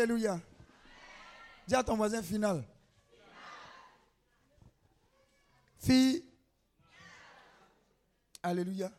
Alléluia. 0.00 0.40
Dis 1.68 1.74
à 1.74 1.84
ton 1.84 1.94
voisin 1.94 2.22
final. 2.22 2.64
Fille. 5.76 6.24
Alléluia. 8.42 8.90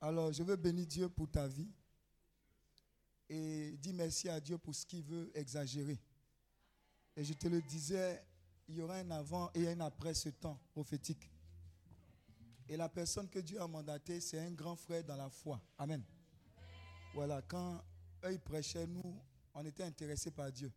Alors, 0.00 0.32
je 0.32 0.42
veux 0.42 0.56
bénir 0.56 0.84
Dieu 0.84 1.08
pour 1.08 1.30
ta 1.30 1.46
vie. 1.46 1.70
Et 3.28 3.76
dis 3.78 3.92
merci 3.92 4.28
à 4.28 4.40
Dieu 4.40 4.58
pour 4.58 4.74
ce 4.74 4.84
qu'il 4.84 5.04
veut 5.04 5.30
exagérer. 5.32 6.00
Et 7.14 7.22
je 7.22 7.34
te 7.34 7.46
le 7.46 7.62
disais, 7.62 8.20
il 8.66 8.78
y 8.78 8.82
aura 8.82 8.96
un 8.96 9.10
avant 9.12 9.48
et 9.54 9.68
un 9.68 9.78
après 9.80 10.14
ce 10.14 10.30
temps 10.30 10.58
prophétique. 10.72 11.30
Et 12.68 12.76
la 12.76 12.88
personne 12.88 13.28
que 13.28 13.38
Dieu 13.38 13.62
a 13.62 13.68
mandatée, 13.68 14.20
c'est 14.20 14.40
un 14.40 14.50
grand 14.50 14.74
frère 14.74 15.04
dans 15.04 15.16
la 15.16 15.30
foi. 15.30 15.60
Amen. 15.78 16.02
Voilà, 17.14 17.42
quand 17.42 17.80
eux 18.24 18.38
prêchaient, 18.38 18.88
nous, 18.88 19.22
on 19.58 19.64
était 19.64 19.82
intéressés 19.82 20.30
par 20.30 20.52
Dieu. 20.52 20.72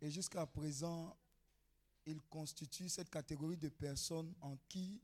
Et 0.00 0.10
jusqu'à 0.10 0.46
présent, 0.46 1.16
il 2.06 2.20
constitue 2.22 2.88
cette 2.88 3.10
catégorie 3.10 3.56
de 3.56 3.68
personnes 3.68 4.32
en 4.40 4.56
qui 4.68 5.02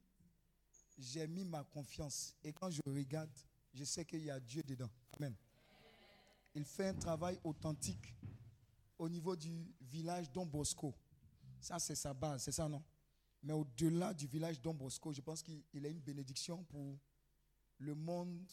j'ai 0.96 1.26
mis 1.26 1.44
ma 1.44 1.64
confiance. 1.64 2.36
Et 2.44 2.52
quand 2.52 2.70
je 2.70 2.80
regarde, 2.86 3.30
je 3.74 3.82
sais 3.82 4.04
qu'il 4.04 4.24
y 4.24 4.30
a 4.30 4.38
Dieu 4.38 4.62
dedans. 4.62 4.90
Amen. 5.14 5.34
Il 6.54 6.64
fait 6.64 6.88
un 6.88 6.94
travail 6.94 7.40
authentique 7.42 8.14
au 8.98 9.08
niveau 9.08 9.34
du 9.34 9.74
village 9.80 10.30
Don 10.30 10.46
Bosco. 10.46 10.94
Ça, 11.60 11.80
c'est 11.80 11.96
sa 11.96 12.14
base, 12.14 12.44
c'est 12.44 12.52
ça, 12.52 12.68
non? 12.68 12.84
Mais 13.42 13.52
au-delà 13.52 14.14
du 14.14 14.28
village 14.28 14.60
Don 14.60 14.74
Bosco, 14.74 15.12
je 15.12 15.20
pense 15.20 15.42
qu'il 15.42 15.62
il 15.72 15.84
a 15.84 15.88
une 15.88 16.00
bénédiction 16.00 16.62
pour 16.64 16.98
le 17.78 17.94
monde 17.96 18.48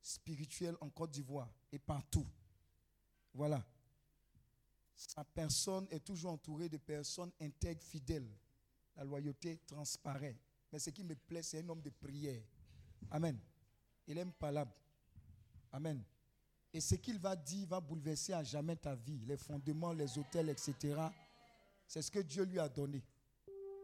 spirituel 0.00 0.76
en 0.80 0.88
Côte 0.88 1.10
d'Ivoire 1.10 1.50
et 1.72 1.78
partout. 1.78 2.26
Voilà. 3.38 3.64
Sa 4.96 5.22
personne 5.22 5.86
est 5.92 6.04
toujours 6.04 6.32
entourée 6.32 6.68
de 6.68 6.76
personnes 6.76 7.30
intègres, 7.40 7.84
fidèles. 7.84 8.28
La 8.96 9.04
loyauté 9.04 9.60
transparaît. 9.64 10.36
Mais 10.72 10.80
ce 10.80 10.90
qui 10.90 11.04
me 11.04 11.14
plaît, 11.14 11.44
c'est 11.44 11.60
un 11.60 11.68
homme 11.68 11.80
de 11.80 11.90
prière. 11.90 12.42
Amen. 13.12 13.38
Il 14.08 14.18
aime 14.18 14.32
palabre. 14.32 14.74
Amen. 15.70 16.02
Et 16.72 16.80
ce 16.80 16.96
qu'il 16.96 17.20
va 17.20 17.36
dire 17.36 17.68
va 17.68 17.80
bouleverser 17.80 18.32
à 18.32 18.42
jamais 18.42 18.74
ta 18.74 18.96
vie. 18.96 19.20
Les 19.24 19.36
fondements, 19.36 19.92
les 19.92 20.18
hôtels, 20.18 20.48
etc. 20.48 21.00
C'est 21.86 22.02
ce 22.02 22.10
que 22.10 22.18
Dieu 22.18 22.42
lui 22.42 22.58
a 22.58 22.68
donné. 22.68 23.04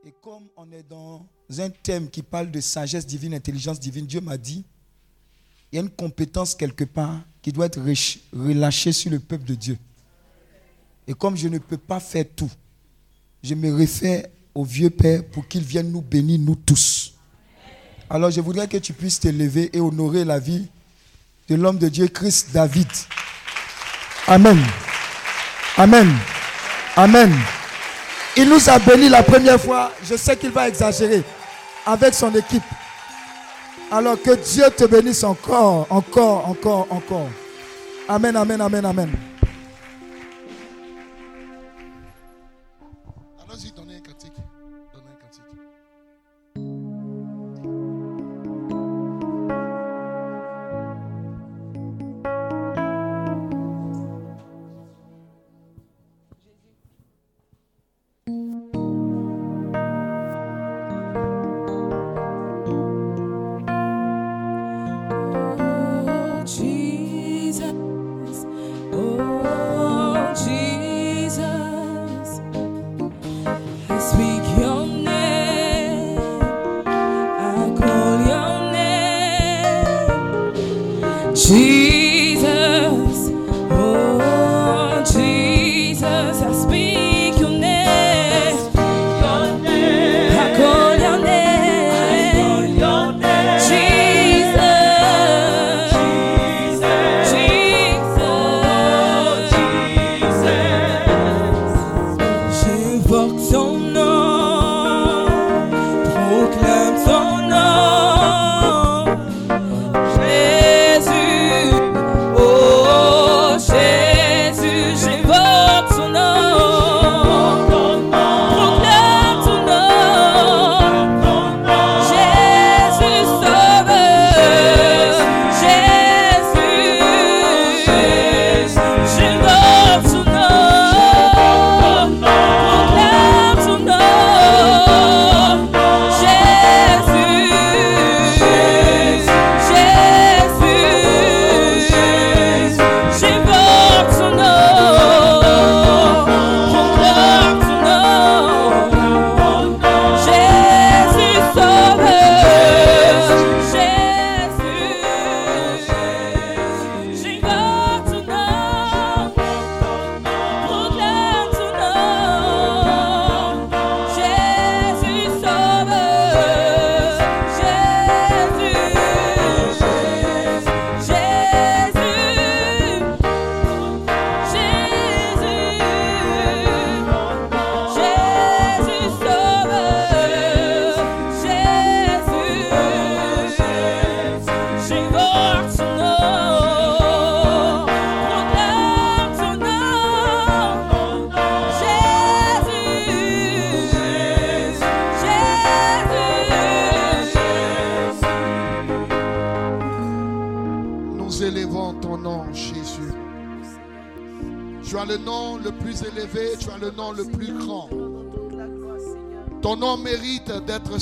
Et 0.03 0.11
comme 0.21 0.49
on 0.57 0.73
est 0.73 0.83
dans 0.83 1.29
un 1.57 1.71
thème 1.71 2.11
qui 2.11 2.25
parle 2.25 2.51
de 2.51 2.61
sagesse 2.61 3.07
divine, 3.07 3.35
intelligence 3.35 3.79
divine, 3.79 4.05
Dieu 4.05 4.21
m'a 4.21 4.37
dit, 4.37 4.67
il 5.75 5.79
y 5.79 5.81
a 5.81 5.83
une 5.83 5.91
compétence 5.91 6.55
quelque 6.55 6.85
part 6.85 7.19
qui 7.43 7.51
doit 7.51 7.67
être 7.67 7.81
relâchée 8.33 8.93
sur 8.93 9.11
le 9.11 9.19
peuple 9.19 9.43
de 9.43 9.57
Dieu. 9.57 9.77
Et 11.09 11.15
comme 11.15 11.37
je 11.37 11.49
ne 11.49 11.59
peux 11.59 11.77
pas 11.77 11.99
faire 11.99 12.27
tout, 12.37 12.49
je 13.43 13.57
me 13.57 13.75
réfère 13.75 14.25
au 14.55 14.63
vieux 14.63 14.89
Père 14.89 15.25
pour 15.33 15.49
qu'il 15.49 15.65
vienne 15.65 15.91
nous 15.91 16.01
bénir, 16.01 16.39
nous 16.39 16.55
tous. 16.55 17.15
Alors 18.09 18.31
je 18.31 18.41
voudrais 18.41 18.69
que 18.69 18.77
tu 18.77 18.93
puisses 18.93 19.19
te 19.19 19.27
lever 19.27 19.69
et 19.73 19.81
honorer 19.81 20.25
la 20.25 20.39
vie 20.39 20.69
de 21.49 21.57
l'homme 21.57 21.79
de 21.79 21.89
Dieu, 21.89 22.07
Christ 22.07 22.51
David. 22.53 22.87
Amen. 24.29 24.63
Amen. 25.77 26.09
Amen. 26.95 27.35
Il 28.37 28.49
nous 28.49 28.71
a 28.71 28.79
bénis 28.79 29.09
la 29.09 29.25
première 29.25 29.61
fois. 29.61 29.93
Je 30.05 30.15
sais 30.15 30.37
qu'il 30.37 30.51
va 30.51 30.69
exagérer 30.69 31.25
avec 31.85 32.15
son 32.15 32.33
équipe. 32.33 32.63
Alors 33.95 34.21
que 34.21 34.35
Dieu 34.35 34.65
te 34.77 34.87
bénisse 34.87 35.23
encore, 35.23 35.87
encore, 35.89 36.49
encore, 36.49 36.89
encore. 36.91 37.29
Amen, 38.09 38.35
amen, 38.35 38.61
amen, 38.61 38.85
amen. 38.85 39.09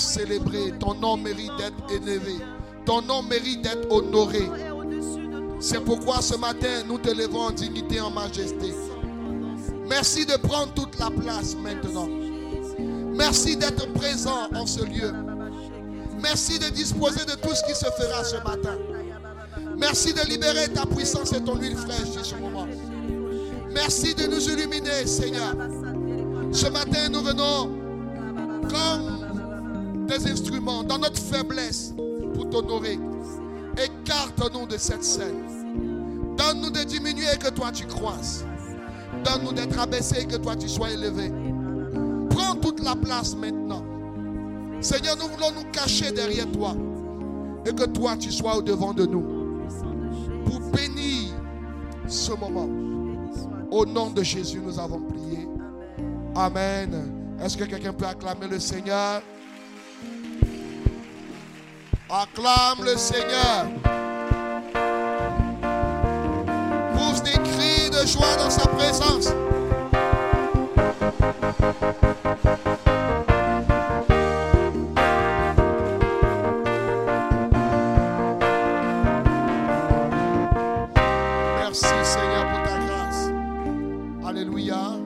Célébré, 0.02 0.72
ton 0.78 0.94
nom 0.94 1.16
mérite 1.16 1.52
d'être 1.58 1.92
élevé, 1.94 2.36
ton 2.84 3.02
nom 3.02 3.22
mérite 3.22 3.62
d'être 3.62 3.90
honoré. 3.90 4.48
C'est 5.60 5.80
pourquoi 5.84 6.20
ce 6.20 6.36
matin, 6.36 6.82
nous 6.88 6.98
te 6.98 7.10
levons 7.10 7.42
en 7.42 7.50
dignité, 7.50 8.00
en 8.00 8.10
majesté. 8.10 8.74
Merci 9.88 10.26
de 10.26 10.36
prendre 10.36 10.72
toute 10.74 10.98
la 10.98 11.10
place 11.10 11.54
maintenant. 11.56 12.08
Merci 13.14 13.56
d'être 13.56 13.92
présent 13.92 14.48
en 14.54 14.66
ce 14.66 14.84
lieu. 14.84 15.12
Merci 16.20 16.58
de 16.58 16.68
disposer 16.70 17.24
de 17.24 17.32
tout 17.32 17.54
ce 17.54 17.62
qui 17.64 17.74
se 17.74 17.84
fera 17.84 18.24
ce 18.24 18.36
matin. 18.36 18.76
Merci 19.76 20.12
de 20.14 20.20
libérer 20.28 20.68
ta 20.68 20.86
puissance 20.86 21.32
et 21.32 21.42
ton 21.42 21.56
huile 21.56 21.76
fraîche 21.76 22.22
ce 22.22 22.34
moment. 22.36 22.66
Merci 23.70 24.14
de 24.14 24.26
nous 24.26 24.48
illuminer, 24.48 25.06
Seigneur. 25.06 25.54
Ce 26.52 26.66
matin, 26.68 27.08
nous 27.10 27.22
venons 27.22 27.70
comme 28.68 29.11
instruments 30.14 30.82
dans 30.82 30.98
notre 30.98 31.20
faiblesse 31.20 31.94
pour 32.34 32.48
t'honorer. 32.50 32.98
Écarte-nous 33.76 34.66
de 34.66 34.76
cette 34.76 35.04
scène. 35.04 36.36
Donne-nous 36.36 36.70
de 36.70 36.84
diminuer 36.84 37.36
que 37.40 37.50
toi 37.50 37.70
tu 37.72 37.86
croisses. 37.86 38.44
Donne-nous 39.24 39.52
d'être 39.52 39.78
abaissé 39.78 40.22
et 40.22 40.26
que 40.26 40.36
toi 40.36 40.56
tu 40.56 40.68
sois 40.68 40.90
élevé. 40.90 41.32
Prends 42.30 42.54
toute 42.56 42.82
la 42.82 42.96
place 42.96 43.34
maintenant. 43.34 43.84
Seigneur, 44.80 45.16
nous 45.16 45.28
voulons 45.28 45.52
nous 45.52 45.70
cacher 45.70 46.10
derrière 46.10 46.50
toi 46.50 46.74
et 47.64 47.72
que 47.72 47.84
toi 47.84 48.16
tu 48.16 48.32
sois 48.32 48.56
au 48.56 48.62
devant 48.62 48.92
de 48.92 49.06
nous 49.06 49.24
pour 50.44 50.60
bénir 50.72 51.32
ce 52.06 52.32
moment. 52.32 52.68
Au 53.70 53.86
nom 53.86 54.10
de 54.10 54.22
Jésus, 54.22 54.60
nous 54.60 54.78
avons 54.78 55.00
prié. 55.00 55.48
Amen. 56.34 57.36
Est-ce 57.40 57.56
que 57.56 57.64
quelqu'un 57.64 57.92
peut 57.92 58.06
acclamer 58.06 58.48
le 58.48 58.58
Seigneur? 58.58 59.22
Acclame 62.14 62.84
le 62.84 62.94
Seigneur. 62.98 63.64
Pousse 66.94 67.22
des 67.22 67.30
cris 67.30 67.88
de 67.88 68.06
joie 68.06 68.36
dans 68.36 68.50
sa 68.50 68.68
présence. 68.68 69.32
Merci 81.56 81.86
Seigneur 82.02 82.46
pour 82.46 82.62
ta 82.62 82.78
grâce. 82.78 83.30
Alléluia. 84.26 84.98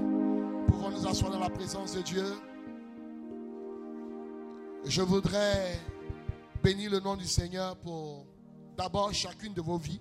Pouvons 0.67 0.91
nous 0.91 1.07
asseoir 1.07 1.31
dans 1.31 1.39
la 1.39 1.51
présence 1.51 1.93
de 1.95 2.03
Dieu? 2.03 2.27
Je 4.85 5.03
voudrais 5.03 5.79
bénir 6.67 6.91
le 6.91 6.99
nom 6.99 7.15
du 7.15 7.27
Seigneur 7.27 7.77
pour 7.77 8.27
d'abord 8.77 9.15
chacune 9.15 9.55
de 9.55 9.61
vos 9.61 9.79
vies. 9.79 10.01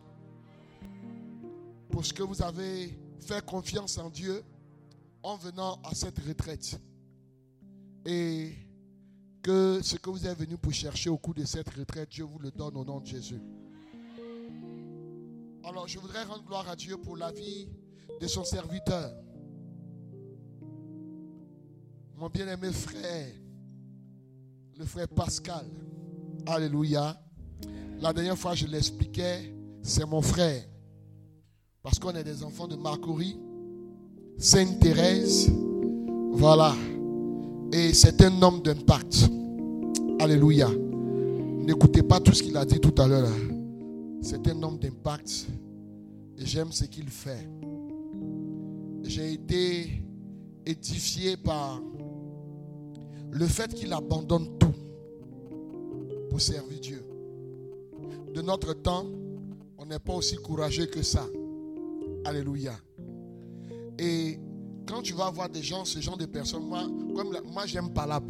Pour 1.91 2.03
ce 2.03 2.12
que 2.12 2.23
vous 2.23 2.41
avez 2.41 2.97
fait 3.19 3.45
confiance 3.45 4.00
en 4.00 4.09
Dieu 4.09 4.44
en 5.21 5.35
venant 5.35 5.79
à 5.83 5.94
cette 5.94 6.17
retraite. 6.17 6.79
Et 8.03 8.51
que 9.44 9.79
ce 9.83 9.97
que 9.97 10.09
vous 10.09 10.25
êtes 10.25 10.39
venu 10.39 10.57
pour 10.57 10.73
chercher 10.73 11.12
au 11.12 11.19
cours 11.19 11.35
de 11.35 11.45
cette 11.45 11.69
retraite, 11.69 12.09
Dieu 12.09 12.23
vous 12.23 12.39
le 12.39 12.50
donne 12.50 12.75
au 12.77 12.83
nom 12.83 13.00
de 13.00 13.06
Jésus. 13.06 13.44
Alors, 15.63 15.88
je 15.88 16.00
voudrais 16.00 16.23
rendre 16.23 16.45
gloire 16.45 16.67
à 16.67 16.75
Dieu 16.75 16.97
pour 16.97 17.15
la 17.15 17.31
vie 17.31 17.69
de 18.19 18.25
son 18.25 18.44
serviteur. 18.44 19.15
Mon 22.15 22.29
bien-aimé 22.29 22.71
frère, 22.71 23.35
le 24.75 24.85
frère 24.85 25.09
Pascal. 25.09 25.69
Alléluia. 26.45 27.19
La 28.01 28.13
dernière 28.13 28.37
fois, 28.37 28.53
je 28.53 28.67
l'expliquais, 28.67 29.53
c'est 29.81 30.05
mon 30.05 30.21
frère. 30.21 30.63
Parce 31.81 32.00
qu'on 32.00 32.12
est 32.12 32.24
des 32.24 32.43
enfants 32.43 32.67
de 32.67 32.75
Marcory, 32.75 33.38
Sainte 34.38 34.79
Thérèse. 34.79 35.51
Voilà. 36.31 36.74
Et 37.71 37.93
c'est 37.93 38.21
un 38.21 38.41
homme 38.41 38.62
d'impact. 38.62 39.29
Alléluia. 40.19 40.69
N'écoutez 40.69 42.03
pas 42.03 42.19
tout 42.19 42.33
ce 42.33 42.43
qu'il 42.43 42.57
a 42.57 42.65
dit 42.65 42.79
tout 42.79 42.93
à 43.01 43.07
l'heure. 43.07 43.29
C'est 44.21 44.48
un 44.48 44.63
homme 44.63 44.77
d'impact. 44.77 45.48
Et 46.38 46.45
j'aime 46.45 46.71
ce 46.71 46.86
qu'il 46.86 47.10
fait. 47.10 47.50
J'ai 49.03 49.33
été 49.33 50.03
édifié 50.65 51.38
par 51.38 51.79
le 53.31 53.45
fait 53.48 53.74
qu'il 53.74 53.93
abandonne 53.93 54.57
tout 54.57 54.64
servir 56.39 56.80
Dieu. 56.80 57.04
De 58.34 58.42
notre 58.42 58.74
temps, 58.74 59.06
on 59.77 59.86
n'est 59.86 60.00
pas 60.00 60.13
aussi 60.13 60.36
courageux 60.36 60.86
que 60.86 61.01
ça. 61.01 61.25
Alléluia. 62.25 62.74
Et 63.98 64.39
quand 64.88 65.01
tu 65.01 65.13
vas 65.13 65.30
voir 65.30 65.50
des 65.50 65.62
gens, 65.62 65.86
ce 65.86 66.00
genre 66.00 66.18
de 66.18 66.25
personnes, 66.25 66.65
moi, 66.65 66.84
comme 67.15 67.36
moi 67.51 67.65
j'aime 67.65 67.89
Palab. 67.92 68.30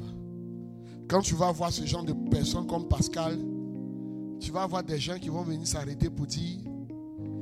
Quand 1.07 1.21
tu 1.21 1.35
vas 1.35 1.51
voir 1.51 1.71
ce 1.71 1.85
genre 1.85 2.03
de 2.03 2.13
personnes 2.29 2.67
comme 2.67 2.87
Pascal, 2.87 3.37
tu 4.39 4.51
vas 4.51 4.65
voir 4.65 4.83
des 4.83 4.99
gens 4.99 5.17
qui 5.17 5.29
vont 5.29 5.43
venir 5.43 5.67
s'arrêter 5.67 6.09
pour 6.09 6.25
dire, 6.25 6.59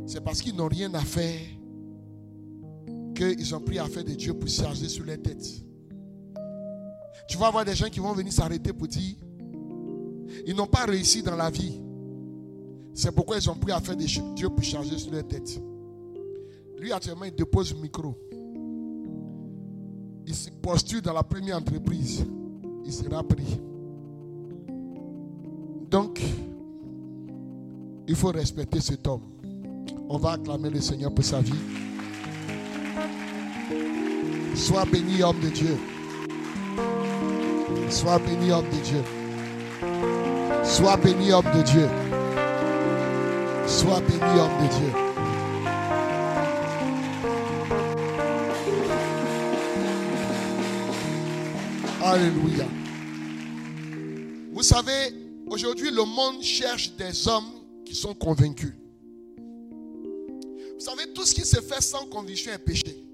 c'est 0.06 0.22
parce 0.24 0.42
qu'ils 0.42 0.56
n'ont 0.56 0.68
rien 0.68 0.94
à 0.94 1.02
faire 1.02 1.40
qu'ils 3.14 3.56
ont 3.56 3.60
pris 3.60 3.80
à 3.80 3.86
faire 3.86 4.04
de 4.04 4.14
Dieu 4.14 4.34
pour 4.34 4.50
charger 4.50 4.90
sur 4.90 5.06
les 5.06 5.18
têtes. 5.18 5.64
Tu 7.28 7.38
vas 7.38 7.50
voir 7.52 7.64
des 7.64 7.76
gens 7.76 7.90
qui 7.90 8.00
vont 8.00 8.14
venir 8.14 8.34
s'arrêter 8.34 8.74
pour 8.74 8.88
dire, 8.88 9.16
ils 10.46 10.56
n'ont 10.56 10.68
pas 10.68 10.86
réussi 10.86 11.24
dans 11.24 11.36
la 11.36 11.50
vie. 11.50 11.80
C'est 12.94 13.12
pourquoi 13.14 13.38
ils 13.38 13.50
ont 13.50 13.56
pris 13.56 13.72
à 13.72 13.80
faire 13.80 13.96
de 13.96 14.04
Dieu 14.36 14.50
pour 14.50 14.64
charger 14.64 14.98
sur 14.98 15.12
les 15.12 15.24
têtes. 15.24 15.60
Lui, 16.80 16.92
actuellement, 16.92 17.26
il 17.26 17.34
dépose 17.34 17.74
le 17.74 17.82
micro. 17.82 18.16
Il 20.26 20.36
se 20.36 20.50
postule 20.50 21.02
dans 21.02 21.14
la 21.14 21.24
première 21.24 21.58
entreprise. 21.58 22.26
Il 22.86 22.94
sera 22.94 23.24
pris. 23.24 23.60
Donc, 25.90 26.22
il 28.08 28.16
faut 28.16 28.30
respecter 28.30 28.82
cet 28.82 29.08
homme. 29.08 29.22
On 30.10 30.18
va 30.18 30.32
acclamer 30.32 30.70
le 30.70 30.82
Seigneur 30.82 31.14
pour 31.14 31.24
sa 31.24 31.40
vie. 31.40 31.54
Sois 34.56 34.86
béni, 34.86 35.24
homme 35.24 35.40
de 35.40 35.50
Dieu. 35.50 35.78
Sois 37.90 38.20
béni, 38.20 38.52
homme 38.52 38.66
de 38.66 38.84
Dieu. 38.84 40.13
Sois 40.64 40.98
béni, 40.98 41.32
homme 41.32 41.46
de 41.56 41.62
Dieu. 41.62 41.88
Sois 43.68 44.00
béni, 44.02 44.40
homme 44.40 44.64
de 44.64 44.68
Dieu. 44.74 44.92
Alléluia. 52.02 52.66
Vous 54.54 54.64
savez, 54.64 55.14
aujourd'hui, 55.48 55.92
le 55.92 56.04
monde 56.06 56.42
cherche 56.42 56.96
des 56.96 57.28
hommes 57.28 57.52
qui 57.86 57.96
sont 57.96 58.14
convaincus. 58.14 58.74
Vous 59.38 60.80
savez, 60.80 61.12
tout 61.14 61.26
ce 61.26 61.34
qui 61.34 61.42
se 61.46 61.60
fait 61.62 61.82
sans 61.82 62.06
conviction 62.06 62.52
est 62.52 62.58
péché. 62.58 63.06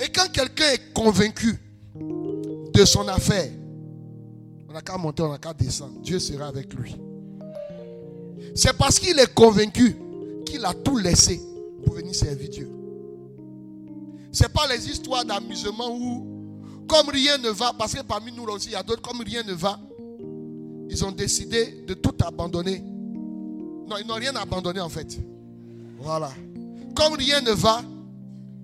Et 0.00 0.08
quand 0.08 0.30
quelqu'un 0.32 0.70
est 0.72 0.92
convaincu 0.94 1.58
de 1.94 2.84
son 2.84 3.06
affaire, 3.08 3.50
on 4.70 4.72
n'a 4.72 4.82
qu'à 4.82 4.96
monter, 4.96 5.22
on 5.24 5.32
n'a 5.32 5.38
qu'à 5.38 5.52
descendre. 5.52 6.00
Dieu 6.00 6.20
sera 6.20 6.46
avec 6.46 6.72
lui. 6.74 6.94
C'est 8.54 8.72
parce 8.72 9.00
qu'il 9.00 9.18
est 9.18 9.34
convaincu 9.34 9.96
qu'il 10.46 10.64
a 10.64 10.72
tout 10.72 10.96
laissé 10.96 11.40
pour 11.84 11.94
venir 11.94 12.14
servir 12.14 12.48
Dieu. 12.48 12.70
Ce 14.30 14.44
n'est 14.44 14.48
pas 14.48 14.68
les 14.68 14.88
histoires 14.88 15.24
d'amusement 15.24 15.90
où, 15.90 16.54
comme 16.86 17.08
rien 17.08 17.36
ne 17.38 17.48
va, 17.48 17.72
parce 17.76 17.94
que 17.94 18.02
parmi 18.02 18.30
nous 18.30 18.44
aussi, 18.44 18.68
il 18.68 18.72
y 18.72 18.76
a 18.76 18.82
d'autres, 18.84 19.02
comme 19.02 19.20
rien 19.22 19.42
ne 19.42 19.54
va, 19.54 19.78
ils 20.88 21.04
ont 21.04 21.10
décidé 21.10 21.84
de 21.86 21.94
tout 21.94 22.14
abandonner. 22.24 22.78
Non, 22.78 23.96
ils 24.00 24.06
n'ont 24.06 24.14
rien 24.14 24.36
abandonné 24.36 24.80
en 24.80 24.88
fait. 24.88 25.18
Voilà. 25.98 26.30
Comme 26.94 27.14
rien 27.14 27.40
ne 27.40 27.50
va, 27.50 27.82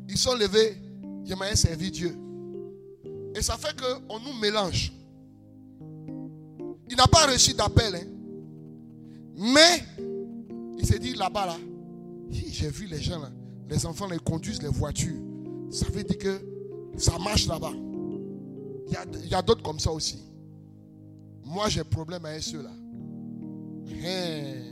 ils 0.08 0.18
sont 0.18 0.36
levés, 0.36 0.76
j'aimerais 1.24 1.56
servir 1.56 1.90
Dieu. 1.90 2.16
Et 3.34 3.42
ça 3.42 3.56
fait 3.56 3.74
qu'on 3.76 4.20
nous 4.20 4.38
mélange. 4.40 4.92
Il 6.88 6.96
n'a 6.96 7.06
pas 7.06 7.26
reçu 7.26 7.52
d'appel. 7.54 7.94
hein. 7.96 8.06
Mais 9.38 9.84
il 10.78 10.86
s'est 10.86 10.98
dit 10.98 11.14
là-bas, 11.14 11.46
là, 11.46 11.56
j'ai 12.30 12.70
vu 12.70 12.86
les 12.86 13.00
gens 13.00 13.20
là, 13.20 13.30
les 13.68 13.84
enfants 13.84 14.06
les 14.08 14.18
conduisent 14.18 14.62
les 14.62 14.68
voitures. 14.68 15.20
Ça 15.70 15.86
veut 15.90 16.04
dire 16.04 16.18
que 16.18 16.40
ça 16.96 17.18
marche 17.18 17.46
là-bas. 17.46 17.72
Il 18.86 18.92
y 18.92 18.96
a, 18.96 19.04
il 19.24 19.28
y 19.28 19.34
a 19.34 19.42
d'autres 19.42 19.62
comme 19.62 19.78
ça 19.78 19.90
aussi. 19.92 20.18
Moi, 21.44 21.68
j'ai 21.68 21.84
problème 21.84 22.24
avec 22.24 22.42
ceux-là. 22.42 22.70
Hein. 24.04 24.62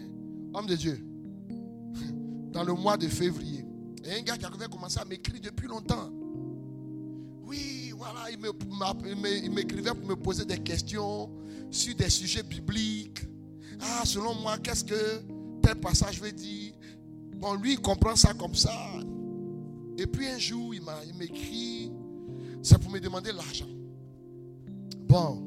homme 0.55 0.67
de 0.67 0.77
Dieu, 0.77 0.99
dans 2.53 2.65
le 2.65 2.73
mois 2.75 2.97
de 2.97 3.09
février, 3.09 3.65
il 3.99 4.07
y 4.07 4.11
a 4.11 4.19
un 4.19 4.23
gars 4.23 4.37
qui 4.37 4.45
avait 4.45 4.69
commencé 4.69 4.99
à 4.99 5.05
m'écrire 5.05 5.41
depuis 5.43 5.67
longtemps. 5.69 6.11
Oui, 7.43 7.93
voilà, 7.97 8.31
il 8.31 8.39
m'écrivait 9.51 9.93
pour 9.95 10.07
me 10.09 10.15
poser 10.17 10.45
des 10.45 10.59
questions 10.59 11.29
sur 11.75 11.95
des 11.95 12.09
sujets 12.09 12.43
bibliques. 12.43 13.21
Ah, 13.81 14.03
selon 14.05 14.35
moi, 14.37 14.57
qu'est-ce 14.59 14.85
que 14.85 15.23
tel 15.61 15.75
passage 15.77 16.21
veut 16.21 16.33
dire? 16.33 16.73
Bon, 17.37 17.55
lui, 17.55 17.73
il 17.73 17.81
comprend 17.81 18.17
ça 18.17 18.33
comme 18.33 18.55
ça. 18.55 18.73
Et 19.99 20.07
puis 20.07 20.27
un 20.29 20.39
jour, 20.39 20.75
il 20.75 20.83
m'écrit, 21.19 21.91
c'est 22.63 22.79
pour 22.79 22.91
me 22.91 23.01
demander 23.01 23.33
l'argent. 23.33 23.69
Bon, 25.01 25.43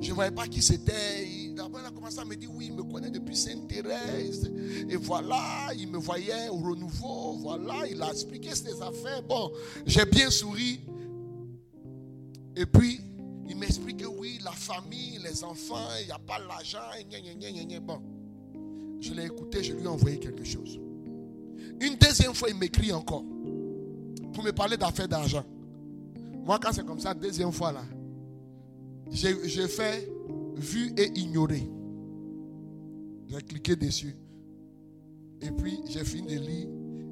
je 0.00 0.10
ne 0.10 0.14
voyais 0.14 0.30
pas 0.30 0.46
qui 0.46 0.60
c'était. 0.60 1.52
D'abord, 1.54 1.80
il 1.80 1.86
a 1.86 1.90
commencé 1.90 2.18
à 2.18 2.24
me 2.24 2.34
dire, 2.34 2.50
oui, 2.52 2.66
il 2.66 2.74
me 2.74 2.82
connaît 2.82 3.10
depuis 3.10 3.36
Sainte-Thérèse. 3.36 4.50
Et 4.88 4.96
voilà, 4.96 5.72
il 5.78 5.88
me 5.88 5.98
voyait 5.98 6.48
au 6.48 6.56
renouveau. 6.56 7.38
Voilà, 7.38 7.86
il 7.88 8.02
a 8.02 8.10
expliqué 8.10 8.54
ses 8.54 8.82
affaires. 8.82 9.22
Bon, 9.22 9.52
j'ai 9.86 10.04
bien 10.04 10.30
souri. 10.30 10.80
Et 12.56 12.66
puis, 12.66 13.00
il 13.54 13.60
m'explique 13.60 13.98
que 13.98 14.06
oui, 14.06 14.40
la 14.42 14.50
famille, 14.50 15.18
les 15.22 15.44
enfants, 15.44 15.86
il 16.00 16.06
n'y 16.06 16.12
a 16.12 16.18
pas 16.18 16.38
l'argent. 16.40 16.78
Bon, 17.82 18.02
je 19.00 19.14
l'ai 19.14 19.26
écouté, 19.26 19.62
je 19.62 19.72
lui 19.74 19.84
ai 19.84 19.86
envoyé 19.86 20.18
quelque 20.18 20.44
chose. 20.44 20.80
Une 21.80 21.94
deuxième 21.96 22.34
fois, 22.34 22.50
il 22.50 22.56
m'écrit 22.56 22.92
encore 22.92 23.24
pour 24.32 24.42
me 24.42 24.50
parler 24.50 24.76
d'affaires 24.76 25.06
d'argent. 25.06 25.44
Moi, 26.44 26.58
quand 26.60 26.72
c'est 26.72 26.84
comme 26.84 26.98
ça, 26.98 27.14
deuxième 27.14 27.52
fois 27.52 27.70
là, 27.70 27.84
j'ai 29.10 29.68
fait 29.68 30.10
vu 30.56 30.92
et 30.96 31.12
ignoré. 31.18 31.70
J'ai 33.28 33.40
cliqué 33.40 33.76
dessus. 33.76 34.16
Et 35.40 35.50
puis, 35.52 35.78
j'ai 35.88 36.04
fini 36.04 36.34
de 36.34 36.40
lire, 36.40 36.68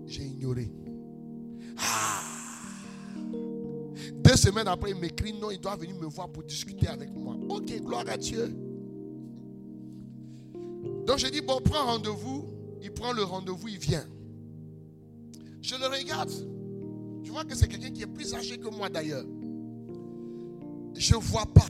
j'ai 0.06 0.24
ignoré. 0.24 0.72
Ah! 1.78 2.31
Deux 4.32 4.38
semaines 4.38 4.66
après, 4.66 4.92
il 4.92 4.96
m'écrit, 4.96 5.34
non, 5.34 5.50
il 5.50 5.60
doit 5.60 5.76
venir 5.76 5.94
me 5.94 6.06
voir 6.06 6.26
pour 6.26 6.42
discuter 6.42 6.88
avec 6.88 7.10
moi. 7.14 7.36
Ok, 7.50 7.66
gloire 7.82 8.08
à 8.08 8.16
Dieu. 8.16 8.48
Donc, 11.06 11.18
j'ai 11.18 11.30
dit, 11.30 11.42
bon, 11.42 11.60
prends 11.62 11.84
rendez-vous. 11.84 12.48
Il 12.80 12.92
prend 12.92 13.12
le 13.12 13.24
rendez-vous, 13.24 13.68
il 13.68 13.76
vient. 13.76 14.06
Je 15.60 15.74
le 15.74 15.86
regarde. 15.86 16.32
Je 17.22 17.30
vois 17.30 17.44
que 17.44 17.54
c'est 17.54 17.68
quelqu'un 17.68 17.90
qui 17.90 18.04
est 18.04 18.06
plus 18.06 18.32
âgé 18.32 18.56
que 18.56 18.68
moi 18.68 18.88
d'ailleurs. 18.88 19.26
Je 20.94 21.14
ne 21.14 21.20
vois 21.20 21.44
pas. 21.44 21.68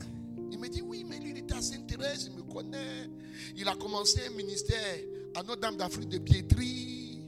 Il 0.52 0.60
me 0.60 0.68
dit, 0.68 0.82
oui, 0.82 1.04
mais 1.04 1.18
lui, 1.18 1.30
il 1.30 1.38
était 1.38 1.54
à 1.54 1.60
Sainte-Thérèse, 1.60 2.30
il 2.30 2.36
me 2.36 2.42
connaît. 2.48 3.10
Il 3.56 3.66
a 3.66 3.74
commencé 3.74 4.20
un 4.30 4.36
ministère 4.36 4.98
à 5.34 5.42
Notre-Dame 5.42 5.78
d'Afrique 5.78 6.10
de 6.10 6.18
Piétrie. 6.18 7.22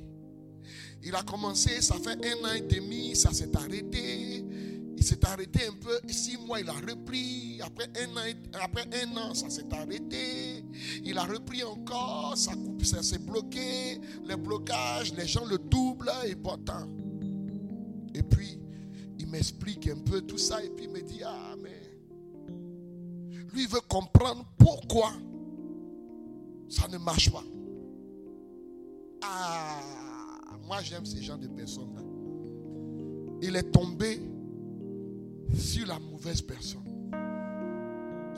Il 1.03 1.13
a 1.17 1.25
commencé, 1.25 1.83
ça 1.83 1.97
fait 1.97 2.25
un 2.25 2.49
an 2.49 2.53
et 2.55 2.61
demi, 2.61 3.17
ça 3.17 3.33
s'est 3.33 3.51
arrêté. 3.57 4.45
S'est 5.05 5.23
arrêté 5.27 5.67
un 5.67 5.75
peu, 5.75 6.01
six 6.09 6.39
mois, 6.39 6.61
il 6.61 6.69
a 6.71 6.73
repris. 6.73 7.61
Après 7.61 7.91
un 8.03 8.17
an, 8.17 8.23
après 8.59 8.89
un 9.03 9.15
an 9.19 9.35
ça 9.35 9.51
s'est 9.51 9.71
arrêté. 9.71 10.65
Il 11.05 11.19
a 11.19 11.25
repris 11.25 11.63
encore, 11.63 12.33
ça, 12.39 12.53
ça 12.83 13.03
s'est 13.03 13.19
bloqué. 13.19 14.01
Les 14.25 14.37
blocages, 14.37 15.13
les 15.13 15.27
gens 15.27 15.45
le 15.45 15.59
doublent 15.59 16.11
et 16.27 16.35
pourtant. 16.35 16.89
Et 18.15 18.23
puis, 18.23 18.59
il 19.19 19.27
m'explique 19.27 19.89
un 19.89 19.99
peu 19.99 20.23
tout 20.23 20.39
ça 20.39 20.65
et 20.65 20.71
puis 20.71 20.87
il 20.87 20.91
me 20.91 21.03
dit, 21.03 21.21
ah, 21.23 21.55
mais 21.63 21.83
lui, 23.53 23.67
veut 23.67 23.83
comprendre 23.87 24.47
pourquoi 24.57 25.13
ça 26.71 26.89
ne 26.89 26.97
marche 26.97 27.31
pas. 27.31 27.45
Ah, 29.23 29.83
moi 30.67 30.81
j'aime 30.81 31.05
ces 31.05 31.23
gens 31.23 31.37
de 31.37 31.49
personnes-là. 31.49 32.01
Il 33.43 33.55
est 33.55 33.71
tombé 33.71 34.34
sur 35.55 35.87
la 35.87 35.99
mauvaise 35.99 36.43
personne. 36.43 36.83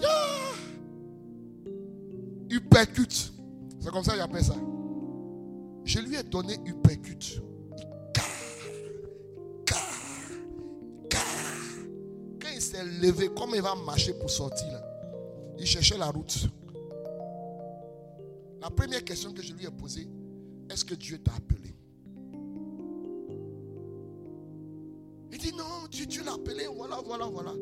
Yeah! 0.00 0.56
Uppercut. 2.50 3.32
C'est 3.80 3.90
comme 3.90 4.04
ça 4.04 4.12
qu'il 4.12 4.20
appelle 4.20 4.44
ça. 4.44 4.56
Je 5.84 6.00
lui 6.00 6.16
ai 6.16 6.22
donné 6.22 6.54
uppercut. 6.66 7.40
Quand 12.40 12.48
il 12.54 12.60
s'est 12.60 12.84
levé, 12.84 13.28
comme 13.36 13.54
il 13.54 13.62
va 13.62 13.74
marcher 13.74 14.12
pour 14.14 14.30
sortir, 14.30 14.80
il 15.58 15.66
cherchait 15.66 15.98
la 15.98 16.10
route. 16.10 16.48
La 18.60 18.70
première 18.70 19.04
question 19.04 19.32
que 19.32 19.42
je 19.42 19.52
lui 19.52 19.64
ai 19.64 19.70
posée, 19.70 20.08
est-ce 20.68 20.84
que 20.84 20.94
Dieu 20.94 21.18
t'a 21.18 21.34
appelé? 21.34 21.55
Dit 25.96 26.02
non, 26.02 26.06
Dieu, 26.06 26.06
Dieu 26.06 26.24
l'a 26.24 26.34
appelé, 26.34 26.66
voilà, 26.74 27.00
voilà, 27.04 27.26
voilà. 27.26 27.54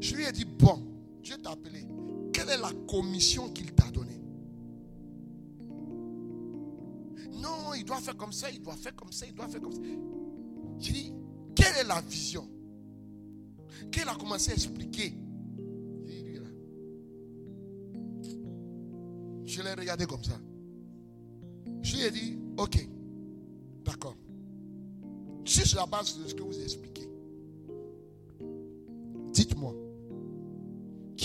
Je 0.00 0.14
lui 0.14 0.24
ai 0.24 0.32
dit, 0.32 0.44
bon, 0.44 0.82
Dieu 1.22 1.36
t'a 1.38 1.50
appelé. 1.50 1.86
Quelle 2.32 2.48
est 2.48 2.58
la 2.58 2.72
commission 2.88 3.50
qu'il 3.50 3.72
t'a 3.72 3.90
donnée? 3.90 4.20
Non, 7.32 7.74
il 7.74 7.84
doit 7.84 8.00
faire 8.00 8.16
comme 8.16 8.32
ça, 8.32 8.50
il 8.50 8.60
doit 8.62 8.76
faire 8.76 8.94
comme 8.94 9.12
ça, 9.12 9.26
il 9.26 9.34
doit 9.34 9.48
faire 9.48 9.60
comme 9.60 9.72
ça. 9.72 9.80
J'ai 10.78 10.92
dit, 10.92 11.12
quelle 11.54 11.76
est 11.76 11.84
la 11.84 12.00
vision? 12.00 12.48
Qu'elle 13.90 14.08
a 14.08 14.14
commencé 14.14 14.50
à 14.50 14.54
expliquer. 14.54 15.14
Je 19.44 19.62
l'ai 19.62 19.74
regardé 19.74 20.06
comme 20.06 20.22
ça. 20.22 20.38
Je 21.82 21.96
lui 21.96 22.02
ai 22.04 22.10
dit, 22.10 22.38
ok, 22.56 22.88
d'accord. 23.84 24.16
Si 25.44 25.66
sur 25.66 25.80
la 25.80 25.86
base 25.86 26.16
de 26.18 26.28
ce 26.28 26.34
que 26.34 26.42
vous 26.42 26.60
expliquez, 26.60 27.09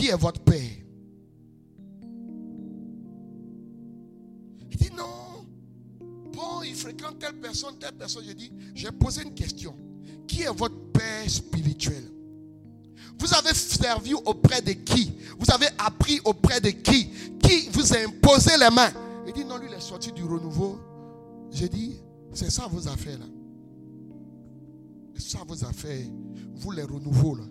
est 0.07 0.17
votre 0.17 0.41
père? 0.41 0.71
Il 4.71 4.77
dit 4.77 4.91
non. 4.95 5.45
Bon, 6.33 6.63
il 6.63 6.75
fréquente 6.75 7.19
telle 7.19 7.39
personne, 7.39 7.77
telle 7.79 7.93
personne. 7.93 8.23
Je 8.27 8.33
dis, 8.33 8.51
j'ai 8.73 8.91
posé 8.91 9.23
une 9.23 9.33
question. 9.33 9.75
Qui 10.27 10.41
est 10.41 10.53
votre 10.53 10.91
père 10.91 11.29
spirituel? 11.29 12.03
Vous 13.17 13.33
avez 13.33 13.53
servi 13.53 14.13
auprès 14.13 14.61
de 14.61 14.71
qui? 14.73 15.13
Vous 15.39 15.51
avez 15.51 15.67
appris 15.77 16.19
auprès 16.25 16.59
de 16.59 16.69
qui? 16.69 17.09
Qui 17.39 17.69
vous 17.69 17.93
a 17.93 17.99
imposé 17.99 18.51
les 18.59 18.69
mains? 18.69 18.91
Il 19.27 19.33
dit 19.33 19.45
non, 19.45 19.57
lui, 19.57 19.67
il 19.69 19.73
est 19.73 19.79
sorti 19.79 20.11
du 20.11 20.23
renouveau. 20.23 20.79
J'ai 21.51 21.69
dit, 21.69 21.95
c'est 22.33 22.51
ça 22.51 22.67
vos 22.67 22.87
affaires 22.87 23.19
là. 23.19 23.25
C'est 25.15 25.37
ça 25.37 25.43
vos 25.47 25.63
affaires. 25.63 26.05
Vous 26.55 26.71
les 26.71 26.83
renouveaux 26.83 27.35
là. 27.35 27.43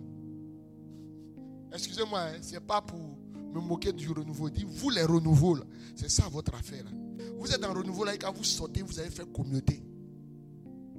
Excusez-moi, 1.75 2.21
hein, 2.21 2.39
ce 2.41 2.53
n'est 2.53 2.61
pas 2.61 2.81
pour 2.81 3.01
me 3.01 3.61
moquer 3.61 3.93
du 3.93 4.09
renouveau. 4.11 4.49
Dit, 4.49 4.65
vous 4.65 4.91
les 4.91 5.03
renouveaux. 5.03 5.59
C'est 5.97 6.09
ça 6.09 6.29
votre 6.31 6.55
affaire 6.55 6.85
là. 6.85 6.91
Vous 7.37 7.51
êtes 7.51 7.61
dans 7.61 7.73
le 7.73 7.81
renouveau 7.81 8.05
là 8.05 8.15
et 8.15 8.19
quand 8.19 8.33
vous 8.33 8.45
sortez, 8.45 8.83
vous 8.83 8.99
allez 9.01 9.11
faire 9.11 9.31
communauté. 9.33 9.83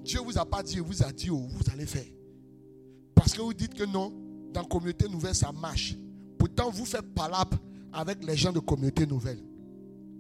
Dieu 0.04 0.20
vous 0.20 0.38
a 0.38 0.46
pas 0.46 0.62
dit, 0.62 0.80
vous 0.80 1.02
a 1.02 1.12
dit, 1.12 1.30
oh, 1.30 1.48
vous 1.50 1.64
allez 1.72 1.86
faire. 1.86 2.06
Parce 3.16 3.34
que 3.34 3.42
vous 3.42 3.54
dites 3.54 3.74
que 3.74 3.86
non, 3.86 4.14
dans 4.54 4.64
communauté 4.66 5.08
nouvelle, 5.08 5.34
ça 5.34 5.52
marche. 5.52 5.96
Pourtant, 6.38 6.70
vous 6.70 6.86
faites 6.86 7.14
palabre 7.14 7.58
avec 7.92 8.24
les 8.24 8.36
gens 8.36 8.52
de 8.52 8.60
communauté 8.60 9.08
nouvelle. 9.08 9.40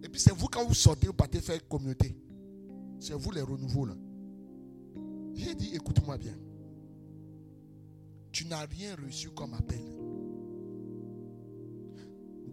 Et 0.03 0.07
puis 0.07 0.21
c'est 0.21 0.33
vous 0.33 0.47
quand 0.47 0.65
vous 0.65 0.73
sortez, 0.73 1.07
vous 1.07 1.13
partez 1.13 1.41
faire 1.41 1.59
communauté. 1.67 2.17
C'est 2.99 3.13
vous 3.13 3.31
les 3.31 3.41
renouveaux 3.41 3.85
là. 3.85 3.95
J'ai 5.33 5.53
dit, 5.53 5.75
écoute-moi 5.75 6.17
bien. 6.17 6.33
Tu 8.31 8.45
n'as 8.45 8.65
rien 8.65 8.95
reçu 8.95 9.29
comme 9.29 9.53
appel. 9.53 9.81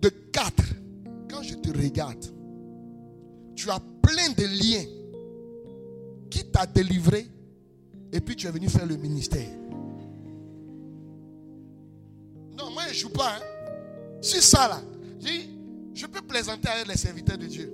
De 0.03 0.09
quatre, 0.09 0.65
quand 1.31 1.43
je 1.43 1.55
te 1.55 1.71
regarde, 1.71 2.25
tu 3.55 3.71
as 3.71 3.81
plein 4.03 4.31
de 4.31 4.45
liens 4.45 4.85
qui 6.29 6.45
t'a 6.45 6.67
délivré 6.67 7.27
et 8.13 8.21
puis 8.21 8.37
tu 8.37 8.47
es 8.47 8.51
venu 8.51 8.69
faire 8.69 8.87
le 8.87 8.97
ministère. 8.97 9.49
Non, 12.59 12.71
moi 12.73 12.83
je 12.89 12.89
ne 12.89 12.95
joue 12.95 13.11
pas. 13.11 13.37
Hein. 13.37 13.43
Sur 14.21 14.43
ça 14.43 14.69
là, 14.69 14.83
je 15.95 16.07
peux 16.07 16.23
plaisanter 16.23 16.69
avec 16.69 16.89
les 16.89 16.97
serviteurs 16.97 17.39
de 17.39 17.47
Dieu. 17.47 17.73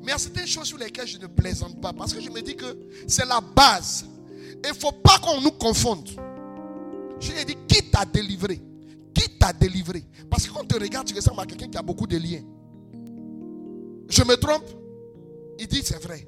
Mais 0.00 0.06
il 0.06 0.08
y 0.08 0.12
a 0.12 0.18
certaines 0.18 0.46
choses 0.46 0.66
sur 0.66 0.78
lesquelles 0.78 1.06
je 1.06 1.18
ne 1.18 1.26
plaisante 1.26 1.80
pas 1.80 1.92
parce 1.92 2.12
que 2.12 2.20
je 2.20 2.30
me 2.30 2.40
dis 2.42 2.56
que 2.56 2.76
c'est 3.06 3.26
la 3.26 3.40
base. 3.40 4.04
Il 4.64 4.68
ne 4.68 4.74
faut 4.74 4.92
pas 4.92 5.18
qu'on 5.18 5.40
nous 5.40 5.52
confonde. 5.52 6.08
Je 7.20 7.32
lui 7.32 7.38
ai 7.40 7.44
dit, 7.44 7.56
qui 7.66 7.90
t'a 7.90 8.04
délivré? 8.04 8.60
Délivré 9.52 10.04
Parce 10.30 10.46
que 10.46 10.52
quand 10.52 10.64
te 10.64 10.78
regarde, 10.78 11.06
tu 11.06 11.14
ressembles 11.14 11.40
à 11.40 11.46
quelqu'un 11.46 11.68
qui 11.68 11.76
a 11.76 11.82
beaucoup 11.82 12.06
de 12.06 12.16
liens. 12.16 12.42
Je 14.08 14.22
me 14.24 14.36
trompe? 14.36 14.64
Il 15.58 15.66
dit, 15.66 15.82
c'est 15.84 16.02
vrai. 16.02 16.26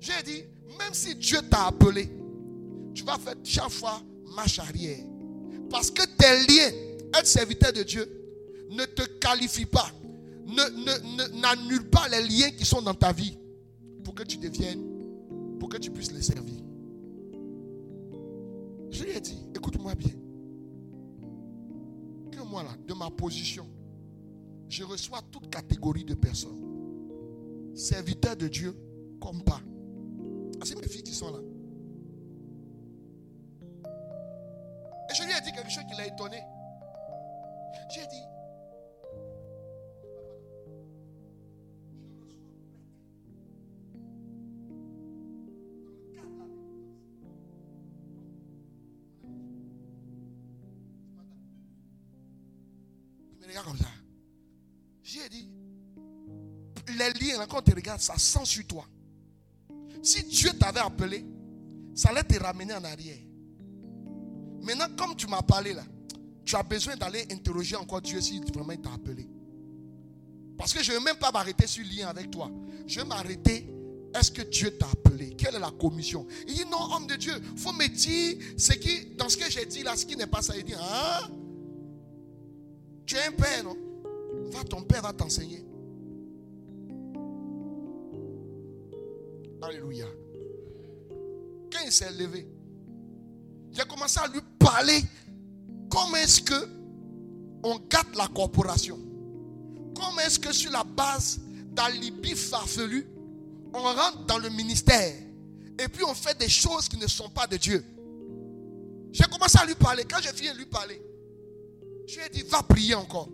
J'ai 0.00 0.22
dit, 0.24 0.44
même 0.78 0.92
si 0.94 1.14
Dieu 1.14 1.38
t'a 1.50 1.66
appelé, 1.66 2.10
tu 2.94 3.04
vas 3.04 3.18
faire 3.18 3.34
chaque 3.42 3.70
fois 3.70 4.00
marche 4.34 4.58
arrière. 4.58 5.04
Parce 5.70 5.90
que 5.90 6.02
tes 6.02 6.52
liens, 6.52 6.70
être 7.18 7.26
serviteur 7.26 7.72
de 7.72 7.82
Dieu, 7.82 8.08
ne 8.70 8.84
te 8.84 9.02
qualifie 9.18 9.66
pas. 9.66 9.90
N'annule 10.46 11.82
ne, 11.82 11.88
pas 11.88 12.08
les 12.08 12.22
liens 12.22 12.50
qui 12.50 12.64
sont 12.64 12.82
dans 12.82 12.94
ta 12.94 13.12
vie. 13.12 13.36
pour 14.04 14.14
que 14.14 14.22
tu 14.22 14.36
deviennes, 14.36 14.84
pour 15.58 15.68
que 15.68 15.76
tu 15.78 15.90
puisses 15.90 16.12
les 16.12 16.22
servir. 16.22 16.62
Je 18.90 19.02
lui 19.02 19.10
ai 19.10 19.20
dit, 19.20 19.38
écoute-moi 19.54 19.94
bien. 19.96 20.12
De 22.86 22.94
ma 22.94 23.10
position, 23.10 23.66
je 24.68 24.82
reçois 24.82 25.20
toute 25.30 25.50
catégorie 25.50 26.04
de 26.04 26.14
personnes. 26.14 26.62
Serviteurs 27.74 28.36
de 28.36 28.48
Dieu 28.48 28.74
comme 29.20 29.42
pas. 29.42 29.60
Ah, 30.58 30.64
c'est 30.64 30.80
mes 30.80 30.88
filles 30.88 31.02
qui 31.02 31.12
sont 31.12 31.30
là. 31.30 31.38
Et 35.10 35.14
je 35.14 35.22
lui 35.22 35.32
ai 35.32 35.40
dit 35.42 35.52
quelque 35.52 35.70
chose 35.70 35.84
qui 35.90 35.96
l'a 35.96 36.06
étonné. 36.06 36.42
J'ai 37.94 38.06
dit, 38.06 38.22
regarde 53.56 53.66
comme 53.66 53.78
ça. 53.78 53.92
J'ai 55.02 55.28
dit, 55.28 55.48
les 56.88 57.12
liens, 57.20 57.38
là, 57.38 57.46
quand 57.46 57.62
tu 57.62 57.72
regardes, 57.72 58.00
ça 58.00 58.16
sent 58.16 58.44
sur 58.44 58.66
toi. 58.66 58.86
Si 60.02 60.22
Dieu 60.24 60.50
t'avait 60.58 60.80
appelé, 60.80 61.24
ça 61.94 62.10
allait 62.10 62.22
te 62.22 62.38
ramener 62.42 62.74
en 62.74 62.84
arrière. 62.84 63.18
Maintenant, 64.62 64.86
comme 64.96 65.16
tu 65.16 65.26
m'as 65.26 65.42
parlé 65.42 65.72
là, 65.72 65.84
tu 66.44 66.54
as 66.56 66.62
besoin 66.62 66.96
d'aller 66.96 67.26
interroger 67.30 67.76
encore 67.76 68.02
Dieu 68.02 68.20
si 68.20 68.40
vraiment 68.40 68.72
il 68.72 68.80
t'a 68.80 68.92
appelé. 68.92 69.28
Parce 70.56 70.72
que 70.72 70.82
je 70.82 70.92
ne 70.92 70.98
vais 70.98 71.04
même 71.04 71.16
pas 71.16 71.30
m'arrêter 71.30 71.66
sur 71.66 71.84
le 71.84 71.90
lien 71.90 72.08
avec 72.08 72.30
toi. 72.30 72.50
Je 72.86 73.00
vais 73.00 73.06
m'arrêter. 73.06 73.68
Est-ce 74.14 74.30
que 74.30 74.42
Dieu 74.42 74.76
t'a 74.78 74.86
appelé? 74.86 75.34
Quelle 75.36 75.56
est 75.56 75.60
la 75.60 75.70
commission? 75.70 76.26
Il 76.48 76.54
dit 76.54 76.64
non, 76.70 76.94
homme 76.94 77.06
de 77.06 77.16
Dieu, 77.16 77.34
il 77.52 77.58
faut 77.58 77.72
me 77.72 77.86
dire 77.88 78.38
ce 78.56 78.72
qui, 78.72 79.14
dans 79.16 79.28
ce 79.28 79.36
que 79.36 79.50
j'ai 79.50 79.66
dit 79.66 79.82
là, 79.82 79.96
ce 79.96 80.06
qui 80.06 80.16
n'est 80.16 80.26
pas 80.26 80.42
ça. 80.42 80.56
Il 80.56 80.64
dit, 80.64 80.74
hein? 80.74 81.28
Tu 83.06 83.14
es 83.14 83.22
un 83.26 83.32
père, 83.32 83.64
non? 83.64 83.76
Va, 84.50 84.64
ton 84.64 84.82
père 84.82 85.02
va 85.02 85.12
t'enseigner. 85.12 85.64
Alléluia. 89.62 90.06
Quand 91.72 91.78
il 91.84 91.92
s'est 91.92 92.10
levé, 92.12 92.46
j'ai 93.72 93.84
commencé 93.84 94.18
à 94.18 94.26
lui 94.26 94.40
parler 94.58 95.00
comment 95.90 96.16
est-ce 96.16 96.40
que 96.40 96.68
on 97.62 97.78
gâte 97.88 98.14
la 98.16 98.28
corporation? 98.28 98.98
Comment 99.94 100.20
est-ce 100.20 100.38
que 100.38 100.52
sur 100.52 100.70
la 100.72 100.84
base 100.84 101.40
d'alibi 101.72 102.34
farfelu, 102.34 103.06
on 103.72 103.82
rentre 103.82 104.26
dans 104.26 104.38
le 104.38 104.48
ministère 104.50 105.14
et 105.78 105.88
puis 105.88 106.04
on 106.04 106.14
fait 106.14 106.38
des 106.38 106.48
choses 106.48 106.88
qui 106.88 106.96
ne 106.96 107.06
sont 107.06 107.28
pas 107.30 107.46
de 107.46 107.56
Dieu? 107.56 107.84
J'ai 109.12 109.24
commencé 109.24 109.58
à 109.58 109.64
lui 109.64 109.74
parler. 109.74 110.04
Quand 110.04 110.18
j'ai 110.20 110.32
fini 110.32 110.52
de 110.52 110.58
lui 110.58 110.66
parler, 110.66 111.00
je 112.06 112.18
lui 112.18 112.26
ai 112.26 112.28
dit, 112.30 112.42
va 112.42 112.62
prier 112.62 112.94
encore. 112.94 113.28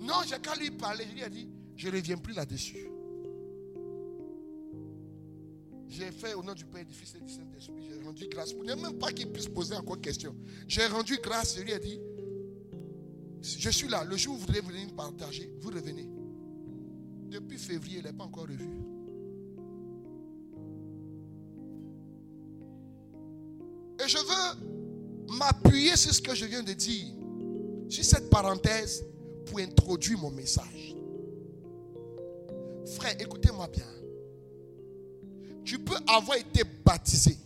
Non, 0.00 0.16
j'ai 0.26 0.38
qu'à 0.40 0.56
lui 0.56 0.70
parler. 0.70 1.04
Je 1.08 1.14
lui 1.14 1.22
ai 1.22 1.30
dit, 1.30 1.48
je 1.76 1.88
ne 1.88 1.94
reviens 1.94 2.16
plus 2.16 2.34
là-dessus. 2.34 2.88
J'ai 5.88 6.10
fait 6.10 6.34
au 6.34 6.42
nom 6.42 6.54
du 6.54 6.64
Père, 6.64 6.84
du 6.84 6.92
Fils 6.92 7.14
et 7.14 7.20
du 7.20 7.30
Saint-Esprit. 7.30 7.86
J'ai 7.88 8.02
rendu 8.02 8.26
grâce. 8.26 8.52
Pour 8.52 8.64
ne 8.64 8.74
même 8.74 8.98
pas 8.98 9.12
qu'il 9.12 9.30
puisse 9.30 9.48
poser 9.48 9.76
encore 9.76 10.00
question. 10.00 10.34
J'ai 10.66 10.86
rendu 10.86 11.18
grâce. 11.22 11.56
Je 11.56 11.62
lui 11.62 11.72
ai 11.72 11.78
dit 11.78 12.00
Je 13.42 13.70
suis 13.70 13.88
là. 13.88 14.02
Le 14.02 14.16
jour 14.16 14.34
où 14.34 14.38
vous 14.38 14.46
voudrez 14.46 14.60
venir 14.60 14.92
partager, 14.94 15.52
vous 15.60 15.70
revenez. 15.70 16.08
Depuis 17.28 17.58
février, 17.58 17.98
il 17.98 18.04
n'est 18.04 18.12
pas 18.12 18.24
encore 18.24 18.44
revu. 18.44 18.68
Et 24.04 24.08
je 24.08 24.18
veux 24.18 24.91
m'appuyer 25.38 25.96
sur 25.96 26.12
ce 26.14 26.20
que 26.20 26.34
je 26.34 26.44
viens 26.44 26.62
de 26.62 26.72
dire, 26.72 27.06
sur 27.88 28.04
cette 28.04 28.30
parenthèse, 28.30 29.04
pour 29.46 29.58
introduire 29.60 30.18
mon 30.18 30.30
message. 30.30 30.94
Frère, 32.96 33.14
écoutez-moi 33.18 33.68
bien. 33.68 33.86
Tu 35.64 35.78
peux 35.78 35.96
avoir 36.06 36.36
été 36.38 36.62
baptisé, 36.84 37.36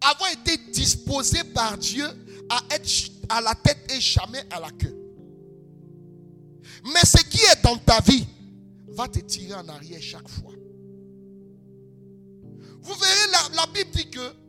avoir 0.00 0.30
été 0.32 0.56
disposé 0.72 1.44
par 1.44 1.76
Dieu 1.76 2.06
à 2.48 2.60
être 2.74 2.88
à 3.28 3.40
la 3.40 3.54
tête 3.54 3.78
et 3.94 4.00
jamais 4.00 4.42
à 4.50 4.60
la 4.60 4.70
queue. 4.70 4.96
Mais 6.84 7.04
ce 7.04 7.22
qui 7.24 7.38
est 7.38 7.62
dans 7.62 7.76
ta 7.78 8.00
vie 8.00 8.26
va 8.88 9.08
te 9.08 9.20
tirer 9.20 9.54
en 9.54 9.68
arrière 9.68 10.02
chaque 10.02 10.28
fois. 10.28 10.52
Vous 12.82 12.94
verrez, 12.94 13.54
la, 13.54 13.66
Bible 13.66 13.90
dit 13.92 14.10
que 14.10 14.41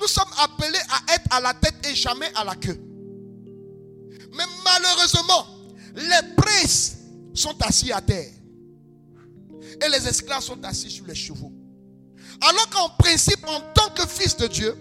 nous 0.00 0.06
sommes 0.06 0.30
appelés 0.38 0.78
à 0.90 1.14
être 1.14 1.26
à 1.30 1.40
la 1.40 1.54
tête 1.54 1.74
et 1.86 1.94
jamais 1.94 2.30
à 2.34 2.44
la 2.44 2.54
queue. 2.54 2.78
Mais 4.32 4.44
malheureusement, 4.64 5.46
les 5.94 6.34
princes 6.36 6.98
sont 7.34 7.56
assis 7.62 7.92
à 7.92 8.00
terre. 8.00 8.32
Et 9.84 9.88
les 9.88 10.08
esclaves 10.08 10.42
sont 10.42 10.62
assis 10.64 10.90
sur 10.90 11.06
les 11.06 11.14
chevaux. 11.14 11.52
Alors 12.40 12.68
qu'en 12.70 12.88
principe, 12.90 13.44
en 13.46 13.60
tant 13.72 13.90
que 13.90 14.06
fils 14.06 14.36
de 14.36 14.46
Dieu, 14.46 14.76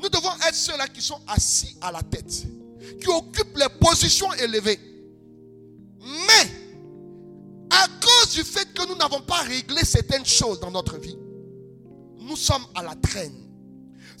nous 0.00 0.08
devons 0.08 0.32
être 0.46 0.54
ceux-là 0.54 0.88
qui 0.88 1.00
sont 1.00 1.20
assis 1.28 1.76
à 1.80 1.92
la 1.92 2.02
tête, 2.02 2.44
qui 3.00 3.08
occupent 3.08 3.56
les 3.56 3.68
positions 3.80 4.32
élevées. 4.34 4.80
Mais, 6.00 6.50
à 7.70 7.86
cause 8.00 8.32
du 8.32 8.42
fait 8.42 8.72
que 8.74 8.86
nous 8.88 8.96
n'avons 8.96 9.20
pas 9.20 9.42
réglé 9.42 9.84
certaines 9.84 10.26
choses 10.26 10.58
dans 10.60 10.70
notre 10.70 10.98
vie, 10.98 11.16
nous 12.18 12.36
sommes 12.36 12.64
à 12.74 12.82
la 12.82 12.94
traîne. 12.96 13.41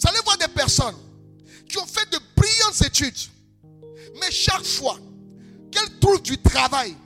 Vous 0.02 0.08
allez 0.08 0.18
voir 0.24 0.36
des 0.36 0.48
personnes 0.48 0.96
qui 1.68 1.78
ont 1.78 1.86
fait 1.86 2.10
de 2.10 2.18
brillantes 2.34 2.82
études, 2.84 3.30
mais 4.20 4.32
chaque 4.32 4.64
fois 4.64 4.98
qu'elles 5.70 5.98
trouvent 6.00 6.22
du 6.22 6.36
travail, 6.38 6.96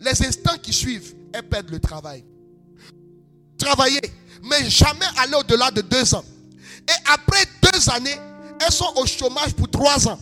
les 0.00 0.26
instants 0.26 0.56
qui 0.62 0.72
suivent, 0.72 1.14
elles 1.34 1.46
perdent 1.46 1.68
le 1.70 1.78
travail. 1.78 2.24
Travailler, 3.58 4.00
mais 4.42 4.70
jamais 4.70 5.04
aller 5.18 5.34
au-delà 5.34 5.70
de 5.70 5.82
deux 5.82 6.14
ans. 6.14 6.24
Et 6.88 7.12
après 7.12 7.44
deux 7.62 7.90
années, 7.90 8.18
elles 8.58 8.72
sont 8.72 8.90
au 8.96 9.04
chômage 9.04 9.52
pour 9.54 9.70
trois 9.70 10.08
ans. 10.08 10.18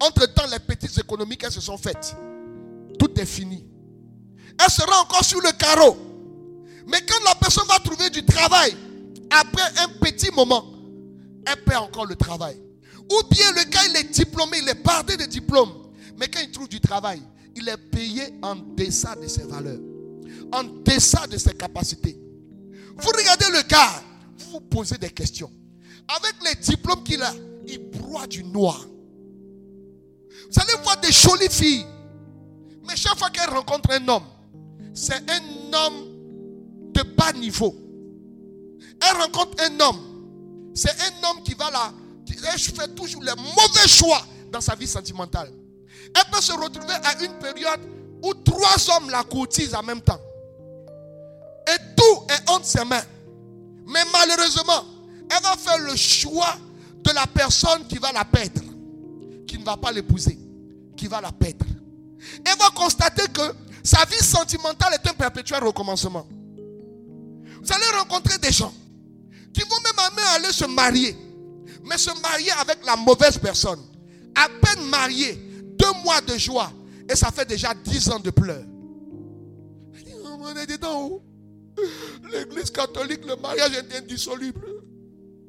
Entre-temps, 0.00 0.46
les 0.50 0.58
petites 0.58 0.98
économies 0.98 1.38
qu'elles 1.38 1.52
se 1.52 1.60
sont 1.60 1.78
faites, 1.78 2.14
tout 2.98 3.18
est 3.18 3.26
fini. 3.26 3.64
Elle 4.62 4.70
sera 4.70 5.00
encore 5.00 5.24
sur 5.24 5.40
le 5.40 5.52
carreau. 5.52 5.96
Mais 6.86 7.00
quand 7.00 7.24
la 7.24 7.34
personne 7.34 7.66
va 7.66 7.78
trouver 7.78 8.10
du 8.10 8.24
travail, 8.26 8.76
après 9.30 9.62
un 9.78 9.88
petit 10.00 10.30
moment, 10.30 10.73
elle 11.46 11.64
perd 11.64 11.84
encore 11.84 12.06
le 12.06 12.16
travail. 12.16 12.56
Ou 13.10 13.22
bien 13.30 13.50
le 13.52 13.64
gars, 13.70 13.80
il 13.90 13.96
est 13.96 14.10
diplômé, 14.10 14.58
il 14.62 14.68
est 14.68 14.82
bardé 14.82 15.16
de 15.16 15.24
diplôme. 15.24 15.72
Mais 16.18 16.28
quand 16.28 16.40
il 16.42 16.50
trouve 16.50 16.68
du 16.68 16.80
travail, 16.80 17.20
il 17.56 17.68
est 17.68 17.76
payé 17.76 18.22
en 18.42 18.56
deçà 18.56 19.14
de 19.14 19.26
ses 19.26 19.44
valeurs, 19.44 19.80
en 20.52 20.64
deçà 20.64 21.26
de 21.26 21.36
ses 21.36 21.54
capacités. 21.54 22.18
Vous 22.96 23.10
regardez 23.10 23.46
le 23.52 23.62
gars, 23.68 24.02
vous 24.38 24.52
vous 24.52 24.60
posez 24.60 24.96
des 24.98 25.10
questions. 25.10 25.50
Avec 26.08 26.34
les 26.44 26.54
diplômes 26.60 27.02
qu'il 27.02 27.22
a, 27.22 27.32
il 27.66 27.78
broie 27.90 28.26
du 28.26 28.44
noir. 28.44 28.86
Vous 30.50 30.60
allez 30.60 30.82
voir 30.82 31.00
des 31.00 31.12
jolies 31.12 31.48
filles. 31.50 31.86
Mais 32.86 32.96
chaque 32.96 33.18
fois 33.18 33.30
qu'elle 33.30 33.48
rencontre 33.50 33.90
un 33.92 34.08
homme, 34.08 34.24
c'est 34.92 35.22
un 35.30 35.72
homme 35.72 36.92
de 36.92 37.02
bas 37.16 37.32
niveau. 37.32 37.74
Elle 39.00 39.16
rencontre 39.16 39.62
un 39.62 39.80
homme. 39.80 40.13
C'est 40.74 40.90
un 40.90 41.30
homme 41.30 41.42
qui 41.42 41.54
va 41.54 41.70
là. 41.70 41.92
Qui 42.26 42.34
fait 42.72 42.94
toujours 42.94 43.22
les 43.22 43.34
mauvais 43.34 43.88
choix 43.88 44.20
dans 44.50 44.60
sa 44.60 44.74
vie 44.74 44.86
sentimentale. 44.86 45.50
Elle 46.14 46.30
peut 46.30 46.40
se 46.40 46.52
retrouver 46.52 46.94
à 46.94 47.22
une 47.22 47.34
période 47.38 47.80
où 48.22 48.34
trois 48.34 48.76
hommes 48.90 49.10
la 49.10 49.22
courtisent 49.24 49.74
en 49.74 49.82
même 49.82 50.00
temps. 50.00 50.20
Et 51.68 51.78
tout 51.96 52.26
est 52.28 52.50
entre 52.50 52.66
ses 52.66 52.84
mains. 52.84 53.02
Mais 53.86 54.00
malheureusement, 54.12 54.84
elle 55.30 55.42
va 55.42 55.56
faire 55.56 55.78
le 55.78 55.96
choix 55.96 56.56
de 57.02 57.10
la 57.12 57.26
personne 57.26 57.86
qui 57.86 57.98
va 57.98 58.12
la 58.12 58.24
perdre, 58.24 58.62
qui 59.46 59.58
ne 59.58 59.64
va 59.64 59.76
pas 59.76 59.92
l'épouser, 59.92 60.38
qui 60.96 61.06
va 61.06 61.20
la 61.20 61.32
perdre. 61.32 61.66
Elle 62.44 62.58
va 62.58 62.70
constater 62.74 63.24
que 63.32 63.54
sa 63.82 64.04
vie 64.06 64.24
sentimentale 64.24 64.94
est 64.94 65.08
un 65.08 65.12
perpétuel 65.12 65.62
recommencement. 65.62 66.26
Vous 67.62 67.72
allez 67.72 67.98
rencontrer 67.98 68.38
des 68.38 68.52
gens 68.52 68.72
qui 69.54 69.62
vont 69.62 69.80
même 69.82 69.98
amener 70.06 70.22
à 70.22 70.32
aller 70.32 70.52
se 70.52 70.66
marier, 70.66 71.16
mais 71.84 71.96
se 71.96 72.10
marier 72.20 72.50
avec 72.60 72.84
la 72.84 72.96
mauvaise 72.96 73.38
personne. 73.38 73.80
À 74.34 74.48
peine 74.48 74.84
marié, 74.88 75.34
deux 75.78 75.92
mois 76.04 76.20
de 76.20 76.36
joie, 76.36 76.72
et 77.08 77.14
ça 77.14 77.30
fait 77.30 77.48
déjà 77.48 77.72
dix 77.72 78.10
ans 78.10 78.18
de 78.18 78.30
pleurs. 78.30 78.64
On 80.40 80.56
est 80.56 80.66
dedans 80.66 81.04
où 81.06 81.22
L'église 82.30 82.70
catholique, 82.70 83.24
le 83.26 83.36
mariage 83.36 83.72
est 83.76 83.96
indissoluble. 83.96 84.60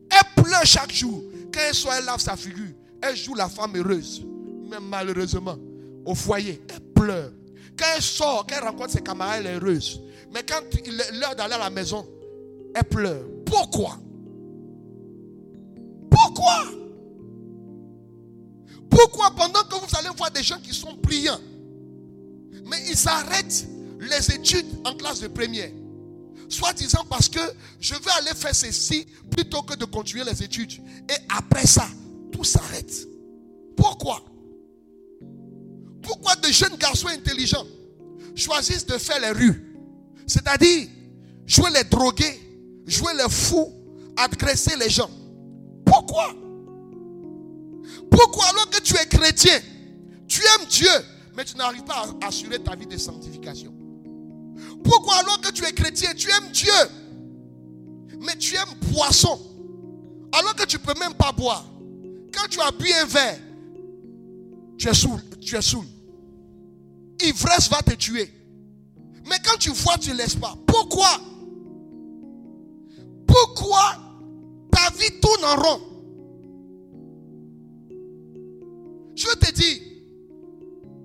Elle 0.10 0.44
pleure 0.44 0.66
chaque 0.66 0.92
jour. 0.92 1.24
Quand 1.54 1.62
elle 1.68 1.74
soit, 1.74 1.98
elle 2.00 2.06
lave 2.06 2.20
sa 2.20 2.36
figure. 2.36 2.74
Elle 3.02 3.16
joue 3.16 3.36
la 3.36 3.50
femme 3.50 3.76
heureuse. 3.76 4.26
Mais 4.70 4.78
malheureusement, 4.82 5.58
au 6.06 6.16
foyer, 6.16 6.62
elle 6.70 6.82
pleure. 6.94 7.32
Quand 7.78 7.86
elle 7.96 8.02
sort, 8.02 8.46
quand 8.48 8.56
elle 8.58 8.64
rencontre 8.64 8.92
ses 8.92 9.02
camarades, 9.02 9.42
elle 9.46 9.48
est 9.48 9.56
heureuse. 9.56 10.02
Mais 10.34 10.44
quand 10.44 10.62
il 10.86 11.00
est 11.00 11.12
l'heure 11.20 11.36
d'aller 11.36 11.54
à 11.54 11.60
la 11.60 11.70
maison, 11.70 12.08
elle 12.74 12.84
pleure. 12.84 13.24
Pourquoi? 13.46 14.00
Pourquoi? 16.10 16.66
Pourquoi 18.90 19.32
pendant 19.32 19.64
que 19.64 19.76
vous 19.76 19.98
allez 19.98 20.10
voir 20.16 20.32
des 20.32 20.44
gens 20.44 20.60
qui 20.60 20.74
sont 20.74 20.94
brillants, 20.94 21.40
mais 22.66 22.78
ils 22.88 22.96
s'arrêtent 22.96 23.68
les 24.00 24.36
études 24.36 24.66
en 24.86 24.96
classe 24.96 25.20
de 25.20 25.28
première? 25.28 25.72
Soit 26.48 26.74
disant 26.74 27.04
parce 27.10 27.28
que 27.28 27.40
je 27.80 27.96
vais 27.96 28.12
aller 28.20 28.34
faire 28.36 28.56
ceci 28.56 29.06
plutôt 29.32 29.64
que 29.64 29.76
de 29.76 29.86
continuer 29.86 30.24
les 30.24 30.44
études. 30.44 30.74
Et 31.10 31.16
après 31.36 31.66
ça, 31.66 31.88
tout 32.32 32.44
s'arrête. 32.44 33.08
Pourquoi? 33.76 34.24
Pourquoi 36.02 36.36
de 36.36 36.48
jeunes 36.48 36.78
garçons 36.78 37.08
intelligents 37.08 37.66
choisissent 38.36 38.86
de 38.86 38.98
faire 38.98 39.20
les 39.20 39.32
rues? 39.32 39.76
C'est-à-dire 40.28 40.88
jouer 41.48 41.72
les 41.72 41.84
drogués, 41.84 42.40
jouer 42.86 43.14
les 43.14 43.30
fous, 43.30 43.72
agresser 44.16 44.76
les 44.78 44.90
gens. 44.90 45.10
Pourquoi? 45.86 46.34
Pourquoi 48.10 48.46
alors 48.46 48.70
que 48.70 48.82
tu 48.82 48.96
es 48.96 49.06
chrétien, 49.06 49.60
tu 50.28 50.42
aimes 50.42 50.68
Dieu, 50.68 50.90
mais 51.36 51.44
tu 51.46 51.56
n'arrives 51.58 51.84
pas 51.84 52.06
à 52.22 52.28
assurer 52.28 52.60
ta 52.60 52.76
vie 52.76 52.88
de 52.88 52.98
sanctification? 52.98 53.74
Pourquoi 54.84 55.16
alors 55.16 55.42
que 55.42 55.52
tu 55.52 55.66
es 55.66 55.74
chrétien, 55.74 56.14
tu 56.16 56.30
aimes 56.30 56.52
Dieu, 56.52 56.72
mais 58.22 58.36
tu 58.38 58.56
aimes 58.56 58.76
poisson, 58.94 59.40
alors 60.32 60.56
que 60.56 60.66
tu 60.66 60.78
ne 60.78 60.82
peux 60.82 61.00
même 61.00 61.14
pas 61.14 61.32
boire? 61.32 61.66
Quand 62.34 62.48
tu 62.50 62.60
as 62.62 62.72
bu 62.72 62.92
un 62.92 63.06
verre, 63.06 63.40
tu 64.78 64.88
es 64.88 64.94
saoul, 64.94 65.22
tu 65.42 65.56
es 65.56 65.62
saoul. 65.62 65.86
Ivresse 67.22 67.70
va 67.70 67.82
te 67.82 67.94
tuer. 67.96 68.32
Mais 69.30 69.38
quand 69.44 69.58
tu 69.58 69.72
vois, 69.72 69.98
tu 69.98 70.12
ne 70.12 70.16
laisses 70.16 70.36
pas. 70.36 70.56
Pourquoi? 70.68 71.20
Pourquoi 73.36 73.98
ta 74.72 74.90
vie 74.92 75.20
tourne 75.20 75.44
en 75.44 75.56
rond? 75.56 75.82
Je 79.14 79.28
te 79.28 79.52
dis, 79.52 79.82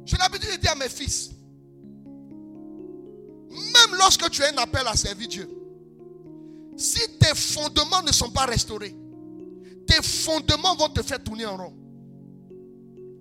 j'ai 0.04 0.16
l'habitude 0.16 0.52
de 0.52 0.56
dire 0.56 0.72
à 0.72 0.74
mes 0.76 0.88
fils, 0.88 1.30
même 3.50 3.98
lorsque 3.98 4.30
tu 4.30 4.42
as 4.44 4.52
un 4.52 4.58
appel 4.58 4.86
à 4.86 4.94
servir 4.94 5.26
Dieu, 5.26 5.50
si 6.76 7.00
tes 7.18 7.34
fondements 7.34 8.02
ne 8.06 8.12
sont 8.12 8.30
pas 8.30 8.46
restaurés, 8.46 8.94
tes 9.86 10.02
fondements 10.02 10.76
vont 10.76 10.88
te 10.88 11.02
faire 11.02 11.22
tourner 11.22 11.46
en 11.46 11.56
rond. 11.56 11.74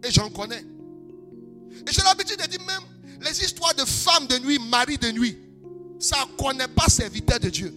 Et 0.04 0.12
j'en 0.12 0.30
connais. 0.30 0.64
Et 1.88 1.92
j'ai 1.92 2.04
l'habitude 2.04 2.38
de 2.38 2.48
dire 2.48 2.62
même 2.62 2.84
les 3.22 3.44
histoires 3.44 3.74
de 3.74 3.86
femmes 3.86 4.28
de 4.28 4.38
nuit, 4.38 4.60
mari 4.70 4.98
de 5.00 5.12
nuit, 5.12 5.38
ça 6.00 6.18
ne 6.26 6.38
connaît 6.38 6.68
pas 6.68 6.88
serviteur 6.88 7.40
de 7.40 7.50
Dieu. 7.50 7.74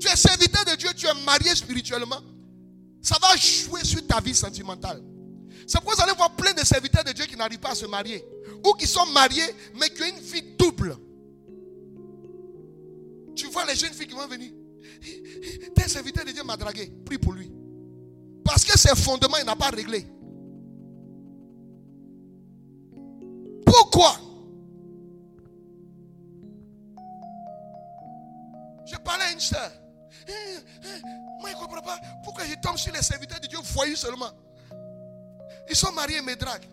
Tu 0.00 0.08
es 0.08 0.16
serviteur 0.16 0.64
de 0.64 0.76
Dieu, 0.76 0.88
tu 0.96 1.06
es 1.06 1.14
marié 1.24 1.54
spirituellement. 1.54 2.20
Ça 3.02 3.16
va 3.20 3.36
jouer 3.36 3.84
sur 3.84 4.06
ta 4.06 4.20
vie 4.20 4.34
sentimentale. 4.34 5.02
C'est 5.66 5.78
pourquoi 5.78 5.94
vous 5.96 6.02
allez 6.02 6.16
voir 6.16 6.34
plein 6.34 6.52
de 6.52 6.64
serviteurs 6.64 7.04
de 7.04 7.12
Dieu 7.12 7.26
qui 7.26 7.36
n'arrivent 7.36 7.60
pas 7.60 7.70
à 7.70 7.74
se 7.74 7.86
marier. 7.86 8.24
Ou 8.64 8.72
qui 8.72 8.86
sont 8.86 9.06
mariés, 9.06 9.54
mais 9.78 9.90
qui 9.90 10.02
ont 10.02 10.06
une 10.06 10.22
vie 10.22 10.42
double. 10.58 10.96
Tu 13.36 13.46
vois 13.48 13.64
les 13.66 13.76
jeunes 13.76 13.92
filles 13.92 14.06
qui 14.06 14.14
vont 14.14 14.26
venir. 14.26 14.52
Tes 15.74 15.88
serviteur 15.88 16.24
de 16.24 16.32
Dieu 16.32 16.42
m'a 16.44 16.56
dragué. 16.56 16.92
Prie 17.04 17.18
pour 17.18 17.32
lui. 17.32 17.50
Parce 18.44 18.64
que 18.64 18.78
ses 18.78 18.96
fondements, 18.96 19.36
il 19.38 19.44
n'a 19.44 19.56
pas 19.56 19.70
réglé. 19.70 20.06
Pourquoi? 23.64 24.16
Je 28.86 28.96
parlais 28.96 29.24
à 29.24 29.32
une 29.32 29.40
soeur. 29.40 29.70
Eh, 30.28 30.32
eh, 30.32 31.02
moi, 31.40 31.50
je 31.50 31.54
ne 31.54 31.60
comprends 31.60 31.82
pas 31.82 31.98
pourquoi 32.24 32.44
je 32.44 32.54
tombe 32.60 32.76
sur 32.76 32.92
les 32.92 33.02
serviteurs 33.02 33.40
de 33.40 33.46
Dieu 33.46 33.58
voyous 33.62 33.96
seulement. 33.96 34.30
Ils 35.68 35.76
sont 35.76 35.92
mariés 35.92 36.18
et 36.18 36.22
me 36.22 36.34
draguent. 36.34 36.68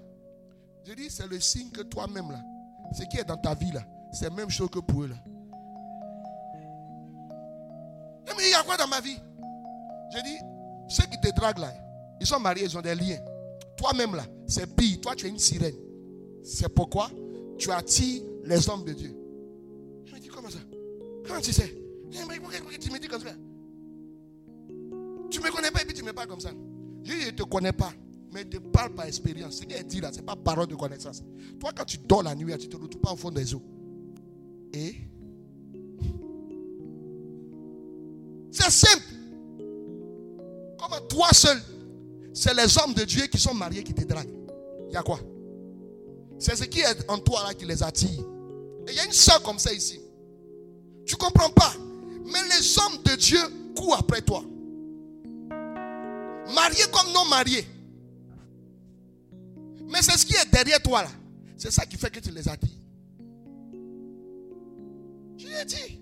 Je 0.85 0.93
dis, 0.93 1.09
c'est 1.09 1.27
le 1.27 1.39
signe 1.39 1.69
que 1.69 1.81
toi-même, 1.81 2.31
là, 2.31 2.39
ce 2.97 3.03
qui 3.03 3.17
est 3.17 3.25
dans 3.25 3.37
ta 3.37 3.53
vie, 3.53 3.71
là, 3.71 3.81
c'est 4.11 4.25
la 4.25 4.31
même 4.31 4.49
chose 4.49 4.69
que 4.69 4.79
pour 4.79 5.03
eux, 5.03 5.07
là. 5.07 5.15
Mais 8.37 8.43
il 8.49 8.51
y 8.51 8.53
a 8.53 8.61
quoi 8.61 8.77
dans 8.77 8.87
ma 8.87 9.01
vie? 9.01 9.19
Je 10.13 10.21
dis, 10.21 10.37
ceux 10.87 11.05
qui 11.05 11.19
te 11.19 11.33
draguent, 11.35 11.57
là, 11.57 11.73
ils 12.19 12.27
sont 12.27 12.39
mariés, 12.39 12.65
ils 12.65 12.77
ont 12.77 12.81
des 12.81 12.93
liens. 12.93 13.19
Toi-même, 13.75 14.15
là, 14.15 14.23
c'est 14.47 14.75
pire. 14.75 15.01
Toi, 15.01 15.15
tu 15.15 15.25
es 15.25 15.29
une 15.29 15.39
sirène. 15.39 15.75
C'est 16.43 16.69
pourquoi 16.69 17.09
tu 17.57 17.71
attires 17.71 18.23
les 18.43 18.69
hommes 18.69 18.85
de 18.85 18.93
Dieu. 18.93 19.15
Je 20.05 20.13
me 20.13 20.19
dis, 20.19 20.27
comment 20.27 20.49
ça? 20.49 20.59
Comment 21.27 21.41
tu 21.41 21.51
sais? 21.51 21.75
Pourquoi 22.11 22.77
tu 22.79 22.91
me 22.91 22.99
dis 22.99 23.07
comme 23.07 23.21
ça? 23.21 23.33
Tu 25.29 25.39
ne 25.39 25.45
me 25.45 25.51
connais 25.51 25.71
pas 25.71 25.81
et 25.81 25.85
puis 25.85 25.93
tu 25.93 26.03
me 26.03 26.13
parles 26.13 26.27
comme 26.27 26.39
ça. 26.39 26.51
Je 27.03 27.27
ne 27.27 27.31
te 27.31 27.43
connais 27.43 27.73
pas. 27.73 27.91
Mais 28.33 28.43
ne 28.43 28.59
parle 28.59 28.93
par 28.93 29.05
expérience. 29.05 29.57
Ce 29.57 29.63
qu'elle 29.65 29.85
dit 29.85 30.01
là, 30.01 30.11
ce 30.11 30.17
n'est 30.17 30.23
pas 30.23 30.35
parole 30.35 30.67
de 30.67 30.75
connaissance. 30.75 31.23
Toi, 31.59 31.71
quand 31.75 31.85
tu 31.85 31.97
dors 31.97 32.23
la 32.23 32.35
nuit, 32.35 32.53
tu 32.57 32.67
ne 32.67 32.71
te 32.71 32.77
retrouves 32.77 33.01
pas 33.01 33.13
au 33.13 33.15
fond 33.15 33.31
des 33.31 33.53
eaux. 33.53 33.61
Et? 34.73 34.95
C'est 38.51 38.71
simple. 38.71 39.05
Comme 40.77 41.07
toi 41.07 41.29
seul, 41.31 41.57
c'est 42.33 42.53
les 42.53 42.77
hommes 42.77 42.93
de 42.93 43.03
Dieu 43.03 43.27
qui 43.27 43.37
sont 43.39 43.53
mariés 43.53 43.83
qui 43.83 43.93
te 43.93 44.03
draguent. 44.03 44.33
Il 44.89 44.93
y 44.93 44.97
a 44.97 45.03
quoi? 45.03 45.19
C'est 46.39 46.55
ce 46.55 46.65
qui 46.65 46.79
est 46.79 47.09
en 47.09 47.17
toi 47.17 47.43
là 47.47 47.53
qui 47.53 47.65
les 47.65 47.81
attire. 47.81 48.23
Et 48.87 48.91
il 48.91 48.95
y 48.95 48.99
a 48.99 49.05
une 49.05 49.11
soeur 49.11 49.41
comme 49.41 49.59
ça 49.59 49.73
ici. 49.73 49.99
Tu 51.05 51.15
ne 51.15 51.19
comprends 51.19 51.49
pas? 51.49 51.73
Mais 52.31 52.39
les 52.49 52.77
hommes 52.79 53.01
de 53.03 53.15
Dieu 53.15 53.39
courent 53.75 53.97
après 53.97 54.21
toi. 54.21 54.43
Mariés 56.53 56.85
comme 56.91 57.11
non 57.13 57.25
mariés. 57.25 57.67
Mais 59.89 60.01
c'est 60.01 60.17
ce 60.17 60.25
qui 60.25 60.33
est 60.33 60.51
derrière 60.51 60.81
toi 60.81 61.03
là. 61.03 61.09
C'est 61.57 61.71
ça 61.71 61.85
qui 61.85 61.97
fait 61.97 62.09
que 62.09 62.19
tu 62.19 62.31
les 62.31 62.47
attires. 62.47 62.69
Je 65.37 65.45
lui 65.45 65.53
ai 65.53 65.65
dit. 65.65 66.01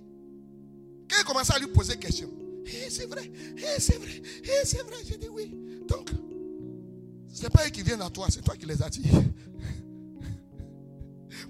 Quand 1.10 1.18
il 1.20 1.26
commençait 1.26 1.54
à 1.54 1.60
lui 1.60 1.68
poser 1.68 1.98
question, 1.98 2.30
eh, 2.66 2.90
c'est 2.90 3.06
vrai, 3.06 3.32
eh, 3.58 3.80
c'est 3.80 3.98
vrai, 3.98 4.22
eh, 4.44 4.66
c'est 4.66 4.82
vrai. 4.82 4.98
J'ai 5.08 5.18
dit 5.18 5.30
oui. 5.30 5.56
Donc, 5.88 6.10
ce 7.32 7.44
n'est 7.44 7.50
pas 7.50 7.66
eux 7.68 7.70
qui 7.70 7.84
viennent 7.84 8.02
à 8.02 8.10
toi, 8.10 8.28
c'est 8.30 8.42
toi 8.42 8.56
qui 8.56 8.66
les 8.66 8.82
attires. 8.82 9.22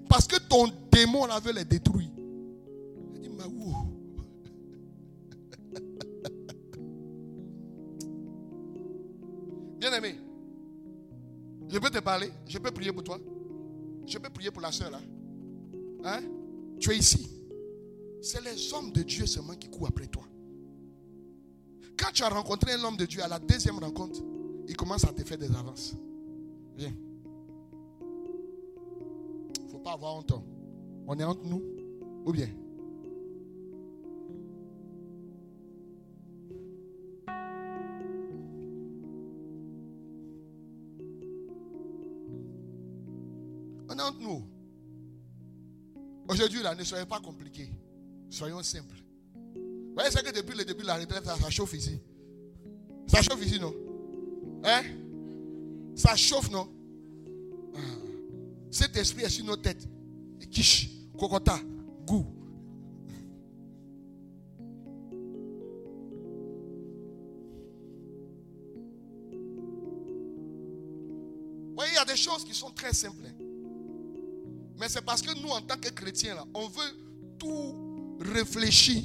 Parce 0.09 0.27
que 0.27 0.37
ton 0.37 0.71
démon 0.91 1.25
là 1.25 1.39
veut 1.39 1.53
les 1.53 1.65
détruire. 1.65 2.04
Je 11.75 11.79
peux 11.81 11.89
te 11.89 11.99
parler. 11.99 12.31
Je 12.47 12.57
peux 12.57 12.71
prier 12.71 12.93
pour 12.93 13.03
toi. 13.03 13.19
Je 14.07 14.17
peux 14.17 14.29
prier 14.29 14.49
pour 14.49 14.61
la 14.61 14.71
soeur 14.71 14.91
là. 14.91 15.01
Hein? 16.05 16.21
Tu 16.79 16.89
es 16.91 16.97
ici. 16.97 17.29
C'est 18.21 18.41
les 18.41 18.73
hommes 18.73 18.93
de 18.93 19.01
Dieu 19.01 19.25
seulement 19.25 19.55
qui 19.55 19.69
courent 19.69 19.89
après 19.89 20.07
toi. 20.07 20.23
Quand 21.97 22.13
tu 22.13 22.23
as 22.23 22.29
rencontré 22.29 22.71
un 22.71 22.83
homme 22.85 22.95
de 22.95 23.05
Dieu 23.05 23.21
à 23.21 23.27
la 23.27 23.39
deuxième 23.39 23.77
rencontre, 23.77 24.21
il 24.69 24.77
commence 24.77 25.03
à 25.03 25.11
te 25.11 25.21
faire 25.25 25.37
des 25.37 25.53
avances. 25.53 25.95
Viens. 26.77 26.93
Il 29.59 29.65
ne 29.65 29.69
faut 29.69 29.79
pas 29.79 29.91
avoir 29.91 30.15
honte. 30.15 30.31
On 31.07 31.19
est 31.19 31.25
entre 31.25 31.43
nous. 31.43 31.61
Ou 32.25 32.31
bien? 32.31 32.47
Nous. 44.19 44.43
Aujourd'hui, 46.27 46.61
là, 46.61 46.75
ne 46.75 46.83
soyez 46.83 47.05
pas 47.05 47.19
compliqués. 47.19 47.69
Soyons 48.29 48.63
simples. 48.63 48.95
Vous 49.55 49.93
voyez, 49.93 50.09
c'est 50.11 50.23
que 50.23 50.35
depuis 50.35 50.57
le 50.57 50.65
début 50.65 50.81
de 50.81 50.87
la 50.87 50.95
retraite, 50.95 51.23
ça, 51.23 51.49
chauffe 51.49 51.73
ici. 51.73 51.99
Ça 53.07 53.21
chauffe 53.21 53.45
ici, 53.45 53.59
non? 53.59 53.73
Hein? 54.63 54.81
Ça 55.95 56.15
chauffe, 56.15 56.49
non? 56.49 56.67
Ah. 57.75 57.79
Cet 58.71 58.97
esprit 58.97 59.23
est 59.23 59.29
sur 59.29 59.45
nos 59.45 59.55
têtes. 59.55 59.87
Quiche, 60.51 60.89
cocota, 61.17 61.59
goût. 62.05 62.25
Vous 71.67 71.75
voyez, 71.75 71.91
il 71.91 71.95
y 71.95 71.99
a 71.99 72.05
des 72.05 72.15
choses 72.17 72.43
qui 72.43 72.53
sont 72.53 72.71
très 72.71 72.93
simples. 72.93 73.27
Mais 74.77 74.89
c'est 74.89 75.01
parce 75.01 75.21
que 75.21 75.33
nous, 75.39 75.49
en 75.49 75.61
tant 75.61 75.77
que 75.77 75.89
chrétiens, 75.89 76.35
là, 76.35 76.45
on 76.53 76.67
veut 76.67 77.37
tout 77.39 78.17
réfléchir. 78.19 79.03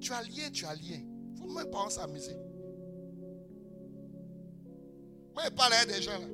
Tu 0.00 0.12
as 0.12 0.22
lien, 0.22 0.50
tu 0.52 0.66
as 0.66 0.74
lien. 0.74 1.00
Il 1.00 1.32
ne 1.34 1.38
faut 1.38 1.52
même 1.52 1.70
pas 1.70 1.88
s'amuser. 1.90 2.36
Moi, 5.34 5.44
je 5.46 5.50
parle 5.50 5.72
à 5.72 5.86
des 5.86 6.02
gens 6.02 6.18
là. 6.18 6.26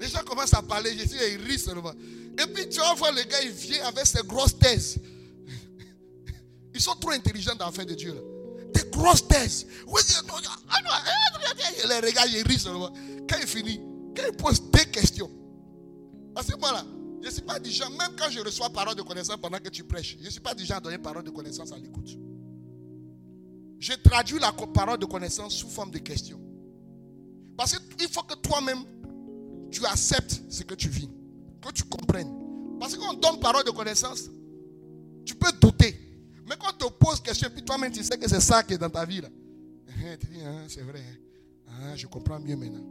Les 0.00 0.08
gens 0.08 0.24
commencent 0.24 0.54
à 0.54 0.62
parler, 0.62 0.96
Jésus 0.96 1.16
il 1.32 1.40
rit 1.42 1.58
seulement. 1.58 1.92
Et 1.92 2.46
puis 2.52 2.68
tu 2.68 2.78
vas 2.78 2.94
voir 2.94 3.12
le 3.12 3.22
gars, 3.22 3.42
il 3.42 3.50
vient 3.50 3.84
avec 3.86 4.06
ses 4.06 4.22
grosses 4.22 4.58
thèses. 4.58 4.98
Ils 6.74 6.80
sont 6.80 6.94
trop 6.96 7.10
intelligents 7.10 7.54
dans 7.54 7.66
l'affaire 7.66 7.86
de 7.86 7.94
Dieu. 7.94 8.12
Là. 8.12 8.20
Des 8.72 8.90
grosses 8.90 9.26
thèses. 9.28 9.66
Il 11.82 11.88
les 11.88 12.00
regarde, 12.00 12.30
il 12.32 12.42
rit 12.42 12.58
seulement. 12.58 12.92
Quand 13.28 13.36
il 13.40 13.46
finit, 13.46 13.80
quand 14.16 14.24
il 14.26 14.36
pose 14.36 14.60
des 14.70 14.86
questions. 14.86 15.30
Parce 16.34 16.50
que 16.50 16.58
moi 16.58 16.72
là, 16.72 16.84
je 17.22 17.26
ne 17.28 17.32
suis 17.32 17.42
pas 17.42 17.58
du 17.58 17.70
genre, 17.70 17.90
même 17.90 18.16
quand 18.18 18.28
je 18.28 18.40
reçois 18.40 18.68
parole 18.70 18.94
de 18.94 19.02
connaissance 19.02 19.36
pendant 19.36 19.58
que 19.58 19.68
tu 19.70 19.84
prêches, 19.84 20.16
je 20.20 20.24
ne 20.24 20.30
suis 20.30 20.40
pas 20.40 20.54
du 20.54 20.64
genre 20.64 20.76
à 20.78 20.80
donner 20.80 20.98
parole 20.98 21.22
de 21.22 21.30
connaissance 21.30 21.72
à 21.72 21.78
l'écoute. 21.78 22.18
Je 23.78 23.92
traduis 23.94 24.38
la 24.38 24.52
parole 24.52 24.98
de 24.98 25.06
connaissance 25.06 25.54
sous 25.54 25.68
forme 25.68 25.90
de 25.90 25.98
questions. 25.98 26.40
Parce 27.56 27.78
qu'il 27.78 28.08
faut 28.08 28.22
que 28.22 28.34
toi-même, 28.34 28.84
tu 29.70 29.84
acceptes 29.86 30.42
ce 30.48 30.62
que 30.62 30.74
tu 30.74 30.88
vis. 30.88 31.08
Que 31.62 31.72
tu 31.72 31.84
comprennes. 31.84 32.32
Parce 32.80 32.96
qu'on 32.96 33.14
donne 33.14 33.38
parole 33.40 33.64
de 33.64 33.70
connaissance, 33.70 34.28
tu 35.24 35.34
peux 35.34 35.52
douter. 35.60 35.98
Mais 36.46 36.56
quand 36.58 36.72
on 36.84 36.88
te 36.88 36.92
pose 36.94 37.20
question, 37.20 37.48
puis 37.52 37.64
toi-même 37.64 37.92
tu 37.92 38.02
sais 38.02 38.18
que 38.18 38.28
c'est 38.28 38.40
ça 38.40 38.62
qui 38.62 38.74
est 38.74 38.78
dans 38.78 38.90
ta 38.90 39.04
vie. 39.04 39.20
Là. 39.20 39.28
Tu 40.20 40.26
dis, 40.26 40.40
ah, 40.44 40.64
c'est 40.68 40.82
vrai. 40.82 41.00
Hein. 41.00 41.72
Ah, 41.82 41.96
je 41.96 42.06
comprends 42.06 42.38
mieux 42.38 42.56
maintenant. 42.56 42.84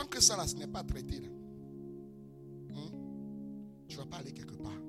Tant 0.00 0.06
que 0.06 0.22
ça, 0.22 0.34
là, 0.34 0.46
ce 0.46 0.56
n'est 0.56 0.66
pas 0.66 0.82
traité, 0.82 1.20
là, 1.20 1.28
hein? 2.70 2.90
tu 3.86 3.98
vas 3.98 4.06
pas 4.06 4.16
aller 4.16 4.32
quelque 4.32 4.54
part. 4.54 4.80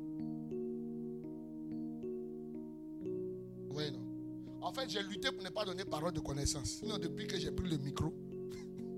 Oui, 3.72 3.92
non. 3.92 4.66
En 4.66 4.72
fait, 4.72 4.90
j'ai 4.90 5.04
lutté 5.04 5.30
pour 5.34 5.44
ne 5.44 5.50
pas 5.50 5.66
donner 5.66 5.84
parole 5.84 6.14
de 6.14 6.22
connaissance. 6.22 6.78
Sinon, 6.80 6.98
depuis 6.98 7.28
que 7.28 7.38
j'ai 7.38 7.52
pris 7.52 7.68
le 7.68 7.78
micro, 7.78 8.14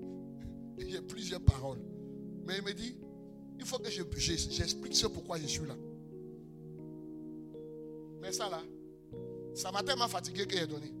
j'ai 0.78 1.00
plusieurs 1.00 1.40
paroles. 1.40 1.80
Mais 2.46 2.58
il 2.58 2.62
me 2.64 2.72
dit, 2.74 2.96
il 3.58 3.64
faut 3.64 3.78
que 3.78 3.90
j'explique 3.90 4.94
ce 4.94 5.08
pourquoi 5.08 5.36
je 5.40 5.48
suis 5.48 5.66
là. 5.66 5.74
Mais 8.20 8.30
ça 8.30 8.48
là, 8.48 8.62
ça 9.52 9.72
m'a 9.72 9.82
tellement 9.82 10.06
fatigué 10.06 10.46
que 10.46 10.56
j'ai 10.56 10.68
donné. 10.68 10.94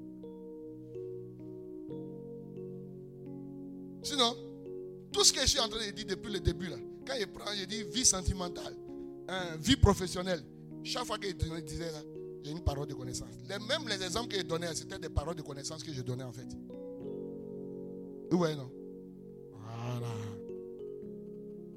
Sinon, 4.02 4.43
ce 5.24 5.32
que 5.32 5.40
je 5.40 5.46
suis 5.46 5.60
en 5.60 5.68
train 5.68 5.84
de 5.84 5.90
dire 5.90 6.06
depuis 6.06 6.32
le 6.32 6.40
début 6.40 6.68
là, 6.68 6.76
quand 7.06 7.14
il 7.18 7.26
prend, 7.26 7.50
il 7.52 7.66
dit 7.66 7.82
vie 7.84 8.04
sentimentale, 8.04 8.76
hein, 9.28 9.56
vie 9.58 9.76
professionnelle. 9.76 10.42
Chaque 10.82 11.04
fois 11.04 11.18
qu'il 11.18 11.34
disait 11.36 11.90
là, 11.90 12.02
j'ai 12.42 12.50
une 12.50 12.62
parole 12.62 12.86
de 12.86 12.94
connaissance. 12.94 13.34
Les, 13.48 13.58
même 13.66 13.88
les 13.88 14.02
exemples 14.02 14.28
qu'il 14.34 14.44
donnait, 14.44 14.74
c'était 14.74 14.98
des 14.98 15.08
paroles 15.08 15.34
de 15.34 15.42
connaissance 15.42 15.82
que 15.82 15.92
je 15.92 16.02
donnais 16.02 16.24
en 16.24 16.32
fait. 16.32 16.46
Ouais, 18.32 18.54
non? 18.54 18.70
Voilà. 19.52 20.06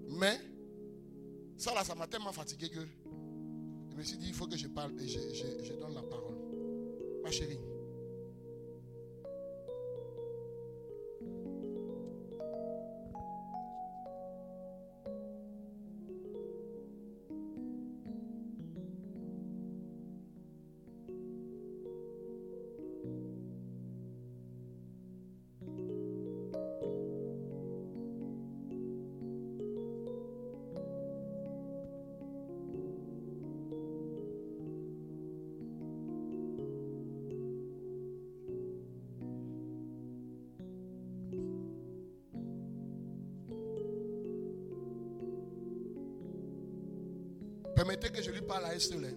Mais, 0.10 0.40
ça 1.58 1.74
là, 1.74 1.84
ça 1.84 1.96
m'a 1.96 2.08
tellement 2.08 2.34
fatigué 2.34 2.70
que 2.70 2.80
je 3.92 3.96
me 3.96 4.04
suis 4.04 4.18
dit, 4.18 4.28
il 4.30 4.34
faut 4.34 4.48
que 4.48 4.58
je 4.58 4.68
parle 4.68 4.92
et 5.00 5.08
je, 5.08 5.20
je 5.64 5.74
donne 5.74 5.94
la 5.94 6.04
parole. 6.04 6.36
Ma 7.24 7.32
chérie. 7.32 7.60
Permettez 48.60 48.90
que 48.90 49.00
je 49.00 49.17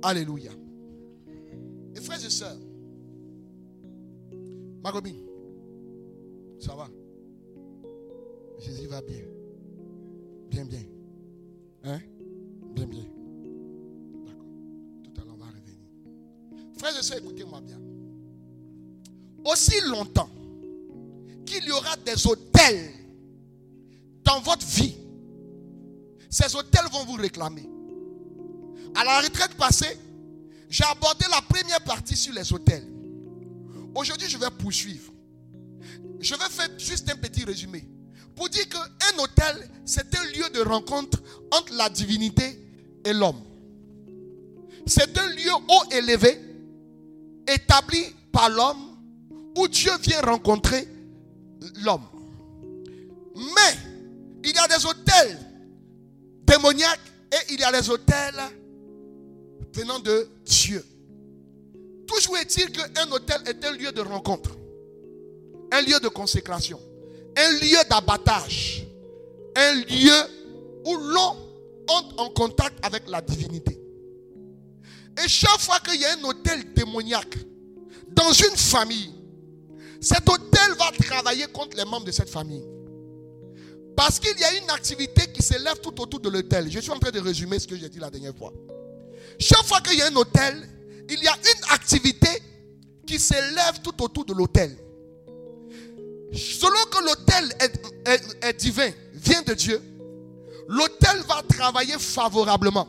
Alléluia. 0.03 0.51
Et 1.95 2.01
frères 2.01 2.23
et 2.23 2.29
sœurs, 2.29 2.60
ma 4.84 4.91
réclamer. 27.43 27.69
À 28.95 29.03
la 29.03 29.21
retraite 29.21 29.56
passée, 29.56 29.97
j'ai 30.69 30.84
abordé 30.86 31.25
la 31.29 31.41
première 31.41 31.82
partie 31.82 32.15
sur 32.15 32.34
les 32.34 32.51
hôtels. 32.53 32.88
Aujourd'hui, 33.95 34.27
je 34.29 34.38
vais 34.38 34.49
poursuivre. 34.58 35.12
Je 36.19 36.36
vais 36.36 36.49
faire 36.49 36.69
juste 36.77 37.10
un 37.12 37.15
petit 37.15 37.43
résumé. 37.43 37.88
Pour 38.36 38.49
dire 38.49 38.67
qu'un 38.69 39.23
hôtel, 39.23 39.69
c'est 39.86 40.15
un 40.17 40.23
lieu 40.25 40.49
de 40.53 40.62
rencontre 40.62 41.21
entre 41.51 41.73
la 41.73 41.89
divinité 41.89 42.60
et 43.06 43.13
l'homme. 43.13 43.41
C'est 44.86 45.17
un 45.17 45.27
lieu 45.27 45.51
haut 45.53 45.91
élevé, 45.91 46.39
établi 47.47 48.03
par 48.32 48.49
l'homme, 48.49 48.97
où 49.58 49.67
Dieu 49.67 49.91
vient 50.01 50.21
rencontrer 50.21 50.88
l'homme. 51.84 52.06
Mais 53.36 53.77
il 54.43 54.56
y 54.56 54.58
a 54.58 54.67
des 54.67 54.86
hôtels 54.86 55.38
démoniaques 56.45 57.12
et 57.33 57.53
il 57.53 57.59
y 57.59 57.63
a 57.63 57.71
des 57.71 57.89
hôtels 57.89 58.41
venant 59.73 59.99
de 59.99 60.27
Dieu. 60.45 60.85
Toujours 62.07 62.37
est-il 62.37 62.71
qu'un 62.71 63.11
hôtel 63.11 63.41
est 63.47 63.65
un 63.65 63.71
lieu 63.71 63.91
de 63.91 64.01
rencontre, 64.01 64.51
un 65.71 65.81
lieu 65.81 65.99
de 65.99 66.09
consécration, 66.09 66.79
un 67.35 67.51
lieu 67.53 67.77
d'abattage, 67.89 68.85
un 69.55 69.73
lieu 69.73 70.19
où 70.85 70.95
l'on 70.95 71.37
entre 71.87 72.19
en 72.19 72.29
contact 72.29 72.77
avec 72.85 73.09
la 73.09 73.21
divinité. 73.21 73.79
Et 75.23 75.27
chaque 75.27 75.59
fois 75.59 75.79
qu'il 75.79 75.99
y 75.99 76.05
a 76.05 76.13
un 76.13 76.23
hôtel 76.23 76.73
démoniaque 76.73 77.37
dans 78.09 78.31
une 78.31 78.55
famille, 78.55 79.11
cet 79.99 80.29
hôtel 80.29 80.73
va 80.77 80.91
travailler 80.91 81.47
contre 81.47 81.77
les 81.77 81.85
membres 81.85 82.05
de 82.05 82.11
cette 82.11 82.29
famille. 82.29 82.63
Parce 83.95 84.19
qu'il 84.19 84.38
y 84.39 84.43
a 84.43 84.53
une 84.58 84.69
activité 84.69 85.32
qui 85.32 85.41
s'élève 85.43 85.79
tout 85.82 85.99
autour 86.01 86.19
de 86.19 86.29
l'hôtel. 86.29 86.71
Je 86.71 86.79
suis 86.79 86.91
en 86.91 86.99
train 86.99 87.12
de 87.12 87.19
résumer 87.19 87.60
ce 87.60 87.67
que 87.67 87.75
j'ai 87.75 87.89
dit 87.89 87.99
la 87.99 88.10
dernière 88.10 88.36
fois. 88.36 88.51
Chaque 89.39 89.65
fois 89.65 89.82
qu'il 89.82 89.97
y 89.97 90.01
a 90.01 90.08
un 90.08 90.15
hôtel, 90.15 90.67
il 91.10 91.23
y 91.23 91.27
a 91.27 91.34
une 91.34 91.63
activité 91.73 92.29
qui 93.06 93.19
s'élève 93.19 93.82
tout 93.84 94.01
autour 94.03 94.25
de 94.25 94.34
l'hôtel. 94.34 94.77
Selon 96.34 96.84
que 96.89 97.03
l'hôtel 97.06 97.53
est, 98.41 98.53
divin, 98.58 98.89
vient 99.13 99.43
de 99.43 99.53
Dieu, 99.53 99.82
l'hôtel 100.67 101.21
va 101.27 101.43
travailler 101.47 101.99
favorablement. 101.99 102.88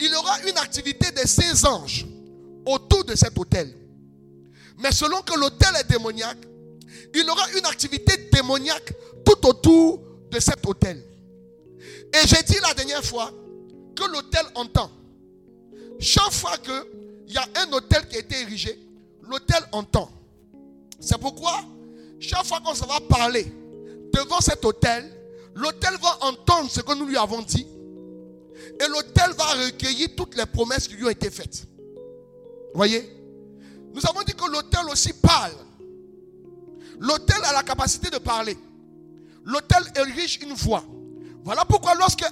Il 0.00 0.12
aura 0.14 0.40
une 0.48 0.58
activité 0.58 1.10
des 1.12 1.26
saints 1.26 1.64
anges 1.68 2.06
autour 2.66 3.04
de 3.04 3.14
cet 3.14 3.38
hôtel. 3.38 3.72
Mais 4.78 4.92
selon 4.92 5.22
que 5.22 5.38
l'hôtel 5.38 5.70
est 5.80 5.88
démoniaque, 5.88 6.38
il 7.14 7.28
aura 7.30 7.50
une 7.56 7.66
activité 7.66 8.28
démoniaque 8.32 8.92
tout 9.24 9.46
autour 9.46 10.00
de 10.36 10.40
cet 10.40 10.66
hôtel. 10.66 11.02
Et 12.12 12.26
j'ai 12.26 12.42
dit 12.42 12.58
la 12.62 12.74
dernière 12.74 13.02
fois 13.02 13.32
que 13.94 14.04
l'hôtel 14.04 14.44
entend. 14.54 14.90
Chaque 15.98 16.32
fois 16.32 16.56
qu'il 16.58 17.32
y 17.32 17.38
a 17.38 17.46
un 17.62 17.72
hôtel 17.72 18.06
qui 18.06 18.16
a 18.16 18.18
été 18.20 18.42
érigé, 18.42 18.78
l'hôtel 19.22 19.62
entend. 19.72 20.10
C'est 21.00 21.18
pourquoi, 21.18 21.64
chaque 22.20 22.44
fois 22.44 22.60
qu'on 22.60 22.74
va 22.74 23.00
parler 23.08 23.46
devant 24.12 24.40
cet 24.40 24.62
hôtel, 24.64 25.10
l'hôtel 25.54 25.94
va 26.02 26.18
entendre 26.26 26.70
ce 26.70 26.80
que 26.80 26.94
nous 26.94 27.06
lui 27.06 27.16
avons 27.16 27.40
dit. 27.42 27.66
Et 28.80 28.88
l'hôtel 28.88 29.32
va 29.38 29.44
recueillir 29.64 30.08
toutes 30.16 30.36
les 30.36 30.46
promesses 30.46 30.86
qui 30.86 30.94
lui 30.94 31.04
ont 31.04 31.10
été 31.10 31.30
faites. 31.30 31.64
Voyez? 32.74 33.10
Nous 33.94 34.02
avons 34.06 34.22
dit 34.22 34.34
que 34.34 34.50
l'hôtel 34.50 34.84
aussi 34.90 35.14
parle. 35.14 35.52
L'hôtel 36.98 37.38
a 37.44 37.54
la 37.54 37.62
capacité 37.62 38.10
de 38.10 38.18
parler. 38.18 38.56
L'hôtel 39.46 39.82
érige 39.96 40.40
une 40.42 40.52
voix. 40.52 40.84
Voilà 41.44 41.64
pourquoi 41.64 41.94
lorsque 41.94 42.24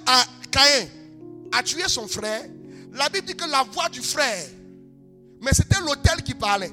Caïn 0.51 0.87
a 1.53 1.63
tué 1.63 1.87
son 1.87 2.07
frère, 2.07 2.43
la 2.91 3.07
Bible 3.09 3.27
dit 3.27 3.35
que 3.35 3.49
la 3.49 3.63
voix 3.63 3.87
du 3.89 4.01
frère, 4.01 4.45
mais 5.41 5.51
c'était 5.53 5.79
l'autel 5.79 6.21
qui 6.23 6.33
parlait. 6.33 6.71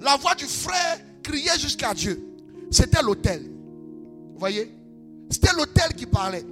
La 0.00 0.16
voix 0.16 0.34
du 0.34 0.46
frère 0.46 0.98
criait 1.22 1.58
jusqu'à 1.58 1.92
Dieu. 1.92 2.22
C'était 2.70 3.02
l'autel. 3.02 3.42
Vous 3.42 4.38
voyez? 4.38 4.74
C'était 5.30 5.52
l'autel 5.54 5.94
qui 5.94 6.06
parlait. 6.06 6.44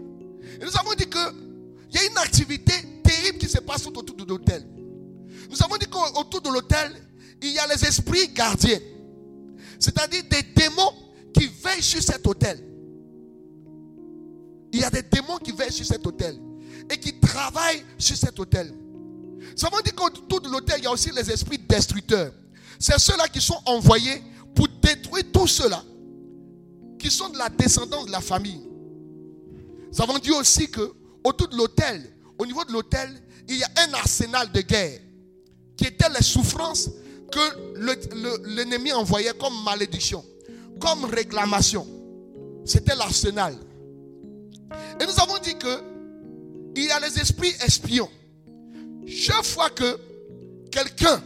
Et 0.61 0.64
nous 0.64 0.77
avons 0.79 0.93
dit 0.95 1.09
qu'il 1.09 1.93
y 1.93 1.99
a 1.99 2.05
une 2.05 2.18
activité 2.18 2.72
terrible 3.03 3.39
qui 3.39 3.49
se 3.49 3.59
passe 3.59 3.87
autour 3.87 4.03
de 4.03 4.25
l'autel. 4.25 4.66
Nous 5.51 5.62
avons 5.62 5.77
dit 5.77 5.87
qu'autour 5.87 6.43
de 6.43 6.51
l'autel, 6.51 6.93
il 7.41 7.53
y 7.53 7.59
a 7.59 7.66
les 7.66 7.85
esprits 7.85 8.29
gardiens. 8.29 8.81
C'est-à-dire 9.79 10.25
des 10.25 10.43
démons 10.43 10.93
qui 11.33 11.47
veillent 11.62 11.83
sur 11.83 12.03
cet 12.03 12.27
hôtel. 12.27 12.74
Il 14.75 14.81
y 14.81 14.85
a 14.85 14.91
des 14.91 15.03
démons 15.03 15.39
qui 15.39 15.53
veillent 15.53 15.72
sur 15.72 15.87
cet 15.87 16.05
hôtel 16.05 16.37
et 16.91 16.99
qui 16.99 17.20
travaillent 17.20 17.85
sur 17.97 18.16
cet 18.16 18.41
hôtel. 18.41 18.75
Ça 19.55 19.68
veut 19.72 19.81
dire 19.85 19.95
qu'autour 19.95 20.41
de 20.41 20.49
l'autel, 20.49 20.75
il 20.79 20.85
y 20.85 20.87
a 20.89 20.91
aussi 20.91 21.12
les 21.12 21.31
esprits 21.31 21.59
destructeurs. 21.59 22.33
C'est 22.81 22.99
ceux-là 22.99 23.29
qui 23.29 23.41
sont 23.41 23.61
envoyés 23.66 24.20
pour 24.53 24.66
détruire 24.83 25.27
tous 25.33 25.47
ceux-là 25.47 25.81
qui 26.99 27.09
sont 27.09 27.29
de 27.29 27.39
la 27.39 27.49
descendance 27.51 28.07
de 28.07 28.11
la 28.11 28.20
famille. 28.20 28.62
Nous 29.93 30.03
avons 30.03 30.18
dit 30.18 30.33
aussi 30.33 30.68
que 30.68 30.93
autour 31.22 31.47
de 31.47 31.57
l'autel, 31.57 32.12
au 32.37 32.45
niveau 32.45 32.64
de 32.64 32.72
l'autel, 32.72 33.22
il 33.49 33.57
y 33.57 33.62
a 33.62 33.68
un 33.89 33.95
arsenal 33.95 34.51
de 34.51 34.61
guerre 34.61 34.99
qui 35.77 35.85
était 35.85 36.09
les 36.09 36.22
souffrances 36.25 36.91
que 37.31 38.45
l'ennemi 38.57 38.91
envoyait 38.93 39.35
comme 39.39 39.55
malédiction, 39.62 40.25
comme 40.81 41.05
réclamation. 41.05 41.87
C'était 42.64 42.97
l'arsenal. 42.97 43.57
Et 45.01 45.07
nous 45.07 45.20
avons 45.20 45.39
dit 45.39 45.57
que 45.57 45.83
il 46.77 46.85
y 46.85 46.91
a 46.91 47.01
les 47.01 47.18
esprits 47.18 47.55
espions. 47.64 48.11
Chaque 49.07 49.45
fois 49.45 49.70
que 49.70 49.99
quelqu'un 50.70 51.22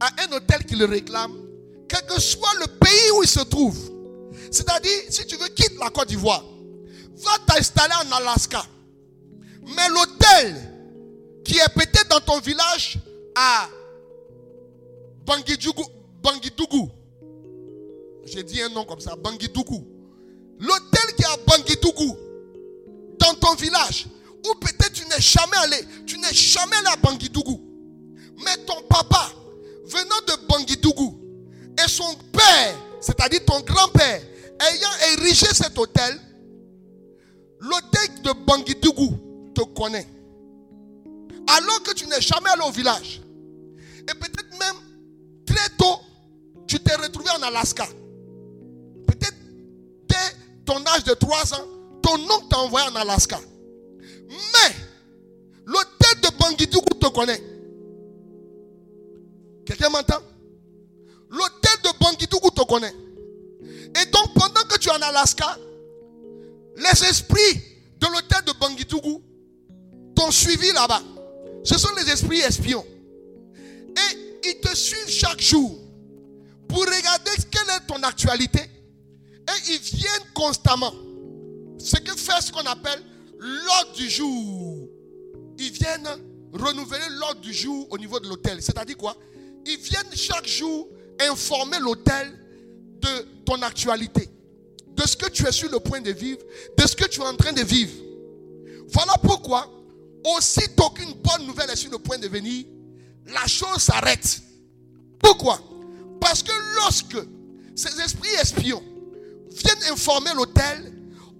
a 0.00 0.08
un 0.22 0.36
hôtel 0.36 0.64
qui 0.64 0.76
le 0.76 0.86
réclame, 0.86 1.32
quel 1.88 2.06
que 2.06 2.20
soit 2.20 2.54
le 2.60 2.66
pays 2.66 3.10
où 3.16 3.22
il 3.22 3.28
se 3.28 3.40
trouve, 3.40 3.78
c'est-à-dire 4.50 4.98
si 5.10 5.26
tu 5.26 5.36
veux 5.36 5.48
quitter 5.48 5.76
la 5.80 5.90
Côte 5.90 6.08
d'Ivoire, 6.08 6.44
va 7.16 7.32
t'installer 7.46 7.94
en 8.06 8.16
Alaska. 8.16 8.64
Mais 9.76 9.88
l'hôtel 9.88 10.56
qui 11.44 11.58
est 11.58 11.74
peut-être 11.74 12.08
dans 12.08 12.20
ton 12.20 12.40
village 12.40 12.98
à 13.34 13.68
Bangidougou, 15.26 16.90
j'ai 18.24 18.42
dit 18.42 18.62
un 18.62 18.70
nom 18.70 18.84
comme 18.84 19.00
ça, 19.00 19.14
Bangidougou. 19.16 19.86
L'hôtel 20.58 21.14
qui 21.16 21.22
est 21.22 21.26
à 21.26 21.36
Bangidougou, 21.46 22.16
dans 23.24 23.34
ton 23.34 23.54
village, 23.54 24.06
ou 24.46 24.54
peut-être 24.60 24.92
tu 24.92 25.04
n'es 25.06 25.20
jamais 25.20 25.56
allé, 25.56 25.78
tu 26.06 26.18
n'es 26.18 26.32
jamais 26.32 26.76
allé 26.76 26.88
à 26.88 26.96
Bangidougou. 26.96 27.60
Mais 28.44 28.56
ton 28.66 28.82
papa, 28.82 29.32
venant 29.86 30.20
de 30.26 30.46
Bangidougou, 30.46 31.20
et 31.82 31.88
son 31.88 32.14
père, 32.32 32.76
c'est-à-dire 33.00 33.44
ton 33.46 33.60
grand-père, 33.60 34.22
ayant 34.60 35.16
érigé 35.16 35.46
cet 35.46 35.78
hôtel, 35.78 36.20
l'hôtel 37.60 38.22
de 38.22 38.32
Bangidougou 38.44 39.52
te 39.54 39.62
connaît. 39.62 40.06
Alors 41.46 41.82
que 41.82 41.92
tu 41.92 42.06
n'es 42.06 42.20
jamais 42.20 42.50
allé 42.50 42.62
au 42.66 42.70
village. 42.70 43.22
Et 44.00 44.14
peut-être 44.14 44.58
même 44.58 44.76
très 45.46 45.68
tôt, 45.78 46.00
tu 46.66 46.78
t'es 46.80 46.94
retrouvé 46.94 47.30
en 47.30 47.42
Alaska. 47.42 47.86
Peut-être 49.06 49.36
dès 50.08 50.64
ton 50.64 50.84
âge 50.86 51.04
de 51.04 51.14
3 51.14 51.54
ans, 51.54 51.66
ton 52.04 52.16
oncle 52.16 52.48
t'a 52.50 52.58
envoyé 52.58 52.86
en 52.86 52.96
Alaska. 52.96 53.40
Mais 54.28 54.74
l'hôtel 55.64 56.20
de 56.22 56.38
Bangidougou 56.38 56.94
te 57.00 57.06
connaît. 57.06 57.42
Quelqu'un 59.64 59.88
m'entend? 59.88 60.20
L'hôtel 61.30 61.72
de 61.82 61.98
Bangidougou 61.98 62.50
te 62.50 62.62
connaît. 62.66 62.94
Et 63.62 64.04
donc 64.10 64.34
pendant 64.34 64.60
que 64.68 64.78
tu 64.78 64.90
es 64.90 64.92
en 64.92 65.00
Alaska, 65.00 65.58
les 66.76 67.04
esprits 67.08 67.62
de 67.98 68.06
l'hôtel 68.06 68.44
de 68.46 68.52
Bangidougou 68.60 69.22
t'ont 70.14 70.30
suivi 70.30 70.72
là-bas. 70.72 71.02
Ce 71.64 71.78
sont 71.78 71.94
les 71.96 72.10
esprits 72.12 72.40
espions. 72.40 72.84
Et 73.56 74.48
ils 74.48 74.60
te 74.60 74.76
suivent 74.76 75.08
chaque 75.08 75.40
jour 75.40 75.78
pour 76.68 76.80
regarder 76.80 77.30
quelle 77.50 77.76
est 77.76 77.86
ton 77.86 78.02
actualité 78.02 78.60
et 78.60 79.72
ils 79.72 79.80
viennent 79.80 80.32
constamment. 80.34 80.92
Ce 81.78 81.96
que 81.96 82.16
fait 82.16 82.40
ce 82.40 82.52
qu'on 82.52 82.66
appelle 82.66 83.02
l'ordre 83.38 83.92
du 83.94 84.08
jour. 84.08 84.88
Ils 85.58 85.70
viennent 85.70 86.08
renouveler 86.52 87.08
l'ordre 87.18 87.40
du 87.40 87.52
jour 87.52 87.86
au 87.90 87.98
niveau 87.98 88.18
de 88.20 88.28
l'hôtel. 88.28 88.62
C'est-à-dire 88.62 88.96
quoi? 88.96 89.16
Ils 89.66 89.78
viennent 89.78 90.14
chaque 90.14 90.46
jour 90.46 90.88
informer 91.20 91.78
l'hôtel 91.78 92.38
de 93.00 93.08
ton 93.44 93.60
actualité, 93.62 94.28
de 94.88 95.02
ce 95.06 95.16
que 95.16 95.28
tu 95.28 95.46
es 95.46 95.52
sur 95.52 95.70
le 95.70 95.78
point 95.78 96.00
de 96.00 96.10
vivre, 96.10 96.40
de 96.76 96.86
ce 96.86 96.96
que 96.96 97.04
tu 97.04 97.20
es 97.20 97.24
en 97.24 97.36
train 97.36 97.52
de 97.52 97.62
vivre. 97.62 97.92
Voilà 98.88 99.14
pourquoi, 99.22 99.70
aussitôt 100.36 100.90
qu'une 100.90 101.12
bonne 101.14 101.46
nouvelle 101.46 101.70
est 101.70 101.76
sur 101.76 101.90
le 101.90 101.98
point 101.98 102.18
de 102.18 102.28
venir, 102.28 102.64
la 103.26 103.46
chose 103.46 103.78
s'arrête. 103.78 104.40
Pourquoi? 105.20 105.60
Parce 106.20 106.42
que 106.42 106.52
lorsque 106.76 107.18
ces 107.74 108.00
esprits 108.00 108.34
espions 108.40 108.82
viennent 109.50 109.92
informer 109.92 110.32
l'hôtel, 110.34 110.93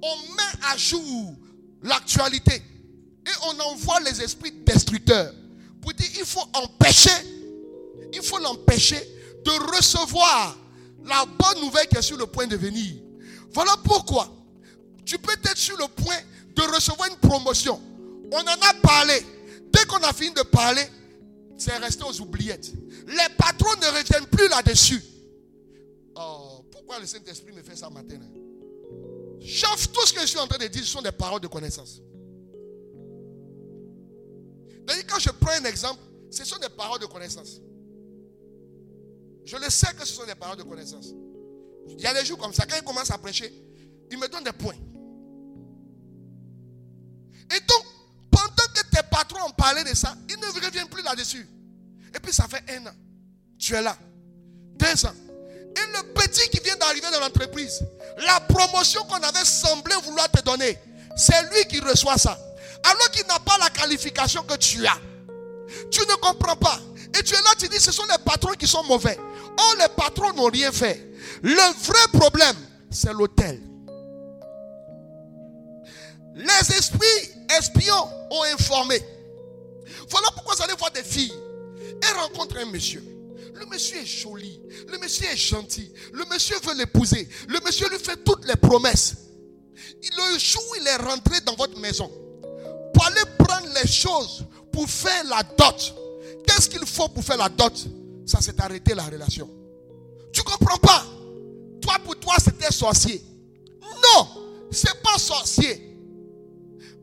on 0.05 0.17
met 0.35 0.67
à 0.71 0.77
jour 0.77 1.35
l'actualité 1.83 2.55
et 2.55 3.31
on 3.49 3.61
envoie 3.73 4.01
les 4.01 4.21
esprits 4.23 4.53
destructeurs 4.53 5.33
pour 5.81 5.93
dire 5.95 6.09
il 6.19 6.27
faut 6.27 6.45
empêcher, 6.55 7.11
il 8.13 8.23
faut 8.23 8.39
l'empêcher 8.39 9.01
de 9.45 9.51
recevoir 9.77 10.57
la 11.05 11.25
bonne 11.25 11.61
nouvelle 11.63 11.87
qui 11.89 11.97
est 11.97 12.03
sur 12.03 12.17
le 12.17 12.27
point 12.27 12.47
de 12.47 12.57
venir. 12.57 12.97
Voilà 13.53 13.77
pourquoi 13.83 14.31
tu 15.05 15.19
peux 15.19 15.33
être 15.33 15.57
sur 15.57 15.77
le 15.79 15.87
point 15.89 16.17
de 16.55 16.63
recevoir 16.75 17.09
une 17.09 17.17
promotion. 17.17 17.81
On 18.33 18.39
en 18.41 18.69
a 18.69 18.75
parlé. 18.83 19.15
Dès 19.73 19.85
qu'on 19.87 19.99
a 19.99 20.13
fini 20.13 20.33
de 20.35 20.43
parler, 20.43 20.85
c'est 21.59 21.77
resté 21.77 22.05
aux 22.05 22.21
oubliettes. 22.21 22.73
Les 23.07 23.35
patrons 23.37 23.75
ne 23.81 23.87
reviennent 23.99 24.27
plus 24.27 24.49
là-dessus. 24.49 25.03
Oh, 26.17 26.65
pourquoi 26.71 27.01
le 27.01 27.07
Saint-Esprit 27.07 27.53
me 27.53 27.63
fait 27.63 27.77
ça 27.77 27.91
matin 27.91 28.19
Chauffe 29.41 29.93
tout 29.93 30.07
ce 30.07 30.13
que 30.13 30.21
je 30.21 30.27
suis 30.27 30.39
en 30.39 30.47
train 30.47 30.59
de 30.59 30.69
dire, 30.69 30.83
ce 30.83 30.91
sont 30.91 31.03
des 31.03 31.13
paroles 31.13 31.41
de 31.41 31.49
connaissance. 31.49 32.01
quand 35.09 35.19
je 35.19 35.31
prends 35.31 35.53
un 35.53 35.65
exemple, 35.65 36.01
ce 36.31 36.45
sont 36.45 36.59
des 36.59 36.69
paroles 36.69 37.01
de 37.01 37.07
connaissance. 37.07 37.61
Je 39.45 39.57
le 39.57 39.69
sais 39.71 39.93
que 39.95 40.05
ce 40.07 40.15
sont 40.15 40.27
des 40.27 40.35
paroles 40.35 40.57
de 40.57 40.63
connaissance. 40.63 41.13
Il 41.89 42.01
y 42.01 42.07
a 42.07 42.15
des 42.15 42.25
jours 42.25 42.39
comme 42.39 42.53
ça, 42.53 42.65
quand 42.67 42.77
il 42.77 42.83
commence 42.83 43.11
à 43.11 43.19
prêcher, 43.19 43.53
il 44.11 44.19
me 44.19 44.29
donne 44.29 44.45
des 44.45 44.53
points. 44.53 44.77
Et 47.55 47.61
donc, 47.61 47.85
pendant 48.31 48.73
que 48.75 48.83
tes 48.91 49.03
patrons 49.11 49.49
ont 49.49 49.53
parlé 49.53 49.85
de 49.85 49.95
ça, 49.95 50.17
ils 50.29 50.39
ne 50.39 50.47
reviennent 50.65 50.89
plus 50.89 51.03
là-dessus. 51.03 51.47
Et 52.15 52.21
puis 52.21 52.33
ça 52.33 52.49
fait 52.49 52.65
un 52.71 52.87
an. 52.87 52.95
Tu 53.59 53.75
es 53.75 53.83
là. 53.83 53.97
Deux 54.77 55.07
ans. 55.07 55.15
Et 55.77 55.97
le 55.97 56.13
petit 56.13 56.49
qui 56.51 56.61
vient 56.61 56.77
d'arriver 56.77 57.07
dans 57.13 57.21
l'entreprise, 57.21 57.81
la 58.19 58.41
promotion 58.41 59.03
qu'on 59.05 59.23
avait 59.23 59.45
semblé 59.45 59.95
vouloir 60.05 60.31
te 60.31 60.41
donner, 60.43 60.79
c'est 61.17 61.43
lui 61.53 61.65
qui 61.69 61.81
reçoit 61.81 62.19
ça. 62.19 62.39
Alors 62.85 63.11
qu'il 63.11 63.27
n'a 63.27 63.39
pas 63.39 63.57
la 63.59 63.71
qualification 63.71 64.43
que 64.43 64.57
tu 64.57 64.87
as. 64.87 64.99
Tu 65.91 66.01
ne 66.01 66.15
comprends 66.17 66.57
pas. 66.57 66.79
Et 67.19 67.23
tu 67.23 67.35
es 67.35 67.39
là, 67.39 67.51
tu 67.59 67.69
dis, 67.69 67.81
ce 67.81 67.93
sont 67.93 68.05
les 68.11 68.23
patrons 68.25 68.53
qui 68.53 68.67
sont 68.67 68.83
mauvais. 68.85 69.19
Oh, 69.59 69.75
les 69.79 69.89
patrons 69.89 70.33
n'ont 70.33 70.51
rien 70.51 70.73
fait. 70.73 71.01
Le 71.43 71.85
vrai 71.85 72.19
problème, 72.19 72.57
c'est 72.91 73.13
l'hôtel. 73.13 73.61
Les 76.35 76.77
esprits 76.77 77.31
espions 77.57 78.09
ont 78.31 78.43
informé. 78.53 79.01
Voilà 80.11 80.29
pourquoi 80.35 80.55
vous 80.57 80.63
allez 80.63 80.75
voir 80.75 80.91
des 80.91 81.05
filles. 81.05 81.33
Elles 82.03 82.17
rencontrent 82.17 82.59
un 82.59 82.67
monsieur. 82.67 83.05
Le 83.55 83.67
monsieur 83.67 83.99
est 83.99 84.07
joli. 84.07 84.61
Le 84.89 84.99
monsieur 84.99 85.27
est 85.29 85.37
gentil. 85.37 85.93
Le 86.13 86.25
monsieur 86.27 86.57
veut 86.61 86.75
l'épouser. 86.75 87.29
Le 87.49 87.61
monsieur 87.65 87.89
lui 87.89 87.99
fait 87.99 88.17
toutes 88.25 88.47
les 88.47 88.57
promesses. 88.57 89.15
Le 89.77 90.39
jour 90.39 90.63
où 90.71 90.75
il 90.81 90.87
est 90.87 90.97
rentré 90.97 91.41
dans 91.41 91.55
votre 91.55 91.79
maison, 91.79 92.11
pour 92.93 93.07
aller 93.07 93.23
prendre 93.39 93.69
les 93.83 93.89
choses 93.89 94.45
pour 94.73 94.89
faire 94.89 95.25
la 95.25 95.43
dot. 95.43 95.95
Qu'est-ce 96.47 96.69
qu'il 96.69 96.85
faut 96.87 97.09
pour 97.09 97.25
faire 97.25 97.37
la 97.37 97.49
dot? 97.49 97.73
Ça 98.27 98.41
s'est 98.41 98.61
arrêté 98.61 98.95
la 98.95 99.05
relation. 99.05 99.49
Tu 100.33 100.43
comprends 100.43 100.79
pas? 100.79 101.07
Toi, 101.81 101.95
pour 102.05 102.17
toi, 102.19 102.35
c'était 102.43 102.73
sorcier. 102.73 103.23
Non, 103.83 104.29
c'est 104.71 105.01
pas 105.03 105.19
sorcier. 105.19 105.97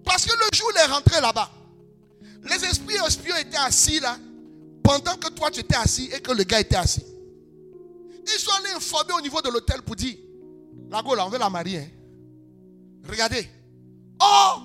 Parce 0.03 0.25
que 0.25 0.33
le 0.33 0.57
jour 0.57 0.67
où 0.67 0.71
il 0.75 0.81
est 0.81 0.93
rentré 0.93 1.21
là-bas, 1.21 1.49
les 2.49 2.65
esprits 2.65 2.97
espions 3.07 3.35
étaient 3.37 3.57
assis 3.57 3.99
là, 3.99 4.17
pendant 4.83 5.15
que 5.15 5.29
toi 5.29 5.51
tu 5.51 5.59
étais 5.59 5.75
assis 5.75 6.09
et 6.13 6.19
que 6.19 6.31
le 6.31 6.43
gars 6.43 6.59
était 6.59 6.75
assis. 6.75 7.05
Ils 8.23 8.39
sont 8.39 8.51
allés 8.59 8.75
informer 8.75 9.13
au 9.13 9.21
niveau 9.21 9.41
de 9.41 9.49
l'hôtel 9.49 9.81
pour 9.81 9.95
dire, 9.95 10.15
la 10.89 11.01
go 11.01 11.15
là, 11.15 11.25
on 11.25 11.29
veut 11.29 11.39
la 11.39 11.49
marier. 11.49 11.79
Hein. 11.79 11.89
Regardez. 13.07 13.47
Oh, 14.21 14.61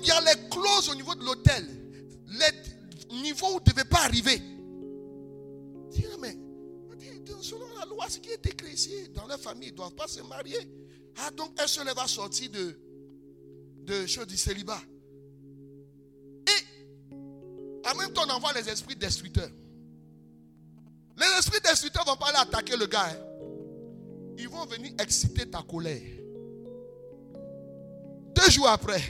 il 0.00 0.06
y 0.06 0.10
a 0.10 0.20
les 0.20 0.48
clauses 0.48 0.88
au 0.90 0.94
niveau 0.94 1.14
de 1.14 1.24
l'hôtel. 1.24 1.66
Les 2.28 3.16
niveaux 3.22 3.48
où 3.48 3.52
vous 3.52 3.60
ne 3.60 3.70
devez 3.72 3.84
pas 3.84 4.04
arriver. 4.04 4.38
Dis, 5.90 6.04
ah, 6.12 6.16
mais 6.20 6.36
selon 7.42 7.66
la 7.78 7.84
loi, 7.84 8.06
ce 8.08 8.18
qui 8.18 8.30
est 8.30 8.46
écrit 8.46 8.72
ici, 8.72 9.08
dans 9.14 9.26
la 9.26 9.38
famille, 9.38 9.68
ils 9.68 9.72
ne 9.72 9.76
doivent 9.76 9.94
pas 9.94 10.08
se 10.08 10.20
marier. 10.22 10.58
Ah, 11.18 11.30
donc 11.30 11.50
elle 11.58 11.68
se 11.68 11.80
va 11.94 12.06
sortir 12.06 12.50
de, 12.50 12.78
de 13.84 14.06
choses 14.06 14.26
du 14.26 14.36
célibat. 14.36 14.80
Et 17.86 17.94
en 17.94 17.94
même 17.94 18.12
temps, 18.12 18.22
on 18.26 18.30
envoie 18.30 18.52
les 18.52 18.68
esprits 18.68 18.96
destructeurs. 18.96 19.50
Les 21.16 21.38
esprits 21.38 21.60
destructeurs 21.60 22.04
ne 22.04 22.10
vont 22.10 22.16
pas 22.16 22.28
aller 22.28 22.38
attaquer 22.38 22.76
le 22.76 22.86
gars. 22.86 23.06
Hein. 23.06 23.16
Ils 24.38 24.48
vont 24.48 24.66
venir 24.66 24.92
exciter 24.98 25.48
ta 25.48 25.62
colère. 25.62 26.02
Deux 28.34 28.50
jours 28.50 28.68
après, 28.68 29.00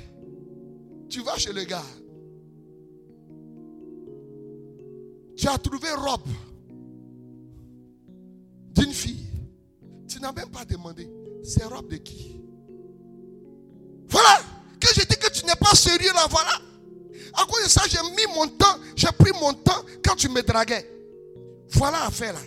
tu 1.08 1.22
vas 1.22 1.36
chez 1.36 1.52
le 1.52 1.64
gars. 1.64 1.82
Tu 5.36 5.48
as 5.48 5.58
trouvé 5.58 5.90
robe 5.92 6.28
d'une 8.72 8.92
fille. 8.92 9.26
Tu 10.08 10.20
n'as 10.20 10.32
même 10.32 10.50
pas 10.50 10.64
demandé. 10.64 11.10
C'est 11.42 11.64
robe 11.64 11.88
de 11.88 11.96
qui? 11.96 12.40
Voilà. 14.08 14.40
Que 14.78 14.88
je 14.94 15.00
dis 15.00 15.16
que 15.16 15.30
tu 15.32 15.44
n'es 15.44 15.56
pas 15.56 15.74
sérieux 15.74 16.12
là, 16.14 16.26
voilà. 16.30 16.50
À 17.37 17.45
cause 17.45 17.64
de 17.64 17.68
ça, 17.68 17.82
j'ai 17.89 18.03
mis 18.14 18.34
mon 18.34 18.49
temps, 18.49 18.78
j'ai 18.95 19.09
pris 19.18 19.32
mon 19.32 19.53
temps 19.53 19.84
quand 20.05 20.16
tu 20.16 20.28
me 20.28 20.43
draguais. 20.43 20.91
Voilà 21.70 22.01
l'affaire 22.01 22.32
là. 22.32 22.41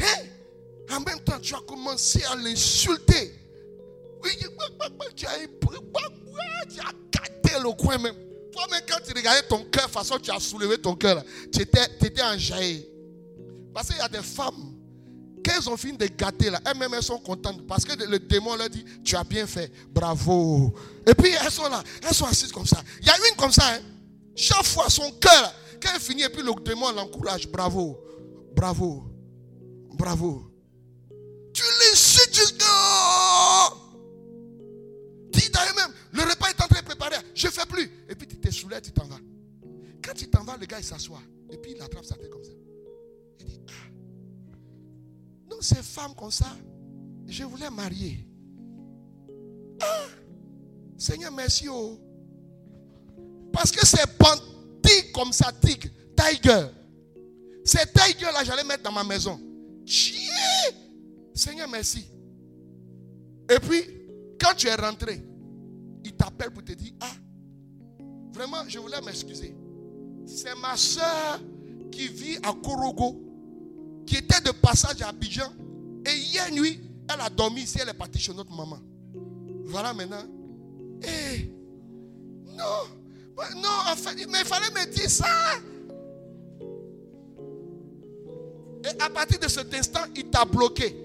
Hein? 0.00 0.26
En 0.90 1.00
même 1.00 1.20
temps, 1.20 1.38
tu 1.40 1.54
as 1.54 1.60
commencé 1.66 2.22
à 2.24 2.36
l'insulter. 2.36 3.34
Tu 4.22 5.26
as, 5.26 5.30
tu 6.68 6.80
as 6.80 6.92
gâté 7.10 7.58
le 7.62 7.72
coin 7.76 7.98
même. 7.98 8.14
Toi-même, 8.52 8.80
quand 8.88 8.98
tu 9.06 9.12
regardais 9.12 9.42
ton 9.42 9.64
cœur, 9.64 9.90
façon 9.90 10.18
tu 10.18 10.30
as 10.30 10.40
soulevé 10.40 10.78
ton 10.78 10.94
cœur, 10.94 11.22
tu 11.52 11.60
étais, 11.60 11.84
étais 12.00 12.22
enjaillé. 12.22 12.88
Parce 13.74 13.88
qu'il 13.88 13.98
y 13.98 14.00
a 14.00 14.08
des 14.08 14.22
femmes, 14.22 14.74
qu'elles 15.44 15.68
ont 15.68 15.76
fini 15.76 15.98
de 15.98 16.06
gâter 16.06 16.50
là, 16.50 16.60
elles-mêmes 16.64 16.94
elles 16.94 17.02
sont 17.02 17.18
contentes 17.18 17.66
parce 17.66 17.84
que 17.84 18.02
le 18.04 18.18
démon 18.18 18.56
leur 18.56 18.70
dit 18.70 18.84
Tu 19.04 19.14
as 19.14 19.24
bien 19.24 19.46
fait, 19.46 19.70
bravo. 19.90 20.74
Et 21.06 21.14
puis 21.14 21.30
elles 21.30 21.50
sont 21.50 21.68
là, 21.68 21.82
elles 22.02 22.14
sont 22.14 22.24
assises 22.24 22.50
comme 22.50 22.66
ça. 22.66 22.82
Il 23.02 23.06
y 23.06 23.10
a 23.10 23.16
une 23.30 23.36
comme 23.36 23.52
ça, 23.52 23.64
hein. 23.68 23.80
Chaque 24.36 24.64
fois 24.64 24.88
son 24.90 25.10
cœur, 25.12 25.54
quand 25.82 25.88
elle 25.94 26.00
finit, 26.00 26.22
et 26.22 26.28
puis 26.28 26.42
le 26.42 26.52
démon 26.62 26.92
l'encourage, 26.92 27.48
bravo, 27.48 27.98
bravo, 28.54 29.04
bravo. 29.94 30.52
Tu 31.54 31.62
l'insultes 31.62 32.34
jusqu'à. 32.34 32.64
Dis 35.32 35.48
d'ailleurs 35.50 35.74
même, 35.74 35.92
le 36.12 36.20
repas 36.30 36.50
est 36.50 36.62
en 36.62 36.68
train 36.68 36.80
de 36.80 36.84
préparer, 36.84 37.16
je 37.34 37.46
ne 37.46 37.52
fais 37.52 37.66
plus. 37.66 37.90
Et 38.08 38.14
puis 38.14 38.28
tu 38.28 38.36
te 38.38 38.50
soulèves, 38.50 38.82
tu 38.82 38.92
t'en 38.92 39.06
vas. 39.06 39.18
Quand 40.04 40.12
tu 40.14 40.28
t'en 40.28 40.44
vas, 40.44 40.58
le 40.58 40.66
gars 40.66 40.78
il 40.78 40.84
s'assoit. 40.84 41.22
Et 41.50 41.56
puis 41.56 41.72
il 41.74 41.80
attrape 41.80 42.04
sa 42.04 42.16
tête 42.16 42.30
comme 42.30 42.44
ça. 42.44 42.52
Il 43.40 43.46
dit, 43.46 43.60
ah. 43.68 43.72
Donc 45.48 45.64
ces 45.64 45.82
femmes 45.82 46.14
comme 46.14 46.30
ça, 46.30 46.54
je 47.26 47.42
voulais 47.44 47.70
marier. 47.70 48.28
Ah. 49.80 50.04
Seigneur, 50.98 51.32
merci. 51.32 51.68
Oh. 51.68 51.98
Parce 53.56 53.70
que 53.72 53.86
c'est 53.86 54.06
bandit 54.18 55.12
comme 55.14 55.32
ça, 55.32 55.50
tigre, 55.50 55.88
tiger. 56.14 56.66
Ces 57.64 57.86
tiger 57.86 58.26
là, 58.26 58.44
j'allais 58.44 58.64
mettre 58.64 58.82
dans 58.82 58.92
ma 58.92 59.02
maison. 59.02 59.40
Chier. 59.86 60.28
Seigneur, 61.34 61.66
merci. 61.66 62.04
Et 63.50 63.58
puis, 63.58 63.82
quand 64.38 64.52
tu 64.54 64.66
es 64.66 64.74
rentré, 64.74 65.24
il 66.04 66.12
t'appelle 66.12 66.50
pour 66.50 66.64
te 66.64 66.72
dire, 66.72 66.92
ah, 67.00 67.12
vraiment, 68.34 68.58
je 68.68 68.78
voulais 68.78 69.00
m'excuser. 69.00 69.56
C'est 70.26 70.54
ma 70.56 70.76
soeur 70.76 71.40
qui 71.90 72.08
vit 72.08 72.36
à 72.42 72.52
Korogo, 72.62 73.22
qui 74.06 74.16
était 74.16 74.42
de 74.42 74.50
passage 74.50 75.00
à 75.00 75.08
Abidjan. 75.08 75.50
Et 76.04 76.14
hier 76.14 76.52
nuit, 76.52 76.78
elle 77.10 77.22
a 77.22 77.30
dormi 77.30 77.62
ici, 77.62 77.78
elle 77.80 77.88
est 77.88 77.94
partie 77.94 78.18
chez 78.18 78.34
notre 78.34 78.54
maman. 78.54 78.80
Voilà 79.64 79.94
maintenant. 79.94 80.24
Eh, 81.02 81.50
non, 82.54 82.95
non, 83.56 83.92
en 83.92 83.96
fait, 83.96 84.14
mais 84.28 84.40
il 84.40 84.46
fallait 84.46 84.70
me 84.70 84.90
dire 84.92 85.10
ça. 85.10 85.26
c'est 88.86 89.02
à 89.02 89.10
partir 89.10 89.38
de 89.38 89.48
cet 89.48 89.72
instant, 89.74 90.00
il 90.14 90.26
t'a 90.30 90.44
bloqué. 90.44 90.96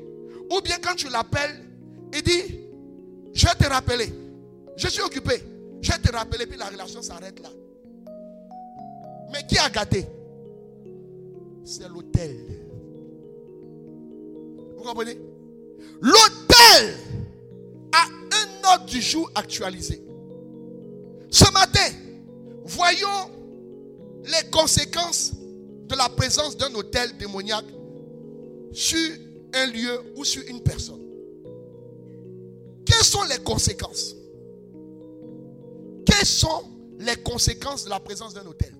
Ou 0.52 0.62
bien 0.62 0.78
quand 0.82 0.96
tu 0.96 1.10
l'appelles, 1.10 1.66
il 2.14 2.22
dit, 2.22 2.60
je 3.34 3.46
vais 3.48 3.56
te 3.56 3.68
rappeler. 3.68 4.14
Je 4.78 4.88
suis 4.88 5.02
occupé. 5.02 5.44
Je 5.82 5.92
vais 5.92 5.98
te 5.98 6.12
rappeler, 6.12 6.46
puis 6.46 6.58
la 6.58 6.68
relation 6.68 7.02
s'arrête 7.02 7.40
là. 7.40 7.50
Mais 9.32 9.46
qui 9.48 9.58
a 9.58 9.70
gâté? 9.70 10.06
C'est 11.64 11.88
l'hôtel. 11.90 12.38
Vous 14.78 14.84
comprenez? 14.84 15.18
L'hôtel 16.02 16.96
a 17.94 18.06
un 18.06 18.74
ordre 18.74 18.86
du 18.86 19.02
jour 19.02 19.30
actualisé. 19.36 20.04
Ce 21.30 21.52
matin, 21.52 21.88
voyons 22.72 23.32
les 24.26 24.50
conséquences 24.50 25.34
de 25.88 25.96
la 25.96 26.10
présence 26.10 26.56
d'un 26.58 26.74
hôtel 26.74 27.18
démoniaque 27.18 27.66
sur 28.72 29.18
un 29.54 29.66
lieu 29.68 30.02
ou 30.16 30.24
sur 30.24 30.44
une 30.48 30.62
personne. 30.62 31.02
Quelles 32.86 33.04
sont 33.04 33.24
les 33.24 33.40
conséquences? 33.40 34.16
Quelles 36.06 36.26
sont 36.26 36.64
les 37.00 37.16
conséquences 37.18 37.86
de 37.86 37.90
la 37.90 38.00
présence 38.00 38.34
d'un 38.34 38.46
hôtel? 38.46 38.74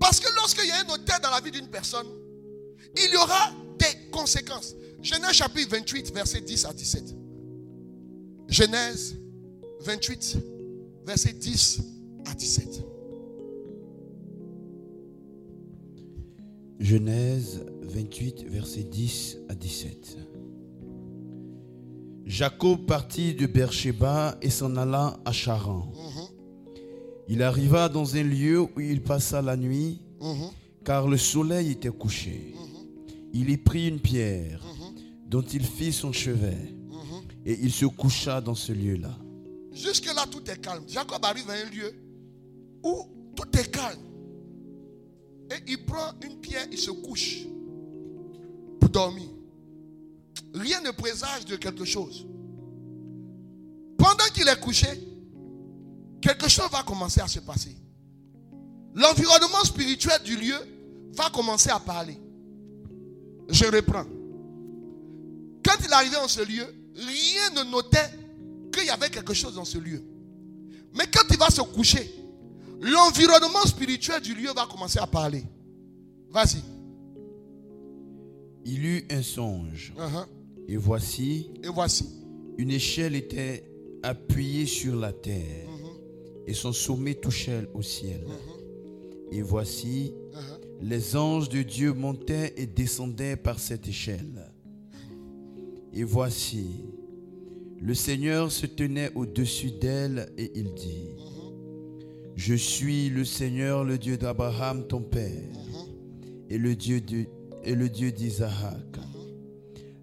Parce 0.00 0.18
que 0.20 0.32
lorsqu'il 0.34 0.66
y 0.66 0.72
a 0.72 0.80
un 0.80 0.88
hôtel 0.92 1.16
dans 1.22 1.30
la 1.30 1.40
vie 1.40 1.50
d'une 1.50 1.68
personne, 1.68 2.06
il 2.96 3.12
y 3.12 3.16
aura 3.16 3.52
des 3.78 4.10
conséquences. 4.10 4.74
Genèse 5.02 5.32
chapitre 5.32 5.76
28, 5.76 6.12
verset 6.12 6.40
10 6.40 6.64
à 6.64 6.72
17. 6.72 7.14
Genèse 8.48 9.16
28, 9.80 10.38
verset 11.04 11.32
10 11.32 11.95
à 12.30 12.34
17. 12.34 12.84
Genèse 16.78 17.64
28, 17.82 18.44
verset 18.48 18.82
10 18.82 19.38
à 19.48 19.54
17. 19.54 20.18
Jacob 22.24 22.86
partit 22.86 23.34
de 23.34 23.46
Beersheba 23.46 24.36
et 24.42 24.50
s'en 24.50 24.76
alla 24.76 25.18
à 25.24 25.32
Charan. 25.32 25.92
Il 27.28 27.42
arriva 27.42 27.88
dans 27.88 28.16
un 28.16 28.22
lieu 28.22 28.60
où 28.60 28.80
il 28.80 29.02
passa 29.02 29.42
la 29.42 29.56
nuit, 29.56 30.00
car 30.84 31.08
le 31.08 31.16
soleil 31.16 31.72
était 31.72 31.88
couché. 31.88 32.54
Il 33.32 33.50
y 33.50 33.56
prit 33.56 33.88
une 33.88 34.00
pierre, 34.00 34.60
dont 35.28 35.42
il 35.42 35.64
fit 35.64 35.92
son 35.92 36.12
chevet, 36.12 36.74
et 37.44 37.58
il 37.62 37.72
se 37.72 37.86
coucha 37.86 38.40
dans 38.40 38.54
ce 38.54 38.72
lieu-là. 38.72 39.16
Jusque-là, 39.72 40.26
tout 40.30 40.48
est 40.50 40.60
calme. 40.60 40.84
Jacob 40.88 41.24
arrive 41.24 41.48
à 41.50 41.54
un 41.54 41.70
lieu 41.70 41.92
où 42.86 43.08
tout 43.34 43.58
est 43.58 43.70
calme. 43.70 44.00
Et 45.50 45.72
il 45.72 45.84
prend 45.84 46.12
une 46.22 46.38
pierre, 46.40 46.66
il 46.70 46.78
se 46.78 46.90
couche 46.90 47.46
pour 48.80 48.90
dormir. 48.90 49.28
Rien 50.54 50.80
ne 50.80 50.90
présage 50.90 51.44
de 51.44 51.56
quelque 51.56 51.84
chose. 51.84 52.26
Pendant 53.98 54.24
qu'il 54.32 54.48
est 54.48 54.60
couché, 54.60 54.88
quelque 56.20 56.48
chose 56.48 56.68
va 56.70 56.82
commencer 56.82 57.20
à 57.20 57.28
se 57.28 57.40
passer. 57.40 57.76
L'environnement 58.94 59.64
spirituel 59.64 60.22
du 60.24 60.36
lieu 60.36 60.56
va 61.14 61.28
commencer 61.30 61.70
à 61.70 61.78
parler. 61.80 62.18
Je 63.48 63.64
reprends. 63.66 64.06
Quand 65.64 65.76
il 65.84 65.92
arrivait 65.92 66.16
dans 66.16 66.28
ce 66.28 66.40
lieu, 66.42 66.66
rien 66.94 67.50
ne 67.50 67.70
notait 67.70 68.10
qu'il 68.72 68.86
y 68.86 68.90
avait 68.90 69.10
quelque 69.10 69.34
chose 69.34 69.54
dans 69.54 69.64
ce 69.64 69.78
lieu. 69.78 70.02
Mais 70.94 71.04
quand 71.12 71.24
il 71.30 71.38
va 71.38 71.50
se 71.50 71.60
coucher, 71.60 72.25
l'environnement 72.80 73.62
spirituel 73.66 74.20
du 74.22 74.34
lieu 74.34 74.50
va 74.54 74.66
commencer 74.66 74.98
à 74.98 75.06
parler. 75.06 75.42
Vas-y. 76.30 76.58
Il 78.64 78.84
eut 78.84 79.04
un 79.10 79.22
songe, 79.22 79.92
Uh-huh. 79.96 80.26
et 80.68 80.76
voici, 80.76 81.50
Et 81.62 81.68
voici. 81.68 82.06
une 82.58 82.70
échelle 82.70 83.14
était 83.14 83.64
appuyée 84.02 84.66
sur 84.66 84.96
la 84.96 85.12
terre, 85.12 85.68
et 86.46 86.54
son 86.54 86.72
sommet 86.72 87.14
touchait 87.14 87.68
au 87.74 87.82
ciel. 87.82 88.24
Et 89.30 89.42
voici, 89.42 90.12
Uh-huh. 90.32 90.82
les 90.82 91.16
anges 91.16 91.48
de 91.48 91.62
Dieu 91.62 91.92
montaient 91.92 92.54
et 92.56 92.66
descendaient 92.66 93.36
par 93.36 93.58
cette 93.60 93.86
échelle. 93.88 94.52
Et 95.92 96.02
voici, 96.04 96.66
le 97.80 97.94
Seigneur 97.94 98.50
se 98.50 98.66
tenait 98.66 99.12
au-dessus 99.14 99.70
d'elle 99.70 100.30
et 100.36 100.50
il 100.56 100.74
dit, 100.74 101.08
Je 102.36 102.54
suis 102.54 103.08
le 103.08 103.24
Seigneur, 103.24 103.82
le 103.84 103.98
Dieu 103.98 104.16
d'Abraham, 104.18 104.86
ton 104.86 105.00
père, 105.00 105.42
et 106.50 106.58
le 106.58 106.76
Dieu 106.76 107.00
de- 107.00 107.26
et 107.64 107.74
le 107.74 107.88
Dieu 107.88 108.12
d'Isaac. 108.12 108.98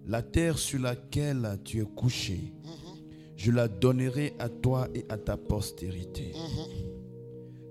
La 0.06 0.20
terre 0.22 0.58
sur 0.58 0.80
laquelle 0.80 1.58
tu 1.64 1.80
es 1.80 1.84
couché, 1.96 2.52
je 3.36 3.50
la 3.50 3.68
donnerai 3.68 4.34
à 4.38 4.48
toi 4.48 4.88
et 4.94 5.04
à 5.08 5.16
ta 5.16 5.36
postérité. 5.36 6.32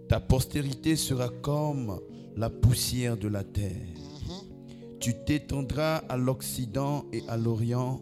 Ta 0.08 0.20
postérité 0.20 0.96
sera 0.96 1.30
comme 1.30 2.00
la 2.36 2.50
poussière 2.50 3.18
de 3.18 3.28
la 3.28 3.44
terre. 3.44 3.88
Tu 5.00 5.14
t'étendras 5.26 5.98
à 6.10 6.16
l'Occident 6.18 7.06
et 7.12 7.22
à 7.28 7.38
l'Orient, 7.38 8.02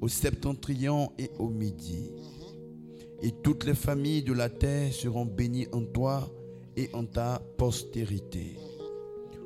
au 0.00 0.08
septentrion 0.08 1.12
et 1.18 1.30
au 1.38 1.48
Midi. 1.48 2.10
Et 3.22 3.30
toutes 3.30 3.64
les 3.64 3.74
familles 3.74 4.22
de 4.22 4.32
la 4.32 4.48
terre 4.48 4.92
seront 4.92 5.24
bénies 5.24 5.68
en 5.72 5.82
toi 5.82 6.28
et 6.76 6.90
en 6.92 7.04
ta 7.04 7.40
postérité. 7.56 8.56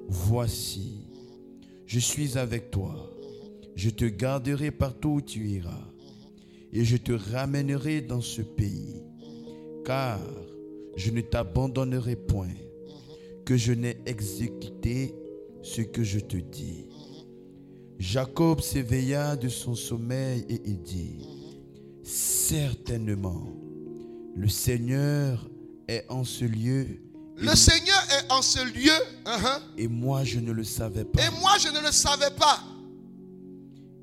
Voici, 0.09 1.11
je 1.85 1.99
suis 1.99 2.39
avec 2.39 2.70
toi. 2.70 3.11
Je 3.74 3.91
te 3.91 4.07
garderai 4.07 4.70
partout 4.70 5.16
où 5.16 5.20
tu 5.20 5.47
iras. 5.47 5.93
Et 6.72 6.85
je 6.85 6.97
te 6.97 7.12
ramènerai 7.12 8.01
dans 8.01 8.22
ce 8.22 8.43
pays. 8.43 9.03
Car 9.85 10.20
je 10.97 11.11
ne 11.11 11.20
t'abandonnerai 11.20 12.16
point. 12.16 12.55
Que 13.45 13.57
je 13.57 13.72
n'ai 13.72 13.99
exécuté 14.07 15.14
ce 15.62 15.83
que 15.83 16.03
je 16.03 16.18
te 16.18 16.37
dis. 16.37 16.87
Jacob 17.99 18.61
s'éveilla 18.61 19.37
de 19.37 19.49
son 19.49 19.74
sommeil 19.74 20.45
et 20.49 20.61
il 20.64 20.83
dit, 20.83 21.27
Certainement, 22.03 23.57
le 24.37 24.49
Seigneur 24.49 25.49
est 25.89 26.05
en 26.09 26.22
ce 26.24 26.45
lieu 26.45 26.87
Le 27.39 27.55
Seigneur 27.55 28.03
est 28.12 28.30
en 28.32 28.43
ce 28.43 28.64
lieu. 28.64 28.93
Uh-huh. 29.24 29.61
et 29.78 29.89
moi 29.89 30.24
je 30.24 30.39
ne 30.41 30.53
le 30.53 30.64
savais 30.64 31.05
pas. 31.05 31.22
Et 31.22 31.30
moi, 31.41 31.53
je 31.59 31.68
ne 31.68 31.80
le 31.80 31.93
savais 31.93 32.30
pas. 32.30 32.61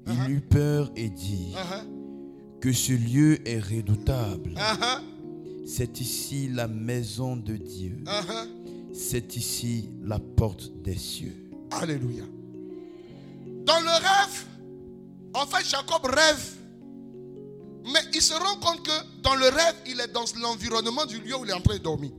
Il 0.07 0.31
eut 0.31 0.41
peur 0.41 0.91
et 0.95 1.09
dit 1.09 1.53
Uh-huh. 1.55 2.59
que 2.59 2.71
ce 2.73 2.93
lieu 2.93 3.47
est 3.47 3.59
redoutable. 3.59 4.51
Uh-huh. 4.51 5.01
C'est 5.65 5.99
ici 6.01 6.49
la 6.49 6.67
maison 6.67 7.36
de 7.38 7.55
Dieu. 7.55 8.03
Uh-huh. 8.05 8.93
C'est 8.93 9.36
ici 9.36 9.89
la 10.03 10.19
porte 10.19 10.71
des 10.84 10.95
cieux. 10.97 11.49
Alléluia. 11.71 12.25
Dans 13.65 13.79
le 13.79 13.89
rêve, 13.89 14.45
en 15.34 15.45
fait, 15.47 15.65
Jacob 15.67 16.05
rêve. 16.05 16.51
Mais 17.86 17.99
il 18.13 18.21
se 18.21 18.34
rend 18.34 18.55
compte 18.57 18.86
que 18.86 19.21
dans 19.21 19.36
le 19.36 19.47
rêve, 19.47 19.75
il 19.88 19.99
est 19.99 20.07
dans 20.07 20.25
l'environnement 20.41 21.05
du 21.05 21.19
lieu 21.19 21.36
où 21.36 21.43
il 21.43 21.49
est 21.51 21.53
en 21.53 21.61
train 21.61 21.75
de 21.75 21.84
dormir. 21.84 22.11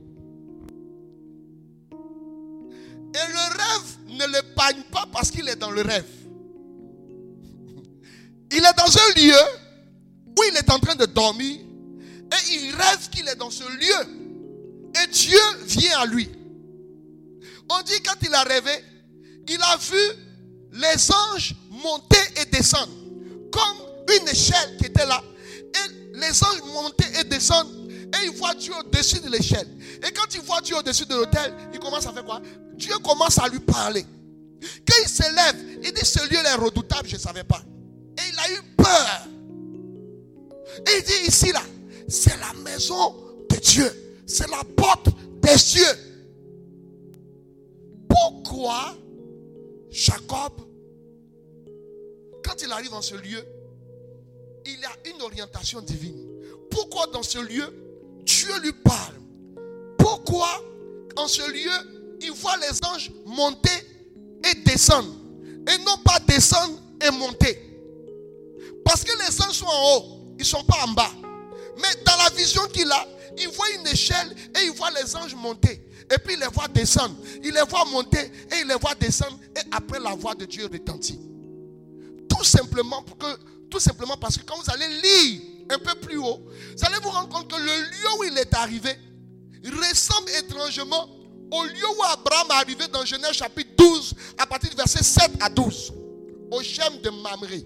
Et 3.13 3.27
le 3.31 3.57
rêve 3.57 3.97
ne 4.09 4.25
l'épargne 4.33 4.83
pas 4.91 5.05
parce 5.11 5.31
qu'il 5.31 5.47
est 5.47 5.55
dans 5.55 5.71
le 5.71 5.81
rêve. 5.81 6.05
Il 8.51 8.57
est 8.57 8.77
dans 8.77 8.97
un 8.97 9.13
lieu 9.19 9.39
où 10.37 10.43
il 10.51 10.57
est 10.57 10.69
en 10.69 10.79
train 10.79 10.95
de 10.95 11.05
dormir 11.05 11.59
et 11.59 12.53
il 12.55 12.75
rêve 12.75 13.09
qu'il 13.09 13.27
est 13.27 13.35
dans 13.35 13.49
ce 13.49 13.63
lieu. 13.63 15.01
Et 15.03 15.07
Dieu 15.07 15.39
vient 15.65 15.99
à 15.99 16.05
lui. 16.05 16.29
On 17.69 17.81
dit 17.81 18.01
quand 18.05 18.15
il 18.21 18.33
a 18.33 18.43
rêvé, 18.43 18.71
il 19.47 19.61
a 19.61 19.77
vu 19.77 19.97
les 20.73 21.11
anges 21.11 21.55
monter 21.69 22.17
et 22.41 22.45
descendre 22.45 22.91
comme 23.51 23.77
une 24.19 24.27
échelle 24.27 24.77
qui 24.77 24.85
était 24.85 25.05
là. 25.05 25.23
Et 25.75 26.17
les 26.17 26.43
anges 26.43 26.61
montaient 26.73 27.19
et 27.19 27.23
descendent 27.23 27.85
et 28.15 28.25
il 28.25 28.37
voit 28.37 28.53
Dieu 28.55 28.73
au-dessus 28.79 29.19
de 29.19 29.29
l'échelle. 29.29 29.67
Et 30.07 30.11
quand 30.11 30.33
il 30.33 30.41
voit 30.41 30.61
Dieu 30.61 30.75
au-dessus 30.77 31.05
de 31.05 31.15
l'autel, 31.15 31.53
il 31.73 31.79
commence 31.79 32.05
à 32.05 32.13
faire 32.13 32.25
quoi? 32.25 32.41
Dieu 32.73 32.93
commence 33.03 33.37
à 33.39 33.47
lui 33.47 33.59
parler. 33.59 34.05
Quand 34.61 34.95
il 35.03 35.09
se 35.09 35.23
lève, 35.23 35.79
il 35.83 35.93
dit 35.93 36.05
ce 36.05 36.27
lieu 36.29 36.37
est 36.37 36.53
redoutable, 36.55 37.07
je 37.07 37.15
ne 37.15 37.21
savais 37.21 37.43
pas. 37.43 37.61
Et 38.17 38.21
il 38.31 38.39
a 38.39 38.57
eu 38.57 38.61
peur. 38.77 39.27
Et 40.87 40.97
il 40.97 41.03
dit 41.03 41.27
ici 41.27 41.51
là, 41.51 41.61
c'est 42.07 42.37
la 42.37 42.53
maison 42.61 43.15
de 43.49 43.55
Dieu. 43.57 43.91
C'est 44.25 44.49
la 44.49 44.63
porte 44.75 45.09
des 45.41 45.57
cieux. 45.57 45.83
Pourquoi 48.09 48.95
Jacob, 49.89 50.53
quand 52.43 52.61
il 52.61 52.71
arrive 52.71 52.91
dans 52.91 53.01
ce 53.01 53.15
lieu, 53.15 53.43
il 54.65 54.83
a 54.85 55.09
une 55.09 55.21
orientation 55.21 55.81
divine. 55.81 56.27
Pourquoi 56.69 57.07
dans 57.07 57.23
ce 57.23 57.39
lieu, 57.39 57.65
Dieu 58.23 58.59
lui 58.61 58.73
parle? 58.73 59.15
Pourquoi 59.97 60.47
en 61.15 61.27
ce 61.27 61.41
lieu, 61.51 62.17
il 62.21 62.31
voit 62.31 62.57
les 62.57 62.85
anges 62.85 63.11
monter 63.25 63.69
et 64.43 64.55
descendre 64.63 65.13
et 65.67 65.77
non 65.79 65.97
pas 66.03 66.19
descendre 66.27 66.79
et 67.01 67.11
monter? 67.11 67.61
Parce 68.83 69.03
que 69.03 69.11
les 69.17 69.41
anges 69.41 69.55
sont 69.55 69.65
en 69.65 69.97
haut, 69.97 70.19
ils 70.37 70.41
ne 70.41 70.45
sont 70.45 70.63
pas 70.63 70.77
en 70.85 70.89
bas. 70.89 71.11
Mais 71.77 72.03
dans 72.05 72.15
la 72.23 72.29
vision 72.35 72.65
qu'il 72.67 72.91
a, 72.91 73.07
il 73.37 73.49
voit 73.49 73.69
une 73.79 73.87
échelle 73.87 74.35
et 74.55 74.65
il 74.65 74.71
voit 74.71 74.91
les 74.91 75.15
anges 75.15 75.35
monter. 75.35 75.81
Et 76.13 76.17
puis 76.19 76.35
il 76.35 76.39
les 76.39 76.47
voit 76.47 76.67
descendre. 76.67 77.15
Il 77.43 77.53
les 77.53 77.63
voit 77.67 77.83
monter 77.85 78.19
et 78.51 78.61
il 78.61 78.67
les 78.67 78.75
voit 78.75 78.95
descendre. 78.95 79.37
Et 79.55 79.61
après 79.71 79.99
la 79.99 80.13
voix 80.15 80.35
de 80.35 80.45
Dieu 80.45 80.69
retentit. 80.71 81.19
Tout 82.29 82.43
simplement, 82.43 83.01
pour 83.01 83.17
que, 83.17 83.25
tout 83.69 83.79
simplement 83.79 84.17
parce 84.17 84.37
que 84.37 84.43
quand 84.43 84.57
vous 84.57 84.71
allez 84.71 84.87
lire 85.01 85.41
un 85.69 85.79
peu 85.79 85.95
plus 85.95 86.17
haut, 86.17 86.41
vous 86.77 86.85
allez 86.85 86.99
vous 87.01 87.09
rendre 87.09 87.29
compte 87.29 87.49
que 87.49 87.55
le 87.55 87.81
lieu 87.81 88.19
où 88.19 88.23
il 88.25 88.37
est 88.37 88.53
arrivé 88.53 88.95
ressemble 89.65 90.29
étrangement 90.31 91.09
au 91.51 91.63
lieu 91.63 91.87
où 91.97 92.03
Abraham 92.03 92.47
est 92.49 92.53
arrivé 92.53 92.87
dans 92.87 93.05
Genèse 93.05 93.33
chapitre 93.33 93.71
12, 93.77 94.13
à 94.37 94.45
partir 94.45 94.69
du 94.69 94.75
verset 94.75 95.03
7 95.03 95.31
à 95.39 95.49
12, 95.49 95.93
au 96.51 96.61
chêne 96.61 97.01
de 97.01 97.09
Mamré. 97.09 97.65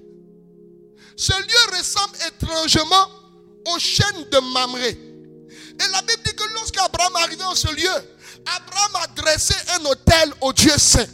Ce 1.16 1.34
lieu 1.34 1.78
ressemble 1.78 2.18
étrangement 2.28 3.08
au 3.74 3.80
chêne 3.80 4.26
de 4.32 4.40
Mamré. 4.54 4.90
Et 4.90 5.92
la 5.92 6.02
Bible 6.02 6.22
dit 6.26 6.36
que 6.36 6.54
lorsqu'Abraham 6.54 7.14
est 7.18 7.24
arrivé 7.24 7.44
en 7.44 7.56
ce 7.56 7.74
lieu, 7.74 7.90
Abraham 8.46 8.96
a 9.04 9.08
dressé 9.08 9.54
un 9.76 9.86
hôtel 9.86 10.34
au 10.42 10.54
Dieu 10.54 10.78
saint. 10.78 11.08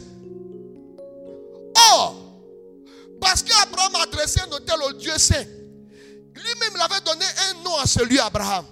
Or, 1.92 2.25
parce 3.20 3.42
qu'Abraham 3.42 3.94
a 3.96 4.06
dressé 4.06 4.40
un 4.40 4.52
hôtel 4.52 4.76
au 4.88 4.92
Dieu 4.92 5.12
saint, 5.18 5.44
lui-même 6.34 6.72
il 6.74 6.80
avait 6.80 7.00
donné 7.00 7.24
un 7.50 7.62
nom 7.62 7.76
à 7.76 7.86
ce 7.86 8.02
lieu, 8.04 8.20
Abraham. 8.20 8.64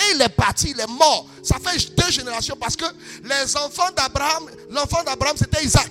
Et 0.00 0.14
il 0.14 0.22
est 0.22 0.30
parti, 0.30 0.70
il 0.70 0.80
est 0.80 0.86
mort. 0.86 1.28
Ça 1.42 1.56
fait 1.58 1.94
deux 1.94 2.10
générations 2.10 2.56
parce 2.58 2.74
que 2.74 2.86
les 3.22 3.56
enfants 3.56 3.90
d'Abraham, 3.94 4.48
l'enfant 4.70 5.02
d'Abraham 5.04 5.36
c'était 5.36 5.62
Isaac. 5.62 5.90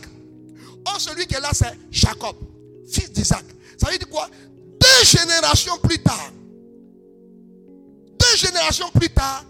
Or, 0.85 0.99
celui 0.99 1.27
qui 1.27 1.35
est 1.35 1.39
là, 1.39 1.51
c'est 1.53 1.77
Jacob, 1.91 2.35
fils 2.91 3.11
d'Isaac. 3.11 3.45
Ça 3.77 3.91
veut 3.91 3.97
dire 3.97 4.09
quoi? 4.09 4.27
Deux 4.79 5.05
générations 5.05 5.77
plus 5.77 5.99
tard, 6.01 6.31
deux 8.19 8.37
générations 8.37 8.89
plus 8.91 9.09
tard, 9.09 9.45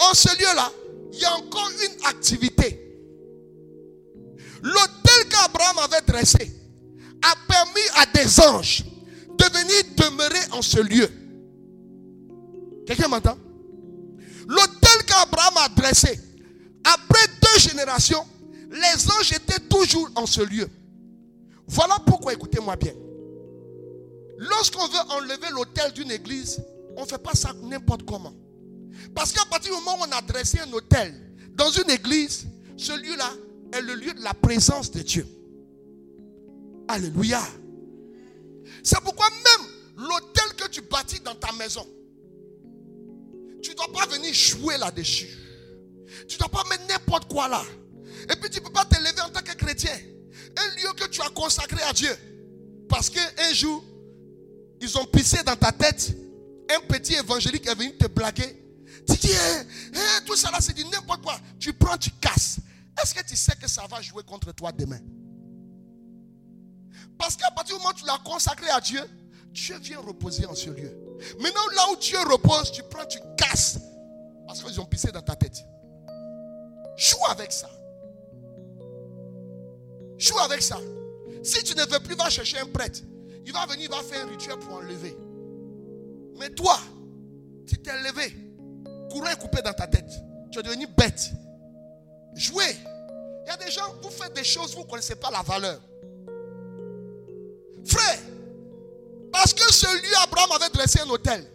en 0.00 0.14
ce 0.14 0.28
lieu-là, 0.38 0.72
il 1.12 1.18
y 1.18 1.24
a 1.24 1.34
encore 1.34 1.68
une 1.70 2.06
activité. 2.06 2.78
L'hôtel 4.62 5.28
qu'Abraham 5.28 5.78
avait 5.80 6.00
dressé 6.06 6.50
a 7.22 7.34
permis 7.46 7.88
à 7.96 8.06
des 8.06 8.40
anges 8.40 8.84
de 9.38 9.44
venir 9.44 9.82
demeurer 9.96 10.40
en 10.52 10.62
ce 10.62 10.80
lieu. 10.80 11.08
Quelqu'un 12.86 13.08
m'entend? 13.08 13.38
L'hôtel 14.48 15.04
qu'Abraham 15.06 15.54
a 15.58 15.68
dressé, 15.68 16.18
après 16.84 17.26
deux 17.40 17.60
générations, 17.60 18.24
les 18.70 19.10
anges 19.18 19.32
étaient 19.32 19.60
toujours 19.68 20.08
en 20.14 20.26
ce 20.26 20.40
lieu. 20.40 20.68
Voilà 21.68 21.96
pourquoi, 22.04 22.32
écoutez-moi 22.32 22.76
bien. 22.76 22.92
Lorsqu'on 24.38 24.86
veut 24.86 25.10
enlever 25.10 25.50
l'hôtel 25.52 25.92
d'une 25.92 26.10
église, 26.10 26.60
on 26.96 27.02
ne 27.02 27.06
fait 27.06 27.18
pas 27.18 27.34
ça 27.34 27.52
n'importe 27.62 28.04
comment. 28.04 28.34
Parce 29.14 29.32
qu'à 29.32 29.44
partir 29.44 29.72
du 29.72 29.78
moment 29.84 29.98
où 30.00 30.06
on 30.08 30.12
a 30.12 30.20
dressé 30.22 30.58
un 30.58 30.72
hôtel 30.72 31.14
dans 31.54 31.70
une 31.70 31.90
église, 31.90 32.46
ce 32.76 32.92
lieu-là 32.92 33.30
est 33.72 33.80
le 33.80 33.94
lieu 33.94 34.12
de 34.12 34.22
la 34.22 34.34
présence 34.34 34.90
de 34.90 35.00
Dieu. 35.00 35.26
Alléluia. 36.88 37.42
C'est 38.82 39.00
pourquoi 39.00 39.28
même 39.30 39.68
l'hôtel 39.96 40.54
que 40.56 40.68
tu 40.68 40.80
bâtis 40.82 41.20
dans 41.20 41.34
ta 41.34 41.52
maison, 41.52 41.86
tu 43.62 43.70
ne 43.70 43.76
dois 43.76 43.92
pas 43.92 44.06
venir 44.06 44.32
jouer 44.34 44.76
là-dessus. 44.78 45.28
Tu 46.28 46.34
ne 46.34 46.38
dois 46.38 46.48
pas 46.48 46.64
mettre 46.68 46.86
n'importe 46.88 47.30
quoi 47.30 47.48
là. 47.48 47.62
Et 48.30 48.36
puis 48.36 48.50
tu 48.50 48.60
ne 48.60 48.64
peux 48.64 48.72
pas 48.72 48.84
t'élever 48.84 49.20
en 49.20 49.30
tant 49.30 49.42
que 49.42 49.54
chrétien. 49.54 49.96
Un 50.56 50.76
lieu 50.76 50.92
que 50.96 51.08
tu 51.08 51.20
as 51.22 51.30
consacré 51.30 51.82
à 51.82 51.92
Dieu. 51.92 52.14
Parce 52.88 53.08
qu'un 53.08 53.52
jour, 53.54 53.82
ils 54.80 54.98
ont 54.98 55.06
pissé 55.06 55.42
dans 55.44 55.56
ta 55.56 55.72
tête. 55.72 56.14
Un 56.70 56.80
petit 56.86 57.14
évangélique 57.14 57.66
est 57.66 57.74
venu 57.74 57.96
te 57.96 58.06
blaguer. 58.06 58.58
Tu 59.06 59.16
dis, 59.16 59.30
eh, 59.30 59.62
eh, 59.94 60.24
tout 60.26 60.36
ça 60.36 60.50
là, 60.50 60.58
c'est 60.60 60.74
du 60.74 60.84
n'importe 60.84 61.22
quoi. 61.22 61.38
Tu 61.58 61.72
prends, 61.72 61.96
tu 61.96 62.10
casses. 62.20 62.58
Est-ce 63.00 63.14
que 63.14 63.24
tu 63.26 63.36
sais 63.36 63.54
que 63.60 63.68
ça 63.68 63.86
va 63.86 64.00
jouer 64.00 64.22
contre 64.22 64.52
toi 64.52 64.70
demain? 64.72 65.00
Parce 67.18 67.36
qu'à 67.36 67.50
partir 67.50 67.76
du 67.76 67.82
moment 67.82 67.94
où 67.94 67.98
tu 67.98 68.06
l'as 68.06 68.18
consacré 68.24 68.68
à 68.70 68.80
Dieu, 68.80 69.00
Dieu 69.52 69.78
vient 69.78 70.00
reposer 70.00 70.46
en 70.46 70.54
ce 70.54 70.70
lieu. 70.70 70.90
Maintenant, 71.38 71.60
là 71.76 71.82
où 71.92 71.96
Dieu 71.96 72.18
repose, 72.30 72.72
tu 72.72 72.82
prends, 72.84 73.04
tu 73.04 73.18
casses. 73.36 73.78
Parce 74.46 74.62
qu'ils 74.62 74.80
ont 74.80 74.86
pissé 74.86 75.12
dans 75.12 75.22
ta 75.22 75.36
tête. 75.36 75.64
Joue 76.96 77.24
avec 77.30 77.52
ça. 77.52 77.70
Joue 80.18 80.38
avec 80.38 80.62
ça. 80.62 80.78
Si 81.42 81.62
tu 81.64 81.74
ne 81.76 81.84
veux 81.90 82.00
plus, 82.00 82.14
va 82.14 82.30
chercher 82.30 82.58
un 82.58 82.66
prêtre. 82.66 83.00
Il 83.44 83.52
va 83.52 83.66
venir, 83.66 83.88
il 83.90 83.90
va 83.90 84.02
faire 84.02 84.24
un 84.24 84.28
rituel 84.28 84.58
pour 84.58 84.74
enlever. 84.74 85.16
Mais 86.38 86.50
toi, 86.50 86.78
tu 87.66 87.76
t'es 87.78 87.92
levé. 88.02 88.36
Courant 89.10 89.26
est 89.26 89.40
coupé 89.40 89.62
dans 89.62 89.72
ta 89.72 89.86
tête. 89.86 90.10
Tu 90.50 90.58
es 90.58 90.62
devenu 90.62 90.86
bête. 90.86 91.30
Jouez. 92.34 92.76
Il 93.44 93.48
y 93.48 93.50
a 93.50 93.56
des 93.56 93.70
gens, 93.70 93.94
vous 94.02 94.10
faites 94.10 94.34
des 94.34 94.44
choses, 94.44 94.74
vous 94.74 94.82
ne 94.82 94.86
connaissez 94.86 95.16
pas 95.16 95.30
la 95.30 95.42
valeur. 95.42 95.80
Frère, 97.84 98.18
parce 99.32 99.52
que 99.54 99.72
ce 99.72 99.86
lieu, 99.86 100.14
Abraham 100.22 100.52
avait 100.52 100.70
dressé 100.70 101.00
un 101.00 101.08
hôtel. 101.08 101.46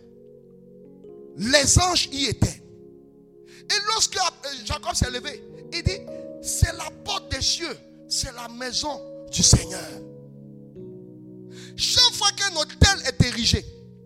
Les 1.37 1.79
anges 1.79 2.09
y 2.11 2.25
étaient. 2.25 2.63
Et 3.69 3.79
lorsque 3.87 4.17
Jacob 4.65 4.95
s'est 4.95 5.11
levé, 5.11 5.43
il 5.73 5.83
dit, 5.83 5.99
c'est 6.41 6.73
la 6.73 6.89
porte 7.03 7.31
des 7.31 7.41
cieux, 7.41 7.77
c'est 8.07 8.33
la 8.33 8.47
maison 8.47 9.01
du 9.31 9.43
Seigneur. 9.43 9.87
Chaque 11.75 12.13
fois 12.13 12.31
qu'un 12.31 12.55
hôtel 12.55 13.03
est 13.05 13.25
érigé, 13.25 13.63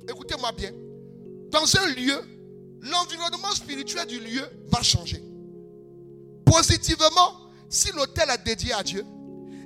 écoutez-moi 0.10 0.52
bien, 0.52 0.72
dans 1.52 1.78
un 1.78 1.88
lieu, 1.94 2.22
l'environnement 2.82 3.52
spirituel 3.54 4.08
du 4.08 4.20
lieu 4.20 4.44
va 4.68 4.82
changer. 4.82 5.24
Positivement, 6.46 7.52
si 7.70 7.92
l'hôtel 7.94 8.30
est 8.30 8.44
dédié 8.44 8.74
à 8.74 8.84
Dieu, 8.84 9.06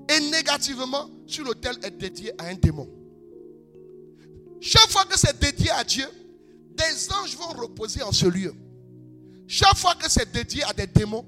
et 0.08 0.20
négativement, 0.30 1.10
si 1.28 1.41
l'hôtel 1.41 1.76
est 1.84 1.91
dédié 1.91 2.32
à 2.39 2.47
un 2.47 2.55
démon. 2.55 2.89
Chaque 4.61 4.89
fois 4.89 5.05
que 5.05 5.17
c'est 5.17 5.38
dédié 5.39 5.69
à 5.71 5.84
Dieu, 5.84 6.05
des 6.76 7.11
anges 7.13 7.36
vont 7.38 7.61
reposer 7.61 8.01
en 8.01 8.11
ce 8.11 8.26
lieu. 8.26 8.53
Chaque 9.47 9.78
fois 9.78 9.95
que 9.95 10.09
c'est 10.09 10.32
dédié 10.32 10.63
à 10.63 10.73
des 10.73 10.88
démons, 10.88 11.26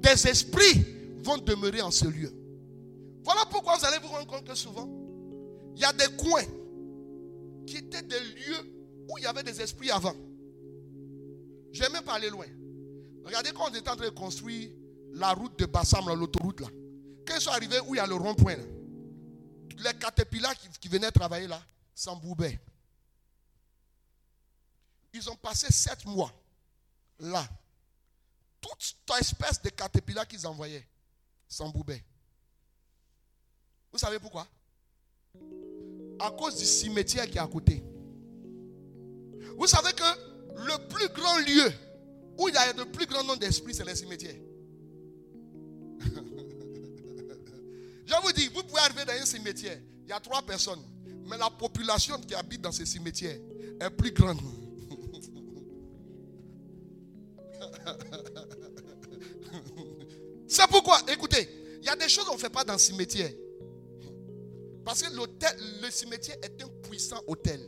des 0.00 0.26
esprits 0.28 0.84
vont 1.22 1.38
demeurer 1.38 1.80
en 1.82 1.90
ce 1.90 2.06
lieu. 2.06 2.30
Voilà 3.24 3.42
pourquoi 3.50 3.76
vous 3.76 3.84
allez 3.84 3.98
vous 3.98 4.08
rendre 4.08 4.26
compte 4.26 4.44
que 4.44 4.54
souvent, 4.54 4.88
il 5.74 5.80
y 5.80 5.84
a 5.84 5.92
des 5.92 6.14
coins 6.16 6.44
qui 7.66 7.78
étaient 7.78 8.02
des 8.02 8.20
lieux 8.20 8.76
où 9.08 9.18
il 9.18 9.24
y 9.24 9.26
avait 9.26 9.42
des 9.42 9.60
esprits 9.60 9.90
avant. 9.90 10.14
Je 11.72 11.82
vais 11.82 11.88
même 11.88 12.04
pas 12.04 12.14
aller 12.14 12.30
loin. 12.30 12.46
Regardez 13.24 13.50
quand 13.52 13.64
on 13.70 13.74
était 13.74 13.90
en 13.90 13.96
train 13.96 14.06
de 14.06 14.10
construire 14.10 14.70
la 15.12 15.32
route 15.32 15.58
de 15.58 15.66
Bassam, 15.66 16.04
l'autoroute 16.06 16.60
là. 16.60 16.68
Quand 17.26 17.34
ils 17.34 17.40
sont 17.40 17.50
arrivés 17.50 17.80
où 17.88 17.94
il 17.94 17.98
y 17.98 18.00
a 18.00 18.06
le 18.06 18.14
rond-point, 18.14 18.56
les 19.78 19.94
caterpillars 19.94 20.54
qui, 20.80 20.88
venaient 20.88 21.10
travailler 21.10 21.46
là 21.46 21.62
s'emboubaient. 21.94 22.58
Ils 25.12 25.30
ont 25.30 25.36
passé 25.36 25.66
sept 25.72 26.04
mois 26.04 26.32
là. 27.20 27.46
Toute 28.60 28.96
espèce 29.20 29.62
de 29.62 29.68
caterpillars 29.70 30.26
qu'ils 30.26 30.46
envoyaient 30.46 30.86
s'emboubaient. 31.48 32.04
Vous 33.92 33.98
savez 33.98 34.18
pourquoi? 34.18 34.46
À 36.18 36.30
cause 36.30 36.56
du 36.56 36.64
cimetière 36.64 37.26
qui 37.26 37.38
est 37.38 37.40
à 37.40 37.46
côté. 37.46 37.82
Vous 39.56 39.66
savez 39.66 39.92
que 39.92 40.02
le 40.66 40.88
plus 40.88 41.08
grand 41.08 41.38
lieu 41.38 41.72
où 42.38 42.48
il 42.48 42.54
y 42.54 42.58
a 42.58 42.72
le 42.72 42.84
plus 42.86 43.06
grand 43.06 43.22
nombre 43.24 43.38
d'esprits, 43.38 43.74
c'est 43.74 43.84
les 43.84 43.94
cimetières. 43.96 44.36
Je 48.06 48.14
vous 48.22 48.32
dis, 48.32 48.48
vous 48.54 48.62
pouvez 48.62 48.80
arriver 48.80 49.04
dans 49.04 49.12
un 49.12 49.26
cimetière, 49.26 49.78
il 50.04 50.08
y 50.08 50.12
a 50.12 50.20
trois 50.20 50.40
personnes, 50.42 50.82
mais 51.26 51.36
la 51.36 51.50
population 51.50 52.18
qui 52.20 52.34
habite 52.34 52.60
dans 52.60 52.70
ces 52.72 52.86
cimetières 52.86 53.38
est 53.80 53.90
plus 53.90 54.12
grande. 54.12 54.38
C'est 60.48 60.66
pourquoi, 60.68 61.00
écoutez, 61.08 61.48
il 61.80 61.86
y 61.86 61.88
a 61.88 61.96
des 61.96 62.08
choses 62.08 62.24
qu'on 62.24 62.34
ne 62.34 62.38
fait 62.38 62.48
pas 62.48 62.62
dans 62.62 62.74
le 62.74 62.78
cimetière. 62.78 63.32
Parce 64.84 65.02
que 65.02 65.08
le 65.12 65.90
cimetière 65.90 66.36
est 66.42 66.62
un 66.62 66.68
puissant 66.88 67.20
hôtel. 67.26 67.60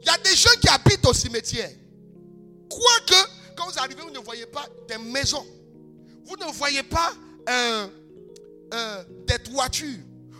Il 0.00 0.06
y 0.06 0.08
a 0.08 0.18
des 0.18 0.36
gens 0.36 0.50
qui 0.60 0.68
habitent 0.68 1.04
au 1.06 1.12
cimetière. 1.12 1.70
Quoique, 2.70 3.14
quand 3.56 3.68
vous 3.68 3.78
arrivez, 3.78 4.02
vous 4.02 4.10
ne 4.10 4.20
voyez 4.20 4.46
pas 4.46 4.68
des 4.88 4.98
maisons. 4.98 5.44
Vous 6.24 6.36
ne 6.36 6.44
voyez 6.52 6.84
pas 6.84 7.12
euh, 7.48 7.88
euh, 8.72 9.04
des 9.26 9.38
toitures. 9.38 9.98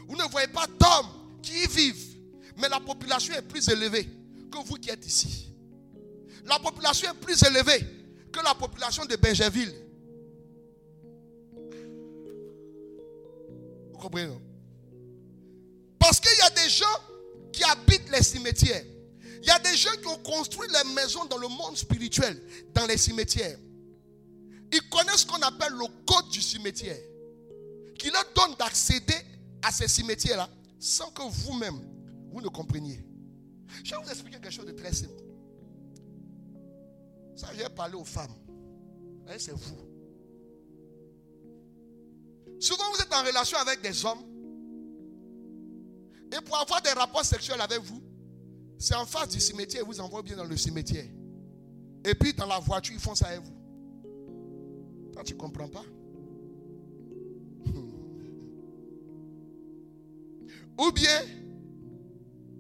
Vous 0.09 0.17
ne 0.17 0.25
voyez 0.25 0.49
pas 0.49 0.67
d'hommes 0.67 1.41
qui 1.43 1.53
y 1.53 1.67
vivent. 1.67 2.17
Mais 2.57 2.69
la 2.69 2.81
population 2.81 3.35
est 3.35 3.43
plus 3.43 3.69
élevée 3.69 4.09
que 4.51 4.59
vous 4.67 4.75
qui 4.77 4.91
êtes 4.91 5.07
ici. 5.07 5.53
La 6.45 6.59
population 6.59 7.11
est 7.11 7.21
plus 7.21 7.43
élevée 7.43 7.87
que 8.33 8.41
la 8.45 8.55
population 8.55 9.05
de 9.05 9.17
Benjerville. 9.17 9.73
comprenez 14.03 14.27
non? 14.27 14.41
Parce 15.99 16.19
qu'il 16.19 16.37
y 16.37 16.43
a 16.43 16.51
des 16.51 16.69
gens 16.69 16.85
qui 17.53 17.63
habitent 17.63 18.11
les 18.11 18.23
cimetières. 18.23 18.85
Il 19.41 19.47
y 19.47 19.51
a 19.51 19.59
des 19.61 19.77
gens 19.77 19.93
qui 20.01 20.07
ont 20.09 20.19
construit 20.19 20.69
les 20.69 20.95
maisons 20.95 21.25
dans 21.27 21.39
le 21.39 21.49
monde 21.49 21.77
spirituel, 21.77 22.41
dans 22.75 22.87
les 22.87 22.97
cimetières. 22.97 23.59
Ils 24.73 24.89
connaissent 24.89 25.21
ce 25.23 25.27
qu'on 25.27 25.43
appelle 25.43 25.73
le 25.73 25.87
code 26.07 26.29
du 26.31 26.41
cimetière, 26.41 26.99
qui 27.99 28.11
leur 28.11 28.25
donne 28.35 28.57
d'accéder 28.57 29.15
à 29.63 29.71
ces 29.71 29.89
cimetières-là 29.89 30.49
sans 30.79 31.11
que 31.11 31.23
vous-même, 31.23 31.81
vous 32.31 32.41
ne 32.41 32.49
compreniez. 32.49 33.05
Je 33.85 33.95
vais 33.95 34.03
vous 34.03 34.11
expliquer 34.11 34.41
quelque 34.41 34.53
chose 34.53 34.67
de 34.67 34.73
très 34.73 34.93
simple. 34.93 35.23
Ça, 37.37 37.49
j'ai 37.57 37.69
parlé 37.69 37.95
aux 37.95 38.05
femmes. 38.05 38.35
Hein, 39.29 39.35
c'est 39.39 39.53
vous. 39.53 39.77
Souvent, 42.61 42.85
vous 42.95 43.01
êtes 43.01 43.13
en 43.13 43.25
relation 43.25 43.59
avec 43.59 43.81
des 43.81 44.05
hommes. 44.05 44.23
Et 46.33 46.41
pour 46.45 46.57
avoir 46.57 46.81
des 46.83 46.91
rapports 46.91 47.25
sexuels 47.25 47.61
avec 47.61 47.81
vous, 47.81 48.03
c'est 48.79 48.95
en 48.95 49.07
face 49.07 49.29
du 49.29 49.41
cimetière, 49.41 49.83
ils 49.83 49.87
vous 49.87 50.01
envoient 50.01 50.23
bien 50.23 50.37
dans 50.37 50.45
le 50.45 50.57
cimetière. 50.57 51.07
Et 52.05 52.15
puis 52.15 52.33
dans 52.35 52.47
la 52.47 52.59
voiture, 52.59 52.95
ils 52.95 53.01
font 53.01 53.15
ça 53.15 53.29
avec 53.29 53.43
vous. 53.43 55.13
Toi, 55.13 55.23
tu 55.25 55.35
ne 55.35 55.39
comprends 55.39 55.69
pas? 55.69 55.85
Ou 60.79 60.91
bien, 60.93 61.23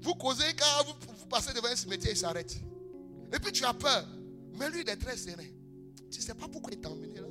vous 0.01 0.15
causez 0.15 0.53
quand 0.59 0.87
vous, 0.87 1.15
vous 1.19 1.27
passez 1.27 1.53
devant 1.53 1.69
un 1.69 1.77
cimetière, 1.77 2.13
il 2.13 2.17
s'arrête. 2.17 2.57
Et 3.33 3.39
puis 3.39 3.53
tu 3.53 3.65
as 3.65 3.75
peur. 3.75 4.07
Mais 4.59 4.69
lui, 4.71 4.83
il 4.83 4.89
est 4.89 4.97
très 4.97 5.17
serein. 5.17 5.49
Tu 6.11 6.19
ne 6.19 6.23
sais 6.23 6.35
pas 6.35 6.47
pourquoi 6.49 6.73
il 6.73 6.81
t'a 6.81 6.91
emmené 6.91 7.19
là. 7.19 7.27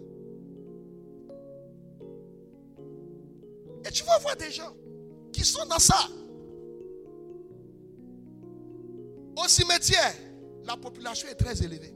Et 3.86 3.92
tu 3.92 4.04
vas 4.04 4.18
voir 4.20 4.36
des 4.38 4.52
gens 4.52 4.74
qui 5.32 5.44
sont 5.44 5.66
dans 5.66 5.80
ça. 5.80 6.08
Au 9.38 9.48
cimetière, 9.48 10.14
la 10.66 10.78
population 10.78 11.28
est 11.30 11.36
très 11.36 11.64
élevée. 11.64 11.94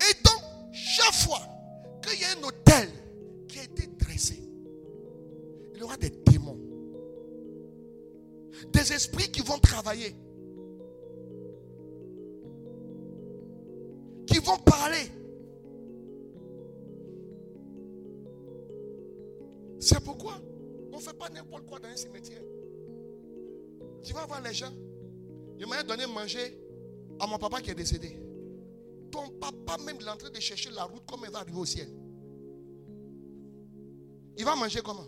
Et 0.00 0.14
donc, 0.24 0.42
chaque 0.72 1.14
fois 1.14 1.40
qu'il 2.02 2.20
y 2.20 2.24
a 2.24 2.38
un 2.38 2.42
hôtel 2.42 2.88
qui 3.48 3.58
a 3.60 3.64
été 3.64 3.86
dressé, 3.86 4.42
il 5.74 5.80
y 5.80 5.82
aura 5.82 5.96
des. 5.96 6.21
Des 8.70 8.92
esprits 8.92 9.30
qui 9.30 9.40
vont 9.40 9.58
travailler. 9.58 10.14
Qui 14.26 14.38
vont 14.38 14.58
parler. 14.58 15.10
C'est 19.80 20.02
pourquoi 20.04 20.34
on 20.92 20.96
ne 20.96 21.02
fait 21.02 21.12
pas 21.14 21.28
n'importe 21.28 21.66
quoi 21.66 21.80
dans 21.80 21.88
un 21.88 21.96
cimetière. 21.96 22.42
Tu 24.02 24.12
vas 24.12 24.26
voir 24.26 24.40
les 24.42 24.52
gens. 24.52 24.72
Il 25.58 25.66
m'a 25.66 25.82
donné 25.82 26.06
manger 26.06 26.58
à 27.18 27.26
mon 27.26 27.38
papa 27.38 27.60
qui 27.60 27.70
est 27.70 27.74
décédé. 27.74 28.18
Ton 29.10 29.28
papa 29.40 29.76
même 29.84 29.96
il 30.00 30.06
est 30.06 30.10
en 30.10 30.16
train 30.16 30.30
de 30.30 30.40
chercher 30.40 30.70
la 30.70 30.84
route 30.84 31.02
comment 31.06 31.24
il 31.24 31.32
va 31.32 31.40
arriver 31.40 31.58
au 31.58 31.64
ciel. 31.64 31.88
Il 34.36 34.44
va 34.44 34.56
manger 34.56 34.80
comment? 34.82 35.06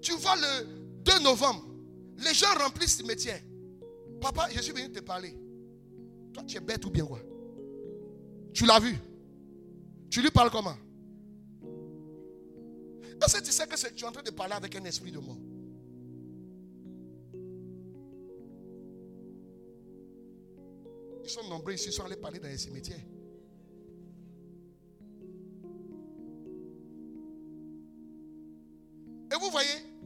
Tu 0.00 0.12
vois 0.12 0.36
le 0.36 0.66
2 1.04 1.20
novembre, 1.22 1.64
les 2.18 2.34
gens 2.34 2.52
remplissent 2.58 2.98
le 3.00 3.04
cimetière. 3.04 3.40
Papa, 4.20 4.48
je 4.50 4.60
suis 4.60 4.72
venu 4.72 4.90
te 4.90 5.00
parler. 5.00 5.36
Toi, 6.32 6.42
tu 6.44 6.56
es 6.56 6.60
bête 6.60 6.84
ou 6.84 6.90
bien 6.90 7.04
quoi? 7.04 7.20
Tu 8.52 8.66
l'as 8.66 8.80
vu? 8.80 8.96
Tu 10.10 10.22
lui 10.22 10.30
parles 10.30 10.50
comment? 10.50 10.76
Est-ce 13.22 13.36
que 13.36 13.44
tu 13.44 13.52
sais 13.52 13.66
que 13.66 13.76
tu 13.94 14.04
es 14.04 14.06
en 14.06 14.12
train 14.12 14.22
de 14.22 14.30
parler 14.30 14.54
avec 14.54 14.74
un 14.76 14.84
esprit 14.84 15.12
de 15.12 15.18
mort? 15.18 15.36
Ils 21.22 21.30
sont 21.30 21.48
nombreux 21.48 21.74
ici, 21.74 21.88
ils 21.88 21.92
sont 21.92 22.04
allés 22.04 22.16
parler 22.16 22.38
dans 22.38 22.48
les 22.48 22.58
cimetières. 22.58 23.04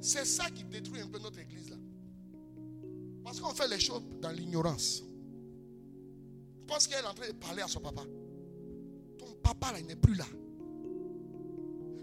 C'est 0.05 0.27
ça 0.27 0.51
qui 0.51 0.65
détruit 0.65 1.01
un 1.01 1.07
peu 1.07 1.19
notre 1.19 1.39
église 1.39 1.71
là. 1.71 1.77
Parce 3.25 3.41
qu'on 3.41 3.55
fait 3.55 3.67
les 3.69 3.81
choses 3.81 4.03
dans 4.21 4.31
l'ignorance. 4.33 5.03
Je 6.61 6.67
pense 6.67 6.87
qu'elle 6.87 7.03
est 7.03 7.09
en 7.09 7.15
train 7.15 7.27
de 7.27 7.33
parler 7.33 7.63
à 7.63 7.69
son 7.69 7.81
papa. 7.81 8.03
Ton 9.19 9.33
papa 9.43 9.73
là, 9.73 9.81
il 9.81 9.87
n'est 9.87 9.97
plus 9.97 10.15
là. 10.15 10.27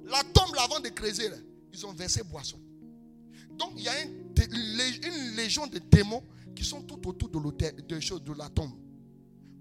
La 0.05 0.23
tombe 0.33 0.55
là, 0.55 0.63
avant 0.63 0.79
de 0.79 0.89
creuser, 0.89 1.29
là, 1.29 1.37
ils 1.71 1.85
ont 1.85 1.93
versé 1.93 2.23
boisson. 2.23 2.59
Donc 3.51 3.73
il 3.77 3.83
y 3.83 3.87
a 3.87 4.01
une, 4.01 5.35
légion 5.35 5.67
de 5.67 5.77
démons 5.77 6.23
qui 6.55 6.65
sont 6.65 6.81
tout 6.81 7.07
autour 7.07 7.29
de 7.29 7.37
de, 7.81 8.17
de 8.17 8.33
la 8.33 8.49
tombe. 8.49 8.71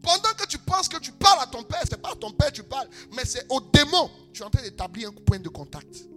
Pendant 0.01 0.33
que 0.35 0.47
tu 0.47 0.57
penses 0.57 0.89
que 0.89 0.99
tu 0.99 1.13
parles 1.13 1.43
à 1.43 1.47
ton 1.47 1.63
père, 1.63 1.83
ce 1.85 1.95
n'est 1.95 2.01
pas 2.01 2.13
à 2.13 2.17
ton 2.17 2.31
père 2.31 2.49
que 2.49 2.57
tu 2.57 2.63
parles, 2.63 2.89
mais 3.15 3.27
c'est 3.27 3.45
au 3.51 3.61
démon. 3.61 4.11
Tu 4.33 4.41
es 4.41 4.47
en 4.47 4.51
train 4.51 4.63
d'établir 4.63 5.11
un 5.11 5.13
point 5.13 5.39
de 5.39 5.51
contact. 5.51 6.09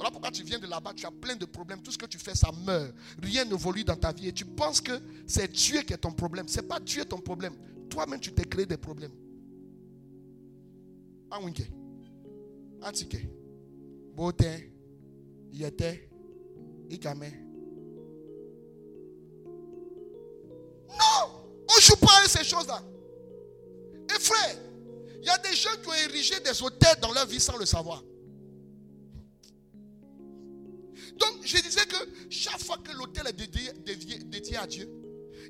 Voilà 0.00 0.12
pourquoi 0.12 0.30
tu 0.30 0.42
viens 0.42 0.58
de 0.58 0.66
là-bas, 0.66 0.94
tu 0.96 1.04
as 1.04 1.10
plein 1.10 1.36
de 1.36 1.44
problèmes. 1.44 1.82
Tout 1.82 1.92
ce 1.92 1.98
que 1.98 2.06
tu 2.06 2.16
fais, 2.16 2.34
ça 2.34 2.50
meurt. 2.64 2.94
Rien 3.22 3.44
ne 3.44 3.54
volue 3.54 3.84
dans 3.84 3.96
ta 3.96 4.12
vie. 4.12 4.28
Et 4.28 4.32
tu 4.32 4.46
penses 4.46 4.80
que 4.80 4.98
c'est 5.26 5.52
Dieu 5.52 5.82
qui 5.82 5.92
est 5.92 5.98
ton 5.98 6.10
problème. 6.10 6.48
Ce 6.48 6.58
n'est 6.58 6.66
pas 6.66 6.80
Dieu 6.80 7.04
ton 7.04 7.18
problème. 7.18 7.54
Toi-même, 7.90 8.18
tu 8.18 8.32
t'es 8.32 8.46
créé 8.46 8.64
des 8.64 8.78
problèmes. 8.78 9.12
Anwinke. 11.30 11.70
Antike. 12.80 13.28
Botin. 14.14 14.60
Yete. 15.52 16.08
Ikame. 16.90 17.30
Non! 20.88 21.44
On 21.68 21.76
ne 21.76 21.80
joue 21.82 21.96
pas 21.96 22.16
avec 22.20 22.30
ces 22.30 22.44
choses-là. 22.44 22.82
Et 24.08 24.18
frère, 24.18 24.56
il 25.20 25.26
y 25.26 25.28
a 25.28 25.36
des 25.36 25.54
gens 25.54 25.76
qui 25.82 25.88
ont 25.90 25.92
érigé 25.92 26.40
des 26.40 26.62
hôtels 26.62 26.96
dans 27.02 27.12
leur 27.12 27.26
vie 27.26 27.38
sans 27.38 27.58
le 27.58 27.66
savoir. 27.66 28.02
Donc, 31.20 31.44
je 31.44 31.58
disais 31.58 31.84
que 31.84 31.96
chaque 32.30 32.62
fois 32.62 32.78
que 32.78 32.92
l'hôtel 32.92 33.26
est 33.26 33.32
dédié, 33.34 34.56
à 34.56 34.66
Dieu, 34.66 34.88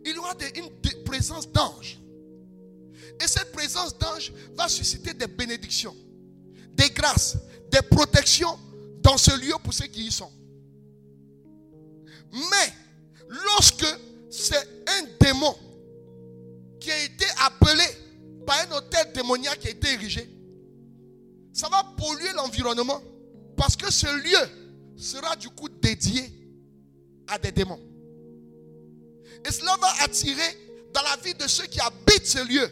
il 0.04 0.14
y 0.14 0.18
aura 0.18 0.34
une 0.56 1.04
présence 1.04 1.50
d'ange. 1.50 1.98
Et 3.22 3.28
cette 3.28 3.52
présence 3.52 3.96
d'ange 3.96 4.32
va 4.56 4.68
susciter 4.68 5.14
des 5.14 5.28
bénédictions, 5.28 5.96
des 6.72 6.90
grâces, 6.90 7.36
des 7.70 7.82
protections 7.82 8.58
dans 9.00 9.16
ce 9.16 9.38
lieu 9.40 9.54
pour 9.62 9.72
ceux 9.72 9.86
qui 9.86 10.06
y 10.06 10.10
sont. 10.10 10.30
Mais, 12.32 12.72
lorsque 13.28 13.86
c'est 14.28 14.66
un 14.88 15.06
démon 15.20 15.54
qui 16.80 16.90
a 16.90 17.04
été 17.04 17.26
appelé 17.44 17.84
par 18.46 18.58
un 18.60 18.76
hôtel 18.76 19.12
démoniaque 19.12 19.60
qui 19.60 19.68
a 19.68 19.70
été 19.70 19.92
érigé, 19.92 20.28
ça 21.52 21.68
va 21.68 21.84
polluer 21.96 22.32
l'environnement 22.34 23.00
parce 23.56 23.76
que 23.76 23.92
ce 23.92 24.06
lieu 24.06 24.59
sera 25.00 25.36
du 25.36 25.48
coup 25.50 25.68
dédié 25.68 26.30
à 27.26 27.38
des 27.38 27.52
démons. 27.52 27.80
Et 29.46 29.50
cela 29.50 29.76
va 29.80 29.88
attirer 30.02 30.58
dans 30.92 31.02
la 31.02 31.16
vie 31.16 31.34
de 31.34 31.46
ceux 31.46 31.66
qui 31.66 31.80
habitent 31.80 32.26
ce 32.26 32.46
lieu, 32.46 32.68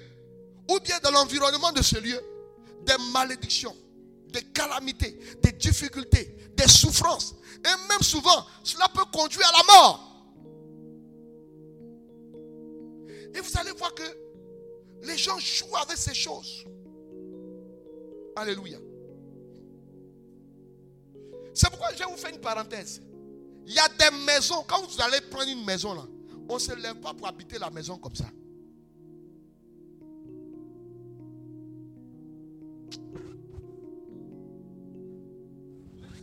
ou 0.71 0.79
bien 0.81 0.99
dans 1.03 1.11
l'environnement 1.11 1.73
de 1.73 1.83
ce 1.83 1.99
lieu, 1.99 2.21
des 2.85 2.97
malédictions, 3.13 3.75
des 4.29 4.43
calamités, 4.43 5.19
des 5.43 5.53
difficultés, 5.53 6.37
des 6.55 6.69
souffrances. 6.69 7.35
Et 7.65 7.89
même 7.89 8.03
souvent, 8.03 8.47
cela 8.63 8.89
peut 8.89 9.05
conduire 9.13 9.47
à 9.49 9.53
la 9.59 9.75
mort. 9.75 10.05
Et 13.35 13.41
vous 13.41 13.59
allez 13.59 13.73
voir 13.73 13.95
que 13.95 14.03
les 15.03 15.17
gens 15.17 15.39
jouent 15.39 15.77
avec 15.77 15.97
ces 15.97 16.15
choses. 16.15 16.65
Alléluia. 18.37 18.79
C'est 21.59 21.69
pourquoi 21.71 21.89
je 21.93 21.99
vais 21.99 22.05
vous 22.05 22.17
faire 22.17 22.31
une 22.33 22.41
parenthèse. 22.41 23.03
Il 23.67 23.73
y 23.73 23.79
a 23.81 23.89
des 23.89 24.17
maisons, 24.25 24.63
quand 24.69 24.81
vous 24.87 25.03
allez 25.03 25.21
prendre 25.23 25.49
une 25.51 25.65
maison 25.65 25.93
là, 25.93 26.05
on 26.49 26.55
ne 26.55 26.59
se 26.61 26.73
lève 26.73 26.95
pas 27.01 27.13
pour 27.13 27.27
habiter 27.27 27.59
la 27.59 27.69
maison 27.69 27.99
comme 27.99 28.15
ça. 28.15 28.27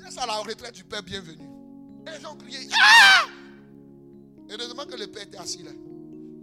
C'est 0.10 0.20
à 0.22 0.26
la 0.26 0.38
retraite 0.38 0.74
du 0.74 0.86
Père 0.86 1.04
bienvenu. 1.04 1.44
Et 2.08 2.12
les 2.12 2.22
gens 2.22 2.38
criaient. 2.38 2.70
Ah 2.72 3.26
Heureusement 4.50 4.86
que 4.86 4.96
le 4.96 5.08
Père 5.08 5.24
était 5.24 5.38
assis 5.38 5.64
là. 5.64 5.72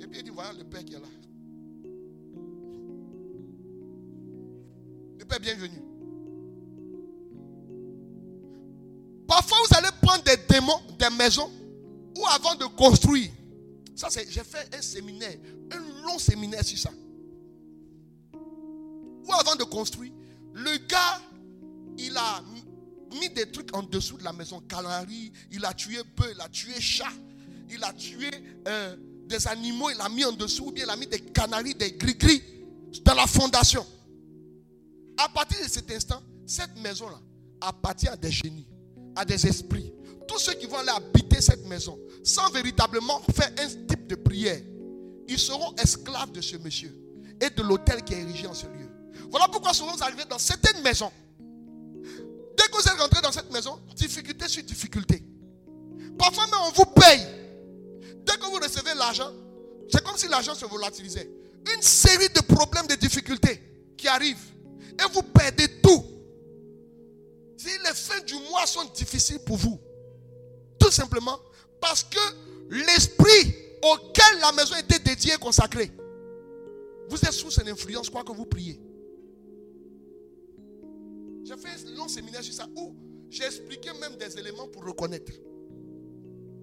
Et 0.00 0.06
puis 0.06 0.18
il 0.18 0.24
dit 0.24 0.30
voilà 0.30 0.52
le 0.52 0.64
Père 0.64 0.84
qui 0.84 0.92
est 0.92 1.00
là. 1.00 1.06
Le 5.18 5.24
Père 5.24 5.40
bienvenu. 5.40 5.91
Des 10.36 10.42
démons, 10.48 10.80
des 10.98 11.10
maisons, 11.10 11.50
ou 12.16 12.26
avant 12.26 12.54
de 12.54 12.64
construire. 12.66 13.30
Ça, 13.94 14.08
c'est, 14.10 14.30
j'ai 14.30 14.44
fait 14.44 14.74
un 14.74 14.82
séminaire, 14.82 15.36
un 15.70 16.06
long 16.06 16.18
séminaire 16.18 16.64
sur 16.64 16.78
ça. 16.78 16.90
Ou 18.34 19.32
avant 19.32 19.56
de 19.56 19.64
construire, 19.64 20.12
le 20.54 20.76
gars 20.86 21.20
il 21.98 22.16
a 22.16 22.42
mis 23.20 23.28
des 23.30 23.50
trucs 23.50 23.74
en 23.76 23.82
dessous 23.82 24.16
de 24.16 24.24
la 24.24 24.32
maison. 24.32 24.60
Canaries, 24.60 25.32
il 25.50 25.64
a 25.64 25.74
tué 25.74 26.00
peu, 26.16 26.24
il 26.34 26.40
a 26.40 26.48
tué 26.48 26.80
chat, 26.80 27.12
il 27.70 27.82
a 27.84 27.92
tué 27.92 28.30
euh, 28.66 28.96
des 29.26 29.46
animaux, 29.46 29.90
il 29.90 30.00
a 30.00 30.08
mis 30.08 30.24
en 30.24 30.32
dessous, 30.32 30.66
ou 30.66 30.72
bien 30.72 30.84
il 30.84 30.90
a 30.90 30.96
mis 30.96 31.06
des 31.06 31.20
canaries, 31.20 31.74
des 31.74 31.92
gris-gris 31.92 32.42
dans 33.04 33.14
la 33.14 33.26
fondation. 33.26 33.86
À 35.18 35.28
partir 35.28 35.62
de 35.62 35.68
cet 35.68 35.90
instant, 35.90 36.22
cette 36.46 36.76
maison-là 36.78 37.20
appartient 37.60 38.08
à 38.08 38.16
des 38.16 38.30
génies, 38.30 38.66
à 39.14 39.24
des 39.24 39.46
esprits. 39.46 39.92
Tous 40.26 40.38
ceux 40.38 40.54
qui 40.54 40.66
vont 40.66 40.78
aller 40.78 40.90
habiter 40.90 41.40
cette 41.40 41.66
maison, 41.66 41.98
sans 42.22 42.50
véritablement 42.50 43.20
faire 43.34 43.50
un 43.58 43.68
type 43.68 44.06
de 44.06 44.14
prière, 44.14 44.60
ils 45.28 45.38
seront 45.38 45.74
esclaves 45.76 46.32
de 46.32 46.40
ce 46.40 46.56
monsieur 46.56 46.94
et 47.40 47.50
de 47.50 47.62
l'hôtel 47.62 48.02
qui 48.02 48.14
est 48.14 48.20
érigé 48.20 48.46
en 48.46 48.54
ce 48.54 48.66
lieu. 48.66 48.88
Voilà 49.30 49.48
pourquoi 49.48 49.72
souvent 49.72 49.92
vous 49.92 50.02
arrivez 50.02 50.24
dans 50.26 50.38
certaines 50.38 50.82
maisons. 50.82 51.10
Dès 52.56 52.64
que 52.64 52.72
vous 52.72 52.88
êtes 52.88 53.00
rentré 53.00 53.20
dans 53.22 53.32
cette 53.32 53.50
maison, 53.50 53.78
difficulté 53.96 54.48
sur 54.48 54.62
difficulté. 54.62 55.22
Parfois 56.18 56.46
même 56.46 56.60
on 56.68 56.70
vous 56.72 56.86
paye. 56.86 57.26
Dès 58.24 58.34
que 58.34 58.44
vous 58.44 58.60
recevez 58.62 58.94
l'argent, 58.94 59.32
c'est 59.90 60.02
comme 60.04 60.16
si 60.16 60.28
l'argent 60.28 60.54
se 60.54 60.64
volatilisait. 60.66 61.30
Une 61.74 61.82
série 61.82 62.28
de 62.28 62.40
problèmes, 62.40 62.86
de 62.86 62.94
difficultés 62.94 63.60
qui 63.96 64.08
arrivent. 64.08 64.52
Et 64.98 65.12
vous 65.12 65.22
perdez 65.22 65.80
tout. 65.80 66.04
Si 67.56 67.68
les 67.68 67.94
fins 67.94 68.20
du 68.26 68.34
mois 68.50 68.66
sont 68.66 68.84
difficiles 68.94 69.38
pour 69.40 69.56
vous, 69.56 69.80
simplement 70.92 71.38
parce 71.80 72.04
que 72.04 72.18
l'esprit 72.70 73.54
auquel 73.82 74.40
la 74.40 74.52
maison 74.52 74.76
était 74.76 74.98
dédiée 74.98 75.34
et 75.34 75.38
consacrée, 75.38 75.90
vous 77.08 77.18
êtes 77.24 77.32
sous 77.32 77.50
son 77.50 77.66
influence, 77.66 78.08
quoi 78.08 78.22
que 78.24 78.32
vous 78.32 78.46
priez. 78.46 78.80
J'ai 81.44 81.56
fait 81.56 81.68
un 81.68 81.94
long 81.96 82.08
séminaire 82.08 82.42
sur 82.42 82.54
ça 82.54 82.66
où 82.76 82.94
j'ai 83.28 83.44
expliqué 83.44 83.90
même 84.00 84.16
des 84.16 84.38
éléments 84.38 84.68
pour 84.68 84.84
reconnaître 84.84 85.32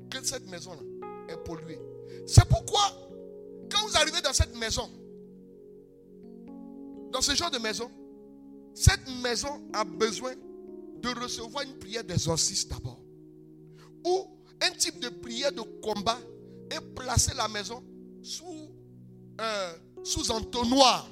que 0.10 0.26
cette 0.26 0.48
maison-là 0.48 0.82
est 1.28 1.38
polluée. 1.44 1.80
C'est 2.26 2.48
pourquoi, 2.48 2.82
quand 3.70 3.86
vous 3.88 3.98
arrivez 3.98 4.22
dans 4.22 4.34
cette 4.34 4.56
maison, 4.56 4.90
dans 7.12 7.22
ce 7.22 7.36
genre 7.36 7.52
de 7.52 7.60
maison, 7.60 7.92
cette 8.74 9.08
maison 9.22 9.62
a 9.74 9.84
besoin 9.84 10.34
de 11.02 11.10
recevoir 11.10 11.64
une 11.64 11.78
prière 11.78 12.04
d'exorcisme 12.04 12.70
d'abord. 12.70 12.99
Ou 14.06 14.28
un 14.62 14.72
type 14.72 15.00
de 15.00 15.10
prière 15.10 15.52
de 15.52 15.62
combat 15.82 16.20
et 16.72 16.80
placer 16.96 17.34
la 17.36 17.48
maison 17.48 17.84
sous, 18.22 18.70
un 19.38 19.74
sous 20.04 20.32
entonnoir 20.32 21.10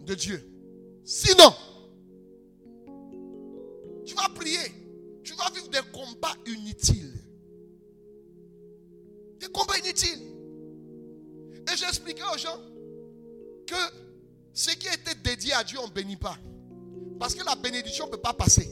de 0.00 0.14
Dieu. 0.14 0.48
Sinon, 1.04 1.54
tu 4.04 4.14
vas 4.14 4.28
prier, 4.34 4.58
tu 5.22 5.34
vas 5.34 5.50
vivre 5.50 5.68
des 5.68 5.80
combats 5.92 6.34
inutiles. 6.46 7.12
Des 9.38 9.48
combats 9.48 9.78
inutiles. 9.78 10.22
Et 11.72 11.76
j'ai 11.76 11.86
expliqué 11.86 12.22
aux 12.22 12.38
gens 12.38 12.58
que 13.66 13.74
ce 14.52 14.70
qui 14.76 14.86
était 14.86 15.14
dédié 15.22 15.52
à 15.54 15.64
Dieu, 15.64 15.78
on 15.82 15.88
ne 15.88 15.92
bénit 15.92 16.16
pas. 16.16 16.36
Parce 17.18 17.34
que 17.34 17.44
la 17.44 17.54
bénédiction 17.54 18.06
ne 18.06 18.10
peut 18.12 18.20
pas 18.20 18.34
passer. 18.34 18.68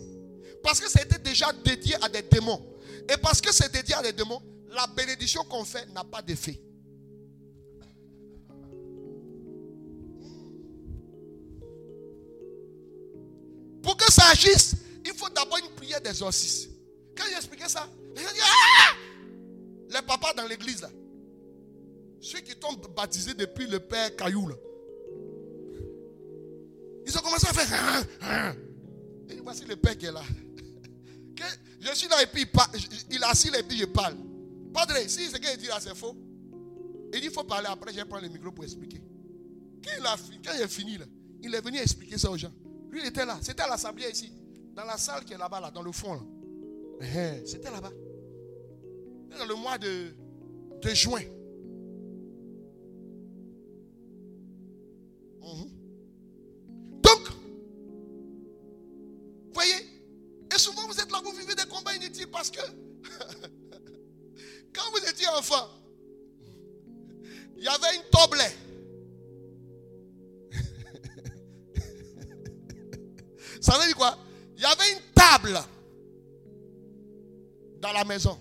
Parce 0.63 0.81
que 0.81 0.91
c'était 0.91 1.19
déjà 1.19 1.53
dédié 1.65 1.95
à 2.03 2.09
des 2.09 2.23
démons. 2.23 2.61
Et 3.09 3.17
parce 3.17 3.41
que 3.41 3.53
c'est 3.53 3.73
dédié 3.73 3.95
à 3.95 4.03
des 4.03 4.13
démons, 4.13 4.43
la 4.71 4.87
bénédiction 4.87 5.45
qu'on 5.45 5.65
fait 5.65 5.87
n'a 5.93 6.05
pas 6.05 6.23
d'effet. 6.23 6.61
Pour 13.83 13.97
que 13.97 14.11
ça 14.13 14.29
agisse, 14.31 14.75
il 15.05 15.13
faut 15.15 15.29
d'abord 15.31 15.59
une 15.59 15.71
prière 15.71 16.01
d'exorcisme. 16.01 16.71
Quand 17.17 17.25
j'ai 17.29 17.37
expliqué 17.37 17.69
ça, 17.69 17.89
les 18.15 18.23
gens 18.23 18.29
ah! 18.43 18.95
Les 19.89 20.03
papas 20.03 20.35
dans 20.35 20.47
l'église, 20.47 20.83
là, 20.83 20.91
ceux 22.21 22.41
qui 22.41 22.53
sont 22.61 22.75
baptisés 22.95 23.35
depuis 23.35 23.67
le 23.67 23.81
père 23.81 24.15
Caillou, 24.15 24.47
là, 24.49 24.55
ils 27.07 27.19
ont 27.19 27.21
commencé 27.23 27.47
à 27.49 27.53
faire. 27.53 27.67
Ah, 27.73 28.03
ah. 28.21 28.53
Et 29.31 29.41
voici 29.43 29.65
le 29.65 29.75
père 29.77 29.97
qui 29.97 30.07
est 30.07 30.13
là. 30.13 30.23
Je 31.81 31.95
suis 31.95 32.09
là 32.09 32.23
et 32.23 32.27
puis 32.27 32.47
il, 33.11 33.25
assis 33.25 33.49
et 33.49 33.63
puis 33.63 33.79
je 33.79 33.87
parle. 33.87 34.17
Padre, 34.73 34.95
si 35.09 35.27
ce 35.29 35.37
qu'il 35.39 35.57
dit 35.59 35.67
là 35.67 35.79
c'est 35.81 35.95
faux, 35.95 36.15
il 37.13 37.21
dit 37.21 37.27
il 37.27 37.33
faut 37.33 37.45
parler 37.45 37.69
après, 37.69 37.91
je 37.93 37.97
vais 37.97 38.05
prendre 38.05 38.25
le 38.25 38.29
micro 38.29 38.53
pour 38.53 38.65
expliquer. 38.65 39.03
Quand 39.83 39.91
il, 39.99 40.07
a, 40.07 40.17
quand 40.45 40.53
il 40.55 40.61
est 40.63 40.69
fini, 40.69 40.99
là, 40.99 41.07
il 41.43 41.55
est 41.55 41.61
venu 41.65 41.79
expliquer 41.79 42.19
ça 42.19 42.31
aux 42.31 42.37
gens. 42.37 42.53
Lui, 42.91 43.01
il 43.01 43.07
était 43.07 43.25
là. 43.25 43.39
C'était 43.41 43.63
à 43.63 43.69
l'assemblée 43.69 44.11
ici. 44.11 44.31
Dans 44.75 44.85
la 44.85 44.99
salle 44.99 45.25
qui 45.25 45.33
est 45.33 45.39
là-bas, 45.39 45.61
là, 45.61 45.71
dans 45.71 45.83
le 45.83 45.93
fond. 45.93 46.15
Là. 46.15 46.21
Eh, 47.01 47.47
C'était 47.47 47.71
là-bas. 47.71 47.93
Dans 49.39 49.45
le 49.47 49.55
mois 49.55 49.79
de, 49.79 50.15
de 50.83 50.89
juin. 50.91 51.23
Mhm. 55.41 55.80
Parce 62.27 62.51
que 62.51 62.61
quand 64.75 64.91
vous 64.93 64.99
étiez 65.09 65.29
enfant, 65.29 65.69
il 67.57 67.65
y 67.65 67.69
avait 67.69 67.97
une 67.97 68.03
toblet. 68.11 68.53
Ça 73.61 73.79
veut 73.79 73.87
dire 73.87 73.97
quoi? 73.97 74.19
Il 74.57 74.63
y 74.63 74.67
avait 74.67 74.93
une 74.93 75.01
table 75.15 75.59
dans 77.81 77.93
la 77.93 78.05
maison. 78.05 78.39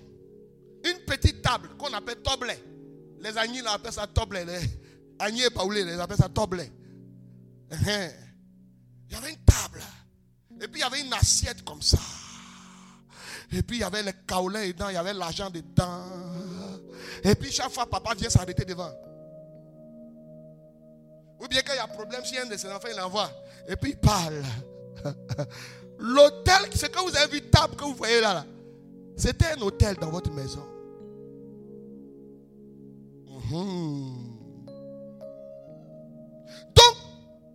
Une 0.83 0.99
petite 1.05 1.41
table 1.41 1.69
qu'on 1.77 1.93
appelle 1.93 2.21
toblet. 2.21 2.61
Les 3.19 3.37
agnis 3.37 3.61
appellent 3.65 3.91
ça 3.91 4.07
toblet. 4.07 4.45
Les 4.45 4.61
agnis 5.19 5.43
et 5.43 5.49
paoulés, 5.49 5.83
les 5.83 5.99
appellent 5.99 6.17
ça 6.17 6.29
toblet. 6.29 6.71
Il 7.71 9.11
y 9.11 9.15
avait 9.15 9.31
une 9.31 9.43
table. 9.43 9.81
Et 10.61 10.67
puis 10.67 10.81
il 10.81 10.83
y 10.83 10.83
avait 10.83 11.01
une 11.01 11.13
assiette 11.13 11.63
comme 11.63 11.81
ça. 11.81 11.97
Et 13.51 13.63
puis 13.63 13.77
il 13.77 13.79
y 13.79 13.83
avait 13.83 14.03
les 14.03 14.13
kaolins 14.27 14.67
dedans, 14.67 14.89
il 14.89 14.93
y 14.93 14.97
avait 14.97 15.13
l'argent 15.13 15.49
dedans. 15.49 16.03
Et 17.23 17.35
puis 17.35 17.51
chaque 17.51 17.71
fois, 17.71 17.85
papa 17.85 18.13
vient 18.15 18.29
s'arrêter 18.29 18.65
devant. 18.65 18.91
Ou 21.39 21.47
bien 21.47 21.61
quand 21.65 21.73
il 21.73 21.77
y 21.77 21.79
a 21.79 21.87
problème, 21.87 22.23
si 22.25 22.37
un 22.37 22.45
de 22.45 22.57
ses 22.57 22.69
enfants, 22.69 22.89
il 22.91 22.99
envoie. 22.99 23.29
Et 23.67 23.75
puis 23.75 23.91
il 23.91 23.97
parle. 23.97 24.43
L'hôtel, 25.99 26.69
c'est 26.75 26.91
que 26.91 26.99
vous 26.99 27.15
avez 27.17 27.31
vu 27.31 27.41
table 27.49 27.75
que 27.75 27.83
vous 27.83 27.95
voyez 27.95 28.21
là, 28.21 28.33
là 28.33 28.45
c'était 29.19 29.47
un 29.47 29.61
hôtel 29.61 29.97
dans 29.97 30.09
votre 30.09 30.31
maison. 30.31 30.65
Mhm. 33.27 34.37
Donc, 36.73 36.95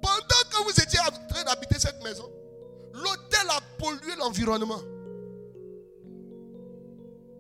pendant 0.03 0.43
que 0.51 0.63
vous 0.65 0.79
étiez 0.79 1.01
en 1.01 1.27
train 1.27 1.43
d'habiter 1.45 1.79
cette 1.79 2.03
maison, 2.05 2.31
l'hôtel 2.93 3.49
a 3.49 3.61
pollué 3.79 4.15
l'environnement. 4.19 4.81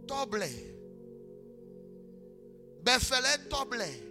Toblet. 0.06 0.76
Befelet 2.82 3.48
Toblet. 3.48 4.02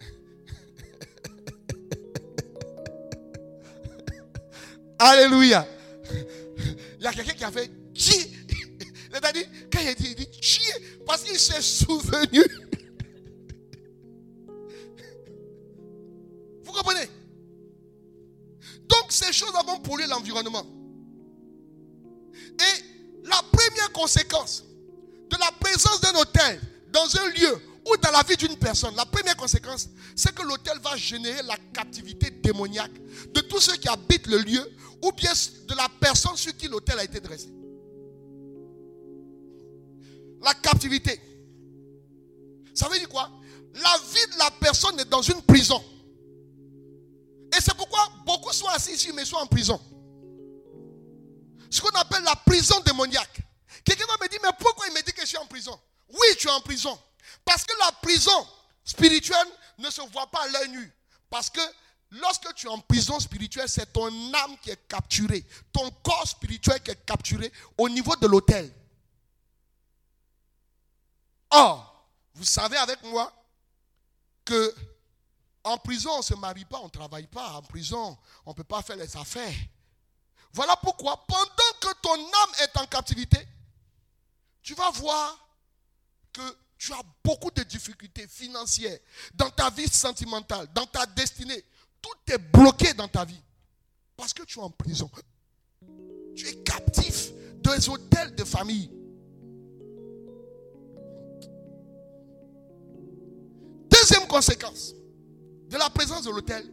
Alléluia. 4.98 5.66
Il 6.98 7.04
y 7.04 7.06
a 7.06 7.12
quelqu'un 7.12 7.34
qui 7.34 7.44
a 7.44 7.50
fait 7.50 7.70
dit, 9.32 9.44
quand 9.70 9.80
il 9.80 9.94
dit, 9.94 10.10
il 10.10 10.14
dit 10.14 10.28
chier, 10.40 10.72
parce 11.06 11.22
qu'il 11.22 11.38
s'est 11.38 11.62
souvenu. 11.62 12.42
Vous 16.64 16.72
comprenez? 16.72 17.08
Donc 18.88 19.10
ces 19.10 19.32
choses 19.32 19.52
vont 19.66 19.80
polluer 19.80 20.06
l'environnement. 20.06 20.64
Et 22.58 22.91
première 23.82 23.92
conséquence 23.92 24.64
de 25.30 25.36
la 25.38 25.50
présence 25.58 26.00
d'un 26.00 26.14
hôtel 26.20 26.60
dans 26.92 27.16
un 27.16 27.28
lieu 27.30 27.60
ou 27.86 27.96
dans 27.96 28.10
la 28.10 28.22
vie 28.22 28.36
d'une 28.36 28.56
personne, 28.56 28.94
la 28.94 29.06
première 29.06 29.36
conséquence, 29.36 29.88
c'est 30.14 30.32
que 30.34 30.42
l'hôtel 30.42 30.78
va 30.82 30.96
générer 30.96 31.42
la 31.42 31.56
captivité 31.72 32.30
démoniaque 32.30 32.92
de 33.32 33.40
tous 33.40 33.60
ceux 33.60 33.76
qui 33.76 33.88
habitent 33.88 34.28
le 34.28 34.38
lieu 34.38 34.70
ou 35.02 35.10
bien 35.12 35.32
de 35.32 35.74
la 35.74 35.88
personne 36.00 36.36
sur 36.36 36.56
qui 36.56 36.68
l'hôtel 36.68 36.98
a 36.98 37.04
été 37.04 37.18
dressé. 37.18 37.48
La 40.42 40.54
captivité. 40.54 41.20
Ça 42.74 42.88
veut 42.88 42.98
dire 42.98 43.08
quoi? 43.08 43.30
La 43.74 43.96
vie 44.12 44.34
de 44.34 44.38
la 44.38 44.50
personne 44.60 44.98
est 45.00 45.08
dans 45.08 45.22
une 45.22 45.42
prison. 45.42 45.82
Et 47.56 47.60
c'est 47.60 47.74
pourquoi 47.74 48.08
beaucoup 48.24 48.52
sont 48.52 48.66
assis 48.68 48.92
ici, 48.92 49.12
mais 49.14 49.24
sont 49.24 49.36
en 49.36 49.46
prison. 49.46 49.80
Ce 51.70 51.80
qu'on 51.80 51.98
appelle 51.98 52.22
la 52.22 52.36
prison 52.36 52.76
démoniaque. 52.84 53.42
Quelqu'un 53.84 54.06
va 54.06 54.16
me 54.20 54.28
dire, 54.28 54.40
mais 54.42 54.50
pourquoi 54.58 54.86
il 54.88 54.94
me 54.94 55.02
dit 55.02 55.12
que 55.12 55.22
je 55.22 55.26
suis 55.26 55.38
en 55.38 55.46
prison? 55.46 55.78
Oui, 56.08 56.26
tu 56.38 56.48
es 56.48 56.50
en 56.50 56.60
prison. 56.60 56.98
Parce 57.44 57.64
que 57.64 57.72
la 57.78 57.92
prison 57.92 58.46
spirituelle 58.84 59.48
ne 59.78 59.90
se 59.90 60.02
voit 60.12 60.26
pas 60.30 60.42
à 60.42 60.48
l'œil 60.48 60.70
nu. 60.70 60.92
Parce 61.30 61.48
que 61.48 61.60
Lorsque 62.14 62.54
tu 62.54 62.66
es 62.66 62.70
en 62.70 62.78
prison 62.78 63.18
spirituelle, 63.20 63.68
c'est 63.70 63.90
ton 63.90 64.34
âme 64.34 64.58
qui 64.60 64.68
est 64.68 64.86
capturée, 64.86 65.46
ton 65.72 65.90
corps 66.02 66.28
spirituel 66.28 66.78
qui 66.82 66.90
est 66.90 67.06
capturé 67.06 67.50
au 67.78 67.88
niveau 67.88 68.14
de 68.16 68.26
l'autel. 68.26 68.70
Or, 71.50 72.06
vous 72.34 72.44
savez 72.44 72.76
avec 72.76 73.02
moi 73.04 73.32
que 74.44 74.74
en 75.64 75.78
prison, 75.78 76.10
on 76.12 76.18
ne 76.18 76.22
se 76.22 76.34
marie 76.34 76.66
pas, 76.66 76.80
on 76.80 76.86
ne 76.86 76.90
travaille 76.90 77.28
pas. 77.28 77.52
En 77.52 77.62
prison, 77.62 78.18
on 78.44 78.50
ne 78.50 78.56
peut 78.56 78.64
pas 78.64 78.82
faire 78.82 78.96
les 78.96 79.16
affaires. 79.16 79.54
Voilà 80.52 80.76
pourquoi, 80.76 81.24
pendant 81.26 81.78
que 81.80 81.94
ton 82.02 82.14
âme 82.14 82.54
est 82.60 82.76
en 82.76 82.86
captivité, 82.86 83.38
tu 84.62 84.74
vas 84.74 84.90
voir 84.90 85.48
que 86.32 86.42
tu 86.78 86.92
as 86.92 87.02
beaucoup 87.24 87.50
de 87.50 87.62
difficultés 87.62 88.26
financières 88.26 88.98
dans 89.34 89.50
ta 89.50 89.70
vie 89.70 89.88
sentimentale, 89.88 90.68
dans 90.74 90.86
ta 90.86 91.06
destinée. 91.06 91.64
Tout 92.00 92.32
est 92.32 92.38
bloqué 92.38 92.94
dans 92.94 93.08
ta 93.08 93.24
vie. 93.24 93.40
Parce 94.16 94.32
que 94.32 94.42
tu 94.42 94.58
es 94.58 94.62
en 94.62 94.70
prison. 94.70 95.10
Tu 96.36 96.48
es 96.48 96.56
captif 96.62 97.30
des 97.58 97.88
hôtels 97.88 98.34
de 98.34 98.44
famille. 98.44 98.90
Deuxième 103.88 104.26
conséquence 104.26 104.94
de 105.68 105.76
la 105.76 105.88
présence 105.90 106.24
de 106.24 106.30
l'hôtel, 106.30 106.68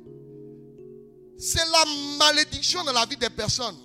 c'est 1.38 1.66
la 1.66 1.86
malédiction 2.18 2.84
dans 2.84 2.94
la 2.94 3.06
vie 3.06 3.18
des 3.18 3.30
personnes. 3.30 3.78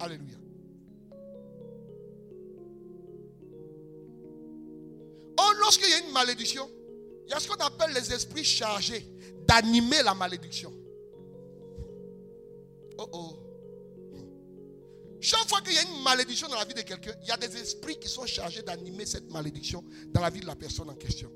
Alléluia. 0.00 0.36
Oh, 5.40 5.52
lorsqu'il 5.60 5.88
y 5.88 5.92
a 5.92 6.00
une 6.00 6.12
malédiction, 6.12 6.68
il 7.26 7.30
y 7.30 7.34
a 7.34 7.40
ce 7.40 7.48
qu'on 7.48 7.62
appelle 7.64 7.92
les 7.94 8.12
esprits 8.12 8.44
chargés 8.44 9.06
d'animer 9.46 10.02
la 10.02 10.14
malédiction. 10.14 10.72
Oh 12.98 13.08
oh. 13.12 13.38
Chaque 15.20 15.48
fois 15.48 15.60
qu'il 15.60 15.74
y 15.74 15.78
a 15.78 15.82
une 15.82 16.02
malédiction 16.02 16.48
dans 16.48 16.56
la 16.56 16.64
vie 16.64 16.74
de 16.74 16.82
quelqu'un, 16.82 17.12
il 17.22 17.28
y 17.28 17.30
a 17.30 17.36
des 17.36 17.56
esprits 17.56 17.98
qui 17.98 18.08
sont 18.08 18.26
chargés 18.26 18.62
d'animer 18.62 19.04
cette 19.04 19.30
malédiction 19.30 19.84
dans 20.08 20.20
la 20.20 20.30
vie 20.30 20.40
de 20.40 20.46
la 20.46 20.56
personne 20.56 20.88
en 20.90 20.94
question. 20.94 21.30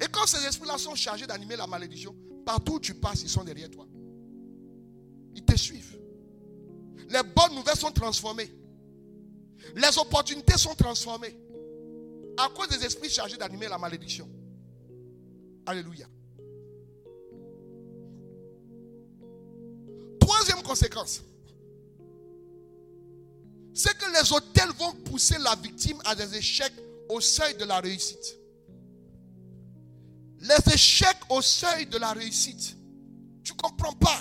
Et 0.00 0.06
quand 0.12 0.26
ces 0.26 0.44
esprits-là 0.46 0.78
sont 0.78 0.94
chargés 0.94 1.26
d'animer 1.26 1.56
la 1.56 1.66
malédiction, 1.66 2.14
partout 2.44 2.74
où 2.74 2.80
tu 2.80 2.94
passes, 2.94 3.22
ils 3.22 3.28
sont 3.28 3.42
derrière 3.42 3.70
toi. 3.70 3.86
Ils 5.38 5.44
te 5.44 5.56
suivent. 5.56 5.96
Les 7.08 7.22
bonnes 7.22 7.54
nouvelles 7.54 7.76
sont 7.76 7.92
transformées. 7.92 8.52
Les 9.76 9.96
opportunités 9.98 10.58
sont 10.58 10.74
transformées. 10.74 11.36
À 12.36 12.48
cause 12.48 12.68
des 12.68 12.84
esprits 12.84 13.08
chargés 13.08 13.36
d'animer 13.36 13.68
la 13.68 13.78
malédiction. 13.78 14.28
Alléluia. 15.64 16.06
Troisième 20.18 20.62
conséquence, 20.64 21.22
c'est 23.72 23.96
que 23.96 24.06
les 24.12 24.32
hôtels 24.32 24.72
vont 24.76 24.92
pousser 25.04 25.38
la 25.38 25.54
victime 25.54 26.00
à 26.04 26.16
des 26.16 26.36
échecs 26.36 26.72
au 27.08 27.20
seuil 27.20 27.56
de 27.56 27.64
la 27.64 27.78
réussite. 27.78 28.36
Les 30.40 30.74
échecs 30.74 31.20
au 31.30 31.40
seuil 31.40 31.86
de 31.86 31.96
la 31.98 32.12
réussite. 32.12 32.76
Tu 33.44 33.52
ne 33.52 33.56
comprends 33.56 33.92
pas. 33.94 34.20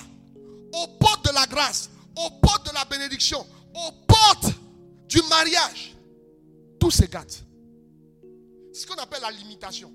Aux 0.73 0.87
portes 0.99 1.25
de 1.25 1.33
la 1.33 1.45
grâce, 1.45 1.89
aux 2.15 2.29
portes 2.41 2.67
de 2.67 2.73
la 2.73 2.85
bénédiction, 2.85 3.45
aux 3.73 3.91
portes 4.07 4.53
du 5.07 5.21
mariage, 5.29 5.95
tout 6.79 6.91
se. 6.91 7.03
C'est 8.73 8.81
ce 8.81 8.87
qu'on 8.87 9.01
appelle 9.01 9.21
la 9.21 9.31
limitation. 9.31 9.91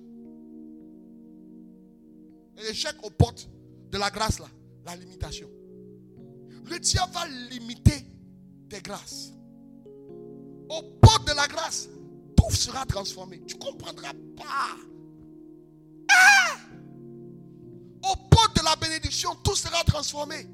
L'échec 2.57 2.95
aux 3.03 3.11
portes 3.11 3.49
de 3.91 3.99
la 3.99 4.11
grâce, 4.11 4.39
là, 4.39 4.47
la 4.85 4.97
limitation. 4.97 5.49
Le 6.65 6.79
diable 6.79 7.13
va 7.13 7.27
limiter 7.51 8.07
tes 8.69 8.81
grâces. 8.81 9.33
Aux 10.69 10.83
portes 11.01 11.27
de 11.29 11.35
la 11.35 11.47
grâce, 11.47 11.89
tout 12.37 12.51
sera 12.55 12.87
transformé. 12.87 13.43
Tu 13.47 13.57
ne 13.57 13.61
comprendras 13.61 14.13
pas. 14.37 14.77
Ah! 16.09 16.57
Aux 18.11 18.17
portes 18.31 18.57
de 18.57 18.65
la 18.65 18.77
bénédiction, 18.77 19.35
tout 19.45 19.55
sera 19.55 19.85
transformé. 19.85 20.49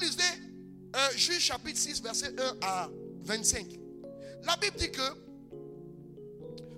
Lisez 0.00 0.22
euh, 0.96 1.16
Juge 1.16 1.40
chapitre 1.40 1.78
6, 1.78 2.02
verset 2.02 2.32
1 2.38 2.56
à 2.62 2.88
25, 3.24 3.66
la 4.44 4.56
Bible 4.56 4.76
dit 4.78 4.90
que 4.90 5.02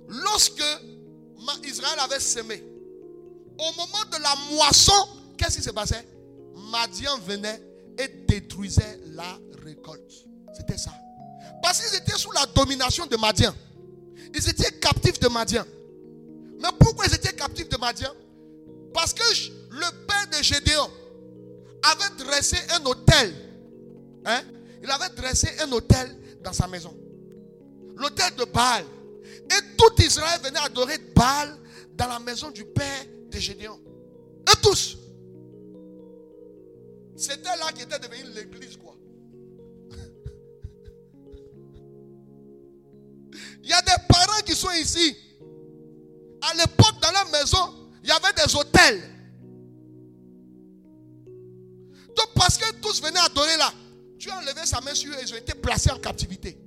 lorsque 0.09 0.62
Israël 1.64 1.99
avait 2.01 2.21
semé, 2.21 2.62
au 3.59 3.73
moment 3.77 4.05
de 4.11 4.23
la 4.23 4.35
moisson, 4.57 4.93
qu'est-ce 5.37 5.57
qui 5.57 5.62
se 5.62 5.71
passait? 5.71 6.07
Madian 6.71 7.19
venait 7.19 7.61
et 7.99 8.09
détruisait 8.27 9.01
la 9.07 9.39
récolte. 9.62 10.12
C'était 10.55 10.79
ça. 10.79 10.93
Parce 11.62 11.81
qu'ils 11.81 11.99
étaient 11.99 12.19
sous 12.19 12.33
la 12.33 12.47
domination 12.47 13.07
de 13.07 13.17
Madian. 13.17 13.55
Ils 14.35 14.49
étaient 14.49 14.73
captifs 14.79 15.19
de 15.21 15.29
Madian. 15.29 15.64
Mais 16.61 16.69
pourquoi 16.79 17.07
ils 17.07 17.14
étaient 17.14 17.35
captifs 17.35 17.69
de 17.69 17.77
Madian? 17.77 18.11
Parce 18.93 19.12
que 19.12 19.23
le 19.71 20.07
père 20.07 20.39
de 20.39 20.43
Gédéon 20.43 20.89
avait 21.83 22.24
dressé 22.24 22.59
un 22.70 22.85
hôtel. 22.85 23.35
Hein? 24.24 24.43
Il 24.83 24.91
avait 24.91 25.14
dressé 25.14 25.49
un 25.61 25.70
hôtel 25.72 26.16
dans 26.43 26.53
sa 26.53 26.66
maison. 26.66 26.95
L'hôtel 27.97 28.35
de 28.37 28.45
Baal. 28.45 28.85
Et 29.51 29.77
tout 29.77 30.03
Israël 30.03 30.41
venait 30.43 30.59
adorer 30.59 30.99
Baal 31.14 31.57
dans 31.95 32.09
la 32.09 32.18
maison 32.18 32.51
du 32.51 32.64
père 32.64 33.05
de 33.31 33.39
Gédéon. 33.39 33.79
Et 34.51 34.57
tous. 34.62 34.99
C'était 37.16 37.45
là 37.45 37.72
qui 37.74 37.83
était 37.83 37.99
devenu 37.99 38.31
l'église, 38.35 38.77
quoi. 38.77 38.95
Il 43.62 43.70
y 43.70 43.72
a 43.72 43.83
des 43.83 44.03
parents 44.09 44.43
qui 44.45 44.55
sont 44.55 44.70
ici. 44.72 45.16
À 46.43 46.55
l'époque, 46.55 47.01
dans 47.01 47.11
leur 47.11 47.29
maison, 47.31 47.91
il 48.03 48.09
y 48.09 48.12
avait 48.12 48.33
des 48.35 48.55
hôtels. 48.55 49.16
Donc, 52.17 52.35
parce 52.35 52.57
que 52.57 52.71
tous 52.77 53.03
venaient 53.03 53.21
adorer 53.21 53.57
là, 53.57 53.73
tu 54.19 54.31
as 54.31 54.39
enlevé 54.39 54.64
sa 54.64 54.81
main 54.81 54.95
sur 54.95 55.12
eux, 55.12 55.17
ils 55.23 55.33
ont 55.33 55.37
été 55.37 55.55
placés 55.55 55.91
en 55.91 55.99
captivité. 55.99 56.59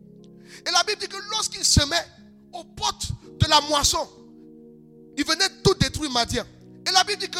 Et 0.66 0.72
la 0.72 0.84
Bible 0.84 1.02
dit 1.02 1.08
que 1.08 1.18
lorsqu'ils 1.32 1.66
se 1.66 1.84
met 1.86 2.06
aux 2.54 2.64
portes 2.64 3.08
de 3.40 3.48
la 3.48 3.62
moisson, 3.62 4.08
ils 5.18 5.26
venaient 5.26 5.50
tout 5.64 5.74
détruire 5.74 6.12
Madian. 6.12 6.46
Et 6.88 6.92
la 6.92 7.04
Bible 7.04 7.20
dit 7.20 7.30
que 7.30 7.40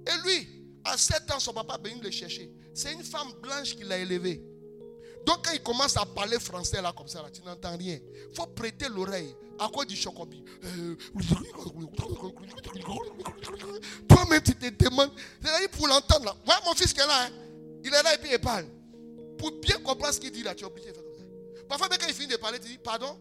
Et 0.07 0.17
lui, 0.25 0.47
à 0.83 0.97
7 0.97 1.29
ans, 1.31 1.39
son 1.39 1.53
papa 1.53 1.79
est 1.85 1.89
venu 1.89 2.01
le 2.01 2.09
chercher. 2.09 2.51
C'est 2.73 2.93
une 2.93 3.03
femme 3.03 3.31
blanche 3.41 3.75
qui 3.75 3.83
l'a 3.83 3.97
élevé. 3.97 4.41
Donc 5.25 5.45
quand 5.45 5.51
il 5.53 5.61
commence 5.61 5.97
à 5.97 6.05
parler 6.05 6.39
français 6.39 6.81
là 6.81 6.93
comme 6.95 7.07
ça, 7.07 7.21
là, 7.21 7.29
tu 7.29 7.41
n'entends 7.43 7.77
rien. 7.77 7.99
Il 8.29 8.35
faut 8.35 8.47
prêter 8.47 8.87
l'oreille 8.89 9.35
à 9.59 9.67
cause 9.67 9.85
du 9.87 9.95
chocobi. 9.95 10.43
Euh, 10.63 10.95
Toi-même, 14.07 14.41
tu 14.41 14.55
te 14.55 14.83
demandes. 14.83 15.11
Pour 15.73 15.87
l'entendre 15.87 16.25
là. 16.25 16.35
Mon 16.65 16.73
fils 16.73 16.93
qui 16.93 16.99
est 16.99 17.07
là. 17.07 17.25
Hein. 17.25 17.31
Il 17.83 17.93
est 17.93 18.03
là 18.03 18.15
et 18.15 18.17
puis 18.17 18.29
il 18.31 18.39
parle. 18.39 18.65
Pour 19.37 19.51
bien 19.59 19.77
comprendre 19.77 20.13
ce 20.13 20.19
qu'il 20.19 20.31
dit 20.31 20.43
là, 20.43 20.55
tu 20.55 20.63
es 20.63 20.67
obligé 20.67 20.89
de 20.89 20.93
faire 20.93 21.03
comme 21.03 21.17
ça. 21.17 21.23
Parfois, 21.67 21.89
quand 21.89 22.07
il 22.07 22.13
finit 22.13 22.27
de 22.27 22.37
parler, 22.37 22.59
tu 22.59 22.69
dis 22.69 22.77
pardon. 22.77 23.17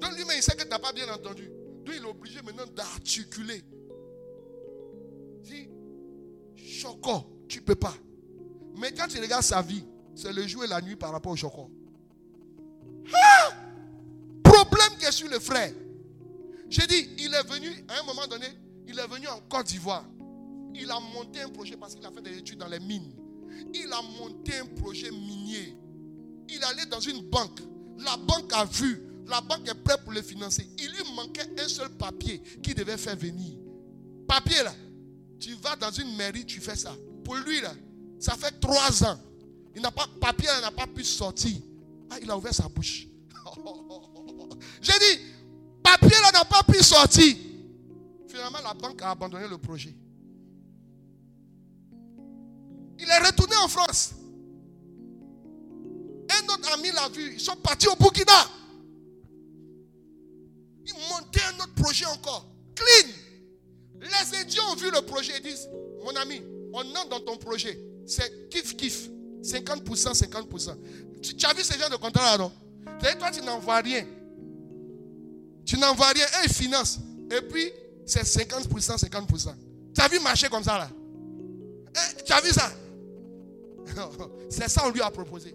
Donc 0.00 0.12
lui-même, 0.16 0.36
il 0.36 0.42
sait 0.42 0.54
que 0.54 0.62
tu 0.62 0.68
n'as 0.68 0.78
pas 0.78 0.92
bien 0.92 1.12
entendu. 1.12 1.50
Donc 1.84 1.94
il 1.96 2.02
est 2.02 2.08
obligé 2.08 2.40
maintenant 2.42 2.66
d'articuler. 2.66 3.62
Dis, 5.42 5.68
choco, 6.56 7.44
tu 7.48 7.58
ne 7.60 7.64
peux 7.64 7.74
pas. 7.74 7.94
Mais 8.76 8.92
quand 8.92 9.06
tu 9.08 9.20
regardes 9.20 9.42
sa 9.42 9.62
vie, 9.62 9.84
c'est 10.14 10.32
le 10.32 10.46
jour 10.46 10.64
et 10.64 10.66
la 10.66 10.80
nuit 10.80 10.96
par 10.96 11.12
rapport 11.12 11.32
au 11.32 11.36
choco. 11.36 11.70
Ah! 13.12 13.50
Problème 14.42 14.98
qui 14.98 15.06
est 15.06 15.12
sur 15.12 15.28
le 15.28 15.38
frère. 15.38 15.72
J'ai 16.68 16.86
dit, 16.86 17.08
il 17.18 17.34
est 17.34 17.46
venu, 17.46 17.68
à 17.88 18.00
un 18.00 18.02
moment 18.04 18.26
donné, 18.26 18.46
il 18.86 18.98
est 18.98 19.06
venu 19.06 19.28
en 19.28 19.40
Côte 19.48 19.66
d'Ivoire. 19.66 20.04
Il 20.74 20.90
a 20.90 20.98
monté 21.00 21.40
un 21.40 21.48
projet 21.48 21.76
parce 21.76 21.94
qu'il 21.94 22.04
a 22.04 22.10
fait 22.10 22.22
des 22.22 22.38
études 22.38 22.58
dans 22.58 22.68
les 22.68 22.80
mines. 22.80 23.12
Il 23.72 23.92
a 23.92 24.02
monté 24.18 24.58
un 24.58 24.66
projet 24.66 25.10
minier. 25.10 25.76
Il 26.48 26.62
allait 26.64 26.86
dans 26.86 27.00
une 27.00 27.22
banque. 27.28 27.60
La 27.98 28.16
banque 28.16 28.52
a 28.52 28.64
vu. 28.64 29.00
La 29.26 29.40
banque 29.40 29.68
est 29.68 29.74
prête 29.74 30.02
pour 30.02 30.12
le 30.12 30.22
financer. 30.22 30.68
Il 30.78 30.88
lui 30.90 31.14
manquait 31.14 31.48
un 31.58 31.68
seul 31.68 31.88
papier 31.90 32.42
qui 32.62 32.74
devait 32.74 32.96
faire 32.96 33.16
venir. 33.16 33.56
Papier 34.26 34.62
là. 34.62 34.74
Tu 35.38 35.54
vas 35.54 35.76
dans 35.76 35.90
une 35.90 36.16
mairie, 36.16 36.44
tu 36.44 36.60
fais 36.60 36.76
ça. 36.76 36.94
Pour 37.24 37.36
lui 37.36 37.60
là, 37.60 37.72
ça 38.18 38.34
fait 38.36 38.58
trois 38.60 39.04
ans. 39.04 39.18
Il 39.74 39.82
n'a 39.82 39.90
pas, 39.90 40.06
papier 40.20 40.48
n'a 40.62 40.70
pas 40.70 40.86
pu 40.86 41.04
sortir. 41.04 41.56
Ah, 42.10 42.16
il 42.22 42.30
a 42.30 42.36
ouvert 42.36 42.54
sa 42.54 42.68
bouche. 42.68 43.06
J'ai 44.80 44.92
dit, 44.92 45.22
papier 45.82 46.16
n'a 46.32 46.44
pas 46.44 46.62
pu 46.62 46.82
sortir. 46.82 47.36
Finalement, 48.28 48.58
la 48.62 48.74
banque 48.74 49.02
a 49.02 49.10
abandonné 49.10 49.48
le 49.48 49.58
projet. 49.58 49.94
Il 52.98 53.08
est 53.08 53.18
retourné 53.26 53.56
en 53.56 53.68
France. 53.68 54.14
Un 56.30 56.44
autre 56.52 56.72
ami 56.72 56.90
l'a 56.92 57.08
vu. 57.08 57.34
Ils 57.34 57.40
sont 57.40 57.56
partis 57.56 57.88
au 57.88 57.96
Burkina. 57.96 58.32
Ils 60.86 60.94
montaient 61.10 61.42
un 61.42 61.62
autre 61.62 61.74
projet 61.74 62.06
encore. 62.06 62.46
Clean. 62.74 63.12
Les 64.00 64.38
Indiens 64.38 64.62
ont 64.70 64.76
vu 64.76 64.90
le 64.90 65.00
projet 65.02 65.36
et 65.36 65.40
disent, 65.40 65.68
mon 66.04 66.14
ami, 66.16 66.42
on 66.72 66.80
entre 66.80 67.08
dans 67.08 67.20
ton 67.20 67.36
projet. 67.36 67.78
C'est 68.06 68.48
kiff 68.50 68.76
kiff. 68.76 69.08
50%, 69.42 70.14
50%. 70.14 70.76
Tu, 71.22 71.46
as 71.46 71.52
vu 71.52 71.62
ces 71.62 71.78
gens 71.78 71.90
de 71.90 71.96
contrat 71.96 72.22
là, 72.22 72.38
non 72.38 72.50
toi, 73.18 73.30
tu 73.30 73.42
n'envoies 73.42 73.80
rien. 73.80 74.06
Tu 75.66 75.78
n'envoies 75.78 76.08
rien. 76.08 76.24
Et 76.24 76.46
ils 76.46 76.52
financent. 76.52 76.98
Et 77.30 77.42
puis, 77.42 77.70
c'est 78.06 78.22
50%, 78.22 78.98
50%. 78.98 79.54
Tu 79.94 80.00
as 80.00 80.08
vu 80.08 80.18
marcher 80.20 80.48
comme 80.48 80.64
ça 80.64 80.78
là? 80.78 80.88
Eh, 81.90 82.22
Tu 82.24 82.32
as 82.32 82.40
vu 82.40 82.50
ça? 82.50 82.72
C'est 84.50 84.68
ça 84.68 84.82
qu'on 84.82 84.90
lui 84.90 85.02
a 85.02 85.10
proposé. 85.10 85.54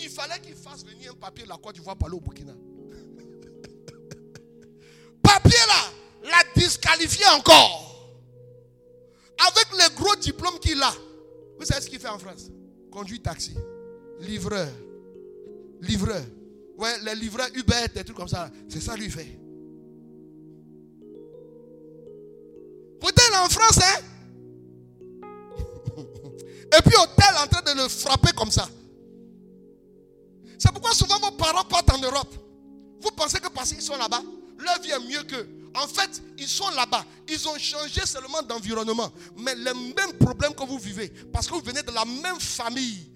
Il 0.00 0.10
fallait 0.10 0.38
qu'il 0.40 0.54
fasse 0.54 0.84
venir 0.84 1.12
un 1.12 1.16
papier 1.16 1.44
de 1.44 1.48
la 1.48 1.56
Côte 1.56 1.74
d'Ivoire 1.74 1.96
parler 1.96 2.16
au 2.16 2.20
Burkina. 2.20 2.52
papier 5.22 5.58
là, 5.66 6.30
l'a 6.30 6.44
disqualifié 6.60 7.24
encore. 7.36 7.87
Avec 9.38 9.68
les 9.72 9.94
gros 9.94 10.16
diplômes 10.16 10.58
qu'il 10.60 10.82
a. 10.82 10.92
Vous 11.58 11.64
savez 11.64 11.80
ce 11.80 11.88
qu'il 11.88 11.98
fait 11.98 12.08
en 12.08 12.18
France? 12.18 12.50
Conduit 12.90 13.20
taxi, 13.20 13.54
livreur, 14.20 14.68
livreur. 15.80 16.22
Ouais, 16.76 16.94
les 17.04 17.14
livreurs 17.16 17.48
Uber, 17.54 17.86
des 17.94 18.04
trucs 18.04 18.16
comme 18.16 18.28
ça. 18.28 18.50
C'est 18.68 18.80
ça 18.80 18.96
lui 18.96 19.10
fait. 19.10 19.38
Peut-être 23.00 23.44
en 23.44 23.48
France, 23.48 23.78
hein? 23.82 24.00
Et 26.78 26.82
puis 26.82 26.96
hôtel 26.96 27.34
en 27.42 27.46
train 27.46 27.74
de 27.74 27.82
le 27.82 27.88
frapper 27.88 28.32
comme 28.36 28.50
ça. 28.50 28.68
C'est 30.58 30.72
pourquoi 30.72 30.92
souvent 30.92 31.18
vos 31.18 31.30
parents 31.32 31.64
partent 31.64 31.92
en 31.92 31.98
Europe. 31.98 32.34
Vous 33.00 33.10
pensez 33.12 33.38
que 33.40 33.48
parce 33.48 33.72
qu'ils 33.72 33.82
sont 33.82 33.96
là-bas, 33.96 34.22
leur 34.58 34.80
vie 34.80 34.90
est 34.90 35.08
mieux 35.08 35.22
qu'eux. 35.22 35.48
En 35.74 35.86
fait, 35.86 36.22
ils 36.38 36.48
sont 36.48 36.70
là-bas. 36.70 37.04
Ils 37.28 37.48
ont 37.48 37.58
changé 37.58 38.00
seulement 38.04 38.42
d'environnement. 38.42 39.12
Mais 39.36 39.54
les 39.54 39.74
mêmes 39.74 40.12
problèmes 40.18 40.54
que 40.54 40.64
vous 40.64 40.78
vivez, 40.78 41.08
parce 41.32 41.46
que 41.46 41.54
vous 41.54 41.60
venez 41.60 41.82
de 41.82 41.90
la 41.92 42.04
même 42.04 42.40
famille, 42.40 43.12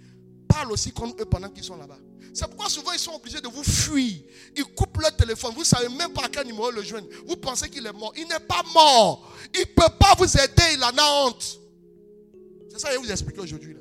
parlent 0.49 0.73
aussi 0.73 0.93
comme 0.93 1.13
eux 1.19 1.25
pendant 1.25 1.49
qu'ils 1.49 1.65
sont 1.65 1.77
là-bas. 1.77 1.99
C'est 2.35 2.47
pourquoi 2.47 2.69
souvent 2.69 2.93
ils 2.93 2.99
sont 2.99 3.15
obligés 3.15 3.41
de 3.41 3.49
vous 3.49 3.63
fuir. 3.63 4.21
Ils 4.57 4.65
coupent 4.65 4.99
leur 4.99 5.15
téléphone. 5.15 5.53
Vous 5.53 5.61
ne 5.61 5.65
savez 5.67 5.89
même 5.89 6.13
pas 6.13 6.25
à 6.25 6.29
quel 6.29 6.47
numéro 6.47 6.71
le 6.71 6.83
joindre. 6.83 7.09
Vous 7.27 7.37
pensez 7.37 7.69
qu'il 7.69 7.87
est 7.87 7.93
mort. 7.93 8.13
Il 8.17 8.27
n'est 8.27 8.41
pas 8.41 8.63
mort. 8.73 9.33
Il 9.55 9.61
ne 9.61 9.65
peut 9.67 9.95
pas 9.99 10.15
vous 10.17 10.37
aider. 10.39 10.63
Il 10.75 10.83
en 10.83 10.97
a 10.97 11.27
honte. 11.27 11.61
C'est 12.71 12.79
ça 12.79 12.89
que 12.89 12.95
je 12.95 13.01
vais 13.01 13.07
vous 13.07 13.13
expliquer 13.13 13.41
aujourd'hui. 13.41 13.77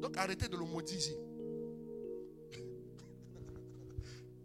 Donc 0.00 0.16
arrêtez 0.18 0.48
de 0.48 0.56
le 0.56 0.64
maudire 0.64 1.00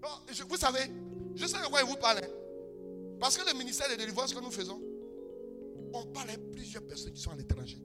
vous 0.49 0.57
savez, 0.57 0.89
je 1.35 1.45
sais 1.45 1.57
de 1.57 1.67
quoi 1.67 1.81
il 1.81 1.87
vous 1.87 1.97
parle. 1.97 2.21
Parce 3.19 3.37
que 3.37 3.47
le 3.49 3.57
ministère 3.57 3.89
de 3.89 3.95
délivrance 3.95 4.33
que 4.33 4.39
nous 4.39 4.51
faisons, 4.51 4.81
on 5.93 6.05
parle 6.07 6.29
à 6.29 6.37
plusieurs 6.37 6.83
personnes 6.83 7.13
qui 7.13 7.21
sont 7.21 7.31
à 7.31 7.35
l'étranger. 7.35 7.81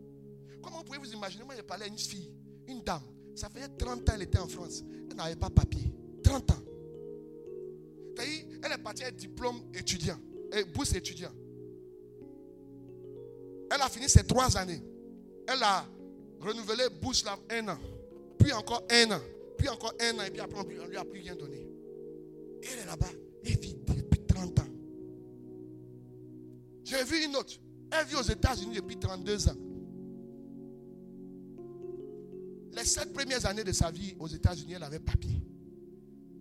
Comment 0.62 0.82
pouvez-vous 0.84 1.12
imaginer? 1.12 1.44
Moi, 1.44 1.54
j'ai 1.56 1.62
parlé 1.62 1.84
à 1.84 1.88
une 1.88 1.98
fille, 1.98 2.32
une 2.68 2.82
dame. 2.82 3.02
Ça 3.34 3.48
faisait 3.48 3.68
30 3.68 4.00
ans 4.00 4.04
qu'elle 4.04 4.22
était 4.22 4.38
en 4.38 4.48
France. 4.48 4.84
Elle 5.10 5.16
n'avait 5.16 5.36
pas 5.36 5.50
papier. 5.50 5.92
30 6.22 6.50
ans. 6.52 6.62
Elle 8.16 8.72
est 8.72 8.82
partie 8.82 9.02
avec 9.02 9.16
diplôme 9.16 9.60
étudiant, 9.74 10.18
et 10.52 10.64
bourse 10.64 10.94
étudiant. 10.94 11.32
Elle 13.70 13.82
a 13.82 13.88
fini 13.88 14.08
ses 14.08 14.24
trois 14.24 14.56
années. 14.56 14.82
Elle 15.48 15.62
a 15.62 15.84
renouvelé 16.40 16.84
bourse 17.02 17.24
là 17.24 17.36
un 17.50 17.68
an. 17.68 17.78
Puis 18.38 18.52
encore 18.52 18.84
un 18.90 19.10
an. 19.10 19.20
Puis 19.58 19.68
encore 19.68 19.94
un 20.00 20.18
an. 20.18 20.22
Et 20.22 20.30
puis 20.30 20.40
après, 20.40 20.60
on 20.60 20.64
ne 20.64 20.88
lui 20.88 20.96
a 20.96 21.04
plus 21.04 21.20
rien 21.20 21.34
donné. 21.34 21.66
Elle 22.62 22.78
est 22.78 22.86
là-bas. 22.86 23.10
Elle 23.44 23.58
J'ai 26.84 27.02
vu 27.04 27.24
une 27.24 27.34
autre. 27.36 27.54
Elle 27.90 28.06
vit 28.06 28.16
aux 28.16 28.22
États-Unis 28.22 28.76
depuis 28.76 28.98
32 28.98 29.48
ans. 29.48 29.56
Les 32.72 32.84
sept 32.84 33.12
premières 33.12 33.46
années 33.46 33.64
de 33.64 33.72
sa 33.72 33.90
vie 33.90 34.14
aux 34.18 34.26
États-Unis, 34.26 34.74
elle 34.74 34.82
avait 34.82 34.98
papier. 34.98 35.40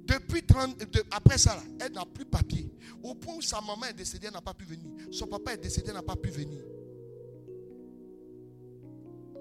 Depuis 0.06 0.44
30, 0.44 0.76
après 1.12 1.38
ça, 1.38 1.64
elle 1.80 1.94
n'a 1.94 2.06
plus 2.06 2.26
papier. 2.26 2.70
Au 3.04 3.16
point 3.16 3.36
où 3.36 3.42
sa 3.42 3.62
maman 3.62 3.86
est 3.86 3.94
décédée, 3.94 4.28
elle 4.28 4.34
n'a 4.34 4.42
pas 4.42 4.54
pu 4.54 4.66
venir. 4.66 4.86
Son 5.12 5.28
papa 5.28 5.54
est 5.54 5.58
décédé, 5.58 5.88
elle 5.90 5.94
n'a 5.94 6.02
pas 6.02 6.16
pu 6.16 6.30
venir. 6.30 6.62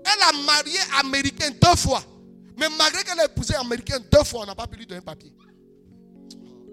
Elle 0.04 0.22
a 0.22 0.42
marié 0.44 0.78
américain 1.00 1.50
deux 1.50 1.76
fois. 1.76 2.02
Mais 2.58 2.66
malgré 2.78 3.02
qu'elle 3.02 3.18
ait 3.18 3.24
épousé 3.24 3.54
américain 3.54 3.98
deux 4.10 4.24
fois, 4.24 4.42
on 4.42 4.46
n'a 4.46 4.54
pas 4.54 4.66
pu 4.66 4.76
lui 4.76 4.86
donner 4.86 4.98
un 4.98 5.02
papier. 5.02 5.32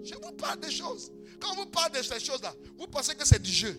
Je 0.04 0.14
vous 0.14 0.32
parle 0.32 0.60
des 0.60 0.70
choses. 0.70 1.10
Quand 1.40 1.54
vous 1.54 1.66
parle 1.66 1.92
de 1.92 2.02
ces 2.02 2.20
choses-là, 2.20 2.54
vous 2.78 2.86
pensez 2.86 3.14
que 3.14 3.26
c'est 3.26 3.40
du 3.40 3.50
jeu. 3.50 3.76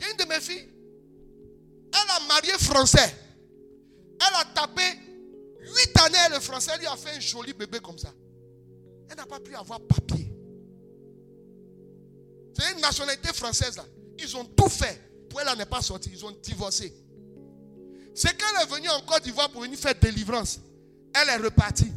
Il 0.00 0.06
y 0.06 0.08
a 0.08 0.10
une 0.12 0.16
de 0.16 0.24
mes 0.24 0.40
filles, 0.40 0.66
elle 1.92 2.10
a 2.10 2.26
marié 2.26 2.52
français. 2.52 3.14
Elle 4.18 4.34
a 4.34 4.44
tapé 4.54 4.82
huit 5.60 6.00
années 6.00 6.34
le 6.34 6.40
français, 6.40 6.70
elle 6.74 6.80
lui 6.80 6.86
a 6.86 6.96
fait 6.96 7.16
un 7.16 7.20
joli 7.20 7.52
bébé 7.52 7.80
comme 7.80 7.98
ça. 7.98 8.12
Elle 9.10 9.16
n'a 9.16 9.26
pas 9.26 9.40
pu 9.40 9.54
avoir 9.54 9.78
papier. 9.80 10.34
C'est 12.54 12.72
une 12.72 12.80
nationalité 12.80 13.30
française 13.34 13.76
là. 13.76 13.84
Ils 14.18 14.36
ont 14.36 14.44
tout 14.44 14.68
fait 14.70 15.26
pour 15.28 15.40
elle 15.40 15.58
n'est 15.58 15.66
pas 15.66 15.82
sortie. 15.82 16.10
Ils 16.12 16.24
ont 16.24 16.30
divorcé. 16.42 16.94
C'est 18.14 18.36
qu'elle 18.36 18.62
est 18.62 18.66
venue 18.74 18.88
en 18.88 19.02
Côte 19.02 19.22
d'Ivoire 19.22 19.50
pour 19.50 19.62
venir 19.62 19.78
faire 19.78 19.94
délivrance. 19.94 20.60
Elle 21.14 21.28
est 21.28 21.36
repartie. 21.36 21.92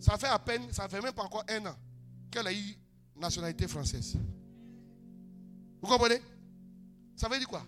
Ça 0.00 0.18
fait 0.18 0.26
à 0.26 0.38
peine, 0.38 0.64
ça 0.72 0.88
fait 0.88 1.00
même 1.00 1.12
pas 1.12 1.22
encore 1.22 1.44
un 1.48 1.66
an 1.66 1.76
qu'elle 2.30 2.46
a 2.46 2.52
eu 2.52 2.76
nationalité 3.16 3.68
française. 3.68 4.16
Vous 5.80 5.88
comprenez? 5.88 6.20
Ça 7.16 7.28
veut 7.28 7.38
dire 7.38 7.48
quoi? 7.48 7.62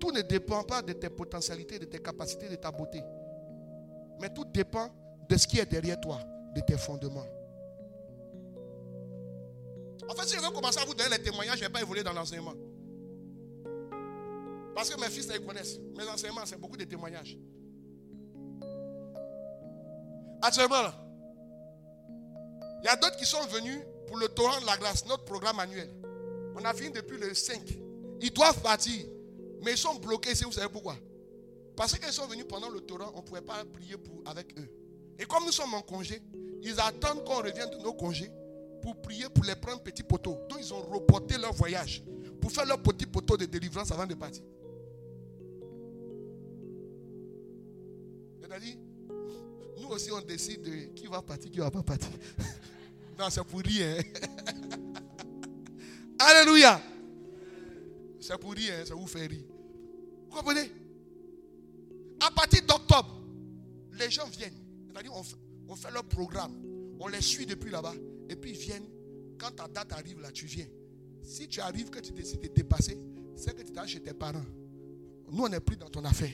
Tout 0.00 0.10
ne 0.10 0.22
dépend 0.22 0.62
pas 0.64 0.82
de 0.82 0.92
tes 0.92 1.10
potentialités, 1.10 1.78
de 1.78 1.84
tes 1.84 2.00
capacités, 2.00 2.48
de 2.48 2.56
ta 2.56 2.70
beauté. 2.70 3.02
Mais 4.20 4.32
tout 4.32 4.44
dépend 4.44 4.88
de 5.28 5.36
ce 5.36 5.46
qui 5.46 5.58
est 5.58 5.66
derrière 5.66 6.00
toi, 6.00 6.18
de 6.54 6.60
tes 6.60 6.76
fondements. 6.76 7.26
En 10.08 10.14
fait, 10.14 10.26
si 10.26 10.36
je 10.36 10.40
veux 10.40 10.50
commencer 10.50 10.80
à 10.80 10.84
vous 10.84 10.94
donner 10.94 11.16
les 11.16 11.22
témoignages, 11.22 11.58
je 11.58 11.62
ne 11.62 11.68
vais 11.68 11.72
pas 11.72 11.80
évoluer 11.80 12.02
dans 12.02 12.12
l'enseignement. 12.12 12.54
Parce 14.74 14.90
que 14.90 15.00
mes 15.00 15.08
fils, 15.08 15.28
ils 15.32 15.44
connaissent. 15.44 15.78
Mes 15.96 16.08
enseignements, 16.08 16.44
c'est 16.44 16.60
beaucoup 16.60 16.76
de 16.76 16.84
témoignages. 16.84 17.38
Actuellement, 20.40 20.90
il 22.82 22.86
y 22.86 22.88
a 22.88 22.96
d'autres 22.96 23.16
qui 23.16 23.26
sont 23.26 23.44
venus 23.46 23.78
pour 24.08 24.16
le 24.16 24.28
torrent 24.28 24.60
de 24.60 24.66
la 24.66 24.76
grâce, 24.76 25.06
notre 25.06 25.24
programme 25.24 25.60
annuel. 25.60 25.88
On 26.56 26.64
a 26.64 26.74
fini 26.74 26.90
depuis 26.90 27.18
le 27.18 27.32
5. 27.32 27.60
Ils 28.22 28.32
doivent 28.32 28.62
partir, 28.62 29.04
mais 29.64 29.72
ils 29.72 29.78
sont 29.78 29.96
bloqués 29.96 30.32
vous 30.44 30.52
savez 30.52 30.68
pourquoi 30.68 30.96
Parce 31.76 31.98
qu'ils 31.98 32.12
sont 32.12 32.26
venus 32.26 32.44
pendant 32.48 32.70
le 32.70 32.80
torrent, 32.80 33.10
on 33.14 33.18
ne 33.18 33.22
pouvait 33.22 33.40
pas 33.40 33.64
prier 33.64 33.96
pour, 33.96 34.22
avec 34.26 34.56
eux. 34.58 34.68
Et 35.18 35.24
comme 35.24 35.44
nous 35.44 35.52
sommes 35.52 35.74
en 35.74 35.82
congé, 35.82 36.22
ils 36.62 36.78
attendent 36.78 37.24
qu'on 37.24 37.42
revienne 37.42 37.70
de 37.70 37.78
nos 37.78 37.92
congés 37.92 38.30
pour 38.80 38.96
prier 39.02 39.28
pour 39.28 39.44
les 39.44 39.56
prendre 39.56 39.82
petits 39.82 40.04
poteaux. 40.04 40.38
Donc 40.48 40.58
ils 40.60 40.72
ont 40.72 40.82
reporté 40.82 41.36
leur 41.36 41.52
voyage 41.52 42.04
pour 42.40 42.52
faire 42.52 42.64
leur 42.64 42.80
petit 42.80 43.06
poteau 43.06 43.36
de 43.36 43.46
délivrance 43.46 43.90
avant 43.90 44.06
de 44.06 44.14
partir. 44.14 44.44
C'est-à-dire, 48.40 48.76
nous 49.80 49.88
aussi 49.88 50.12
on 50.12 50.20
décide 50.20 50.62
de 50.62 50.70
qui 50.94 51.08
va 51.08 51.22
partir, 51.22 51.50
qui 51.50 51.58
ne 51.58 51.64
va 51.64 51.72
pas 51.72 51.82
partir. 51.82 52.10
non, 53.18 53.28
c'est 53.30 53.42
pour 53.42 53.60
rien. 53.60 53.96
Alléluia. 56.20 56.80
C'est 58.22 58.38
pour 58.38 58.52
rien, 58.52 58.84
ça 58.84 58.94
vous 58.94 59.08
fait 59.08 59.26
rire. 59.26 59.44
Vous 60.30 60.36
comprenez? 60.36 60.70
À 62.20 62.30
partir 62.30 62.64
d'octobre, 62.64 63.20
les 63.98 64.10
gens 64.10 64.28
viennent. 64.28 64.62
C'est-à-dire, 64.86 65.12
on 65.68 65.74
fait, 65.74 65.90
leur 65.90 66.04
programme. 66.04 66.54
On 67.00 67.08
les 67.08 67.20
suit 67.20 67.46
depuis 67.46 67.72
là-bas. 67.72 67.94
Et 68.28 68.36
puis 68.36 68.52
ils 68.52 68.56
viennent. 68.56 68.86
Quand 69.36 69.50
ta 69.50 69.66
date 69.66 69.92
arrive 69.92 70.20
là, 70.20 70.30
tu 70.30 70.46
viens. 70.46 70.68
Si 71.24 71.48
tu 71.48 71.60
arrives 71.60 71.90
que 71.90 71.98
tu 71.98 72.12
décides 72.12 72.40
de 72.40 72.46
dépasser, 72.46 72.96
c'est 73.34 73.56
que 73.56 73.62
tu 73.62 73.76
es 73.76 73.86
chez 73.88 74.00
tes 74.00 74.14
parents. 74.14 74.46
Nous, 75.28 75.42
on 75.42 75.48
n'est 75.48 75.58
plus 75.58 75.76
dans 75.76 75.90
ton 75.90 76.04
affaire. 76.04 76.30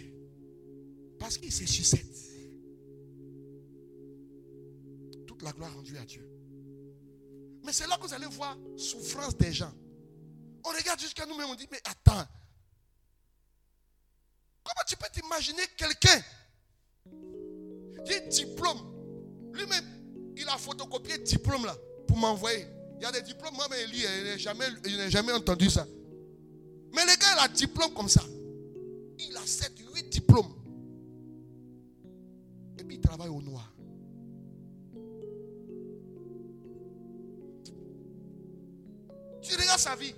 Parce 1.19 1.39
qu'il 1.39 1.53
se 1.53 1.65
sucette. 1.65 2.05
Toute 5.27 5.43
la 5.43 5.53
gloire 5.53 5.75
rendue 5.75 5.97
à 5.97 6.05
Dieu. 6.05 6.29
Mais 7.65 7.73
c'est 7.73 7.87
là 7.87 7.97
que 7.97 8.07
vous 8.07 8.13
allez 8.13 8.27
voir 8.27 8.59
souffrance 8.77 9.35
des 9.39 9.55
gens. 9.55 9.73
On 10.69 10.77
regarde 10.77 11.01
jusqu'à 11.01 11.25
nous-mêmes, 11.25 11.49
on 11.49 11.55
dit, 11.55 11.67
mais 11.71 11.81
attends. 11.85 12.27
Comment 14.63 14.85
tu 14.87 14.97
peux 14.97 15.09
t'imaginer 15.11 15.63
quelqu'un 15.79 16.23
qui 18.05 18.29
diplôme? 18.29 19.51
Lui-même, 19.55 20.33
il 20.37 20.47
a 20.47 20.59
photocopié 20.59 21.19
diplôme 21.19 21.65
là 21.65 21.75
pour 22.07 22.19
m'envoyer. 22.19 22.67
Il 22.99 23.03
y 23.03 23.07
a 23.07 23.13
des 23.13 23.23
diplômes, 23.23 23.55
moi, 23.55 23.67
mais 23.71 23.85
il 23.85 24.25
n'a 24.25 24.37
jamais, 24.37 24.67
jamais 25.09 25.33
entendu 25.33 25.71
ça. 25.71 25.87
Mais 26.93 27.05
le 27.05 27.17
gars, 27.19 27.35
il 27.37 27.45
a 27.45 27.49
diplôme 27.49 27.95
comme 27.95 28.09
ça. 28.09 28.23
Il 29.19 29.37
a 29.37 29.47
7, 29.47 29.73
8 29.95 30.11
diplômes. 30.11 30.55
Et 32.79 32.85
puis 32.85 32.97
il 32.97 33.01
travaille 33.01 33.29
au 33.29 33.41
noir. 33.41 33.73
Tu 39.41 39.57
regardes 39.57 39.81
sa 39.81 39.97
vie. 39.97 40.15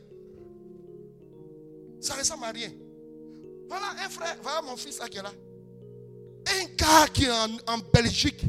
Ça 2.01 2.15
ressemble 2.15 2.45
à 2.45 2.51
rien. 2.51 2.73
Voilà 3.69 3.87
un 4.05 4.09
frère, 4.09 4.37
voilà 4.43 4.63
mon 4.63 4.77
fils 4.77 4.99
là 4.99 5.09
qui 5.09 5.19
est 5.19 5.23
là. 5.23 5.33
Un 6.47 6.65
gars 6.75 7.07
qui 7.13 7.25
est 7.25 7.31
en, 7.31 7.79
Belgique. 7.93 8.43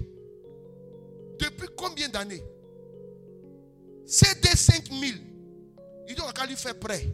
Depuis 1.40 1.68
combien 1.76 2.10
d'années? 2.10 2.44
CD 4.06 4.50
5000. 4.56 5.22
Il 6.08 6.16
doit 6.16 6.34
lui 6.48 6.56
faire 6.56 6.78
prêt. 6.80 7.08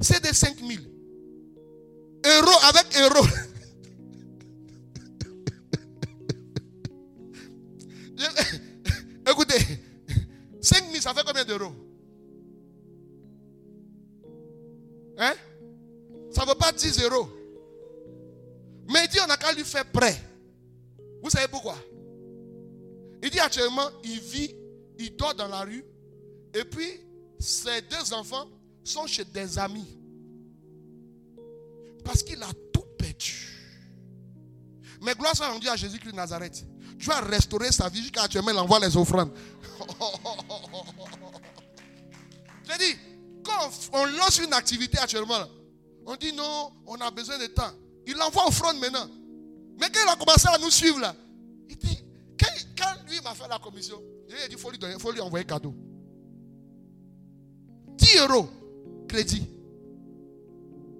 CD 0.00 0.32
5000. 0.32 0.90
Euro 2.26 2.52
avec 2.68 2.86
euro. 2.98 3.26
Écoutez, 9.30 9.80
5000 10.60 11.00
ça 11.02 11.14
fait 11.14 11.22
combien 11.24 11.44
d'euros? 11.44 11.89
Pas 16.60 16.70
10 16.72 17.02
euros. 17.02 17.28
Mais 18.88 19.04
il 19.06 19.08
dit 19.08 19.18
on 19.22 19.26
n'a 19.26 19.36
qu'à 19.36 19.52
lui 19.52 19.64
faire 19.64 19.90
prêt. 19.90 20.20
Vous 21.22 21.30
savez 21.30 21.48
pourquoi? 21.48 21.76
Il 23.22 23.30
dit 23.30 23.40
actuellement, 23.40 23.88
il 24.04 24.20
vit, 24.20 24.54
il 24.98 25.16
dort 25.16 25.34
dans 25.34 25.48
la 25.48 25.60
rue. 25.60 25.84
Et 26.54 26.64
puis, 26.64 27.00
ses 27.38 27.80
deux 27.82 28.12
enfants 28.12 28.46
sont 28.84 29.06
chez 29.06 29.24
des 29.24 29.58
amis. 29.58 29.96
Parce 32.04 32.22
qu'il 32.22 32.42
a 32.42 32.48
tout 32.72 32.84
perdu. 32.98 33.46
Mais 35.02 35.14
gloire 35.14 35.34
soit 35.36 35.48
rendue 35.48 35.68
à 35.68 35.76
Jésus-Christ 35.76 36.12
de 36.12 36.16
Nazareth. 36.16 36.64
Dieu 36.96 37.12
a 37.12 37.20
restauré 37.20 37.72
sa 37.72 37.88
vie 37.88 38.02
jusqu'à 38.02 38.22
actuellement, 38.22 38.50
il 38.50 38.58
envoie 38.58 38.78
les 38.80 38.94
offrandes. 38.96 39.32
Je 42.68 42.78
dis, 42.78 42.96
quand 43.42 43.70
on 43.92 44.04
lance 44.04 44.38
une 44.38 44.52
activité 44.52 44.98
actuellement, 44.98 45.46
on 46.10 46.16
dit 46.16 46.32
non, 46.32 46.72
on 46.86 46.96
a 46.96 47.10
besoin 47.12 47.38
de 47.38 47.46
temps. 47.46 47.70
Il 48.04 48.20
envoie 48.20 48.48
offrande 48.48 48.78
maintenant. 48.78 49.08
Mais 49.78 49.86
quand 49.90 50.00
il 50.04 50.08
a 50.08 50.16
commencé 50.16 50.48
à 50.48 50.58
nous 50.58 50.70
suivre 50.70 50.98
là, 50.98 51.14
il 51.68 51.76
dit, 51.76 52.04
quand, 52.36 52.94
lui 53.08 53.20
m'a 53.22 53.32
fait 53.32 53.46
la 53.48 53.60
commission, 53.60 54.02
il 54.28 54.34
a 54.34 54.48
dit, 54.48 54.54
il 54.54 54.58
faut 54.58 54.72
lui, 54.72 54.78
donner, 54.78 54.98
faut 54.98 55.12
lui 55.12 55.20
envoyer 55.20 55.44
cadeau. 55.44 55.72
10 57.96 58.18
euros 58.18 58.48
crédit. 59.08 59.46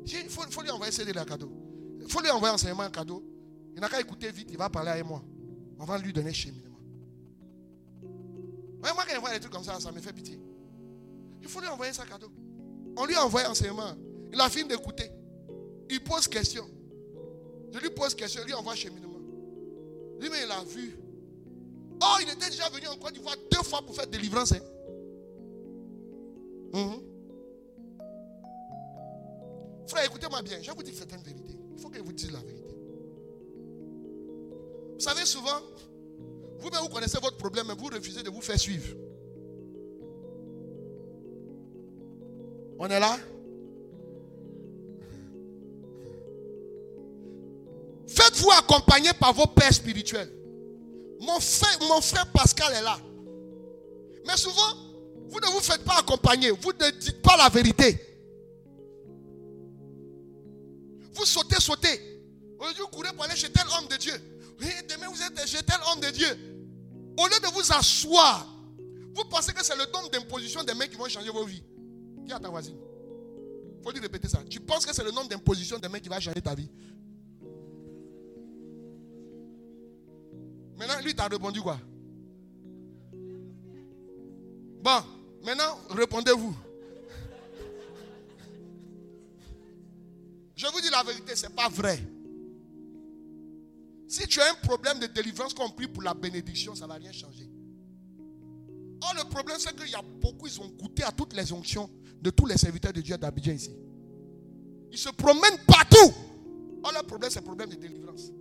Il 0.07 0.29
faut, 0.29 0.63
lui 0.63 0.71
envoyer 0.71 0.93
CD 0.93 1.13
un 1.19 1.25
cadeau. 1.25 1.51
Il 2.01 2.09
faut 2.09 2.21
lui 2.21 2.31
envoyer 2.31 2.55
enseignement 2.55 2.89
cadeau. 2.91 3.25
Il 3.75 3.81
n'a 3.81 3.89
qu'à 3.89 4.01
écouter 4.01 4.31
vite, 4.31 4.49
il 4.53 4.59
va 4.59 4.69
parler 4.69 4.91
avec 4.91 5.05
moi. 5.05 5.23
On 5.79 5.85
va 5.85 5.99
lui 5.99 6.13
donner 6.13 6.33
cheminement. 6.33 6.79
moi, 8.81 8.93
quand 8.95 9.13
il 9.13 9.19
voit 9.19 9.33
des 9.33 9.41
trucs 9.41 9.53
comme 9.53 9.65
ça, 9.65 9.81
ça 9.81 9.91
me 9.91 10.01
fait 10.01 10.13
pitié. 10.13 10.39
Il 11.43 11.49
faut 11.49 11.61
lui 11.61 11.69
envoyer 11.69 11.93
ça 11.93 12.07
cadeau. 12.07 12.31
On 12.97 13.07
lui 13.07 13.17
a 13.17 13.25
envoyé 13.25 13.49
enseignement. 13.49 13.97
Il 14.33 14.41
a 14.41 14.49
fini 14.49 14.69
d'écouter. 14.69 15.11
Il 15.89 16.03
pose 16.03 16.29
question. 16.29 16.65
Je 17.73 17.79
lui 17.79 17.91
pose 17.91 18.15
question, 18.15 18.43
lui 18.45 18.55
envoie 18.55 18.75
cheminement. 18.75 19.19
Lui, 20.21 20.29
mais 20.29 20.45
il 20.45 20.51
a 20.51 20.63
vu. 20.65 20.97
Oh, 22.03 22.17
il 22.23 22.29
était 22.31 22.51
déjà 22.51 22.69
venu 22.71 22.87
en 22.89 22.97
Côte 22.97 23.15
d'Ivoire 23.15 23.37
deux 23.51 23.63
fois 23.63 23.83
pour 23.83 23.95
faire 23.95 24.07
délivrance. 24.07 24.53
Hein. 24.53 24.61
Mhm. 26.73 27.03
Frère, 29.87 30.05
écoutez-moi 30.05 30.43
bien. 30.43 30.59
Je 30.63 30.71
vous 30.71 30.83
dire 30.83 30.95
certaines 30.95 31.23
vérités. 31.23 31.59
Il 31.75 31.81
faut 31.81 31.89
que 31.89 31.99
je 31.99 32.03
vous 32.03 32.13
dise 32.13 32.31
la 32.31 32.39
vérité. 32.39 32.75
Vous 34.95 35.01
savez, 35.01 35.25
souvent, 35.25 35.61
vous-même, 36.59 36.83
vous 36.83 36.89
connaissez 36.89 37.19
votre 37.21 37.37
problème, 37.37 37.67
mais 37.69 37.75
vous 37.75 37.87
refusez 37.87 38.23
de 38.23 38.31
vous 38.31 38.43
faire 38.43 38.59
suivre. 38.59 38.95
On 42.79 42.87
est 42.87 43.01
là? 43.01 43.19
Faites-vous 48.41 48.51
accompagner 48.53 49.13
par 49.15 49.35
vos 49.35 49.47
pères 49.47 49.73
spirituels. 49.73 50.31
Mon 51.21 51.39
frère, 51.41 51.79
mon 51.89 52.01
frère 52.01 52.27
Pascal 52.33 52.73
est 52.73 52.83
là. 52.83 52.99
Mais 54.27 54.37
souvent, 54.37 54.77
vous 55.29 55.41
ne 55.41 55.47
vous 55.47 55.61
faites 55.61 55.85
pas 55.85 55.99
accompagner. 55.99 56.51
Vous 56.51 56.73
ne 56.73 56.91
dites 56.99 57.21
pas 57.21 57.37
la 57.37 57.49
vérité. 57.49 58.01
Vous 61.13 61.25
sautez, 61.27 61.61
sautez. 61.61 62.23
Aujourd'hui, 62.59 62.83
vous 62.83 62.89
courez 62.89 63.13
pour 63.13 63.25
aller 63.25 63.37
chez 63.37 63.51
tel 63.51 63.65
homme 63.79 63.89
de 63.89 63.97
Dieu. 63.97 64.15
demain, 64.89 65.09
vous 65.09 65.23
êtes 65.23 65.47
chez 65.47 65.63
tel 65.63 65.77
homme 65.93 66.01
de 66.01 66.11
Dieu. 66.11 66.29
Au 67.19 67.27
lieu 67.27 67.41
de 67.41 67.53
vous 67.53 67.73
asseoir, 67.73 68.47
vous 69.15 69.25
pensez 69.25 69.53
que 69.53 69.65
c'est 69.65 69.77
le 69.77 69.85
don 69.93 70.07
d'imposition 70.11 70.63
des 70.63 70.73
mains 70.73 70.87
qui 70.87 70.97
vont 70.97 71.09
changer 71.09 71.31
vos 71.31 71.45
vies 71.45 71.63
à 72.31 72.39
ta 72.39 72.49
voisine. 72.49 72.79
Il 73.79 73.83
faut 73.83 73.91
lui 73.91 74.01
répéter 74.01 74.29
ça. 74.29 74.39
Tu 74.49 74.61
penses 74.61 74.87
que 74.87 74.95
c'est 74.95 75.03
le 75.03 75.11
nombre 75.11 75.29
d'impositions 75.29 75.79
des 75.79 75.89
mains 75.89 75.99
qui 75.99 76.09
va 76.09 76.21
changer 76.21 76.41
ta 76.41 76.55
vie. 76.55 76.71
Maintenant, 80.81 81.01
lui 81.05 81.15
t'a 81.15 81.29
répondu 81.29 81.61
quoi? 81.61 81.79
Bon, 84.83 85.03
maintenant, 85.45 85.79
répondez-vous. 85.91 86.57
Je 90.57 90.67
vous 90.67 90.81
dis 90.81 90.89
la 90.91 91.03
vérité, 91.03 91.37
ce 91.37 91.47
n'est 91.47 91.53
pas 91.53 91.69
vrai. 91.69 92.01
Si 94.09 94.27
tu 94.27 94.41
as 94.41 94.51
un 94.51 94.55
problème 94.67 94.99
de 94.99 95.07
délivrance 95.07 95.53
compris 95.53 95.87
pour 95.87 96.03
la 96.03 96.15
bénédiction, 96.15 96.75
ça 96.75 96.87
ne 96.87 96.89
va 96.89 96.95
rien 96.95 97.13
changer. 97.13 97.51
Or, 99.03 99.13
le 99.19 99.29
problème, 99.29 99.59
c'est 99.59 99.77
qu'il 99.77 99.91
y 99.91 99.95
a 99.95 100.03
beaucoup, 100.03 100.47
ils 100.47 100.61
ont 100.63 100.69
goûté 100.69 101.03
à 101.03 101.13
toutes 101.13 101.35
les 101.35 101.53
onctions 101.53 101.91
de 102.23 102.31
tous 102.31 102.47
les 102.47 102.57
serviteurs 102.57 102.95
de 102.95 103.03
Dieu 103.03 103.19
d'Abidjan 103.19 103.53
ici. 103.53 103.77
Ils 104.91 104.99
se 104.99 105.11
promènent 105.11 105.63
partout. 105.67 106.15
Oh, 106.83 106.89
le 106.91 107.07
problème, 107.07 107.31
c'est 107.31 107.41
le 107.41 107.45
problème 107.45 107.69
de 107.69 107.77
délivrance. 107.77 108.33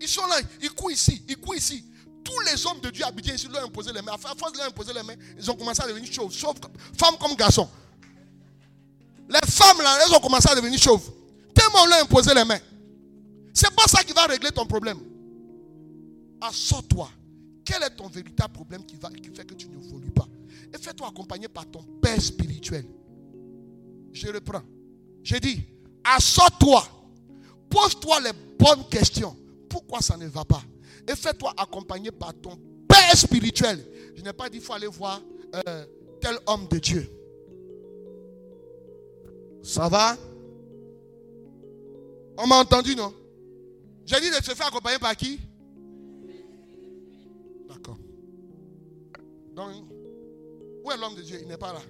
Ils 0.00 0.08
sont 0.08 0.26
là, 0.26 0.36
ils 0.62 0.70
courent 0.70 0.90
ici, 0.90 1.22
ils 1.28 1.36
courent 1.36 1.56
ici. 1.56 1.84
tous 2.24 2.40
les 2.40 2.66
hommes 2.66 2.80
de 2.80 2.90
Dieu 2.90 3.04
habitaient 3.04 3.34
ici 3.34 3.48
leur 3.48 3.64
imposé 3.64 3.92
les 3.92 4.02
mains. 4.02 4.12
À 4.12 4.18
force 4.18 4.52
de 4.52 4.58
leur 4.58 4.66
imposer 4.66 4.92
les 4.92 5.02
mains, 5.02 5.16
ils 5.36 5.50
ont 5.50 5.54
commencé 5.54 5.82
à 5.82 5.88
devenir 5.88 6.12
chauves. 6.12 6.32
chauves 6.32 6.56
femmes 6.96 7.16
comme 7.18 7.34
garçons. 7.34 7.68
Les 9.28 9.50
femmes 9.50 9.78
là, 9.82 9.98
elles 10.04 10.14
ont 10.14 10.20
commencé 10.20 10.48
à 10.50 10.54
devenir 10.54 10.78
chauves. 10.78 11.10
Tellement 11.54 11.82
on 11.84 11.86
leur 11.86 11.98
a 11.98 12.02
imposé 12.02 12.34
les 12.34 12.44
mains. 12.44 12.60
C'est 13.52 13.74
pas 13.74 13.86
ça 13.86 14.04
qui 14.04 14.12
va 14.12 14.26
régler 14.26 14.50
ton 14.52 14.66
problème. 14.66 14.98
Assors-toi. 16.40 17.10
Quel 17.64 17.82
est 17.82 17.90
ton 17.90 18.08
véritable 18.08 18.52
problème 18.52 18.84
qui, 18.84 18.96
va, 18.96 19.10
qui 19.10 19.28
fait 19.34 19.44
que 19.44 19.54
tu 19.54 19.68
n'évolues 19.68 20.10
pas? 20.10 20.26
Et 20.72 20.78
fais-toi 20.78 21.08
accompagner 21.08 21.48
par 21.48 21.66
ton 21.66 21.82
père 22.00 22.20
spirituel. 22.20 22.86
Je 24.12 24.28
reprends. 24.28 24.62
J'ai 25.22 25.40
dit, 25.40 25.62
assors-toi. 26.04 26.86
Pose-toi 27.68 28.20
les 28.20 28.32
bonnes 28.58 28.88
questions. 28.88 29.36
Pourquoi 29.68 30.00
ça 30.00 30.16
ne 30.16 30.26
va 30.26 30.44
pas? 30.44 30.62
Et 31.06 31.14
fais-toi 31.14 31.52
accompagner 31.56 32.10
par 32.10 32.34
ton 32.34 32.58
père 32.88 33.16
spirituel. 33.16 33.84
Je 34.14 34.22
n'ai 34.22 34.32
pas 34.32 34.48
dit 34.48 34.58
qu'il 34.58 34.66
faut 34.66 34.72
aller 34.72 34.86
voir 34.86 35.20
euh, 35.54 35.86
tel 36.20 36.36
homme 36.46 36.66
de 36.68 36.78
Dieu. 36.78 37.10
Ça 39.62 39.88
va? 39.88 40.16
On 42.38 42.46
m'a 42.46 42.56
entendu, 42.56 42.94
non? 42.94 43.12
J'ai 44.04 44.20
dit 44.20 44.30
de 44.30 44.36
se 44.36 44.54
faire 44.54 44.68
accompagner 44.68 44.98
par 44.98 45.16
qui? 45.16 45.40
D'accord. 47.68 47.98
Donc, 49.54 49.84
où 50.84 50.90
est 50.90 50.96
l'homme 50.96 51.14
de 51.16 51.22
Dieu? 51.22 51.38
Il 51.42 51.48
n'est 51.48 51.58
pas 51.58 51.72
là. 51.72 51.82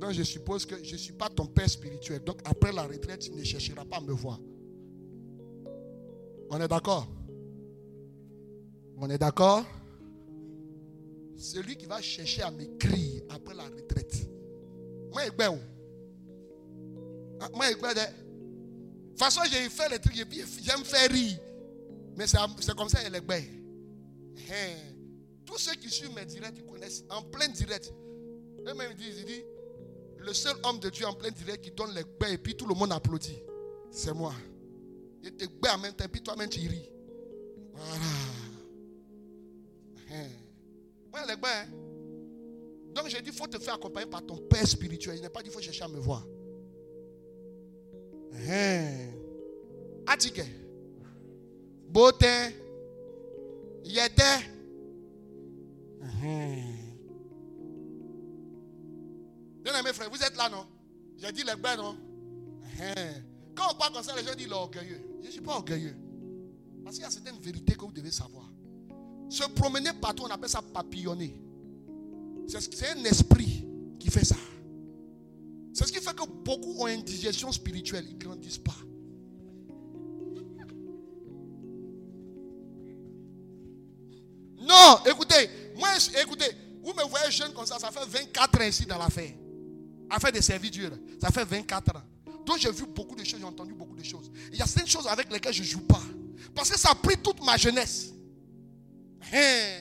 Donc, 0.00 0.12
je 0.12 0.22
suppose 0.22 0.66
que 0.66 0.82
je 0.84 0.92
ne 0.92 0.98
suis 0.98 1.14
pas 1.14 1.30
ton 1.30 1.46
père 1.46 1.70
spirituel. 1.70 2.22
Donc, 2.24 2.40
après 2.44 2.72
la 2.72 2.82
retraite, 2.82 3.20
tu 3.20 3.30
ne 3.30 3.42
chercheras 3.42 3.84
pas 3.84 3.96
à 3.96 4.00
me 4.00 4.12
voir. 4.12 4.38
On 6.50 6.60
est 6.60 6.68
d'accord? 6.68 7.06
On 8.98 9.10
est 9.10 9.18
d'accord? 9.18 9.64
Celui 11.36 11.76
qui 11.76 11.86
va 11.86 12.00
chercher 12.00 12.42
à 12.42 12.50
m'écrire 12.50 13.22
après 13.30 13.54
la 13.54 13.64
retraite. 13.64 14.28
Moi, 15.12 15.22
ah, 17.40 17.48
Moi, 17.54 17.72
De 17.72 18.00
toute 19.10 19.18
façon, 19.18 19.42
j'ai 19.50 19.68
fait 19.68 19.88
les 19.90 19.98
trucs 19.98 20.18
et 20.18 20.24
puis 20.24 20.42
j'aime 20.62 20.84
faire 20.84 21.10
rire. 21.10 21.38
Mais 22.16 22.26
c'est 22.26 22.74
comme 22.74 22.88
ça, 22.88 23.00
elle 23.04 23.14
est 23.14 23.20
belle. 23.20 23.44
Hein. 24.50 24.94
Tous 25.44 25.58
ceux 25.58 25.74
qui 25.74 25.90
suivent 25.90 26.14
mes 26.14 26.24
directs, 26.24 26.54
ils 26.56 26.64
connaissent. 26.64 27.04
En 27.10 27.22
plein 27.22 27.48
direct. 27.48 27.92
Eux-mêmes 28.66 28.94
disent, 28.94 29.18
ils 29.20 29.24
disent, 29.26 29.44
le 30.18 30.32
seul 30.32 30.56
homme 30.64 30.80
de 30.80 30.90
Dieu 30.90 31.06
en 31.06 31.12
plein 31.12 31.30
direct 31.30 31.64
qui 31.64 31.70
donne 31.70 31.94
les 31.94 32.02
bains 32.02 32.32
et 32.32 32.38
puis 32.38 32.56
tout 32.56 32.66
le 32.66 32.74
monde 32.74 32.92
applaudit. 32.92 33.38
C'est 33.90 34.12
moi. 34.12 34.32
Et 35.26 35.32
te 35.32 35.44
en 35.68 35.78
même 35.78 35.92
temps, 35.92 36.04
puis 36.10 36.22
toi-même 36.22 36.48
tu 36.48 36.60
ris. 36.60 36.88
Voilà. 37.72 37.94
Hein. 40.12 40.28
Moi, 41.10 41.20
les 41.26 41.36
bains. 41.36 41.48
Hein. 41.48 41.66
Donc 42.94 43.08
j'ai 43.08 43.20
dit, 43.20 43.30
il 43.30 43.34
faut 43.34 43.48
te 43.48 43.58
faire 43.58 43.74
accompagner 43.74 44.06
par 44.06 44.24
ton 44.24 44.36
père 44.36 44.66
spirituel. 44.66 45.16
Il 45.16 45.22
n'est 45.22 45.28
pas 45.28 45.42
dit, 45.42 45.48
il 45.48 45.52
faut 45.52 45.60
chercher 45.60 45.82
à 45.82 45.88
me 45.88 45.98
voir. 45.98 46.24
Hein. 48.48 49.10
Atike. 50.06 50.42
Beauté. 51.88 52.56
Yété. 53.84 54.22
Bien 59.62 59.82
mes 59.82 59.92
frères, 59.92 60.10
vous 60.10 60.22
êtes 60.22 60.36
là, 60.36 60.48
non? 60.48 60.66
J'ai 61.18 61.32
dit 61.32 61.42
les 61.42 61.56
bains, 61.56 61.76
non? 61.76 61.96
Quand 63.54 63.72
on 63.72 63.76
parle 63.76 63.92
comme 63.92 64.02
ça, 64.02 64.14
les 64.16 64.22
gens 64.22 64.34
disent 64.34 64.48
l'orgueilleux. 64.48 65.00
Je 65.20 65.26
ne 65.26 65.32
suis 65.32 65.40
pas 65.40 65.52
orgueilleux. 65.56 65.96
Parce 66.84 66.96
qu'il 66.96 67.04
y 67.04 67.06
a 67.06 67.10
certaines 67.10 67.38
vérités 67.40 67.74
que 67.74 67.84
vous 67.84 67.92
devez 67.92 68.10
savoir. 68.10 68.50
Se 69.28 69.44
promener 69.50 69.92
partout, 70.00 70.24
on 70.24 70.30
appelle 70.30 70.48
ça 70.48 70.62
papillonner. 70.62 71.36
C'est 72.46 72.90
un 72.90 73.04
esprit 73.04 73.66
qui 73.98 74.08
fait 74.08 74.24
ça. 74.24 74.36
C'est 75.72 75.86
ce 75.86 75.92
qui 75.92 75.98
fait 75.98 76.14
que 76.14 76.26
beaucoup 76.26 76.78
ont 76.78 76.86
une 76.86 77.02
digestion 77.02 77.50
spirituelle. 77.50 78.06
Ils 78.08 78.14
ne 78.14 78.20
grandissent 78.20 78.58
pas. 78.58 78.76
Non, 84.60 84.98
écoutez, 85.06 85.50
moi, 85.76 85.88
écoutez, 86.22 86.50
vous 86.82 86.92
me 86.92 87.02
voyez 87.08 87.30
jeune 87.30 87.52
comme 87.52 87.66
ça, 87.66 87.78
ça 87.78 87.90
fait 87.90 88.06
24 88.06 88.60
ans 88.60 88.64
ici 88.64 88.86
dans 88.86 88.98
l'affaire. 88.98 89.32
Affaire 90.08 90.32
de 90.32 90.40
serviture, 90.40 90.90
ça 91.20 91.30
fait 91.30 91.44
24 91.44 91.96
ans. 91.96 92.02
Donc 92.46 92.58
j'ai 92.58 92.70
vu 92.70 92.86
beaucoup 92.86 93.16
de 93.16 93.24
choses, 93.24 93.40
j'ai 93.40 93.44
entendu 93.44 93.74
beaucoup 93.74 93.96
de 93.96 94.04
choses. 94.04 94.30
Il 94.52 94.58
y 94.58 94.62
a 94.62 94.66
certaines 94.66 94.86
choses 94.86 95.06
avec 95.08 95.30
lesquelles 95.32 95.52
je 95.52 95.62
ne 95.62 95.66
joue 95.66 95.80
pas. 95.80 96.02
Parce 96.54 96.70
que 96.70 96.78
ça 96.78 96.90
a 96.90 96.94
pris 96.94 97.16
toute 97.18 97.44
ma 97.44 97.56
jeunesse. 97.56 98.12
Hein? 99.32 99.80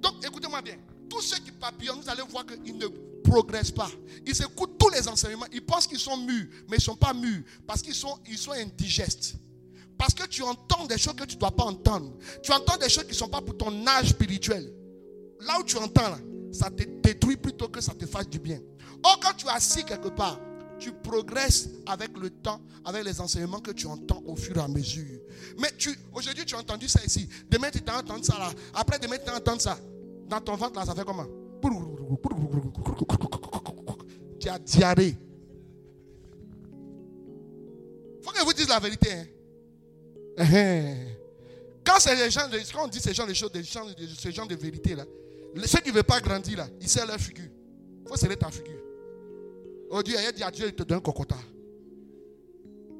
Donc 0.00 0.24
écoutez-moi 0.24 0.60
bien. 0.60 0.76
Tous 1.08 1.22
ceux 1.22 1.38
qui 1.38 1.50
papillonnent, 1.50 2.00
vous 2.02 2.08
allez 2.10 2.22
voir 2.28 2.44
qu'ils 2.46 2.76
ne 2.76 2.86
progressent 3.24 3.72
pas. 3.72 3.90
Ils 4.26 4.42
écoutent 4.42 4.78
tous 4.78 4.90
les 4.90 5.08
enseignements. 5.08 5.46
Ils 5.50 5.64
pensent 5.64 5.86
qu'ils 5.86 5.98
sont 5.98 6.18
mûrs, 6.18 6.46
mais 6.68 6.76
ils 6.76 6.80
ne 6.80 6.80
sont 6.80 6.96
pas 6.96 7.14
mûrs. 7.14 7.42
Parce 7.66 7.80
qu'ils 7.80 7.94
sont, 7.94 8.18
ils 8.28 8.38
sont 8.38 8.52
indigestes. 8.52 9.36
Parce 9.98 10.14
que 10.14 10.26
tu 10.26 10.42
entends 10.42 10.86
des 10.86 10.98
choses 10.98 11.14
que 11.14 11.24
tu 11.24 11.34
ne 11.36 11.40
dois 11.40 11.50
pas 11.50 11.64
entendre. 11.64 12.12
Tu 12.42 12.52
entends 12.52 12.76
des 12.76 12.88
choses 12.88 13.04
qui 13.04 13.10
ne 13.10 13.16
sont 13.16 13.28
pas 13.28 13.40
pour 13.40 13.56
ton 13.56 13.86
âge 13.86 14.10
spirituel. 14.10 14.72
Là 15.40 15.58
où 15.58 15.64
tu 15.64 15.76
entends, 15.78 16.16
ça 16.52 16.70
te 16.70 16.84
détruit 16.84 17.36
plutôt 17.36 17.68
que 17.68 17.80
ça 17.80 17.94
te 17.94 18.06
fasse 18.06 18.28
du 18.28 18.38
bien. 18.38 18.60
Or, 19.02 19.18
quand 19.20 19.34
tu 19.34 19.46
es 19.46 19.50
assis 19.50 19.84
quelque 19.84 20.08
part, 20.08 20.38
tu 20.80 20.92
progresses 20.92 21.68
avec 21.86 22.18
le 22.18 22.30
temps, 22.30 22.60
avec 22.84 23.04
les 23.04 23.20
enseignements 23.20 23.60
que 23.60 23.70
tu 23.70 23.86
entends 23.86 24.22
au 24.26 24.34
fur 24.34 24.56
et 24.56 24.60
à 24.60 24.68
mesure. 24.68 25.20
Mais 25.58 25.68
tu, 25.78 25.96
aujourd'hui, 26.12 26.44
tu 26.44 26.54
as 26.56 26.58
entendu 26.58 26.88
ça 26.88 27.00
ici. 27.04 27.28
Demain, 27.48 27.70
tu 27.70 27.82
t'as 27.82 27.98
entendu 27.98 28.24
ça 28.24 28.38
là. 28.38 28.50
Après, 28.74 28.98
demain, 28.98 29.18
tu 29.22 29.30
as 29.30 29.36
entendu 29.36 29.60
ça. 29.60 29.78
Dans 30.26 30.40
ton 30.40 30.56
ventre, 30.56 30.78
là, 30.78 30.86
ça 30.86 30.94
fait 30.94 31.04
comment? 31.04 31.26
Tu 34.40 34.48
as 34.48 34.58
diarrhée. 34.58 35.16
Il 38.18 38.24
faut 38.24 38.30
que 38.32 38.38
je 38.38 38.44
vous 38.44 38.52
dise 38.52 38.68
la 38.68 38.80
vérité. 38.80 39.08
Hein. 39.12 39.26
Quand, 41.84 41.98
les 42.06 42.30
gens, 42.30 42.48
quand 42.72 42.84
on 42.84 42.88
dit 42.88 43.00
ces 43.00 43.12
gens 43.12 43.26
de 43.26 43.34
choses, 43.34 43.50
ces 44.18 44.32
gens 44.32 44.46
de 44.46 44.54
vérité 44.54 44.94
là, 44.94 45.04
ceux 45.66 45.80
qui 45.80 45.88
ne 45.90 45.94
veulent 45.94 46.04
pas 46.04 46.20
grandir 46.20 46.58
là, 46.58 46.68
ils 46.80 46.88
serrent 46.88 47.06
leur 47.06 47.18
figure. 47.18 47.50
Il 48.04 48.08
faut 48.08 48.16
serrer 48.16 48.36
ta 48.36 48.50
figure. 48.50 48.79
Oh 49.90 50.02
Dieu, 50.02 50.16
il 50.18 50.32
dit 50.32 50.42
à 50.42 50.50
Dieu, 50.50 50.66
il 50.68 50.74
te 50.74 50.84
donne 50.84 50.98
un 50.98 51.00
cocota. 51.00 51.36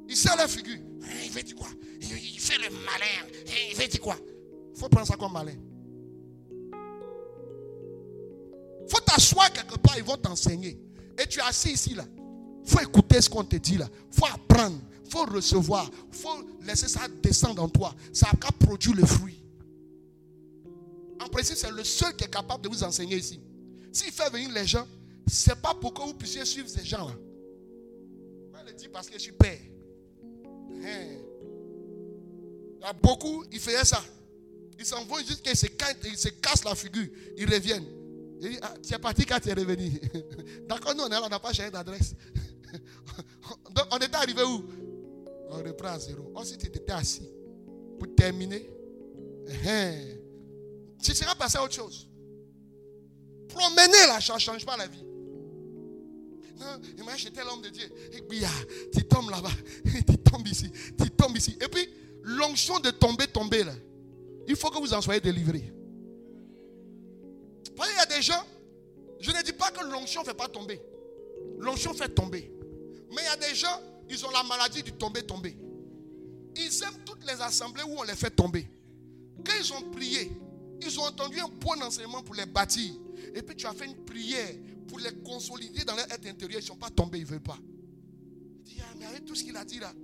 Il 0.08 0.16
serre 0.16 0.36
leur 0.36 0.48
figure. 0.48 0.78
Hein, 1.02 1.06
il 1.24 1.30
fait 1.30 1.44
dire 1.44 1.54
quoi? 1.54 1.68
Il 2.00 2.40
fait 2.40 2.58
le 2.58 2.70
malin. 2.70 3.06
Hein, 3.22 3.68
il 3.70 3.76
fait 3.76 3.86
dire 3.86 4.00
quoi? 4.00 4.16
Il 4.74 4.78
faut 4.78 4.88
prendre 4.88 5.06
ça 5.06 5.16
comme 5.16 5.32
malin. 5.32 5.54
Il 8.82 8.90
faut 8.90 9.00
t'asseoir 9.00 9.52
quelque 9.52 9.78
part, 9.78 9.96
ils 9.96 10.02
vont 10.02 10.16
t'enseigner. 10.16 10.80
Et 11.16 11.26
tu 11.28 11.38
es 11.38 11.42
assis 11.42 11.70
ici 11.70 11.94
là. 11.94 12.04
Il 12.64 12.70
faut 12.70 12.80
écouter 12.80 13.20
ce 13.20 13.30
qu'on 13.30 13.44
te 13.44 13.54
dit 13.56 13.76
là. 13.76 13.88
Il 14.12 14.18
faut 14.18 14.26
apprendre. 14.26 14.80
Il 15.04 15.10
faut 15.10 15.24
recevoir. 15.26 15.88
Il 16.12 16.18
faut 16.18 16.44
laisser 16.62 16.88
ça 16.88 17.06
descendre 17.22 17.62
en 17.62 17.68
toi. 17.68 17.94
Ça 18.12 18.28
a 18.30 18.52
produire 18.52 18.96
le 18.96 19.06
fruit. 19.06 19.40
En 21.20 21.28
principe, 21.28 21.56
c'est 21.56 21.70
le 21.70 21.84
seul 21.84 22.16
qui 22.16 22.24
est 22.24 22.30
capable 22.30 22.64
de 22.64 22.68
vous 22.68 22.82
enseigner 22.82 23.16
ici. 23.16 23.40
S'il 23.92 24.10
fait 24.10 24.30
venir 24.30 24.50
les 24.52 24.66
gens, 24.66 24.86
ce 25.30 25.50
n'est 25.50 25.56
pas 25.56 25.74
pour 25.74 25.94
que 25.94 26.02
vous 26.02 26.14
puissiez 26.14 26.44
suivre 26.44 26.68
ces 26.68 26.84
gens-là. 26.84 27.14
Je 28.58 28.66
le 28.66 28.72
dis 28.72 28.88
parce 28.88 29.08
que 29.08 29.14
je 29.14 29.20
suis 29.20 29.32
père. 29.32 29.58
Hein. 30.44 31.20
Il 32.78 32.82
y 32.82 32.84
a 32.84 32.92
beaucoup, 32.92 33.44
ils 33.52 33.60
faisaient 33.60 33.84
ça. 33.84 34.02
Ils 34.78 34.86
s'en 34.86 35.04
vont 35.04 35.18
jusqu'à 35.18 35.54
se, 35.54 35.66
ils 36.04 36.16
se 36.18 36.28
cassent 36.30 36.64
la 36.64 36.74
figure. 36.74 37.06
Ils 37.36 37.48
reviennent. 37.48 37.86
Ah, 38.62 38.74
tu 38.82 38.94
es 38.94 38.98
parti 38.98 39.24
quand 39.24 39.38
tu 39.38 39.50
es 39.50 39.52
revenu. 39.52 40.00
D'accord, 40.68 40.94
nous, 40.94 41.02
on 41.04 41.08
n'a 41.08 41.38
pas 41.38 41.52
changé 41.52 41.70
d'adresse. 41.70 42.14
Donc, 43.74 43.86
on 43.92 43.98
était 43.98 44.16
arrivé 44.16 44.42
où? 44.42 44.64
On 45.50 45.56
reprend 45.58 45.88
à 45.88 45.98
zéro. 45.98 46.32
Ensuite, 46.34 46.60
tu 46.60 46.66
étais 46.66 46.92
assis. 46.92 47.28
Pour 47.98 48.14
terminer, 48.16 48.70
hein. 49.66 49.94
tu 51.02 51.14
seras 51.14 51.34
passé 51.34 51.58
à 51.58 51.64
autre 51.64 51.74
chose. 51.74 52.08
Promener 53.48 54.06
là, 54.06 54.20
ça 54.20 54.34
ne 54.34 54.38
change 54.38 54.64
pas 54.64 54.76
la 54.78 54.86
vie. 54.86 55.04
Imagine 56.98 57.30
tel 57.30 57.44
l'homme 57.46 57.62
de 57.62 57.68
Dieu. 57.68 57.90
Et 58.12 58.22
puis, 58.22 58.42
tu 58.92 59.04
tombes 59.04 59.30
là-bas. 59.30 59.50
Tu 60.06 60.18
tombes 60.18 60.46
ici. 60.46 60.70
Tu 60.98 61.10
tombes 61.10 61.36
ici. 61.36 61.56
Et 61.60 61.68
puis, 61.68 61.88
l'onction 62.22 62.78
de 62.80 62.90
tomber, 62.90 63.26
tomber 63.26 63.64
là. 63.64 63.74
Il 64.46 64.56
faut 64.56 64.70
que 64.70 64.78
vous 64.78 64.92
en 64.92 65.00
soyez 65.00 65.20
délivrés. 65.20 65.72
il 67.76 67.96
y 67.96 68.00
a 68.00 68.06
des 68.06 68.22
gens, 68.22 68.44
je 69.20 69.30
ne 69.30 69.42
dis 69.42 69.52
pas 69.52 69.70
que 69.70 69.84
l'onction 69.84 70.20
ne 70.22 70.26
fait 70.26 70.34
pas 70.34 70.48
tomber. 70.48 70.80
L'onction 71.58 71.94
fait 71.94 72.08
tomber. 72.08 72.52
Mais 73.10 73.22
il 73.22 73.24
y 73.24 73.28
a 73.28 73.48
des 73.48 73.54
gens, 73.54 73.80
ils 74.08 74.24
ont 74.24 74.30
la 74.30 74.42
maladie 74.42 74.82
du 74.82 74.92
tomber, 74.92 75.22
tomber. 75.22 75.56
Ils 76.56 76.82
aiment 76.82 77.04
toutes 77.04 77.24
les 77.24 77.40
assemblées 77.40 77.82
où 77.84 77.98
on 77.98 78.02
les 78.02 78.14
fait 78.14 78.30
tomber. 78.30 78.68
Quand 79.44 79.52
ils 79.58 79.72
ont 79.72 79.90
prié, 79.90 80.32
ils 80.82 81.00
ont 81.00 81.04
entendu 81.04 81.38
un 81.40 81.48
bon 81.48 81.80
enseignement 81.82 82.22
pour 82.22 82.34
les 82.34 82.46
bâtir. 82.46 82.92
Et 83.34 83.42
puis 83.42 83.56
tu 83.56 83.66
as 83.66 83.72
fait 83.72 83.86
une 83.86 84.04
prière 84.04 84.54
pour 84.90 84.98
les 84.98 85.12
consolider 85.22 85.84
dans 85.84 85.94
leur 85.94 86.10
être 86.10 86.26
intérieur. 86.26 86.58
Ils 86.60 86.64
ne 86.64 86.68
sont 86.68 86.76
pas 86.76 86.90
tombés, 86.90 87.18
ils 87.18 87.24
ne 87.24 87.28
veulent 87.28 87.40
pas. 87.40 87.58
Il 88.66 88.74
dit, 88.74 88.80
ah, 88.80 88.92
mais 88.98 89.06
avec 89.06 89.24
tout 89.24 89.36
ce 89.36 89.44
qu'il 89.44 89.56
a 89.56 89.64
dit 89.64 89.78
là, 89.78 89.94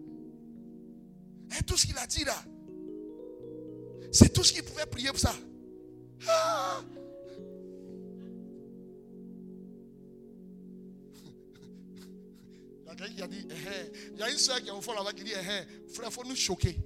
avec 1.51 1.67
tout 1.67 1.77
ce 1.77 1.87
qu'il 1.87 1.99
a 1.99 2.07
dit 2.07 2.25
là, 2.25 2.45
C'est 4.13 4.33
tout 4.33 4.45
ce 4.45 4.53
qu'il 4.53 4.63
pouvait 4.63 4.87
prier 4.87 5.09
pour 5.09 5.19
ça. 5.19 5.35
Ah. 6.29 6.83
Il 12.99 13.19
y 13.19 13.23
a 13.23 13.27
dit, 13.27 13.47
eh, 13.51 13.53
eh. 13.53 14.11
il 14.15 14.19
y 14.19 14.23
a 14.23 14.31
une 14.31 14.39
soeur 14.39 14.59
qui 14.63 14.69
est 14.69 14.73
au 14.73 14.81
fond 14.81 14.95
là-bas 14.95 15.13
qui 15.13 15.25
dit, 15.25 15.33
eh, 15.35 15.39
eh, 15.39 15.91
frère, 15.93 16.09
il 16.09 16.13
faut 16.13 16.25
nous 16.25 16.37
choquer. 16.37 16.79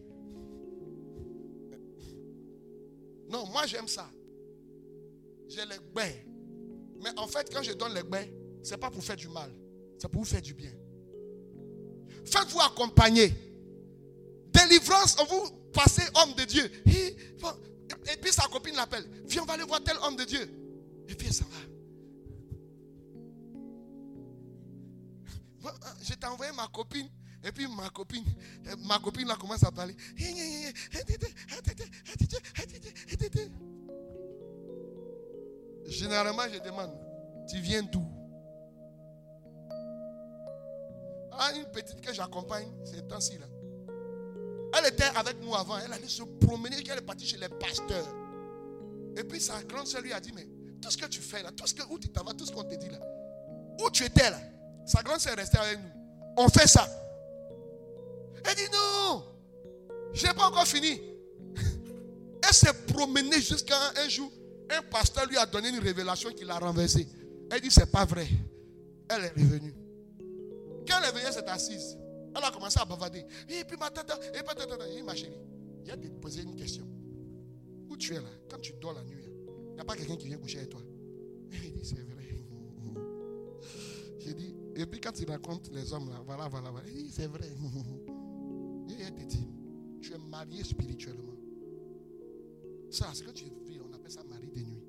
Non, 3.28 3.46
moi 3.46 3.64
j'aime 3.66 3.86
ça. 3.86 4.10
J'ai 5.48 5.64
les 5.66 5.78
bains. 5.94 6.29
Mais 7.02 7.10
en 7.16 7.26
fait, 7.26 7.52
quand 7.52 7.62
je 7.62 7.72
donne 7.72 7.94
les 7.94 8.02
bains, 8.02 8.26
ce 8.62 8.72
n'est 8.72 8.76
pas 8.76 8.90
pour 8.90 9.02
faire 9.02 9.16
du 9.16 9.28
mal. 9.28 9.50
C'est 9.98 10.08
pour 10.08 10.22
vous 10.22 10.28
faire 10.28 10.42
du 10.42 10.54
bien. 10.54 10.72
Faites-vous 12.24 12.60
accompagner. 12.60 13.32
Délivrance, 14.52 15.16
vous 15.28 15.50
passez 15.72 16.02
homme 16.14 16.34
de 16.34 16.44
Dieu. 16.44 16.70
Et 16.86 18.16
puis 18.20 18.32
sa 18.32 18.46
copine 18.48 18.74
l'appelle. 18.76 19.08
Viens, 19.26 19.42
on 19.42 19.46
va 19.46 19.54
aller 19.54 19.64
voir 19.64 19.82
tel 19.82 19.96
homme 20.02 20.16
de 20.16 20.24
Dieu. 20.24 20.48
Et 21.08 21.14
puis 21.14 21.32
ça 21.32 21.44
va. 21.44 21.58
Je 26.02 26.14
t'ai 26.14 26.26
envoyé 26.26 26.52
ma 26.52 26.68
copine. 26.68 27.08
Et 27.42 27.52
puis 27.52 27.66
ma 27.68 27.88
copine, 27.88 28.24
ma 28.86 28.98
copine 28.98 29.26
là 29.26 29.36
commence 29.36 29.62
à 29.64 29.70
parler. 29.70 29.96
Généralement, 36.00 36.44
je 36.50 36.58
demande, 36.60 36.92
tu 37.46 37.60
viens 37.60 37.82
d'où? 37.82 38.02
Ah, 41.30 41.52
une 41.54 41.66
petite 41.66 42.00
que 42.00 42.14
j'accompagne, 42.14 42.72
c'est 42.86 43.06
temps-ci 43.06 43.36
là. 43.36 43.44
Elle 44.78 44.86
était 44.94 45.10
avec 45.14 45.38
nous 45.42 45.54
avant, 45.54 45.76
elle 45.76 45.92
allait 45.92 46.08
se 46.08 46.22
promener, 46.22 46.76
elle 46.90 46.98
est 46.98 47.02
partie 47.02 47.26
chez 47.26 47.36
les 47.36 47.50
pasteurs. 47.50 48.08
Et 49.14 49.24
puis 49.24 49.42
sa 49.42 49.62
grande 49.64 49.86
soeur 49.86 50.00
lui 50.00 50.14
a 50.14 50.20
dit, 50.20 50.32
mais 50.34 50.48
tout 50.80 50.90
ce 50.90 50.96
que 50.96 51.04
tu 51.04 51.20
fais 51.20 51.42
là, 51.42 51.50
tout 51.52 51.66
ce 51.66 51.74
que, 51.74 51.82
où 51.90 51.98
tu 51.98 52.08
t'en 52.08 52.24
vas, 52.24 52.32
tout 52.32 52.46
ce 52.46 52.52
qu'on 52.52 52.64
te 52.64 52.76
dit 52.76 52.88
là, 52.88 53.00
où 53.84 53.90
tu 53.90 54.02
étais 54.02 54.30
là, 54.30 54.40
sa 54.86 55.02
grande 55.02 55.20
soeur 55.20 55.34
est 55.34 55.42
restée 55.42 55.58
avec 55.58 55.80
nous. 55.80 55.90
On 56.38 56.48
fait 56.48 56.66
ça. 56.66 56.88
Elle 58.42 58.54
dit 58.54 58.70
non, 58.72 59.22
je 60.14 60.26
n'ai 60.26 60.32
pas 60.32 60.46
encore 60.46 60.66
fini. 60.66 60.98
Elle 62.42 62.54
s'est 62.54 62.72
promenée 62.86 63.42
jusqu'à 63.42 63.76
un 64.02 64.08
jour. 64.08 64.32
Un 64.70 64.82
pasteur 64.82 65.26
lui 65.26 65.36
a 65.36 65.46
donné 65.46 65.68
une 65.70 65.80
révélation 65.80 66.30
qu'il 66.30 66.48
a 66.50 66.58
renversée. 66.58 67.06
Elle 67.50 67.60
dit, 67.60 67.70
c'est 67.70 67.90
pas 67.90 68.04
vrai. 68.04 68.28
Elle 69.08 69.24
est 69.24 69.30
revenue. 69.30 69.74
Quand 70.86 70.98
elle 71.02 71.08
est 71.08 71.12
venue, 71.12 71.24
elle 71.26 71.32
s'est 71.32 71.48
assise. 71.48 71.98
Elle 72.34 72.44
a 72.44 72.50
commencé 72.52 72.78
à 72.80 72.84
bavarder. 72.84 73.24
Et 73.48 73.64
puis 73.64 73.76
ma 73.76 73.90
tata, 73.90 74.16
et 74.28 74.42
puis 74.42 74.54
tata, 74.56 74.76
ma 75.04 75.14
chérie, 75.16 75.36
il 75.84 75.90
a 75.90 75.96
te 75.96 76.06
poser 76.08 76.42
une 76.42 76.54
question. 76.54 76.86
Où 77.88 77.96
tu 77.96 78.14
es 78.14 78.20
là? 78.20 78.28
Quand 78.48 78.60
tu 78.60 78.72
dors 78.80 78.92
la 78.92 79.02
nuit, 79.02 79.24
il 79.70 79.74
n'y 79.74 79.80
a 79.80 79.84
pas 79.84 79.96
quelqu'un 79.96 80.16
qui 80.16 80.28
vient 80.28 80.38
coucher 80.38 80.58
avec 80.58 80.70
toi. 80.70 80.80
Il 81.52 81.72
dit, 81.72 81.84
c'est 81.84 82.00
vrai. 82.02 82.44
J'ai 84.20 84.34
dit, 84.34 84.54
et 84.76 84.86
puis 84.86 85.00
quand 85.00 85.18
il 85.18 85.28
raconte 85.28 85.72
les 85.72 85.92
hommes 85.92 86.10
là, 86.10 86.22
voilà, 86.24 86.46
voilà, 86.46 86.70
voilà. 86.70 86.86
Il 86.88 87.06
dit, 87.06 87.12
c'est 87.12 87.26
vrai. 87.26 87.50
Elle 89.00 89.14
te 89.14 89.22
dit, 89.24 89.48
tu 90.00 90.12
es 90.12 90.18
marié 90.18 90.62
spirituellement. 90.62 91.34
Ça, 92.90 93.06
ce 93.12 93.24
que 93.24 93.30
tu 93.32 93.44
appelle 94.10 94.28
ça 94.28 94.34
mari 94.34 94.48
de 94.48 94.60
nuit. 94.60 94.82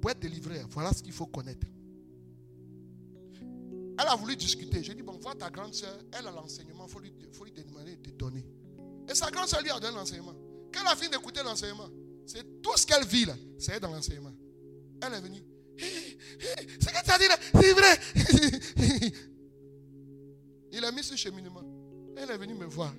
Pour 0.00 0.10
être 0.10 0.20
délivré, 0.20 0.62
voilà 0.70 0.92
ce 0.92 1.02
qu'il 1.02 1.12
faut 1.12 1.26
connaître. 1.26 1.66
Elle 3.98 4.08
a 4.08 4.16
voulu 4.16 4.36
discuter. 4.36 4.82
J'ai 4.82 4.94
dit, 4.94 5.02
bon, 5.02 5.18
vois 5.18 5.34
ta 5.34 5.50
grande 5.50 5.74
soeur, 5.74 5.96
elle 6.12 6.26
a 6.26 6.30
l'enseignement, 6.30 6.86
il 6.86 6.90
faut 6.92 6.98
lui, 6.98 7.12
faut 7.32 7.44
lui 7.44 7.52
demander 7.52 7.96
de 7.96 8.10
donner. 8.10 8.44
Et 9.08 9.14
sa 9.14 9.30
grande 9.30 9.48
soeur 9.48 9.62
lui 9.62 9.70
a 9.70 9.78
donné 9.78 9.94
l'enseignement. 9.94 10.34
Quand 10.72 10.80
elle 10.80 10.88
a 10.88 10.96
fini 10.96 11.10
d'écouter 11.10 11.42
l'enseignement, 11.44 11.88
c'est 12.26 12.62
tout 12.62 12.76
ce 12.76 12.86
qu'elle 12.86 13.04
vit 13.06 13.26
là, 13.26 13.34
c'est 13.58 13.78
dans 13.80 13.90
l'enseignement. 13.90 14.32
Elle 15.02 15.14
est 15.14 15.20
venue. 15.20 15.44
C'est 15.78 16.80
ce 16.80 16.86
que 16.86 17.04
tu 17.04 17.10
as 17.10 17.18
dit 17.18 17.28
là, 17.28 17.36
c'est 17.60 17.72
vrai. 17.72 19.12
Il 20.72 20.84
a 20.84 20.90
mis 20.90 21.02
ce 21.02 21.16
cheminement. 21.16 21.62
Elle 22.16 22.30
est 22.30 22.38
venue 22.38 22.54
me 22.54 22.64
voir. 22.64 22.94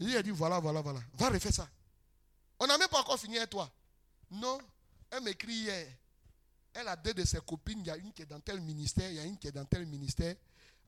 Il 0.00 0.16
a 0.16 0.22
dit, 0.22 0.30
voilà, 0.30 0.58
voilà, 0.58 0.80
voilà. 0.82 1.00
Va 1.16 1.28
refaire 1.30 1.52
ça. 1.52 1.68
On 2.58 2.66
n'a 2.66 2.78
même 2.78 2.88
pas 2.88 3.00
encore 3.00 3.18
fini 3.18 3.36
toi. 3.50 3.70
Non, 4.30 4.58
elle 5.10 5.22
m'écrit 5.22 5.54
hier. 5.54 5.86
Elle 6.72 6.88
a 6.88 6.96
deux 6.96 7.14
de 7.14 7.24
ses 7.24 7.40
copines. 7.40 7.80
Il 7.80 7.86
y 7.86 7.90
a 7.90 7.96
une 7.96 8.12
qui 8.12 8.22
est 8.22 8.26
dans 8.26 8.40
tel 8.40 8.60
ministère, 8.60 9.10
il 9.10 9.16
y 9.16 9.20
a 9.20 9.24
une 9.24 9.38
qui 9.38 9.48
est 9.48 9.52
dans 9.52 9.64
tel 9.64 9.86
ministère. 9.86 10.34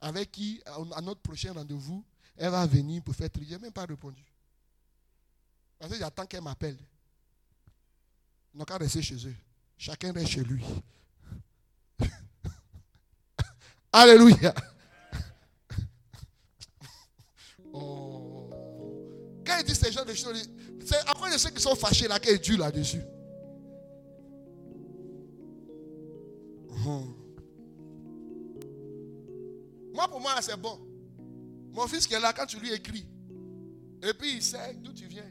Avec 0.01 0.31
qui, 0.31 0.61
à 0.65 1.01
notre 1.01 1.21
prochain 1.21 1.53
rendez-vous, 1.53 2.03
elle 2.37 2.51
va 2.51 2.65
venir 2.65 3.03
pour 3.03 3.15
faire 3.15 3.29
trier. 3.29 3.47
Je 3.49 3.53
n'ai 3.55 3.59
même 3.59 3.71
pas 3.71 3.85
répondu. 3.85 4.23
Parce 5.77 5.91
que 5.91 5.97
j'attends 5.97 6.25
qu'elle 6.25 6.41
m'appelle. 6.41 6.77
Ils 8.53 8.57
n'ont 8.57 8.65
qu'à 8.65 8.77
rester 8.77 9.01
chez 9.01 9.27
eux. 9.27 9.35
Chacun 9.77 10.11
reste 10.11 10.27
chez 10.29 10.43
lui. 10.43 10.63
Alléluia. 13.91 14.53
Oh. 17.71 18.49
Quand 19.45 19.59
il 19.59 19.63
dit 19.63 19.75
ces 19.75 19.91
gens 19.91 20.03
de 20.03 20.15
choses, 20.15 20.49
c'est 20.85 20.97
à 21.07 21.13
cause 21.13 21.33
de 21.33 21.37
ceux 21.37 21.49
qui 21.49 21.61
sont 21.61 21.75
fâchés 21.75 22.07
là 22.07 22.19
qu'il 22.19 22.31
est 22.31 22.43
dur 22.43 22.57
là-dessus. 22.57 23.01
Hmm. 26.69 27.13
Moi, 29.93 30.07
pour 30.07 30.19
moi, 30.19 30.31
c'est 30.41 30.59
bon. 30.59 30.79
Mon 31.71 31.87
fils 31.87 32.07
qui 32.07 32.13
est 32.13 32.19
là, 32.19 32.33
quand 32.33 32.45
tu 32.45 32.57
lui 32.57 32.71
écris, 32.71 33.05
et 34.01 34.13
puis 34.13 34.35
il 34.35 34.41
sait 34.41 34.75
d'où 34.81 34.93
tu 34.93 35.05
viens. 35.07 35.29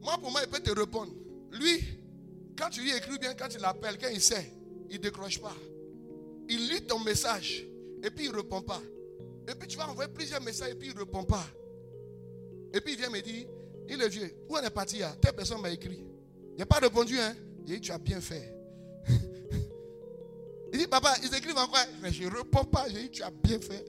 Moi, 0.00 0.16
pour 0.18 0.30
moi, 0.30 0.40
il 0.44 0.48
peut 0.48 0.60
te 0.60 0.70
répondre. 0.70 1.12
Lui, 1.52 1.82
quand 2.56 2.70
tu 2.70 2.80
lui 2.82 2.94
écris 2.96 3.18
bien, 3.18 3.34
quand 3.34 3.48
tu 3.48 3.58
l'appelles, 3.58 3.98
quand 3.98 4.08
il 4.12 4.20
sait, 4.20 4.52
il 4.88 4.96
ne 4.96 5.02
décroche 5.02 5.40
pas. 5.40 5.56
Il 6.48 6.68
lit 6.68 6.86
ton 6.86 7.00
message, 7.00 7.66
et 8.02 8.10
puis 8.10 8.26
il 8.26 8.30
ne 8.30 8.36
répond 8.36 8.62
pas. 8.62 8.80
Et 9.48 9.54
puis 9.54 9.66
tu 9.66 9.76
vas 9.76 9.88
envoyer 9.88 10.10
plusieurs 10.12 10.40
messages, 10.40 10.70
et 10.70 10.74
puis 10.74 10.88
il 10.88 10.94
ne 10.94 11.00
répond 11.00 11.24
pas. 11.24 11.44
Et 12.72 12.80
puis 12.80 12.92
il 12.92 12.98
vient 12.98 13.10
me 13.10 13.20
dire, 13.20 13.46
il 13.88 14.00
est 14.00 14.08
vieux, 14.08 14.34
où 14.48 14.56
on 14.56 14.62
est 14.62 14.70
parti 14.70 14.98
là 14.98 15.14
Telle 15.20 15.34
personne 15.34 15.60
m'a 15.60 15.70
écrit. 15.70 16.04
Il 16.54 16.58
n'a 16.58 16.66
pas 16.66 16.78
répondu, 16.78 17.18
hein 17.18 17.34
Il 17.66 17.74
dit, 17.74 17.80
tu 17.80 17.92
as 17.92 17.98
bien 17.98 18.20
fait. 18.20 18.56
il 20.72 20.78
dit, 20.78 20.86
papa, 20.86 21.14
ils 21.22 21.34
écrivent 21.34 21.58
encore. 21.58 21.78
Mais 22.02 22.12
je 22.12 22.24
ne 22.24 22.30
réponds 22.30 22.64
pas. 22.64 22.88
J'ai 22.88 23.02
dit, 23.02 23.10
tu 23.10 23.22
as 23.22 23.30
bien 23.30 23.60
fait. 23.60 23.84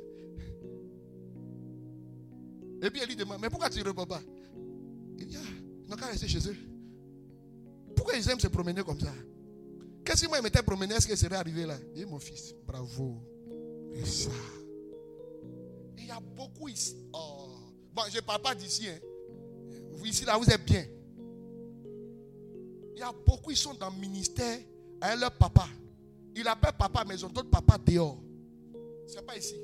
Et 2.82 2.90
puis 2.90 3.00
elle 3.02 3.08
lui 3.08 3.16
demande, 3.16 3.40
mais 3.42 3.50
pourquoi 3.50 3.70
tu 3.70 3.80
ne 3.80 3.86
réponds 3.86 4.06
pas? 4.06 4.22
Il 5.18 5.28
dit, 5.28 5.38
ah, 5.40 5.48
ils 5.86 5.90
n'ont 5.90 5.96
qu'à 5.96 6.08
rester 6.08 6.28
chez 6.28 6.50
eux. 6.50 6.58
Pourquoi 7.96 8.16
ils 8.16 8.30
aiment 8.30 8.40
se 8.40 8.48
promener 8.48 8.84
comme 8.84 9.00
ça? 9.00 9.14
Qu'est-ce 10.04 10.24
que 10.24 10.28
moi, 10.28 10.38
il 10.38 10.44
m'était 10.44 10.62
promené 10.62 10.94
Est-ce 10.96 11.08
qu'il 11.08 11.18
serait 11.18 11.38
arrivé 11.38 11.66
là? 11.66 11.78
Il 11.94 12.02
dit, 12.02 12.06
mon 12.06 12.20
fils, 12.20 12.54
bravo. 12.66 13.24
Et 13.96 14.06
ça. 14.06 14.30
Il 15.98 16.06
y 16.06 16.12
a 16.12 16.20
beaucoup 16.20 16.68
ici. 16.68 16.96
Bon, 17.12 18.04
je 18.12 18.18
ne 18.18 18.22
parle 18.22 18.42
pas 18.42 18.54
d'ici. 18.54 18.88
Hein. 18.90 19.00
Vous 19.96 20.06
ici, 20.06 20.26
là, 20.26 20.38
vous 20.38 20.50
êtes 20.50 20.64
bien. 20.66 20.86
Il 22.96 23.00
y 23.00 23.02
a 23.02 23.12
beaucoup, 23.12 23.52
ils 23.52 23.58
sont 23.58 23.74
dans 23.74 23.90
le 23.90 23.98
ministère 23.98 24.60
avec 25.02 25.20
leur 25.20 25.32
papa. 25.32 25.68
Il 26.36 26.48
appelle 26.48 26.74
papa, 26.78 27.04
mais 27.08 27.16
ils 27.16 27.26
ont 27.26 27.30
d'autres 27.30 27.50
papas 27.50 27.78
dehors. 27.78 28.18
Ce 29.08 29.16
n'est 29.16 29.22
pas 29.22 29.38
ici. 29.38 29.56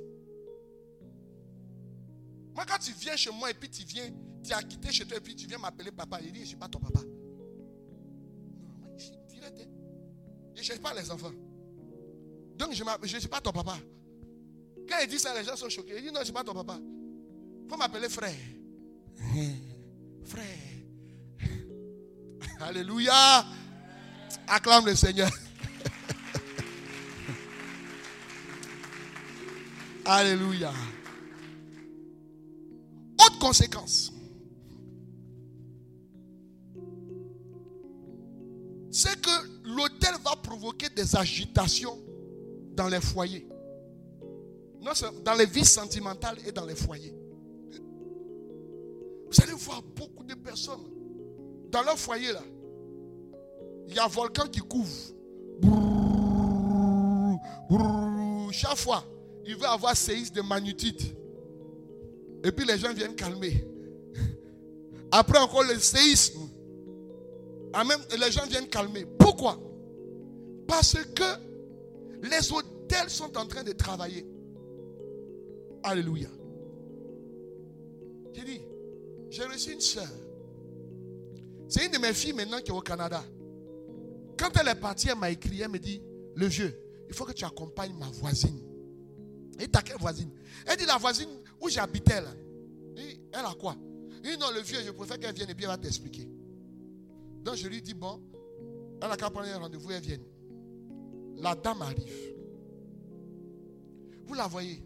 Moi, 2.54 2.66
quand 2.68 2.78
tu 2.80 2.92
viens 2.94 3.16
chez 3.16 3.32
moi 3.32 3.50
et 3.50 3.54
puis 3.54 3.70
tu 3.70 3.84
viens, 3.84 4.10
tu 4.44 4.54
as 4.54 4.62
quitté 4.64 4.92
chez 4.92 5.06
toi 5.06 5.18
et 5.18 5.22
puis 5.22 5.36
tu 5.36 5.48
viens 5.48 5.58
m'appeler 5.58 5.92
papa, 5.92 6.20
il 6.22 6.32
dit, 6.32 6.40
je 6.40 6.42
ne 6.42 6.48
suis 6.48 6.58
pas 6.58 6.68
ton 6.68 6.80
papa. 6.80 7.00
Non, 7.02 8.74
moi, 8.80 8.90
je 8.98 9.04
suis 9.04 9.18
direct. 9.28 9.60
Hein. 9.62 9.70
Je 10.54 10.60
ne 10.60 10.64
cherche 10.66 10.82
pas 10.82 10.94
les 10.94 11.10
enfants. 11.10 11.32
Donc, 12.58 12.74
je 12.74 12.84
ne 12.84 13.20
suis 13.20 13.30
pas 13.30 13.42
ton 13.42 13.52
papa. 13.52 13.78
Quand 14.88 14.98
il 15.02 15.08
dit 15.08 15.20
ça, 15.20 15.34
les 15.38 15.46
gens 15.46 15.56
sont 15.56 15.70
choqués. 15.70 15.94
Il 15.98 16.04
dit, 16.04 16.08
non, 16.08 16.16
je 16.16 16.20
ne 16.20 16.26
suis 16.26 16.34
pas 16.34 16.44
ton 16.44 16.54
papa. 16.54 16.80
Il 16.80 17.70
faut 17.70 17.78
m'appeler 17.78 18.10
frère. 18.10 18.36
Frère. 20.26 20.46
Alléluia. 22.62 23.46
Acclame 24.48 24.86
le 24.86 24.96
Seigneur. 24.96 25.30
Alléluia. 30.06 30.74
Autre 33.20 33.40
conséquence. 33.40 34.12
C'est 38.92 39.22
que 39.22 39.30
l'autel 39.64 40.16
va 40.24 40.36
provoquer 40.36 40.90
des 40.90 41.16
agitations 41.16 41.98
dans 42.74 42.88
les 42.88 43.00
foyers. 43.00 43.48
Dans 45.24 45.36
les 45.36 45.46
vies 45.46 45.64
sentimentales 45.64 46.38
et 46.46 46.52
dans 46.52 46.66
les 46.66 46.76
foyers. 46.76 47.16
Vous 49.32 49.44
allez 49.44 49.54
voir 49.54 49.82
beaucoup 49.82 50.24
de 50.26 50.34
personnes 50.36 50.84
dans 51.72 51.84
leur 51.84 51.98
foyer 51.98 52.34
là. 52.34 52.44
Il 53.88 53.96
y 53.96 54.00
a 54.00 54.06
un 54.06 54.10
volcan 54.10 54.48
qui 54.48 54.60
couvre. 54.60 54.92
Chaque 58.52 58.76
fois, 58.78 59.06
il 59.46 59.56
veut 59.56 59.66
avoir 59.66 59.96
séisme 59.96 60.36
de 60.36 60.42
magnitude. 60.42 61.02
Et 62.44 62.52
puis 62.52 62.66
les 62.66 62.78
gens 62.78 62.94
viennent 62.94 63.16
calmer. 63.16 63.66
Après 65.12 65.40
encore 65.40 65.64
le 65.64 65.80
séisme. 65.80 66.50
Les 68.20 68.32
gens 68.32 68.46
viennent 68.48 68.68
calmer. 68.68 69.06
Pourquoi? 69.18 69.58
Parce 70.68 70.98
que 71.16 72.28
les 72.28 72.52
hôtels 72.52 73.10
sont 73.10 73.38
en 73.38 73.46
train 73.46 73.64
de 73.64 73.72
travailler. 73.72 74.26
Alléluia. 75.84 76.28
J'ai 78.34 78.44
dit, 78.44 78.62
j'ai 79.32 79.46
reçu 79.46 79.72
une 79.72 79.80
soeur. 79.82 80.08
C'est 81.68 81.86
une 81.86 81.92
de 81.94 81.98
mes 81.98 82.14
filles 82.14 82.34
maintenant 82.34 82.60
qui 82.60 82.70
est 82.70 82.74
au 82.74 82.82
Canada. 82.82 83.24
Quand 84.38 84.50
elle 84.60 84.68
est 84.68 84.76
partie, 84.76 85.08
elle 85.08 85.18
m'a 85.18 85.32
écrit, 85.32 85.62
elle 85.62 85.70
me 85.70 85.80
dit, 85.80 86.02
le 86.36 86.46
vieux, 86.46 86.78
il 87.08 87.16
faut 87.16 87.24
que 87.26 87.32
tu 87.32 87.46
accompagnes 87.46 87.94
ma 87.94 88.10
voisine. 88.10 88.60
Et 89.58 89.68
t'as 89.68 89.82
quelle 89.82 89.98
voisine? 89.98 90.32
Elle 90.66 90.78
dit, 90.78 90.86
la 90.86 90.98
voisine 90.98 91.30
où 91.62 91.70
j'habitais 91.70 92.22
là. 92.22 92.34
elle 92.98 93.46
a 93.46 93.56
quoi? 93.58 93.78
Il 94.24 94.32
dit, 94.32 94.38
non, 94.38 94.52
le 94.54 94.60
vieux, 94.60 94.80
je 94.86 94.92
préfère 94.92 95.18
qu'elle 95.18 95.34
vienne 95.34 95.50
et 95.50 95.56
puis 95.56 95.64
elle 95.64 95.72
va 95.72 95.78
t'expliquer. 95.78 96.30
Donc 97.44 97.56
je 97.56 97.68
lui 97.68 97.82
dis, 97.82 97.94
bon, 97.94 98.22
elle 99.02 99.12
a 99.12 99.16
qu'à 99.16 99.30
prendre 99.30 99.48
un 99.48 99.58
rendez-vous, 99.58 99.92
elle 99.92 100.02
vient. 100.02 100.20
La 101.38 101.56
dame 101.56 101.82
arrive. 101.82 102.36
Vous 104.26 104.34
la 104.34 104.48
voyez? 104.48 104.84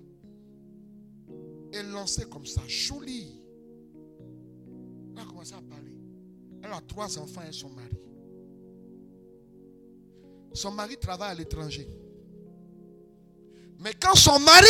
Elle 1.73 1.89
lançait 1.89 2.25
comme 2.25 2.45
ça, 2.45 2.61
jolie. 2.67 3.34
Elle 5.15 5.21
a 5.21 5.25
commencé 5.25 5.53
à 5.53 5.61
parler. 5.61 5.93
Elle 6.61 6.71
a 6.71 6.81
trois 6.81 7.17
enfants 7.17 7.41
et 7.47 7.53
son 7.53 7.69
mari. 7.69 7.97
Son 10.53 10.71
mari 10.71 10.97
travaille 10.97 11.31
à 11.31 11.35
l'étranger. 11.35 11.87
Mais 13.79 13.93
quand 13.93 14.15
son 14.15 14.39
mari, 14.39 14.67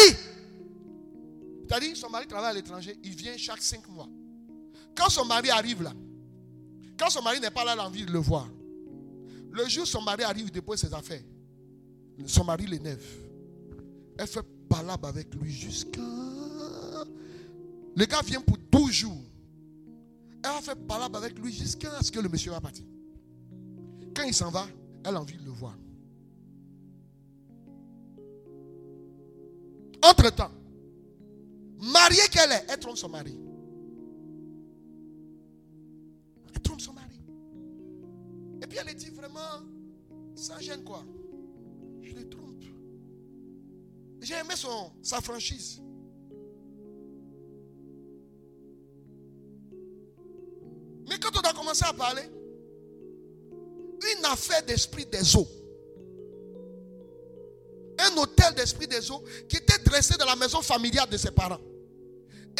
c'est-à-dire 1.67 1.95
son 1.95 2.09
mari 2.09 2.27
travaille 2.27 2.51
à 2.51 2.53
l'étranger, 2.53 2.97
il 3.03 3.15
vient 3.15 3.35
chaque 3.37 3.61
cinq 3.61 3.87
mois. 3.89 4.09
Quand 4.95 5.09
son 5.09 5.25
mari 5.25 5.49
arrive 5.49 5.83
là, 5.83 5.93
quand 6.97 7.09
son 7.09 7.21
mari 7.21 7.39
n'est 7.39 7.51
pas 7.51 7.65
là, 7.65 7.73
elle 7.73 7.79
a 7.79 7.85
envie 7.87 8.05
de 8.05 8.11
le 8.11 8.19
voir. 8.19 8.47
Le 9.51 9.67
jour 9.69 9.83
où 9.83 9.85
son 9.85 10.01
mari 10.01 10.23
arrive, 10.23 10.45
il 10.47 10.51
dépose 10.51 10.79
ses 10.79 10.93
affaires. 10.93 11.23
Son 12.25 12.43
mari 12.43 12.65
l'énerve. 12.65 13.03
Elle 14.17 14.27
fait 14.27 14.45
palabre 14.69 15.07
avec 15.07 15.33
lui 15.35 15.51
jusqu'à. 15.51 16.01
Le 17.95 18.05
gars 18.05 18.21
vient 18.21 18.41
pour 18.41 18.57
12 18.71 18.91
jours. 18.91 19.21
Elle 20.45 20.51
a 20.51 20.61
fait 20.61 20.75
palabre 20.75 21.17
avec 21.17 21.39
lui 21.39 21.51
jusqu'à 21.51 21.99
ce 22.03 22.11
que 22.11 22.19
le 22.19 22.29
monsieur 22.29 22.51
va 22.51 22.61
partir. 22.61 22.85
Quand 24.15 24.21
il 24.23 24.33
s'en 24.33 24.51
va, 24.51 24.67
elle 25.03 25.15
a 25.15 25.19
envie 25.19 25.37
de 25.37 25.43
le 25.43 25.49
voir. 25.49 25.75
Entre-temps, 30.03 30.51
mariée 31.79 32.27
qu'elle 32.31 32.51
est, 32.51 32.65
elle 32.69 32.77
trompe 32.77 32.95
son 32.95 33.09
mari. 33.09 33.35
Elle 36.53 36.61
trompe 36.61 36.79
son 36.79 36.93
mari. 36.93 37.19
Et 38.61 38.67
puis 38.67 38.77
elle 38.77 38.95
dit 38.95 39.09
vraiment, 39.09 39.65
ça 40.35 40.59
gêne 40.59 40.83
quoi? 40.83 41.03
Je 42.03 42.13
les 42.13 42.29
trompe. 42.29 42.63
J'ai 44.21 44.35
aimé 44.35 44.55
son, 44.55 44.91
sa 45.01 45.21
franchise. 45.21 45.81
Commencé 51.65 51.83
à 51.85 51.93
parler, 51.93 52.21
une 54.17 54.25
affaire 54.25 54.63
d'esprit 54.63 55.05
des 55.07 55.35
eaux. 55.35 55.47
Un 57.97 58.15
hôtel 58.17 58.53
d'esprit 58.53 58.87
des 58.87 59.09
eaux 59.09 59.23
qui 59.49 59.57
était 59.57 59.79
dressé 59.79 60.15
dans 60.17 60.25
la 60.25 60.35
maison 60.35 60.61
familiale 60.61 61.09
de 61.09 61.17
ses 61.17 61.31
parents. 61.31 61.59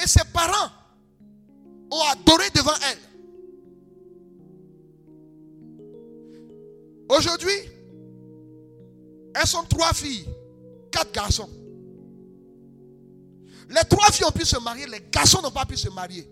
Et 0.01 0.07
ses 0.07 0.23
parents 0.33 0.71
ont 1.91 2.01
adoré 2.11 2.49
devant 2.55 2.73
elle. 2.89 2.97
Aujourd'hui, 7.09 7.69
elles 9.35 9.47
sont 9.47 9.63
trois 9.65 9.93
filles, 9.93 10.25
quatre 10.91 11.11
garçons. 11.11 11.49
Les 13.69 13.83
trois 13.87 14.11
filles 14.11 14.25
ont 14.25 14.31
pu 14.31 14.45
se 14.45 14.57
marier, 14.57 14.87
les 14.87 15.01
garçons 15.11 15.41
n'ont 15.43 15.51
pas 15.51 15.65
pu 15.65 15.77
se 15.77 15.89
marier. 15.89 16.27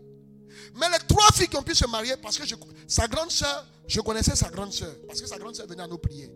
Mais 0.76 0.90
les 0.90 1.00
trois 1.08 1.28
filles 1.34 1.48
qui 1.48 1.58
ont 1.58 1.64
pu 1.64 1.76
se 1.76 1.88
marier, 1.88 2.16
parce 2.18 2.38
que 2.38 2.44
sa 2.88 3.08
grande 3.08 3.32
soeur, 3.32 3.66
je 3.88 4.00
connaissais 4.02 4.36
sa 4.36 4.50
grande 4.50 4.72
soeur, 4.74 4.94
parce 5.08 5.22
que 5.22 5.28
sa 5.28 5.38
grande 5.38 5.56
soeur 5.56 5.68
venait 5.68 5.84
à 5.84 5.88
nos 5.88 5.98
prières. 5.98 6.30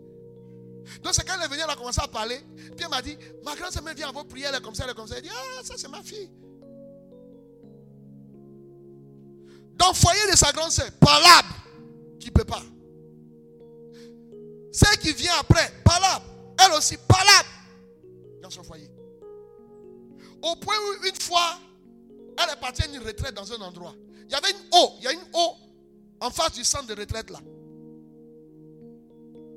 Donc 1.02 1.14
c'est 1.14 1.26
quand 1.26 1.34
elle 1.36 1.44
est 1.44 1.48
venue, 1.48 1.62
elle 1.62 1.70
a 1.70 1.76
commencé 1.76 2.00
à 2.02 2.08
parler. 2.08 2.40
Puis 2.76 2.86
m'a 2.88 3.02
dit, 3.02 3.16
ma 3.44 3.54
grande 3.54 3.72
soeur 3.72 3.82
vient 3.94 4.08
à 4.08 4.12
vos 4.12 4.24
prières, 4.24 4.50
elle 4.52 4.60
est 4.60 4.64
comme 4.64 4.74
ça, 4.74 4.84
elle 4.84 4.90
est 4.90 4.94
comme 4.94 5.08
ça. 5.08 5.16
Elle 5.16 5.22
dit, 5.22 5.30
ah, 5.32 5.60
ça 5.64 5.74
c'est 5.76 5.88
ma 5.88 6.02
fille. 6.02 6.30
Dans 9.76 9.88
le 9.88 9.94
foyer 9.94 10.30
de 10.30 10.36
sa 10.36 10.50
grande 10.52 10.72
soeur, 10.72 10.90
palabre, 11.00 11.54
qui 12.18 12.28
ne 12.28 12.32
peut 12.32 12.44
pas. 12.44 12.62
Celle 14.72 14.98
qui 14.98 15.12
vient 15.12 15.32
après, 15.40 15.72
palabre, 15.84 16.24
elle 16.64 16.72
aussi, 16.72 16.96
palabre, 16.96 17.48
dans 18.42 18.50
son 18.50 18.62
foyer. 18.62 18.90
Au 20.42 20.56
point 20.56 20.74
où 20.76 21.06
une 21.06 21.20
fois, 21.20 21.58
elle 22.38 22.52
est 22.52 22.60
partie 22.60 22.82
à 22.82 22.86
une 22.86 22.98
retraite 22.98 23.34
dans 23.34 23.52
un 23.52 23.60
endroit. 23.60 23.94
Il 24.28 24.32
y 24.32 24.34
avait 24.34 24.50
une 24.50 24.78
eau, 24.78 24.92
il 24.98 25.04
y 25.04 25.06
a 25.06 25.12
une 25.12 25.26
eau 25.34 25.54
en 26.20 26.30
face 26.30 26.52
du 26.52 26.64
centre 26.64 26.86
de 26.86 26.94
retraite 27.00 27.30
là. 27.30 27.40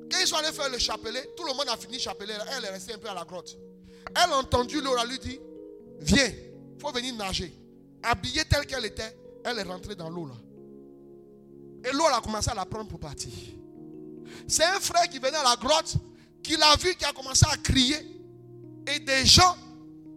Quand 0.09 0.17
ils 0.19 0.27
sont 0.27 0.35
allés 0.37 0.51
faire 0.51 0.69
le 0.69 0.77
chapelet, 0.77 1.29
tout 1.35 1.45
le 1.45 1.53
monde 1.53 1.67
a 1.69 1.77
fini 1.77 1.93
le 1.93 1.99
chapelet. 1.99 2.33
Elle 2.57 2.65
est 2.65 2.69
restée 2.69 2.93
un 2.93 2.97
peu 2.97 3.09
à 3.09 3.13
la 3.13 3.23
grotte. 3.23 3.57
Elle 4.09 4.31
a 4.31 4.37
entendu 4.37 4.81
l'eau, 4.81 4.95
elle 5.01 5.09
lui 5.09 5.19
dit 5.19 5.39
Viens, 5.99 6.27
il 6.27 6.81
faut 6.81 6.91
venir 6.91 7.13
nager. 7.15 7.53
Habillée 8.03 8.43
telle 8.45 8.65
qu'elle 8.65 8.85
était, 8.85 9.15
elle 9.43 9.59
est 9.59 9.63
rentrée 9.63 9.95
dans 9.95 10.09
l'eau 10.09 10.27
là. 10.27 10.35
Et 11.89 11.93
l'eau 11.93 12.05
a 12.05 12.21
commencé 12.21 12.49
à 12.49 12.55
la 12.55 12.65
prendre 12.65 12.87
pour 12.87 12.99
partir. 12.99 13.31
C'est 14.47 14.63
un 14.63 14.79
frère 14.79 15.09
qui 15.09 15.19
venait 15.19 15.37
à 15.37 15.43
la 15.43 15.55
grotte, 15.55 15.95
qui 16.43 16.55
l'a 16.55 16.75
vu, 16.77 16.95
qui 16.95 17.05
a 17.05 17.11
commencé 17.11 17.45
à 17.49 17.57
crier. 17.57 17.97
Et 18.87 18.99
des 18.99 19.25
gens 19.25 19.55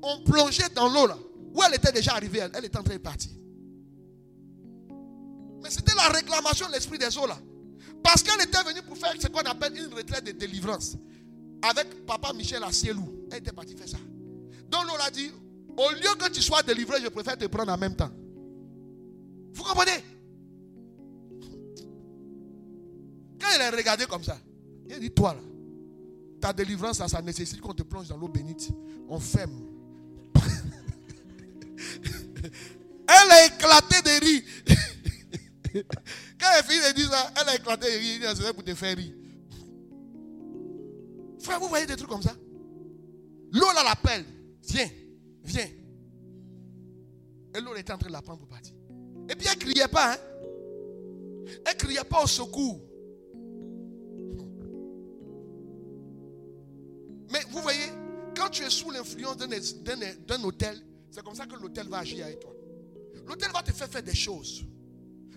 ont 0.02 0.20
plongé 0.22 0.62
dans 0.74 0.88
l'eau 0.88 1.06
là. 1.06 1.18
Où 1.54 1.62
elle 1.62 1.74
était 1.74 1.92
déjà 1.92 2.12
arrivée, 2.14 2.40
elle, 2.40 2.52
elle 2.54 2.64
était 2.64 2.78
en 2.78 2.82
train 2.82 2.94
de 2.94 2.98
partir. 2.98 3.30
Mais 5.64 5.70
c'était 5.70 5.94
la 5.94 6.08
réclamation 6.10 6.68
de 6.68 6.72
l'esprit 6.72 6.98
des 6.98 7.16
eaux 7.16 7.26
là. 7.26 7.38
Parce 8.02 8.22
qu'elle 8.22 8.40
était 8.42 8.62
venue 8.62 8.82
pour 8.82 8.98
faire 8.98 9.14
ce 9.18 9.26
qu'on 9.28 9.40
appelle 9.40 9.74
une 9.74 9.94
retraite 9.94 10.24
de 10.24 10.32
délivrance. 10.32 10.94
Avec 11.62 12.04
papa 12.04 12.34
Michel 12.34 12.62
à 12.62 12.70
Cielou. 12.70 13.26
Elle 13.32 13.38
était 13.38 13.50
partie 13.50 13.74
faire 13.74 13.88
ça. 13.88 13.96
Donc 14.68 14.82
l'on 14.86 15.02
a 15.02 15.10
dit, 15.10 15.32
au 15.74 15.90
lieu 15.92 16.14
que 16.18 16.28
tu 16.30 16.42
sois 16.42 16.62
délivré, 16.62 17.00
je 17.02 17.08
préfère 17.08 17.38
te 17.38 17.46
prendre 17.46 17.72
en 17.72 17.78
même 17.78 17.96
temps. 17.96 18.10
Vous 19.54 19.62
comprenez? 19.62 20.04
Quand 23.40 23.48
elle 23.54 23.62
a 23.62 23.70
regardé 23.70 24.04
comme 24.04 24.22
ça, 24.22 24.38
il 24.86 24.92
a 24.92 24.98
dit, 24.98 25.10
toi 25.12 25.32
là, 25.32 25.40
ta 26.42 26.52
délivrance, 26.52 26.98
ça, 26.98 27.08
ça 27.08 27.22
nécessite 27.22 27.62
qu'on 27.62 27.72
te 27.72 27.84
plonge 27.84 28.08
dans 28.08 28.18
l'eau 28.18 28.28
bénite. 28.28 28.68
On 29.08 29.18
ferme. 29.18 29.62
elle 33.08 33.30
a 33.30 33.46
éclaté 33.46 34.02
de 34.02 34.20
rire. 34.26 34.42
Quand 36.40 36.62
finit 36.64 36.88
de 36.88 36.94
dire 36.94 37.10
ça, 37.10 37.32
elle 37.40 37.48
a 37.48 37.56
éclaté. 37.56 37.86
Elle 38.22 38.36
serait 38.36 38.52
pour 38.52 38.62
te 38.62 38.74
faire 38.74 38.96
rire. 38.96 39.14
Frère, 41.40 41.58
vous 41.58 41.68
voyez 41.68 41.86
des 41.86 41.96
trucs 41.96 42.08
comme 42.08 42.22
ça? 42.22 42.34
L'eau 43.52 43.72
là 43.74 43.82
l'appelle. 43.84 44.24
Viens, 44.68 44.88
viens. 45.42 45.68
Et 47.56 47.60
l'eau 47.60 47.74
était 47.76 47.92
en 47.92 47.98
train 47.98 48.08
de 48.08 48.12
la 48.12 48.22
prendre 48.22 48.38
pour 48.38 48.48
partir. 48.48 48.74
Et 49.28 49.34
puis 49.34 49.48
elle 49.50 49.58
ne 49.58 49.72
criait 49.72 49.88
pas. 49.88 50.14
Hein? 50.14 50.16
Elle 51.66 51.74
ne 51.74 51.78
criait 51.78 52.04
pas 52.04 52.22
au 52.22 52.26
secours. 52.26 52.80
Mais 57.32 57.40
vous 57.50 57.60
voyez, 57.60 57.90
quand 58.36 58.48
tu 58.48 58.62
es 58.62 58.70
sous 58.70 58.90
l'influence 58.90 59.36
d'un 59.36 60.42
hôtel, 60.44 60.80
c'est 61.10 61.22
comme 61.22 61.34
ça 61.34 61.46
que 61.46 61.56
l'hôtel 61.56 61.88
va 61.88 61.98
agir 61.98 62.24
avec 62.24 62.40
toi. 62.40 62.54
L'hôtel 63.26 63.50
va 63.52 63.62
te 63.62 63.72
faire 63.72 63.88
faire 63.88 64.02
des 64.02 64.14
choses 64.14 64.64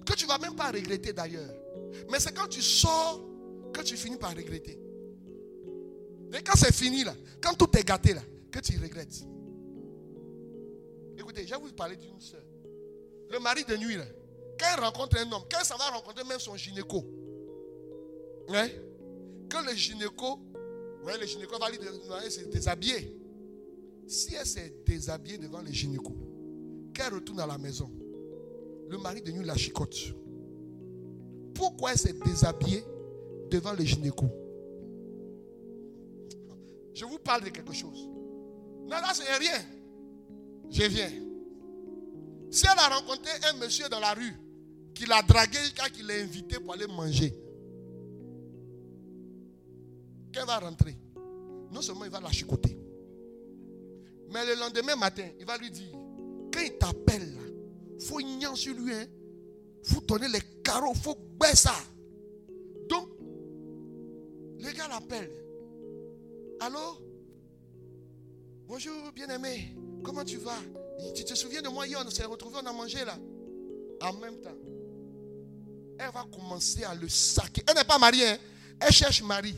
que 0.07 0.13
tu 0.13 0.23
ne 0.25 0.29
vas 0.29 0.38
même 0.38 0.55
pas 0.55 0.71
regretter 0.71 1.13
d'ailleurs. 1.13 1.49
Mais 2.09 2.19
c'est 2.19 2.34
quand 2.34 2.47
tu 2.47 2.61
sors 2.61 3.21
que 3.73 3.81
tu 3.81 3.97
finis 3.97 4.17
par 4.17 4.35
regretter. 4.35 4.79
Et 6.34 6.43
quand 6.43 6.55
c'est 6.55 6.73
fini 6.73 7.03
là, 7.03 7.13
quand 7.41 7.53
tout 7.53 7.69
est 7.77 7.84
gâté 7.84 8.13
là, 8.13 8.21
que 8.51 8.59
tu 8.59 8.77
regrettes. 8.79 9.23
Écoutez, 11.17 11.45
je 11.45 11.53
vais 11.53 11.59
vous 11.59 11.73
parler 11.73 11.97
d'une 11.97 12.19
soeur. 12.19 12.43
Le 13.29 13.39
mari 13.39 13.65
de 13.65 13.75
nuit 13.75 13.95
là, 13.95 14.05
quand 14.59 14.67
il 14.77 14.79
rencontre 14.81 15.17
un 15.17 15.31
homme, 15.31 15.43
quand 15.51 15.63
ça 15.63 15.75
va 15.75 15.89
rencontrer 15.89 16.23
même 16.23 16.39
son 16.39 16.55
gynéco, 16.55 17.03
hein, 18.49 18.67
quand 19.51 19.61
le 19.61 19.73
gynéco, 19.73 20.39
ouais, 21.03 21.17
le 21.17 21.25
gynéco 21.25 21.57
va 21.59 21.69
lui 21.69 21.77
se 22.29 22.41
déshabiller. 22.45 23.13
Si 24.07 24.35
elle 24.35 24.45
s'est 24.45 24.73
déshabillée 24.85 25.38
devant 25.38 25.61
le 25.61 25.71
gynéco, 25.71 26.15
qu'elle 26.93 27.13
retourne 27.13 27.41
à 27.41 27.45
la 27.45 27.57
maison, 27.57 27.91
le 28.89 28.97
mari 28.97 29.22
de 29.22 29.31
nuit 29.31 29.45
la 29.45 29.55
chicote. 29.55 29.95
Pourquoi 31.53 31.91
elle 31.91 31.97
s'est 31.97 32.14
déshabillée 32.14 32.84
devant 33.49 33.73
le 33.73 33.84
gynéco 33.84 34.26
Je 36.93 37.05
vous 37.05 37.19
parle 37.19 37.43
de 37.43 37.49
quelque 37.49 37.73
chose. 37.73 38.07
Non, 38.84 38.97
là, 38.97 39.14
ce 39.14 39.22
n'est 39.22 39.38
rien. 39.38 39.59
Je 40.69 40.84
viens. 40.84 41.11
Si 42.49 42.65
elle 42.65 42.80
a 42.80 42.95
rencontré 42.95 43.31
un 43.49 43.57
monsieur 43.57 43.89
dans 43.89 43.99
la 43.99 44.14
rue 44.14 44.34
qu'il 44.93 45.11
a 45.11 45.22
dragué, 45.22 45.59
qu'il 45.93 46.09
a 46.09 46.15
invité 46.15 46.59
pour 46.59 46.73
aller 46.73 46.88
manger. 46.88 47.34
Quand 50.34 50.45
va 50.45 50.59
rentrer, 50.59 50.97
non 51.72 51.81
seulement 51.81 52.05
il 52.05 52.11
va 52.11 52.19
la 52.19 52.31
chicoter, 52.31 52.77
mais 54.31 54.45
le 54.45 54.59
lendemain 54.59 54.95
matin, 54.95 55.27
il 55.39 55.45
va 55.45 55.57
lui 55.57 55.72
dire, 55.72 55.91
quand 56.53 56.61
il 56.61 56.77
t'appelle, 56.77 57.34
il 57.47 57.47
faut 57.99 58.19
ignorer 58.19 58.56
sur 58.56 58.74
lui. 58.76 58.94
Hein? 58.94 59.07
faut 59.88 60.02
donner 60.02 60.28
les 60.28 60.41
carreaux, 60.64 60.94
faut 60.94 61.18
baisser 61.40 61.68
ça. 61.68 61.76
Donc, 62.90 63.07
le 64.60 64.72
gars 64.72 64.88
l'appelle. 64.88 65.32
Allô 66.60 67.03
Bonjour, 68.68 69.11
bien-aimé. 69.14 69.76
Comment 70.03 70.26
tu 70.26 70.38
vas? 70.38 70.60
Tu 71.15 71.24
te 71.24 71.34
souviens 71.36 71.61
de 71.61 71.69
moi 71.69 71.88
hier, 71.88 72.03
on 72.06 72.10
s'est 72.10 72.26
retrouvés, 72.26 72.57
on 72.61 72.65
a 72.65 72.74
mangé 72.74 73.06
là. 73.06 73.18
En 74.02 74.14
même 74.14 74.41
temps, 74.41 74.57
elle 75.98 76.11
va 76.11 76.26
commencer 76.32 76.84
à 76.84 76.94
le 76.94 77.07
saquer. 77.07 77.64
Elle 77.68 77.76
n'est 77.76 77.84
pas 77.84 77.98
mariée, 77.98 78.28
hein. 78.28 78.38
elle 78.80 78.91
cherche 78.91 79.22
mari. 79.24 79.56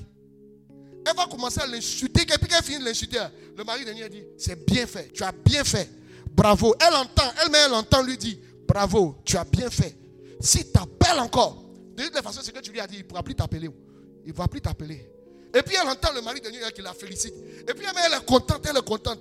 Elle 1.05 1.15
va 1.15 1.25
commencer 1.25 1.59
à 1.61 1.67
l'insulter. 1.67 2.21
Et 2.21 2.37
puis 2.37 2.47
qu'elle 2.47 2.63
finit 2.63 2.79
de 2.79 2.85
l'insulter, 2.85 3.25
le 3.57 3.63
mari 3.63 3.83
de 3.83 3.91
lui 3.91 4.09
dit 4.09 4.23
C'est 4.37 4.63
bien 4.65 4.85
fait, 4.85 5.11
tu 5.11 5.23
as 5.23 5.31
bien 5.31 5.63
fait. 5.63 5.89
Bravo. 6.33 6.75
Elle 6.79 6.93
entend, 6.93 7.31
elle-même, 7.43 7.61
elle 7.67 7.73
entend, 7.73 8.01
lui 8.01 8.17
dit 8.17 8.39
Bravo, 8.67 9.17
tu 9.25 9.37
as 9.37 9.43
bien 9.45 9.69
fait. 9.69 9.97
Si 10.39 10.71
t'appelles 10.71 11.19
encore, 11.19 11.65
de 11.95 12.03
toute 12.03 12.21
façon, 12.21 12.41
ce 12.41 12.51
que 12.51 12.59
tu 12.59 12.71
lui 12.71 12.79
as 12.79 12.87
dit, 12.87 12.97
il 12.97 13.03
ne 13.03 13.07
pourra 13.07 13.23
plus 13.23 13.35
t'appeler. 13.35 13.69
Il 14.23 14.29
ne 14.29 14.33
pourra 14.33 14.47
plus 14.47 14.61
t'appeler. 14.61 15.11
Et 15.53 15.61
puis 15.63 15.75
elle 15.81 15.87
entend 15.87 16.13
le 16.13 16.21
mari 16.21 16.39
de 16.39 16.49
New 16.49 16.59
qui 16.73 16.81
la 16.81 16.93
félicite. 16.93 17.33
Et 17.67 17.73
puis 17.73 17.85
elle 17.85 18.13
est 18.13 18.25
contente, 18.25 18.65
elle 18.69 18.77
est 18.77 18.85
contente. 18.85 19.19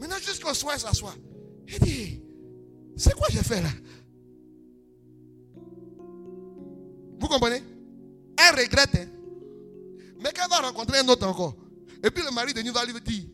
Maintenant, 0.00 0.16
jusqu'au 0.18 0.52
soir, 0.54 0.74
elle 0.74 0.80
s'assoit. 0.80 1.14
Elle 1.68 1.78
dit, 1.80 2.22
c'est 2.96 3.14
quoi 3.14 3.28
j'ai 3.30 3.42
fait 3.42 3.62
là? 3.62 3.68
Vous 7.18 7.28
comprenez? 7.28 7.62
Elle 8.38 8.58
regrette. 8.58 8.94
Hein? 8.94 9.06
Mais 10.20 10.32
qu'elle 10.32 10.48
va 10.48 10.60
rencontrer 10.60 10.98
un 10.98 11.08
autre 11.08 11.26
encore. 11.26 11.54
Et 12.02 12.10
puis 12.10 12.22
le 12.24 12.30
mari 12.30 12.52
de 12.54 12.62
New 12.62 12.72
va 12.72 12.84
lui 12.84 12.94
dire, 13.00 13.24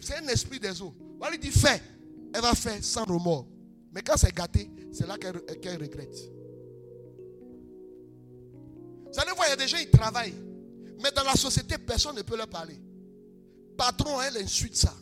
c'est 0.00 0.16
un 0.16 0.28
esprit 0.28 0.60
des 0.60 0.80
eaux. 0.82 0.94
Va 1.20 1.30
lui 1.30 1.38
dire, 1.38 1.52
fais. 1.52 1.80
Elle 2.34 2.42
va 2.42 2.52
faire 2.54 2.82
sans 2.82 3.04
remords. 3.04 3.46
Mais 3.92 4.02
quand 4.02 4.16
c'est 4.16 4.34
gâté, 4.34 4.68
c'est 4.92 5.06
là 5.06 5.16
qu'elle 5.16 5.80
regrette. 5.80 6.16
Vous 9.12 9.20
allez 9.20 9.30
voir, 9.36 9.46
il 9.46 9.50
y 9.50 9.52
a 9.52 9.56
des 9.56 9.68
gens 9.68 9.78
qui 9.78 9.90
travaillent. 9.90 10.34
Mais 11.00 11.12
dans 11.12 11.22
la 11.22 11.34
société, 11.34 11.78
personne 11.78 12.16
ne 12.16 12.22
peut 12.22 12.36
leur 12.36 12.48
parler. 12.48 12.76
Patron, 13.78 14.20
elle 14.20 14.38
insulte 14.38 14.74
ça. 14.74 14.92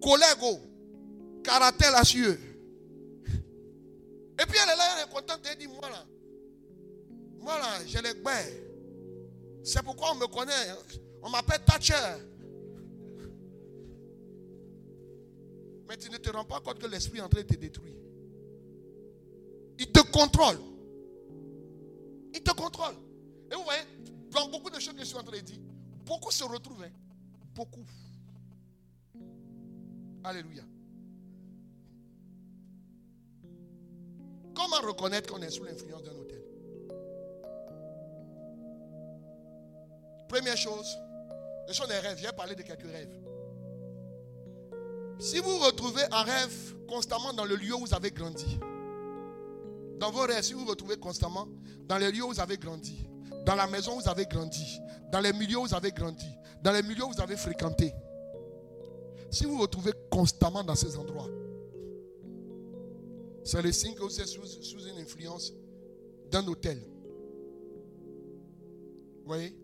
Collègue, 0.00 0.38
oh, 0.42 0.60
caractère 1.42 2.06
cieux. 2.06 2.38
Et 4.40 4.46
puis 4.46 4.58
elle 4.62 4.70
est 4.70 4.76
là, 4.76 4.84
elle 4.98 5.08
est 5.08 5.12
contente, 5.12 5.40
elle 5.50 5.58
dit, 5.58 5.66
moi 5.66 5.88
là, 5.90 6.04
moi 7.40 7.58
là, 7.58 7.84
j'ai 7.86 8.00
les 8.00 8.14
gbères. 8.14 8.46
C'est 9.64 9.82
pourquoi 9.82 10.12
on 10.12 10.16
me 10.16 10.26
connaît. 10.26 10.52
On 11.22 11.30
m'appelle 11.30 11.60
Thatcher. 11.64 11.94
Mais 15.88 15.96
tu 15.96 16.10
ne 16.10 16.16
te 16.16 16.30
rends 16.30 16.44
pas 16.44 16.60
compte 16.60 16.78
que 16.78 16.86
l'esprit 16.86 17.18
est 17.18 17.22
en 17.22 17.28
train 17.28 17.42
de 17.42 17.46
te 17.46 17.54
détruire. 17.56 17.96
Il 19.78 19.90
te 19.90 20.00
contrôle. 20.10 20.58
Il 22.34 22.40
te 22.42 22.52
contrôle. 22.52 22.94
Et 23.50 23.54
vous 23.54 23.64
voyez, 23.64 23.82
dans 24.30 24.48
beaucoup 24.48 24.70
de 24.70 24.78
choses 24.78 24.94
que 24.94 25.00
je 25.00 25.04
suis 25.04 25.16
en 25.16 25.22
train 25.22 25.36
de 25.36 25.42
dire, 25.42 25.60
beaucoup 26.06 26.30
se 26.30 26.44
retrouvent. 26.44 26.82
Hein. 26.82 26.92
Beaucoup. 27.54 27.84
Alléluia. 30.24 30.62
Comment 34.54 34.80
reconnaître 34.86 35.32
qu'on 35.32 35.42
est 35.42 35.50
sous 35.50 35.64
l'influence 35.64 36.02
d'un 36.02 36.14
hôtel 36.14 36.42
Première 40.28 40.56
chose, 40.56 40.86
ce 41.66 41.74
sont 41.74 41.86
des 41.86 41.98
rêves. 41.98 42.18
J'ai 42.18 42.32
parlé 42.32 42.54
de 42.54 42.62
quelques 42.62 42.90
rêves. 42.90 43.21
Si 45.22 45.38
vous 45.38 45.56
retrouvez 45.58 46.02
en 46.10 46.24
rêve 46.24 46.74
constamment 46.88 47.32
dans 47.32 47.44
le 47.44 47.54
lieu 47.54 47.76
où 47.76 47.86
vous 47.86 47.94
avez 47.94 48.10
grandi, 48.10 48.58
dans 50.00 50.10
vos 50.10 50.22
rêves, 50.22 50.42
si 50.42 50.52
vous 50.52 50.64
vous 50.64 50.70
retrouvez 50.70 50.96
constamment 50.96 51.46
dans 51.86 51.96
les 51.96 52.10
lieux 52.10 52.24
où 52.24 52.32
vous 52.32 52.40
avez 52.40 52.58
grandi, 52.58 53.06
dans 53.46 53.54
la 53.54 53.68
maison 53.68 53.96
où 53.96 54.00
vous 54.00 54.08
avez 54.08 54.26
grandi, 54.26 54.80
dans 55.12 55.20
les 55.20 55.32
milieux 55.32 55.58
où 55.58 55.64
vous 55.64 55.74
avez 55.76 55.92
grandi, 55.92 56.26
dans 56.60 56.72
les 56.72 56.82
milieux 56.82 57.04
où 57.04 57.12
vous 57.12 57.20
avez 57.20 57.36
fréquenté, 57.36 57.94
si 59.30 59.44
vous 59.44 59.54
vous 59.54 59.62
retrouvez 59.62 59.92
constamment 60.10 60.64
dans 60.64 60.74
ces 60.74 60.96
endroits, 60.96 61.28
c'est 63.44 63.62
le 63.62 63.70
signe 63.70 63.94
que 63.94 64.02
vous 64.02 64.20
êtes 64.20 64.26
sous, 64.26 64.44
sous 64.44 64.88
une 64.88 64.98
influence 64.98 65.52
d'un 66.32 66.44
hôtel. 66.48 66.78
Vous 69.20 69.26
voyez? 69.26 69.56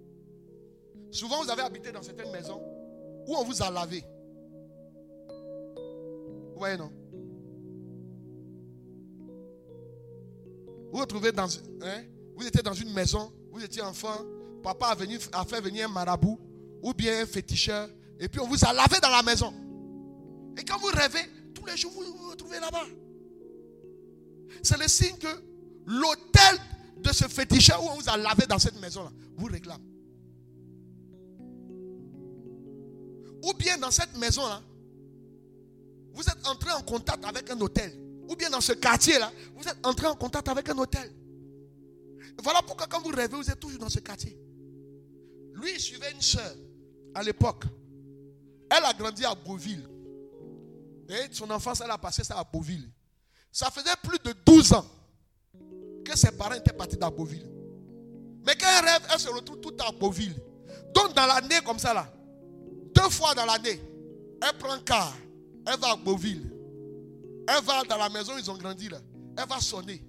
Souvent, 1.10 1.42
vous 1.42 1.50
avez 1.50 1.62
habité 1.62 1.90
dans 1.90 2.02
certaines 2.02 2.30
maisons 2.30 2.62
où 3.26 3.34
on 3.34 3.42
vous 3.42 3.60
a 3.60 3.72
lavé. 3.72 4.04
Vous 6.58 6.64
voyez, 6.64 6.76
non 6.76 6.90
Vous 10.90 10.98
vous 11.20 11.30
dans, 11.30 11.46
hein, 11.82 12.02
vous 12.34 12.44
étiez 12.48 12.62
dans 12.64 12.72
une 12.72 12.92
maison, 12.92 13.32
vous 13.52 13.62
étiez 13.62 13.80
enfant, 13.80 14.16
papa 14.60 14.88
a, 14.88 14.94
venu, 14.96 15.20
a 15.34 15.44
fait 15.44 15.60
venir 15.60 15.88
un 15.88 15.92
marabout 15.92 16.36
ou 16.82 16.92
bien 16.94 17.22
un 17.22 17.26
féticheur, 17.26 17.88
et 18.18 18.28
puis 18.28 18.40
on 18.40 18.48
vous 18.48 18.64
a 18.64 18.72
lavé 18.72 18.98
dans 19.00 19.08
la 19.08 19.22
maison. 19.22 19.54
Et 20.56 20.64
quand 20.64 20.78
vous 20.78 20.88
rêvez, 20.88 21.30
tous 21.54 21.64
les 21.64 21.76
jours 21.76 21.92
vous 21.92 22.18
vous 22.18 22.30
retrouvez 22.30 22.58
là-bas. 22.58 22.86
C'est 24.60 24.80
le 24.80 24.88
signe 24.88 25.16
que 25.16 25.28
l'hôtel 25.86 26.58
de 26.96 27.12
ce 27.12 27.28
féticheur 27.28 27.80
où 27.84 27.86
on 27.90 28.00
vous 28.00 28.08
a 28.08 28.16
lavé 28.16 28.46
dans 28.48 28.58
cette 28.58 28.80
maison-là 28.80 29.12
vous 29.36 29.46
réclame. 29.46 29.82
Ou 33.44 33.52
bien 33.56 33.78
dans 33.78 33.92
cette 33.92 34.18
maison-là, 34.18 34.60
vous 36.18 36.28
êtes 36.28 36.46
entré 36.48 36.72
en 36.72 36.82
contact 36.82 37.24
avec 37.24 37.48
un 37.48 37.60
hôtel 37.60 37.96
ou 38.28 38.34
bien 38.34 38.50
dans 38.50 38.60
ce 38.60 38.72
quartier-là, 38.72 39.30
vous 39.54 39.68
êtes 39.68 39.86
entré 39.86 40.08
en 40.08 40.16
contact 40.16 40.48
avec 40.48 40.68
un 40.68 40.76
hôtel. 40.76 41.12
Voilà 42.42 42.60
pourquoi 42.62 42.88
quand 42.88 43.00
vous 43.00 43.14
rêvez, 43.14 43.36
vous 43.36 43.48
êtes 43.48 43.60
toujours 43.60 43.78
dans 43.78 43.88
ce 43.88 44.00
quartier. 44.00 44.36
Lui, 45.54 45.70
il 45.74 45.80
suivait 45.80 46.10
une 46.10 46.20
soeur 46.20 46.56
à 47.14 47.22
l'époque. 47.22 47.62
Elle 48.68 48.84
a 48.84 48.92
grandi 48.94 49.24
à 49.24 49.34
Beauville. 49.36 49.88
Et 51.08 51.28
son 51.30 51.48
enfance, 51.52 51.82
elle 51.82 51.90
a 51.90 51.98
passé 51.98 52.24
ça 52.24 52.36
à 52.36 52.42
Beauville. 52.42 52.90
Ça 53.52 53.70
faisait 53.70 53.96
plus 54.02 54.18
de 54.24 54.34
12 54.44 54.72
ans 54.72 54.86
que 56.04 56.18
ses 56.18 56.32
parents 56.32 56.54
étaient 56.54 56.72
partis 56.72 56.96
dans 56.96 57.12
Beauville. 57.12 57.48
Mais 58.44 58.56
quand 58.56 58.66
elle 58.76 58.84
rêve, 58.86 59.02
elle 59.14 59.20
se 59.20 59.28
retrouve 59.28 59.60
tout 59.60 59.76
à 59.78 59.92
Beauville. 59.92 60.34
Donc 60.92 61.14
dans 61.14 61.26
l'année 61.26 61.60
comme 61.64 61.78
ça 61.78 61.94
là, 61.94 62.12
deux 62.92 63.08
fois 63.08 63.36
dans 63.36 63.46
l'année, 63.46 63.80
elle 64.42 64.58
prend 64.58 64.78
car, 64.80 65.14
elle 65.68 65.78
va 65.78 65.92
à 65.92 65.96
Beauville. 65.96 66.50
Elle 67.46 67.64
va 67.64 67.84
dans 67.84 67.96
la 67.96 68.08
maison, 68.08 68.32
ils 68.38 68.50
ont 68.50 68.56
grandi 68.56 68.88
là. 68.88 69.00
Elle 69.36 69.48
va 69.48 69.60
sonner. 69.60 70.02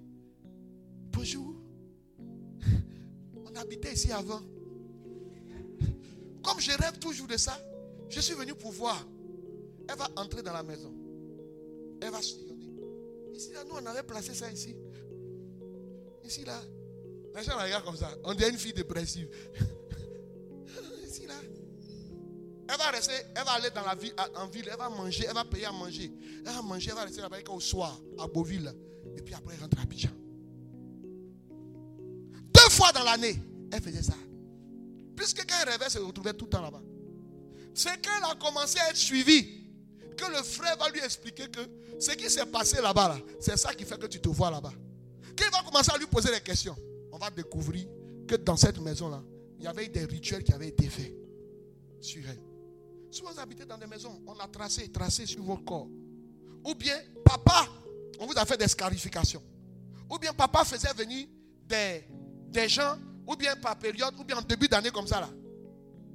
Bonjour. 1.12 1.54
On 3.44 3.54
habitait 3.56 3.92
ici 3.92 4.10
avant. 4.12 4.40
Comme 6.42 6.60
je 6.60 6.70
rêve 6.70 6.98
toujours 6.98 7.26
de 7.26 7.36
ça, 7.36 7.58
je 8.08 8.20
suis 8.20 8.34
venu 8.34 8.54
pour 8.54 8.72
voir. 8.72 9.06
Elle 9.88 9.96
va 9.96 10.08
entrer 10.16 10.42
dans 10.42 10.52
la 10.52 10.62
maison. 10.62 10.92
Elle 12.00 12.10
va 12.10 12.22
sillonner. 12.22 12.70
Ici, 13.34 13.52
là, 13.52 13.64
nous, 13.64 13.74
on 13.74 13.86
avait 13.86 14.02
placé 14.02 14.34
ça 14.34 14.50
ici. 14.50 14.74
Ici, 16.24 16.44
là. 16.44 16.60
Les 17.34 17.42
gens 17.42 17.58
regardent 17.58 17.84
comme 17.84 17.96
ça. 17.96 18.10
On 18.24 18.34
dirait 18.34 18.50
une 18.50 18.58
fille 18.58 18.72
dépressive. 18.72 19.28
Elle 22.70 22.78
va 22.78 22.90
rester, 22.90 23.12
elle 23.34 23.44
va 23.44 23.52
aller 23.52 23.70
dans 23.70 23.84
la 23.84 23.94
ville, 23.96 24.14
en 24.36 24.46
ville, 24.46 24.68
elle 24.70 24.78
va 24.78 24.88
manger, 24.88 25.24
elle 25.28 25.34
va 25.34 25.44
payer 25.44 25.66
à 25.66 25.72
manger. 25.72 26.12
Elle 26.38 26.52
va 26.52 26.62
manger, 26.62 26.90
elle 26.90 26.96
va 26.96 27.04
rester 27.04 27.20
là-bas 27.20 27.38
au 27.48 27.58
soir, 27.58 28.00
à 28.18 28.28
Beauville. 28.28 28.72
Et 29.16 29.22
puis 29.22 29.34
après, 29.34 29.54
elle 29.54 29.60
rentre 29.60 29.78
à 29.78 29.82
Abidjan. 29.82 30.10
Deux 32.54 32.70
fois 32.70 32.92
dans 32.92 33.02
l'année, 33.02 33.42
elle 33.72 33.82
faisait 33.82 34.02
ça. 34.02 34.14
Puisque 35.16 35.44
quand 35.48 35.56
elle 35.62 35.70
rêvait, 35.70 35.84
elle 35.86 35.90
se 35.90 35.98
retrouvait 35.98 36.32
tout 36.32 36.44
le 36.44 36.50
temps 36.50 36.62
là-bas. 36.62 36.82
C'est 37.74 38.00
quand 38.04 38.12
elle 38.18 38.30
a 38.30 38.34
commencé 38.36 38.78
à 38.78 38.90
être 38.90 38.96
suivie 38.96 39.64
que 40.16 40.30
le 40.30 40.42
frère 40.42 40.76
va 40.76 40.90
lui 40.90 41.00
expliquer 41.00 41.48
que 41.48 41.60
ce 41.98 42.12
qui 42.12 42.30
s'est 42.30 42.46
passé 42.46 42.80
là-bas, 42.80 43.08
là, 43.08 43.18
c'est 43.40 43.56
ça 43.56 43.74
qui 43.74 43.84
fait 43.84 43.98
que 43.98 44.06
tu 44.06 44.20
te 44.20 44.28
vois 44.28 44.50
là-bas. 44.50 44.72
Quand 45.36 45.44
il 45.44 45.50
va 45.50 45.62
commencer 45.64 45.90
à 45.92 45.98
lui 45.98 46.06
poser 46.06 46.30
des 46.30 46.40
questions, 46.40 46.76
on 47.10 47.18
va 47.18 47.30
découvrir 47.30 47.88
que 48.28 48.36
dans 48.36 48.56
cette 48.56 48.78
maison-là, 48.78 49.22
il 49.58 49.64
y 49.64 49.66
avait 49.66 49.88
des 49.88 50.04
rituels 50.04 50.44
qui 50.44 50.52
avaient 50.52 50.68
été 50.68 50.88
faits 50.88 51.12
sur 52.00 52.22
elle. 52.28 52.49
Si 53.10 53.22
vous 53.22 53.40
habitez 53.40 53.64
dans 53.64 53.76
des 53.78 53.86
maisons, 53.86 54.22
on 54.26 54.38
a 54.38 54.46
tracé, 54.46 54.88
tracé 54.90 55.26
sur 55.26 55.42
vos 55.42 55.56
corps. 55.56 55.88
Ou 56.64 56.74
bien, 56.74 56.96
papa, 57.24 57.66
on 58.20 58.26
vous 58.26 58.34
a 58.36 58.44
fait 58.44 58.56
des 58.56 58.68
scarifications. 58.68 59.42
Ou 60.08 60.18
bien, 60.18 60.32
papa 60.32 60.64
faisait 60.64 60.92
venir 60.92 61.26
des, 61.66 62.04
des 62.48 62.68
gens, 62.68 62.98
ou 63.26 63.34
bien 63.34 63.56
par 63.56 63.76
période, 63.78 64.14
ou 64.18 64.24
bien 64.24 64.36
en 64.36 64.42
début 64.42 64.68
d'année 64.68 64.90
comme 64.90 65.06
ça 65.06 65.20
là. 65.20 65.30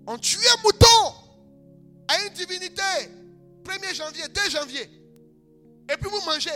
On 0.08 0.18
tuait 0.18 0.48
un 0.58 0.62
mouton 0.64 1.16
à 2.08 2.24
une 2.24 2.34
divinité. 2.34 2.82
1er 3.64 3.96
janvier, 3.96 4.24
2 4.28 4.50
janvier. 4.52 4.84
Et 5.92 5.98
puis 5.98 6.10
vous 6.10 6.24
mangez. 6.26 6.52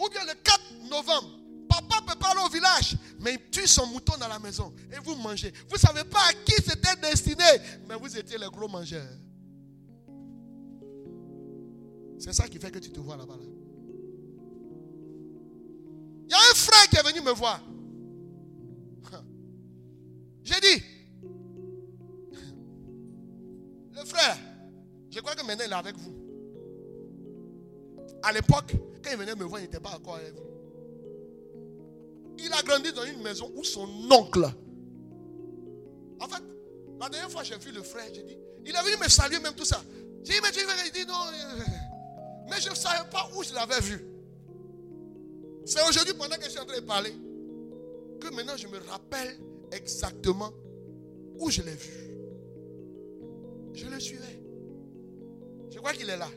Ou 0.00 0.08
bien 0.08 0.24
le 0.24 0.34
4 0.34 0.60
novembre, 0.88 1.28
papa 1.68 1.96
peut 2.06 2.18
pas 2.18 2.30
aller 2.30 2.40
au 2.44 2.48
village, 2.48 2.96
mais 3.18 3.34
il 3.34 3.50
tue 3.50 3.66
son 3.66 3.86
mouton 3.86 4.16
dans 4.18 4.28
la 4.28 4.38
maison 4.38 4.72
et 4.92 4.98
vous 5.00 5.16
mangez. 5.16 5.52
Vous 5.68 5.74
ne 5.74 5.80
savez 5.80 6.04
pas 6.04 6.20
à 6.28 6.32
qui 6.32 6.54
c'était 6.62 6.96
destiné, 6.96 7.44
mais 7.88 7.96
vous 7.96 8.16
étiez 8.16 8.38
les 8.38 8.48
gros 8.48 8.68
mangeurs. 8.68 9.08
C'est 12.22 12.32
ça 12.32 12.46
qui 12.46 12.60
fait 12.60 12.70
que 12.70 12.78
tu 12.78 12.92
te 12.92 13.00
vois 13.00 13.16
là-bas. 13.16 13.34
Là. 13.34 13.42
Il 16.24 16.30
y 16.30 16.34
a 16.34 16.36
un 16.36 16.54
frère 16.54 16.88
qui 16.88 16.96
est 16.96 17.02
venu 17.02 17.20
me 17.20 17.32
voir. 17.32 17.60
J'ai 20.44 20.60
dit, 20.60 20.84
le 23.92 24.04
frère, 24.04 24.38
je 25.10 25.18
crois 25.18 25.34
que 25.34 25.44
maintenant 25.44 25.64
il 25.66 25.72
est 25.72 25.74
avec 25.74 25.96
vous. 25.96 26.14
À 28.22 28.32
l'époque, 28.32 28.72
quand 29.02 29.10
il 29.10 29.16
venait 29.16 29.34
me 29.34 29.42
voir, 29.42 29.60
il 29.60 29.64
n'était 29.64 29.80
pas 29.80 29.96
encore 29.96 30.14
avec 30.14 30.32
vous. 30.34 30.46
Il 32.38 32.52
a 32.52 32.62
grandi 32.62 32.92
dans 32.92 33.02
une 33.04 33.20
maison 33.20 33.50
où 33.56 33.64
son 33.64 33.88
oncle. 34.12 34.48
En 36.20 36.28
fait, 36.28 36.42
la 37.00 37.08
dernière 37.08 37.32
fois 37.32 37.42
j'ai 37.42 37.58
vu 37.58 37.72
le 37.72 37.82
frère, 37.82 38.06
j'ai 38.14 38.22
dit, 38.22 38.38
il 38.64 38.76
est 38.76 38.82
venu 38.84 38.96
me 39.02 39.08
saluer 39.08 39.40
même 39.40 39.54
tout 39.54 39.64
ça. 39.64 39.82
J'ai 40.22 40.34
dit, 40.34 40.40
mais 40.40 40.52
tu 40.52 40.60
veux 40.60 40.72
Il 40.86 40.92
dit 40.92 41.04
non? 41.04 41.16
Mais 42.52 42.60
je 42.60 42.68
ne 42.68 42.74
savais 42.74 43.08
pas 43.08 43.30
où 43.34 43.42
je 43.42 43.54
l'avais 43.54 43.80
vu. 43.80 44.04
C'est 45.64 45.80
aujourd'hui, 45.88 46.12
pendant 46.12 46.36
que 46.36 46.44
je 46.44 46.50
suis 46.50 46.58
en 46.58 46.66
train 46.66 46.80
de 46.80 46.84
parler, 46.84 47.14
que 48.20 48.28
maintenant 48.34 48.58
je 48.58 48.66
me 48.66 48.78
rappelle 48.90 49.38
exactement 49.70 50.50
où 51.38 51.50
je 51.50 51.62
l'ai 51.62 51.74
vu. 51.74 52.10
Je 53.72 53.86
le 53.86 53.98
suivais. 53.98 54.38
Je 55.70 55.78
crois 55.78 55.94
qu'il 55.94 56.10
est 56.10 56.16
là. 56.16 56.28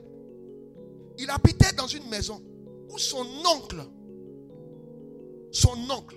Il 1.17 1.29
habitait 1.29 1.75
dans 1.75 1.87
une 1.87 2.07
maison 2.07 2.41
où 2.89 2.97
son 2.97 3.25
oncle, 3.53 3.83
son 5.51 5.77
oncle, 5.89 6.15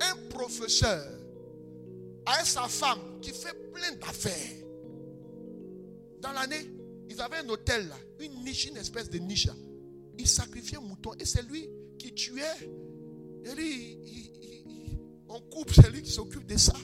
un 0.00 0.28
professeur, 0.28 1.06
a 2.26 2.44
sa 2.44 2.68
femme 2.68 3.18
qui 3.22 3.30
fait 3.30 3.54
plein 3.72 3.92
d'affaires. 3.92 4.66
Dans 6.20 6.32
l'année, 6.32 6.70
ils 7.10 7.20
avaient 7.20 7.38
un 7.38 7.48
hôtel 7.48 7.88
là, 7.88 7.96
une 8.20 8.44
niche, 8.44 8.66
une 8.66 8.76
espèce 8.76 9.10
de 9.10 9.18
niche. 9.18 9.48
Il 10.16 10.28
sacrifiait 10.28 10.78
un 10.78 10.82
mouton 10.82 11.12
et 11.18 11.24
c'est 11.24 11.42
lui 11.42 11.68
qui 11.98 12.14
tuait. 12.14 12.44
Et 13.44 13.54
lui, 13.54 13.98
on 15.28 15.40
coupe, 15.40 15.72
c'est 15.72 15.90
lui 15.90 16.02
qui 16.02 16.12
s'occupe 16.12 16.46
de 16.46 16.56
ça. 16.56 16.74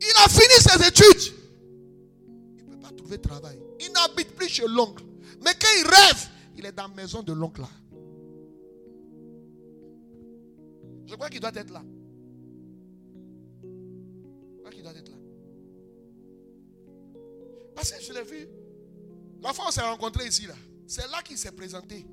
Il 0.00 0.12
a 0.24 0.28
fini 0.28 0.54
ses 0.58 0.88
études. 0.88 1.34
Il 2.56 2.64
ne 2.64 2.70
peut 2.70 2.80
pas 2.80 2.92
trouver 2.92 3.18
travail. 3.20 3.58
Il 3.80 3.92
n'habite 3.92 4.34
plus 4.36 4.48
chez 4.48 4.66
l'oncle. 4.66 5.04
Mais 5.44 5.52
quand 5.60 5.68
il 5.78 5.86
rêve, 5.86 6.28
il 6.56 6.64
est 6.64 6.72
dans 6.72 6.88
la 6.88 6.94
maison 6.94 7.22
de 7.22 7.32
l'oncle 7.34 7.60
là. 7.60 7.68
Je 11.06 11.14
crois 11.14 11.28
qu'il 11.28 11.40
doit 11.40 11.52
être 11.54 11.70
là. 11.70 11.84
Je 13.62 14.58
crois 14.60 14.70
qu'il 14.70 14.82
doit 14.82 14.92
être 14.92 15.10
là. 15.10 15.21
Parce 17.74 17.92
que 17.92 18.02
je 18.02 18.12
l'ai 18.12 18.22
vu. 18.22 18.48
La 19.42 19.52
fois 19.52 19.66
on 19.68 19.70
s'est 19.70 19.82
rencontrés 19.82 20.26
ici 20.26 20.46
là. 20.46 20.54
C'est 20.86 21.10
là 21.10 21.22
qu'il 21.22 21.38
s'est 21.38 21.52
présenté. 21.52 22.06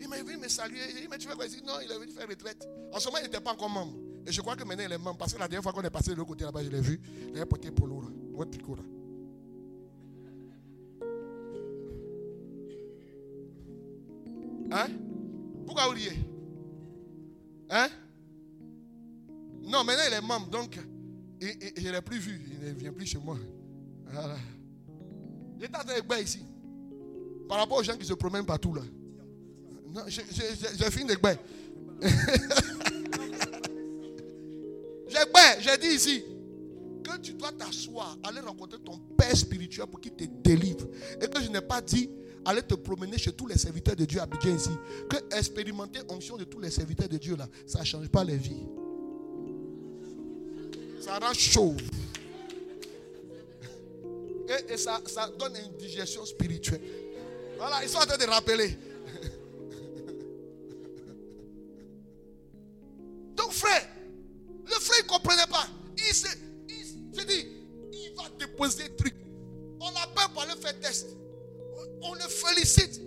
Il 0.00 0.08
m'a 0.08 0.22
vu 0.22 0.36
me 0.36 0.48
saluer. 0.48 0.80
Il 0.90 1.02
dit, 1.02 1.08
mais 1.08 1.18
tu 1.18 1.28
fais 1.28 1.34
quoi 1.34 1.46
ici? 1.46 1.62
Non, 1.64 1.74
il 1.84 1.90
est 1.90 1.98
venu 1.98 2.10
faire 2.10 2.28
retraite. 2.28 2.66
En 2.92 2.98
ce 2.98 3.06
moment, 3.06 3.18
il 3.18 3.24
n'était 3.24 3.40
pas 3.40 3.52
encore 3.52 3.70
membre. 3.70 3.94
Et 4.26 4.32
je 4.32 4.40
crois 4.40 4.56
que 4.56 4.64
maintenant, 4.64 4.84
il 4.84 4.92
est 4.92 4.98
membre. 4.98 5.16
Parce 5.16 5.32
que 5.32 5.38
la 5.38 5.46
dernière 5.46 5.62
fois 5.62 5.72
qu'on 5.72 5.82
est 5.82 5.90
passé 5.90 6.10
de 6.10 6.16
l'autre 6.16 6.30
côté 6.30 6.44
là-bas, 6.44 6.64
je 6.64 6.70
l'ai 6.70 6.80
vu. 6.80 7.00
Il 7.32 7.40
a 7.40 7.46
porté 7.46 7.70
polo 7.70 8.00
là. 8.00 8.08
Votre 8.32 8.50
tricot. 8.50 8.76
Hein? 14.72 14.88
Pourquoi 15.66 15.86
vous 15.88 16.00
Hein? 17.70 17.88
Non, 19.62 19.84
maintenant 19.84 20.02
il 20.08 20.14
est 20.14 20.20
membre, 20.20 20.48
donc 20.48 20.78
je 21.40 21.46
ne 21.46 21.92
l'ai 21.92 22.02
plus 22.02 22.18
vu. 22.18 22.40
Il 22.50 22.68
ne 22.68 22.72
vient 22.72 22.92
plus 22.92 23.06
chez 23.06 23.18
moi. 23.18 23.36
Voilà. 24.06 24.36
Ici. 26.22 26.40
Par 27.48 27.58
rapport 27.58 27.78
aux 27.78 27.82
gens 27.82 27.96
qui 27.96 28.06
se 28.06 28.14
promènent 28.14 28.46
partout 28.46 28.74
là. 28.74 28.82
Non, 29.94 30.02
j'ai 30.08 30.90
fini 30.90 31.12
j'ai 35.60 35.76
dit 35.78 35.94
ici 35.94 36.24
que 37.04 37.18
tu 37.18 37.34
dois 37.34 37.52
t'asseoir, 37.52 38.16
aller 38.24 38.40
rencontrer 38.40 38.78
ton 38.78 38.98
père 39.16 39.36
spirituel 39.36 39.86
pour 39.86 40.00
qu'il 40.00 40.12
te 40.12 40.24
délivre. 40.24 40.86
Et 41.20 41.28
que 41.28 41.42
je 41.42 41.48
n'ai 41.48 41.60
pas 41.60 41.80
dit 41.80 42.08
aller 42.44 42.62
te 42.62 42.74
promener 42.74 43.18
chez 43.18 43.32
tous 43.32 43.46
les 43.46 43.58
serviteurs 43.58 43.96
de 43.96 44.04
Dieu 44.04 44.20
à 44.20 44.24
Abidjan 44.24 44.56
ici. 44.56 44.70
Que 45.08 45.36
expérimenter 45.36 46.00
onction 46.08 46.36
de 46.36 46.44
tous 46.44 46.58
les 46.60 46.70
serviteurs 46.70 47.08
de 47.08 47.18
Dieu 47.18 47.36
là, 47.36 47.48
ça 47.66 47.80
ne 47.80 47.84
change 47.84 48.08
pas 48.08 48.24
les 48.24 48.36
vies. 48.36 48.66
Ça 51.00 51.18
rend 51.18 51.34
chaud. 51.34 51.76
Et, 54.68 54.76
ça, 54.76 55.00
ça 55.06 55.28
donne 55.38 55.56
une 55.56 55.76
digestion 55.76 56.24
spirituelle. 56.26 56.80
Voilà, 57.56 57.82
ils 57.82 57.88
sont 57.88 57.98
en 57.98 58.06
train 58.06 58.18
de 58.18 58.24
rappeler. 58.24 58.76
Donc 63.36 63.52
frère, 63.52 63.88
le 64.64 64.72
frère 64.72 65.02
ne 65.04 65.08
comprenait 65.08 65.46
pas. 65.48 65.66
Il 65.96 66.14
s'est 66.14 66.36
dit, 67.26 67.48
il 67.92 68.12
va 68.16 68.24
déposer 68.38 68.88
des 68.88 68.96
trucs. 68.96 69.14
On 69.80 69.90
l'appelle 69.90 70.32
pour 70.32 70.42
aller 70.42 70.60
faire 70.60 70.78
test. 70.80 71.08
On, 72.02 72.14
le 72.14 72.20
félicite. 72.20 73.00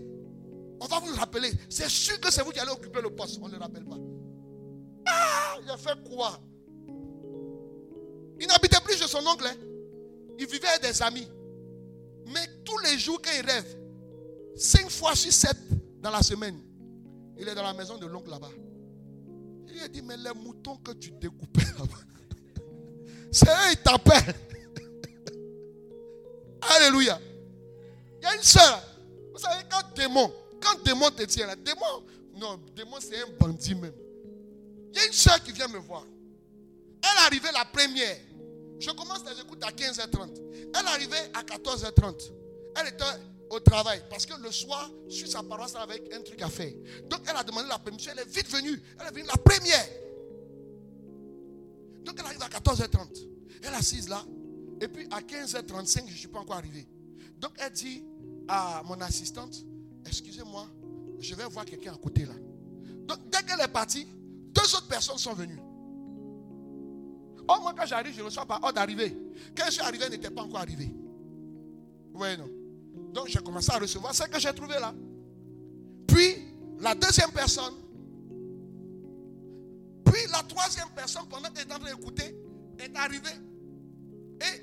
On 0.80 0.86
va 0.88 1.00
vous 1.00 1.10
le 1.10 1.16
rappeler. 1.16 1.52
C'est 1.70 1.90
sûr 1.90 2.20
que 2.20 2.32
c'est 2.32 2.44
vous 2.44 2.52
qui 2.52 2.60
allez 2.60 2.72
occuper 2.72 3.02
le 3.02 3.10
poste. 3.10 3.40
On 3.42 3.48
ne 3.48 3.54
le 3.54 3.60
rappelle 3.60 3.86
pas. 3.86 3.98
Ah, 5.06 5.58
il 5.62 5.70
a 5.70 5.78
fait 5.78 5.98
quoi? 6.10 6.40
Il 8.40 8.48
n'habitait 8.48 8.82
plus 8.82 8.98
chez 8.98 9.08
son 9.08 9.26
oncle. 9.26 9.46
Hein. 9.46 9.56
Il 10.38 10.48
vivait 10.48 10.68
avec 10.68 10.82
des 10.82 11.02
amis. 11.02 11.28
Mais 12.28 12.48
tous 12.64 12.78
les 12.80 12.98
jours 12.98 13.22
qu'il 13.22 13.46
rêve, 13.46 13.78
cinq 14.56 14.90
fois 14.90 15.16
sur 15.16 15.32
sept 15.32 15.58
dans 16.02 16.10
la 16.10 16.22
semaine, 16.22 16.60
il 17.38 17.48
est 17.48 17.56
dans 17.56 17.64
la 17.64 17.74
maison 17.74 17.98
de 17.98 18.06
l'oncle 18.06 18.30
là-bas. 18.30 18.52
Il 19.68 19.82
a 19.82 19.88
dit, 19.88 20.02
mais 20.02 20.18
les 20.18 20.34
moutons 20.34 20.78
que 20.78 20.92
tu 20.94 21.12
découpais 21.12 21.66
là-bas, 21.78 22.00
c'est 23.32 23.50
eux, 23.50 23.72
ils 23.72 23.78
t'appellent. 23.78 24.36
Alléluia. 26.62 27.20
Il 28.20 28.24
y 28.24 28.26
a 28.26 28.36
une 28.36 28.44
soeur. 28.44 28.82
Vous 29.34 29.40
savez, 29.40 29.64
quand 29.70 29.94
démon, 29.96 30.34
quand 30.62 30.82
démon 30.84 31.12
te 31.12 31.24
tient 31.24 31.46
là, 31.46 31.56
démon, 31.56 32.04
non, 32.36 32.60
démon 32.76 32.98
c'est 33.00 33.22
un 33.22 33.28
bandit 33.40 33.76
même. 33.76 33.94
Il 34.94 34.98
y 34.98 35.02
a 35.02 35.06
une 35.08 35.14
soeur 35.14 35.44
qui 35.44 35.52
vient 35.52 35.68
me 35.68 35.78
voir. 35.78 36.06
Elle 37.02 37.26
arrivait 37.26 37.52
la 37.52 37.66
première. 37.66 38.18
Je 38.80 38.92
commence 38.92 39.24
les 39.26 39.42
écoutes 39.42 39.64
à 39.64 39.72
15h30. 39.72 40.42
Elle 40.78 40.88
arrivait 40.88 41.32
à 41.34 41.44
14h30. 41.44 42.32
Elle 42.76 42.88
était 42.88 43.04
au 43.50 43.60
travail. 43.60 44.02
Parce 44.10 44.26
que 44.26 44.40
le 44.42 44.52
soir, 44.52 44.90
sur 45.10 45.28
sa 45.28 45.44
paroisse, 45.44 45.76
avec 45.76 46.14
un 46.14 46.22
truc 46.22 46.42
à 46.42 46.50
faire. 46.50 46.74
Donc 47.10 47.22
elle 47.30 47.38
a 47.38 47.44
demandé 47.44 47.68
la 47.68 47.80
permission. 47.80 48.12
Elle 48.14 48.24
est 48.24 48.30
vite 48.30 48.50
venue. 48.50 48.82
Elle 49.00 49.08
est 49.08 49.12
venue 49.12 49.28
la 49.28 49.38
première. 49.38 49.88
Donc 52.04 52.16
elle 52.20 52.26
arrive 52.26 52.44
à 52.44 52.50
14h30. 52.50 53.28
Elle 53.64 53.74
est 53.74 53.76
assise 53.76 54.10
là. 54.10 54.24
Et 54.82 54.88
puis 54.88 55.08
à 55.12 55.22
15h35, 55.22 56.08
je 56.08 56.12
ne 56.12 56.18
suis 56.18 56.28
pas 56.28 56.40
encore 56.40 56.58
arrivé. 56.58 56.88
Donc 57.38 57.52
elle 57.58 57.72
dit 57.72 58.04
à 58.48 58.84
mon 58.86 59.00
assistante, 59.02 59.56
excusez-moi, 60.06 60.68
je 61.20 61.34
vais 61.34 61.46
voir 61.46 61.66
quelqu'un 61.66 61.94
à 61.94 61.98
côté 61.98 62.26
là. 62.26 62.34
Donc 63.06 63.30
dès 63.30 63.44
qu'elle 63.44 63.62
est 63.62 63.72
partie, 63.72 64.08
deux 64.54 64.76
autres 64.76 64.88
personnes 64.88 65.18
sont 65.18 65.34
venues. 65.34 65.60
Oh, 67.48 67.56
moi 67.62 67.74
quand 67.78 67.86
j'arrive, 67.86 68.14
je 68.14 68.20
ne 68.20 68.26
reçois 68.26 68.46
pas 68.46 68.60
ordre 68.62 68.74
d'arriver. 68.74 69.16
Quand 69.56 69.66
je 69.66 69.72
suis 69.72 69.82
arrivé, 69.82 70.10
n'était 70.10 70.32
pas 70.32 70.42
encore 70.42 70.60
arrivé. 70.60 70.92
Oui, 72.14 72.28
non. 72.38 72.50
Donc 73.14 73.28
j'ai 73.28 73.40
commencé 73.40 73.72
à 73.72 73.78
recevoir 73.78 74.14
ce 74.14 74.24
que 74.24 74.40
j'ai 74.40 74.54
trouvé 74.54 74.76
là. 74.80 74.94
Puis 76.08 76.36
la 76.80 76.96
deuxième 76.96 77.32
personne. 77.32 77.74
Puis 80.06 80.22
la 80.32 80.44
troisième 80.44 80.90
personne, 80.96 81.28
pendant 81.30 81.50
qu'elle 81.50 81.68
est 81.68 81.74
en 81.74 81.80
train 81.80 81.96
d'écouter, 81.96 82.36
est 82.80 82.96
arrivée. 82.96 83.30
Et 84.42 84.62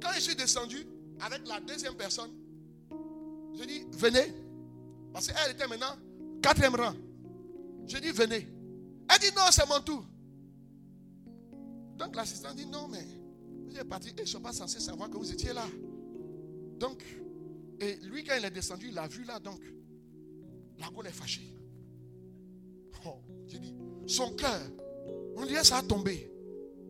quand 0.00 0.10
je 0.14 0.20
suis 0.20 0.34
descendu 0.34 0.86
avec 1.20 1.46
la 1.46 1.60
deuxième 1.60 1.94
personne, 1.94 2.30
je 3.58 3.64
dis, 3.64 3.84
venez. 3.92 4.34
Parce 5.12 5.26
qu'elle 5.26 5.52
était 5.52 5.66
maintenant 5.66 5.96
quatrième 6.42 6.74
rang. 6.74 6.94
Je 7.86 7.98
dis, 7.98 8.10
venez. 8.10 8.48
Elle 9.08 9.18
dit, 9.20 9.34
non, 9.36 9.42
c'est 9.50 9.68
mon 9.68 9.80
tour. 9.80 10.04
Donc 11.96 12.16
l'assistant 12.16 12.54
dit, 12.54 12.66
non, 12.66 12.88
mais 12.88 13.04
vous 13.66 13.76
êtes 13.76 13.88
parti 13.88 14.08
et 14.08 14.12
je 14.16 14.22
ne 14.22 14.26
suis 14.26 14.38
pas 14.38 14.52
censé 14.52 14.80
savoir 14.80 15.08
que 15.10 15.16
vous 15.16 15.30
étiez 15.30 15.52
là. 15.52 15.66
Donc, 16.78 17.04
et 17.80 17.96
lui, 18.02 18.24
quand 18.24 18.34
il 18.38 18.44
est 18.44 18.50
descendu, 18.50 18.88
il 18.88 18.98
a 18.98 19.06
vu 19.06 19.24
là, 19.24 19.38
donc, 19.38 19.60
la 20.78 20.88
gueule 20.88 21.06
est 21.06 21.12
fâchée. 21.12 21.56
Oh, 23.06 23.20
j'ai 23.46 23.58
dit, 23.58 23.74
son 24.06 24.34
cœur, 24.34 24.60
on 25.36 25.44
dirait 25.46 25.64
ça 25.64 25.78
a 25.78 25.82
tombé. 25.82 26.30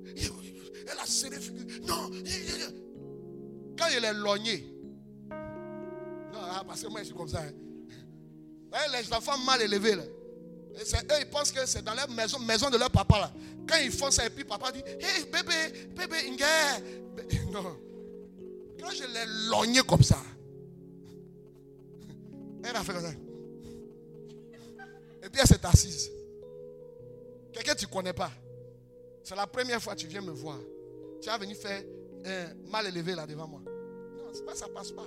Elle 0.05 0.99
a 0.99 1.07
serré. 1.07 1.37
Non, 1.87 2.11
quand 3.79 3.87
il 3.97 4.05
est 4.05 4.15
logné, 4.15 4.75
non, 5.31 6.41
parce 6.67 6.83
que 6.83 6.89
moi 6.89 7.01
je 7.01 7.07
suis 7.07 7.15
comme 7.15 7.29
ça. 7.29 7.43
Hein. 7.43 7.53
Les 8.93 9.13
enfants 9.13 9.39
mal 9.39 9.63
élevés, 9.63 9.97
là. 9.97 10.05
Eux, 10.81 11.19
ils 11.21 11.31
pensent 11.31 11.53
que 11.53 11.67
c'est 11.67 11.83
dans 11.83 11.95
leur 11.95 12.09
maison, 12.11 12.39
maison 12.39 12.71
de 12.71 12.79
leur 12.79 12.91
papa, 12.91 13.19
là. 13.19 13.33
Quand 13.69 13.79
ils 13.79 13.93
font 13.93 14.11
ça, 14.11 14.27
et 14.27 14.31
puis 14.31 14.45
papa 14.45 14.73
dit 14.73 14.81
Hé, 14.81 15.25
bébé, 15.31 15.89
bébé, 15.95 16.17
Inge. 16.29 16.83
Non. 17.53 17.77
Quand 18.81 18.91
je 18.91 19.05
l'ai 19.05 19.27
logné 19.51 19.81
comme 19.83 20.03
ça, 20.03 20.19
elle 22.65 22.77
a 22.77 22.83
fait 22.83 22.93
comme 22.93 23.03
ça. 23.03 23.13
Et 25.25 25.29
puis 25.29 25.41
elle 25.41 25.47
s'est 25.47 25.65
assise. 25.65 26.11
Quelqu'un 27.53 27.75
que 27.75 27.79
tu 27.79 27.87
ne 27.87 27.91
connais 27.91 28.13
pas. 28.13 28.33
C'est 29.23 29.37
la 29.37 29.47
première 29.47 29.81
fois 29.81 29.95
que 29.95 30.01
tu 30.01 30.09
viens 30.09 30.23
me 30.23 30.33
voir. 30.33 30.59
Tu 31.21 31.29
as 31.29 31.39
venu 31.39 31.55
faire 31.55 31.83
un 32.25 32.55
mal 32.71 32.87
élevé 32.87 33.15
là 33.15 33.27
devant 33.27 33.47
moi. 33.47 33.61
Non, 33.65 34.55
ça 34.55 34.67
passe 34.69 34.91
pas. 34.91 35.07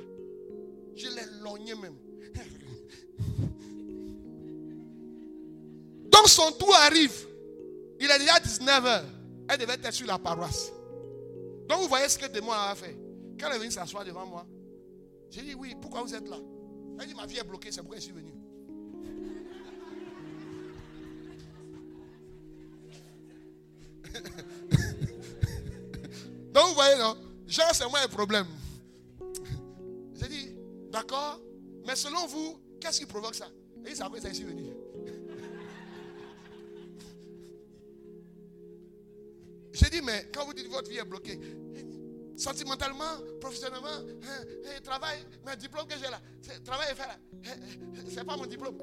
Je 0.96 1.08
l'ai 1.08 1.26
logné 1.44 1.76
même. 1.76 1.98
Donc 6.16 6.30
son 6.30 6.52
tour 6.54 6.74
arrive. 6.76 7.28
Il 8.00 8.10
est 8.10 8.20
déjà 8.20 8.40
19h. 8.40 9.04
Elle 9.50 9.58
devait 9.58 9.74
être 9.74 9.92
sur 9.92 10.08
la 10.08 10.18
paroisse. 10.18 10.72
Donc 11.68 11.82
vous 11.82 11.90
voyez 11.90 12.08
ce 12.08 12.18
que 12.18 12.24
le 12.24 12.30
démon 12.30 12.54
a 12.54 12.74
fait. 12.74 12.98
Quand 13.38 13.50
elle 13.50 13.56
est 13.56 13.60
venue 13.60 13.72
s'asseoir 13.72 14.06
devant 14.06 14.26
moi, 14.26 14.46
j'ai 15.30 15.42
dit 15.42 15.54
oui, 15.56 15.76
pourquoi 15.82 16.04
vous 16.04 16.16
êtes 16.16 16.30
là? 16.30 16.38
Elle 17.00 17.08
dit 17.08 17.16
ma 17.16 17.26
vie 17.26 17.38
est 17.38 17.44
bloquée, 17.44 17.70
c'est 17.70 17.82
pourquoi 17.82 17.98
je 17.98 18.04
suis 18.04 18.14
venu. 18.14 18.32
Donc 26.54 26.68
vous 26.70 26.76
voyez, 26.76 26.96
non? 26.98 27.18
Genre, 27.46 27.72
c'est 27.74 27.90
moi 27.90 28.02
le 28.02 28.08
problème. 28.08 28.48
J'ai 30.14 30.30
dit, 30.30 30.56
d'accord, 30.90 31.42
mais 31.86 31.98
selon 31.98 32.26
vous, 32.28 32.58
qu'est-ce 32.80 33.00
qui 33.00 33.06
provoque 33.06 33.36
ça? 33.36 33.50
Et 33.86 33.92
il 33.92 33.98
je 33.98 34.30
suis 34.34 34.46
venu. 34.46 34.75
Mais 40.02 40.30
quand 40.34 40.46
vous 40.46 40.54
dites 40.54 40.70
votre 40.70 40.90
vie 40.90 40.98
est 40.98 41.06
bloquée, 41.06 41.40
sentimentalement, 42.36 43.20
professionnellement, 43.40 43.88
hein, 43.88 44.44
hein, 44.66 44.82
travail, 44.84 45.20
mais 45.46 45.56
diplôme 45.58 45.88
que 45.88 45.96
j'ai 45.96 46.10
là, 46.10 46.22
travail 46.64 46.92
et 46.92 46.96
faire 46.96 47.08
là, 47.08 47.18
hein, 47.46 47.56
c'est 48.10 48.24
pas 48.24 48.38
mon 48.38 48.46
diplôme. 48.46 48.78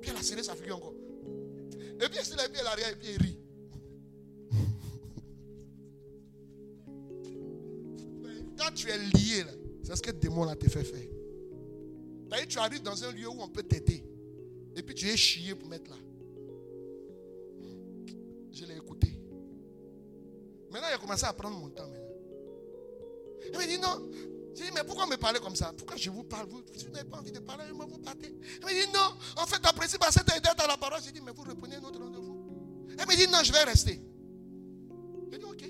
Puis 0.00 0.10
elle 0.10 0.16
a 0.16 0.22
serré 0.22 0.42
sa 0.42 0.54
figure 0.54 0.76
encore. 0.76 0.94
Et 2.02 2.08
puis 2.08 2.18
il 2.32 2.40
a 2.40 2.48
pieds 2.48 2.62
l'arrière 2.62 2.90
et 2.90 2.96
puis 2.96 3.08
il 3.10 3.22
rit. 3.22 3.38
Quand 8.56 8.72
tu 8.74 8.88
es 8.88 8.98
lié, 8.98 9.44
c'est 9.82 9.96
ce 9.96 10.02
que 10.02 10.10
le 10.10 10.18
démon 10.18 10.44
là 10.44 10.56
te 10.56 10.68
fait 10.68 10.84
faire. 10.84 11.08
Tu 12.48 12.58
arrives 12.58 12.82
dans 12.82 13.04
un 13.04 13.12
lieu 13.12 13.28
où 13.28 13.40
on 13.40 13.48
peut 13.48 13.62
t'aider. 13.62 14.04
Et 14.74 14.82
puis 14.82 14.94
tu 14.94 15.08
es 15.08 15.16
chié 15.16 15.54
pour 15.54 15.68
mettre 15.68 15.90
là. 15.90 15.96
Il 20.90 20.94
a 20.94 20.98
commencé 20.98 21.24
à 21.24 21.32
prendre 21.32 21.56
mon 21.56 21.68
temps. 21.68 21.88
Maintenant. 21.88 22.10
Il 23.52 23.58
me 23.58 23.66
dit 23.66 23.78
non. 23.78 24.10
J'ai 24.54 24.64
dit, 24.64 24.70
mais 24.74 24.84
pourquoi 24.84 25.06
me 25.06 25.16
parler 25.16 25.38
comme 25.38 25.54
ça? 25.54 25.72
Pourquoi 25.76 25.96
je 25.96 26.10
vous 26.10 26.24
parle? 26.24 26.48
Vous, 26.48 26.58
vous 26.58 26.90
n'avez 26.90 27.08
pas 27.08 27.18
envie 27.18 27.32
de 27.32 27.38
parler, 27.38 27.64
vous 27.72 27.98
partez. 27.98 28.34
Il 28.60 28.66
me 28.66 28.72
dit 28.72 28.92
non. 28.92 29.14
En 29.36 29.46
fait, 29.46 29.56
après 29.56 29.72
principe, 29.72 30.02
à 30.02 30.10
cette 30.10 30.28
à 30.28 30.66
la 30.66 30.76
parole, 30.76 31.00
j'ai 31.04 31.12
dit, 31.12 31.20
mais 31.20 31.32
vous 31.32 31.42
reprenez 31.42 31.78
notre 31.80 32.00
rendez-vous. 32.00 32.86
Il 32.88 32.96
me 32.96 33.16
dit 33.16 33.28
non, 33.28 33.38
je 33.42 33.52
vais 33.52 33.62
rester. 33.62 34.02
J'ai 35.30 35.38
dit 35.38 35.44
ok. 35.44 35.64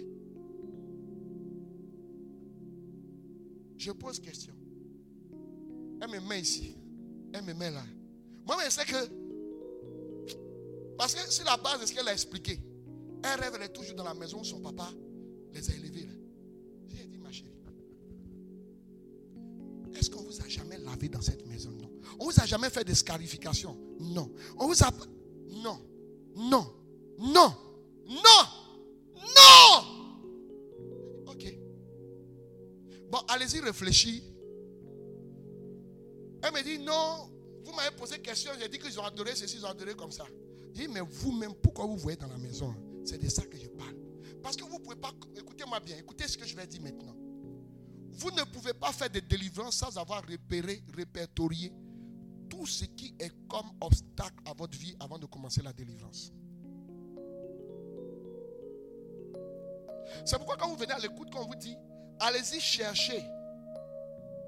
Je 3.76 3.92
pose 3.92 4.18
question. 4.18 4.54
Elle 6.02 6.10
me 6.10 6.20
met 6.20 6.40
ici. 6.40 6.76
Elle 7.32 7.44
me 7.44 7.54
met 7.54 7.70
là. 7.70 7.82
Moi, 8.46 8.56
je 8.64 8.70
sais 8.70 8.84
que. 8.84 8.96
Parce 10.96 11.14
que 11.14 11.20
c'est 11.30 11.44
la 11.44 11.56
base 11.56 11.80
de 11.80 11.86
ce 11.86 11.92
qu'elle 11.92 12.08
a 12.08 12.12
expliqué. 12.12 12.60
Elle 13.22 13.40
rêve, 13.40 13.58
elle 13.60 13.72
toujours 13.72 13.94
dans 13.94 14.04
la 14.04 14.14
maison 14.14 14.42
son 14.42 14.60
papa 14.60 14.90
les 15.52 15.70
a 15.70 15.74
élevés. 15.74 16.08
J'ai 16.88 17.06
dit, 17.06 17.18
ma 17.18 17.30
chérie, 17.30 17.50
est-ce 19.94 20.10
qu'on 20.10 20.22
vous 20.22 20.40
a 20.40 20.48
jamais 20.48 20.78
lavé 20.78 21.08
dans 21.08 21.20
cette 21.20 21.46
maison? 21.46 21.70
Non. 21.72 21.90
On 22.18 22.26
vous 22.26 22.40
a 22.40 22.46
jamais 22.46 22.70
fait 22.70 22.84
des 22.84 22.94
scarifications 22.94 23.76
Non. 23.98 24.30
On 24.56 24.66
vous 24.66 24.82
a. 24.82 24.90
Non. 25.62 25.80
Non. 26.36 26.66
Non. 27.18 27.54
Non. 28.08 28.42
Non. 29.16 29.84
Ok. 31.26 31.54
Bon, 33.10 33.18
allez-y, 33.28 33.60
réfléchis. 33.60 34.22
Elle 36.42 36.52
me 36.54 36.62
dit, 36.62 36.78
non, 36.78 37.30
vous 37.64 37.72
m'avez 37.72 37.94
posé 37.94 38.18
question, 38.18 38.52
j'ai 38.58 38.68
dit 38.68 38.78
qu'ils 38.78 38.98
ont 38.98 39.04
adoré 39.04 39.34
ceci, 39.34 39.56
ils 39.58 39.66
ont 39.66 39.68
adoré 39.68 39.94
comme 39.94 40.10
ça. 40.10 40.24
Je 40.74 40.80
dis, 40.82 40.88
mais 40.88 41.00
vous-même, 41.00 41.52
pourquoi 41.54 41.84
vous 41.84 41.98
voyez 41.98 42.16
dans 42.16 42.28
la 42.28 42.38
maison? 42.38 42.74
C'est 43.04 43.18
de 43.18 43.28
ça 43.28 43.42
que 43.44 43.58
je 43.58 43.66
parle. 43.68 43.96
Parce 44.42 44.56
que 44.56 44.64
vous 44.64 44.78
ne 44.78 44.82
pouvez 44.82 44.96
pas, 44.96 45.12
écoutez-moi 45.36 45.80
bien, 45.80 45.96
écoutez 45.96 46.26
ce 46.28 46.36
que 46.36 46.46
je 46.46 46.56
vais 46.56 46.66
dire 46.66 46.80
maintenant. 46.82 47.14
Vous 48.12 48.30
ne 48.30 48.42
pouvez 48.44 48.74
pas 48.74 48.92
faire 48.92 49.10
des 49.10 49.20
délivrances 49.20 49.76
sans 49.76 49.96
avoir 49.96 50.22
repéré, 50.26 50.82
répertorié 50.94 51.72
tout 52.48 52.66
ce 52.66 52.84
qui 52.84 53.14
est 53.18 53.32
comme 53.48 53.70
obstacle 53.80 54.36
à 54.44 54.52
votre 54.52 54.76
vie 54.76 54.96
avant 55.00 55.18
de 55.18 55.26
commencer 55.26 55.62
la 55.62 55.72
délivrance. 55.72 56.32
C'est 60.24 60.36
pourquoi 60.36 60.56
quand 60.56 60.68
vous 60.68 60.76
venez 60.76 60.92
à 60.92 60.98
l'écoute, 60.98 61.28
quand 61.32 61.42
on 61.42 61.46
vous 61.46 61.54
dit, 61.54 61.76
allez-y 62.18 62.60
chercher. 62.60 63.22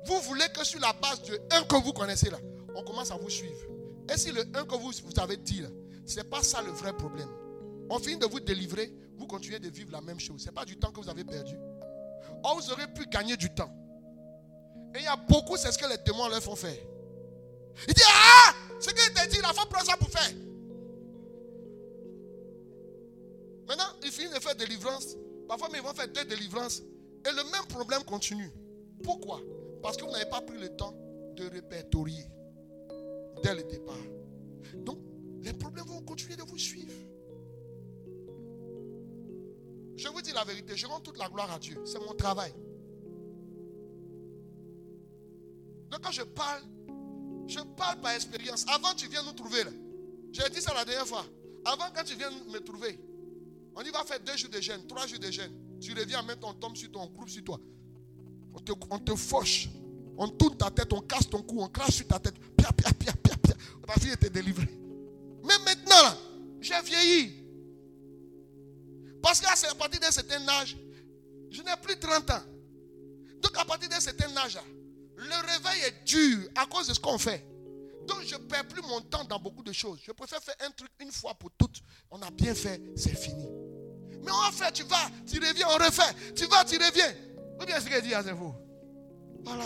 Vous 0.07 0.21
voulez 0.23 0.47
que 0.53 0.65
sur 0.65 0.81
la 0.81 0.93
base 0.93 1.23
de 1.23 1.41
un 1.53 1.63
que 1.63 1.77
vous 1.77 1.93
connaissez 1.93 2.29
là, 2.29 2.39
on 2.75 2.83
commence 2.83 3.11
à 3.11 3.17
vous 3.17 3.31
suivre. 3.31 3.61
Et 4.13 4.19
si 4.19 4.33
le 4.33 4.43
un 4.55 4.65
que 4.65 4.75
vous, 4.75 4.91
vous 5.05 5.21
avez 5.21 5.37
dit 5.37 5.61
là, 5.61 5.69
ce 6.05 6.17
n'est 6.17 6.25
pas 6.25 6.43
ça 6.43 6.61
le 6.61 6.73
vrai 6.73 6.93
problème. 6.93 7.29
On 7.91 7.99
finit 7.99 8.19
de 8.19 8.27
vous 8.27 8.41
délivrer, 8.41 8.93
vous 9.17 9.27
continuez 9.27 9.59
de 9.59 9.69
vivre 9.69 9.93
la 9.93 10.01
même 10.01 10.21
chose. 10.21 10.41
Ce 10.41 10.47
n'est 10.47 10.53
pas 10.53 10.65
du 10.65 10.77
temps 10.77 10.91
que 10.91 11.01
vous 11.01 11.09
avez 11.09 11.25
perdu. 11.25 11.57
Or, 12.43 12.57
vous 12.61 12.73
aurez 12.73 12.87
pu 12.89 13.07
gagner 13.07 13.37
du 13.37 13.51
temps. 13.51 13.71
Et 14.95 14.99
il 14.99 15.05
y 15.05 15.07
a 15.07 15.17
beaucoup, 15.17 15.57
c'est 15.57 15.73
ce 15.73 15.79
que 15.79 15.89
les 15.89 15.99
démons 15.99 16.29
leur 16.29 16.43
font 16.43 16.57
faire. 16.57 16.77
Il 17.89 17.95
dit, 17.95 18.03
ah, 18.07 18.55
ce 18.81 18.91
qu'il 18.91 19.15
t'a 19.15 19.27
dit, 19.27 19.39
il 19.39 19.55
faut 19.55 19.67
prendre 19.67 19.87
ça 19.87 19.97
pour 19.97 20.11
faire. 20.11 20.33
Maintenant, 23.67 23.97
il 24.03 24.11
finit 24.11 24.29
de 24.29 24.39
faire 24.41 24.55
délivrance. 24.55 25.17
Parfois, 25.49 25.69
ils 25.73 25.81
vont 25.81 25.95
faire 25.95 26.09
deux 26.09 26.25
délivrances. 26.25 26.83
Et 27.25 27.31
le 27.31 27.51
même 27.51 27.67
problème 27.69 28.03
continue. 28.05 28.51
Pourquoi? 29.03 29.41
Parce 29.83 29.97
que 29.97 30.05
vous 30.05 30.11
n'avez 30.11 30.29
pas 30.29 30.41
pris 30.41 30.59
le 30.59 30.69
temps 30.77 30.95
de 31.37 31.49
répertorier 31.49 32.25
dès 33.43 33.55
le 33.55 33.63
départ. 33.65 33.97
Donc, 34.75 34.99
les 35.41 35.53
problèmes 35.53 35.87
vont 35.87 36.03
continuer 36.03 36.37
de 36.37 36.43
vous 36.43 36.59
suivre. 36.59 36.93
Je 39.97 40.09
vous 40.09 40.23
dis 40.23 40.33
la 40.33 40.45
vérité, 40.45 40.77
je 40.77 40.87
rends 40.87 41.01
toute 41.01 41.19
la 41.19 41.29
gloire 41.29 41.51
à 41.51 41.59
Dieu. 41.59 41.81
C'est 41.85 41.99
mon 41.99 42.15
travail. 42.15 42.53
Donc 45.91 46.01
quand 46.03 46.11
je 46.11 46.23
parle, 46.23 46.63
je 47.47 47.61
parle 47.77 48.01
par 48.01 48.13
expérience. 48.13 48.65
Avant, 48.69 48.95
tu 48.95 49.09
viens 49.09 49.23
nous 49.23 49.33
trouver. 49.33 49.63
J'ai 50.33 50.49
dit 50.51 50.61
ça 50.61 50.73
la 50.75 50.85
dernière 50.85 51.07
fois. 51.07 51.25
Avant, 51.65 51.85
quand 51.95 52.05
tu 52.05 52.15
viens 52.17 52.31
me 52.31 52.59
trouver, 52.61 52.99
on 53.77 53.83
y 53.83 53.91
va 53.91 54.05
faire 54.05 54.21
deux 54.21 54.37
jours 54.37 54.51
de 54.51 54.61
jeûne, 54.61 54.87
trois 54.87 55.07
jours 55.07 55.19
de 55.19 55.31
jeûne. 55.31 55.53
Tu 55.81 55.93
reviens, 55.93 56.23
maintenant 56.23 56.51
on 56.51 56.55
tombe 56.55 56.77
sur 56.77 56.91
toi, 56.91 57.03
on 57.03 57.11
groupe 57.11 57.29
sur 57.29 57.45
toi. 57.45 57.61
On 58.55 58.61
te, 58.61 58.73
on 58.91 58.99
te 58.99 59.15
fauche. 59.15 59.69
On 60.17 60.29
tourne 60.29 60.57
ta 60.57 60.71
tête, 60.71 60.93
on 60.93 61.01
casse 61.01 61.29
ton 61.29 61.43
cou, 61.43 61.61
on 61.61 61.69
crache 61.69 61.97
sur 61.97 62.07
ta 62.07 62.19
tête. 62.19 62.39
Pia, 62.57 62.71
pia, 62.73 62.93
pia, 62.93 63.13
pia, 63.13 63.37
pia. 63.37 63.55
Ta 63.87 63.95
fille 63.95 64.13
était 64.13 64.31
délivrée. 64.31 64.69
Mais 65.45 65.59
maintenant, 65.65 66.17
j'ai 66.61 66.81
vieilli. 66.83 67.42
Parce 69.23 69.41
qu'à 69.41 69.75
partir 69.75 70.01
d'un 70.01 70.11
certain 70.11 70.47
âge, 70.49 70.77
je 71.51 71.63
n'ai 71.63 71.77
plus 71.81 71.99
30 71.99 72.31
ans. 72.31 72.43
Donc 73.41 73.57
à 73.57 73.65
partir 73.65 73.89
d'un 73.89 74.01
certain 74.01 74.37
âge, 74.37 74.59
le 75.17 75.47
réveil 75.53 75.83
est 75.87 76.05
dur 76.05 76.49
à 76.57 76.67
cause 76.67 76.89
de 76.89 76.95
ce 76.95 77.01
qu'on 77.01 77.19
fait. 77.19 77.47
Donc 78.07 78.23
je 78.27 78.35
ne 78.35 78.41
perds 78.41 78.67
plus 78.67 78.83
mon 78.83 79.01
temps 79.01 79.25
dans 79.25 79.39
beaucoup 79.39 79.63
de 79.63 79.73
choses. 79.73 80.01
Je 80.05 80.13
préfère 80.13 80.43
faire 80.43 80.57
un 80.67 80.71
truc 80.71 80.91
une 81.01 81.13
fois 81.13 81.35
pour 81.35 81.51
toutes. 81.57 81.81
On 82.11 82.21
a 82.23 82.31
bien 82.31 82.55
fait, 82.55 82.81
c'est 82.97 83.15
fini. 83.15 83.47
Mais 84.23 84.31
on 84.31 84.53
fait, 84.53 84.73
tu 84.73 84.83
vas, 84.85 85.11
tu 85.27 85.39
reviens, 85.39 85.67
on 85.69 85.85
refait. 85.85 86.33
Tu 86.35 86.47
vas, 86.47 86.65
tu 86.65 86.77
reviens. 86.77 87.15
Ou 87.61 87.65
bien 87.65 87.81
ce 87.81 87.89
qu'il 87.89 88.01
dit 88.03 88.15
à 88.15 88.23
vous. 88.23 88.55
Voilà. 89.45 89.65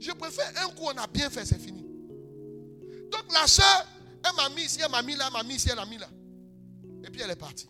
Je 0.00 0.10
préfère 0.12 0.50
un 0.64 0.68
coup, 0.70 0.84
on 0.84 0.98
a 0.98 1.06
bien 1.06 1.30
fait, 1.30 1.44
c'est 1.44 1.58
fini. 1.58 1.82
Donc 3.10 3.32
la 3.32 3.46
soeur, 3.46 3.86
elle 4.24 4.34
m'a 4.36 4.48
mis 4.50 4.62
ici, 4.62 4.80
elle 4.84 4.90
m'a 4.90 5.02
mis 5.02 5.14
là, 5.14 5.26
elle 5.28 5.32
m'a 5.32 5.42
mis 5.42 5.54
ici, 5.54 5.68
elle 5.70 5.76
m'a 5.76 5.86
mis 5.86 5.98
là. 5.98 6.08
Et 7.04 7.10
puis 7.10 7.20
elle 7.22 7.30
est 7.30 7.36
partie. 7.36 7.68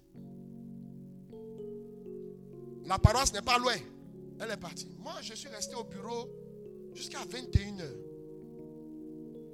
La 2.86 2.98
paroisse 2.98 3.32
n'est 3.32 3.42
pas 3.42 3.58
loin. 3.58 3.76
Elle 4.40 4.50
est 4.50 4.56
partie. 4.56 4.88
Moi, 4.98 5.14
je 5.22 5.34
suis 5.34 5.48
resté 5.48 5.74
au 5.74 5.84
bureau 5.84 6.28
jusqu'à 6.94 7.18
21h. 7.24 7.84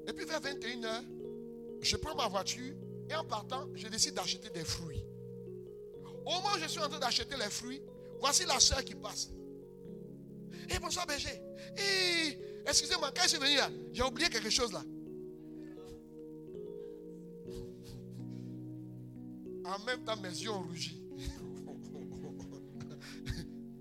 Et 0.09 0.13
puis 0.13 0.25
vers 0.25 0.41
21h, 0.41 1.05
je 1.83 1.97
prends 1.97 2.15
ma 2.15 2.29
voiture 2.29 2.75
et 3.11 3.15
en 3.15 3.25
partant, 3.25 3.69
je 3.75 3.89
décide 3.89 4.15
d'acheter 4.15 4.51
des 4.51 4.65
fruits. 4.65 5.05
Au 6.25 6.31
moment 6.31 6.49
où 6.57 6.59
je 6.59 6.67
suis 6.67 6.81
en 6.81 6.89
train 6.89 6.99
d'acheter 6.99 7.37
les 7.37 7.51
fruits, 7.51 7.83
voici 8.21 8.45
la 8.47 8.59
soeur 8.61 8.85
qui 8.85 8.95
passe. 8.95 9.31
Et 10.71 10.79
bonsoir 10.79 11.07
berger. 11.07 11.41
Et 11.77 12.39
Excusez-moi, 12.69 13.11
quand 13.17 13.23
je 13.23 13.29
suis 13.29 13.39
venu 13.39 13.57
là, 13.57 13.71
j'ai 13.93 14.03
oublié 14.03 14.29
quelque 14.29 14.51
chose 14.51 14.73
là. 14.73 14.83
En 19.65 19.85
même 19.85 20.05
temps, 20.05 20.17
mes 20.17 20.29
yeux 20.29 20.51
ont 20.51 20.63
rougi. 20.63 21.03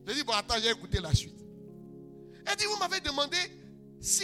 J'ai 0.08 0.14
dit, 0.14 0.24
bon, 0.24 0.34
attends, 0.34 0.56
j'ai 0.62 0.70
écouté 0.70 1.02
la 1.02 1.14
suite. 1.14 1.36
Elle 2.46 2.56
dit, 2.56 2.64
vous 2.66 2.78
m'avez 2.78 3.02
demandé 3.02 3.38
si 4.00 4.24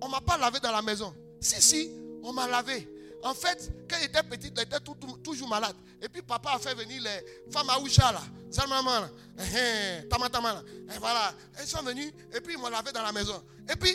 on 0.00 0.08
ne 0.08 0.12
m'a 0.12 0.20
pas 0.20 0.36
lavé 0.36 0.58
dans 0.58 0.72
la 0.72 0.82
maison. 0.82 1.14
Si, 1.40 1.62
si, 1.62 1.90
on 2.24 2.32
m'a 2.32 2.48
lavé. 2.48 2.88
En 3.22 3.34
fait, 3.34 3.72
quand 3.88 3.98
était 4.02 4.22
petite, 4.24 4.58
elle 4.58 4.64
était 4.64 4.80
toujours 5.22 5.48
malade. 5.48 5.76
Et 6.00 6.08
puis 6.08 6.22
papa 6.22 6.54
a 6.54 6.58
fait 6.58 6.74
venir 6.74 7.00
les 7.00 7.52
femmes 7.52 7.70
à 7.70 7.78
Oucha 7.78 8.10
là. 8.10 8.22
Salmama 8.50 9.08
eh, 9.38 10.02
eh, 10.02 10.08
Tamatama 10.08 10.54
là. 10.54 10.62
Et 10.92 10.98
voilà. 10.98 11.32
Elles 11.56 11.68
sont 11.68 11.82
venues 11.82 12.12
et 12.34 12.40
puis 12.40 12.54
ils 12.54 12.60
m'ont 12.60 12.68
lavé 12.68 12.90
dans 12.90 13.02
la 13.02 13.12
maison. 13.12 13.40
Et 13.70 13.76
puis, 13.76 13.90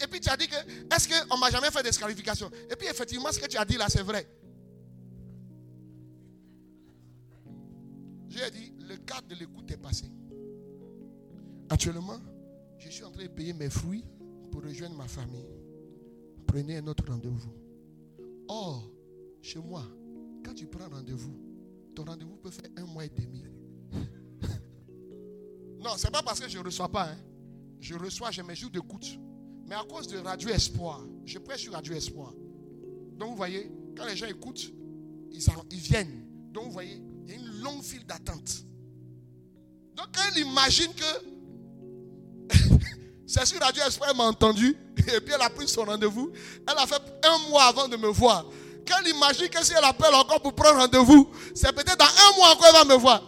et 0.00 0.06
puis 0.08 0.18
tu 0.18 0.28
as 0.28 0.36
dit 0.36 0.48
que, 0.48 0.56
est-ce 0.56 1.08
qu'on 1.08 1.36
ne 1.36 1.40
m'a 1.40 1.50
jamais 1.50 1.70
fait 1.70 1.84
d'escarification 1.84 2.50
Et 2.68 2.74
puis 2.74 2.88
effectivement, 2.88 3.30
ce 3.30 3.38
que 3.38 3.46
tu 3.46 3.56
as 3.56 3.64
dit 3.64 3.76
là, 3.76 3.86
c'est 3.88 4.02
vrai. 4.02 4.28
J'ai 8.28 8.50
dit, 8.50 8.72
le 8.80 8.96
cadre 8.96 9.28
de 9.28 9.36
l'écoute 9.36 9.70
est 9.70 9.76
passé. 9.76 10.06
Actuellement, 11.72 12.20
je 12.76 12.90
suis 12.90 13.02
en 13.02 13.10
train 13.10 13.22
de 13.22 13.28
payer 13.28 13.54
mes 13.54 13.70
fruits 13.70 14.04
pour 14.50 14.62
rejoindre 14.62 14.94
ma 14.94 15.08
famille. 15.08 15.48
Prenez 16.46 16.76
un 16.76 16.86
autre 16.86 17.02
rendez-vous. 17.08 17.50
Or, 18.46 18.92
chez 19.40 19.58
moi, 19.58 19.82
quand 20.44 20.52
tu 20.52 20.66
prends 20.66 20.90
rendez-vous, 20.90 21.34
ton 21.94 22.04
rendez-vous 22.04 22.36
peut 22.36 22.50
faire 22.50 22.68
un 22.76 22.84
mois 22.84 23.06
et 23.06 23.08
demi. 23.08 23.42
non, 25.80 25.96
ce 25.96 26.04
n'est 26.04 26.10
pas 26.10 26.22
parce 26.22 26.40
que 26.40 26.46
je 26.46 26.58
ne 26.58 26.62
reçois 26.62 26.90
pas. 26.90 27.08
Hein. 27.08 27.16
Je 27.80 27.94
reçois, 27.94 28.30
j'ai 28.30 28.42
mes 28.42 28.54
jours 28.54 28.68
d'écoute. 28.68 29.18
Mais 29.64 29.74
à 29.74 29.84
cause 29.84 30.08
de 30.08 30.18
Radio 30.18 30.50
Espoir, 30.50 31.00
je 31.24 31.38
prêche 31.38 31.62
sur 31.62 31.72
Radio 31.72 31.94
Espoir. 31.94 32.34
Donc 33.16 33.30
vous 33.30 33.36
voyez, 33.36 33.72
quand 33.96 34.04
les 34.04 34.16
gens 34.16 34.26
écoutent, 34.26 34.70
ils, 35.30 35.42
ils 35.70 35.78
viennent. 35.78 36.26
Donc 36.52 36.66
vous 36.66 36.72
voyez, 36.72 37.02
il 37.24 37.30
y 37.30 37.32
a 37.32 37.36
une 37.36 37.62
longue 37.62 37.82
file 37.82 38.04
d'attente. 38.04 38.62
Donc 39.96 40.08
quand 40.14 40.22
elle 40.34 40.42
imagine 40.42 40.92
que 40.92 41.31
c'est 43.26 43.46
sur 43.46 43.60
Radio 43.60 43.82
Espoir, 43.86 44.10
elle 44.10 44.16
m'a 44.16 44.24
entendu, 44.24 44.76
et 44.98 45.20
puis 45.20 45.34
elle 45.34 45.42
a 45.42 45.50
pris 45.50 45.66
son 45.68 45.84
rendez-vous, 45.84 46.32
elle 46.68 46.78
a 46.78 46.86
fait 46.86 47.02
un 47.24 47.38
mois 47.48 47.64
avant 47.64 47.88
de 47.88 47.96
me 47.96 48.08
voir. 48.08 48.46
Quand 48.86 48.96
elle 49.00 49.10
imagine 49.14 49.48
que 49.48 49.64
si 49.64 49.72
elle 49.72 49.84
appelle 49.84 50.14
encore 50.14 50.40
pour 50.42 50.54
prendre 50.54 50.80
rendez-vous, 50.80 51.30
c'est 51.54 51.72
peut-être 51.72 51.98
dans 51.98 52.04
un 52.04 52.36
mois 52.36 52.52
encore 52.52 52.66
elle 52.66 52.88
va 52.88 52.94
me 52.94 53.00
voir. 53.00 53.22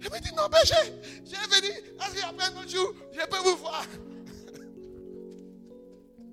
Elle 0.00 0.12
me 0.12 0.20
dit, 0.20 0.32
non, 0.36 0.44
mais 0.50 0.58
j'ai 0.64 1.36
venu, 1.56 1.68
est-ce 1.68 2.10
qu'il 2.10 2.20
y 2.20 2.22
a 2.22 2.28
un 2.28 2.60
autre 2.60 2.68
jour, 2.68 2.94
je 3.12 3.26
peux 3.26 3.38
vous 3.38 3.56
voir. 3.56 3.84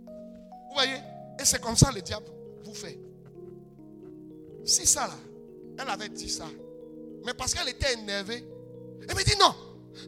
Vous 0.06 0.74
voyez? 0.76 0.98
Et 1.40 1.46
c'est 1.46 1.62
comme 1.62 1.76
ça 1.76 1.92
le 1.92 2.02
diable 2.02 2.28
vous 2.64 2.74
fait. 2.74 3.00
Si 4.66 4.86
ça 4.86 5.08
là, 5.08 5.16
elle 5.80 5.90
avait 5.90 6.10
dit 6.10 6.30
ça, 6.30 6.46
mais 7.26 7.34
parce 7.34 7.54
qu'elle 7.54 7.70
était 7.70 7.94
énervée, 7.94 8.46
elle 9.08 9.16
me 9.16 9.24
dit 9.24 9.38
non, 9.40 9.56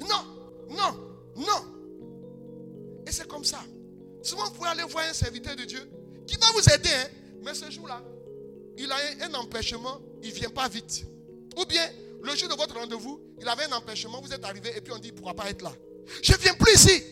non, 0.02 0.24
non, 0.70 0.98
non. 1.38 1.77
Et 3.08 3.12
c'est 3.12 3.28
comme 3.28 3.46
ça. 3.46 3.64
Souvent, 4.22 4.44
vous 4.46 4.52
pouvez 4.52 4.70
aller 4.70 4.84
voir 4.84 5.06
un 5.10 5.14
serviteur 5.14 5.56
de 5.56 5.64
Dieu 5.64 5.90
qui 6.28 6.36
va 6.36 6.48
vous 6.54 6.70
aider, 6.74 6.90
hein, 6.90 7.08
mais 7.42 7.54
ce 7.54 7.72
jour-là, 7.72 8.04
il 8.78 8.92
a 8.92 8.98
un 9.22 9.34
empêchement, 9.36 10.02
il 10.22 10.30
ne 10.30 10.36
vient 10.36 10.50
pas 10.50 10.68
vite. 10.68 11.06
Ou 11.58 11.66
bien, 11.66 11.90
le 12.22 12.36
jour 12.36 12.50
de 12.50 12.56
votre 12.56 12.76
rendez-vous, 12.76 13.22
il 13.40 13.48
avait 13.48 13.64
un 13.64 13.72
empêchement, 13.72 14.20
vous 14.22 14.34
êtes 14.34 14.44
arrivé 14.44 14.74
et 14.76 14.82
puis 14.82 14.92
on 14.92 14.98
dit, 14.98 15.08
il 15.08 15.14
pourra 15.14 15.34
pas 15.34 15.50
être 15.50 15.62
là? 15.62 15.72
Je 16.22 16.34
ne 16.34 16.38
viens 16.38 16.54
plus 16.56 16.74
ici. 16.74 17.04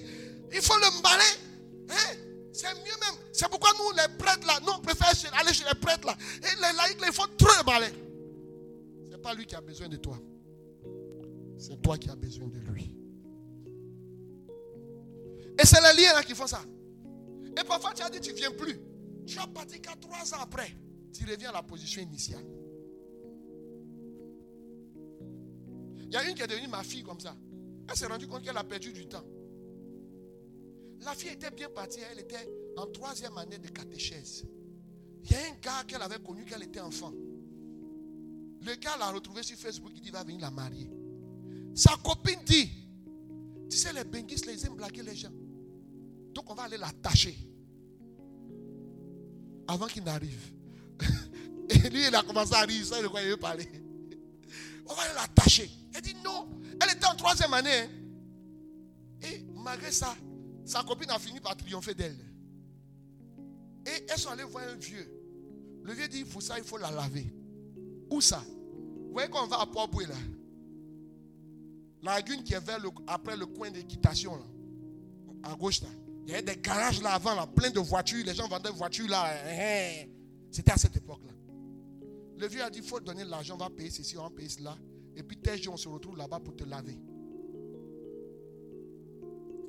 Il 0.52 0.62
faut 0.62 0.76
le 0.76 1.02
malin. 1.02 1.24
Hein? 1.90 2.18
C'est 2.52 2.74
mieux 2.74 3.00
même. 3.02 3.16
C'est 3.32 3.48
pourquoi 3.48 3.72
nous, 3.78 3.92
les 3.92 4.18
prêtres 4.18 4.46
là, 4.46 4.60
nous, 4.62 4.74
on 4.74 4.82
préfère 4.82 5.12
aller 5.40 5.54
chez 5.54 5.66
les 5.66 5.80
prêtres 5.80 6.08
là. 6.08 6.18
Et 6.44 6.56
les 6.56 6.78
laïcs, 6.78 7.00
là, 7.00 7.08
il 7.08 7.14
faut 7.14 7.28
trop 7.38 7.48
le. 7.80 7.86
Ce 9.06 9.12
n'est 9.12 9.18
pas 9.18 9.34
lui 9.34 9.46
qui 9.46 9.56
a 9.56 9.62
besoin 9.62 9.88
de 9.88 9.98
toi. 9.98 10.18
C'est 11.58 11.82
toi 11.82 11.98
qui 11.98 12.10
as 12.10 12.16
besoin 12.16 12.48
de 12.48 12.60
lui. 12.72 12.95
Et 15.60 15.66
c'est 15.66 15.82
les 15.82 16.02
liens 16.02 16.14
là 16.14 16.24
qui 16.24 16.36
font 16.36 16.48
ça. 16.48 16.62
Et 17.58 17.64
parfois, 17.64 17.94
tu 17.94 18.02
as 18.02 18.10
dit, 18.10 18.20
tu 18.20 18.32
ne 18.32 18.38
viens 18.38 18.52
plus. 18.52 18.80
Tu 19.26 19.40
as 19.40 19.48
parti 19.48 19.80
qu'à 19.80 19.96
trois 19.96 20.34
ans 20.34 20.42
après 20.42 20.76
tu 21.16 21.24
reviens 21.30 21.50
à 21.50 21.54
la 21.54 21.64
position 21.64 22.02
initiale. 22.02 22.46
Il 26.08 26.14
y 26.14 26.18
a 26.18 26.30
une 26.30 26.36
qui 26.36 26.42
est 26.42 26.48
devenue 26.48 26.68
ma 26.68 26.84
fille 26.84 27.04
comme 27.04 27.20
ça. 27.20 27.36
Elle 27.88 27.96
s'est 27.96 28.06
rendue 28.06 28.28
compte 28.28 28.44
qu'elle 28.44 28.58
a 28.58 28.64
perdu 28.64 28.92
du 28.92 29.08
temps. 29.08 29.24
La 31.02 31.14
fille 31.14 31.32
était 31.32 31.52
bien 31.52 31.70
partie, 31.70 32.00
elle 32.12 32.20
était 32.20 32.50
en 32.78 32.88
troisième 32.88 33.38
année 33.38 33.58
de 33.58 33.70
catéchèse. 33.70 34.46
Il 35.24 35.32
y 35.32 35.36
a 35.36 35.40
un 35.40 35.56
gars 35.62 35.84
qu'elle 35.88 36.02
avait 36.02 36.20
connu 36.20 36.46
qu'elle 36.46 36.64
était 36.64 36.80
enfant. 36.80 37.12
Le 37.12 38.76
gars 38.76 38.98
l'a 38.98 39.12
retrouvé 39.12 39.44
sur 39.44 39.58
Facebook, 39.58 39.92
il 39.96 40.02
dit 40.02 40.10
va 40.10 40.24
venir 40.24 40.42
la 40.42 40.52
marier. 40.52 40.90
Sa 41.76 41.96
copine 42.04 42.40
dit, 42.46 42.70
tu 43.70 43.78
sais 43.78 43.94
les 43.94 44.04
benguistes, 44.04 44.46
les 44.46 44.66
aiment 44.66 44.76
blaguer 44.76 45.04
les 45.04 45.16
gens. 45.16 45.32
Donc 46.36 46.52
on 46.52 46.54
va 46.54 46.64
aller 46.64 46.78
l'attacher. 46.78 47.36
Avant 49.68 49.88
qu'il 49.88 50.04
n'arrive. 50.04 50.54
Et 51.70 51.90
lui, 51.90 52.08
il 52.08 52.14
a 52.14 52.22
commencé 52.22 52.54
à 52.54 52.62
rire, 52.62 52.86
ça, 52.86 53.00
il 53.00 53.08
croyait 53.08 53.38
parler. 53.38 53.68
On 54.86 54.94
va 54.94 55.14
l'attacher. 55.16 55.72
Elle 55.94 56.02
dit 56.02 56.16
non. 56.24 56.48
Elle 56.80 56.96
était 56.96 57.08
en 57.08 57.16
troisième 57.16 57.54
année. 57.54 57.72
Hein. 57.72 57.90
Et 59.24 59.46
malgré 59.56 59.92
ça, 59.92 60.16
sa 60.66 60.84
copine 60.84 61.10
a 61.10 61.18
fini 61.18 61.40
par 61.40 61.56
triompher 61.56 61.96
d'elle. 61.96 62.18
Et 63.88 64.06
elles 64.10 64.20
sont 64.20 64.30
allées 64.30 64.44
voir 64.44 64.66
un 64.68 64.76
vieux. 64.76 65.10
Le 65.84 65.94
vieux 65.94 66.08
dit, 66.08 66.26
faut 66.26 66.42
ça, 66.42 66.58
il 66.60 66.66
faut 66.66 66.78
la 66.78 66.92
laver. 66.92 67.34
Où 68.12 68.20
ça? 68.20 68.44
Vous 68.46 69.14
voyez 69.14 69.30
qu'on 69.30 69.48
va 69.48 69.62
à 69.62 69.66
Port-Boué 69.66 70.06
là? 70.06 70.16
La 72.04 72.16
lagune 72.16 72.44
qui 72.44 72.54
est 72.54 72.60
vers 72.60 72.80
après 73.08 73.38
le 73.38 73.46
coin 73.46 73.72
d'équitation 73.72 74.36
là. 74.36 74.46
À 75.44 75.56
gauche 75.56 75.82
là. 75.82 75.90
Il 76.26 76.32
y 76.32 76.34
avait 76.34 76.44
des 76.56 76.58
garages 76.58 77.02
là 77.02 77.14
avant 77.14 77.36
là, 77.36 77.46
plein 77.46 77.70
de 77.70 77.80
voitures. 77.80 78.26
Les 78.26 78.34
gens 78.34 78.48
vendaient 78.48 78.72
des 78.72 78.76
voitures 78.76 79.08
là. 79.08 79.26
Hein, 79.26 79.48
hein. 79.48 80.08
C'était 80.50 80.72
à 80.72 80.78
cette 80.78 80.96
époque-là. 80.98 81.32
Le 82.38 82.48
vieux 82.48 82.64
a 82.64 82.70
dit, 82.70 82.80
il 82.80 82.84
faut 82.84 83.00
donner 83.00 83.24
l'argent, 83.24 83.56
on 83.56 83.58
va 83.58 83.70
payer 83.70 83.90
ceci, 83.90 84.18
on 84.18 84.24
va 84.24 84.30
payer 84.30 84.50
cela. 84.50 84.76
Et 85.16 85.24
puis 85.24 85.38
tes 85.38 85.58
jours, 85.58 85.76
on 85.76 85.78
se 85.78 85.88
retrouve 85.88 86.18
là-bas 86.18 86.40
pour 86.40 86.56
te 86.56 86.64
laver. 86.64 86.98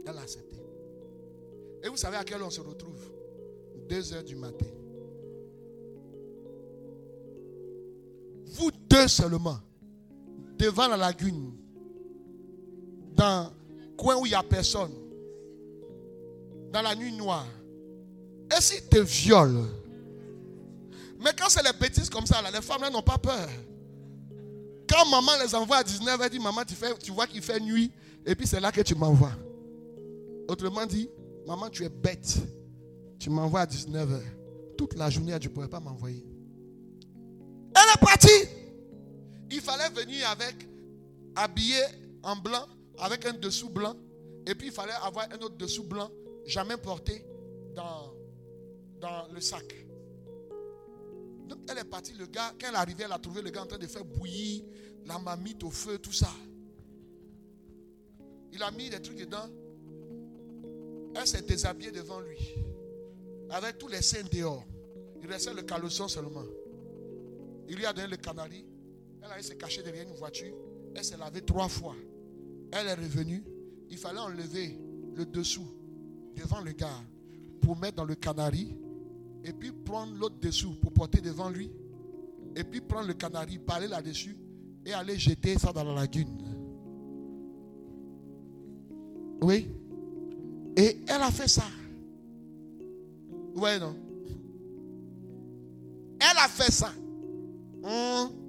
Elle 0.06 0.18
a 0.18 0.20
accepté. 0.20 0.56
Et 1.84 1.88
vous 1.88 1.96
savez 1.96 2.16
à 2.16 2.24
quelle 2.24 2.40
heure 2.40 2.46
on 2.46 2.50
se 2.50 2.60
retrouve? 2.60 3.12
2 3.88 4.12
heures 4.14 4.24
du 4.24 4.34
matin. 4.34 4.66
Vous 8.46 8.70
deux 8.88 9.06
seulement, 9.08 9.58
devant 10.56 10.88
la 10.88 10.96
lagune, 10.96 11.52
dans 13.14 13.24
un 13.24 13.52
coin 13.96 14.16
où 14.16 14.26
il 14.26 14.30
n'y 14.30 14.34
a 14.34 14.42
personne, 14.42 14.92
dans 16.76 16.82
la 16.82 16.94
nuit 16.94 17.12
noire. 17.12 17.46
Et 18.54 18.60
si 18.60 18.82
te 18.86 18.98
viole, 18.98 19.64
mais 21.18 21.30
quand 21.36 21.48
c'est 21.48 21.62
les 21.62 21.72
bêtises 21.72 22.10
comme 22.10 22.26
ça, 22.26 22.42
les 22.52 22.60
femmes 22.60 22.92
n'ont 22.92 23.02
pas 23.02 23.16
peur. 23.16 23.48
Quand 24.86 25.06
maman 25.06 25.32
les 25.42 25.54
envoie 25.54 25.78
à 25.78 25.82
19, 25.82 26.20
elle 26.22 26.30
dit 26.30 26.38
Maman, 26.38 26.64
tu, 26.68 26.74
fais, 26.74 26.94
tu 26.98 27.12
vois 27.12 27.26
qu'il 27.26 27.40
fait 27.40 27.58
nuit, 27.60 27.90
et 28.26 28.34
puis 28.34 28.46
c'est 28.46 28.60
là 28.60 28.70
que 28.70 28.82
tu 28.82 28.94
m'envoies. 28.94 29.32
Autrement 30.48 30.84
dit, 30.84 31.08
Maman, 31.46 31.70
tu 31.70 31.82
es 31.82 31.88
bête. 31.88 32.36
Tu 33.18 33.30
m'envoies 33.30 33.60
à 33.60 33.66
19h. 33.66 34.20
Toute 34.76 34.96
la 34.96 35.08
journée, 35.08 35.36
tu 35.40 35.48
ne 35.48 35.54
pourrais 35.54 35.68
pas 35.68 35.80
m'envoyer. 35.80 36.26
Elle 37.74 37.94
est 37.94 38.04
partie. 38.04 38.48
Il 39.50 39.62
fallait 39.62 39.88
venir 39.88 40.28
avec, 40.28 40.68
habillé 41.36 41.80
en 42.22 42.36
blanc, 42.36 42.66
avec 42.98 43.24
un 43.24 43.32
dessous 43.32 43.70
blanc. 43.70 43.96
Et 44.46 44.54
puis 44.54 44.68
il 44.68 44.72
fallait 44.72 44.92
avoir 45.02 45.26
un 45.32 45.38
autre 45.38 45.56
dessous 45.56 45.82
blanc, 45.82 46.10
jamais 46.46 46.76
porté 46.76 47.24
dans, 47.74 48.14
dans 49.00 49.28
le 49.32 49.40
sac. 49.40 49.74
Donc 51.48 51.58
elle 51.70 51.78
est 51.78 51.84
partie, 51.84 52.12
le 52.14 52.26
gars, 52.26 52.54
quand 52.58 52.68
elle 52.68 52.76
arrivée, 52.76 53.04
elle 53.04 53.12
a 53.12 53.18
trouvé 53.18 53.42
le 53.42 53.50
gars 53.50 53.62
en 53.62 53.66
train 53.66 53.78
de 53.78 53.86
faire 53.86 54.04
bouillir 54.04 54.64
la 55.04 55.18
mamite 55.18 55.62
au 55.62 55.70
feu, 55.70 55.98
tout 55.98 56.12
ça. 56.12 56.30
Il 58.52 58.62
a 58.62 58.70
mis 58.70 58.88
des 58.88 59.00
trucs 59.00 59.18
dedans. 59.18 59.48
Elle 61.14 61.26
s'est 61.26 61.42
déshabillée 61.42 61.92
devant 61.92 62.20
lui. 62.20 62.54
Avec 63.50 63.78
tous 63.78 63.88
les 63.88 64.02
seins 64.02 64.24
dehors. 64.32 64.64
Il 65.22 65.28
restait 65.28 65.54
le 65.54 65.62
caleçon 65.62 66.08
seulement. 66.08 66.44
Il 67.68 67.76
lui 67.76 67.86
a 67.86 67.92
donné 67.92 68.08
le 68.08 68.16
canari. 68.16 68.64
Elle 69.22 69.30
a 69.30 69.42
se 69.42 69.52
cacher 69.54 69.82
derrière 69.82 70.08
une 70.08 70.14
voiture. 70.14 70.54
Elle 70.94 71.04
s'est 71.04 71.16
lavée 71.16 71.42
trois 71.42 71.68
fois. 71.68 71.94
Elle 72.72 72.86
est 72.88 72.94
revenue. 72.94 73.44
Il 73.90 73.98
fallait 73.98 74.20
enlever 74.20 74.78
le 75.14 75.26
dessous 75.26 75.66
devant 76.36 76.60
le 76.60 76.72
gars 76.72 77.02
pour 77.60 77.76
mettre 77.76 77.96
dans 77.96 78.04
le 78.04 78.14
canari 78.14 78.76
et 79.46 79.52
puis 79.52 79.70
prendre 79.70 80.12
l'autre 80.18 80.36
dessous 80.40 80.74
pour 80.82 80.92
porter 80.92 81.20
devant 81.20 81.48
lui, 81.48 81.70
et 82.56 82.64
puis 82.64 82.80
prendre 82.80 83.06
le 83.06 83.14
canari, 83.14 83.58
parler 83.58 83.86
là-dessus, 83.86 84.36
et 84.84 84.92
aller 84.92 85.16
jeter 85.18 85.56
ça 85.56 85.72
dans 85.72 85.84
la 85.84 85.94
lagune. 85.94 86.36
Oui. 89.40 89.68
Et 90.76 90.98
elle 91.06 91.22
a 91.22 91.30
fait 91.30 91.48
ça. 91.48 91.64
Voyez, 93.54 93.78
non 93.78 93.94
Elle 96.18 96.38
a 96.38 96.48
fait 96.48 96.72
ça. 96.72 96.92
Hum. 97.84 98.45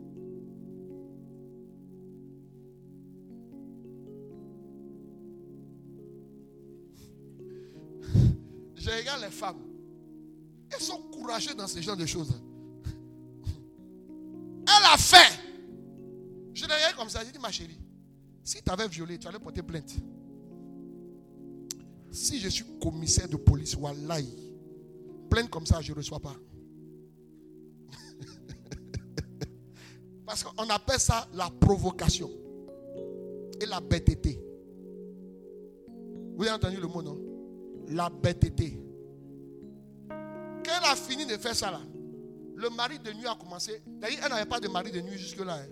Je 8.88 8.92
regarde 8.92 9.22
les 9.22 9.30
femmes. 9.30 9.62
Elles 10.70 10.82
sont 10.82 11.02
courageuses 11.12 11.58
dans 11.58 11.68
ce 11.68 11.82
genre 11.82 11.98
de 11.98 12.06
choses. 12.06 12.32
Elle 12.86 12.94
a 14.94 14.98
fait. 14.98 15.38
Je 16.54 16.66
l'ai 16.66 16.74
comme 16.96 17.10
ça. 17.10 17.26
J'ai 17.26 17.34
dit, 17.34 17.40
ma 17.40 17.52
chérie, 17.52 17.78
si 18.46 18.64
tu 18.64 18.72
avais 18.72 18.88
violé, 18.88 19.20
tu 19.20 19.28
allais 19.28 19.40
porter 19.40 19.62
plainte. 19.62 19.94
Si 22.12 22.40
je 22.40 22.48
suis 22.48 22.64
commissaire 22.82 23.28
de 23.28 23.36
police, 23.36 23.76
wallahi, 23.76 24.30
plainte 25.30 25.50
comme 25.50 25.66
ça, 25.66 25.82
je 25.82 25.92
ne 25.92 25.98
reçois 25.98 26.22
pas. 26.22 26.38
Parce 30.26 30.46
qu'on 30.46 30.70
appelle 30.70 31.00
ça 31.00 31.28
la 31.34 31.50
provocation 31.50 32.32
et 33.60 33.66
la 33.66 33.82
bêteté. 33.82 34.40
Vous 36.38 36.44
avez 36.44 36.54
entendu 36.54 36.78
le 36.78 36.88
mot, 36.88 37.02
non? 37.02 37.37
La 37.90 38.10
bêteté. 38.10 38.80
Quand 40.10 40.72
elle 40.78 40.92
a 40.92 40.96
fini 40.96 41.26
de 41.26 41.38
faire 41.38 41.56
ça 41.56 41.72
là, 41.72 41.82
le 42.56 42.70
mari 42.70 43.00
de 43.00 43.14
nuit 43.14 43.28
a 43.28 43.36
commencé. 43.36 43.82
D'ailleurs, 43.86 44.20
elle 44.24 44.30
n'avait 44.32 44.46
pas 44.50 44.60
de 44.60 44.68
mari 44.68 44.92
de 44.92 45.00
nuit 45.00 45.18
jusque-là. 45.18 45.56
hein. 45.56 45.68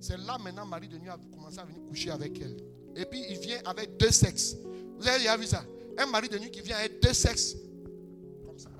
C'est 0.00 0.16
là 0.18 0.38
maintenant, 0.38 0.64
mari 0.66 0.88
de 0.88 0.96
nuit 0.98 1.08
a 1.08 1.18
commencé 1.32 1.58
à 1.58 1.64
venir 1.64 1.82
coucher 1.88 2.10
avec 2.10 2.38
elle. 2.40 2.56
Et 2.96 3.04
puis 3.04 3.22
il 3.28 3.38
vient 3.38 3.60
avec 3.64 3.96
deux 3.96 4.10
sexes. 4.10 4.56
Vous 4.98 5.06
avez 5.06 5.18
déjà 5.18 5.36
vu 5.36 5.46
ça? 5.46 5.64
Un 5.98 6.06
mari 6.06 6.28
de 6.28 6.38
nuit 6.38 6.50
qui 6.50 6.60
vient 6.60 6.76
avec 6.76 7.02
deux 7.02 7.12
sexes. 7.12 7.56
Comme 8.46 8.58
ça. 8.58 8.70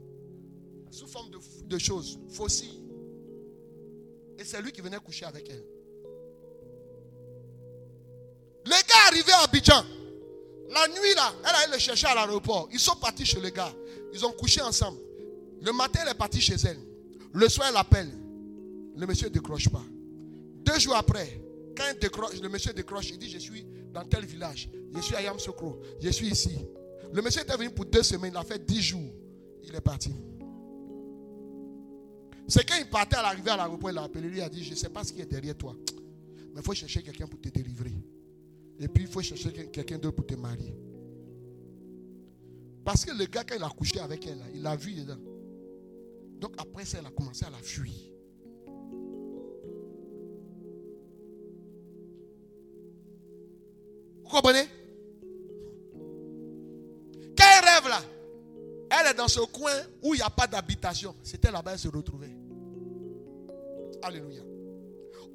Sous 0.90 1.06
forme 1.06 1.30
de, 1.64 1.78
choses. 1.78 2.18
Fossiles. 2.30 2.80
Et 4.38 4.44
c'est 4.44 4.60
lui 4.62 4.72
qui 4.72 4.80
venait 4.80 4.98
coucher 4.98 5.26
avec 5.26 5.48
elle. 5.50 5.64
Le 8.64 8.70
gars 8.70 9.08
arrivé 9.08 9.32
à 9.32 9.44
Abidjan. 9.44 9.84
La 10.70 10.86
nuit 10.86 11.14
là, 11.16 11.32
elle 11.42 11.64
allait 11.64 11.72
le 11.74 11.78
chercher 11.80 12.06
à 12.06 12.14
l'aéroport. 12.14 12.68
Ils 12.72 12.78
sont 12.78 12.94
partis 12.94 13.24
chez 13.24 13.40
le 13.40 13.50
gars. 13.50 13.74
Ils 14.14 14.24
ont 14.24 14.32
couché 14.32 14.60
ensemble. 14.60 14.98
Le 15.60 15.72
matin, 15.72 16.00
elle 16.04 16.12
est 16.12 16.14
partie 16.18 16.40
chez 16.40 16.54
elle. 16.64 16.78
Le 17.32 17.48
soir, 17.48 17.68
elle 17.70 17.76
appelle. 17.76 18.10
Le 18.96 19.06
monsieur 19.06 19.28
ne 19.28 19.32
décroche 19.32 19.68
pas. 19.68 19.82
Deux 20.64 20.78
jours 20.78 20.94
après, 20.94 21.40
quand 21.76 21.84
le 22.42 22.48
monsieur 22.48 22.72
décroche, 22.72 23.10
il 23.10 23.18
dit 23.18 23.28
Je 23.28 23.38
suis 23.38 23.66
dans 23.92 24.04
tel 24.04 24.24
village. 24.24 24.68
Je 24.94 25.00
suis 25.00 25.16
à 25.16 25.22
Yamsokro. 25.22 25.80
Je 26.00 26.10
suis 26.10 26.28
ici. 26.28 26.56
Le 27.12 27.20
monsieur 27.20 27.42
était 27.42 27.56
venu 27.56 27.70
pour 27.70 27.86
deux 27.86 28.04
semaines. 28.04 28.32
Il 28.32 28.38
a 28.38 28.44
fait 28.44 28.64
dix 28.64 28.80
jours. 28.80 29.12
Il 29.64 29.74
est 29.74 29.80
parti. 29.80 30.14
C'est 32.46 32.68
quand 32.68 32.76
il 32.78 32.88
partait 32.88 33.16
à 33.16 33.22
l'arrivée 33.22 33.50
à 33.50 33.56
l'aéroport, 33.56 33.90
il 33.90 33.98
a 33.98 34.02
appelé. 34.04 34.28
Lui 34.28 34.40
a 34.40 34.48
dit 34.48 34.62
Je 34.62 34.70
ne 34.70 34.76
sais 34.76 34.88
pas 34.88 35.02
ce 35.02 35.12
qui 35.12 35.20
est 35.20 35.26
derrière 35.26 35.56
toi. 35.56 35.74
Mais 36.54 36.60
il 36.60 36.62
faut 36.62 36.74
chercher 36.74 37.02
quelqu'un 37.02 37.26
pour 37.26 37.40
te 37.40 37.48
délivrer. 37.48 37.92
Et 38.80 38.88
puis 38.88 39.04
il 39.04 39.10
faut 39.10 39.20
chercher 39.20 39.52
quelqu'un 39.70 39.98
d'autre 39.98 40.16
pour 40.16 40.26
te 40.26 40.34
marier. 40.34 40.74
Parce 42.82 43.04
que 43.04 43.12
le 43.12 43.26
gars, 43.26 43.44
quand 43.44 43.54
il 43.54 43.62
a 43.62 43.68
couché 43.68 44.00
avec 44.00 44.26
elle, 44.26 44.42
il 44.54 44.62
l'a 44.62 44.74
vu 44.74 44.94
dedans. 44.94 45.18
Donc 46.40 46.54
après 46.56 46.86
ça, 46.86 46.98
elle 46.98 47.06
a 47.06 47.10
commencé 47.10 47.44
à 47.44 47.50
la 47.50 47.58
fuir. 47.58 47.92
Vous 54.24 54.30
comprenez? 54.30 54.66
Elle 57.42 57.66
rêve 57.66 57.88
là, 57.88 58.00
elle 58.90 59.10
est 59.10 59.14
dans 59.14 59.28
ce 59.28 59.40
coin 59.40 59.72
où 60.02 60.14
il 60.14 60.18
n'y 60.18 60.22
a 60.22 60.30
pas 60.30 60.46
d'habitation. 60.46 61.14
C'était 61.22 61.50
là-bas 61.50 61.72
qu'elle 61.72 61.80
se 61.80 61.88
retrouvait. 61.88 62.30
Alléluia. 64.02 64.42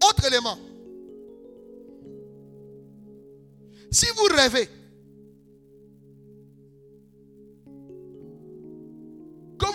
Autre 0.04 0.26
élément. 0.26 0.58
Si 3.92 4.08
vous 4.16 4.36
rêvez 4.36 4.70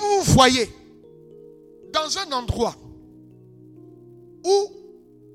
vous 0.00 0.24
vous 0.24 0.32
voyez 0.32 0.68
dans 1.92 2.18
un 2.18 2.32
endroit 2.32 2.74
où 4.44 4.70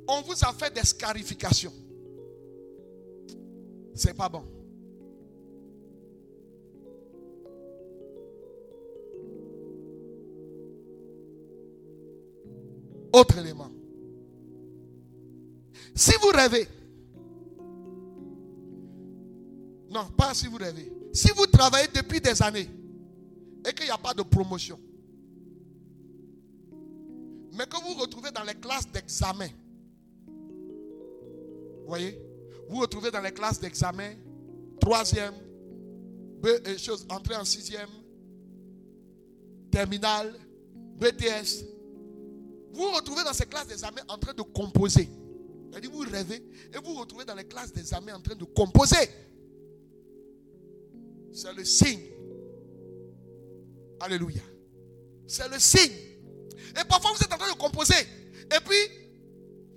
on 0.08 0.22
vous 0.22 0.44
a 0.44 0.54
fait 0.54 0.74
des 0.74 0.86
scarifications, 0.86 1.74
c'est 3.94 4.14
pas 4.14 4.30
bon. 4.30 4.44
Autre 13.14 13.38
élément. 13.38 13.72
Si 15.96 16.12
vous 16.22 16.28
rêvez, 16.28 16.68
non, 19.96 20.08
pas 20.18 20.34
si 20.34 20.48
vous 20.48 20.58
rêvez, 20.58 20.92
si 21.14 21.30
vous 21.30 21.46
travaillez 21.48 21.88
depuis 21.88 22.20
des 22.20 22.42
années 22.44 22.70
et 23.66 23.74
qu'il 23.74 23.86
n'y 23.86 23.92
a 23.92 23.98
pas 23.98 24.14
de 24.14 24.24
promotion, 24.24 24.78
mais 27.54 27.66
que 27.66 27.82
vous 27.82 27.94
retrouvez 28.02 28.30
dans 28.32 28.44
les 28.44 28.56
classes 28.56 28.92
d'examen, 28.92 29.48
voyez, 31.88 32.20
vous 32.70 32.82
retrouvez 32.82 33.10
dans 33.10 33.22
les 33.22 33.32
classes 33.32 33.58
d'examen, 33.62 34.16
troisième, 34.82 35.34
euh, 36.46 36.78
chose, 36.78 37.08
entrée 37.10 37.38
en 37.38 37.46
sixième, 37.46 37.90
terminale, 39.72 40.34
BTS. 41.00 41.64
Vous 42.74 42.92
retrouvez 42.92 43.24
dans 43.24 43.34
ces 43.34 43.46
classes 43.46 43.68
d'examen 43.68 44.02
en 44.10 44.18
train 44.18 44.34
de 44.34 44.42
composer. 44.42 45.10
Vous 45.92 46.00
rêvez 46.00 46.44
et 46.74 46.78
vous 46.84 46.94
vous 46.94 47.00
retrouvez 47.00 47.26
dans 47.26 47.36
les 47.36 47.46
classes 47.46 47.72
d'examen 47.72 48.16
en 48.16 48.22
train 48.22 48.36
de 48.36 48.44
composer. 48.44 49.10
C'est 51.36 51.54
le 51.54 51.66
signe. 51.66 52.08
Alléluia. 54.00 54.42
C'est 55.28 55.50
le 55.50 55.60
signe. 55.60 55.92
Et 56.80 56.86
parfois, 56.88 57.12
vous 57.12 57.22
êtes 57.22 57.34
en 57.34 57.38
train 57.38 57.52
de 57.52 57.58
composer. 57.58 57.94
Et 57.94 58.60
puis, 58.66 58.78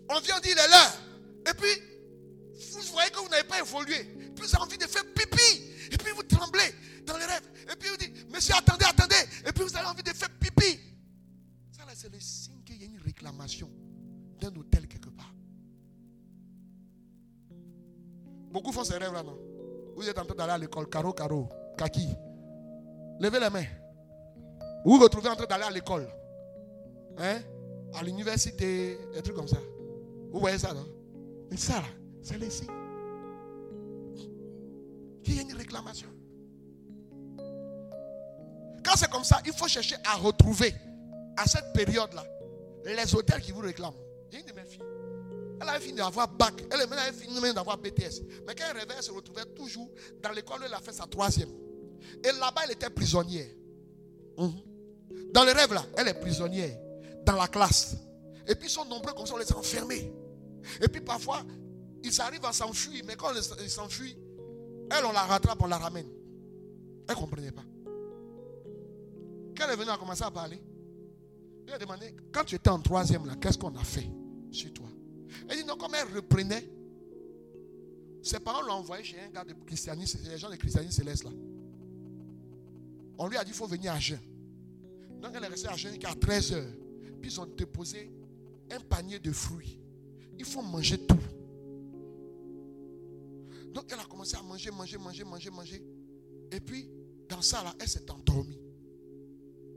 on 0.08 0.20
vient 0.20 0.38
dire, 0.38 0.52
il 0.52 0.58
est 0.58 0.68
l'heure. 0.68 0.94
Et 1.50 1.54
puis, 1.54 1.82
vous 2.72 2.92
voyez 2.92 3.10
que 3.10 3.18
vous 3.18 3.28
n'avez 3.28 3.46
pas 3.46 3.58
évolué. 3.58 4.04
Puis 4.04 4.46
vous 4.46 4.54
avez 4.54 4.64
envie 4.64 4.78
de 4.78 4.86
faire 4.86 5.04
pipi. 5.12 5.64
Et 5.90 5.96
puis 5.96 6.12
vous 6.12 6.22
tremblez 6.22 6.72
dans 7.04 7.16
les 7.16 7.24
rêves. 7.24 7.50
Et 7.72 7.76
puis 7.76 7.88
vous 7.88 7.96
dites, 7.96 8.30
monsieur, 8.30 8.54
attendez, 8.54 8.84
attendez. 8.84 9.16
Et 9.44 9.52
puis 9.52 9.64
vous 9.64 9.76
avez 9.76 9.86
envie 9.86 10.02
de 10.02 10.10
faire 10.10 10.30
pipi. 10.38 10.78
Ça 11.72 11.84
là, 11.84 11.92
c'est 11.94 12.12
le 12.12 12.20
signe 12.20 12.62
qu'il 12.64 12.80
y 12.80 12.84
a 12.84 12.86
une 12.86 13.00
réclamation 13.00 13.68
d'un 14.40 14.54
hôtel 14.54 14.86
quelque 14.86 15.08
part. 15.08 15.34
Beaucoup 18.52 18.70
font 18.70 18.84
ces 18.84 18.96
rêves 18.96 19.12
là, 19.12 19.22
non? 19.24 19.47
Vous 19.98 20.08
êtes 20.08 20.16
en 20.16 20.24
train 20.24 20.36
d'aller 20.36 20.52
à 20.52 20.58
l'école, 20.58 20.88
caro, 20.88 21.12
caro, 21.12 21.48
kaki. 21.76 22.16
Levez 23.18 23.40
les 23.40 23.50
mains. 23.50 23.64
Vous 24.84 24.92
vous 24.92 25.02
retrouvez 25.02 25.28
en 25.28 25.34
train 25.34 25.46
d'aller 25.46 25.64
à 25.64 25.70
l'école. 25.72 26.06
Hein 27.18 27.40
À 27.94 28.04
l'université, 28.04 28.96
des 29.12 29.22
trucs 29.22 29.34
comme 29.34 29.48
ça. 29.48 29.56
Vous 30.30 30.38
voyez 30.38 30.56
ça, 30.56 30.72
non? 30.72 30.86
Mais 31.50 31.56
ça 31.56 31.80
là, 31.80 31.88
c'est 32.22 32.38
les 32.38 32.48
signes. 32.48 32.70
Qu'il 35.24 35.34
y 35.34 35.38
a 35.40 35.42
une 35.42 35.54
réclamation. 35.54 36.08
Quand 38.84 38.94
c'est 38.94 39.10
comme 39.10 39.24
ça, 39.24 39.40
il 39.46 39.52
faut 39.52 39.66
chercher 39.66 39.96
à 40.04 40.14
retrouver 40.14 40.76
à 41.36 41.44
cette 41.46 41.72
période-là 41.72 42.22
les 42.84 43.14
hôtels 43.16 43.40
qui 43.40 43.50
vous 43.50 43.62
réclament. 43.62 43.96
Il 44.30 44.34
y 44.34 44.36
a 44.36 44.40
une 44.42 44.46
de 44.46 44.52
mes 44.52 44.64
filles. 44.64 44.87
Elle 45.60 45.68
avait 45.68 45.80
fini 45.80 45.96
d'avoir 45.98 46.28
bac. 46.28 46.54
Elle 46.70 46.80
avait 46.80 47.12
fini 47.12 47.40
même 47.40 47.54
d'avoir 47.54 47.78
BTS. 47.78 48.22
Mais 48.46 48.54
quand 48.54 48.64
elle 48.70 48.78
rêvait, 48.78 48.94
elle 48.96 49.02
se 49.02 49.10
retrouvait 49.10 49.44
toujours 49.56 49.90
dans 50.22 50.30
l'école 50.30 50.60
où 50.60 50.64
elle 50.64 50.74
a 50.74 50.80
fait 50.80 50.92
sa 50.92 51.06
troisième. 51.06 51.50
Et 52.22 52.32
là-bas, 52.32 52.62
elle 52.64 52.72
était 52.72 52.90
prisonnière. 52.90 53.48
Mhm. 54.38 54.52
Dans 55.32 55.44
le 55.44 55.52
rêve, 55.52 55.72
là, 55.74 55.84
elle 55.96 56.08
est 56.08 56.20
prisonnière. 56.20 56.76
Dans 57.24 57.36
la 57.36 57.48
classe. 57.48 57.96
Et 58.46 58.54
puis, 58.54 58.68
ils 58.68 58.72
sont 58.72 58.84
nombreux 58.84 59.12
comme 59.12 59.26
ça, 59.26 59.34
on 59.34 59.38
les 59.38 59.52
a 59.52 59.56
enfermés. 59.56 60.12
Et 60.80 60.88
puis, 60.88 61.00
parfois, 61.00 61.42
ils 62.02 62.20
arrivent 62.20 62.44
à 62.44 62.52
s'enfuir. 62.52 63.02
Mais 63.06 63.16
quand 63.16 63.32
ils 63.60 63.70
s'enfuient, 63.70 64.16
elle, 64.90 65.04
on 65.04 65.12
la 65.12 65.24
rattrape, 65.24 65.60
on 65.60 65.66
la 65.66 65.78
ramène. 65.78 66.08
Elle 67.08 67.14
ne 67.14 67.20
comprenait 67.20 67.52
pas. 67.52 67.64
Quand 69.56 69.64
elle 69.64 69.72
est 69.72 69.76
venue 69.76 69.90
à 69.90 69.96
commencer 69.96 70.22
à 70.22 70.30
parler, 70.30 70.62
elle 71.66 71.74
a 71.74 71.78
demandé, 71.78 72.14
quand 72.32 72.44
tu 72.44 72.54
étais 72.54 72.70
en 72.70 72.80
troisième, 72.80 73.26
là, 73.26 73.34
qu'est-ce 73.36 73.58
qu'on 73.58 73.74
a 73.76 73.84
fait 73.84 74.08
sur 74.50 74.72
toi? 74.72 74.87
Elle 75.48 75.56
dit, 75.56 75.64
non, 75.64 75.76
comme 75.76 75.94
elle 75.94 76.14
reprenait, 76.14 76.68
ses 78.22 78.40
parents 78.40 78.62
l'ont 78.62 78.74
envoyé 78.74 79.04
chez 79.04 79.20
un 79.20 79.30
gars 79.30 79.44
de 79.44 79.52
christianisme, 79.64 80.18
les 80.28 80.38
gens 80.38 80.50
de 80.50 80.56
christianisme 80.56 80.92
céleste 80.92 81.24
là. 81.24 81.30
On 83.18 83.26
lui 83.26 83.36
a 83.36 83.44
dit, 83.44 83.50
il 83.50 83.54
faut 83.54 83.66
venir 83.66 83.92
à 83.92 83.98
jeun. 83.98 84.20
Donc 85.20 85.32
elle 85.34 85.44
est 85.44 85.48
restée 85.48 85.68
à 85.68 85.76
jeun 85.76 85.92
jusqu'à 85.92 86.14
13 86.14 86.52
heures. 86.52 86.72
Puis 87.20 87.32
ils 87.32 87.40
ont 87.40 87.46
déposé 87.46 88.12
un 88.70 88.80
panier 88.80 89.18
de 89.18 89.32
fruits. 89.32 89.80
Il 90.38 90.44
faut 90.44 90.62
manger 90.62 90.98
tout. 90.98 91.18
Donc 93.72 93.84
elle 93.92 93.98
a 93.98 94.04
commencé 94.04 94.36
à 94.36 94.42
manger, 94.42 94.70
manger, 94.70 94.98
manger, 94.98 95.24
manger, 95.24 95.50
manger. 95.50 95.82
Et 96.50 96.60
puis, 96.60 96.88
dans 97.28 97.42
ça 97.42 97.62
là, 97.62 97.74
elle 97.80 97.88
s'est 97.88 98.10
endormie. 98.10 98.60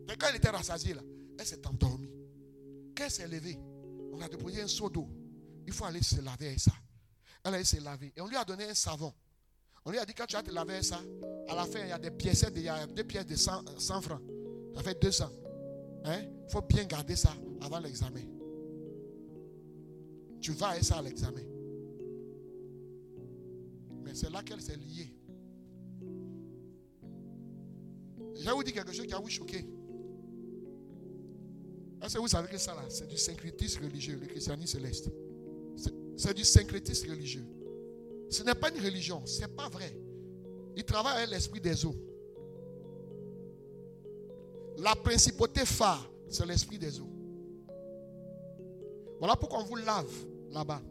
Mais 0.08 0.16
quand 0.18 0.28
elle 0.30 0.38
était 0.38 0.50
rassasiée, 0.50 0.94
là, 0.94 1.02
elle 1.38 1.46
s'est 1.46 1.66
endormie. 1.68 2.12
Quand 2.96 3.06
elle 3.06 3.12
s'est 3.12 3.28
levée, 3.28 3.58
on 4.12 4.22
a 4.22 4.28
déposé 4.28 4.62
un 4.62 4.68
seau 4.68 4.90
d'eau. 4.90 5.08
Il 5.72 5.74
faut 5.74 5.86
aller 5.86 6.04
se 6.04 6.20
laver 6.20 6.48
avec 6.48 6.60
ça. 6.60 6.74
Elle 7.46 7.54
a 7.54 7.56
allé 7.56 7.64
se 7.64 7.80
laver. 7.80 8.12
Et 8.14 8.20
on 8.20 8.28
lui 8.28 8.36
a 8.36 8.44
donné 8.44 8.66
un 8.66 8.74
savon. 8.74 9.14
On 9.86 9.92
lui 9.92 10.00
a 10.00 10.06
dit, 10.06 10.14
quand 10.14 10.26
tu 10.26 10.36
vas 10.36 10.44
te 10.44 10.52
laver 10.52 10.74
avec 10.74 10.84
ça, 10.84 11.00
à 11.48 11.56
la 11.56 11.66
fin, 11.66 11.80
il 11.80 11.88
y 11.88 11.94
a 11.94 11.98
des 11.98 12.12
pièces, 12.12 12.46
il 12.54 12.62
y 12.62 12.68
a 12.68 12.86
des 12.88 13.06
pièces 13.06 13.26
de 13.26 13.38
100, 13.38 13.80
100 13.80 14.02
francs. 14.02 14.22
Ça 14.76 14.84
fait 14.84 15.02
200. 15.02 15.30
Hein? 16.04 16.24
Il 16.46 16.52
faut 16.52 16.62
bien 16.62 16.84
garder 16.84 17.16
ça 17.16 17.34
avant 17.62 17.80
l'examen. 17.80 18.20
Tu 20.42 20.52
vas 20.52 20.70
avec 20.70 20.84
ça 20.84 20.98
à 20.98 21.02
l'examen. 21.02 21.42
Mais 24.04 24.14
c'est 24.14 24.30
là 24.30 24.44
qu'elle 24.44 24.62
s'est 24.62 24.76
liée. 24.76 25.16
Je 28.36 28.44
vais 28.44 28.52
vous 28.52 28.64
dire 28.64 28.74
quelque 28.74 28.92
chose 28.92 29.08
qui 29.08 29.14
a 29.14 29.20
vous 29.20 29.30
choqué. 29.30 29.66
Est-ce 32.02 32.16
que 32.16 32.20
vous 32.20 32.28
savez 32.28 32.50
que 32.50 32.58
ça 32.58 32.76
là, 32.76 32.84
c'est 32.90 33.08
du 33.08 33.18
syncrétisme 33.18 33.86
religieux, 33.86 34.18
le 34.20 34.28
christianisme 34.28 34.80
céleste? 34.80 35.10
C'est- 36.22 36.36
du 36.36 36.44
syncrétisme 36.44 37.10
religieux. 37.10 37.44
Ce 38.30 38.44
n'est 38.44 38.54
pas 38.54 38.70
une 38.70 38.80
religion, 38.80 39.26
ce 39.26 39.42
n'est 39.42 39.48
pas 39.48 39.70
vrai. 39.70 39.92
Il 40.76 40.84
travaille 40.84 41.18
avec 41.18 41.32
l'esprit 41.32 41.60
des 41.60 41.84
eaux. 41.84 41.96
La 44.78 44.96
principauté 44.96 45.66
phare, 45.66 46.08
c'est 46.30 46.46
l'esprit 46.46 46.78
des 46.78 47.00
eaux. 47.00 47.10
Voilà 49.18 49.36
pourquoi 49.36 49.62
on 49.62 49.64
vous 49.64 49.78
lave 49.78 50.12
là-bas. 50.52 50.82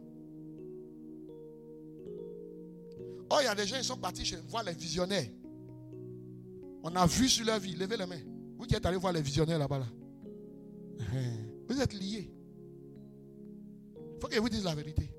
Oh, 3.31 3.37
il 3.39 3.45
y 3.45 3.47
a 3.47 3.55
des 3.55 3.65
gens 3.65 3.77
qui 3.77 3.85
sont 3.85 3.97
partis 3.97 4.25
chez 4.25 4.35
voir 4.49 4.63
les 4.65 4.73
visionnaires. 4.73 5.29
On 6.83 6.93
a 6.93 7.05
vu 7.05 7.29
sur 7.29 7.45
leur 7.45 7.59
vie. 7.59 7.75
Levez 7.75 7.95
les 7.95 8.05
mains. 8.05 8.19
Vous 8.57 8.65
qui 8.65 8.75
êtes 8.75 8.85
allés 8.85 8.97
voir 8.97 9.13
les 9.13 9.21
visionnaires 9.21 9.59
là-bas. 9.59 9.79
Là. 9.79 9.87
Vous 11.69 11.79
êtes 11.79 11.93
liés. 11.93 12.29
Il 13.95 14.19
faut 14.21 14.27
je 14.29 14.39
vous 14.39 14.49
dise 14.49 14.65
la 14.65 14.75
vérité. 14.75 15.09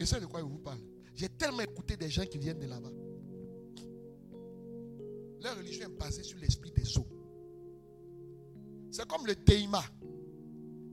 Et 0.00 0.06
c'est 0.06 0.18
de 0.18 0.26
quoi 0.26 0.40
je 0.40 0.46
vous 0.46 0.58
parle. 0.58 0.80
J'ai 1.14 1.28
tellement 1.28 1.60
écouté 1.60 1.94
des 1.94 2.08
gens 2.08 2.24
qui 2.24 2.38
viennent 2.38 2.58
de 2.58 2.66
là-bas. 2.66 2.90
Leur 5.42 5.58
religion 5.58 5.86
est 5.86 5.98
basée 5.98 6.22
sur 6.22 6.38
l'esprit 6.38 6.72
des 6.72 6.98
eaux. 6.98 7.06
C'est 8.90 9.06
comme 9.06 9.26
le 9.26 9.34
Teima. 9.36 9.82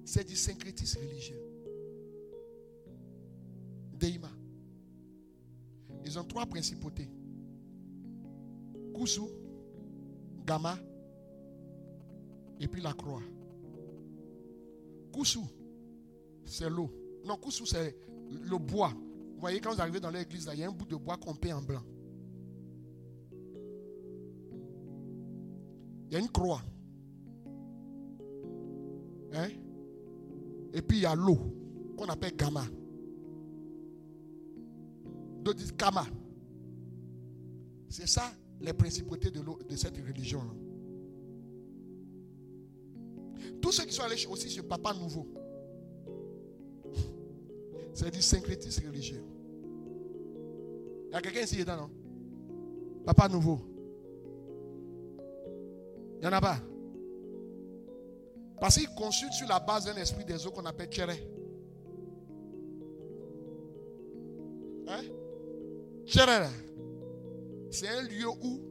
C'est 0.03 0.25
du 0.25 0.35
syncrétisme 0.35 0.99
religieux. 0.99 1.41
Deima. 3.93 4.29
Ils 6.05 6.19
ont 6.19 6.23
trois 6.25 6.45
principautés. 6.45 7.09
Kusu, 8.93 9.21
Gama 10.45 10.77
et 12.59 12.67
puis 12.67 12.81
la 12.81 12.93
croix. 12.93 13.21
Kusu, 15.13 15.39
c'est 16.45 16.69
l'eau. 16.69 16.91
Non, 17.25 17.37
Kusu, 17.37 17.65
c'est 17.65 17.95
le 18.29 18.57
bois. 18.57 18.93
Vous 19.35 19.41
voyez, 19.41 19.59
quand 19.59 19.73
vous 19.73 19.81
arrivez 19.81 19.99
dans 19.99 20.09
l'église, 20.09 20.49
il 20.53 20.59
y 20.59 20.63
a 20.63 20.67
un 20.67 20.71
bout 20.71 20.85
de 20.85 20.95
bois 20.95 21.17
qu'on 21.17 21.35
peint 21.35 21.55
en 21.55 21.61
blanc. 21.61 21.83
Il 26.09 26.13
y 26.13 26.15
a 26.15 26.19
une 26.19 26.29
croix. 26.29 26.61
Hein? 29.33 29.49
Et 30.73 30.81
puis 30.81 30.97
il 30.97 31.01
y 31.01 31.05
a 31.05 31.15
l'eau 31.15 31.37
qu'on 31.97 32.05
appelle 32.05 32.35
Gama. 32.35 32.63
D'autres 35.43 35.59
disent 35.59 35.73
Kama. 35.73 36.05
C'est 37.89 38.07
ça 38.07 38.31
les 38.59 38.73
principautés 38.73 39.31
de, 39.31 39.39
de 39.39 39.75
cette 39.75 39.97
religion-là. 39.97 40.53
Tous 43.61 43.71
ceux 43.71 43.85
qui 43.85 43.93
sont 43.93 44.03
allés 44.03 44.25
aussi 44.27 44.49
chez 44.49 44.63
Papa 44.63 44.93
Nouveau, 44.93 45.27
c'est 47.97 48.11
du 48.11 48.21
syncrétisme 48.21 48.85
religieux. 48.85 49.23
Il 51.07 51.13
y 51.13 51.15
a 51.15 51.21
quelqu'un 51.21 51.41
ici 51.41 51.57
dedans, 51.57 51.77
non? 51.77 51.89
Papa 53.03 53.27
Nouveau. 53.27 53.59
Il 56.13 56.19
n'y 56.21 56.27
en 56.27 56.33
a 56.33 56.39
pas? 56.39 56.59
Parce 58.61 58.77
qu'il 58.77 58.87
consulte 58.89 59.33
sur 59.33 59.47
la 59.47 59.59
base 59.59 59.85
d'un 59.85 59.95
esprit 59.95 60.23
des 60.25 60.45
eaux 60.45 60.51
qu'on 60.51 60.65
appelle 60.67 60.89
Tchéré. 60.89 61.27
Hein? 64.87 65.01
C'est 67.71 67.87
un 67.87 68.01
lieu 68.03 68.29
où 68.43 68.61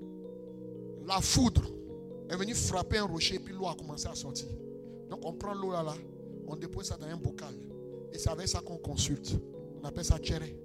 la 1.05 1.21
foudre 1.21 1.65
est 2.31 2.37
venue 2.37 2.55
frapper 2.55 2.99
un 2.99 3.07
rocher 3.07 3.35
et 3.35 3.41
puis 3.41 3.55
l'eau 3.55 3.67
a 3.67 3.75
commencé 3.75 4.07
à 4.07 4.15
sortir. 4.15 4.47
Donc 5.11 5.19
on 5.25 5.33
prend 5.33 5.53
l'eau 5.53 5.73
là, 5.73 5.83
là, 5.83 5.95
on 6.47 6.55
dépose 6.55 6.87
ça 6.87 6.97
dans 6.97 7.07
un 7.07 7.17
bocal. 7.17 7.55
Et 8.13 8.19
c'est 8.19 8.31
avec 8.31 8.49
ça 8.49 8.61
qu'on 8.61 8.79
consulte. 8.79 9.33
On 9.83 9.85
appelle 9.85 10.05
ça 10.05 10.19
Tchéré. 10.19 10.57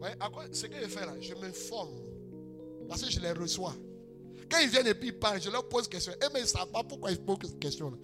Ouais, 0.00 0.14
à 0.20 0.28
quoi, 0.28 0.44
ce 0.52 0.66
que 0.66 0.76
je 0.82 0.86
fais 0.86 1.06
là, 1.06 1.14
je 1.18 1.32
m'informe. 1.34 1.94
Parce 2.88 3.02
que 3.02 3.10
je 3.10 3.20
les 3.20 3.32
reçois. 3.32 3.74
Quand 4.50 4.58
ils 4.58 4.68
viennent 4.68 4.86
et 4.86 4.94
puis 4.94 5.08
ils 5.08 5.18
parlent, 5.18 5.40
je 5.40 5.48
leur 5.48 5.66
pose 5.66 5.88
question. 5.88 6.12
Et 6.12 6.26
mais 6.32 6.40
ils 6.40 6.42
ne 6.42 6.48
savent 6.48 6.70
pas 6.70 6.84
pourquoi 6.84 7.10
ils 7.10 7.18
posent 7.18 7.38
cette 7.42 7.58
question 7.58 7.90
là? 7.90 7.96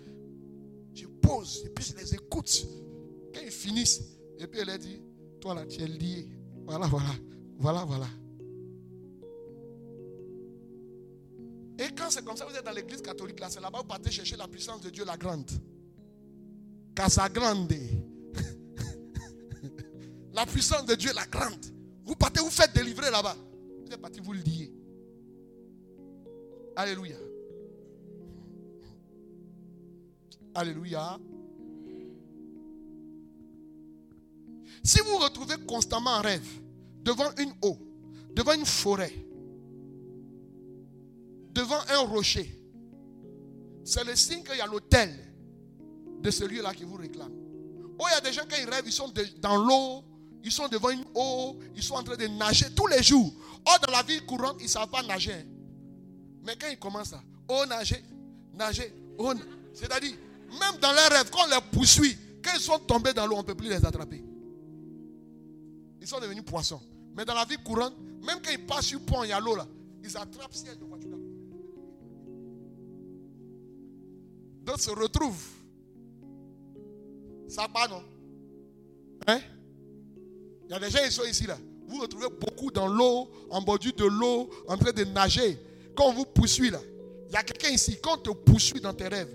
Je 0.94 1.06
pose 1.06 1.62
et 1.66 1.68
puis 1.68 1.84
je 1.84 1.94
les 1.96 2.14
écoute. 2.14 2.66
Quand 3.34 3.40
ils 3.44 3.50
finissent, 3.50 4.18
et 4.38 4.46
puis 4.46 4.60
elle 4.60 4.68
leur 4.68 4.78
dit, 4.78 5.02
toi 5.40 5.54
là, 5.54 5.66
tu 5.66 5.82
es 5.82 5.86
lié. 5.86 6.26
Voilà, 6.64 6.86
voilà. 6.86 7.10
Voilà, 7.58 7.84
voilà. 7.84 8.06
Et 11.78 11.94
quand 11.94 12.10
c'est 12.10 12.24
comme 12.24 12.36
ça, 12.36 12.46
vous 12.46 12.56
êtes 12.56 12.64
dans 12.64 12.72
l'église 12.72 13.02
catholique, 13.02 13.40
là, 13.40 13.48
c'est 13.50 13.60
là-bas, 13.60 13.80
vous 13.80 13.88
partez 13.88 14.10
chercher 14.10 14.36
la 14.36 14.48
puissance 14.48 14.80
de 14.80 14.90
Dieu, 14.90 15.04
la 15.04 15.16
grande. 15.16 15.50
Casa 16.94 17.28
grande. 17.28 17.72
la 20.32 20.46
puissance 20.46 20.86
de 20.86 20.94
Dieu, 20.94 21.10
la 21.14 21.26
grande. 21.26 21.66
Vous 22.04 22.14
partez, 22.14 22.40
vous 22.40 22.50
faites 22.50 22.74
délivrer 22.74 23.10
là-bas. 23.10 23.36
Vous 23.84 23.92
êtes 23.92 24.00
parti 24.00 24.20
vous 24.20 24.32
lier. 24.32 24.72
Alléluia. 26.76 27.16
Alléluia. 30.54 31.18
Si 34.82 35.00
vous 35.00 35.10
vous 35.10 35.18
retrouvez 35.18 35.56
constamment 35.66 36.10
en 36.10 36.22
rêve, 36.22 36.46
devant 37.02 37.30
une 37.38 37.52
eau, 37.62 37.76
devant 38.34 38.52
une 38.52 38.64
forêt, 38.64 39.12
devant 41.52 41.80
un 41.90 42.00
rocher, 42.00 42.50
c'est 43.84 44.04
le 44.04 44.16
signe 44.16 44.42
qu'il 44.42 44.56
y 44.56 44.60
a 44.60 44.66
l'hôtel 44.66 45.29
de 46.20 46.30
celui-là 46.30 46.74
qui 46.74 46.84
vous 46.84 46.96
réclame. 46.96 47.32
Oh, 47.98 48.04
il 48.10 48.14
y 48.14 48.16
a 48.16 48.20
des 48.20 48.32
gens 48.32 48.42
quand 48.48 48.56
ils 48.56 48.68
rêvent, 48.68 48.84
ils 48.86 48.92
sont 48.92 49.12
dans 49.40 49.56
l'eau, 49.56 50.04
ils 50.42 50.52
sont 50.52 50.68
devant 50.68 50.90
une 50.90 51.04
eau, 51.14 51.58
ils 51.76 51.82
sont 51.82 51.94
en 51.94 52.02
train 52.02 52.16
de 52.16 52.26
nager 52.26 52.66
tous 52.74 52.86
les 52.86 53.02
jours. 53.02 53.32
Oh, 53.66 53.86
dans 53.86 53.92
la 53.92 54.02
vie 54.02 54.20
courante, 54.26 54.56
ils 54.60 54.64
ne 54.64 54.68
savent 54.68 54.88
pas 54.88 55.02
nager. 55.02 55.44
Mais 56.44 56.56
quand 56.58 56.68
ils 56.70 56.78
commencent 56.78 57.12
à 57.12 57.22
oh, 57.48 57.64
nager, 57.68 58.02
nager, 58.54 58.92
oh, 59.18 59.32
c'est-à-dire, 59.74 60.14
même 60.58 60.80
dans 60.80 60.92
leurs 60.92 61.10
rêves, 61.10 61.30
quand 61.30 61.44
on 61.46 61.50
les 61.50 61.60
poursuit, 61.72 62.16
quand 62.42 62.52
ils 62.54 62.60
sont 62.60 62.78
tombés 62.78 63.12
dans 63.12 63.26
l'eau, 63.26 63.36
on 63.36 63.42
ne 63.42 63.46
peut 63.46 63.54
plus 63.54 63.68
les 63.68 63.84
attraper. 63.84 64.24
Ils 66.00 66.06
sont 66.06 66.18
devenus 66.20 66.44
poissons. 66.44 66.80
Mais 67.14 67.24
dans 67.24 67.34
la 67.34 67.44
vie 67.44 67.58
courante, 67.58 67.94
même 68.22 68.38
quand 68.42 68.50
ils 68.50 68.64
passent 68.66 68.86
sur 68.86 68.98
le 68.98 69.04
pont, 69.04 69.24
il 69.24 69.28
y 69.28 69.32
a 69.32 69.40
l'eau 69.40 69.54
là, 69.54 69.66
ils 70.02 70.16
attrapent 70.16 70.54
ciel 70.54 70.78
de 70.78 70.84
voiture. 70.84 71.18
D'autres 74.62 74.80
se 74.80 74.90
retrouvent. 74.90 75.59
Ça 77.50 77.66
part, 77.68 77.88
non? 77.90 78.02
Hein? 79.26 79.40
Il 80.64 80.70
y 80.70 80.74
a 80.74 80.78
des 80.78 80.88
gens 80.88 81.02
qui 81.04 81.10
sont 81.10 81.24
ici 81.24 81.46
là. 81.46 81.58
Vous 81.88 82.00
retrouvez 82.00 82.28
beaucoup 82.28 82.70
dans 82.70 82.86
l'eau, 82.86 83.28
en 83.50 83.60
bordure 83.60 83.92
de 83.92 84.04
l'eau, 84.04 84.48
en 84.68 84.76
train 84.76 84.92
de 84.92 85.02
nager. 85.04 85.58
Quand 85.96 86.06
on 86.06 86.12
vous 86.12 86.24
poursuit 86.24 86.70
là, 86.70 86.80
il 87.28 87.32
y 87.32 87.36
a 87.36 87.42
quelqu'un 87.42 87.70
ici, 87.70 87.98
quand 88.00 88.28
on 88.28 88.34
te 88.34 88.38
poursuit 88.38 88.80
dans 88.80 88.94
tes 88.94 89.08
rêves, 89.08 89.34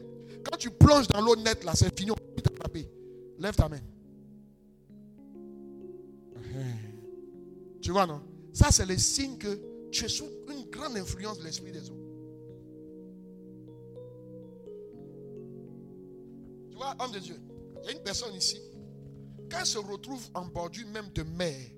quand 0.49 0.55
tu 0.57 0.69
plonges 0.69 1.07
dans 1.09 1.19
l'eau 1.19 1.35
nette 1.35 1.65
là, 1.65 1.73
c'est 1.75 1.93
fini, 1.97 2.11
on 2.11 2.15
peut 2.15 2.41
t'attraper. 2.41 2.87
Lève 3.37 3.55
ta 3.55 3.67
main. 3.67 3.81
Tu 7.81 7.91
vois, 7.91 8.07
non? 8.07 8.21
Ça, 8.53 8.69
c'est 8.71 8.85
le 8.85 8.97
signe 8.97 9.37
que 9.37 9.59
tu 9.91 10.05
es 10.05 10.07
sous 10.07 10.25
une 10.49 10.69
grande 10.69 10.95
influence 10.95 11.39
de 11.39 11.43
l'esprit 11.43 11.73
des 11.73 11.89
eaux. 11.89 11.99
Tu 16.71 16.77
vois, 16.77 16.95
homme 16.99 17.11
de 17.11 17.19
Dieu, 17.19 17.35
il 17.85 17.91
y 17.91 17.93
a 17.93 17.97
une 17.97 18.03
personne 18.03 18.33
ici, 18.33 18.59
quand 19.49 19.59
elle 19.59 19.65
se 19.65 19.77
retrouve 19.77 20.27
en 20.33 20.45
bordure 20.45 20.87
même 20.87 21.11
de 21.13 21.21
mer, 21.21 21.69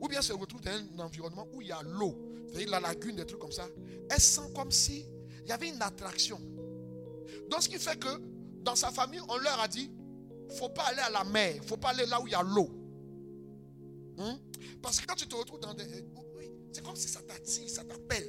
ou 0.00 0.08
bien 0.08 0.22
se 0.22 0.32
retrouve 0.32 0.62
dans 0.62 0.70
un 0.70 0.98
environnement 1.04 1.46
où 1.52 1.60
il 1.60 1.68
y 1.68 1.72
a 1.72 1.82
l'eau, 1.82 2.16
c'est-à-dire 2.48 2.70
la 2.70 2.80
lagune, 2.80 3.16
des 3.16 3.26
trucs 3.26 3.40
comme 3.40 3.52
ça, 3.52 3.68
elle 4.10 4.20
sent 4.20 4.50
comme 4.54 4.70
si 4.70 5.04
il 5.42 5.48
y 5.48 5.52
avait 5.52 5.68
une 5.68 5.82
attraction. 5.82 6.40
Donc, 7.50 7.62
ce 7.62 7.68
qui 7.68 7.78
fait 7.78 7.98
que 7.98 8.08
dans 8.62 8.76
sa 8.76 8.90
famille, 8.90 9.20
on 9.28 9.36
leur 9.36 9.60
a 9.60 9.68
dit, 9.68 9.90
faut 10.56 10.70
pas 10.70 10.84
aller 10.84 11.00
à 11.00 11.10
la 11.10 11.24
mer, 11.24 11.62
faut 11.64 11.76
pas 11.76 11.90
aller 11.90 12.06
là 12.06 12.18
où 12.20 12.26
il 12.26 12.32
y 12.32 12.34
a 12.34 12.42
l'eau. 12.42 12.70
Hein? 14.18 14.38
Parce 14.80 15.00
que 15.00 15.06
quand 15.06 15.16
tu 15.16 15.26
te 15.28 15.36
retrouves 15.36 15.60
dans 15.60 15.74
des. 15.74 15.84
euh, 15.84 16.02
Oui, 16.34 16.50
c'est 16.72 16.82
comme 16.82 16.96
si 16.96 17.08
ça 17.08 17.20
t'attire, 17.20 17.68
ça 17.68 17.84
t'appelle. 17.84 18.26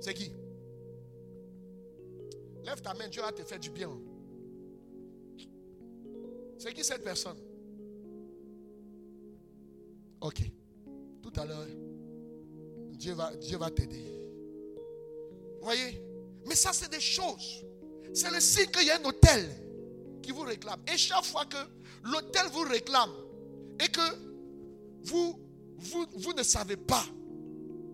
C'est 0.00 0.14
qui? 0.14 0.32
Lève 2.64 2.80
ta 2.80 2.94
main, 2.94 3.08
Dieu 3.08 3.20
va 3.20 3.32
te 3.32 3.42
faire 3.42 3.58
du 3.58 3.70
bien. 3.70 3.90
C'est 6.58 6.72
qui 6.72 6.84
cette 6.84 7.02
personne? 7.02 7.36
Ok. 10.20 10.42
Tout 11.22 11.32
à 11.36 11.44
l'heure, 11.44 11.66
Dieu 12.92 13.12
va, 13.14 13.34
Dieu 13.36 13.58
va 13.58 13.70
t'aider. 13.70 14.04
Voyez? 15.60 16.00
Mais 16.46 16.54
ça, 16.54 16.72
c'est 16.72 16.90
des 16.90 17.00
choses. 17.00 17.64
C'est 18.12 18.30
le 18.30 18.40
signe 18.40 18.70
qu'il 18.70 18.86
y 18.86 18.90
a 18.90 19.00
un 19.00 19.04
hôtel 19.04 19.50
qui 20.22 20.30
vous 20.30 20.42
réclame. 20.42 20.80
Et 20.92 20.96
chaque 20.96 21.24
fois 21.24 21.44
que 21.46 21.56
l'hôtel 22.04 22.46
vous 22.52 22.62
réclame 22.62 23.10
et 23.80 23.88
que 23.88 24.00
vous, 25.04 25.38
ne 26.36 26.42
savez 26.42 26.76
pas, 26.76 27.04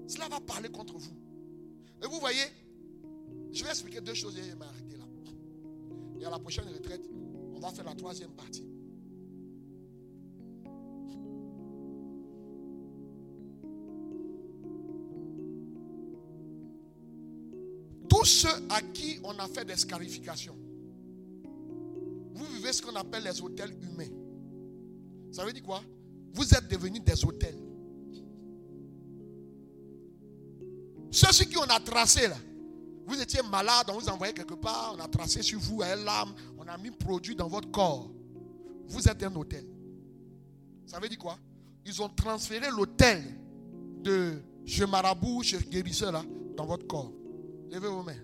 cela 0.07 0.29
va 0.29 0.41
parler 0.41 0.69
contre 0.69 0.97
vous. 0.97 1.15
Et 2.03 2.07
vous 2.07 2.21
voyez, 2.21 2.45
je 3.53 3.65
vais 3.65 3.71
expliquer 3.71 4.01
deux 4.01 4.15
choses 4.15 4.37
et 4.39 4.43
je 4.43 4.51
vais 4.51 4.57
m'arrêter 4.57 4.97
là. 4.97 5.05
Et 6.21 6.25
à 6.25 6.31
la 6.31 6.39
prochaine 6.39 6.69
retraite, 6.69 7.03
on 7.61 7.67
va 7.67 7.73
faire 7.73 7.85
la 7.85 7.95
troisième 7.95 8.31
partie. 8.31 8.67
Tous 18.09 18.25
ceux 18.25 18.49
à 18.71 18.81
qui 18.81 19.21
on 19.23 19.39
a 19.39 19.47
fait 19.47 19.67
des 19.67 19.77
scarifications, 19.77 20.57
vous 22.33 22.47
vivez 22.55 22.73
ce 22.73 22.81
qu'on 22.81 22.97
appelle 22.97 23.25
les 23.25 23.43
hôtels 23.43 23.77
humains. 23.83 24.09
Ça 25.31 25.45
veut 25.45 25.53
dire 25.53 25.63
quoi? 25.63 25.83
Vous 26.33 26.55
êtes 26.55 26.69
devenus 26.69 27.03
des 27.05 27.25
hôtels. 27.25 27.59
Ceux 31.11 31.45
qui 31.45 31.59
on 31.59 31.63
a 31.65 31.81
tracé 31.81 32.27
là, 32.27 32.37
vous 33.11 33.21
étiez 33.21 33.43
malade, 33.43 33.89
on 33.91 33.99
vous 33.99 34.09
envoyait 34.09 34.33
quelque 34.33 34.55
part, 34.55 34.95
on 34.97 35.01
a 35.01 35.09
tracé 35.09 35.43
sur 35.43 35.59
vous 35.59 35.83
un 35.83 35.97
lame, 35.97 36.33
on 36.57 36.67
a 36.67 36.79
mis 36.79 36.91
produit 36.91 37.35
dans 37.35 37.49
votre 37.49 37.71
corps. 37.71 38.09
Vous 38.87 39.09
êtes 39.09 39.23
un 39.23 39.35
hôtel. 39.35 39.67
Ça 40.87 41.01
veut 41.01 41.09
dire 41.09 41.19
quoi? 41.19 41.37
Ils 41.85 42.01
ont 42.01 42.09
transféré 42.09 42.69
l'hôtel 42.71 43.23
de 44.03 44.41
chez 44.65 44.87
Marabout, 44.87 45.43
chez 45.43 45.59
guérisseur 45.59 46.25
dans 46.57 46.67
votre 46.67 46.87
corps. 46.87 47.13
Levez 47.71 47.89
vos 47.89 48.03
mains. 48.03 48.15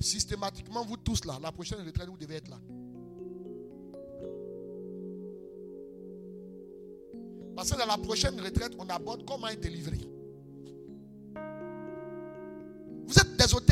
Systématiquement, 0.00 0.84
vous 0.84 0.96
tous 0.96 1.24
là, 1.24 1.38
la 1.40 1.52
prochaine 1.52 1.84
retraite, 1.84 2.08
vous 2.08 2.18
devez 2.18 2.36
être 2.36 2.48
là. 2.48 2.58
Parce 7.54 7.70
que 7.70 7.78
dans 7.78 7.86
la 7.86 7.98
prochaine 7.98 8.38
retraite, 8.40 8.72
on 8.78 8.88
aborde 8.88 9.24
comment 9.24 9.46
être 9.46 9.60
délivré. 9.60 9.98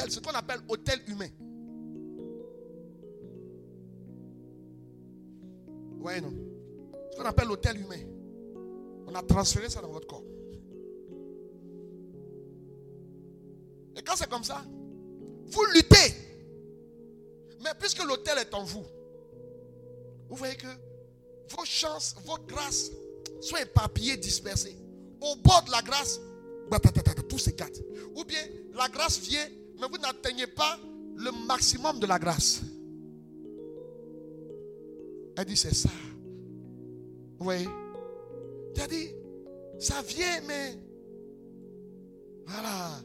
Ce 0.09 0.21
qu'on 0.21 0.33
appelle 0.33 0.61
hôtel 0.69 1.01
humain. 1.09 1.29
Ouais, 6.01 6.21
non. 6.21 6.33
Ce 7.13 7.17
qu'on 7.17 7.25
appelle 7.25 7.51
hôtel 7.51 7.81
humain. 7.81 8.01
On 9.07 9.15
a 9.15 9.23
transféré 9.23 9.69
ça 9.69 9.81
dans 9.81 9.91
votre 9.91 10.07
corps. 10.07 10.25
Et 13.97 14.03
quand 14.03 14.17
c'est 14.17 14.29
comme 14.29 14.45
ça, 14.45 14.63
vous 15.47 15.65
luttez. 15.75 16.15
Mais 17.63 17.71
puisque 17.79 18.05
l'hôtel 18.05 18.39
est 18.39 18.53
en 18.55 18.65
vous, 18.65 18.85
vous 20.29 20.37
voyez 20.37 20.57
que 20.57 20.67
vos 21.51 21.65
chances, 21.65 22.17
vos 22.25 22.39
grâces 22.47 22.91
sont 23.41 23.57
éparpillées, 23.57 24.17
dispersées. 24.17 24.77
Au 25.21 25.37
bord 25.37 25.63
de 25.65 25.71
la 25.71 25.83
grâce, 25.83 26.21
tout 27.29 27.39
s'écarte. 27.39 27.81
Ou 28.17 28.25
bien 28.25 28.43
la 28.75 28.89
grâce 28.89 29.19
vient, 29.21 29.47
mais 29.83 29.89
vous 29.89 29.99
n'atteignez 29.99 30.47
pas 30.47 30.79
le 31.17 31.33
maximum 31.47 31.99
de 31.99 32.07
la 32.07 32.19
grâce. 32.19 32.63
Elle 35.37 35.45
dit, 35.45 35.57
c'est 35.57 35.75
ça. 35.75 35.91
Vous 37.39 37.45
voyez? 37.45 37.69
Dit, 38.89 39.11
ça 39.79 40.01
vient, 40.03 40.41
mais. 40.47 40.79
Voilà. 42.47 43.01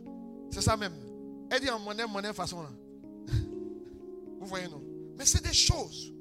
C'est 0.52 0.62
ça 0.62 0.78
même. 0.78 0.94
Elle 1.50 1.62
dit 1.62 1.70
en 1.70 1.80
monnaie, 1.80 2.06
monnaie 2.06 2.34
façon 2.34 2.62
là. 2.62 2.70
Vous 4.40 4.46
voyez, 4.46 4.68
non? 4.68 4.82
Mais 5.18 5.26
c'est 5.26 5.44
des 5.44 5.54
choses. 5.54 6.14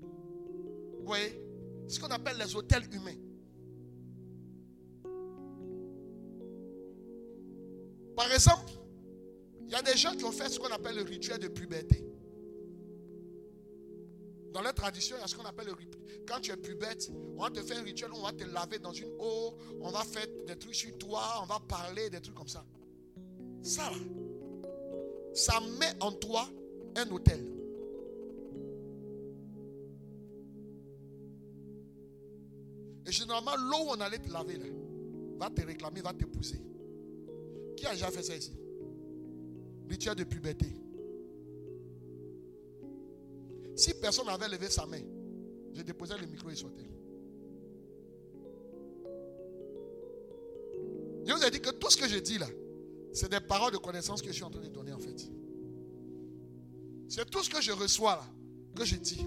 Vous 0.00 1.06
voyez? 1.06 1.40
Ce 1.88 2.00
qu'on 2.00 2.08
appelle 2.08 2.38
les 2.38 2.56
hôtels 2.56 2.88
humains. 2.92 3.25
Par 8.16 8.32
exemple, 8.32 8.72
il 9.66 9.70
y 9.70 9.74
a 9.74 9.82
des 9.82 9.96
gens 9.96 10.16
qui 10.16 10.24
ont 10.24 10.32
fait 10.32 10.48
ce 10.48 10.58
qu'on 10.58 10.72
appelle 10.72 10.96
le 10.96 11.02
rituel 11.02 11.38
de 11.38 11.48
puberté. 11.48 12.02
Dans 14.52 14.62
leur 14.62 14.74
tradition, 14.74 15.16
il 15.18 15.20
y 15.20 15.22
a 15.22 15.26
ce 15.26 15.36
qu'on 15.36 15.44
appelle 15.44 15.66
le 15.66 15.74
rituel. 15.74 16.02
Quand 16.26 16.40
tu 16.40 16.50
es 16.50 16.56
puberte, 16.56 17.10
on 17.36 17.42
va 17.42 17.50
te 17.50 17.60
faire 17.62 17.78
un 17.78 17.82
rituel, 17.82 18.10
on 18.14 18.22
va 18.22 18.32
te 18.32 18.44
laver 18.44 18.78
dans 18.78 18.92
une 18.92 19.12
eau, 19.18 19.54
on 19.82 19.90
va 19.90 20.02
faire 20.02 20.26
des 20.46 20.56
trucs 20.56 20.74
sur 20.74 20.96
toi, 20.96 21.22
on 21.42 21.46
va 21.46 21.60
parler, 21.60 22.08
des 22.08 22.20
trucs 22.20 22.34
comme 22.34 22.48
ça. 22.48 22.64
Ça, 23.62 23.90
ça 25.34 25.60
met 25.78 25.92
en 26.00 26.12
toi 26.12 26.48
un 26.96 27.10
hôtel. 27.10 27.44
Et 33.06 33.12
généralement, 33.12 33.56
l'eau 33.56 33.84
où 33.84 33.90
on 33.90 34.00
allait 34.00 34.18
te 34.18 34.32
laver, 34.32 34.56
là, 34.56 34.66
va 35.36 35.50
te 35.50 35.60
réclamer, 35.66 36.00
va 36.00 36.14
te 36.14 36.24
pousser. 36.24 36.60
Qui 37.76 37.86
a 37.86 37.92
déjà 37.92 38.10
fait 38.10 38.22
ça 38.22 38.34
ici? 38.34 38.52
Rituel 39.88 40.14
de 40.14 40.24
puberté. 40.24 40.66
Si 43.76 43.92
personne 43.94 44.26
n'avait 44.26 44.48
levé 44.48 44.70
sa 44.70 44.86
main, 44.86 45.02
je 45.74 45.82
déposais 45.82 46.16
le 46.16 46.26
micro 46.26 46.48
et 46.48 46.56
sautais. 46.56 46.88
Je 51.26 51.32
vous 51.32 51.44
ai 51.44 51.50
dit 51.50 51.60
que 51.60 51.70
tout 51.70 51.90
ce 51.90 51.96
que 51.96 52.08
je 52.08 52.18
dis 52.18 52.38
là, 52.38 52.46
c'est 53.12 53.30
des 53.30 53.40
paroles 53.40 53.72
de 53.72 53.78
connaissance 53.78 54.22
que 54.22 54.28
je 54.28 54.32
suis 54.32 54.44
en 54.44 54.50
train 54.50 54.62
de 54.62 54.68
donner 54.68 54.92
en 54.92 54.98
fait. 54.98 55.28
C'est 57.08 57.28
tout 57.30 57.42
ce 57.42 57.50
que 57.50 57.60
je 57.60 57.72
reçois 57.72 58.16
là, 58.16 58.24
que 58.74 58.84
je 58.84 58.96
dis. 58.96 59.26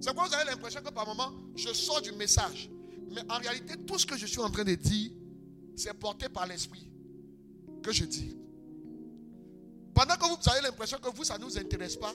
C'est 0.00 0.12
pourquoi 0.12 0.28
vous 0.28 0.34
avez 0.34 0.44
l'impression 0.46 0.80
que 0.80 0.90
par 0.90 1.06
moment, 1.06 1.32
je 1.54 1.72
sors 1.72 2.00
du 2.00 2.12
message. 2.12 2.70
Mais 3.10 3.20
en 3.28 3.38
réalité, 3.38 3.74
tout 3.86 3.98
ce 3.98 4.06
que 4.06 4.16
je 4.16 4.26
suis 4.26 4.40
en 4.40 4.50
train 4.50 4.64
de 4.64 4.74
dire, 4.74 5.12
c'est 5.76 5.94
porté 5.94 6.28
par 6.28 6.46
l'esprit 6.46 6.91
que 7.82 7.92
je 7.92 8.04
dis. 8.04 8.36
Pendant 9.94 10.14
que 10.14 10.24
vous 10.24 10.50
avez 10.50 10.62
l'impression 10.62 10.98
que 10.98 11.14
vous, 11.14 11.24
ça 11.24 11.36
ne 11.38 11.44
nous 11.44 11.58
intéresse 11.58 11.96
pas, 11.96 12.12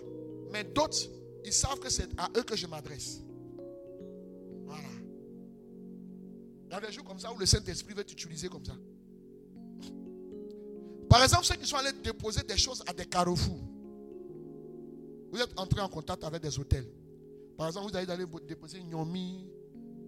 mais 0.51 0.63
d'autres, 0.63 0.97
ils 1.45 1.53
savent 1.53 1.79
que 1.79 1.89
c'est 1.89 2.09
à 2.17 2.29
eux 2.35 2.43
que 2.43 2.55
je 2.55 2.65
m'adresse. 2.65 3.21
Voilà. 4.65 4.89
Il 6.65 6.73
y 6.73 6.75
a 6.75 6.81
des 6.81 6.91
jours 6.91 7.05
comme 7.05 7.19
ça 7.19 7.31
où 7.31 7.37
le 7.37 7.45
Saint-Esprit 7.45 7.93
veut 7.93 8.03
t'utiliser 8.03 8.49
comme 8.49 8.65
ça. 8.65 8.73
Par 11.09 11.23
exemple, 11.23 11.45
ceux 11.45 11.55
qui 11.55 11.67
sont 11.67 11.77
allés 11.77 11.93
déposer 12.03 12.43
des 12.43 12.57
choses 12.57 12.83
à 12.87 12.93
des 12.93 13.05
carrefours. 13.05 13.61
Vous 15.31 15.39
êtes 15.39 15.57
entré 15.57 15.81
en 15.81 15.89
contact 15.89 16.23
avec 16.23 16.41
des 16.41 16.59
hôtels. 16.59 16.87
Par 17.57 17.67
exemple, 17.67 17.91
vous 17.91 17.97
allez 17.97 18.25
déposer 18.47 18.81
Nyomi, 18.83 19.47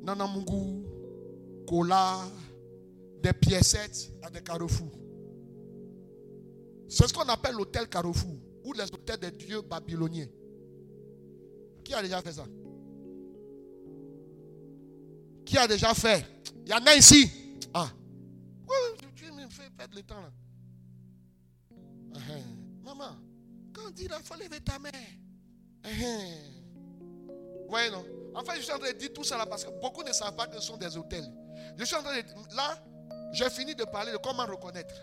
Nanamungu, 0.01 0.83
Kola, 1.67 2.27
des 3.21 3.33
piécettes 3.33 4.11
à 4.21 4.29
des 4.29 4.41
carrefours. 4.41 4.91
C'est 6.89 7.07
ce 7.07 7.13
qu'on 7.13 7.29
appelle 7.29 7.53
l'hôtel 7.53 7.87
Carrefour 7.87 8.35
ou 8.63 8.73
les 8.73 8.83
hôtels 8.83 9.19
des 9.19 9.31
dieux 9.31 9.61
babyloniens. 9.61 10.27
Qui 11.83 11.93
a 11.93 12.01
déjà 12.01 12.21
fait 12.21 12.33
ça? 12.33 12.45
Qui 15.45 15.57
a 15.57 15.67
déjà 15.67 15.93
fait? 15.93 16.25
Il 16.65 16.71
y 16.71 16.73
en 16.73 16.85
a 16.85 16.95
ici. 16.95 17.31
Ah. 17.73 17.89
Oui, 18.67 19.07
tu 19.15 19.31
me 19.31 19.47
fais 19.49 19.69
perdre 19.77 19.95
le 19.95 20.03
temps 20.03 20.21
là. 20.21 20.31
Uh-huh. 22.13 22.83
Maman, 22.83 23.17
quand 23.71 23.91
dit 23.91 24.07
là, 24.07 24.17
il 24.19 24.25
faut 24.25 24.35
lever 24.35 24.59
ta 24.59 24.79
main. 24.79 24.89
Uh-huh. 25.83 26.59
Oui, 27.69 27.81
non? 27.91 28.03
En 28.33 28.43
fait, 28.43 28.57
je 28.57 28.61
suis 28.61 28.73
en 28.73 28.79
train 28.79 28.91
de 28.91 28.97
dire 28.97 29.13
tout 29.13 29.23
ça 29.23 29.37
là 29.37 29.45
parce 29.45 29.63
que 29.63 29.69
beaucoup 29.79 30.03
ne 30.03 30.11
savent 30.11 30.35
pas 30.35 30.47
que 30.47 30.55
ce 30.55 30.61
sont 30.61 30.77
des 30.77 30.97
hôtels. 30.97 31.31
Je 31.77 31.85
suis 31.85 31.95
en 31.95 32.01
train 32.01 32.17
de. 32.17 32.55
Là, 32.55 32.83
j'ai 33.31 33.49
fini 33.49 33.75
de 33.75 33.83
parler 33.85 34.11
de 34.11 34.17
comment 34.17 34.45
reconnaître. 34.45 34.93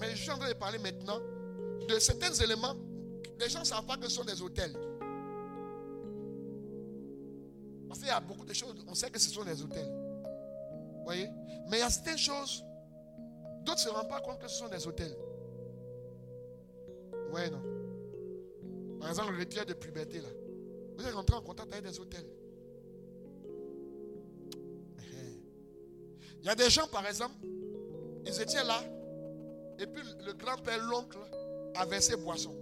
Mais 0.00 0.10
je 0.10 0.16
suis 0.16 0.30
en 0.30 0.38
train 0.38 0.48
de 0.48 0.54
parler 0.54 0.78
maintenant 0.78 1.20
de 1.88 1.98
certains 1.98 2.32
éléments. 2.32 2.74
Les 3.38 3.48
gens 3.48 3.60
ne 3.60 3.64
savent 3.64 3.86
pas 3.86 3.96
que 3.96 4.04
ce 4.04 4.10
sont 4.16 4.24
des 4.24 4.40
hôtels. 4.40 4.72
Parce 7.88 8.00
qu'il 8.00 8.08
y 8.08 8.12
a 8.12 8.20
beaucoup 8.20 8.44
de 8.44 8.52
choses, 8.52 8.74
on 8.88 8.94
sait 8.94 9.10
que 9.10 9.18
ce 9.18 9.30
sont 9.30 9.44
des 9.44 9.62
hôtels. 9.62 9.92
Voyez? 11.04 11.28
Mais 11.68 11.78
il 11.78 11.80
y 11.80 11.82
a 11.82 11.90
certaines 11.90 12.18
choses, 12.18 12.64
d'autres 13.64 13.80
ne 13.80 13.84
se 13.84 13.88
rendent 13.88 14.08
pas 14.08 14.20
compte 14.20 14.38
que 14.38 14.48
ce 14.48 14.58
sont 14.58 14.68
des 14.68 14.86
hôtels. 14.86 15.16
Oui, 17.32 17.40
non. 17.50 17.62
Par 19.00 19.10
exemple, 19.10 19.32
le 19.32 19.38
rituel 19.38 19.66
de 19.66 19.74
puberté, 19.74 20.20
là. 20.20 20.28
Vous 20.96 21.06
êtes 21.06 21.14
rentré 21.14 21.36
en 21.36 21.42
contact 21.42 21.72
avec 21.72 21.84
des 21.84 21.98
hôtels. 21.98 22.26
Il 26.40 26.46
y 26.46 26.48
a 26.48 26.54
des 26.54 26.70
gens, 26.70 26.86
par 26.86 27.06
exemple, 27.06 27.34
ils 28.24 28.40
étaient 28.40 28.62
là, 28.62 28.80
et 29.82 29.86
puis 29.86 30.02
le 30.24 30.32
grand-père, 30.34 30.78
l'oncle, 30.84 31.18
a 31.74 31.84
versé 31.84 32.16
boisson. 32.16 32.54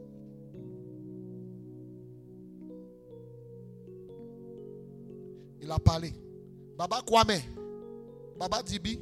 Il 5.61 5.71
a 5.71 5.79
parlé. 5.79 6.15
Baba 6.79 7.03
Kwame, 7.07 7.43
Baba 8.39 8.63
Dibi, 8.63 8.99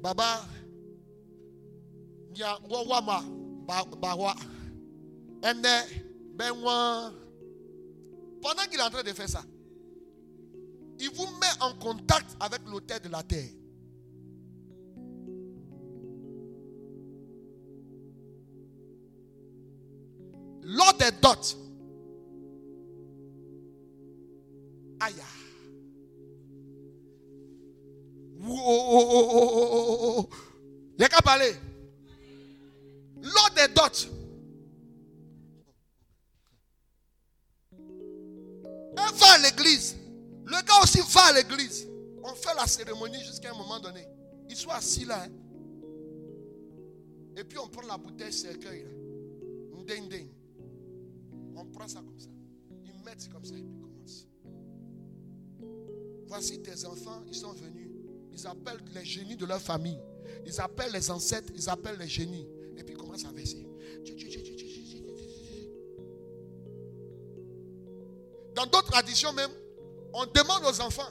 Baba 0.00 0.46
Nya 2.34 2.58
Wawama, 2.70 3.22
Bawa, 4.00 4.34
Ende, 5.44 5.66
Benwa. 6.34 7.12
Pendant 8.40 8.62
qu'il 8.70 8.80
est 8.80 8.82
en 8.82 8.90
train 8.90 9.02
de 9.02 9.12
faire 9.12 9.28
ça, 9.28 9.42
il 10.98 11.10
vous 11.10 11.26
met 11.38 11.60
en 11.60 11.74
contact 11.74 12.34
avec 12.40 12.62
l'autel 12.66 13.00
de 13.00 13.08
la 13.08 13.22
terre. 13.22 13.50
Lors 20.68 20.94
des 20.94 21.12
dots, 21.22 21.56
aïe. 24.98 25.14
Il 28.38 28.46
n'y 30.98 31.04
a 31.04 31.08
qu'à 31.08 31.22
parler. 31.22 31.52
Lors 33.22 33.50
des 33.54 33.72
dots, 33.72 34.08
elle 37.72 39.14
va 39.14 39.26
à 39.34 39.38
l'église. 39.38 39.94
Le 40.46 40.66
gars 40.66 40.80
aussi 40.82 40.98
va 41.12 41.26
à 41.26 41.32
l'église. 41.32 41.86
On 42.24 42.34
fait 42.34 42.54
la 42.56 42.66
cérémonie 42.66 43.22
jusqu'à 43.22 43.52
un 43.52 43.56
moment 43.56 43.78
donné. 43.78 44.04
Il 44.48 44.56
soit 44.56 44.74
assis 44.74 45.04
là. 45.04 45.28
Et 47.36 47.44
puis 47.44 47.56
on 47.58 47.68
prend 47.68 47.86
la 47.86 47.96
bouteille 47.96 48.32
cercueil. 48.32 48.82
Là. 48.82 48.90
Ndeng, 49.80 50.06
ndeng. 50.06 50.35
On 51.56 51.64
prend 51.64 51.88
ça 51.88 52.00
comme 52.00 52.20
ça. 52.20 52.28
Ils 52.84 53.02
mettent 53.04 53.28
comme 53.32 53.44
ça 53.44 53.54
et 53.56 53.62
puis 53.62 53.74
commence. 53.80 54.26
Voici 56.26 56.60
tes 56.60 56.84
enfants, 56.84 57.22
ils 57.26 57.34
sont 57.34 57.52
venus. 57.52 57.88
Ils 58.32 58.46
appellent 58.46 58.82
les 58.94 59.04
génies 59.04 59.36
de 59.36 59.46
leur 59.46 59.60
famille. 59.60 59.98
Ils 60.44 60.60
appellent 60.60 60.92
les 60.92 61.10
ancêtres, 61.10 61.52
ils 61.54 61.68
appellent 61.70 61.98
les 61.98 62.08
génies. 62.08 62.46
Et 62.76 62.84
puis 62.84 62.94
ils 62.94 62.98
commencent 62.98 63.24
à 63.24 63.32
verser. 63.32 63.66
Dans 68.54 68.66
d'autres 68.66 68.90
traditions 68.90 69.32
même, 69.32 69.50
on 70.12 70.24
demande 70.26 70.64
aux 70.64 70.80
enfants, 70.80 71.10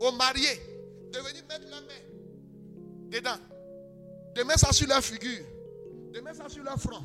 aux 0.00 0.12
mariés, 0.12 0.60
de 1.12 1.18
venir 1.18 1.44
mettre 1.48 1.68
la 1.70 1.80
main 1.80 3.10
dedans. 3.10 3.36
De 4.34 4.42
mettre 4.42 4.60
ça 4.60 4.72
sur 4.72 4.88
leur 4.88 5.02
figure. 5.02 5.44
De 6.12 6.20
mettre 6.20 6.36
ça 6.38 6.48
sur 6.48 6.62
leur 6.62 6.78
front. 6.78 7.02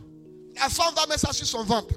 La 0.55 0.69
femme 0.69 0.93
va 0.95 1.07
mettre 1.07 1.21
ça 1.21 1.33
sur 1.33 1.47
son 1.47 1.63
ventre. 1.63 1.95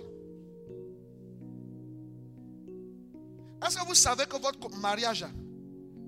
Est-ce 3.64 3.78
que 3.78 3.86
vous 3.86 3.94
savez 3.94 4.26
que 4.26 4.36
votre 4.36 4.68
mariage 4.76 5.24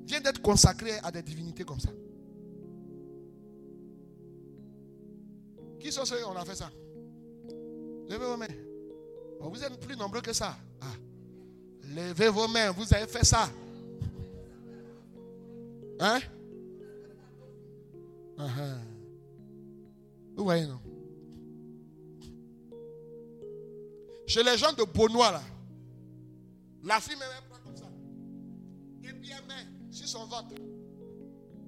vient 0.04 0.20
d'être 0.20 0.42
consacré 0.42 0.98
à 1.02 1.10
des 1.10 1.22
divinités 1.22 1.64
comme 1.64 1.80
ça? 1.80 1.90
Qui 5.80 5.90
sont 5.90 6.04
ceux 6.04 6.18
qui 6.18 6.24
ont 6.24 6.44
fait 6.44 6.54
ça? 6.54 6.70
Levez 8.08 8.26
vos 8.26 8.36
mains. 8.36 8.46
Oh, 9.40 9.48
vous 9.48 9.62
êtes 9.62 9.80
plus 9.80 9.96
nombreux 9.96 10.20
que 10.20 10.32
ça. 10.32 10.56
Ah. 10.80 10.86
Levez 11.94 12.28
vos 12.28 12.48
mains, 12.48 12.70
vous 12.72 12.92
avez 12.92 13.06
fait 13.06 13.24
ça. 13.24 13.48
Hein? 15.98 16.20
Uh 18.38 18.42
Vous 20.36 20.44
voyez, 20.44 20.66
non? 20.66 20.80
Chez 24.26 24.42
les 24.42 24.58
gens 24.58 24.72
de 24.72 24.84
Beaunois, 24.84 25.30
là, 25.30 25.42
la 26.84 27.00
fille 27.00 27.16
même 27.16 27.28
Sur 29.90 30.08
son 30.08 30.26
ventre. 30.26 30.54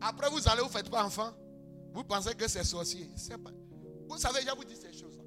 Après, 0.00 0.28
vous 0.30 0.48
allez, 0.48 0.62
vous 0.62 0.68
faites 0.68 0.90
pas 0.90 1.04
enfant. 1.04 1.32
Vous 1.94 2.04
pensez 2.04 2.34
que 2.34 2.46
c'est 2.48 2.64
sorcier. 2.64 3.08
Vous 4.08 4.18
savez, 4.18 4.40
je 4.42 4.54
vous 4.54 4.64
dis 4.64 4.76
ces 4.76 4.92
choses. 4.92 5.18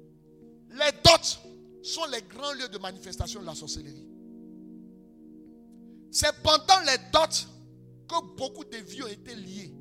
Les 0.70 0.92
dots 1.04 1.82
sont 1.82 2.04
les 2.06 2.22
grands 2.22 2.52
lieux 2.54 2.68
de 2.68 2.78
manifestation 2.78 3.40
de 3.40 3.46
la 3.46 3.54
sorcellerie. 3.54 4.06
C'est 6.10 6.32
pendant 6.42 6.80
les 6.86 6.98
dots 7.12 7.48
que 8.08 8.36
beaucoup 8.36 8.64
de 8.64 8.76
vies 8.78 9.02
ont 9.02 9.08
été 9.08 9.34
liés 9.34 9.74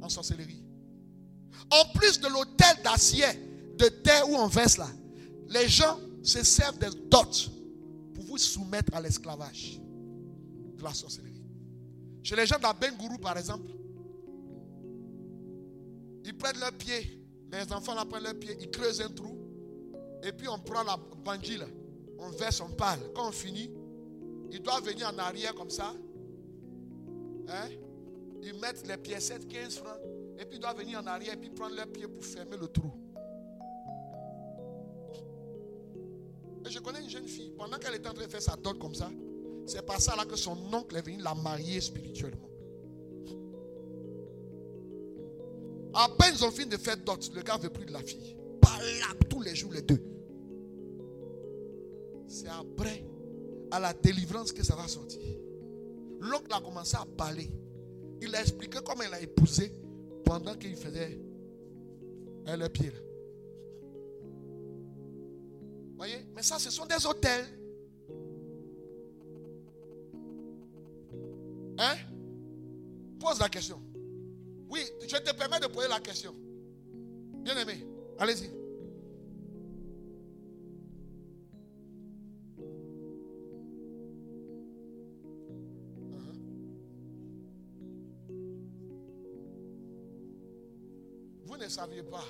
en 0.00 0.08
sorcellerie. 0.08 0.62
En 1.70 1.98
plus 1.98 2.20
de 2.20 2.28
l'hôtel 2.28 2.82
d'acier, 2.84 3.26
de 3.76 3.88
terre 3.88 4.28
où 4.28 4.34
on 4.36 4.46
verse 4.46 4.76
là, 4.78 4.88
les 5.48 5.68
gens 5.68 5.98
se 6.22 6.42
servent 6.44 6.78
des 6.78 6.90
dots 7.08 7.50
pour 8.14 8.24
vous 8.24 8.38
soumettre 8.38 8.94
à 8.94 9.00
l'esclavage 9.00 9.80
de 10.76 10.82
la 10.82 10.94
sorcellerie. 10.94 11.37
Chez 12.22 12.36
les 12.36 12.46
gens 12.46 12.58
d'Abengourou, 12.58 13.18
par 13.18 13.36
exemple, 13.38 13.70
ils 16.24 16.36
prennent 16.36 16.60
leurs 16.60 16.72
pieds, 16.72 17.24
les 17.50 17.72
enfants 17.72 17.94
là 17.94 18.04
prennent 18.04 18.24
leurs 18.24 18.38
pieds, 18.38 18.56
ils 18.60 18.70
creusent 18.70 19.00
un 19.00 19.08
trou, 19.08 19.38
et 20.22 20.32
puis 20.32 20.48
on 20.48 20.58
prend 20.58 20.82
la 20.82 20.96
bandit 21.24 21.56
là, 21.56 21.66
on 22.18 22.30
verse, 22.30 22.60
on 22.60 22.70
parle. 22.70 23.00
Quand 23.14 23.28
on 23.28 23.32
finit, 23.32 23.70
ils 24.50 24.60
doivent 24.60 24.84
venir 24.84 25.08
en 25.08 25.18
arrière 25.18 25.54
comme 25.54 25.70
ça. 25.70 25.94
Hein? 27.48 27.68
Ils 28.42 28.54
mettent 28.60 28.86
les 28.86 28.96
pièces 28.96 29.32
15 29.48 29.76
francs, 29.76 29.98
et 30.38 30.44
puis 30.44 30.58
ils 30.58 30.60
doivent 30.60 30.78
venir 30.78 31.00
en 31.00 31.06
arrière 31.06 31.34
et 31.34 31.36
puis 31.36 31.50
prendre 31.50 31.74
leurs 31.74 31.88
pieds 31.88 32.06
pour 32.06 32.24
fermer 32.24 32.56
le 32.56 32.68
trou. 32.68 32.92
Je 36.68 36.78
connais 36.80 37.02
une 37.02 37.08
jeune 37.08 37.26
fille, 37.26 37.52
pendant 37.56 37.78
qu'elle 37.78 37.94
était 37.94 38.08
en 38.08 38.12
train 38.12 38.26
de 38.26 38.30
faire 38.30 38.42
sa 38.42 38.56
dot 38.56 38.78
comme 38.78 38.94
ça, 38.94 39.10
c'est 39.68 39.84
par 39.84 40.00
ça 40.00 40.16
là 40.16 40.24
que 40.24 40.34
son 40.34 40.56
oncle 40.72 40.96
est 40.96 41.02
venu 41.02 41.18
la 41.18 41.34
marier 41.34 41.80
spirituellement. 41.80 42.48
À 45.94 46.08
peine 46.18 46.34
ils 46.34 46.44
ont 46.44 46.50
fini 46.50 46.70
de 46.70 46.76
faire 46.78 46.96
dot, 46.96 47.30
le 47.34 47.42
gars 47.42 47.58
veut 47.58 47.70
plus 47.70 47.84
de 47.84 47.92
la 47.92 48.00
fille. 48.00 48.36
Par 48.62 48.78
là, 48.78 49.14
tous 49.28 49.42
les 49.42 49.54
jours, 49.54 49.72
les 49.72 49.82
deux. 49.82 50.02
C'est 52.26 52.48
après, 52.48 53.04
à 53.70 53.78
la 53.78 53.92
délivrance, 53.92 54.52
que 54.52 54.62
ça 54.62 54.74
va 54.74 54.88
sortir. 54.88 55.20
L'oncle 56.20 56.52
a 56.52 56.60
commencé 56.60 56.96
à 56.96 57.04
parler. 57.16 57.50
Il 58.20 58.34
a 58.34 58.40
expliqué 58.40 58.78
comment 58.84 59.02
il 59.02 59.14
a 59.14 59.20
épousé 59.20 59.72
pendant 60.24 60.54
qu'il 60.54 60.76
faisait 60.76 61.20
le 62.46 62.68
pied. 62.68 62.92
Voyez? 65.96 66.26
Mais 66.34 66.42
ça, 66.42 66.58
ce 66.58 66.70
sont 66.70 66.86
des 66.86 67.06
hôtels. 67.06 67.57
La 73.40 73.48
question. 73.48 73.80
Oui, 74.68 74.80
je 75.00 75.16
te 75.16 75.32
permets 75.32 75.60
de 75.60 75.68
poser 75.68 75.86
la 75.86 76.00
question. 76.00 76.34
Bien 77.44 77.56
aimé, 77.56 77.86
allez-y. 78.18 78.48
Uh-huh. 86.10 86.34
Vous 91.44 91.56
ne 91.56 91.68
saviez 91.68 92.02
pas. 92.02 92.24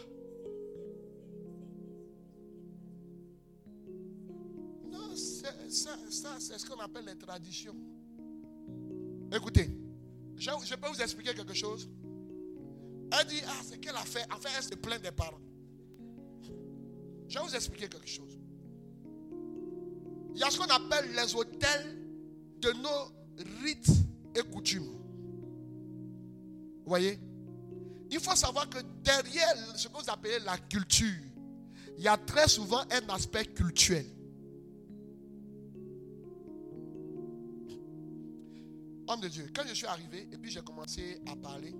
Non, 4.90 5.16
ça, 5.16 5.48
ça 6.10 6.36
c'est 6.38 6.58
ce 6.58 6.66
qu'on 6.68 6.78
appelle 6.80 7.06
les 7.06 7.16
traditions. 7.16 7.76
Écoutez, 9.32 9.70
je, 10.38 10.74
peux 10.76 10.88
vous 10.88 11.02
expliquer 11.02 11.34
quelque 11.34 11.54
chose. 11.54 11.88
Elle 13.12 13.26
dit, 13.26 13.40
ah, 13.46 13.60
c'est 13.64 13.78
qu'elle 13.78 13.96
a 13.96 14.04
fait. 14.04 14.24
En 14.32 14.38
fait, 14.38 14.48
elle 14.56 14.62
se 14.62 14.74
plaint 14.74 15.02
des 15.02 15.10
parents. 15.10 15.40
Je 17.28 17.38
vais 17.38 17.44
vous 17.44 17.54
expliquer 17.54 17.88
quelque 17.88 18.08
chose. 18.08 18.38
Il 20.34 20.40
y 20.40 20.42
a 20.42 20.50
ce 20.50 20.58
qu'on 20.58 20.64
appelle 20.66 21.12
les 21.14 21.34
hôtels 21.34 21.98
de 22.60 22.72
nos 22.72 23.62
rites 23.62 23.90
et 24.34 24.42
coutumes. 24.42 24.84
Vous 26.82 26.88
voyez? 26.88 27.18
Il 28.10 28.20
faut 28.20 28.36
savoir 28.36 28.68
que 28.70 28.78
derrière 29.02 29.54
ce 29.76 29.88
que 29.88 29.92
vous 29.92 30.08
appelez 30.08 30.38
la 30.40 30.56
culture, 30.56 31.22
il 31.98 32.04
y 32.04 32.08
a 32.08 32.16
très 32.16 32.48
souvent 32.48 32.82
un 32.90 33.08
aspect 33.14 33.44
culturel. 33.46 34.06
De 39.20 39.26
Dieu, 39.26 39.46
quand 39.54 39.64
je 39.66 39.74
suis 39.74 39.86
arrivé 39.86 40.28
et 40.32 40.38
puis 40.38 40.48
j'ai 40.50 40.60
commencé 40.62 41.20
à 41.26 41.34
parler, 41.34 41.74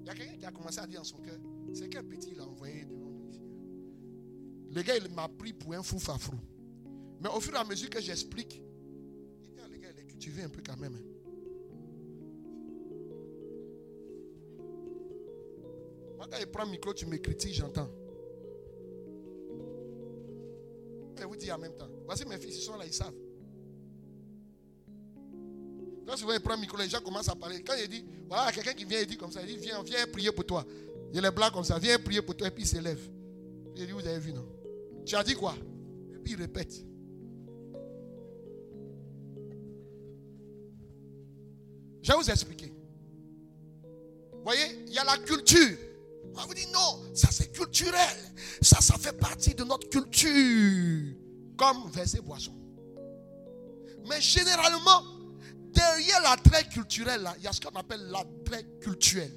il 0.00 0.06
y 0.06 0.08
a 0.08 0.14
quelqu'un 0.14 0.36
qui 0.38 0.44
a 0.46 0.50
commencé 0.52 0.78
à 0.78 0.86
dire 0.86 1.00
en 1.00 1.04
son 1.04 1.18
cœur, 1.18 1.38
c'est 1.74 1.88
quel 1.90 2.04
petit 2.04 2.30
il 2.32 2.40
a 2.40 2.46
envoyé 2.46 2.84
devant 2.86 3.10
nous 3.10 3.28
ici. 3.28 3.42
Le 4.70 4.82
gars, 4.82 4.96
il 4.96 5.12
m'a 5.14 5.28
pris 5.28 5.52
pour 5.52 5.74
un 5.74 5.82
fou 5.82 5.98
fafrou. 5.98 6.36
Mais 7.20 7.28
au 7.28 7.40
fur 7.40 7.54
et 7.54 7.58
à 7.58 7.64
mesure 7.64 7.90
que 7.90 8.00
j'explique, 8.00 8.62
il 9.44 9.50
dit, 9.50 9.58
ah, 9.62 9.68
les 9.70 9.78
gars, 9.78 9.88
il 9.94 10.00
est 10.00 10.06
cultivé 10.06 10.42
un 10.44 10.48
peu 10.48 10.62
quand 10.64 10.78
même. 10.78 10.94
hein. 10.94 11.02
Moi, 16.16 16.26
quand 16.30 16.38
il 16.40 16.46
prend 16.46 16.64
le 16.64 16.70
micro, 16.70 16.94
tu 16.94 17.04
me 17.06 17.16
critiques, 17.18 17.54
j'entends. 17.54 17.90
Je 21.18 21.24
vous 21.24 21.36
dis 21.36 21.52
en 21.52 21.58
même 21.58 21.76
temps. 21.76 21.88
Voici 22.06 22.24
mes 22.24 22.38
fils, 22.38 22.56
ils 22.56 22.62
sont 22.62 22.76
là, 22.76 22.86
ils 22.86 22.92
savent. 22.94 23.14
Quand 26.06 26.16
souvent 26.16 26.32
il 26.32 26.40
prend 26.40 26.54
le 26.54 26.60
micro, 26.60 26.76
les 26.76 26.88
gens 26.88 27.00
commencent 27.00 27.28
à 27.28 27.34
parler. 27.34 27.62
Quand 27.62 27.74
il 27.82 27.88
dit, 27.88 28.04
voilà, 28.28 28.52
quelqu'un 28.52 28.74
qui 28.74 28.84
vient, 28.84 29.00
il 29.00 29.06
dit 29.06 29.16
comme 29.16 29.32
ça, 29.32 29.40
il 29.42 29.48
dit, 29.48 29.56
viens, 29.56 29.82
viens 29.82 30.06
prier 30.06 30.30
pour 30.30 30.44
toi. 30.44 30.64
Il 31.12 31.20
les 31.20 31.30
blagues 31.30 31.52
comme 31.52 31.64
ça, 31.64 31.78
viens 31.78 31.98
prier 31.98 32.22
pour 32.22 32.36
toi, 32.36 32.46
et 32.46 32.50
puis 32.50 32.62
il 32.64 32.66
s'élève. 32.66 33.00
Il 33.74 33.86
dit, 33.86 33.92
vous 33.92 34.06
avez 34.06 34.18
vu, 34.18 34.32
non? 34.32 34.46
Tu 35.04 35.16
as 35.16 35.24
dit 35.24 35.34
quoi? 35.34 35.54
Et 36.14 36.18
puis 36.18 36.34
il 36.34 36.38
répète. 36.38 36.74
Je 42.02 42.12
vais 42.12 42.18
vous 42.18 42.30
expliquer. 42.30 42.72
Vous 44.32 44.44
voyez, 44.44 44.84
il 44.86 44.92
y 44.92 44.98
a 44.98 45.04
la 45.04 45.18
culture. 45.18 45.76
On 46.36 46.46
vous 46.46 46.54
dit 46.54 46.66
non, 46.72 47.14
ça 47.14 47.28
c'est 47.32 47.50
culturel. 47.50 48.16
Ça, 48.60 48.80
ça 48.80 48.96
fait 48.98 49.16
partie 49.16 49.54
de 49.54 49.64
notre 49.64 49.88
culture. 49.88 51.16
Comme 51.56 51.90
verser 51.90 52.20
boisson. 52.20 52.54
Mais 54.08 54.20
généralement, 54.20 55.02
derrière 55.76 56.22
l'attrait 56.22 56.64
culturel, 56.64 57.28
il 57.38 57.44
y 57.44 57.46
a 57.46 57.52
ce 57.52 57.60
qu'on 57.60 57.78
appelle 57.78 58.00
l'attrait 58.08 58.64
culturel. 58.80 59.30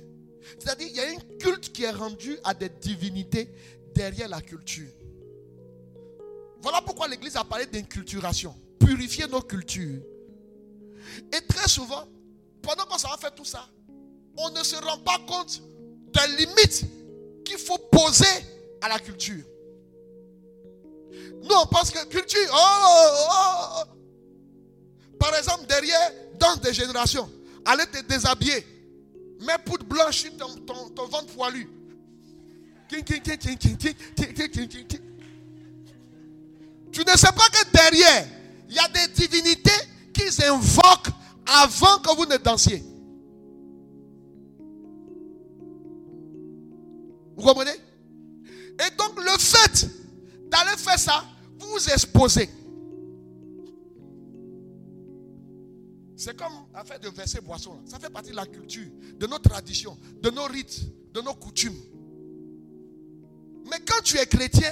C'est-à-dire, 0.57 0.87
il 0.89 0.95
y 0.95 0.99
a 0.99 1.09
une 1.11 1.37
culte 1.37 1.71
qui 1.71 1.83
est 1.83 1.91
rendue 1.91 2.39
à 2.43 2.53
des 2.53 2.69
divinités 2.69 3.49
derrière 3.93 4.29
la 4.29 4.41
culture. 4.41 4.89
Voilà 6.61 6.81
pourquoi 6.81 7.07
l'Église 7.07 7.35
a 7.35 7.43
parlé 7.43 7.65
d'inculturation. 7.65 8.55
Purifier 8.79 9.27
nos 9.27 9.41
cultures. 9.41 10.01
Et 11.33 11.41
très 11.47 11.67
souvent, 11.67 12.05
pendant 12.61 12.85
qu'on 12.85 12.97
s'en 12.97 13.15
faire 13.17 13.35
tout 13.35 13.45
ça, 13.45 13.67
on 14.37 14.49
ne 14.51 14.63
se 14.63 14.75
rend 14.77 14.99
pas 14.99 15.19
compte 15.27 15.61
des 16.13 16.45
limites 16.45 16.85
qu'il 17.45 17.57
faut 17.57 17.77
poser 17.91 18.25
à 18.81 18.89
la 18.89 18.99
culture. 18.99 19.43
Nous, 21.41 21.55
on 21.55 21.65
pense 21.67 21.91
que 21.91 22.05
culture, 22.05 22.49
oh, 22.51 22.57
oh, 22.83 23.83
oh. 23.85 23.99
Par 25.19 25.35
exemple, 25.35 25.65
derrière, 25.67 26.11
danse 26.39 26.61
des 26.61 26.73
générations. 26.73 27.29
Allez 27.65 27.85
te 27.85 28.01
déshabiller. 28.01 28.65
Mets 29.41 29.57
poudre 29.65 29.85
blanche 29.85 30.21
sur 30.21 30.35
ton, 30.37 30.89
ton 30.89 31.07
ventre 31.07 31.27
poilu. 31.27 31.69
Tu 32.89 32.97
ne 37.01 37.15
sais 37.15 37.27
pas 37.27 37.49
que 37.51 37.71
derrière, 37.71 38.27
il 38.67 38.75
y 38.75 38.79
a 38.79 38.87
des 38.87 39.07
divinités 39.13 39.69
qu'ils 40.13 40.43
invoquent 40.45 41.11
avant 41.45 41.99
que 41.99 42.15
vous 42.15 42.25
ne 42.25 42.37
dansiez. 42.37 42.83
Vous 47.35 47.43
comprenez? 47.43 47.71
Et 47.71 48.89
donc 48.97 49.15
le 49.17 49.37
fait 49.37 49.87
d'aller 50.49 50.77
faire 50.77 50.99
ça, 50.99 51.25
vous 51.59 51.67
vous 51.67 51.89
exposez. 51.89 52.49
C'est 56.19 56.35
comme 56.35 56.51
affaire 56.73 56.99
de 56.99 57.07
verser 57.07 57.39
boisson. 57.39 57.79
Ça 57.85 57.97
fait 57.97 58.09
partie 58.09 58.31
de 58.31 58.35
la 58.35 58.45
culture, 58.45 58.91
de 59.17 59.25
nos 59.25 59.39
traditions, 59.39 59.97
de 60.21 60.29
nos 60.29 60.43
rites, 60.43 60.81
de 61.13 61.21
nos 61.21 61.33
coutumes. 61.33 61.79
Mais 63.71 63.77
quand 63.87 64.01
tu 64.03 64.17
es 64.17 64.25
chrétien, 64.25 64.69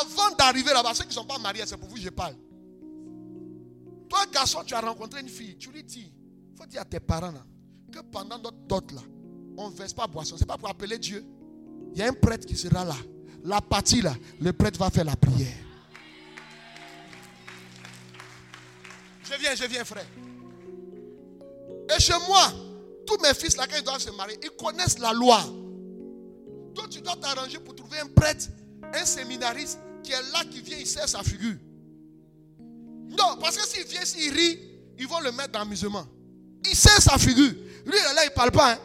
avant 0.00 0.34
d'arriver 0.36 0.72
là-bas, 0.72 0.92
ceux 0.92 1.04
qui 1.04 1.10
ne 1.10 1.14
sont 1.14 1.26
pas 1.26 1.38
mariés, 1.38 1.62
c'est 1.64 1.76
pour 1.76 1.88
vous 1.88 1.94
que 1.94 2.00
je 2.00 2.08
parle. 2.08 2.34
Toi, 4.08 4.26
garçon, 4.32 4.64
tu 4.66 4.74
as 4.74 4.80
rencontré 4.80 5.20
une 5.20 5.28
fille, 5.28 5.56
tu 5.56 5.70
lui 5.70 5.84
dis, 5.84 6.12
il 6.52 6.58
faut 6.58 6.66
dire 6.66 6.80
à 6.80 6.84
tes 6.84 6.98
parents 6.98 7.30
là, 7.30 7.46
que 7.92 8.00
pendant 8.00 8.40
notre 8.40 8.58
dot 8.66 8.90
là, 8.90 9.02
on 9.56 9.70
ne 9.70 9.76
verse 9.76 9.92
pas 9.92 10.08
boisson. 10.08 10.34
Ce 10.36 10.40
n'est 10.40 10.46
pas 10.46 10.58
pour 10.58 10.68
appeler 10.68 10.98
Dieu. 10.98 11.24
Il 11.92 12.00
y 12.00 12.02
a 12.02 12.08
un 12.08 12.12
prêtre 12.12 12.46
qui 12.46 12.56
sera 12.56 12.84
là. 12.84 12.96
La 13.44 13.60
partie 13.60 14.02
là, 14.02 14.16
le 14.40 14.52
prêtre 14.52 14.80
va 14.80 14.90
faire 14.90 15.04
la 15.04 15.14
prière. 15.14 15.54
Je 19.22 19.38
viens, 19.38 19.54
je 19.54 19.64
viens, 19.66 19.84
frère. 19.84 20.06
Et 21.90 22.00
chez 22.00 22.14
moi, 22.28 22.52
tous 23.06 23.18
mes 23.22 23.34
fils 23.34 23.56
là, 23.56 23.66
quand 23.66 23.76
ils 23.76 23.84
doivent 23.84 24.00
se 24.00 24.10
marier, 24.10 24.38
ils 24.42 24.50
connaissent 24.50 24.98
la 24.98 25.12
loi. 25.12 25.42
Toi, 26.74 26.86
tu 26.90 27.00
dois 27.00 27.16
t'arranger 27.16 27.58
pour 27.58 27.74
trouver 27.74 27.98
un 27.98 28.06
prêtre, 28.08 28.46
un 28.92 29.04
séminariste 29.04 29.78
qui 30.02 30.12
est 30.12 30.22
là, 30.32 30.44
qui 30.50 30.60
vient, 30.60 30.78
il 30.78 30.86
sert 30.86 31.08
sa 31.08 31.22
figure. 31.22 31.56
Non, 32.58 33.36
parce 33.40 33.56
que 33.56 33.66
s'il 33.66 33.84
vient, 33.84 34.04
s'il 34.04 34.32
rit, 34.32 34.58
ils 34.98 35.06
vont 35.06 35.20
le 35.20 35.32
mettre 35.32 35.52
dans 35.52 35.60
l'amusement. 35.60 36.06
Il 36.64 36.74
sert 36.74 37.00
sa 37.00 37.18
figure. 37.18 37.52
Lui, 37.84 37.92
là, 38.14 38.24
il 38.24 38.30
ne 38.30 38.34
parle 38.34 38.50
pas. 38.50 38.72
Hein. 38.72 38.78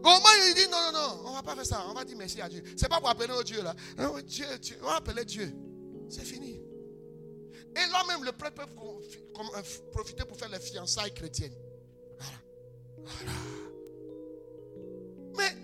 Au 0.00 0.20
moins, 0.20 0.30
il 0.48 0.54
dit 0.54 0.68
non, 0.70 0.92
non, 0.92 0.98
non, 0.98 1.20
on 1.26 1.30
ne 1.30 1.36
va 1.36 1.42
pas 1.42 1.54
faire 1.54 1.66
ça. 1.66 1.84
On 1.88 1.94
va 1.94 2.04
dire 2.04 2.16
merci 2.16 2.40
à 2.40 2.48
Dieu. 2.48 2.62
Ce 2.76 2.82
n'est 2.82 2.88
pas 2.88 2.98
pour 2.98 3.08
appeler 3.08 3.32
au 3.32 3.42
Dieu 3.42 3.62
là. 3.62 3.74
Dieu, 4.22 4.46
Dieu, 4.60 4.76
on 4.82 4.86
va 4.86 4.96
appeler 4.96 5.24
Dieu. 5.24 5.52
C'est 6.08 6.24
fini. 6.24 6.60
Et 7.78 7.90
là 7.92 8.02
même, 8.08 8.24
le 8.24 8.32
prêtre 8.32 8.56
peut 8.56 8.62
euh, 8.62 9.62
profiter 9.92 10.24
pour 10.24 10.36
faire 10.36 10.48
les 10.48 10.58
fiançailles 10.58 11.14
chrétiennes. 11.14 11.54
Voilà. 12.18 12.38
Voilà. 13.04 13.32
Mais, 15.36 15.56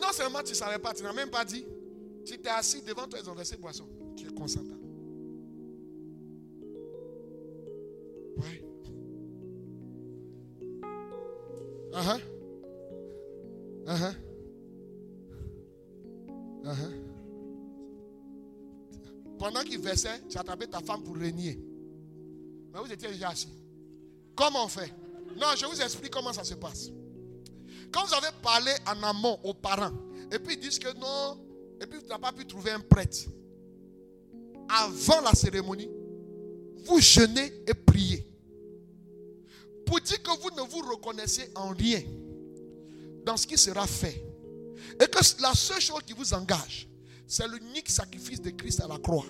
non 0.00 0.12
seulement 0.12 0.42
tu 0.42 0.50
ne 0.50 0.56
savais 0.56 0.78
pas, 0.78 0.94
tu 0.94 1.02
n'as 1.02 1.12
même 1.12 1.30
pas 1.30 1.44
dit. 1.44 1.66
Tu 2.24 2.38
t'es 2.38 2.50
assis 2.50 2.82
devant 2.82 3.08
toi, 3.08 3.18
ils 3.20 3.28
ont 3.28 3.34
versé 3.34 3.56
boisson. 3.56 3.88
Tu 4.16 4.28
es 4.28 4.32
consentant. 4.32 4.78
Ouais. 8.36 8.64
Uh-huh. 11.92 12.20
Uh-huh. 13.86 14.31
Qu'il 19.72 19.80
versait, 19.80 20.20
tu 20.28 20.36
attrapé 20.36 20.66
ta 20.66 20.80
femme 20.80 21.02
pour 21.02 21.16
régner. 21.16 21.58
Mais 22.70 22.78
vous 22.78 22.92
étiez 22.92 23.08
déjà 23.08 23.30
assis. 23.30 23.48
Comment 24.36 24.66
on 24.66 24.68
fait? 24.68 24.92
Non, 25.34 25.46
je 25.56 25.64
vous 25.64 25.80
explique 25.80 26.12
comment 26.12 26.30
ça 26.30 26.44
se 26.44 26.52
passe. 26.52 26.90
Quand 27.90 28.04
vous 28.04 28.12
avez 28.12 28.28
parlé 28.42 28.70
en 28.86 29.02
amont 29.02 29.38
aux 29.42 29.54
parents, 29.54 29.92
et 30.30 30.38
puis 30.38 30.56
ils 30.56 30.60
disent 30.60 30.78
que 30.78 30.92
non, 30.98 31.42
et 31.80 31.86
puis 31.86 32.00
tu 32.02 32.08
n'as 32.08 32.18
pas 32.18 32.32
pu 32.32 32.44
trouver 32.44 32.72
un 32.72 32.80
prêtre, 32.80 33.16
avant 34.68 35.22
la 35.22 35.32
cérémonie, 35.32 35.88
vous 36.84 37.00
jeûnez 37.00 37.62
et 37.66 37.72
priez. 37.72 38.26
Pour 39.86 40.02
dire 40.02 40.22
que 40.22 40.38
vous 40.38 40.50
ne 40.50 40.68
vous 40.68 40.86
reconnaissez 40.86 41.50
en 41.54 41.70
rien 41.70 42.02
dans 43.24 43.38
ce 43.38 43.46
qui 43.46 43.56
sera 43.56 43.86
fait. 43.86 44.22
Et 45.00 45.06
que 45.06 45.40
la 45.40 45.54
seule 45.54 45.80
chose 45.80 46.02
qui 46.06 46.12
vous 46.12 46.34
engage, 46.34 46.86
c'est 47.26 47.48
l'unique 47.48 47.88
sacrifice 47.88 48.42
de 48.42 48.50
Christ 48.50 48.82
à 48.82 48.86
la 48.86 48.98
croix. 48.98 49.24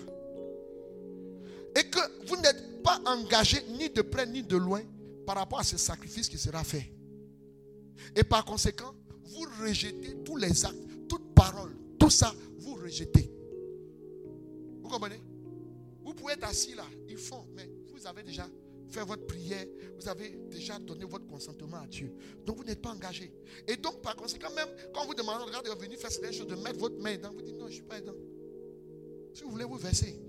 Et 1.75 1.89
que 1.89 2.27
vous 2.27 2.35
n'êtes 2.37 2.83
pas 2.83 3.01
engagé 3.05 3.63
ni 3.77 3.89
de 3.89 4.01
près 4.01 4.25
ni 4.25 4.43
de 4.43 4.57
loin 4.57 4.81
par 5.25 5.35
rapport 5.35 5.59
à 5.59 5.63
ce 5.63 5.77
sacrifice 5.77 6.29
qui 6.29 6.37
sera 6.37 6.63
fait. 6.63 6.91
Et 8.15 8.23
par 8.23 8.45
conséquent, 8.45 8.93
vous 9.23 9.45
rejetez 9.61 10.23
tous 10.23 10.37
les 10.37 10.65
actes, 10.65 11.07
toute 11.07 11.33
parole, 11.33 11.75
tout 11.99 12.09
ça, 12.09 12.33
vous 12.59 12.75
rejetez. 12.75 13.31
Vous 14.81 14.89
comprenez? 14.89 15.21
Vous 16.03 16.13
pouvez 16.13 16.33
être 16.33 16.43
assis 16.43 16.75
là, 16.75 16.85
ils 17.07 17.17
font, 17.17 17.47
mais 17.55 17.69
vous 17.93 18.05
avez 18.05 18.23
déjà 18.23 18.47
fait 18.89 19.03
votre 19.03 19.25
prière, 19.25 19.65
vous 19.99 20.07
avez 20.07 20.37
déjà 20.51 20.77
donné 20.77 21.05
votre 21.05 21.25
consentement 21.25 21.77
à 21.77 21.87
Dieu. 21.87 22.13
Donc 22.45 22.57
vous 22.57 22.63
n'êtes 22.63 22.81
pas 22.81 22.91
engagé. 22.91 23.33
Et 23.67 23.77
donc 23.77 24.01
par 24.01 24.15
conséquent, 24.15 24.51
même 24.53 24.67
quand 24.93 25.05
vous 25.05 25.15
demandez, 25.15 25.45
regardez, 25.45 25.69
venir 25.79 25.97
faire 25.97 26.11
cette 26.11 26.31
chose, 26.33 26.47
de 26.47 26.55
mettre 26.55 26.79
votre 26.79 26.99
main 26.99 27.15
dedans, 27.15 27.31
vous 27.33 27.41
dites 27.41 27.55
non, 27.55 27.65
je 27.65 27.71
ne 27.71 27.75
suis 27.75 27.83
pas 27.83 27.99
dedans. 27.99 28.13
Si 29.33 29.43
vous 29.43 29.49
voulez 29.49 29.65
vous 29.65 29.77
verser, 29.77 30.19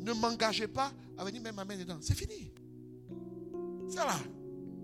ne 0.00 0.12
m'engagez 0.12 0.68
pas 0.68 0.92
à 1.16 1.24
venir 1.24 1.42
mettre 1.42 1.56
ma 1.56 1.64
main 1.64 1.76
dedans. 1.76 1.98
C'est 2.00 2.14
fini. 2.14 2.52
C'est 3.88 3.96
là. 3.96 4.18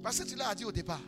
Parce 0.03 0.19
que 0.21 0.25
tu 0.29 0.35
l'as 0.37 0.55
dit 0.55 0.65
au 0.65 0.73
départ. 0.73 1.03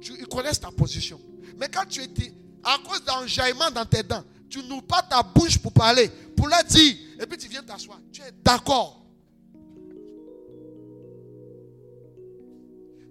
Tu, 0.00 0.12
ils 0.18 0.26
connaissent 0.26 0.60
ta 0.60 0.70
position. 0.70 1.20
Mais 1.58 1.68
quand 1.68 1.86
tu 1.88 2.02
étais, 2.02 2.32
à 2.62 2.78
cause 2.78 3.04
d'enjaillement 3.04 3.70
dans 3.70 3.84
tes 3.86 4.02
dents, 4.02 4.24
tu 4.48 4.62
n'ouvres 4.64 4.86
pas 4.86 5.02
ta 5.02 5.22
bouche 5.22 5.58
pour 5.58 5.72
parler, 5.72 6.08
pour 6.36 6.48
leur 6.48 6.64
dire, 6.64 6.96
et 7.20 7.26
puis 7.26 7.38
tu 7.38 7.48
viens 7.48 7.62
t'asseoir. 7.62 8.00
Tu 8.12 8.22
es 8.22 8.32
d'accord. 8.42 9.04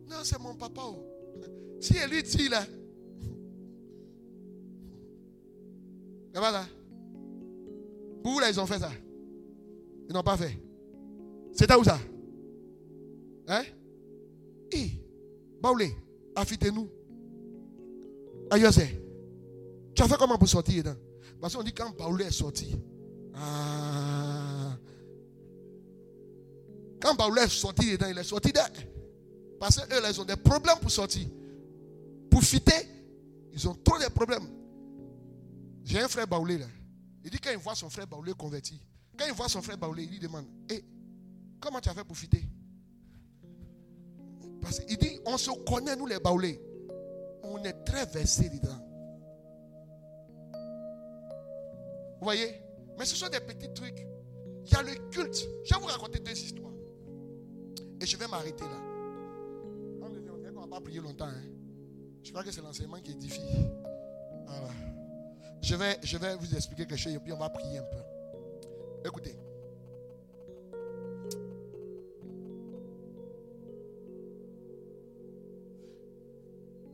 Non, 0.09 0.17
c'est 0.23 0.39
mon 0.39 0.55
papa. 0.55 0.81
oh. 0.85 1.03
Si 1.81 1.97
elle 1.97 2.09
lui 2.09 2.23
dit 2.23 2.49
là. 2.49 2.65
Pour 8.23 8.33
vous 8.33 8.39
là, 8.39 8.49
ils 8.49 8.59
ont 8.59 8.65
fait 8.65 8.79
ça. 8.79 8.91
Ils 10.07 10.13
n'ont 10.13 10.23
pas 10.23 10.37
fait. 10.37 10.57
C'était 11.53 11.75
où 11.75 11.83
ça? 11.83 11.99
Hein? 13.47 13.63
Eh, 14.71 14.89
Baoulé, 15.61 15.95
affitez-nous. 16.35 16.89
Aïe, 18.51 18.63
Tu 19.95 20.03
as 20.03 20.07
fait 20.07 20.17
comment 20.17 20.37
pour 20.37 20.47
sortir 20.47 20.83
dedans 20.83 20.95
Parce 21.39 21.55
qu'on 21.55 21.63
dit 21.63 21.73
quand 21.73 21.95
Baoulé 21.97 22.25
est 22.25 22.31
sorti, 22.31 22.75
Ah. 23.33 24.77
Quand 27.01 27.15
Baoulé 27.15 27.41
est 27.43 27.47
sorti 27.49 27.91
dedans, 27.91 28.07
il 28.09 28.17
est 28.17 28.23
sorti 28.23 28.49
dedans. 28.49 28.61
Parce 29.59 29.77
qu'eux, 29.77 29.95
ils 30.09 30.21
ont 30.21 30.25
des 30.25 30.35
problèmes 30.35 30.77
pour 30.81 30.91
sortir. 30.91 31.27
Pour 32.29 32.41
fitter, 32.43 32.87
ils 33.53 33.67
ont 33.67 33.75
trop 33.75 33.97
de 33.97 34.09
problèmes. 34.09 34.47
J'ai 35.83 35.99
un 35.99 36.07
frère 36.07 36.27
Baoulé 36.27 36.57
là. 36.57 36.65
Il 37.23 37.31
dit 37.31 37.39
quand 37.39 37.51
il 37.51 37.57
voit 37.57 37.75
son 37.75 37.89
frère 37.89 38.07
Baoulé 38.07 38.33
converti, 38.33 38.79
quand 39.17 39.25
il 39.25 39.33
voit 39.33 39.49
son 39.49 39.61
frère 39.61 39.77
Baoulé, 39.77 40.03
il 40.03 40.09
lui 40.09 40.19
demande 40.19 40.45
Hé, 40.69 40.83
comment 41.59 41.79
tu 41.79 41.89
as 41.89 41.93
fait 41.93 42.03
pour 42.03 42.17
fitter 42.17 42.43
Parce 44.61 44.79
qu'il 44.79 44.97
dit 44.97 45.19
on 45.25 45.37
se 45.37 45.51
connaît, 45.65 45.95
nous 45.95 46.07
les 46.07 46.19
Baoulés. 46.19 46.61
On 47.43 47.63
est 47.63 47.83
très 47.83 48.05
versés 48.05 48.49
dedans. 48.49 48.81
Vous 52.19 52.23
voyez? 52.25 52.61
Mais 52.97 53.05
ce 53.05 53.15
sont 53.15 53.29
des 53.29 53.39
petits 53.39 53.71
trucs. 53.73 54.05
Il 54.65 54.71
y 54.71 54.75
a 54.75 54.81
le 54.81 54.95
culte. 55.09 55.47
Je 55.63 55.73
vais 55.73 55.79
vous 55.79 55.87
raconter 55.87 56.19
deux 56.19 56.31
histoires. 56.31 56.71
Et 58.01 58.05
je 58.05 58.17
vais 58.17 58.27
m'arrêter 58.27 58.63
là. 58.63 58.81
On 60.01 60.09
ne 60.09 60.59
va 60.59 60.67
pas 60.67 60.81
prier 60.81 60.99
longtemps. 61.01 61.27
Hein. 61.27 61.43
Je 62.23 62.31
crois 62.31 62.43
que 62.43 62.51
c'est 62.51 62.61
l'enseignement 62.61 62.99
qui 62.99 63.11
édifie. 63.11 63.41
Voilà. 64.47 64.69
Je 65.61 65.75
vais, 65.75 65.99
je 66.01 66.17
vais 66.17 66.35
vous 66.35 66.55
expliquer 66.55 66.85
quelque 66.85 66.97
chose 66.97 67.13
et 67.13 67.19
puis 67.19 67.31
on 67.31 67.37
va 67.37 67.49
prier 67.49 67.77
un 67.77 67.83
peu. 67.83 68.14
Écoutez. 69.05 69.35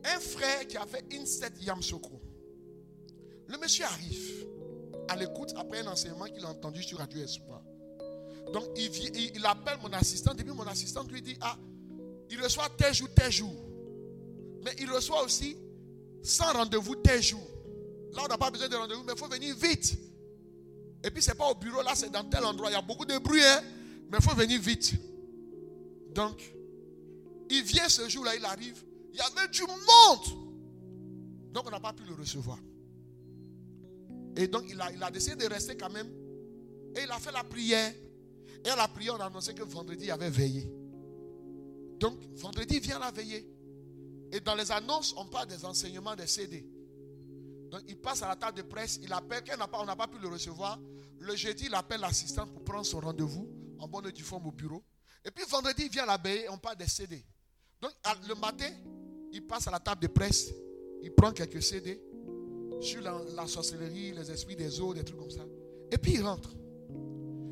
Un 0.04 0.20
frère 0.20 0.66
qui 0.66 0.76
a 0.76 0.86
fait 0.86 1.04
Inset 1.14 1.52
Yamsoko. 1.60 2.20
Le 3.48 3.56
monsieur 3.56 3.86
arrive 3.86 4.46
à 5.08 5.16
l'écoute 5.16 5.54
après 5.56 5.80
un 5.80 5.86
enseignement 5.86 6.26
qu'il 6.26 6.44
a 6.44 6.48
entendu 6.48 6.82
sur 6.82 6.98
Radio 6.98 7.22
Espoir. 7.22 7.62
Donc 8.52 8.64
il, 8.76 9.34
il, 9.34 9.46
appelle 9.46 9.78
mon 9.82 9.92
assistant. 9.94 10.34
Depuis 10.34 10.52
mon 10.52 10.66
assistant 10.66 11.04
lui 11.04 11.22
dit 11.22 11.38
Ah, 11.40 11.56
il 12.28 12.42
reçoit 12.42 12.68
tel 12.76 12.92
jour, 12.92 13.08
tel 13.14 13.32
jour. 13.32 13.54
Mais 14.64 14.72
il 14.78 14.90
reçoit 14.90 15.22
aussi 15.24 15.56
sans 16.22 16.52
rendez-vous 16.52 16.96
tel 16.96 17.22
jour. 17.22 17.40
Là, 18.12 18.22
on 18.24 18.28
n'a 18.28 18.36
pas 18.36 18.50
besoin 18.50 18.68
de 18.68 18.76
rendez-vous, 18.76 19.02
mais 19.04 19.14
il 19.14 19.18
faut 19.18 19.28
venir 19.28 19.56
vite. 19.56 20.11
Et 21.04 21.10
puis, 21.10 21.22
ce 21.22 21.30
n'est 21.30 21.36
pas 21.36 21.48
au 21.48 21.54
bureau, 21.54 21.82
là, 21.82 21.92
c'est 21.94 22.10
dans 22.10 22.24
tel 22.24 22.44
endroit. 22.44 22.70
Il 22.70 22.74
y 22.74 22.76
a 22.76 22.82
beaucoup 22.82 23.04
de 23.04 23.18
bruit, 23.18 23.42
hein, 23.42 23.60
mais 24.10 24.18
il 24.18 24.24
faut 24.24 24.34
venir 24.36 24.60
vite. 24.60 24.94
Donc, 26.14 26.54
il 27.50 27.62
vient 27.62 27.88
ce 27.88 28.08
jour-là, 28.08 28.36
il 28.36 28.44
arrive. 28.44 28.84
Il 29.12 29.18
y 29.18 29.20
avait 29.20 29.48
du 29.48 29.62
monde. 29.62 31.52
Donc, 31.52 31.66
on 31.66 31.70
n'a 31.70 31.80
pas 31.80 31.92
pu 31.92 32.04
le 32.04 32.14
recevoir. 32.14 32.58
Et 34.36 34.46
donc, 34.46 34.64
il 34.68 34.80
a, 34.80 35.10
décidé 35.10 35.36
de 35.36 35.52
rester 35.52 35.76
quand 35.76 35.90
même. 35.90 36.08
Et 36.96 37.02
il 37.02 37.10
a 37.10 37.18
fait 37.18 37.32
la 37.32 37.44
prière. 37.44 37.92
Et 38.64 38.68
à 38.68 38.76
la 38.76 38.88
prière, 38.88 39.16
on 39.16 39.20
a 39.20 39.26
annoncé 39.26 39.54
que 39.54 39.62
vendredi, 39.62 40.04
il 40.04 40.10
avait 40.10 40.30
veillé. 40.30 40.70
Donc, 41.98 42.18
vendredi, 42.34 42.76
il 42.76 42.80
vient 42.80 42.98
la 42.98 43.10
veiller. 43.10 43.46
Et 44.30 44.40
dans 44.40 44.54
les 44.54 44.70
annonces, 44.72 45.14
on 45.18 45.26
parle 45.26 45.48
des 45.48 45.64
enseignements 45.64 46.16
des 46.16 46.26
CD. 46.26 46.66
Donc, 47.70 47.82
il 47.88 47.96
passe 47.96 48.22
à 48.22 48.28
la 48.28 48.36
table 48.36 48.56
de 48.56 48.62
presse, 48.62 48.98
il 49.02 49.12
appelle, 49.12 49.42
on 49.54 49.84
n'a 49.84 49.96
pas, 49.96 50.06
pu 50.06 50.18
le 50.18 50.28
recevoir, 50.28 50.78
le 51.22 51.36
jeudi, 51.36 51.66
il 51.66 51.74
appelle 51.74 52.00
l'assistant 52.00 52.46
pour 52.46 52.62
prendre 52.64 52.84
son 52.84 53.00
rendez-vous 53.00 53.48
en 53.78 53.88
bonne 53.88 54.06
et 54.06 54.22
forme 54.22 54.46
au 54.46 54.52
bureau. 54.52 54.82
Et 55.24 55.30
puis, 55.30 55.44
vendredi, 55.48 55.84
il 55.84 55.90
vient 55.90 56.06
à 56.08 56.18
et 56.28 56.48
on 56.48 56.58
parle 56.58 56.76
des 56.76 56.88
CD. 56.88 57.24
Donc, 57.80 57.92
le 58.28 58.34
matin, 58.34 58.70
il 59.32 59.46
passe 59.46 59.68
à 59.68 59.70
la 59.70 59.80
table 59.80 60.02
de 60.02 60.08
presse, 60.08 60.52
il 61.02 61.12
prend 61.12 61.32
quelques 61.32 61.62
CD 61.62 62.00
sur 62.80 63.00
la, 63.00 63.46
sorcellerie, 63.46 64.12
les 64.12 64.30
esprits 64.30 64.56
des 64.56 64.80
eaux, 64.80 64.92
des 64.94 65.04
trucs 65.04 65.18
comme 65.18 65.30
ça. 65.30 65.44
Et 65.90 65.98
puis, 65.98 66.14
il 66.14 66.22
rentre. 66.22 66.50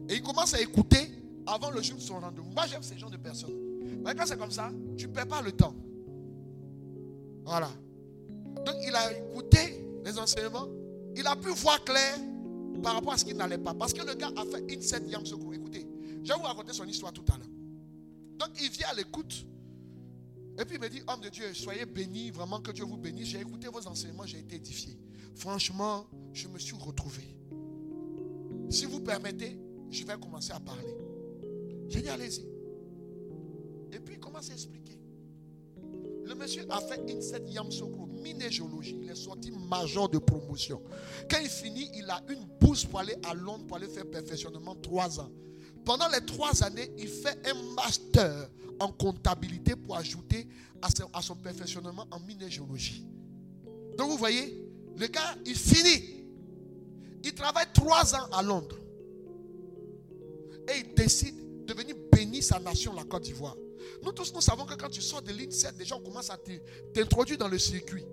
Et 0.09 0.15
il 0.15 0.23
commence 0.23 0.55
à 0.55 0.61
écouter 0.61 1.11
avant 1.47 1.71
le 1.71 1.81
jour 1.83 1.97
de 1.97 2.03
son 2.03 2.19
rendez-vous. 2.19 2.51
Moi, 2.51 2.67
j'aime 2.67 2.83
ces 2.83 2.99
gens 2.99 3.11
de 3.11 3.17
personnes. 3.17 3.55
Mais 4.05 4.15
quand 4.15 4.27
c'est 4.27 4.39
comme 4.39 4.51
ça, 4.51 4.71
tu 4.97 5.07
ne 5.07 5.13
perds 5.13 5.29
pas 5.29 5.43
le 5.43 5.53
temps. 5.53 5.75
Voilà. 7.45 7.71
Donc, 8.65 8.75
il 8.83 8.95
a 8.95 9.13
écouté 9.13 9.85
les 10.05 10.19
enseignements. 10.19 10.69
Il 11.15 11.27
a 11.27 11.37
pu 11.37 11.51
voir 11.51 11.83
clair 11.85 12.19
par 12.83 12.95
rapport 12.95 13.13
à 13.13 13.19
ce 13.19 13.25
qui 13.25 13.35
n'allait 13.35 13.59
pas. 13.59 13.75
Parce 13.75 13.93
que 13.93 14.05
le 14.05 14.15
gars 14.15 14.33
a 14.37 14.45
fait 14.45 14.73
une 14.73 14.83
scène 14.83 15.09
yam 15.09 15.25
secours. 15.25 15.55
Écoutez, 15.55 15.87
je 16.23 16.33
vais 16.33 16.39
vous 16.39 16.45
raconter 16.45 16.73
son 16.73 16.85
histoire 16.87 17.13
tout 17.13 17.25
à 17.33 17.37
l'heure. 17.37 17.49
Donc, 18.39 18.51
il 18.61 18.71
vient 18.71 18.89
à 18.89 18.95
l'écoute. 18.95 19.47
Et 20.59 20.65
puis 20.65 20.77
il 20.77 20.81
me 20.81 20.89
dit, 20.89 21.03
homme 21.07 21.21
de 21.21 21.29
Dieu, 21.29 21.55
soyez 21.55 21.87
bénis, 21.87 22.31
vraiment 22.31 22.61
que 22.61 22.71
Dieu 22.71 22.85
vous 22.85 22.97
bénisse. 22.97 23.29
J'ai 23.29 23.41
écouté 23.41 23.69
vos 23.69 23.87
enseignements, 23.87 24.27
j'ai 24.27 24.41
été 24.41 24.57
édifié. 24.57 24.99
Franchement, 25.35 26.07
je 26.33 26.49
me 26.49 26.59
suis 26.59 26.77
retrouvé. 26.77 27.23
Si 28.69 28.85
vous 28.85 29.01
permettez, 29.01 29.59
je 29.91 30.05
vais 30.05 30.19
commencer 30.19 30.53
à 30.53 30.61
parler. 30.61 30.95
J'ai 31.89 32.03
dit, 32.03 32.09
allez-y. 32.09 32.45
Et 33.93 34.01
puis 34.01 34.15
il 34.15 34.21
commence 34.21 34.51
à 34.51 34.53
expliquer. 34.53 34.99
Le 36.25 36.35
monsieur 36.35 36.65
a 36.69 36.81
fait 36.81 37.11
une 37.11 37.23
set 37.23 37.43
Yamsoko, 37.49 38.09
minégéologie. 38.23 38.99
Il 39.03 39.11
est 39.11 39.15
sorti 39.15 39.51
major 39.69 40.09
de 40.09 40.19
promotion. 40.19 40.83
Quand 41.31 41.39
il 41.43 41.49
finit, 41.49 41.91
il 41.95 42.09
a 42.11 42.23
une 42.29 42.45
bourse 42.61 42.85
pour 42.85 43.01
aller 43.01 43.17
à 43.25 43.35
Londres 43.35 43.67
pour 43.67 43.77
aller 43.77 43.89
faire 43.89 44.09
perfectionnement 44.09 44.75
trois 44.77 45.21
ans. 45.21 45.31
Pendant 45.85 46.09
les 46.09 46.25
trois 46.25 46.63
années, 46.63 46.91
il 46.99 47.09
fait 47.09 47.39
un 47.47 47.55
master 47.75 48.51
en 48.79 48.93
comptabilité 48.93 49.77
pour 49.77 49.97
ajouter 49.97 50.47
à 51.13 51.21
son, 51.23 51.37
perfectionnement 51.37 52.07
en 52.11 52.21
minégéologie. 52.21 53.07
Donc 53.97 54.11
vous 54.11 54.17
voyez, 54.17 54.67
le 54.97 55.07
gars, 55.07 55.37
il 55.45 55.55
finit. 55.55 56.25
Il 57.23 57.35
travaille 57.35 57.67
trois 57.75 58.15
ans 58.15 58.29
à 58.33 58.43
Londres. 58.43 58.79
Et 60.69 60.81
il 60.81 60.95
décide 60.95 61.65
de 61.65 61.75
venir 61.75 61.97
bénir 62.11 62.43
sa 62.43 62.59
nation, 62.59 62.95
la 62.95 63.05
Côte 63.05 63.25
d'Ivoire. 63.25 63.57
Nous 64.03 64.13
tous, 64.13 64.33
nous 64.35 64.41
savons 64.41 64.65
que 64.65 64.75
quand 64.75 64.89
tu 64.89 65.03
sors 65.03 65.23
de 65.23 65.33
l'INSET, 65.33 65.73
déjà 65.73 65.97
on 65.97 66.01
commence 66.01 66.31
à 66.31 66.39
t'introduire 66.95 67.39
dans 67.39 67.49
le 67.49 67.59
circuit. 67.59 68.05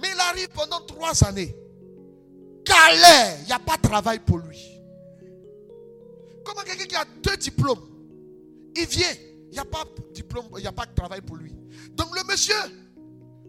Mais 0.00 0.08
il 0.14 0.20
arrive 0.20 0.48
pendant 0.48 0.80
trois 0.82 1.24
années. 1.24 1.56
Calais, 2.64 3.38
il 3.42 3.46
n'y 3.46 3.52
a 3.52 3.58
pas 3.58 3.76
de 3.76 3.82
travail 3.82 4.18
pour 4.20 4.38
lui. 4.38 4.58
Comment 6.44 6.62
quelqu'un 6.62 6.84
qui 6.84 6.96
a 6.96 7.04
deux 7.22 7.36
diplômes, 7.36 7.88
il 8.76 8.86
vient, 8.86 9.12
il 9.46 9.52
n'y 9.52 9.58
a 9.58 9.64
pas 9.64 9.84
de 9.84 10.12
diplôme, 10.12 10.46
il 10.56 10.60
n'y 10.60 10.66
a 10.66 10.72
pas 10.72 10.86
de 10.86 10.94
travail 10.94 11.20
pour 11.22 11.36
lui. 11.36 11.54
Donc 11.92 12.14
le 12.14 12.22
monsieur, 12.24 12.54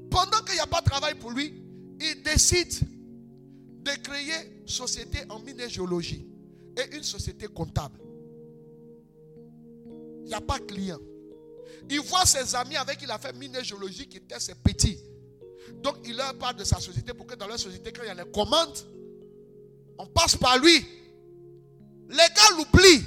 pendant 0.09 0.39
qu'il 0.45 0.55
n'y 0.55 0.61
a 0.61 0.67
pas 0.67 0.81
de 0.81 0.85
travail 0.85 1.15
pour 1.15 1.31
lui, 1.31 1.63
il 1.99 2.23
décide 2.23 2.73
de 3.83 3.91
créer 4.01 4.63
société 4.65 5.19
en 5.29 5.39
minégéologie 5.39 6.27
et 6.77 6.95
une 6.95 7.03
société 7.03 7.47
comptable. 7.47 7.99
Il 10.23 10.27
n'y 10.27 10.33
a 10.33 10.41
pas 10.41 10.59
de 10.59 10.65
client. 10.65 10.99
Il 11.89 12.01
voit 12.01 12.25
ses 12.25 12.55
amis 12.55 12.75
avec 12.75 12.97
qui 12.97 13.05
il 13.05 13.11
a 13.11 13.17
fait 13.17 13.33
minégéologie 13.33 14.07
qui 14.07 14.17
étaient 14.17 14.39
ses 14.39 14.55
petits. 14.55 14.99
Donc 15.81 15.97
il 16.05 16.15
leur 16.15 16.37
parle 16.37 16.55
de 16.55 16.63
sa 16.63 16.79
société 16.79 17.13
pour 17.13 17.27
que 17.27 17.35
dans 17.35 17.47
leur 17.47 17.59
société, 17.59 17.91
quand 17.91 18.03
il 18.03 18.07
y 18.07 18.09
a 18.09 18.15
les 18.15 18.31
commandes, 18.31 18.77
on 19.97 20.07
passe 20.07 20.35
par 20.35 20.57
lui. 20.57 20.85
Les 22.09 22.17
gars 22.17 22.55
l'oublient. 22.57 23.03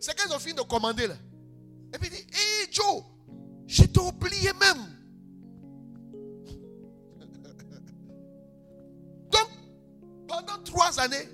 C'est 0.00 0.16
qu'ils 0.16 0.32
ont 0.32 0.38
fini 0.38 0.54
de 0.54 0.62
commander 0.62 1.06
là. 1.06 1.16
Et 1.94 1.98
puis 1.98 2.08
il 2.08 2.16
dit, 2.16 2.26
hé 2.32 2.62
hey 2.62 2.68
Joe, 2.70 3.02
je 3.66 3.82
t'ai 3.84 4.00
oublié 4.00 4.52
même. 4.60 4.78
Donc, 9.30 9.48
pendant 10.26 10.58
trois 10.64 10.98
années, 11.00 11.28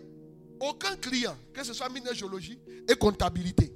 aucun 0.69 0.97
client, 0.97 1.37
que 1.53 1.63
ce 1.65 1.73
soit 1.73 1.89
minéralogie 1.89 2.59
et 2.89 2.95
comptabilité. 2.97 3.73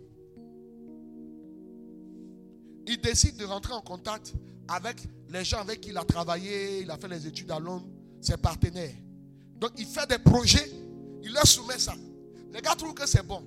Il 2.86 3.00
décide 3.00 3.36
de 3.36 3.44
rentrer 3.44 3.74
en 3.74 3.82
contact 3.82 4.32
avec 4.66 4.96
les 5.30 5.44
gens 5.44 5.58
avec 5.60 5.80
qui 5.82 5.90
il 5.90 5.98
a 5.98 6.04
travaillé, 6.04 6.80
il 6.80 6.90
a 6.90 6.96
fait 6.96 7.08
les 7.08 7.26
études 7.26 7.50
à 7.50 7.58
Londres, 7.58 7.86
ses 8.20 8.36
partenaires. 8.36 8.94
Donc 9.56 9.72
il 9.76 9.86
fait 9.86 10.08
des 10.08 10.18
projets, 10.18 10.70
il 11.22 11.32
leur 11.32 11.46
soumet 11.46 11.78
ça. 11.78 11.94
Les 12.52 12.60
gars 12.60 12.74
trouvent 12.74 12.94
que 12.94 13.06
c'est 13.06 13.26
bon. 13.26 13.42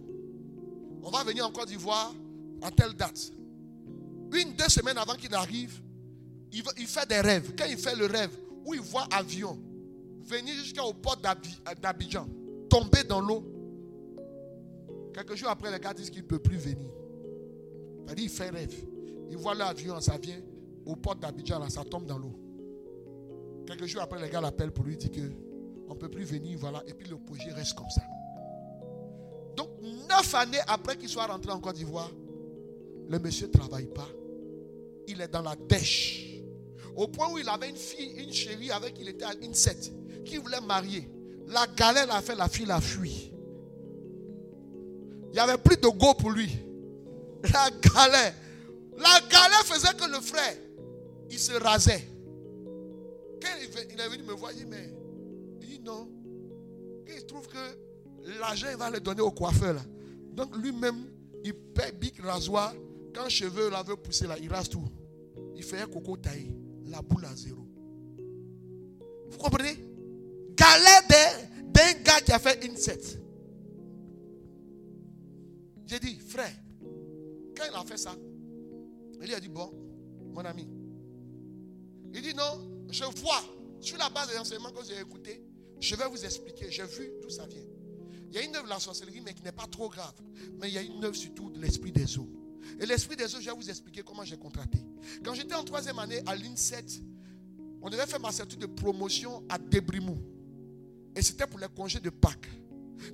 On 1.03 1.09
va 1.09 1.23
venir 1.23 1.45
en 1.47 1.51
Côte 1.51 1.69
d'Ivoire 1.69 2.13
à 2.61 2.69
telle 2.69 2.93
date. 2.93 3.31
Une, 4.33 4.53
deux 4.53 4.69
semaines 4.69 4.97
avant 4.97 5.15
qu'il 5.15 5.33
arrive, 5.33 5.81
il, 6.51 6.87
fait 6.87 7.07
des 7.07 7.19
rêves. 7.19 7.53
Quand 7.57 7.65
il 7.65 7.77
fait 7.77 7.95
le 7.95 8.05
rêve 8.05 8.31
où 8.65 8.73
il 8.73 8.81
voit 8.81 9.07
avion 9.11 9.59
venir 10.23 10.53
jusqu'au 10.55 10.93
port 10.93 11.17
d'Abidjan, 11.81 12.27
tomber 12.71 13.03
dans 13.03 13.19
l'eau. 13.19 13.43
Quelques 15.13 15.35
jours 15.35 15.49
après, 15.49 15.69
les 15.69 15.79
gars 15.79 15.93
disent 15.93 16.09
qu'il 16.09 16.21
ne 16.23 16.27
peut 16.27 16.39
plus 16.39 16.57
venir. 16.57 16.89
Il 18.17 18.29
fait 18.29 18.49
rêve. 18.49 18.73
Il 19.29 19.37
voit 19.37 19.53
l'avion, 19.53 19.99
ça 19.99 20.17
vient 20.17 20.39
au 20.85 20.95
port 20.95 21.15
d'Abidjan, 21.15 21.69
ça 21.69 21.83
tombe 21.83 22.05
dans 22.05 22.17
l'eau. 22.17 22.33
Quelques 23.67 23.85
jours 23.85 24.01
après, 24.01 24.21
les 24.21 24.29
gars 24.29 24.41
l'appellent 24.41 24.71
pour 24.71 24.85
lui 24.85 24.97
dire 24.97 25.11
que 25.11 25.31
on 25.87 25.93
ne 25.93 25.99
peut 25.99 26.09
plus 26.09 26.23
venir, 26.23 26.57
voilà. 26.57 26.81
Et 26.87 26.93
puis 26.93 27.09
le 27.09 27.17
projet 27.17 27.51
reste 27.51 27.73
comme 27.73 27.89
ça. 27.89 28.01
Donc, 29.55 29.69
neuf 30.09 30.33
années 30.33 30.61
après 30.67 30.95
qu'il 30.95 31.09
soit 31.09 31.25
rentré 31.25 31.51
en 31.51 31.59
Côte 31.59 31.75
d'Ivoire, 31.75 32.11
le 33.09 33.19
monsieur 33.19 33.47
ne 33.47 33.51
travaille 33.51 33.87
pas. 33.87 34.07
Il 35.07 35.19
est 35.19 35.27
dans 35.27 35.41
la 35.41 35.55
dèche. 35.55 36.39
Au 36.95 37.07
point 37.07 37.31
où 37.31 37.37
il 37.37 37.47
avait 37.49 37.69
une 37.69 37.75
fille, 37.75 38.23
une 38.23 38.31
chérie 38.31 38.71
avec 38.71 38.93
qui 38.93 39.01
il 39.01 39.09
était 39.09 39.25
à 39.25 39.33
une 39.41 39.53
qui 40.23 40.37
voulait 40.37 40.61
marier. 40.61 41.09
La 41.51 41.67
galère 41.67 42.13
a 42.13 42.21
fait 42.21 42.35
la 42.35 42.47
fille 42.47 42.65
la 42.65 42.79
fuit. 42.81 43.31
Il 45.29 45.33
n'y 45.33 45.39
avait 45.39 45.57
plus 45.57 45.77
de 45.77 45.87
go 45.87 46.13
pour 46.13 46.31
lui. 46.31 46.49
La 47.43 47.69
galère. 47.69 48.33
La 48.97 49.19
galère 49.29 49.65
faisait 49.65 49.93
que 49.95 50.05
le 50.09 50.21
frère, 50.21 50.55
il 51.29 51.39
se 51.39 51.53
rasait. 51.53 52.07
Quand 53.41 53.49
il 53.89 53.99
est 53.99 54.09
venu 54.09 54.23
me 54.23 54.33
voir, 54.33 54.51
il 54.51 54.59
dit, 54.59 54.65
mais, 54.65 54.93
il 55.61 55.67
dit 55.67 55.79
non. 55.79 56.07
Il 57.07 57.25
trouve 57.25 57.47
que 57.47 58.37
l'argent, 58.39 58.67
il 58.69 58.77
va 58.77 58.89
le 58.89 58.99
donner 58.99 59.21
au 59.21 59.31
coiffeur. 59.31 59.73
Là. 59.73 59.81
Donc 60.33 60.55
lui-même, 60.55 61.05
il 61.43 61.53
paie 61.53 61.91
big 61.91 62.19
rasoir. 62.21 62.73
Quand 63.13 63.27
cheveux 63.27 63.69
là 63.69 63.83
veut 63.83 63.95
pousser 63.95 64.27
là, 64.27 64.35
il 64.41 64.49
rase 64.49 64.69
tout. 64.69 64.83
Il 65.55 65.63
fait 65.63 65.81
un 65.81 65.87
coco 65.87 66.15
taillé. 66.15 66.55
La 66.87 67.01
boule 67.01 67.25
à 67.25 67.35
zéro. 67.35 67.65
Vous 69.29 69.37
comprenez? 69.37 69.77
Galère 70.55 71.01
d'un 71.09 71.30
qui 72.19 72.31
a 72.31 72.39
fait 72.39 72.65
une 72.65 72.75
set. 72.75 73.19
J'ai 75.87 75.99
dit, 75.99 76.19
frère, 76.19 76.53
quand 77.55 77.63
il 77.69 77.75
a 77.75 77.83
fait 77.85 77.97
ça, 77.97 78.15
il 79.21 79.33
a 79.33 79.39
dit, 79.39 79.49
bon, 79.49 79.71
mon 80.33 80.43
ami. 80.45 80.67
Il 82.13 82.21
dit, 82.21 82.33
non, 82.33 82.85
je 82.89 83.03
vois, 83.21 83.43
sur 83.79 83.97
la 83.97 84.09
base 84.09 84.29
des 84.29 84.37
enseignements 84.37 84.71
que 84.71 84.83
j'ai 84.85 84.99
écoutés, 84.99 85.43
je 85.79 85.95
vais 85.95 86.07
vous 86.07 86.23
expliquer. 86.23 86.69
J'ai 86.69 86.85
vu 86.85 87.11
d'où 87.21 87.29
ça 87.29 87.45
vient. 87.47 87.63
Il 88.29 88.35
y 88.35 88.37
a 88.37 88.43
une 88.43 88.55
œuvre 88.55 88.65
de 88.65 88.69
la 88.69 88.79
sorcellerie, 88.79 89.21
mais 89.21 89.33
qui 89.33 89.43
n'est 89.43 89.51
pas 89.51 89.67
trop 89.67 89.89
grave. 89.89 90.13
Mais 90.59 90.69
il 90.69 90.73
y 90.73 90.77
a 90.77 90.81
une 90.81 91.03
œuvre 91.03 91.15
surtout 91.15 91.49
de 91.49 91.59
l'esprit 91.59 91.91
des 91.91 92.17
eaux. 92.17 92.29
Et 92.79 92.85
l'esprit 92.85 93.15
des 93.15 93.35
eaux, 93.35 93.41
je 93.41 93.49
vais 93.49 93.55
vous 93.55 93.69
expliquer 93.69 94.03
comment 94.03 94.23
j'ai 94.23 94.37
contracté. 94.37 94.79
Quand 95.23 95.33
j'étais 95.33 95.55
en 95.55 95.63
troisième 95.63 95.99
année 95.99 96.21
à 96.25 96.35
l'INSET, 96.35 97.01
on 97.81 97.89
devait 97.89 98.05
faire 98.05 98.19
ma 98.19 98.31
certitude 98.31 98.61
de 98.61 98.67
promotion 98.67 99.43
à 99.49 99.57
Débrimou. 99.57 100.17
Et 101.15 101.21
c'était 101.21 101.47
pour 101.47 101.59
les 101.59 101.67
congés 101.67 101.99
de 101.99 102.09
Pâques. 102.09 102.49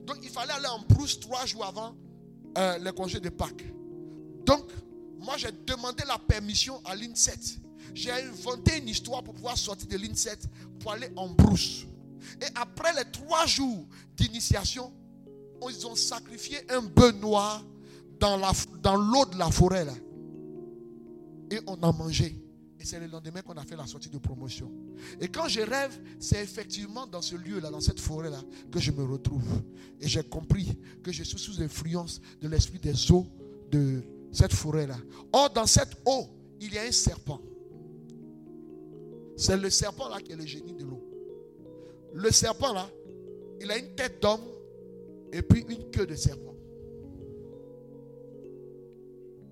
Donc 0.05 0.17
il 0.23 0.29
fallait 0.29 0.53
aller 0.53 0.67
en 0.67 0.79
brousse 0.87 1.19
trois 1.19 1.45
jours 1.45 1.65
avant 1.65 1.95
euh, 2.57 2.77
les 2.79 2.91
congés 2.91 3.19
de 3.19 3.29
Pâques. 3.29 3.65
Donc, 4.45 4.63
moi 5.19 5.35
j'ai 5.37 5.51
demandé 5.65 6.03
la 6.07 6.17
permission 6.17 6.81
à 6.85 6.95
l'INSET. 6.95 7.59
J'ai 7.93 8.11
inventé 8.11 8.77
une 8.77 8.89
histoire 8.89 9.23
pour 9.23 9.33
pouvoir 9.33 9.57
sortir 9.57 9.87
de 9.87 9.97
l'INSET 9.97 10.39
pour 10.79 10.91
aller 10.91 11.09
en 11.15 11.29
brousse. 11.29 11.85
Et 12.41 12.45
après 12.55 12.93
les 12.93 13.09
trois 13.11 13.45
jours 13.45 13.85
d'initiation, 14.15 14.91
ils 15.69 15.87
ont 15.87 15.95
sacrifié 15.95 16.59
un 16.71 16.81
bœuf 16.81 17.15
noir 17.15 17.63
dans 18.19 18.95
l'eau 18.95 19.25
de 19.25 19.37
la 19.37 19.49
forêt. 19.49 19.87
Et 21.51 21.59
on 21.67 21.75
a 21.75 21.91
mangé. 21.91 22.35
Et 22.79 22.85
c'est 22.85 22.99
le 22.99 23.07
lendemain 23.07 23.41
qu'on 23.41 23.57
a 23.57 23.65
fait 23.65 23.75
la 23.75 23.87
sortie 23.87 24.09
de 24.09 24.17
promotion. 24.17 24.71
Et 25.19 25.27
quand 25.27 25.47
je 25.47 25.61
rêve, 25.61 25.99
c'est 26.19 26.43
effectivement 26.43 27.07
dans 27.07 27.21
ce 27.21 27.35
lieu-là, 27.35 27.71
dans 27.71 27.79
cette 27.79 27.99
forêt-là, 27.99 28.41
que 28.71 28.79
je 28.79 28.91
me 28.91 29.03
retrouve. 29.03 29.63
Et 29.99 30.07
j'ai 30.07 30.23
compris 30.23 30.77
que 31.03 31.11
je 31.11 31.23
suis 31.23 31.39
sous 31.39 31.59
l'influence 31.59 32.21
de 32.39 32.47
l'esprit 32.47 32.79
des 32.79 33.11
eaux 33.11 33.25
de 33.71 34.03
cette 34.31 34.53
forêt-là. 34.53 34.97
Or, 35.33 35.49
dans 35.49 35.65
cette 35.65 35.97
eau, 36.05 36.27
il 36.61 36.73
y 36.73 36.77
a 36.77 36.83
un 36.83 36.91
serpent. 36.91 37.41
C'est 39.35 39.57
le 39.57 39.69
serpent-là 39.69 40.21
qui 40.21 40.31
est 40.31 40.35
le 40.35 40.45
génie 40.45 40.73
de 40.73 40.83
l'eau. 40.83 41.03
Le 42.13 42.31
serpent-là, 42.31 42.89
il 43.59 43.71
a 43.71 43.77
une 43.77 43.93
tête 43.95 44.21
d'homme 44.21 44.45
et 45.31 45.41
puis 45.41 45.65
une 45.67 45.89
queue 45.89 46.05
de 46.05 46.15
serpent. 46.15 46.55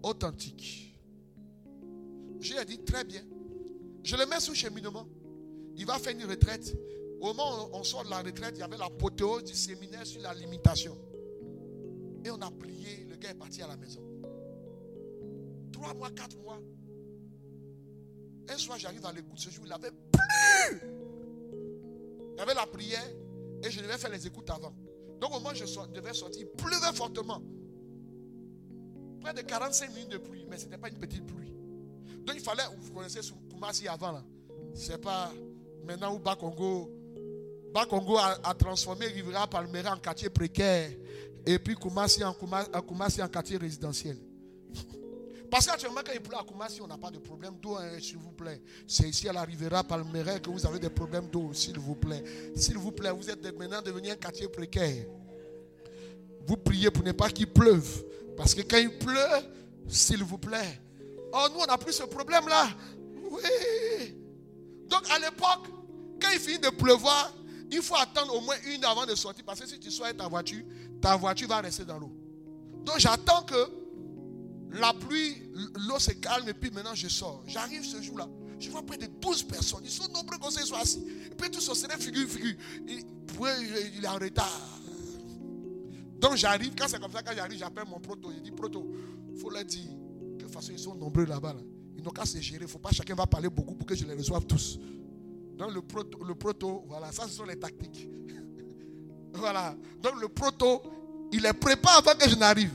Authentique. 0.04 0.95
Lui 2.52 2.58
ai 2.58 2.66
dit 2.66 2.80
très 2.80 3.04
bien. 3.04 3.24
Je 4.04 4.16
le 4.16 4.26
mets 4.26 4.40
sous 4.40 4.54
cheminement. 4.54 5.08
Il 5.76 5.86
va 5.86 5.98
faire 5.98 6.14
une 6.14 6.26
retraite. 6.26 6.76
Au 7.20 7.28
moment 7.28 7.66
où 7.66 7.70
on 7.74 7.84
sort 7.84 8.04
de 8.04 8.10
la 8.10 8.22
retraite, 8.22 8.54
il 8.56 8.60
y 8.60 8.64
avait 8.64 8.78
l'apothéose 8.78 9.46
du 9.46 9.54
séminaire 9.54 10.06
sur 10.06 10.22
la 10.22 10.34
limitation. 10.34 10.96
Et 12.24 12.30
on 12.30 12.40
a 12.42 12.52
prié. 12.52 13.06
Le 13.10 13.16
gars 13.16 13.32
est 13.32 13.36
parti 13.36 13.62
à 13.62 13.68
la 13.68 13.78
maison. 13.78 14.02
Trois 15.72 15.94
mois, 15.94 16.12
quatre 16.12 16.38
mois. 16.38 16.62
Un 18.48 18.58
soir, 18.58 18.78
j'arrive 18.78 19.06
à 19.06 19.12
l'écoute. 19.12 19.40
Ce 19.40 19.50
jour, 19.50 19.66
il 19.66 19.70
n'avait 19.70 19.92
plus. 19.92 20.82
Il 22.36 22.38
y 22.38 22.42
avait 22.42 22.54
la 22.54 22.68
prière 22.68 23.10
et 23.64 23.72
je 23.72 23.82
devais 23.82 23.98
faire 23.98 24.12
les 24.12 24.28
écoutes 24.28 24.50
avant. 24.50 24.74
Donc 25.20 25.32
au 25.32 25.40
moment 25.40 25.50
où 25.50 25.56
je 25.56 25.64
devais 25.94 26.14
sortir, 26.14 26.42
il 26.42 26.64
pleuvait 26.64 26.94
fortement. 26.94 27.42
Près 29.22 29.34
de 29.34 29.42
45 29.42 29.94
minutes 29.96 30.12
de 30.12 30.18
pluie, 30.18 30.46
mais 30.48 30.58
ce 30.58 30.66
n'était 30.66 30.78
pas 30.78 30.90
une 30.90 31.00
petite 31.00 31.26
pluie. 31.26 31.56
Donc 32.26 32.36
il 32.36 32.42
fallait, 32.42 32.64
vous 32.78 32.92
connaissez 32.94 33.20
Koumassi 33.52 33.88
avant 33.88 34.12
là. 34.12 34.24
C'est 34.74 35.00
pas 35.00 35.32
maintenant 35.86 36.16
où 36.16 36.20
Bakongo, 36.20 36.92
Bakongo 37.74 38.18
a, 38.18 38.54
transformé 38.54 39.08
Rivera 39.08 39.48
Palmera 39.48 39.94
en 39.94 39.98
quartier 39.98 40.30
précaire. 40.30 40.92
Et 41.46 41.60
puis 41.60 41.76
Koumassi 41.76 42.24
en, 42.24 42.34
Koumassi 42.34 43.22
en 43.22 43.28
quartier 43.28 43.58
résidentiel. 43.58 44.18
Parce 45.52 45.68
qu'actuellement, 45.68 46.02
quand 46.04 46.14
il 46.14 46.22
pleut 46.22 46.38
à 46.38 46.44
Koumassi, 46.44 46.82
on 46.82 46.88
n'a 46.88 46.98
pas 46.98 47.12
de 47.12 47.20
problème 47.20 47.56
d'eau, 47.62 47.76
hein, 47.76 48.00
s'il 48.00 48.18
vous 48.18 48.32
plaît. 48.32 48.62
C'est 48.88 49.08
ici 49.08 49.30
à 49.30 49.34
la 49.34 49.44
Rivera 49.44 49.84
Palmera 49.84 50.40
que 50.40 50.50
vous 50.50 50.66
avez 50.66 50.80
des 50.80 50.90
problèmes 50.90 51.28
d'eau, 51.30 51.54
s'il 51.54 51.78
vous 51.78 51.96
plaît. 51.96 52.24
S'il 52.56 52.78
vous 52.78 52.92
plaît, 52.92 53.12
vous 53.12 53.30
êtes 53.30 53.44
maintenant 53.58 53.82
devenu 53.82 54.10
un 54.10 54.16
quartier 54.16 54.48
précaire. 54.48 55.06
Vous 56.48 56.58
priez 56.58 56.90
pour 56.90 57.04
ne 57.04 57.12
pas 57.12 57.30
qu'il 57.30 57.48
pleuve. 57.48 58.04
Parce 58.36 58.54
que 58.54 58.62
quand 58.62 58.78
il 58.78 58.98
pleut, 58.98 59.46
s'il 59.88 60.24
vous 60.24 60.40
plaît. 60.40 60.82
Oh, 61.38 61.48
nous, 61.54 61.60
on 61.60 61.66
n'a 61.66 61.78
plus 61.78 61.92
ce 61.92 62.04
problème-là. 62.04 62.70
Oui. 63.30 64.16
Donc, 64.88 65.02
à 65.12 65.20
l'époque, 65.20 65.68
quand 66.22 66.30
il 66.34 66.40
finit 66.40 66.60
de 66.60 66.70
pleuvoir, 66.70 67.34
il 67.70 67.82
faut 67.82 67.96
attendre 67.96 68.34
au 68.36 68.40
moins 68.40 68.56
une 68.74 68.86
avant 68.86 69.06
de 69.06 69.16
sortir. 69.16 69.44
Parce 69.46 69.60
que 69.60 69.68
si 69.68 69.78
tu 69.78 69.92
sois 69.92 70.14
ta 70.14 70.30
voiture, 70.30 70.64
ta 71.02 71.18
voiture 71.18 71.50
va 71.50 71.60
rester 71.60 71.84
dans 71.84 72.00
l'eau. 72.00 72.12
Donc, 72.86 73.00
j'attends 73.00 73.44
que 73.44 73.70
la 74.72 74.94
pluie, 74.94 75.44
l'eau 75.88 76.00
se 76.00 76.12
calme 76.12 76.48
et 76.48 76.54
puis 76.54 76.72
maintenant 76.72 76.96
je 76.96 77.08
sors. 77.08 77.44
J'arrive 77.48 77.84
ce 77.84 78.02
jour-là. 78.02 78.28
Je 78.60 78.70
vois 78.70 78.84
près 78.84 78.98
de 78.98 79.08
12 79.08 79.44
personnes. 79.44 79.82
Ils 79.84 79.92
sont 79.92 80.08
nombreux 80.14 80.38
comme 80.38 80.52
ça, 80.52 80.62
ils 80.62 80.68
sont 80.68 80.76
assis. 80.76 81.06
Et 81.26 81.36
puis 81.36 81.52
tous 81.52 81.60
sont 81.60 81.76
figure, 82.00 82.28
figure. 82.30 82.56
il 82.88 84.04
est 84.04 84.08
en 84.08 84.16
retard. 84.16 84.80
Donc 86.20 86.36
j'arrive, 86.36 86.74
quand 86.78 86.88
c'est 86.88 87.00
comme 87.00 87.12
ça, 87.12 87.22
quand 87.22 87.34
j'arrive, 87.36 87.58
j'appelle 87.58 87.86
mon 87.90 88.00
proto. 88.00 88.32
Il 88.32 88.42
dit, 88.42 88.52
proto, 88.52 88.90
il 89.34 89.40
faut 89.40 89.50
leur 89.50 89.66
dire 89.66 89.90
ils 90.72 90.80
sont 90.80 90.96
nombreux 90.96 91.26
là-bas. 91.26 91.56
Ils 91.98 92.04
n'ont 92.04 92.12
qu'à 92.12 92.26
se 92.26 92.40
gérer. 92.40 92.60
Il 92.62 92.64
ne 92.64 92.68
faut 92.68 92.80
pas 92.80 92.92
chacun 92.92 93.16
va 93.16 93.26
parler 93.26 93.50
beaucoup 93.50 93.76
pour 93.76 93.88
que 93.88 93.96
je 93.96 94.06
les 94.06 94.14
reçoive 94.14 94.46
tous. 94.46 94.80
Donc 95.58 95.74
le 95.74 95.82
proto, 95.82 96.24
le 96.24 96.36
proto, 96.36 96.84
voilà, 96.88 97.12
ça 97.12 97.28
ce 97.28 97.36
sont 97.36 97.46
les 97.46 97.58
tactiques. 97.58 98.10
voilà. 99.34 99.76
Donc 100.02 100.20
le 100.20 100.28
proto, 100.28 100.82
il 101.32 101.42
les 101.42 101.54
prépare 101.54 101.98
avant 102.00 102.18
que 102.18 102.30
je 102.30 102.36
n'arrive. 102.36 102.72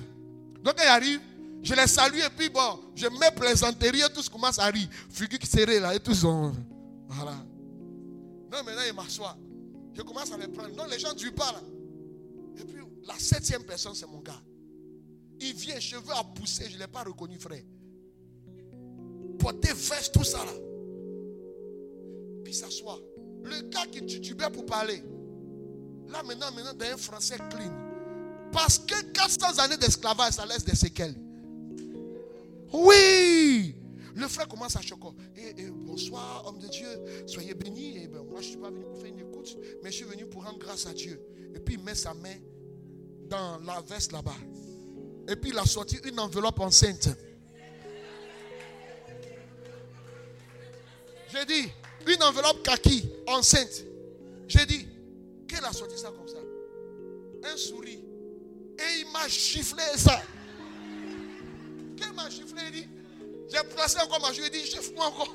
Donc 0.62 0.75
quand 0.76 0.84
il 0.84 0.89
arrive, 0.89 1.20
je 1.62 1.75
les 1.75 1.86
salue 1.86 2.18
et 2.18 2.31
puis 2.36 2.49
bon, 2.49 2.81
je 2.94 3.07
mets 3.07 3.31
plaisanterie 3.36 4.00
et 4.00 4.12
tous 4.15 4.28
commencent 4.28 4.59
à 4.59 4.67
rire. 4.67 4.89
Figure 5.10 5.39
qui 5.39 5.47
serré 5.47 5.78
là 5.78 5.94
et 5.94 6.00
tous 6.00 6.25
ont. 6.25 6.55
Voilà. 7.09 7.33
Non, 8.52 8.62
maintenant 8.65 8.83
il 8.86 8.94
m'assoit. 8.94 9.36
Je 9.92 10.02
commence 10.02 10.33
à 10.33 10.39
les 10.39 10.49
prendre. 10.49 10.75
Non, 10.75 10.84
les 10.86 10.99
gens 10.99 11.12
ne 11.12 11.31
pas 11.31 11.52
là. 11.52 11.60
Et 12.57 12.65
puis 12.65 12.83
la 13.07 13.18
septième 13.18 13.65
personne, 13.65 13.94
c'est 13.94 14.07
mon 14.07 14.20
gars. 14.20 14.41
Il 15.41 15.55
vient, 15.55 15.81
cheveux 15.81 16.12
à 16.15 16.23
pousser, 16.23 16.69
je 16.69 16.75
ne 16.75 16.81
l'ai 16.81 16.86
pas 16.86 17.02
reconnu, 17.02 17.39
frère. 17.39 17.62
Porter 19.39 19.73
veste, 19.73 20.12
tout 20.12 20.25
ça 20.25 20.44
là. 20.44 20.52
Puis 22.44 22.55
s'assoit. 22.55 23.01
Le 23.43 23.69
gars 23.70 23.86
qui 23.91 24.05
titubait 24.05 24.51
pour 24.51 24.67
parler. 24.67 25.02
Là 26.09 26.23
maintenant, 26.23 26.52
maintenant, 26.52 26.75
d'un 26.75 26.97
français 26.97 27.39
clean. 27.51 27.73
Parce 28.52 28.78
que 28.78 29.01
400 29.12 29.59
années 29.60 29.77
d'esclavage, 29.77 30.35
ça 30.35 30.44
laisse 30.44 30.65
des 30.65 30.77
séquelles. 30.77 31.15
Oui. 32.73 33.75
Le 34.15 34.28
frère 34.28 34.49
commence 34.49 34.77
à 34.77 34.83
choquer. 34.83 35.09
Et, 35.36 35.70
bonsoir, 35.70 36.44
homme 36.47 36.59
de 36.59 36.67
Dieu. 36.69 36.89
Soyez 37.27 37.55
bénis. 37.55 37.97
Et 37.97 38.09
ben, 38.09 38.23
moi, 38.25 38.41
je 38.41 38.47
ne 38.47 38.51
suis 38.51 38.60
pas 38.60 38.70
venu 38.70 38.85
pour 38.85 38.97
faire 38.99 39.07
une 39.07 39.20
écoute, 39.20 39.57
mais 39.83 39.91
je 39.91 39.97
suis 39.97 40.05
venu 40.05 40.27
pour 40.27 40.44
rendre 40.44 40.59
grâce 40.59 40.86
à 40.86 40.93
Dieu. 40.93 41.20
Et 41.55 41.60
puis, 41.60 41.75
il 41.75 41.83
met 41.83 41.94
sa 41.94 42.12
main 42.12 42.36
dans 43.28 43.59
la 43.65 43.81
veste 43.81 44.12
là-bas. 44.12 44.36
Et 45.31 45.36
puis, 45.36 45.50
il 45.50 45.59
a 45.59 45.65
sorti 45.65 45.97
une 46.05 46.20
enveloppe 46.20 46.60
enceinte. 46.60 47.09
J'ai 51.33 51.44
dit, 51.47 51.73
une 52.07 52.23
enveloppe 52.23 52.62
kaki 52.62 53.09
enceinte. 53.26 53.84
J'ai 54.49 54.67
dit, 54.67 54.86
qu'elle 55.49 55.65
a 55.65 55.73
sorti 55.73 55.97
ça 55.97 56.10
comme 56.10 56.28
ça? 56.28 56.39
Un 57.44 57.57
souris. 57.57 58.02
Et 58.78 59.00
il 59.00 59.12
m'a 59.12 59.26
chifflé 59.28 59.83
ça 59.97 60.20
m'a 62.23 62.31
chifflé, 62.31 62.62
il 62.67 62.73
dit, 62.73 62.89
j'ai 63.49 63.62
placé 63.75 63.99
encore 64.00 64.20
ma 64.20 64.33
joue, 64.33 64.42
il 64.44 64.50
dit, 64.50 64.65
chiffre-moi 64.65 65.07
encore. 65.07 65.34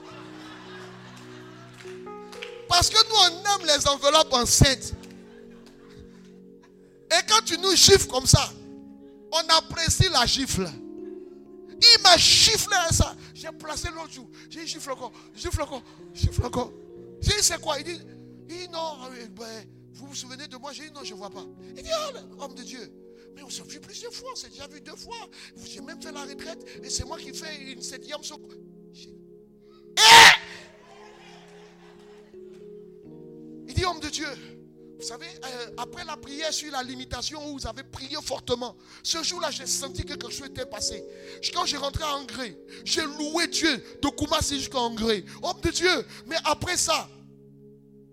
Parce 2.67 2.89
que 2.89 2.97
nous, 3.09 3.15
on 3.15 3.61
aime 3.61 3.67
les 3.67 3.87
enveloppes 3.87 4.33
enceintes. 4.33 4.93
Et 7.11 7.25
quand 7.29 7.43
tu 7.45 7.57
nous 7.57 7.75
chiffres 7.75 8.07
comme 8.07 8.25
ça, 8.25 8.51
on 9.35 9.49
apprécie 9.49 10.09
la 10.09 10.25
gifle. 10.25 10.69
Il 11.69 12.01
m'a 12.03 12.17
chifflé 12.17 12.75
ça. 12.91 13.15
J'ai 13.33 13.51
placé 13.51 13.89
l'autre 13.89 14.11
jour. 14.11 14.29
J'ai 14.49 14.65
gifle 14.65 14.91
encore, 14.91 15.11
gifle 15.33 15.61
encore, 15.61 15.83
gifle 16.13 16.45
encore. 16.45 16.71
J'ai 17.21 17.35
dit, 17.35 17.43
c'est 17.43 17.59
quoi? 17.59 17.79
Il 17.79 17.83
dit, 17.85 17.99
il 18.49 18.69
non, 18.71 18.97
ben, 19.31 19.67
Vous 19.93 20.07
vous 20.07 20.15
souvenez 20.15 20.47
de 20.47 20.57
moi? 20.57 20.71
J'ai 20.71 20.87
dit 20.87 20.91
non, 20.93 21.03
je 21.03 21.13
ne 21.13 21.17
vois 21.17 21.29
pas. 21.29 21.45
Il 21.75 21.83
dit, 21.83 21.89
oh, 21.93 22.43
homme 22.43 22.55
de 22.55 22.63
Dieu. 22.63 22.91
Mais 23.35 23.43
on 23.43 23.49
s'est 23.49 23.63
vu 23.63 23.79
plusieurs 23.81 24.13
fois, 24.13 24.29
on 24.31 24.35
s'est 24.35 24.49
déjà 24.49 24.67
vu 24.67 24.79
deux 24.79 24.95
fois. 24.95 25.17
J'ai 25.65 25.81
même 25.81 26.01
fait 26.01 26.11
la 26.11 26.21
retraite 26.21 26.65
et 26.81 26.89
c'est 26.89 27.03
moi 27.05 27.17
qui 27.17 27.33
fais 27.33 27.73
une 27.73 27.81
septième 27.81 28.23
secours. 28.23 28.53
Il 33.67 33.73
dit, 33.73 33.83
homme 33.83 33.99
de 33.99 34.09
Dieu, 34.09 34.27
vous 34.97 35.05
savez, 35.05 35.25
euh, 35.27 35.71
après 35.77 36.05
la 36.05 36.15
prière 36.15 36.53
sur 36.53 36.71
la 36.71 36.81
limitation 36.81 37.45
où 37.49 37.57
vous 37.57 37.67
avez 37.67 37.83
prié 37.83 38.15
fortement, 38.21 38.75
ce 39.03 39.21
jour-là, 39.23 39.51
j'ai 39.51 39.65
senti 39.65 40.03
que 40.03 40.09
quelque 40.09 40.29
chose 40.31 40.47
était 40.47 40.65
passé. 40.65 41.03
Quand 41.53 41.65
j'ai 41.65 41.77
rentré 41.77 42.03
à 42.03 42.15
Angré, 42.15 42.57
j'ai 42.85 43.03
loué 43.03 43.47
Dieu 43.47 43.83
de 44.01 44.07
Koumassi 44.07 44.57
jusqu'à 44.59 44.79
Angré. 44.79 45.25
Homme 45.43 45.59
de 45.61 45.69
Dieu, 45.69 46.05
mais 46.27 46.37
après 46.45 46.77
ça, 46.77 47.09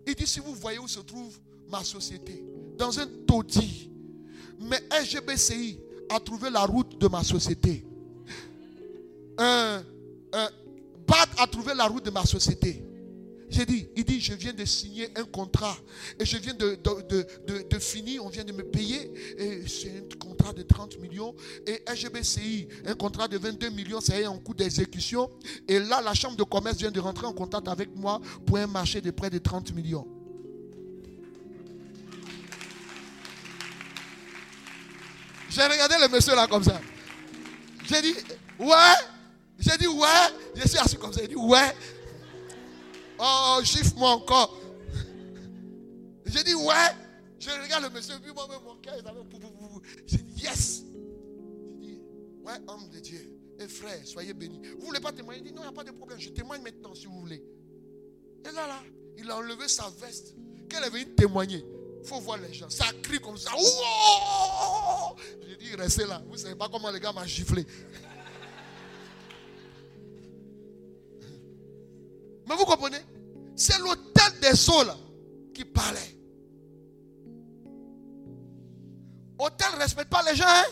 il 0.06 0.14
dit, 0.14 0.26
si 0.26 0.40
vous 0.40 0.54
voyez 0.54 0.78
où 0.78 0.88
se 0.88 1.00
trouve 1.00 1.38
ma 1.68 1.84
société, 1.84 2.44
dans 2.76 2.98
un 2.98 3.06
taudis, 3.26 3.90
mais 4.58 4.82
SGBCI 4.90 5.78
a 6.10 6.18
trouvé 6.20 6.50
la 6.50 6.64
route 6.64 6.98
de 6.98 7.08
ma 7.08 7.22
société. 7.22 7.84
Un, 9.38 9.82
un 10.32 10.50
BAT 11.06 11.28
a 11.38 11.46
trouvé 11.46 11.74
la 11.74 11.86
route 11.86 12.04
de 12.04 12.10
ma 12.10 12.24
société. 12.24 12.84
J'ai 13.52 13.66
dit, 13.66 13.86
il 13.94 14.04
dit, 14.04 14.18
je 14.18 14.32
viens 14.32 14.54
de 14.54 14.64
signer 14.64 15.10
un 15.14 15.24
contrat 15.24 15.76
et 16.18 16.24
je 16.24 16.38
viens 16.38 16.54
de, 16.54 16.78
de, 16.82 17.78
finir, 17.78 18.24
on 18.24 18.30
vient 18.30 18.44
de 18.44 18.52
me 18.52 18.62
payer. 18.62 19.12
Et 19.36 19.68
c'est 19.68 19.90
un 19.90 20.18
contrat 20.18 20.54
de 20.54 20.62
30 20.62 20.98
millions. 21.00 21.34
Et 21.66 21.82
SGBCI, 21.86 22.66
un 22.86 22.94
contrat 22.94 23.28
de 23.28 23.36
22 23.36 23.68
millions, 23.68 24.00
c'est 24.00 24.24
un 24.24 24.38
coût 24.38 24.54
d'exécution. 24.54 25.28
Et 25.68 25.78
là, 25.78 26.00
la 26.00 26.14
chambre 26.14 26.36
de 26.36 26.44
commerce 26.44 26.78
vient 26.78 26.90
de 26.90 26.98
rentrer 26.98 27.26
en 27.26 27.34
contact 27.34 27.68
avec 27.68 27.94
moi 27.94 28.22
pour 28.46 28.56
un 28.56 28.66
marché 28.66 29.02
de 29.02 29.10
près 29.10 29.28
de 29.28 29.36
30 29.36 29.74
millions. 29.74 30.06
J'ai 35.50 35.62
regardé 35.62 35.96
le 36.00 36.08
monsieur 36.08 36.34
là 36.34 36.46
comme 36.46 36.64
ça. 36.64 36.80
J'ai 37.84 38.00
dit, 38.00 38.14
ouais. 38.58 38.94
J'ai 39.58 39.76
dit, 39.76 39.88
ouais. 39.88 40.06
Je 40.56 40.66
suis 40.66 40.78
assis 40.78 40.96
comme 40.96 41.12
ça. 41.12 41.20
J'ai 41.20 41.28
dit, 41.28 41.36
ouais. 41.36 41.76
Oh, 43.24 43.60
chiffre-moi 43.62 44.10
encore. 44.10 44.58
J'ai 46.26 46.42
dit, 46.42 46.54
ouais. 46.54 46.90
Je 47.38 47.50
regarde 47.50 47.84
le 47.84 47.90
monsieur, 47.90 48.18
puis 48.20 48.32
moi-même, 48.32 48.60
mon 48.64 48.74
cœur, 48.76 48.96
J'ai 50.06 50.18
dit, 50.18 50.42
yes. 50.42 50.82
J'ai 51.80 51.86
dit, 51.86 52.00
ouais, 52.44 52.54
homme 52.66 52.88
de 52.88 52.98
Dieu. 52.98 53.38
Et 53.60 53.68
frère, 53.68 54.00
soyez 54.04 54.32
bénis. 54.32 54.60
Vous 54.70 54.80
ne 54.80 54.86
voulez 54.86 55.00
pas 55.00 55.12
témoigner? 55.12 55.40
Il 55.40 55.44
dit, 55.44 55.52
non, 55.52 55.62
il 55.62 55.66
n'y 55.66 55.68
a 55.68 55.72
pas 55.72 55.84
de 55.84 55.92
problème. 55.92 56.18
Je 56.18 56.30
témoigne 56.30 56.62
maintenant 56.62 56.94
si 56.96 57.06
vous 57.06 57.20
voulez. 57.20 57.44
Et 58.44 58.50
là, 58.52 58.66
là, 58.66 58.80
il 59.16 59.30
a 59.30 59.36
enlevé 59.36 59.68
sa 59.68 59.88
veste. 60.00 60.34
Qu'elle 60.68 60.82
avait 60.82 61.04
témoigner. 61.04 61.64
Il 62.02 62.08
faut 62.08 62.18
voir 62.18 62.38
les 62.38 62.52
gens. 62.52 62.68
Ça 62.70 62.86
crie 63.02 63.20
comme 63.20 63.36
ça. 63.36 63.52
J'ai 65.46 65.56
dit, 65.58 65.76
restez 65.76 66.06
là. 66.06 66.20
Vous 66.26 66.32
ne 66.32 66.38
savez 66.38 66.56
pas 66.56 66.68
comment 66.68 66.90
les 66.90 66.98
gars 66.98 67.12
m'ont 67.12 67.24
giflé. 67.24 67.64
Mais 72.48 72.56
vous 72.56 72.64
comprenez? 72.64 72.98
C'est 73.62 73.78
l'hôtel 73.78 74.40
des 74.40 74.70
eaux 74.70 74.82
là 74.82 74.96
qui 75.54 75.64
parlait. 75.64 76.18
Hôtel 79.38 79.68
ne 79.74 79.78
respecte 79.78 80.10
pas 80.10 80.20
les 80.28 80.34
gens. 80.34 80.44
Hein? 80.48 80.64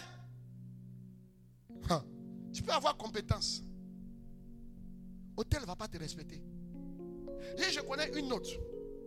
hein? 1.88 2.04
Tu 2.52 2.64
peux 2.64 2.72
avoir 2.72 2.96
compétence. 2.96 3.62
Hôtel 5.36 5.60
ne 5.60 5.66
va 5.66 5.76
pas 5.76 5.86
te 5.86 5.98
respecter. 5.98 6.42
Et 7.58 7.70
je 7.70 7.78
connais 7.82 8.08
une 8.18 8.32
autre. 8.32 8.50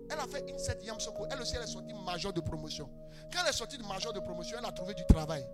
Elle 0.09 0.17
a 0.17 0.27
fait 0.27 0.49
une 0.49 0.59
septième 0.59 0.97
secours. 1.01 1.27
Elle 1.29 1.41
aussi, 1.41 1.57
elle 1.57 1.63
est 1.63 1.67
sortie 1.67 1.93
major 2.05 2.31
de 2.31 2.39
promotion. 2.39 2.89
Quand 3.33 3.39
elle 3.43 3.49
est 3.49 3.53
sortie 3.53 3.77
de 3.77 3.83
major 3.83 4.13
de 4.13 4.21
promotion, 4.21 4.55
elle 4.59 4.65
a 4.65 4.71
trouvé 4.71 4.93
du 4.93 5.03
travail. 5.07 5.45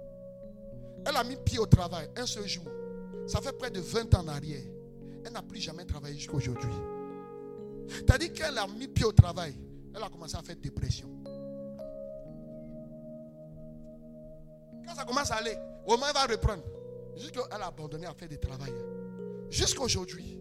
Elle 1.03 1.17
a 1.17 1.23
mis 1.23 1.35
pied 1.37 1.57
au 1.57 1.65
travail 1.65 2.07
un 2.15 2.27
seul 2.27 2.47
jour. 2.47 2.65
Ça 3.25 3.41
fait 3.41 3.53
près 3.53 3.71
de 3.71 3.79
20 3.79 4.13
ans 4.13 4.19
en 4.19 4.27
arrière. 4.27 4.65
Elle 5.25 5.31
n'a 5.31 5.41
plus 5.41 5.61
jamais 5.61 5.85
travaillé 5.85 6.15
jusqu'à 6.15 6.35
aujourd'hui. 6.35 6.75
C'est-à-dire 7.89 8.33
qu'elle 8.33 8.57
a 8.57 8.67
mis 8.67 8.87
pied 8.87 9.05
au 9.05 9.11
travail. 9.11 9.55
Elle 9.95 10.03
a 10.03 10.09
commencé 10.09 10.35
à 10.35 10.41
faire 10.41 10.55
dépression. 10.55 11.09
Quand 14.85 14.95
ça 14.95 15.05
commence 15.05 15.31
à 15.31 15.35
aller, 15.35 15.57
au 15.85 15.97
moins 15.97 16.07
elle 16.09 16.13
va 16.13 16.25
reprendre. 16.25 16.63
Jusqu'elle 17.17 17.43
a 17.51 17.67
abandonné 17.67 18.05
à 18.05 18.13
faire 18.13 18.29
du 18.29 18.39
travail. 18.39 18.73
Jusqu'à 19.49 19.81
aujourd'hui. 19.81 20.37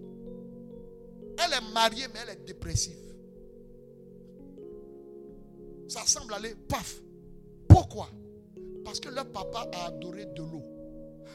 Elle 1.38 1.52
est 1.52 1.72
mariée, 1.72 2.06
mais 2.12 2.20
elle 2.22 2.30
est 2.30 2.44
dépressive 2.44 3.08
ça 5.88 6.02
semble 6.04 6.34
aller 6.34 6.54
paf. 6.68 7.00
Pourquoi? 7.66 8.08
Parce 8.84 9.00
que 9.00 9.08
leur 9.08 9.30
papa 9.32 9.68
a 9.72 9.86
adoré 9.86 10.26
de 10.26 10.42
l'eau. 10.42 10.64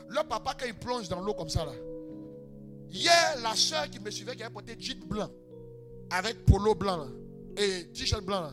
Leur 0.10 0.28
papa, 0.28 0.56
quand 0.60 0.66
il 0.66 0.76
plonge 0.76 1.10
dans 1.10 1.20
l'eau 1.20 1.34
comme 1.34 1.50
ça, 1.50 1.66
là, 1.66 1.74
hier, 2.90 3.36
la 3.42 3.56
soeur 3.56 3.90
qui 3.90 4.00
me 4.00 4.10
suivait, 4.12 4.36
qui 4.36 4.44
avait 4.44 4.54
porté 4.54 4.76
jean 4.80 5.00
blanc, 5.06 5.30
avec 6.14 6.46
polo 6.46 6.76
blanc 6.76 7.08
et 7.58 7.88
t-shirt 7.92 8.24
blanc, 8.24 8.50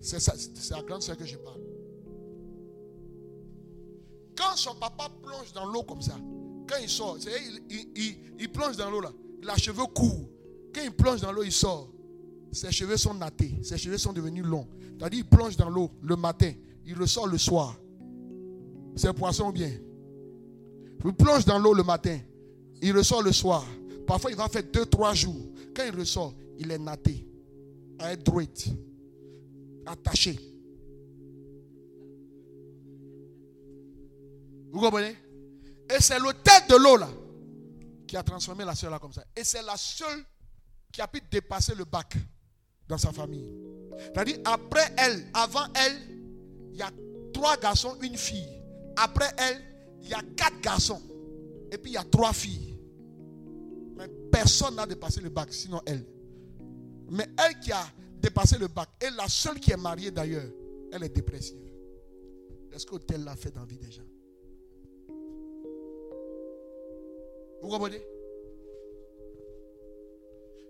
c'est 0.00 0.70
la 0.70 0.82
grande 0.82 1.02
soeur 1.02 1.16
que 1.16 1.24
je 1.24 1.36
parle. 1.36 1.60
Quand 4.36 4.56
son 4.56 4.74
papa 4.74 5.08
plonge 5.22 5.52
dans 5.54 5.66
l'eau 5.66 5.82
comme 5.82 6.02
ça, 6.02 6.16
quand 6.68 6.76
il 6.82 6.88
sort, 6.88 7.16
il, 8.38 8.52
plonge 8.52 8.76
dans 8.76 8.90
l'eau 8.90 9.00
là, 9.00 9.10
il 9.42 9.48
a 9.48 9.56
cheveux 9.56 9.86
courts. 9.86 10.28
Quand 10.74 10.82
il 10.82 10.92
plonge 10.92 11.20
dans 11.22 11.32
l'eau, 11.32 11.42
il 11.42 11.52
sort. 11.52 11.90
Ses 12.52 12.70
cheveux 12.70 12.98
sont 12.98 13.14
nattés, 13.14 13.58
ses 13.62 13.78
cheveux 13.78 13.98
sont 13.98 14.12
devenus 14.12 14.44
longs. 14.44 14.68
C'est-à-dire, 14.98 15.20
il 15.20 15.24
plonge 15.24 15.56
dans 15.56 15.70
l'eau 15.70 15.90
le 16.02 16.16
matin, 16.16 16.52
il 16.86 16.98
ressort 16.98 17.26
le 17.26 17.38
soir. 17.38 17.74
C'est 18.96 19.12
poisson 19.14 19.50
bien. 19.50 19.70
Il 21.04 21.12
plonge 21.14 21.46
dans 21.46 21.58
l'eau 21.58 21.72
le 21.72 21.82
matin, 21.82 22.18
il 22.82 22.94
ressort 22.94 23.22
le 23.22 23.32
soir. 23.32 23.64
Parfois, 24.06 24.30
il 24.30 24.36
va 24.36 24.48
faire 24.48 24.62
deux, 24.70 24.84
trois 24.84 25.14
jours. 25.14 25.51
Quand 25.74 25.84
il 25.84 25.96
ressort, 25.96 26.34
il 26.58 26.70
est 26.70 26.78
natté, 26.78 27.26
à 27.98 28.12
être 28.12 28.22
droit, 28.22 28.42
attaché. 29.86 30.38
Vous 34.70 34.80
comprenez? 34.80 35.16
Et 35.90 36.00
c'est 36.00 36.18
le 36.18 36.32
tête 36.42 36.70
de 36.70 36.76
l'eau 36.76 36.96
là 36.96 37.08
qui 38.06 38.16
a 38.16 38.22
transformé 38.22 38.64
la 38.64 38.74
soeur 38.74 38.90
là 38.90 38.98
comme 38.98 39.12
ça. 39.12 39.24
Et 39.36 39.44
c'est 39.44 39.62
la 39.62 39.76
seule 39.76 40.24
qui 40.90 41.00
a 41.00 41.08
pu 41.08 41.20
dépasser 41.30 41.74
le 41.74 41.84
bac 41.84 42.16
dans 42.86 42.98
sa 42.98 43.12
famille. 43.12 43.50
C'est-à-dire, 43.98 44.38
après 44.44 44.92
elle, 44.98 45.26
avant 45.32 45.66
elle, 45.74 45.98
il 46.72 46.78
y 46.78 46.82
a 46.82 46.90
trois 47.32 47.56
garçons, 47.56 47.96
une 48.02 48.16
fille. 48.16 48.62
Après 48.96 49.30
elle, 49.38 49.62
il 50.02 50.08
y 50.08 50.14
a 50.14 50.22
quatre 50.36 50.60
garçons. 50.60 51.00
Et 51.70 51.78
puis 51.78 51.92
il 51.92 51.94
y 51.94 51.98
a 51.98 52.04
trois 52.04 52.32
filles. 52.32 52.71
Personne 54.30 54.76
n'a 54.76 54.86
dépassé 54.86 55.20
le 55.20 55.28
bac, 55.28 55.52
sinon 55.52 55.80
elle. 55.86 56.04
Mais 57.10 57.26
elle 57.38 57.58
qui 57.60 57.72
a 57.72 57.84
dépassé 58.20 58.56
le 58.58 58.68
bac, 58.68 58.88
et 59.00 59.10
la 59.10 59.28
seule 59.28 59.58
qui 59.60 59.72
est 59.72 59.76
mariée 59.76 60.10
d'ailleurs, 60.10 60.50
elle 60.92 61.02
est 61.02 61.08
dépressive. 61.08 61.58
Est-ce 62.72 62.86
que 62.86 62.96
tel 62.96 63.24
l'a 63.24 63.36
fait 63.36 63.50
dans 63.50 63.60
la 63.60 63.66
vie 63.66 63.78
des 63.78 63.90
gens? 63.90 64.02
Vous 67.60 67.68
comprenez? 67.68 68.02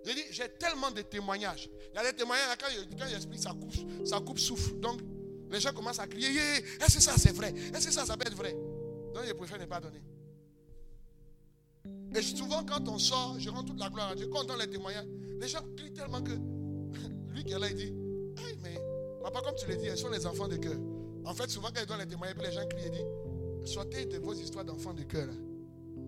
J'ai 0.05 0.15
dit, 0.15 0.23
j'ai 0.31 0.49
tellement 0.59 0.91
de 0.91 1.03
témoignages. 1.03 1.71
Il 1.93 1.97
y 1.97 1.99
a 1.99 2.11
des 2.11 2.17
témoignages, 2.17 2.57
quand, 2.59 2.67
quand 2.99 3.07
j'explique, 3.09 3.41
ça 3.41 3.51
coupe, 3.51 3.73
ça 4.05 4.19
coupe 4.21 4.39
souffle. 4.39 4.81
Donc, 4.81 5.01
les 5.51 5.61
gens 5.61 5.73
commencent 5.73 6.01
à 6.01 6.07
crier, 6.07 6.57
est-ce 6.81 6.97
que 6.97 7.03
ça 7.03 7.15
c'est 7.17 7.33
vrai? 7.33 7.55
Est-ce 7.73 7.87
que 7.87 7.93
ça, 7.93 8.05
ça 8.05 8.17
peut 8.17 8.27
être 8.27 8.37
vrai? 8.37 8.53
Donc, 9.15 9.25
je 9.27 9.33
préfère 9.33 9.59
ne 9.61 9.67
pas 9.67 9.81
donner. 9.81 10.03
Et 12.15 12.23
souvent, 12.23 12.63
quand 12.65 12.89
on 12.89 12.99
sort, 12.99 13.37
je 13.39 13.49
rends 13.49 13.63
toute 13.63 13.79
la 13.79 13.89
gloire 13.89 14.11
à 14.11 14.15
Dieu. 14.15 14.29
Quand 14.29 14.41
on 14.43 14.45
donne 14.45 14.59
les 14.59 14.69
témoignages, 14.69 15.07
les 15.41 15.49
gens 15.49 15.61
crient 15.77 15.93
tellement 15.93 16.21
que 16.21 16.33
lui 17.35 17.45
qui 17.45 17.53
est 17.53 17.59
là, 17.59 17.69
il 17.71 17.77
dit, 17.77 17.95
hey, 18.37 18.59
mais 18.63 18.79
papa, 19.23 19.41
comme 19.43 19.55
tu 19.55 19.67
le 19.69 19.77
dis, 19.77 19.87
ils 19.87 19.97
sont 19.97 20.11
les 20.11 20.27
enfants 20.27 20.49
de 20.49 20.57
cœur. 20.57 20.77
En 21.25 21.35
fait, 21.35 21.49
souvent, 21.49 21.69
quand 21.75 21.81
ils 21.81 21.87
donnent 21.87 22.01
les 22.01 22.07
témoignages, 22.07 22.37
les 22.43 22.53
gens 22.53 22.67
crient 22.69 22.87
et 22.87 22.91
disent, 22.91 23.73
sortez 23.73 24.05
de 24.07 24.19
vos 24.19 24.35
histoires 24.35 24.65
d'enfants 24.65 24.95
de 24.95 25.03
cœur. 25.05 25.29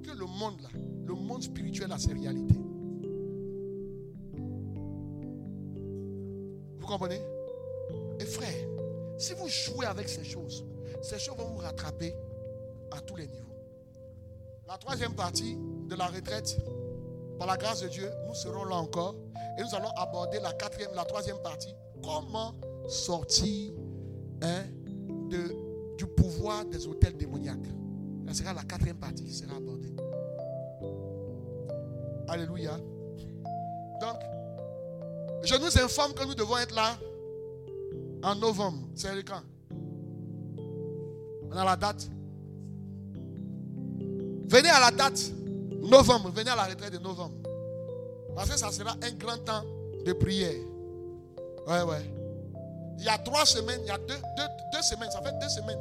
Que 0.03 0.11
le 0.11 0.27
monde, 0.27 0.61
là, 0.61 0.69
le 1.07 1.15
monde 1.15 1.43
spirituel 1.43 1.91
a 1.91 1.99
ses 1.99 2.13
réalités. 2.13 2.61
Vous 6.79 6.87
comprenez? 6.87 7.21
Et 8.21 8.27
frère, 8.27 8.69
si 9.17 9.33
vous 9.33 9.49
jouez 9.49 9.87
avec 9.87 10.09
ces 10.09 10.25
choses, 10.25 10.67
ces 11.03 11.19
choses 11.19 11.37
vont 11.39 11.49
vous 11.49 11.59
rattraper 11.59 12.15
à 12.91 13.01
tous 13.01 13.17
les 13.17 13.27
niveaux. 13.27 13.55
La 14.69 14.77
troisième 14.77 15.15
partie 15.15 15.57
de 15.89 15.95
la 15.95 16.07
retraite, 16.07 16.57
par 17.39 17.47
la 17.47 17.57
grâce 17.57 17.81
de 17.83 17.89
Dieu, 17.89 18.11
nous 18.27 18.35
serons 18.35 18.65
là 18.65 18.77
encore 18.77 19.15
et 19.59 19.63
nous 19.63 19.75
allons 19.75 19.91
aborder 19.97 20.41
la 20.41 20.53
quatrième, 20.53 20.91
la 20.95 21.05
troisième 21.05 21.39
partie. 21.43 21.75
Comment 22.03 22.55
sortir 22.89 23.73
hein, 24.43 24.65
de, 25.31 25.97
du 25.97 26.07
pouvoir 26.07 26.65
des 26.65 26.87
hôtels 26.87 27.17
démoniaques? 27.17 27.69
Ce 28.29 28.35
sera 28.35 28.53
la 28.53 28.63
quatrième 28.63 28.97
partie 28.99 29.25
qui 29.25 29.33
sera 29.33 29.57
abordée. 29.57 29.95
Alléluia. 32.29 32.77
Donc, 34.01 34.17
je 35.45 35.55
nous 35.57 35.79
informe 35.79 36.15
que 36.15 36.25
nous 36.25 36.35
devons 36.35 36.57
être 36.57 36.75
là 36.75 36.97
En 38.23 38.35
novembre. 38.35 38.89
C'est 38.95 39.15
le 39.15 39.23
quand 39.23 39.43
On 41.51 41.57
a 41.57 41.65
la 41.65 41.77
date. 41.77 42.09
Venez 44.49 44.71
à 44.71 44.81
la 44.81 44.91
date. 44.91 45.21
Novembre. 45.85 46.31
Venez 46.31 46.51
à 46.51 46.57
la 46.57 46.65
retraite 46.65 46.93
de 46.93 46.99
novembre. 46.99 47.37
Parce 48.35 48.51
que 48.51 48.59
ça 48.59 48.71
sera 48.71 48.97
un 49.03 49.11
grand 49.13 49.39
temps 49.39 49.63
de 50.05 50.13
prière. 50.13 50.55
Ouais, 51.67 51.83
ouais. 51.83 52.11
Il 52.99 53.05
y 53.05 53.09
a 53.09 53.19
trois 53.19 53.45
semaines, 53.45 53.81
il 53.83 53.89
y 53.89 53.91
a 53.91 53.99
deux, 53.99 54.15
deux, 54.15 54.49
deux 54.73 54.83
semaines, 54.83 55.11
ça 55.11 55.21
fait 55.21 55.37
deux 55.41 55.49
semaines. 55.49 55.79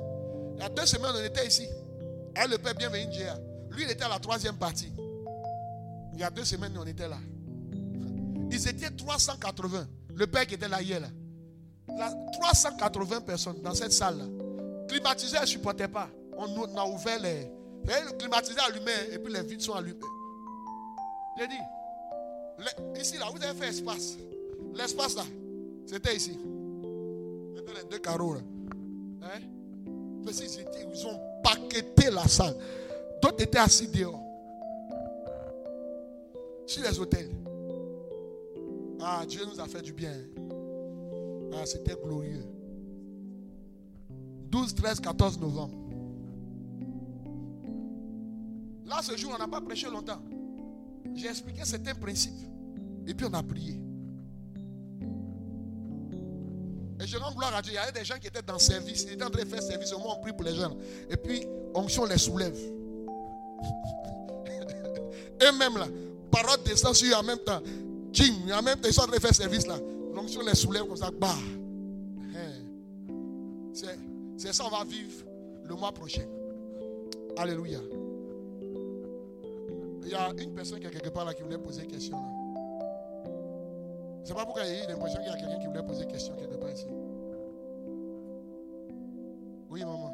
Il 0.56 0.62
y 0.62 0.66
a 0.66 0.70
deux 0.70 0.86
semaines, 0.86 1.12
on 1.16 1.24
était 1.24 1.46
ici. 1.48 1.68
Et 2.36 2.48
le 2.48 2.58
père 2.58 2.74
bienvenu 2.76 3.06
Dia. 3.08 3.38
Lui, 3.72 3.84
il 3.84 3.92
était 3.92 4.04
à 4.04 4.10
la 4.10 4.20
troisième 4.20 4.56
partie. 4.56 4.92
Il 6.14 6.20
y 6.20 6.24
a 6.24 6.30
deux 6.30 6.46
semaines, 6.46 6.74
on 6.78 6.86
était 6.86 7.08
là. 7.08 7.18
Ils 8.52 8.68
étaient 8.68 8.92
380. 8.92 9.88
Le 10.16 10.28
père 10.28 10.46
qui 10.46 10.56
était 10.56 10.68
là 10.68 10.82
hier. 10.82 11.00
Là. 11.00 11.10
380 12.34 13.22
personnes 13.22 13.62
dans 13.62 13.74
cette 13.74 13.92
salle-là. 13.92 14.26
Climatiseur 14.88 15.42
ne 15.42 15.48
supportait 15.48 15.88
pas. 15.88 16.10
On 16.38 16.76
a 16.76 16.86
ouvert 16.86 17.20
les. 17.20 17.52
Le 17.86 18.18
climatiseur 18.18 18.66
allumé 18.66 18.92
et 19.12 19.20
puis 19.20 19.34
les 19.34 19.42
vitres 19.42 19.64
sont 19.64 19.74
allumées. 19.74 20.00
J'ai 21.38 21.48
dit, 21.48 23.00
ici 23.00 23.18
là, 23.18 23.26
vous 23.34 23.44
avez 23.44 23.58
fait 23.60 23.70
espace. 23.70 24.18
L'espace 24.74 25.16
là, 25.16 25.24
c'était 25.86 26.16
ici. 26.16 26.38
C'était 27.56 27.74
les 27.74 27.90
deux 27.90 28.00
carreaux 28.00 28.36
là. 28.36 28.42
Hein? 29.24 29.40
Ils 30.26 31.08
ont 31.08 31.20
paqueté 31.44 32.10
la 32.10 32.28
salle. 32.28 32.56
D'autres 33.22 33.44
étaient 33.44 33.60
assis 33.60 33.88
dehors. 33.88 34.20
Sur 36.66 36.84
les 36.84 37.00
hôtels. 37.00 37.30
Ah, 39.02 39.26
Dieu 39.28 39.42
nous 39.46 39.60
a 39.60 39.68
fait 39.68 39.82
du 39.82 39.92
bien. 39.92 40.14
Ah, 41.54 41.66
c'était 41.66 41.96
glorieux. 42.02 42.46
12, 44.50 44.76
13, 44.76 45.00
14 45.02 45.40
novembre. 45.40 45.83
Là, 48.86 49.02
ce 49.02 49.16
jour, 49.18 49.34
on 49.36 49.38
n'a 49.38 49.48
pas 49.48 49.62
prêché 49.62 49.88
longtemps. 49.88 50.22
J'ai 51.16 51.28
expliqué 51.28 51.64
certains 51.64 51.96
principes. 51.96 52.48
Et 53.06 53.14
puis 53.14 53.26
on 53.30 53.34
a 53.34 53.44
prié. 53.44 53.80
Et 57.00 57.08
je 57.08 57.18
rends 57.18 57.34
gloire 57.34 57.56
à 57.56 57.62
Dieu. 57.62 57.74
Il 57.74 57.76
y 57.76 57.78
avait 57.78 57.92
des 57.92 58.06
gens 58.06 58.18
qui 58.20 58.28
étaient 58.28 58.42
dans 58.42 58.54
le 58.54 58.60
service. 58.60 59.04
Ils 59.04 59.14
étaient 59.14 59.24
en 59.24 59.30
train 59.30 59.44
de 59.44 59.48
faire 59.48 59.62
service. 59.62 59.92
Au 59.94 60.00
moins, 60.00 60.16
on 60.18 60.22
prie 60.22 60.32
pour 60.34 60.44
les 60.44 60.56
gens. 60.56 60.76
Et 61.10 61.18
puis, 61.18 61.46
onction 61.74 62.06
les 62.06 62.18
soulève. 62.18 62.58
Et 65.42 65.52
même 65.58 65.78
là, 65.78 65.88
parole 66.32 66.64
descend 66.64 66.94
sur 66.96 67.14
eux 67.14 67.20
en 67.20 67.24
même 67.24 67.40
temps. 67.40 67.62
Jim, 68.12 68.34
en 68.54 68.62
même 68.62 68.80
temps, 68.80 68.88
ils 68.88 68.94
sont 68.94 69.02
en 69.02 69.08
train 69.08 69.18
de 69.18 69.22
faire 69.22 69.36
service 69.36 69.68
là. 69.68 69.78
L'onction 70.14 70.42
les 70.42 70.56
soulève 70.56 70.86
comme 70.86 70.96
ça. 70.96 71.10
Bah. 71.12 71.36
C'est 74.38 74.52
ça, 74.52 74.66
on 74.66 74.70
va 74.70 74.84
vivre 74.84 75.24
le 75.64 75.76
mois 75.76 75.92
prochain. 75.92 76.26
Alléluia. 77.38 77.80
Il 80.06 80.12
y 80.12 80.16
a 80.16 80.30
une 80.38 80.54
personne 80.54 80.80
qui 80.80 80.88
est 80.88 80.92
quelque 80.92 81.10
part 81.10 81.26
là 81.26 81.34
qui 81.34 81.44
voulait 81.44 81.58
poser 81.58 81.86
question. 81.88 82.18
C'est 84.24 84.34
pas 84.34 84.46
pourquoi 84.46 84.64
il 84.66 84.74
y 84.76 84.80
a 84.80 84.84
eu 84.84 84.88
l'impression 84.88 85.20
qu'il 85.22 85.32
y 85.32 85.34
a 85.34 85.38
quelqu'un 85.38 85.60
qui 85.60 85.68
voulait 85.68 85.84
poser 85.84 86.06
question 86.08 86.36
quelque 86.36 86.56
part 86.56 86.70
ici. 86.72 86.88
Oui, 89.70 89.84
maman. 89.84 90.12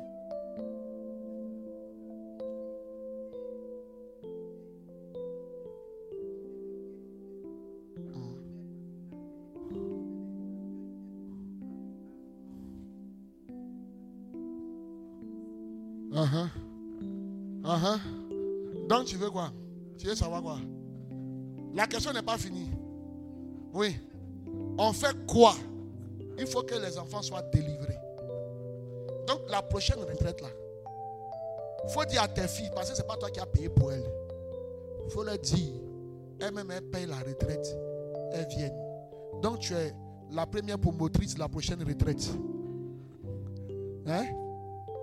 Uh 16.12 16.26
-huh. 16.26 16.50
Uh 17.64 17.78
-huh. 17.84 18.88
Donc 18.88 19.06
tu 19.06 19.18
veux 19.18 19.30
quoi? 19.30 19.52
Tu 20.00 20.08
veux 20.08 20.16
savoir 20.16 20.42
quoi? 20.42 20.58
La 21.76 21.86
question 21.86 22.14
n'est 22.14 22.22
pas 22.22 22.38
finie. 22.38 22.72
Oui. 23.74 23.96
On 24.78 24.94
fait 24.94 25.16
quoi? 25.28 25.54
Il 26.38 26.48
faut 26.48 26.64
que 26.64 26.76
les 26.76 26.98
enfants 26.98 27.22
soient 27.22 27.42
délivrés. 27.42 27.98
Donc 29.28 29.42
la 29.50 29.62
prochaine 29.62 30.00
retraite 30.00 30.42
là, 30.42 30.48
il 31.84 31.90
faut 31.92 32.06
dire 32.06 32.24
à 32.24 32.28
tes 32.28 32.48
filles, 32.48 32.72
parce 32.74 32.90
que 32.90 32.96
ce 32.96 33.02
n'est 33.02 33.08
pas 33.08 33.18
toi 33.18 33.30
qui 33.30 33.40
as 33.42 33.46
payé 33.46 33.68
pour 33.68 33.92
elles. 33.92 34.10
Il 35.06 35.12
faut 35.12 35.24
leur 35.24 35.38
dire, 35.38 35.74
elles-mêmes 36.40 36.72
elles 36.72 36.90
payent 36.90 37.06
la 37.06 37.18
retraite. 37.18 37.78
Elles 38.32 38.48
viennent. 38.48 38.80
Donc 39.42 39.60
tu 39.60 39.74
es 39.74 39.94
la 40.32 40.46
première 40.46 40.80
promotrice 40.80 41.36
de 41.36 41.40
la 41.40 41.50
prochaine 41.50 41.84
retraite. 41.84 42.32
Hein? 44.08 44.26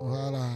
Voilà. 0.01 0.47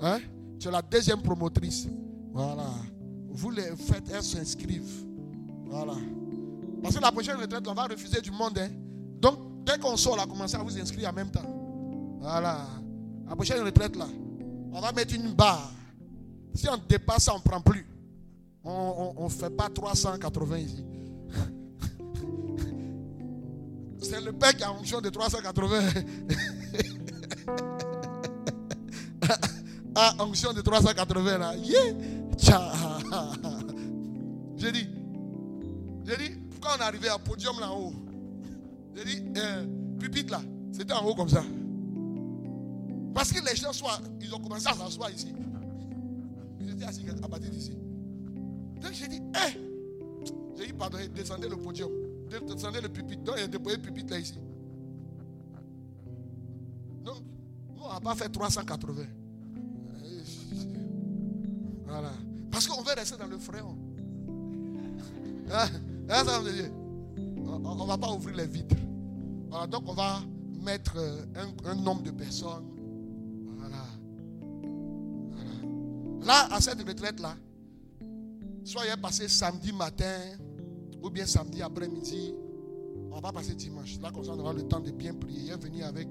Hein? 0.00 0.18
Tu 0.62 0.68
es 0.68 0.70
la 0.70 0.80
deuxième 0.80 1.20
promotrice. 1.20 1.88
Voilà. 2.32 2.70
Vous 3.30 3.50
les 3.50 3.74
faites, 3.74 4.08
elles 4.14 4.22
s'inscrivent. 4.22 5.04
Voilà. 5.66 5.94
Parce 6.80 6.94
que 6.94 7.00
la 7.00 7.10
prochaine 7.10 7.36
retraite, 7.36 7.66
on 7.66 7.74
va 7.74 7.88
refuser 7.88 8.20
du 8.20 8.30
monde. 8.30 8.56
Hein. 8.56 8.68
Donc, 9.20 9.64
dès 9.66 9.76
qu'on 9.78 9.96
sort, 9.96 10.12
on 10.12 10.18
va 10.18 10.26
commencer 10.26 10.54
à 10.54 10.62
vous 10.62 10.78
inscrire 10.78 11.10
en 11.10 11.12
même 11.14 11.32
temps. 11.32 11.42
Voilà. 12.20 12.68
La 13.28 13.34
prochaine 13.34 13.60
retraite, 13.64 13.96
là, 13.96 14.06
on 14.72 14.80
va 14.80 14.92
mettre 14.92 15.16
une 15.16 15.32
barre. 15.32 15.72
Si 16.54 16.68
on 16.68 16.78
dépasse 16.88 17.28
on 17.28 17.38
ne 17.38 17.42
prend 17.42 17.60
plus. 17.60 17.84
On 18.62 19.24
ne 19.24 19.28
fait 19.28 19.50
pas 19.50 19.68
380 19.68 20.58
ici. 20.58 20.84
C'est 24.00 24.20
le 24.20 24.32
père 24.32 24.54
qui 24.54 24.62
a 24.62 24.68
fonction 24.68 25.00
de 25.00 25.08
380. 25.08 25.80
ah, 29.94 30.14
onction 30.20 30.52
de 30.52 30.60
380 30.60 31.38
là. 31.38 31.54
Yeah. 31.56 31.92
J'ai 34.56 34.72
dit, 34.72 34.88
j'ai 36.04 36.16
dit, 36.16 36.38
quand 36.60 36.70
on 36.78 36.80
arrivé 36.82 37.08
à 37.08 37.18
podium 37.18 37.58
là 37.58 37.72
haut, 37.72 37.92
j'ai 38.94 39.04
dit, 39.04 39.22
euh, 39.36 39.66
pupitre 39.98 40.32
là, 40.32 40.40
c'était 40.72 40.92
en 40.92 41.04
haut 41.04 41.14
comme 41.14 41.28
ça. 41.28 41.42
Parce 43.14 43.32
que 43.32 43.44
les 43.44 43.56
gens 43.56 43.72
soient, 43.72 43.98
ils 44.20 44.32
ont 44.34 44.38
commencé 44.38 44.68
à 44.68 44.74
s'asseoir 44.74 45.10
ici. 45.10 45.32
Ils 46.60 46.70
étaient 46.70 46.84
assis 46.84 47.04
à 47.22 47.28
partir 47.28 47.50
d'ici. 47.50 47.76
Donc 48.80 48.92
j'ai 48.92 49.08
dit, 49.08 49.16
hé, 49.16 49.58
j'ai 50.56 50.66
dit, 50.66 50.72
pardon, 50.72 50.98
descendez 51.14 51.48
le 51.48 51.56
podium, 51.56 51.90
descendez 52.46 52.80
le 52.80 52.88
pupitre. 52.88 53.24
Donc 53.24 53.34
il 53.38 53.44
a 53.44 53.46
déposé 53.48 53.76
le 53.76 53.82
pupitre 53.82 54.12
là 54.12 54.20
ici. 54.20 54.38
Donc, 57.04 57.16
nous, 57.74 57.82
on 57.82 57.92
n'a 57.92 58.00
pas 58.00 58.14
fait 58.14 58.28
380. 58.28 59.02
Parce 62.50 62.66
qu'on 62.66 62.82
veut 62.82 62.94
rester 62.94 63.16
dans 63.16 63.26
le 63.26 63.38
fréon. 63.38 63.76
Hein? 65.50 65.66
Hein, 66.08 66.24
on 67.64 67.74
ne 67.74 67.86
va 67.86 67.98
pas 67.98 68.12
ouvrir 68.12 68.36
les 68.36 68.46
vitres. 68.46 68.76
Voilà, 69.50 69.66
donc 69.66 69.82
on 69.86 69.94
va 69.94 70.20
mettre 70.62 70.94
euh, 70.96 71.24
un, 71.64 71.74
nombre 71.74 72.02
de 72.02 72.10
personnes. 72.10 72.64
Voilà. 73.58 73.84
Là, 76.24 76.54
à 76.54 76.60
cette 76.60 76.86
retraite-là, 76.86 77.34
soit 78.64 78.86
il 78.86 78.92
est 78.92 79.00
passé 79.00 79.28
samedi 79.28 79.72
matin 79.72 80.18
ou 81.02 81.10
bien 81.10 81.26
samedi 81.26 81.62
après-midi. 81.62 82.34
On 83.10 83.20
va 83.20 83.32
passer 83.32 83.54
dimanche. 83.54 83.98
Là, 84.00 84.10
comme 84.10 84.24
ça, 84.24 84.32
on 84.32 84.38
aura 84.38 84.52
le 84.52 84.62
temps 84.62 84.80
de 84.80 84.90
bien 84.90 85.14
prier. 85.14 85.52
Venu 85.60 85.82
avec 85.82 86.08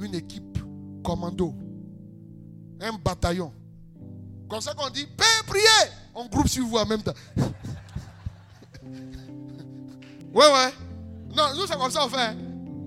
une 0.00 0.14
équipe 0.14 0.58
commando, 1.02 1.54
un 2.80 2.92
bataillon. 3.04 3.52
Comme 4.54 4.62
ça 4.62 4.72
qu'on 4.72 4.88
dit, 4.88 5.04
paix, 5.04 5.24
prier. 5.48 5.90
On 6.14 6.26
groupe 6.26 6.46
sur 6.46 6.64
vous 6.64 6.76
en 6.76 6.86
même 6.86 7.02
temps. 7.02 7.12
Ouais, 10.32 10.46
ouais. 10.52 10.72
Non, 11.34 11.54
nous, 11.54 11.64
c'est 11.66 11.76
comme 11.76 11.90
ça 11.92 12.04
on 12.04 12.08
fait. 12.08 12.16
Hein. 12.16 12.36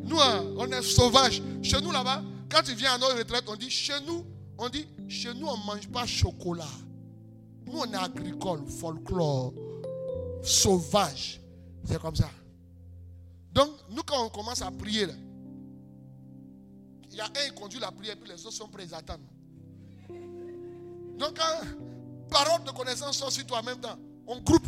Nous, 0.03 0.19
hein, 0.19 0.45
on 0.57 0.69
est 0.69 0.81
sauvages. 0.81 1.41
Chez 1.61 1.79
nous, 1.79 1.91
là-bas, 1.91 2.21
quand 2.49 2.61
tu 2.61 2.73
viens 2.73 2.93
à 2.93 2.97
nos 2.97 3.07
retraites, 3.07 3.45
on 3.47 3.55
dit 3.55 3.69
chez 3.69 3.99
nous, 4.05 4.25
on 4.57 4.67
dit 4.67 4.85
chez 5.07 5.33
nous, 5.33 5.47
on 5.47 5.57
ne 5.57 5.63
mange 5.63 5.87
pas 5.87 6.05
chocolat. 6.05 6.67
Nous, 7.65 7.79
on 7.79 7.85
est 7.85 7.95
agricole, 7.95 8.65
folklore, 8.67 9.53
sauvage. 10.43 11.41
C'est 11.85 11.99
comme 12.01 12.15
ça. 12.15 12.29
Donc, 13.53 13.69
nous, 13.89 14.03
quand 14.03 14.25
on 14.25 14.29
commence 14.29 14.61
à 14.61 14.69
prier, 14.71 15.07
il 17.11 17.15
y 17.15 17.21
a 17.21 17.25
un 17.25 17.49
qui 17.49 17.55
conduit 17.55 17.79
la 17.79 17.91
prière, 17.91 18.15
puis 18.17 18.29
les 18.29 18.45
autres 18.45 18.55
sont 18.55 18.67
prêts 18.67 18.93
à 18.93 18.97
attendre. 18.97 19.23
Donc, 21.17 21.37
quand 21.37 21.67
parole 22.29 22.63
de 22.65 22.71
connaissance 22.71 23.17
sort 23.17 23.31
sur 23.31 23.45
toi 23.45 23.59
en 23.59 23.63
même 23.63 23.79
temps, 23.79 23.97
on 24.27 24.39
groupe. 24.41 24.65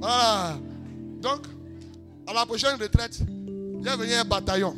Voilà. 0.00 0.58
Donc, 1.20 1.46
à 2.26 2.32
la 2.32 2.46
prochaine 2.46 2.80
retraite, 2.80 3.18
il 3.20 3.82
va 3.84 3.96
venir 3.96 4.20
un 4.20 4.24
bataillon. 4.24 4.76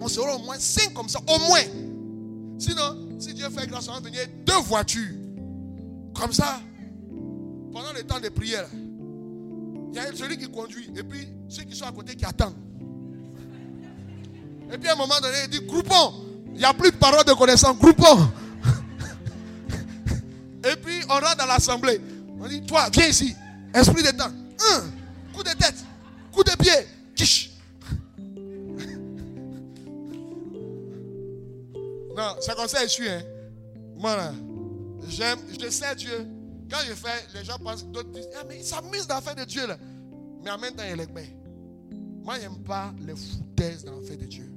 On 0.00 0.08
sera 0.08 0.34
au 0.34 0.38
moins 0.38 0.58
cinq 0.58 0.92
comme 0.94 1.08
ça, 1.08 1.20
au 1.20 1.38
moins. 1.46 1.60
Sinon, 2.58 3.18
si 3.18 3.34
Dieu 3.34 3.48
fait 3.50 3.66
grâce, 3.66 3.88
on 3.88 3.92
va 3.92 4.00
venir 4.00 4.22
deux 4.46 4.60
voitures. 4.62 5.14
Comme 6.14 6.32
ça, 6.32 6.60
pendant 7.72 7.92
le 7.92 8.02
temps 8.04 8.20
de 8.20 8.28
prière, 8.28 8.68
Il 9.94 9.96
y 9.96 10.00
a 10.00 10.12
celui 10.12 10.36
qui 10.36 10.50
conduit 10.50 10.90
et 10.96 11.04
puis 11.04 11.28
ceux 11.48 11.62
qui 11.62 11.76
sont 11.76 11.84
à 11.84 11.92
côté 11.92 12.16
qui 12.16 12.24
attendent. 12.24 12.56
Et 14.72 14.76
puis 14.76 14.88
à 14.88 14.94
un 14.94 14.96
moment 14.96 15.20
donné, 15.22 15.36
il 15.44 15.50
dit 15.50 15.64
groupons. 15.64 16.14
Il 16.54 16.58
n'y 16.58 16.64
a 16.64 16.72
plus 16.72 16.92
de 16.92 16.96
parole 16.96 17.24
de 17.24 17.32
connaissance, 17.32 17.76
groupons. 17.76 18.30
Et 20.64 20.76
puis 20.76 21.00
on 21.08 21.14
rentre 21.14 21.36
dans 21.36 21.46
l'assemblée. 21.46 22.00
On 22.40 22.46
dit, 22.46 22.62
toi, 22.62 22.88
viens 22.92 23.08
ici. 23.08 23.34
Esprit 23.74 24.04
de 24.04 24.10
temps. 24.10 24.30
Un, 24.70 24.84
coup 25.34 25.42
de 25.42 25.50
tête, 25.50 25.74
coup 26.32 26.44
de 26.44 26.56
pied. 26.56 26.86
Quiche. 27.14 27.50
Non, 32.16 32.36
c'est 32.40 32.54
comme 32.54 32.68
ça 32.68 32.78
que 32.78 32.84
je 32.84 32.92
suis. 32.92 33.08
Hein. 33.08 33.22
Moi, 33.96 34.16
j'aime, 35.08 35.40
je 35.60 35.68
sais 35.68 35.96
Dieu. 35.96 36.24
Quand 36.70 36.78
je 36.88 36.94
fais, 36.94 37.26
les 37.34 37.44
gens 37.44 37.58
pensent, 37.58 37.84
d'autres 37.86 38.10
disent, 38.10 38.28
ah, 38.38 38.44
mais 38.48 38.58
ils 38.58 38.64
s'amusent 38.64 39.08
dans 39.08 39.16
l'affaire 39.16 39.34
de 39.34 39.42
Dieu. 39.42 39.66
Là. 39.66 39.76
Mais 40.44 40.50
en 40.52 40.58
même 40.58 40.74
temps, 40.74 40.84
il 40.88 41.00
est. 41.00 41.08
Moi, 42.22 42.36
je 42.36 42.42
n'aime 42.42 42.62
pas 42.62 42.94
les 43.00 43.16
foutaises 43.16 43.84
dans 43.84 43.98
l'affaire 43.98 44.16
de 44.16 44.26
Dieu. 44.26 44.53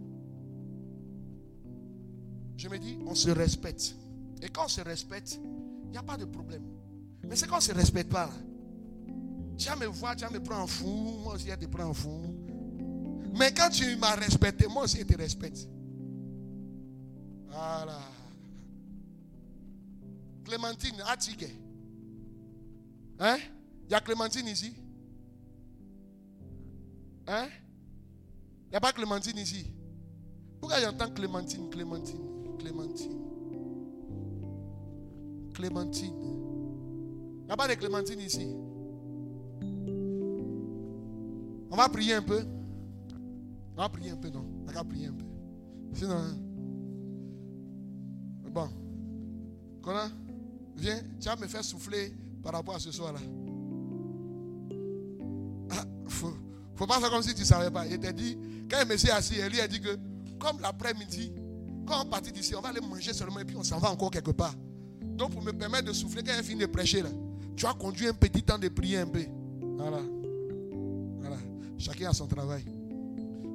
Je 2.58 2.68
me 2.68 2.78
dis, 2.80 2.98
on 3.06 3.16
se 3.16 3.30
respecte. 3.30 3.96
Et 4.42 4.50
quand 4.50 4.66
on 4.66 4.68
se 4.68 4.82
respecte, 4.82 5.40
il 5.86 5.92
n'y 5.92 5.98
a 5.98 6.04
pas 6.04 6.18
de 6.18 6.26
problème. 6.26 6.64
Mais 7.24 7.36
c'est 7.36 7.48
quand 7.48 7.56
on 7.56 7.58
ne 7.58 7.64
se 7.64 7.72
respecte 7.72 8.12
pas. 8.12 8.26
Là. 8.26 8.34
Tu 9.58 9.70
me 9.80 9.86
voir, 9.86 10.16
tu 10.16 10.24
vas 10.24 10.32
me 10.32 10.40
prendre 10.40 10.64
en 10.64 10.68
fou. 10.68 11.20
Moi 11.24 11.36
aussi, 11.36 11.48
je 11.48 11.56
te 11.56 11.66
prends 11.66 11.86
en 11.86 11.94
fou. 11.94 12.22
Mais 13.34 13.54
quand 13.54 13.70
tu 13.70 13.96
m'as 13.98 14.16
respecté, 14.16 14.68
moi 14.68 14.84
aussi, 14.84 15.00
je 15.00 15.04
te 15.04 15.18
respecte. 15.18 15.68
Voilà. 17.48 18.00
Clémentine, 20.44 21.02
Atike. 21.08 21.46
Hein? 23.20 23.38
Il 23.86 23.92
y 23.92 23.96
a 23.96 24.00
Clémentine 24.00 24.48
ici? 24.48 24.74
Hein? 27.28 27.48
Il 28.68 28.70
n'y 28.72 28.76
a 28.76 28.80
pas 28.80 28.94
Clémentine 28.94 29.38
ici? 29.38 29.66
Pourquoi 30.60 30.80
j'entends 30.80 31.10
Clémentine, 31.10 31.70
Clémentine, 31.70 32.37
Clémentine? 32.58 33.22
Clémentine. 35.54 36.14
Il 37.42 37.46
n'y 37.46 37.52
a 37.52 37.58
pas 37.58 37.68
de 37.68 37.74
Clémentine 37.76 38.20
ici. 38.20 38.48
On 41.70 41.76
va 41.76 41.90
prier 41.90 42.14
un 42.14 42.22
peu. 42.22 42.44
On 43.76 43.82
va 43.82 43.90
prier 43.90 44.12
un 44.12 44.18
peu, 44.18 44.30
non? 44.30 44.46
On 44.68 44.72
va 44.72 44.84
prier 44.84 45.08
un 45.08 45.14
peu. 45.14 45.26
Sinon, 45.94 46.16
hein? 46.16 46.38
bon. 48.52 48.70
Conan, 49.82 50.10
viens, 50.76 51.00
tu 51.20 51.28
vas 51.28 51.36
me 51.36 51.48
faire 51.48 51.64
souffler 51.64 52.14
par 52.42 52.54
rapport 52.54 52.76
à 52.76 52.80
ce 52.80 52.92
soir-là. 52.92 53.20
Ah, 55.72 55.86
faut, 56.08 56.34
faut 56.76 56.88
pas 56.88 57.00
faire 57.00 57.10
comme 57.10 57.22
si 57.22 57.34
tu 57.34 57.42
ne 57.42 57.46
savais 57.46 57.72
pas. 57.72 57.86
Il 57.88 58.00
t'a 58.00 58.12
dit, 58.12 58.38
quand 58.70 58.78
il 58.82 58.88
me 58.88 58.98
s'est 58.98 59.12
assis, 59.12 59.36
lui 59.50 59.62
a 59.62 59.68
dit 59.68 59.80
que, 59.80 59.98
comme 60.40 60.60
l'après-midi, 60.60 61.32
quand 61.88 62.02
on 62.02 62.06
partit 62.06 62.32
d'ici, 62.32 62.54
on 62.56 62.62
va 62.62 62.70
aller 62.70 62.82
manger 62.82 63.14
seulement 63.14 63.40
et 63.40 63.46
puis 63.46 63.56
on 63.56 63.64
s'en 63.64 63.80
va 63.80 63.92
encore 63.92 64.12
quelque 64.12 64.32
part. 64.32 64.54
Donc, 65.02 65.32
pour 65.32 65.42
me 65.42 65.52
permettre 65.52 65.86
de 65.86 65.94
souffler, 65.94 66.22
quand 66.24 66.34
il 66.38 66.44
finit 66.44 66.62
de 66.62 66.66
prêcher, 66.68 67.02
là, 67.02 67.10
tu 67.56 67.66
as 67.66 67.74
conduit 67.74 68.08
un 68.08 68.14
petit 68.14 68.44
temps 68.44 68.60
de 68.60 68.68
prier 68.68 69.00
un 69.00 69.08
peu. 69.08 69.24
Voilà. 69.78 70.00
Voilà. 71.20 71.38
Chacun 71.78 72.10
a 72.10 72.14
son 72.14 72.28
travail. 72.28 72.66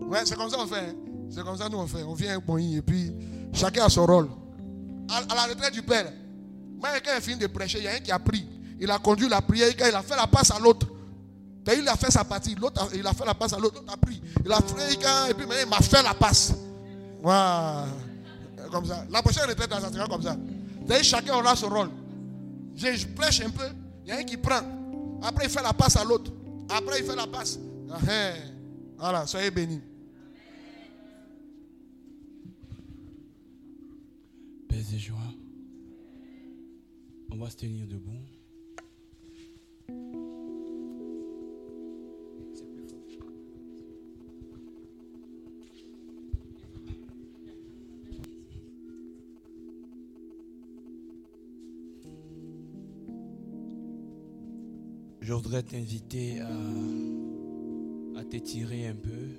Ouais, 0.08 0.20
c'est 0.24 0.36
comme 0.36 0.50
ça 0.50 0.56
qu'on 0.56 0.66
fait. 0.66 0.88
Hein. 0.90 0.94
C'est 1.30 1.42
comme 1.44 1.56
ça 1.56 1.68
nous 1.68 1.78
on 1.78 1.86
fait. 1.86 2.02
On 2.02 2.14
vient 2.14 2.36
un 2.36 2.58
et 2.58 2.82
puis 2.82 3.12
chacun 3.52 3.84
a 3.84 3.88
son 3.88 4.04
rôle. 4.04 4.28
À, 5.08 5.34
la 5.34 5.42
retraite 5.44 5.72
du 5.72 5.82
père, 5.82 6.12
moi, 6.80 6.90
quand 7.04 7.12
il 7.16 7.22
finit 7.22 7.38
de 7.38 7.46
prêcher, 7.46 7.78
il 7.78 7.84
y 7.84 7.88
a 7.88 7.94
un 7.94 8.00
qui 8.00 8.10
a 8.10 8.18
pris. 8.18 8.46
Il 8.80 8.90
a 8.90 8.98
conduit 8.98 9.28
la 9.28 9.40
prière, 9.40 9.68
il 9.70 9.82
a 9.94 10.02
fait 10.02 10.16
la 10.16 10.26
passe 10.26 10.50
à 10.50 10.58
l'autre. 10.58 10.88
Il 11.66 11.88
a 11.88 11.96
fait 11.96 12.10
sa 12.10 12.24
partie, 12.24 12.56
l'autre 12.56 12.88
il 12.92 13.06
a 13.06 13.12
fait 13.12 13.24
la 13.24 13.34
passe 13.34 13.52
à 13.52 13.58
l'autre, 13.58 13.76
l'autre 13.76 13.92
a 13.92 13.96
pris. 13.96 14.20
Il 14.44 14.50
a 14.50 14.60
fait, 14.60 14.94
et 15.30 15.34
puis 15.34 15.46
maintenant 15.46 15.62
il 15.62 15.68
m'a 15.68 15.76
fait 15.76 16.02
la 16.02 16.14
passe. 16.14 16.54
Voilà. 17.22 17.86
Comme 18.72 18.86
ça. 18.86 19.04
La 19.10 19.20
prochaine 19.20 19.48
retraite, 19.48 19.70
ça 19.70 19.92
sera 19.92 20.08
comme 20.08 20.22
ça. 20.22 20.36
chacun 21.02 21.34
aura 21.34 21.54
son 21.54 21.68
rôle. 21.68 21.90
Je, 22.74 23.06
prêche 23.08 23.42
un 23.42 23.50
peu, 23.50 23.66
il 24.04 24.08
y 24.08 24.12
a 24.12 24.16
un 24.16 24.22
qui 24.22 24.38
prend. 24.38 24.62
Après, 25.22 25.44
il 25.44 25.50
fait 25.50 25.62
la 25.62 25.74
passe 25.74 25.96
à 25.96 26.04
l'autre. 26.04 26.32
Après, 26.70 27.00
il 27.00 27.04
fait 27.04 27.14
la 27.14 27.26
passe. 27.26 27.58
Ah, 27.90 27.98
hein. 28.08 28.32
Voilà, 28.96 29.26
soyez 29.26 29.50
bénis. 29.50 29.82
Paix 34.68 34.82
et 34.94 34.98
joie. 34.98 35.18
On 37.30 37.36
va 37.36 37.50
se 37.50 37.56
tenir 37.56 37.86
debout. 37.86 38.31
Je 55.32 55.36
voudrais 55.38 55.62
t'inviter 55.62 56.40
à, 56.40 58.22
t'étirer 58.22 58.88
un 58.88 58.94
peu. 58.94 59.30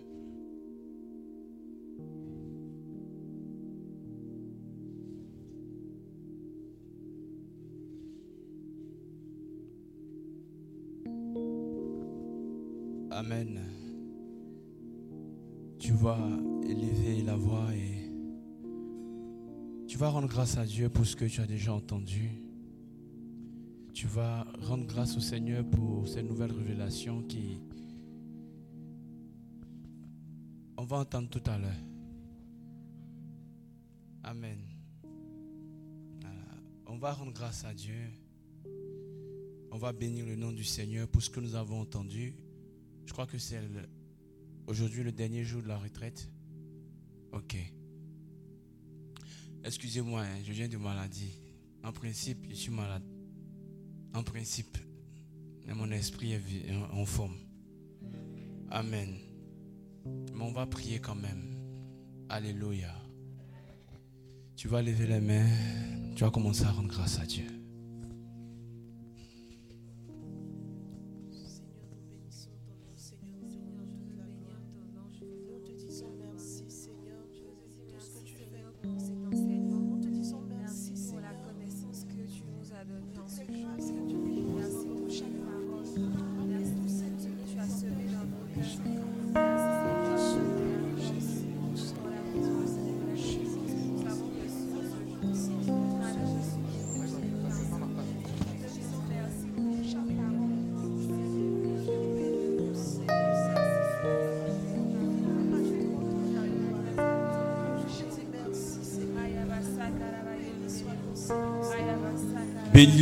Amen. 13.12 13.60
Tu 15.78 15.92
vas 15.92 16.18
élever 16.68 17.22
la 17.22 17.36
voix 17.36 17.68
et 17.76 18.12
tu 19.86 20.00
vas 20.00 20.10
rendre 20.10 20.28
grâce 20.28 20.58
à 20.58 20.66
Dieu 20.66 20.90
pour 20.90 21.06
ce 21.06 21.16
que 21.16 21.26
tu 21.26 21.40
as 21.40 21.46
déjà 21.46 21.72
entendu 21.72 22.53
tu 24.04 24.10
vas 24.10 24.46
rendre 24.60 24.86
grâce 24.86 25.16
au 25.16 25.22
Seigneur 25.22 25.64
pour 25.64 26.06
cette 26.10 26.26
nouvelle 26.26 26.52
révélation 26.52 27.24
qui... 27.24 27.62
On 30.76 30.84
va 30.84 30.98
entendre 30.98 31.30
tout 31.30 31.50
à 31.50 31.58
l'heure. 31.58 31.72
Amen. 34.24 34.60
On 36.86 36.98
va 36.98 37.14
rendre 37.14 37.32
grâce 37.32 37.64
à 37.64 37.74
Dieu. 37.74 37.96
On 39.72 39.78
va 39.78 39.94
bénir 39.94 40.26
le 40.26 40.36
nom 40.36 40.52
du 40.52 40.66
Seigneur 40.66 41.08
pour 41.08 41.24
ce 41.24 41.30
que 41.30 41.40
nous 41.40 41.56
avons 41.56 41.80
entendu. 41.80 42.36
Je 43.06 43.14
crois 43.14 43.26
que 43.26 43.38
c'est 43.38 43.62
aujourd'hui 44.68 45.04
le 45.04 45.14
dernier 45.14 45.46
jour 45.46 45.64
de 45.64 45.70
la 45.70 45.78
retraite. 45.78 46.30
Ok. 47.32 47.56
Excusez-moi, 49.64 50.24
hein, 50.24 50.40
je 50.46 50.52
viens 50.52 50.68
de 50.68 50.76
maladie. 50.76 51.40
En 51.86 51.94
principe, 51.94 52.46
je 52.50 52.56
suis 52.56 52.72
malade 52.72 53.13
en 54.14 54.24
principe, 54.24 54.78
mon 55.68 55.92
esprit 55.92 56.34
est 56.34 56.42
en 56.92 57.06
forme. 57.06 57.38
Amen. 58.70 59.16
Mais 60.34 60.44
on 60.44 60.52
va 60.52 60.66
prier 60.66 61.00
quand 61.00 61.16
même. 61.16 61.56
Alléluia. 62.30 62.94
Tu 64.56 64.68
vas 64.68 64.82
lever 64.82 65.08
les 65.08 65.20
mains, 65.20 65.50
tu 66.16 66.24
vas 66.24 66.32
commencer 66.32 66.64
à 66.64 66.72
rendre 66.72 66.90
grâce 66.90 67.20
à 67.20 67.26
Dieu. 67.26 67.63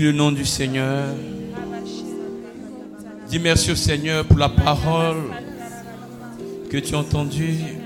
Le 0.01 0.11
nom 0.11 0.31
du 0.31 0.45
Seigneur. 0.45 1.09
Dis 3.29 3.37
merci 3.37 3.69
au 3.69 3.75
Seigneur 3.75 4.25
pour 4.25 4.39
la 4.39 4.49
parole 4.49 5.29
que 6.71 6.77
tu 6.77 6.95
as 6.95 6.97
entendue. 6.97 7.80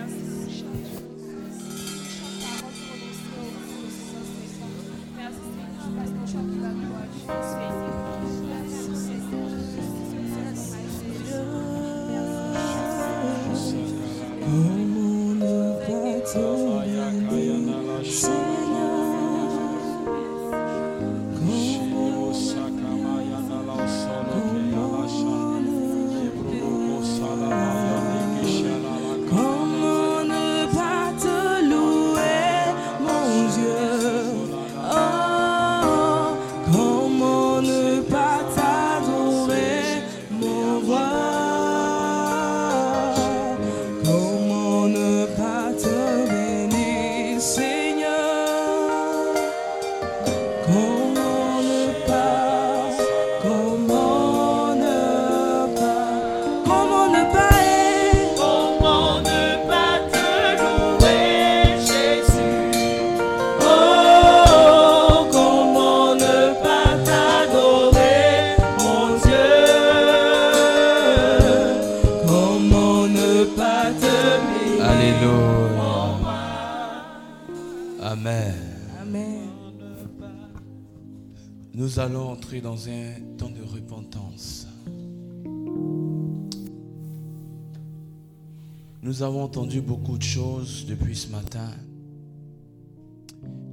Choses 90.23 90.85
depuis 90.85 91.15
ce 91.15 91.29
matin. 91.29 91.71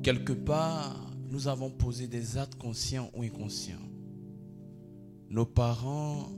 Quelque 0.02 0.32
part, 0.32 1.12
nous 1.30 1.48
avons 1.48 1.70
posé 1.70 2.06
des 2.06 2.36
actes 2.36 2.56
conscients 2.56 3.10
ou 3.14 3.22
inconscients. 3.22 3.88
Nos 5.30 5.46
parents 5.46 6.30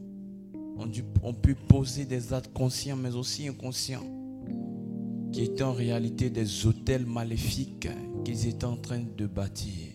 ont, 1.22 1.34
pu 1.34 1.54
poser 1.54 2.04
des 2.04 2.32
actes 2.32 2.52
conscients 2.52 2.96
mais 2.96 3.14
aussi 3.14 3.48
inconscients 3.48 4.04
qui 5.32 5.42
étaient 5.42 5.62
en 5.62 5.72
réalité 5.72 6.30
des 6.30 6.66
hôtels 6.66 7.06
maléfiques 7.06 7.88
qu'ils 8.24 8.46
étaient 8.46 8.64
en 8.64 8.76
train 8.76 9.00
de 9.00 9.26
bâtir. 9.26 9.90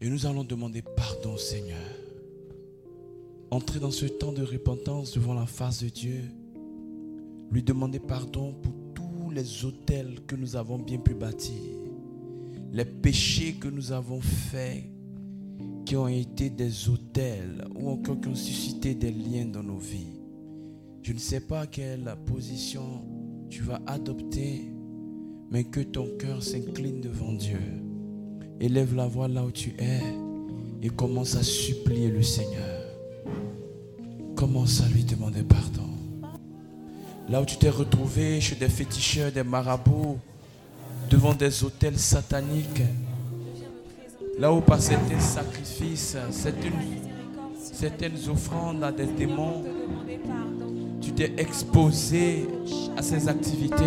Et 0.00 0.08
nous 0.08 0.26
allons 0.26 0.44
demander 0.44 0.82
pardon 0.82 1.36
Seigneur. 1.36 1.78
Entrer 3.50 3.78
dans 3.78 3.92
ce 3.92 4.06
temps 4.06 4.32
de 4.32 4.42
repentance 4.42 5.12
devant 5.12 5.34
la 5.34 5.46
face 5.46 5.82
de 5.82 5.88
Dieu. 5.88 6.22
Lui 7.50 7.62
demander 7.62 7.98
pardon 7.98 8.54
pour 8.62 8.72
tous 8.94 9.30
les 9.30 9.64
hôtels 9.64 10.20
que 10.26 10.36
nous 10.36 10.56
avons 10.56 10.78
bien 10.78 10.98
pu 10.98 11.14
bâtir. 11.14 11.54
Les 12.72 12.84
péchés 12.84 13.54
que 13.54 13.68
nous 13.68 13.92
avons 13.92 14.20
faits 14.20 14.84
qui 15.84 15.96
ont 15.96 16.08
été 16.08 16.50
des 16.50 16.88
hôtels 16.88 17.64
ou 17.74 17.90
encore 17.90 18.20
qui 18.20 18.28
ont 18.28 18.34
suscité 18.34 18.94
des 18.94 19.12
liens 19.12 19.46
dans 19.46 19.62
nos 19.62 19.78
vies. 19.78 20.20
Je 21.02 21.12
ne 21.12 21.18
sais 21.18 21.40
pas 21.40 21.66
quelle 21.68 22.12
position 22.26 23.04
tu 23.48 23.62
vas 23.62 23.80
adopter, 23.86 24.64
mais 25.50 25.62
que 25.64 25.80
ton 25.80 26.08
cœur 26.18 26.42
s'incline 26.42 27.00
devant 27.00 27.32
Dieu. 27.32 27.60
Élève 28.60 28.94
la 28.96 29.06
voix 29.06 29.28
là 29.28 29.44
où 29.44 29.52
tu 29.52 29.74
es 29.78 30.00
et 30.82 30.88
commence 30.88 31.36
à 31.36 31.42
supplier 31.42 32.08
le 32.08 32.22
Seigneur. 32.22 32.82
Commence 34.34 34.80
à 34.82 34.88
lui 34.88 35.04
demander 35.04 35.42
pardon. 35.42 35.95
Là 37.28 37.40
où 37.40 37.44
tu 37.44 37.56
t'es 37.56 37.70
retrouvé 37.70 38.40
chez 38.40 38.54
des 38.54 38.68
féticheurs, 38.68 39.32
des 39.32 39.42
marabouts, 39.42 40.18
devant 41.10 41.34
des 41.34 41.64
hôtels 41.64 41.98
sataniques, 41.98 42.82
là 44.38 44.52
où 44.52 44.60
par 44.60 44.80
certains 44.80 45.18
sacrifices, 45.18 46.16
certaines, 46.30 46.72
certaines 47.60 48.28
offrandes 48.28 48.84
à 48.84 48.92
des 48.92 49.06
démons, 49.06 49.64
tu 51.00 51.12
t'es 51.12 51.32
exposé 51.36 52.46
à 52.96 53.02
ces 53.02 53.28
activités. 53.28 53.84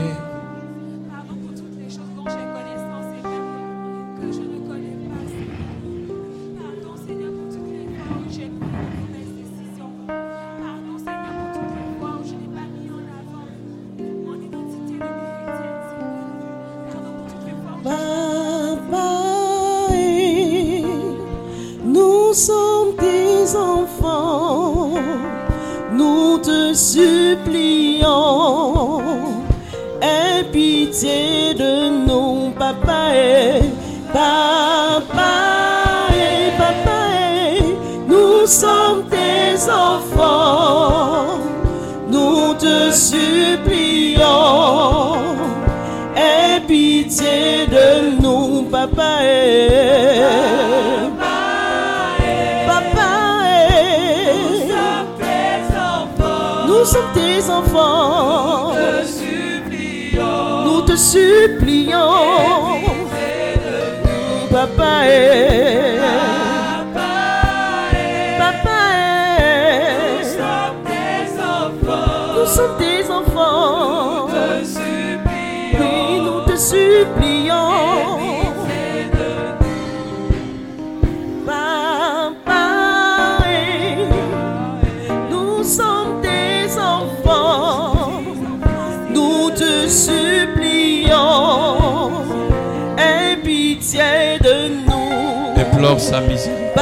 Sa 96.09 96.21
miséricorde. 96.21 96.73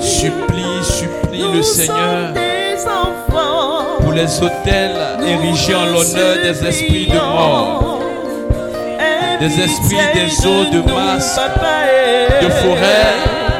Supplie, 0.00 0.82
supplie 0.82 1.52
le 1.52 1.62
Seigneur 1.62 2.34
pour 4.00 4.12
les 4.12 4.42
hôtels 4.42 4.98
érigés 5.24 5.74
en 5.74 5.86
l'honneur 5.86 6.36
des 6.42 6.66
esprits 6.66 7.06
de 7.06 7.16
mort, 7.16 8.00
des 9.38 9.60
esprits 9.60 9.96
des 10.14 10.46
eaux 10.46 10.64
de 10.72 10.92
masse, 10.92 11.38
de 12.42 12.48
forêt. 12.48 13.59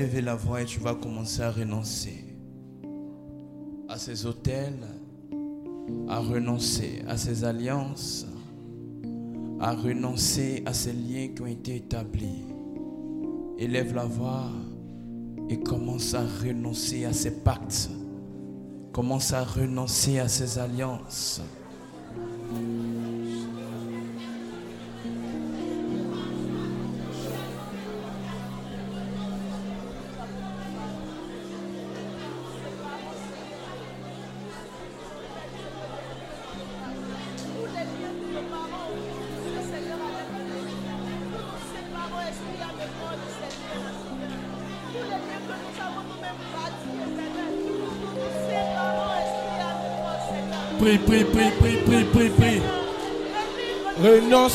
Élever 0.00 0.22
la 0.22 0.34
voix 0.34 0.62
et 0.62 0.64
tu 0.64 0.80
vas 0.80 0.94
commencer 0.94 1.42
à 1.42 1.50
renoncer 1.50 2.24
à 3.86 3.98
ces 3.98 4.24
hôtels, 4.24 4.86
à 6.08 6.20
renoncer 6.20 7.02
à 7.06 7.18
ces 7.18 7.44
alliances, 7.44 8.26
à 9.60 9.72
renoncer 9.72 10.62
à 10.64 10.72
ces 10.72 10.94
liens 10.94 11.28
qui 11.34 11.42
ont 11.42 11.46
été 11.46 11.76
établis. 11.76 12.44
Élève 13.58 13.94
la 13.94 14.06
voix 14.06 14.46
et 15.50 15.60
commence 15.60 16.14
à 16.14 16.22
renoncer 16.42 17.04
à 17.04 17.12
ces 17.12 17.42
pactes. 17.42 17.90
Commence 18.92 19.34
à 19.34 19.44
renoncer 19.44 20.18
à 20.18 20.28
ces 20.28 20.58
alliances. 20.58 21.42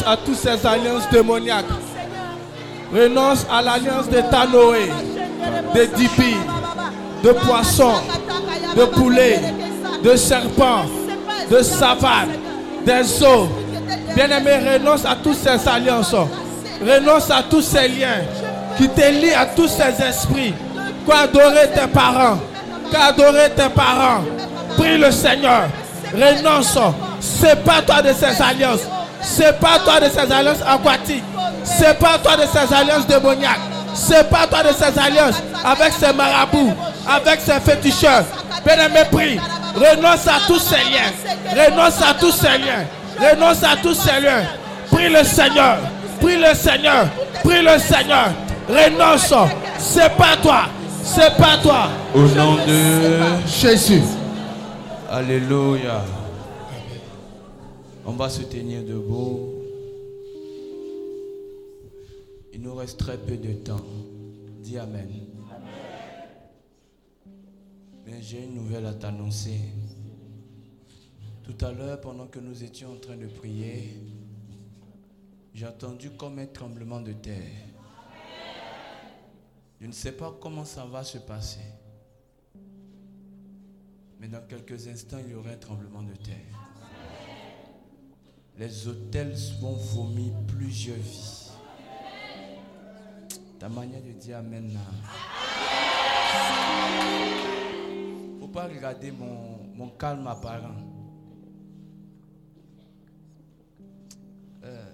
À 0.05 0.17
toutes 0.17 0.35
ces 0.37 0.65
alliances 0.65 1.09
démoniaques. 1.11 1.65
Renonce 2.93 3.45
à 3.51 3.61
l'alliance 3.61 4.09
de 4.09 4.21
Tanoé, 4.21 4.91
de 5.73 5.85
Dipi, 5.95 6.35
de 7.23 7.31
poissons, 7.31 7.95
de 8.75 8.85
poulets, 8.85 9.41
de 10.03 10.15
serpents, 10.15 10.85
de 11.49 11.61
savanes, 11.61 12.29
des 12.85 13.23
eaux. 13.23 13.49
Bien-aimé, 14.15 14.51
renonce 14.73 15.05
à 15.05 15.15
toutes 15.15 15.37
ces 15.37 15.67
alliances. 15.67 16.15
Renonce 16.81 17.31
à 17.31 17.43
tous 17.49 17.61
ces 17.61 17.87
liens 17.87 18.21
qui 18.77 18.87
te 18.89 19.09
lient 19.09 19.33
à 19.33 19.45
tous 19.45 19.67
ces 19.67 20.03
esprits 20.03 20.53
adoré 21.11 21.69
tes 21.73 21.87
parents, 21.87 22.37
qu'adorer 22.91 23.49
tes 23.55 23.69
parents. 23.69 24.23
Prie 24.77 24.97
le 24.97 25.11
Seigneur. 25.11 25.63
Renonce. 26.13 26.77
Sépare-toi 27.19 28.01
de 28.03 28.13
ces 28.13 28.41
alliances. 28.41 28.81
Sépare-toi 29.25 29.99
de 30.01 30.09
ces 30.09 30.31
alliances 30.31 30.61
aquatiques. 30.65 31.23
Sépare-toi 31.63 32.37
de 32.37 32.43
ces 32.43 32.73
alliances 32.73 33.07
démoniaques. 33.07 33.59
Sépare-toi 33.93 34.63
de 34.63 34.73
ces 34.73 34.99
alliances 34.99 35.41
avec 35.63 35.93
ces 35.93 36.13
marabouts, 36.13 36.73
avec 37.07 37.41
ces 37.41 37.59
féticheurs. 37.59 38.23
Bien-aimé, 38.65 39.01
prie. 39.11 39.39
Renonce 39.75 40.27
à 40.27 40.39
tous 40.47 40.59
ces 40.59 40.75
liens. 40.75 41.11
Renonce 41.51 42.01
à 42.01 42.13
tous 42.13 42.31
ces 42.31 42.57
liens. 42.57 42.85
Renonce 43.19 43.63
à 43.63 43.75
tous 43.81 43.95
ces 43.95 44.21
liens. 44.21 44.43
Prie 44.91 45.09
le 45.09 45.23
Seigneur. 45.23 45.77
Prie 46.21 46.37
le 46.37 46.53
Seigneur. 46.55 47.07
Prie 47.43 47.61
le 47.61 47.79
Seigneur. 47.79 48.29
Renonce. 48.69 49.33
Sépare-toi. 49.77 50.61
Sépare-toi. 51.03 51.89
Au 52.15 52.19
nom 52.21 52.55
de 52.65 53.47
Jésus. 53.47 54.01
Alléluia. 55.11 56.01
On 58.07 58.13
va 58.13 58.29
se 58.29 58.43
tenir 58.43 58.83
debout. 58.85 59.51
Il 62.53 62.61
nous 62.61 62.75
reste 62.75 62.99
très 62.99 63.17
peu 63.17 63.35
de 63.35 63.53
temps. 63.53 63.83
Dis 64.61 64.77
Amen. 64.77 65.09
Mais 68.05 68.21
j'ai 68.21 68.43
une 68.43 68.53
nouvelle 68.53 68.85
à 68.85 68.93
t'annoncer. 68.93 69.59
Tout 71.43 71.65
à 71.65 71.71
l'heure, 71.71 71.99
pendant 71.99 72.27
que 72.27 72.39
nous 72.39 72.63
étions 72.63 72.91
en 72.91 72.97
train 72.97 73.17
de 73.17 73.25
prier, 73.25 73.99
j'ai 75.55 75.65
entendu 75.65 76.11
comme 76.11 76.37
un 76.37 76.45
tremblement 76.45 77.01
de 77.01 77.13
terre. 77.13 77.65
Je 79.81 79.87
ne 79.87 79.91
sais 79.91 80.11
pas 80.11 80.35
comment 80.39 80.65
ça 80.65 80.85
va 80.85 81.03
se 81.03 81.17
passer. 81.17 81.65
Mais 84.19 84.27
dans 84.27 84.45
quelques 84.47 84.87
instants, 84.87 85.17
il 85.25 85.31
y 85.31 85.33
aura 85.33 85.49
un 85.49 85.57
tremblement 85.57 86.03
de 86.03 86.13
terre. 86.13 86.64
Les 88.57 88.87
hôtels 88.87 89.35
vont 89.59 89.73
vomir 89.73 90.31
plusieurs 90.47 90.97
vies. 90.97 91.49
Ta 93.59 93.67
manière 93.67 94.01
de 94.01 94.11
dire 94.11 94.37
Amen 94.37 94.73
là. 94.73 94.79
Faut 98.39 98.47
pas 98.47 98.67
regarder 98.67 99.11
mon, 99.11 99.57
mon 99.75 99.89
calme 99.89 100.25
apparent. 100.27 100.75
Euh, 104.63 104.85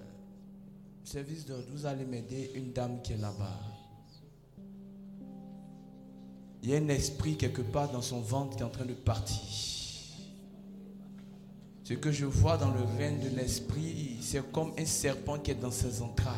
service 1.04 1.46
d'ordre, 1.46 1.64
vous 1.70 1.86
allez 1.86 2.04
m'aider 2.04 2.50
une 2.54 2.72
dame 2.72 3.00
qui 3.02 3.12
est 3.12 3.18
là-bas. 3.18 3.60
Il 6.62 6.70
y 6.70 6.74
a 6.74 6.78
un 6.78 6.88
esprit 6.88 7.36
quelque 7.36 7.62
part 7.62 7.90
dans 7.90 8.02
son 8.02 8.20
ventre 8.20 8.56
qui 8.56 8.62
est 8.62 8.66
en 8.66 8.70
train 8.70 8.84
de 8.84 8.94
partir. 8.94 9.81
Ce 11.92 11.96
que 11.98 12.10
je 12.10 12.24
vois 12.24 12.56
dans 12.56 12.70
le 12.70 12.80
règne 12.96 13.18
de 13.18 13.36
l'esprit, 13.36 14.16
c'est 14.22 14.50
comme 14.50 14.72
un 14.78 14.86
serpent 14.86 15.38
qui 15.38 15.50
est 15.50 15.60
dans 15.60 15.70
ses 15.70 16.00
entrailles. 16.00 16.32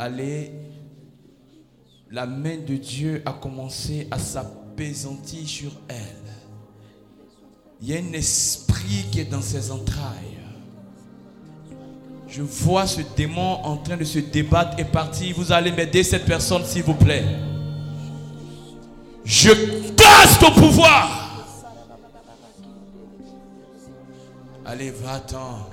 Allez, 0.00 0.50
la 2.10 2.26
main 2.26 2.56
de 2.56 2.74
Dieu 2.74 3.22
a 3.24 3.34
commencé 3.34 4.08
à 4.10 4.18
s'apaisantir 4.18 5.46
sur 5.46 5.70
elle. 5.86 5.96
Il 7.80 7.88
y 7.88 7.94
a 7.94 8.00
un 8.00 8.12
esprit 8.14 9.06
qui 9.12 9.20
est 9.20 9.30
dans 9.30 9.42
ses 9.42 9.70
entrailles. 9.70 10.40
Je 12.26 12.42
vois 12.42 12.88
ce 12.88 13.02
démon 13.16 13.60
en 13.62 13.76
train 13.76 13.96
de 13.96 14.02
se 14.02 14.18
débattre 14.18 14.76
et 14.80 14.84
partir. 14.84 15.36
Vous 15.36 15.52
allez 15.52 15.70
m'aider 15.70 16.02
cette 16.02 16.24
personne, 16.24 16.64
s'il 16.64 16.82
vous 16.82 16.94
plaît. 16.94 17.24
Je 19.24 19.52
casse 19.94 20.36
ton 20.40 20.50
pouvoir. 20.50 21.22
Allez, 24.64 24.90
va-t'en. 24.90 25.68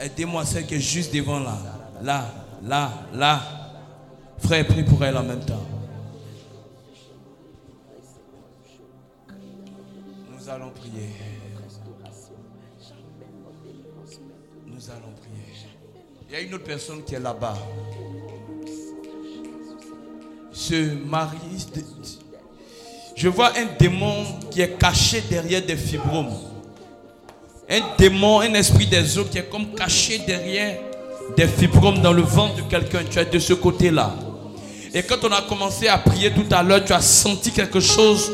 Aidez-moi 0.00 0.46
celle 0.46 0.66
qui 0.66 0.76
est 0.76 0.80
juste 0.80 1.14
devant 1.14 1.40
là. 1.40 1.58
Là, 2.02 2.24
là, 2.62 2.90
là. 3.12 3.42
Frère, 4.38 4.66
prie 4.66 4.82
pour 4.82 5.04
elle 5.04 5.16
en 5.18 5.22
même 5.22 5.44
temps. 5.44 5.66
Nous 10.30 10.48
allons 10.48 10.70
prier. 10.70 11.10
Nous 14.66 14.90
allons 14.90 15.12
prier. 15.20 15.68
Il 16.28 16.32
y 16.32 16.36
a 16.36 16.40
une 16.40 16.54
autre 16.54 16.64
personne 16.64 17.04
qui 17.04 17.14
est 17.14 17.20
là-bas. 17.20 17.58
Ce 20.50 20.94
mari. 20.94 21.36
Je 23.22 23.28
vois 23.28 23.48
un 23.48 23.66
démon 23.78 24.24
qui 24.50 24.62
est 24.62 24.78
caché 24.78 25.22
derrière 25.28 25.60
des 25.60 25.76
fibromes. 25.76 26.32
Un 27.68 27.80
démon, 27.98 28.40
un 28.40 28.54
esprit 28.54 28.86
des 28.86 29.18
eaux 29.18 29.26
qui 29.26 29.36
est 29.36 29.50
comme 29.50 29.74
caché 29.74 30.22
derrière 30.26 30.78
des 31.36 31.46
fibromes 31.46 31.98
dans 31.98 32.14
le 32.14 32.22
ventre 32.22 32.56
de 32.56 32.62
quelqu'un. 32.62 33.00
Tu 33.10 33.18
es 33.18 33.26
de 33.26 33.38
ce 33.38 33.52
côté-là. 33.52 34.14
Et 34.94 35.02
quand 35.02 35.22
on 35.22 35.32
a 35.32 35.42
commencé 35.42 35.86
à 35.86 35.98
prier 35.98 36.30
tout 36.30 36.46
à 36.50 36.62
l'heure, 36.62 36.82
tu 36.82 36.94
as 36.94 37.02
senti 37.02 37.50
quelque 37.50 37.78
chose 37.78 38.32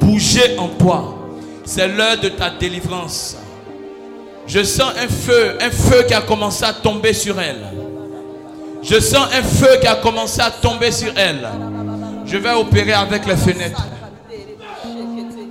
bouger 0.00 0.58
en 0.58 0.66
toi. 0.66 1.16
C'est 1.64 1.86
l'heure 1.86 2.18
de 2.18 2.30
ta 2.30 2.50
délivrance. 2.50 3.36
Je 4.48 4.64
sens 4.64 4.94
un 5.00 5.06
feu, 5.06 5.58
un 5.60 5.70
feu 5.70 6.02
qui 6.08 6.14
a 6.14 6.22
commencé 6.22 6.64
à 6.64 6.72
tomber 6.72 7.12
sur 7.12 7.40
elle. 7.40 7.64
Je 8.82 8.98
sens 8.98 9.28
un 9.32 9.44
feu 9.44 9.78
qui 9.80 9.86
a 9.86 9.94
commencé 9.94 10.40
à 10.40 10.50
tomber 10.50 10.90
sur 10.90 11.12
elle. 11.16 11.48
Je 12.26 12.36
vais 12.36 12.52
opérer 12.52 12.94
avec 12.94 13.26
les 13.26 13.36
fenêtres. 13.36 13.86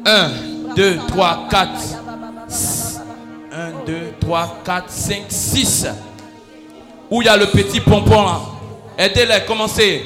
1, 0.06 0.30
2, 0.76 1.00
3, 1.08 1.48
4. 1.50 1.70
1, 3.52 3.86
2, 3.86 4.14
3, 4.20 4.58
4, 4.66 4.90
5, 4.90 5.22
6. 5.30 5.88
Où 7.10 7.22
il 7.22 7.26
y 7.26 7.30
a 7.30 7.38
le 7.38 7.48
petit 7.48 7.80
pompon. 7.80 8.26
Aidez-les, 8.98 9.46
commencez. 9.46 10.06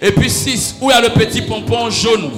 Et 0.00 0.12
puis 0.12 0.28
6. 0.28 0.76
Où 0.80 0.90
il 0.90 0.94
y 0.94 0.96
a 0.96 1.00
le 1.00 1.10
petit 1.10 1.42
pompon 1.42 1.90
jaune? 1.90 2.30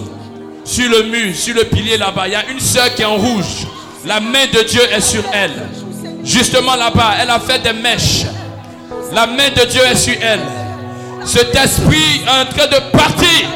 Sur 0.65 0.91
le 0.91 1.05
mur, 1.05 1.35
sur 1.35 1.55
le 1.55 1.65
pilier 1.65 1.97
là-bas. 1.97 2.27
Il 2.27 2.33
y 2.33 2.37
a 2.37 2.49
une 2.51 2.61
soeur 2.61 2.95
qui 2.95 3.03
est 3.03 3.07
en 3.07 3.17
rouge. 3.17 3.67
La 4.05 4.21
main 4.21 4.47
de 4.53 4.63
Dieu 4.63 4.83
est 4.93 5.01
sur 5.01 5.23
elle. 5.33 5.69
Justement 6.25 6.75
là-bas, 6.75 7.15
elle 7.21 7.31
a 7.31 7.41
fait 7.41 7.61
des 7.61 7.73
mèches. 7.73 8.27
La 9.13 9.27
main 9.27 9.49
de 9.49 9.65
Dieu 9.65 9.81
est 9.83 9.97
sur 9.97 10.15
elle. 10.21 10.41
Cet 11.25 11.55
esprit 11.55 12.23
est 12.25 12.29
en 12.29 12.45
train 12.47 12.67
de 12.67 12.91
partir. 12.91 13.49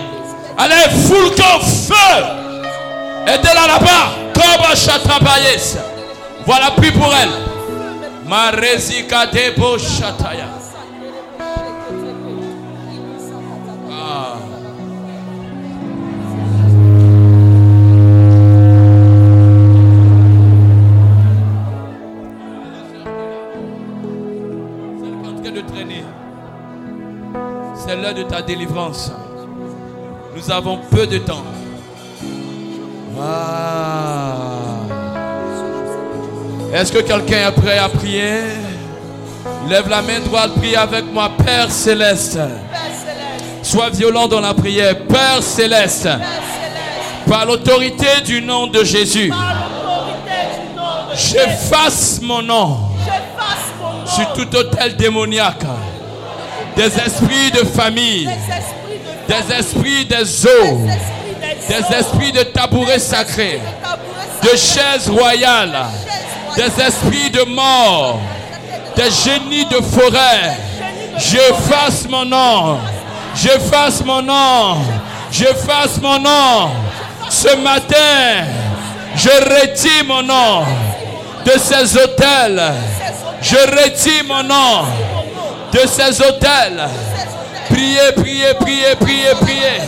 Allez, 0.56 0.90
full 1.06 1.30
comme 1.36 1.62
feu. 1.62 2.40
Aidez-la 3.26 3.66
là-bas. 3.66 4.30
Comme 4.34 4.76
Chatabayes. 4.76 5.78
Voilà, 6.46 6.70
prie 6.70 6.90
pour 6.90 7.12
elle. 7.14 7.28
Marezika 8.26 9.26
debo 9.26 9.76
Chataya. 9.78 10.46
Ah. 13.90 14.36
C'est 24.98 25.28
en 25.28 25.42
train 25.42 25.50
de 25.50 25.60
traîner. 25.60 26.04
C'est 27.74 27.96
l'heure 27.96 28.14
de 28.14 28.22
ta 28.22 28.40
délivrance. 28.42 29.12
Nous 30.34 30.50
avons 30.50 30.78
peu 30.90 31.06
de 31.06 31.18
temps. 31.18 31.44
Ah. 33.22 34.44
Est-ce 36.72 36.92
que 36.92 37.00
quelqu'un 37.00 37.48
est 37.48 37.52
prêt 37.52 37.78
à 37.78 37.88
prier? 37.88 38.40
Lève 39.68 39.88
la 39.88 40.02
main 40.02 40.20
droite, 40.20 40.52
prie 40.56 40.74
avec 40.76 41.04
moi, 41.12 41.30
Père 41.44 41.70
céleste. 41.70 42.38
Sois 43.62 43.90
violent 43.90 44.26
dans 44.26 44.40
la 44.40 44.54
prière, 44.54 44.96
Père 45.06 45.42
céleste. 45.42 46.08
Par 47.28 47.44
l'autorité 47.46 48.20
du 48.24 48.40
nom 48.42 48.66
de 48.66 48.82
Jésus, 48.82 49.30
j'efface 51.14 52.20
mon 52.22 52.42
nom 52.42 52.78
sur 54.06 54.32
tout 54.32 54.56
hôtel 54.56 54.96
démoniaque. 54.96 55.64
Des 56.76 56.86
esprits 56.86 57.50
de 57.52 57.64
famille, 57.66 58.28
des 59.28 59.54
esprits 59.54 60.06
des 60.06 60.46
eaux, 60.46 60.80
des 61.68 61.96
esprits 61.96 62.32
de 62.32 62.42
tabourets 62.42 62.98
sacrés, 62.98 63.60
de 64.42 64.56
chaises 64.56 65.08
royales, 65.08 65.86
des 66.56 66.82
esprits 66.82 67.30
de 67.30 67.44
mort, 67.44 68.20
des 68.96 69.10
génies 69.10 69.66
de 69.66 69.80
forêt. 69.82 70.56
J'efface 71.18 72.08
mon 72.08 72.24
nom, 72.24 72.78
j'efface 73.34 74.04
mon 74.04 74.22
nom, 74.22 74.78
j'efface 75.30 76.00
mon 76.00 76.18
nom. 76.18 76.70
Ce 77.28 77.54
matin, 77.56 78.46
je 79.14 79.28
retire 79.28 80.04
mon 80.06 80.22
nom 80.22 80.64
de 81.44 81.52
ces 81.58 81.96
hôtels. 81.96 82.62
Je 83.42 83.56
retire 83.56 84.24
mon 84.28 84.42
nom 84.42 84.84
de 85.72 85.78
ces 85.86 86.20
hôtels. 86.20 86.82
Priez, 87.70 88.12
priez, 88.16 88.54
priez, 88.54 88.96
priez, 88.98 89.34
priez. 89.40 89.80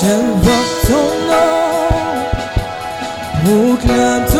J'invoque 0.00 0.74
ton 0.86 1.08
nom, 1.28 1.50
proclame 3.44 4.35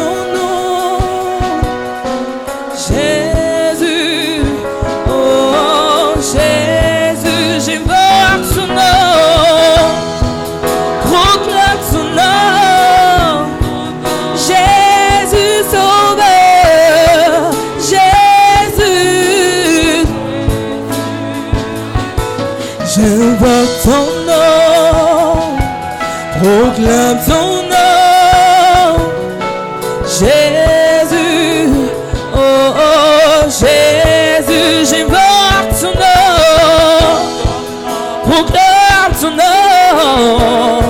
proclame 26.97 27.19
ton 27.27 27.63
nom. 27.69 28.97
Jésus, 30.05 31.69
oh, 32.35 32.39
oh 32.39 33.45
Jésus, 33.49 34.87
j'invoque 34.91 35.73
ton 35.81 35.89
nom, 35.89 37.19
proclame 38.25 39.13
ton 39.21 39.31
nom. 39.31 40.81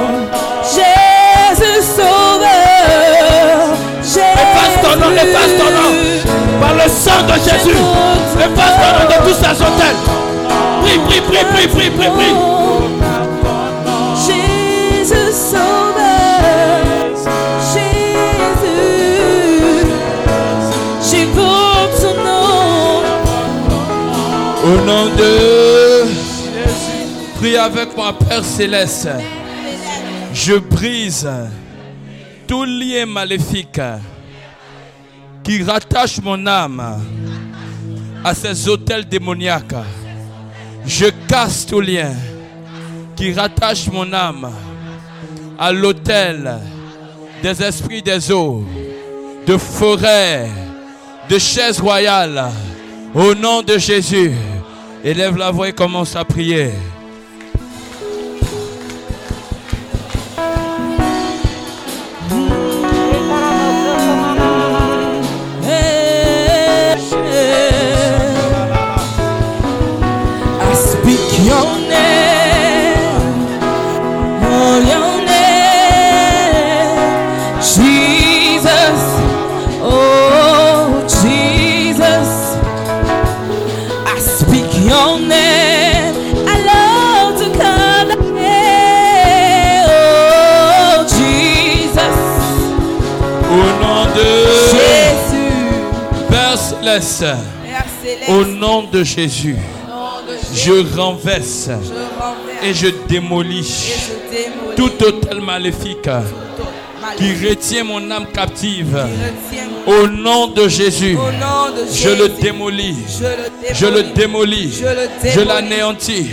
Jésus 0.63 1.83
sauveur, 1.97 2.47
Jésus. 4.03 4.21
Efface 4.21 4.77
ton 4.83 4.97
nom, 5.01 5.13
efface 5.13 5.55
ton 5.59 5.71
nom. 5.71 5.93
Par 6.61 6.75
le 6.75 6.89
sang 6.89 7.23
de 7.27 7.35
Jésus. 7.35 7.81
Efface 8.39 8.77
ton 8.81 8.91
nom 8.99 9.07
de 9.09 9.29
tous 9.29 9.37
ces 9.43 9.57
hôtels. 9.63 10.01
Prie, 10.83 10.99
prie, 10.99 11.21
prie, 11.21 11.45
prie, 11.53 11.69
prie, 11.69 11.91
prie, 11.91 12.11
prie. 12.11 12.66
Au 24.67 24.81
nom 24.85 25.07
de 25.15 26.03
Prie 27.37 27.57
avec 27.57 27.97
moi, 27.97 28.13
Père 28.19 28.45
céleste. 28.45 29.09
Je 30.35 30.55
brise 30.55 31.29
tout 32.49 32.65
lien 32.65 33.07
maléfique 33.07 33.81
qui 35.45 35.63
rattache 35.63 36.21
mon 36.21 36.45
âme 36.49 37.01
à 38.25 38.35
ces 38.35 38.69
hôtels 38.69 39.07
démoniaques. 39.07 39.85
Je 40.85 41.07
casse 41.29 41.65
tout 41.65 41.81
lien 41.81 42.13
qui 43.15 43.33
rattache 43.33 43.87
mon 43.93 44.13
âme 44.13 44.51
à 45.61 45.71
l'hôtel 45.71 46.59
des 47.41 47.63
esprits 47.63 48.03
des 48.03 48.33
eaux, 48.33 48.65
de 49.47 49.57
forêts, 49.57 50.51
de 51.29 51.39
chaises 51.39 51.79
royales. 51.79 52.51
Au 53.15 53.33
nom 53.33 53.63
de 53.63 53.79
Jésus, 53.79 54.33
élève 55.05 55.37
la 55.37 55.51
voix 55.51 55.69
et 55.69 55.73
commence 55.73 56.17
à 56.17 56.25
prier. 56.25 56.71
Au 98.37 98.45
nom 98.45 98.83
de 98.93 99.03
Jésus, 99.03 99.57
je 100.55 100.97
renverse 100.97 101.71
et 102.63 102.75
je 102.75 102.89
démolis 103.09 104.03
tout 104.77 104.93
hôtel 105.03 105.41
maléfique 105.41 106.09
qui 107.17 107.49
retient 107.49 107.85
mon 107.85 108.11
âme 108.11 108.27
captive. 108.35 108.99
Au 109.87 110.07
nom 110.09 110.49
de 110.49 110.69
Jésus, 110.69 111.17
je 111.95 112.09
le 112.11 112.29
démolis. 112.41 112.97
Je 113.73 113.87
le 113.87 114.03
démolis. 114.15 114.83
Je 115.25 115.41
l'anéantis. 115.41 116.31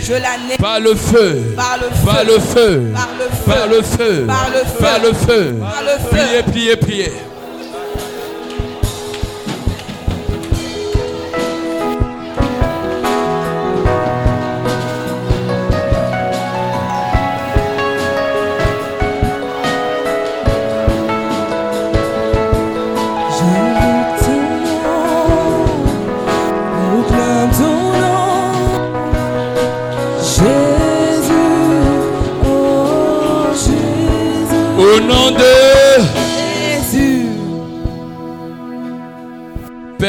Par 0.60 0.80
le 0.80 0.94
feu. 0.94 1.54
Par 1.56 1.78
le 1.78 2.38
feu. 2.38 2.92
Par 3.46 3.66
le 3.68 3.80
feu. 3.82 4.26
Par 4.26 5.00
le 5.02 5.12
feu. 5.14 5.56
Priez, 6.10 6.42
priez, 6.42 6.76
priez. 6.76 7.12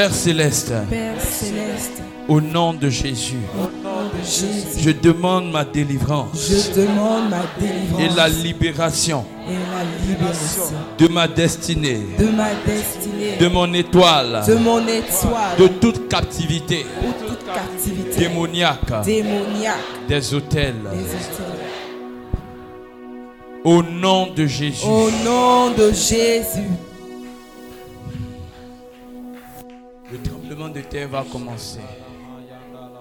Père 0.06 0.14
céleste, 0.14 0.72
Père 0.88 1.20
céleste, 1.20 2.04
au 2.28 2.40
nom 2.40 2.76
de 2.76 2.90
Jésus, 2.90 3.40
au 3.58 3.62
nom 3.84 4.04
de 4.14 4.24
Jésus, 4.24 4.80
je 4.82 4.92
demande 4.92 5.50
ma 5.52 5.66
délivrance 5.66 6.48
je 6.48 6.80
demande 6.80 7.32
ma 7.32 7.42
délivrance 7.60 8.02
et 8.02 8.16
la 8.16 8.30
libération 8.30 9.26
et 9.50 9.54
la 9.54 10.06
libération 10.08 10.62
de 11.00 11.08
ma 11.08 11.28
destinée, 11.28 12.02
de 12.20 12.26
ma 12.26 12.50
destinée, 12.68 13.38
de 13.40 13.48
mon 13.48 13.74
étoile, 13.74 14.44
de 14.48 14.54
mon 14.54 14.82
étoile, 14.88 15.58
de 15.58 15.68
toute 15.70 16.08
captivité 16.08 16.86
de 17.02 17.28
toute 17.28 17.44
captivité 17.52 18.20
démoniaque 18.28 19.04
démoniaque 19.04 19.76
des 20.08 20.34
hôtels. 20.36 20.76
des 20.84 21.00
hôtels. 21.00 21.66
Au 23.64 23.82
nom 23.82 24.28
de 24.36 24.46
Jésus. 24.46 24.86
Au 24.86 25.10
nom 25.26 25.72
de 25.72 25.92
Jésus. 25.92 26.70
Le 30.12 30.18
tremblement 30.22 30.70
de 30.70 30.82
terre 30.82 31.10
va 31.10 31.26
commencer. 31.30 31.80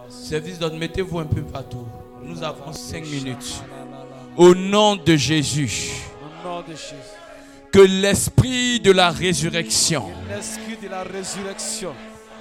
Service 0.08 0.58
d'ordre, 0.58 0.76
mettez-vous 0.76 1.18
un 1.18 1.24
peu 1.26 1.42
partout. 1.42 1.86
Nous 2.22 2.42
avons 2.42 2.72
cinq 2.72 3.04
minutes. 3.06 3.62
Au 4.36 4.54
nom 4.54 4.96
de 4.96 5.14
Jésus, 5.16 5.92
que 7.70 7.78
l'esprit 7.80 8.80
de 8.80 8.90
la 8.90 9.10
résurrection, 9.10 10.06
L'esprit 10.28 10.76
de 10.82 10.88
la 10.88 11.02
résurrection. 11.04 11.92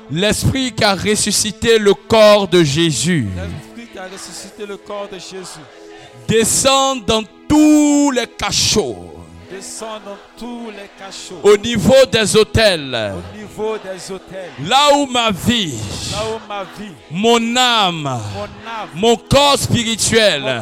l'esprit 0.10 0.72
qui 0.72 0.84
a 0.84 0.96
ressuscité 0.96 1.78
le 1.78 1.94
corps 1.94 2.48
de 2.48 2.64
Jésus, 2.64 3.28
L'esprit 3.36 3.88
qui 3.92 4.00
a 4.00 4.08
ressuscité 4.08 4.66
le 4.66 4.78
corps 4.78 5.08
de 5.12 5.20
Jésus. 5.20 5.60
descende 6.28 7.06
dans 7.06 7.24
tous 7.48 8.10
les 8.12 8.26
cachots, 8.28 9.13
au 11.44 11.58
niveau 11.58 12.06
des 12.12 12.38
hôtels, 12.38 12.92
là 14.66 14.90
où 14.96 15.06
ma 15.06 15.32
vie, 15.32 15.76
mon 17.12 17.56
âme, 17.56 18.20
mon 18.96 19.16
corps 19.16 19.58
spirituel 19.58 20.62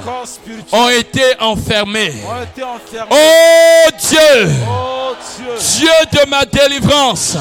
ont 0.71 0.89
été 0.89 1.23
enfermés. 1.39 2.13
Oh, 2.25 2.31
oh 3.11 3.89
Dieu, 3.99 4.49
Dieu! 5.77 5.89
De 6.11 6.29
ma 6.29 6.45
délivrance, 6.45 7.37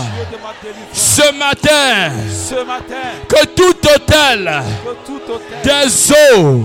ce 0.92 1.32
matin, 1.32 2.12
que 3.28 3.46
tout 3.46 3.74
hôtel 3.94 4.62
des 5.64 6.12
eaux, 6.12 6.64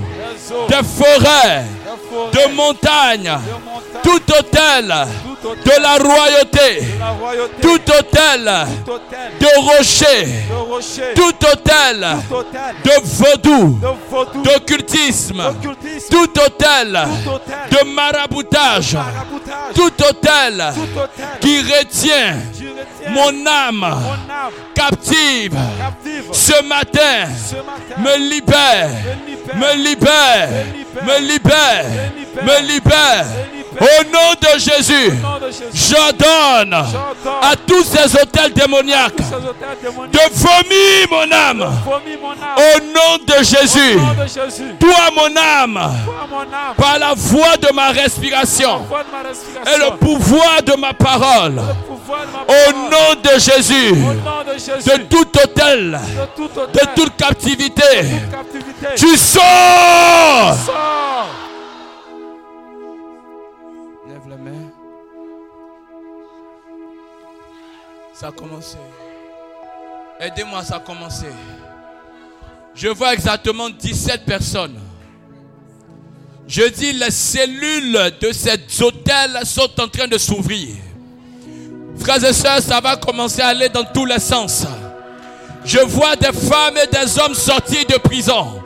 de 0.68 0.84
forêts, 0.84 1.66
de 2.32 2.54
montagnes, 2.54 3.38
tout 4.04 4.22
hôtel 4.38 4.94
de 5.44 5.82
la 5.82 5.98
royauté, 5.98 6.88
tout 7.62 7.82
hôtel 7.92 8.52
de 9.40 9.60
rochers, 9.60 10.46
tout 11.16 11.36
hôtel 11.52 12.06
de 12.84 12.92
vaudou, 13.04 13.80
d'occultisme, 14.44 15.44
tout 16.10 16.40
hôtel 16.40 17.00
de 17.72 17.86
maraboutage, 17.86 18.98
tout 19.74 19.94
hôtel 20.04 20.74
qui 21.42 21.62
retient 21.62 22.36
mon 23.10 23.46
âme 23.46 23.86
captive 24.74 25.58
ce 26.32 26.64
matin 26.64 27.28
me 27.98 28.30
libère, 28.30 28.90
me 29.56 29.76
libère, 29.84 30.50
me 31.04 31.28
libère, 31.28 31.86
me 32.44 32.68
libère. 32.68 33.26
Au 33.80 34.04
nom 34.06 34.34
de 34.42 34.60
Jésus, 34.60 35.12
j'ordonne 35.74 36.74
à 36.74 37.56
tous 37.68 37.84
ces 37.84 38.16
hôtels 38.16 38.54
démoniaques 38.54 39.18
de 39.18 40.20
vomir 40.34 41.08
mon 41.12 41.32
âme. 41.32 41.74
Au 42.58 42.80
nom 42.80 43.18
de 43.26 43.44
Jésus, 43.44 44.00
toi 44.80 45.10
mon 45.16 45.36
âme, 45.38 45.92
par 46.78 47.00
la 47.00 47.14
voix 47.16 47.58
de 47.58 47.74
ma 47.74 47.90
respiration 47.90 48.86
et 49.66 49.78
le 49.78 49.98
pouvoir 49.98 50.64
de 50.66 50.76
ma 50.80 50.94
parole, 50.94 51.62
au 52.48 52.74
nom 52.74 53.22
de 53.22 53.40
Jésus, 53.40 53.94
de 53.94 55.04
tout 55.04 55.28
hôtel, 55.44 56.00
de 56.38 56.80
toute 56.96 57.16
captivité, 57.18 57.84
tu 58.96 59.18
sors. 59.18 60.56
Ça 68.18 68.28
a 68.28 68.32
commencé. 68.32 68.78
Aidez-moi, 70.22 70.64
ça 70.64 70.78
a 70.78 70.80
commencé. 70.80 71.26
Je 72.74 72.88
vois 72.88 73.14
exactement 73.14 73.70
17 73.70 74.24
personnes. 74.24 74.80
Je 76.48 76.62
dis, 76.70 76.94
les 76.94 77.12
cellules 77.12 78.14
de 78.22 78.32
cet 78.32 78.82
hôtel 78.82 79.38
sont 79.44 79.70
en 79.82 79.90
train 79.90 80.08
de 80.08 80.18
s'ouvrir. 80.18 80.78
Frères 82.00 82.24
et 82.24 82.32
sœurs, 82.32 82.62
ça 82.62 82.80
va 82.80 82.96
commencer 82.96 83.42
à 83.42 83.48
aller 83.48 83.68
dans 83.68 83.84
tous 83.84 84.06
les 84.06 84.20
sens. 84.20 84.66
Je 85.66 85.80
vois 85.80 86.16
des 86.16 86.32
femmes 86.32 86.78
et 86.78 86.88
des 86.88 87.20
hommes 87.20 87.36
sortir 87.36 87.86
de 87.86 87.98
prison. 87.98 88.62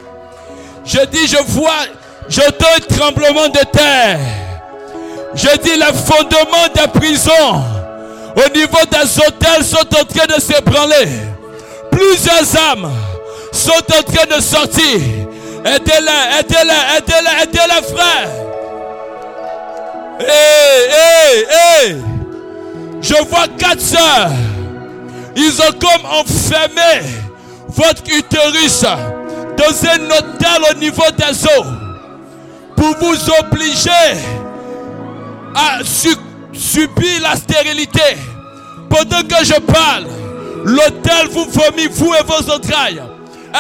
Je 0.86 1.04
dis, 1.06 1.26
je 1.28 1.42
vois, 1.48 1.88
j'entends 2.28 2.66
un 2.78 2.82
tremblement 2.82 3.48
de 3.48 3.66
terre. 3.72 4.20
Je 5.34 5.58
dis, 5.58 5.76
les 5.76 5.98
fondements 5.98 6.68
des 6.76 7.00
prisons 7.00 7.79
au 8.36 8.58
niveau 8.58 8.78
des 8.92 9.20
hôtels 9.20 9.64
sont 9.64 9.78
en 9.78 10.06
train 10.06 10.26
de 10.36 10.40
s'ébranler. 10.42 11.08
Plusieurs 11.92 12.56
âmes 12.72 12.92
sont 13.52 13.72
en 13.72 14.04
train 14.04 14.38
de 14.38 14.42
sortir. 14.42 15.00
Aidez-les, 15.66 16.40
aidez-les, 16.40 16.98
aidez-les, 16.98 17.44
aidez-les, 17.44 17.96
frères. 17.96 18.30
Hé, 20.20 20.86
hé, 20.92 21.88
hé. 21.90 21.96
Je 23.02 23.14
vois 23.30 23.48
quatre 23.58 23.82
sœurs. 23.82 24.32
Ils 25.36 25.62
ont 25.62 25.72
comme 25.80 26.06
enfermé 26.06 27.08
votre 27.70 28.04
utérus 28.08 28.82
dans 28.82 29.90
un 29.90 30.06
hôtel 30.06 30.62
au 30.72 30.74
niveau 30.76 31.04
des 31.18 31.46
eaux 31.46 31.66
pour 32.76 32.96
vous 33.00 33.18
obliger 33.40 33.90
à 35.56 35.80
su- 35.84 36.16
subir 36.60 37.22
la 37.22 37.36
stérilité. 37.36 38.18
Pendant 38.90 39.22
que 39.22 39.46
je 39.46 39.60
parle, 39.60 40.06
l'hôtel 40.66 41.28
vous 41.32 41.46
vomit, 41.46 41.88
vous 41.90 42.14
et 42.14 42.24
vos 42.24 42.52
entrailles. 42.52 43.02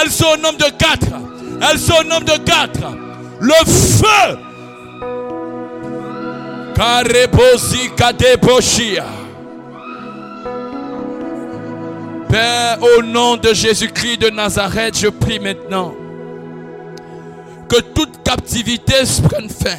Elles 0.02 0.12
sont 0.12 0.26
au 0.34 0.38
nombre 0.38 0.58
de 0.58 0.72
quatre. 0.78 1.08
Elles 1.62 1.80
sont 1.80 1.94
au 2.02 2.04
nombre 2.04 2.26
de 2.26 2.38
quatre. 2.44 2.80
Le 3.40 3.54
feu. 3.66 4.38
Karebosi 6.76 7.92
kadeboshia. 7.96 9.06
Père, 12.30 12.78
au 12.82 13.02
nom 13.02 13.38
de 13.38 13.54
Jésus-Christ 13.54 14.18
de 14.18 14.30
Nazareth, 14.30 15.00
je 15.00 15.08
prie 15.08 15.40
maintenant 15.40 15.96
que 17.68 17.82
toute 17.82 18.24
captivité 18.24 19.06
se 19.06 19.22
prenne 19.22 19.50
fin. 19.50 19.78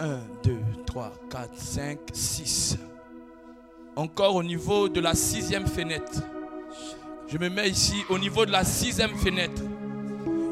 Un, 0.00 0.20
deux, 0.44 0.60
trois, 0.86 1.12
quatre, 1.28 1.56
cinq, 1.56 1.98
six. 2.12 2.76
Encore 3.96 4.36
au 4.36 4.42
niveau 4.44 4.88
de 4.88 5.00
la 5.00 5.14
sixième 5.14 5.66
fenêtre. 5.66 6.22
Je 7.26 7.36
me 7.36 7.48
mets 7.48 7.68
ici 7.68 7.96
au 8.08 8.18
niveau 8.18 8.46
de 8.46 8.52
la 8.52 8.64
sixième 8.64 9.16
fenêtre. 9.16 9.60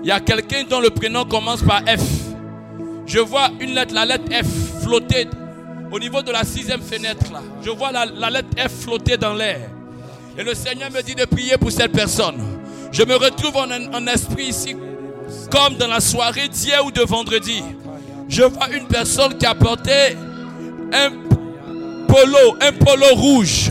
Il 0.03 0.09
y 0.09 0.11
a 0.11 0.19
quelqu'un 0.21 0.65
dont 0.65 0.81
le 0.81 0.91
prénom 0.91 1.25
commence 1.25 1.63
par 1.63 1.81
F. 1.83 2.03
Je 3.07 3.21
vois 3.21 3.51
une 3.61 3.75
lettre, 3.75 3.95
la 3.95 4.05
lettre 4.05 4.31
F 4.33 4.83
flotter 4.83 5.29
au 5.93 5.99
niveau 6.01 6.23
de 6.23 6.33
la 6.33 6.43
sixième 6.43 6.83
fenêtre 6.83 7.33
là. 7.33 7.41
Je 7.63 7.71
vois 7.71 7.93
la, 7.93 8.31
lettre 8.31 8.49
F 8.59 8.83
flotter 8.83 9.17
dans 9.17 9.35
l'air. 9.35 9.71
Et 10.37 10.43
le 10.43 10.55
Seigneur 10.55 10.91
me 10.91 11.03
dit 11.03 11.15
de 11.15 11.25
prier 11.25 11.57
pour 11.57 11.71
cette 11.71 11.93
personne. 11.93 12.43
Je 12.91 13.05
me 13.05 13.15
retrouve 13.15 13.57
en 13.57 14.07
esprit 14.09 14.47
ici 14.47 14.77
comme 15.51 15.77
dans 15.77 15.89
la 15.89 16.01
soirée 16.01 16.49
d'hier 16.49 16.85
ou 16.85 16.91
de 16.91 17.03
vendredi. 17.03 17.63
Je 18.29 18.43
vois 18.43 18.69
une 18.71 18.87
personne 18.87 19.37
qui 19.39 19.47
a 19.47 19.55
porté 19.55 20.17
un 20.93 21.11
polo, 22.09 22.57
un 22.61 22.73
polo 22.73 23.15
rouge 23.15 23.71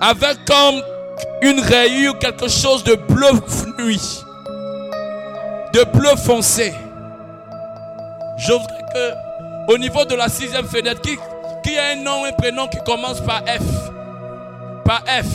avec 0.00 0.44
comme 0.46 0.82
une 1.42 1.60
rayure, 1.60 2.18
quelque 2.18 2.48
chose 2.48 2.82
de 2.84 2.94
bleu 2.94 3.30
nuit, 3.78 4.22
de 5.72 5.84
bleu 5.96 6.16
foncé. 6.16 6.74
Je 8.38 8.52
voudrais 8.52 8.84
que, 8.92 9.72
au 9.72 9.78
niveau 9.78 10.04
de 10.04 10.14
la 10.14 10.28
sixième 10.28 10.66
fenêtre, 10.66 11.00
qui, 11.00 11.16
qui 11.62 11.78
a 11.78 11.92
un 11.92 11.96
nom, 11.96 12.24
un 12.24 12.32
prénom 12.32 12.66
qui 12.66 12.78
commence 12.84 13.20
par 13.20 13.42
F? 13.46 13.62
Par 14.84 15.02
F. 15.06 15.26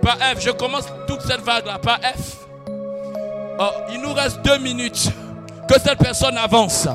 Par 0.00 0.16
F. 0.16 0.40
Je 0.40 0.50
commence 0.50 0.84
toute 1.06 1.22
cette 1.22 1.40
vague-là, 1.40 1.78
par 1.78 1.98
F. 1.98 2.36
Oh, 3.58 3.70
il 3.92 4.00
nous 4.00 4.12
reste 4.14 4.40
deux 4.42 4.58
minutes 4.58 5.10
que 5.68 5.74
cette 5.80 5.98
personne 5.98 6.38
avance. 6.38 6.86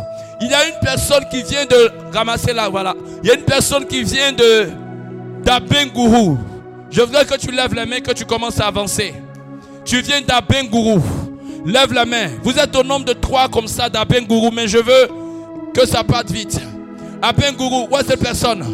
Il 0.44 0.50
y 0.50 0.54
a 0.54 0.68
une 0.68 0.80
personne 0.82 1.24
qui 1.32 1.42
vient 1.42 1.66
de 1.66 1.90
ramasser 2.14 2.52
là, 2.52 2.68
voilà. 2.68 2.94
Il 3.24 3.30
y 3.30 3.32
a 3.32 3.36
une 3.36 3.46
personne 3.46 3.86
qui 3.88 4.04
vient 4.04 4.34
de 4.34 4.68
d'Abengourou. 5.42 6.38
Je 6.92 7.02
voudrais 7.02 7.26
que 7.26 7.38
tu 7.38 7.50
lèves 7.50 7.74
la 7.74 7.86
main, 7.86 8.02
que 8.02 8.12
tu 8.12 8.26
commences 8.26 8.60
à 8.60 8.68
avancer. 8.68 9.14
Tu 9.86 10.02
viens 10.02 10.20
d'Abengourou. 10.22 11.02
Lève 11.66 11.94
la 11.94 12.04
main. 12.04 12.28
Vous 12.44 12.60
êtes 12.60 12.76
au 12.76 12.84
nombre 12.84 13.06
de 13.06 13.14
trois 13.14 13.48
comme 13.48 13.68
ça 13.68 13.88
d'Abengourou, 13.88 14.52
mais 14.52 14.68
je 14.68 14.80
veux 14.80 15.08
que 15.74 15.88
ça 15.88 16.04
parte 16.04 16.30
vite. 16.30 16.60
Abengourou, 17.22 17.88
où 17.90 17.98
est 17.98 18.04
cette 18.04 18.20
personne? 18.20 18.66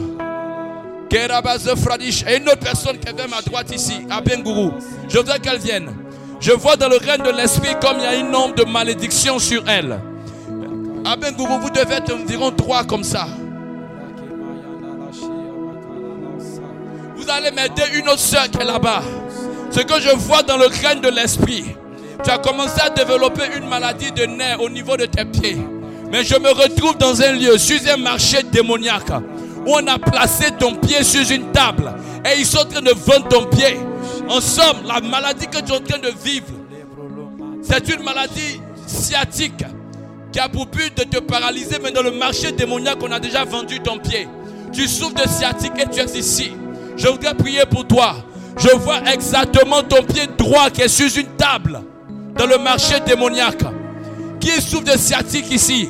Fradish. 1.77 2.23
Et 2.27 2.37
une 2.37 2.49
autre 2.49 2.61
personne 2.61 2.97
qui 2.97 3.09
est 3.09 3.15
vers 3.15 3.29
ma 3.29 3.43
droite 3.43 3.71
ici, 3.75 4.07
Abengourou. 4.09 4.73
Je 5.07 5.19
voudrais 5.19 5.39
qu'elle 5.39 5.59
vienne. 5.59 5.91
Je 6.39 6.51
vois 6.51 6.77
dans 6.77 6.89
le 6.89 6.97
règne 6.97 7.21
de 7.21 7.29
l'esprit 7.29 7.75
comme 7.79 7.97
il 7.99 8.03
y 8.03 8.07
a 8.07 8.15
une 8.15 8.31
nombre 8.31 8.55
de 8.55 8.63
malédictions 8.63 9.37
sur 9.37 9.63
elle. 9.67 9.99
Abengourou, 11.05 11.59
vous 11.59 11.69
devez 11.69 11.95
être 11.95 12.13
environ 12.13 12.51
trois 12.51 12.83
comme 12.83 13.03
ça. 13.03 13.27
Vous 17.15 17.29
allez 17.29 17.51
m'aider 17.51 17.83
une 17.95 18.07
autre 18.07 18.19
soeur 18.19 18.49
qui 18.49 18.59
est 18.59 18.65
là-bas. 18.65 19.01
Ce 19.71 19.81
que 19.81 19.99
je 20.01 20.15
vois 20.15 20.43
dans 20.43 20.57
le 20.57 20.65
règne 20.65 21.01
de 21.01 21.09
l'esprit. 21.09 21.65
Tu 22.23 22.29
as 22.29 22.37
commencé 22.37 22.81
à 22.81 22.89
développer 22.89 23.43
une 23.55 23.67
maladie 23.67 24.11
de 24.11 24.25
nerfs 24.25 24.61
au 24.61 24.69
niveau 24.69 24.97
de 24.97 25.05
tes 25.05 25.25
pieds. 25.25 25.57
Mais 26.11 26.23
je 26.23 26.35
me 26.35 26.49
retrouve 26.49 26.97
dans 26.97 27.21
un 27.21 27.31
lieu, 27.33 27.57
sur 27.57 27.77
un 27.91 27.97
marché 27.97 28.43
démoniaque, 28.43 29.11
où 29.65 29.75
on 29.75 29.87
a 29.87 29.99
placé 29.99 30.51
ton 30.57 30.75
pied 30.75 31.03
sur 31.03 31.29
une 31.31 31.51
table. 31.51 31.93
Et 32.25 32.39
ils 32.39 32.45
sont 32.45 32.59
en 32.59 32.65
train 32.65 32.81
de 32.81 32.91
vendre 32.91 33.27
ton 33.29 33.45
pied. 33.45 33.77
En 34.27 34.41
somme, 34.41 34.77
la 34.85 34.99
maladie 34.99 35.47
que 35.47 35.59
tu 35.59 35.71
es 35.71 35.75
en 35.75 35.79
train 35.79 35.99
de 35.99 36.11
vivre, 36.23 36.47
c'est 37.61 37.87
une 37.89 38.03
maladie 38.03 38.59
sciatique 38.87 39.63
qui 40.31 40.39
a 40.39 40.49
pour 40.49 40.67
but 40.67 40.95
de 40.97 41.03
te 41.03 41.19
paralyser. 41.19 41.77
Mais 41.81 41.91
dans 41.91 42.03
le 42.03 42.11
marché 42.11 42.51
démoniaque, 42.51 42.99
on 43.01 43.11
a 43.11 43.19
déjà 43.19 43.43
vendu 43.45 43.79
ton 43.79 43.97
pied. 43.97 44.27
Tu 44.71 44.87
souffres 44.87 45.15
de 45.15 45.27
sciatique 45.27 45.73
et 45.77 45.87
tu 45.89 45.99
es 45.99 46.17
ici. 46.17 46.51
Je 46.95 47.07
voudrais 47.07 47.33
prier 47.33 47.65
pour 47.65 47.87
toi. 47.87 48.15
Je 48.57 48.69
vois 48.75 49.01
exactement 49.11 49.81
ton 49.83 50.03
pied 50.03 50.27
droit 50.37 50.69
qui 50.69 50.81
est 50.81 50.87
sur 50.87 51.07
une 51.17 51.29
table 51.37 51.81
dans 52.35 52.45
le 52.45 52.57
marché 52.57 52.99
démoniaque. 53.05 53.63
Qui 54.39 54.61
souffre 54.61 54.85
de 54.85 54.97
sciatique 54.97 55.51
ici? 55.51 55.89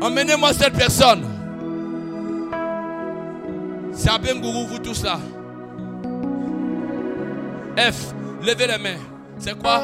Emmenez-moi 0.00 0.52
cette 0.52 0.74
personne. 0.74 1.24
C'est 3.92 4.10
Abengourou, 4.10 4.66
vous 4.66 4.78
tous 4.78 5.02
là. 5.04 5.18
F, 7.76 8.14
levez 8.42 8.66
les 8.66 8.78
mains. 8.78 8.98
C'est 9.38 9.58
quoi? 9.58 9.80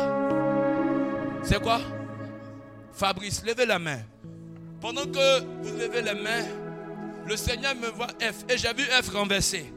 C'est 1.42 1.60
quoi? 1.62 1.80
Fabrice, 2.96 3.42
levez 3.46 3.66
la 3.66 3.78
main. 3.78 3.98
Pendant 4.80 5.04
que 5.04 5.40
vous 5.62 5.76
levez 5.78 6.00
les 6.00 6.14
mains, 6.14 6.46
le 7.26 7.36
Seigneur 7.36 7.74
me 7.74 7.88
voit 7.88 8.06
F 8.20 8.44
et 8.48 8.56
j'ai 8.56 8.72
vu 8.72 8.84
F 8.84 9.10
renversé. 9.10 9.70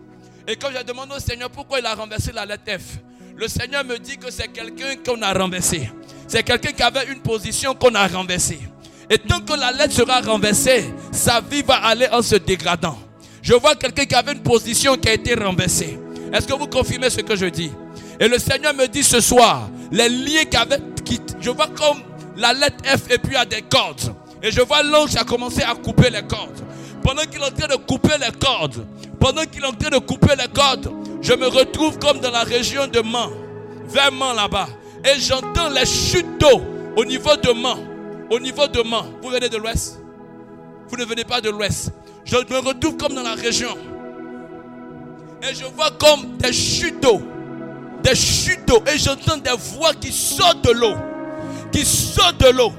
Et 0.48 0.56
quand 0.56 0.70
j'ai 0.74 0.84
demandé 0.86 1.16
au 1.18 1.20
Seigneur 1.20 1.50
pourquoi 1.50 1.80
il 1.80 1.86
a 1.86 1.96
renversé 1.96 2.32
la 2.32 2.46
lettre 2.46 2.64
F, 2.80 2.98
le 3.36 3.50
Seigneur 3.50 3.84
me 3.84 3.98
dit 3.98 4.18
que 4.18 4.32
c'est 4.32 4.48
quelqu'un 4.48 4.96
qu'on 5.06 5.22
a 5.22 5.34
renversé. 5.34 5.92
C'est 6.30 6.44
quelqu'un 6.44 6.72
qui 6.72 6.82
avait 6.82 7.08
une 7.12 7.20
position 7.20 7.76
qu'on 7.76 7.94
a 7.94 8.08
renversée. 8.08 8.60
Et 9.10 9.18
tant 9.18 9.42
que 9.42 9.54
la 9.54 9.74
lettre 9.74 9.94
sera 9.94 10.22
renversée, 10.22 10.94
sa 11.12 11.42
vie 11.42 11.62
va 11.62 11.76
aller 11.76 12.08
en 12.14 12.22
se 12.22 12.36
dégradant. 12.36 12.98
Je 13.42 13.54
vois 13.54 13.76
quelqu'un 13.76 14.06
qui 14.06 14.16
avait 14.16 14.32
une 14.32 14.44
position 14.44 14.96
qui 14.96 15.10
a 15.10 15.14
été 15.14 15.34
renversée. 15.34 16.00
Est-ce 16.32 16.48
que 16.48 16.54
vous 16.54 16.68
confirmez 16.68 17.10
ce 17.10 17.20
que 17.20 17.36
je 17.36 17.48
dis? 17.48 17.72
Et 18.18 18.30
le 18.30 18.40
Seigneur 18.40 18.74
me 18.74 18.88
dit 18.88 19.04
ce 19.04 19.20
soir, 19.20 19.70
les 19.92 20.08
liens 20.08 20.46
qui, 21.04 21.20
je 21.42 21.50
vois 21.50 21.68
comme 21.68 22.04
la 22.40 22.54
lettre 22.54 22.84
F 22.86 23.12
et 23.12 23.18
puis 23.18 23.36
a 23.36 23.46
des 23.46 23.62
cordes. 23.62 24.14
Et 24.42 24.52
je 24.52 24.62
vois 24.62 24.82
l'ange 24.84 25.16
a 25.16 25.24
commencé 25.24 25.62
à 25.62 25.76
couper 25.76 26.10
les 26.10 26.22
cordes. 26.22 26.62
Pendant 27.04 27.24
qu'il 27.24 27.42
est 27.42 27.46
en 27.46 27.52
train 27.52 27.68
de 27.68 27.76
couper 27.76 28.16
les 28.20 28.38
cordes, 28.38 28.86
pendant 29.20 29.44
qu'il 29.44 29.64
est 29.64 29.68
en 29.68 29.74
train 29.74 29.90
de 29.90 29.98
couper 30.00 30.36
les 30.38 30.48
cordes, 30.48 30.92
je 31.22 31.34
me 31.34 31.48
retrouve 31.48 32.00
comme 32.00 32.20
dans 32.20 32.32
la 32.32 32.44
région 32.44 32.88
de 32.88 33.02
Mans, 33.02 33.30
vers 33.88 34.12
Mans 34.12 34.34
là-bas. 34.34 34.68
Et 35.04 35.20
j'entends 35.20 35.70
les 35.70 35.86
chutes 35.86 36.40
d'eau 36.40 36.62
au 36.96 37.06
niveau 37.06 37.36
de 37.36 37.52
Mans. 37.52 37.80
Au 38.30 38.40
niveau 38.40 38.68
de 38.68 38.82
Mans. 38.82 39.06
Vous 39.22 39.30
venez 39.30 39.50
de 39.50 39.58
l'ouest? 39.58 40.00
Vous 40.90 40.98
ne 40.98 41.06
venez 41.06 41.24
pas 41.24 41.42
de 41.42 41.50
l'ouest. 41.50 41.92
Je 42.26 42.36
me 42.36 42.60
retrouve 42.60 42.98
comme 42.98 43.14
dans 43.14 43.24
la 43.24 43.36
région. 43.36 43.76
Et 45.42 45.54
je 45.56 45.66
vois 45.66 45.92
comme 45.92 46.38
des 46.38 46.54
chutes. 46.54 47.06
Des 48.04 48.16
chutes. 48.16 48.72
Et 48.94 48.98
j'entends 48.98 49.38
des 49.38 49.56
voix 49.58 49.94
qui 49.94 50.12
sortent 50.12 50.64
de 50.64 50.72
l'eau. 50.72 50.96
Qui 51.72 51.86
sortent 51.86 52.42
de 52.42 52.50
l'eau. 52.50 52.74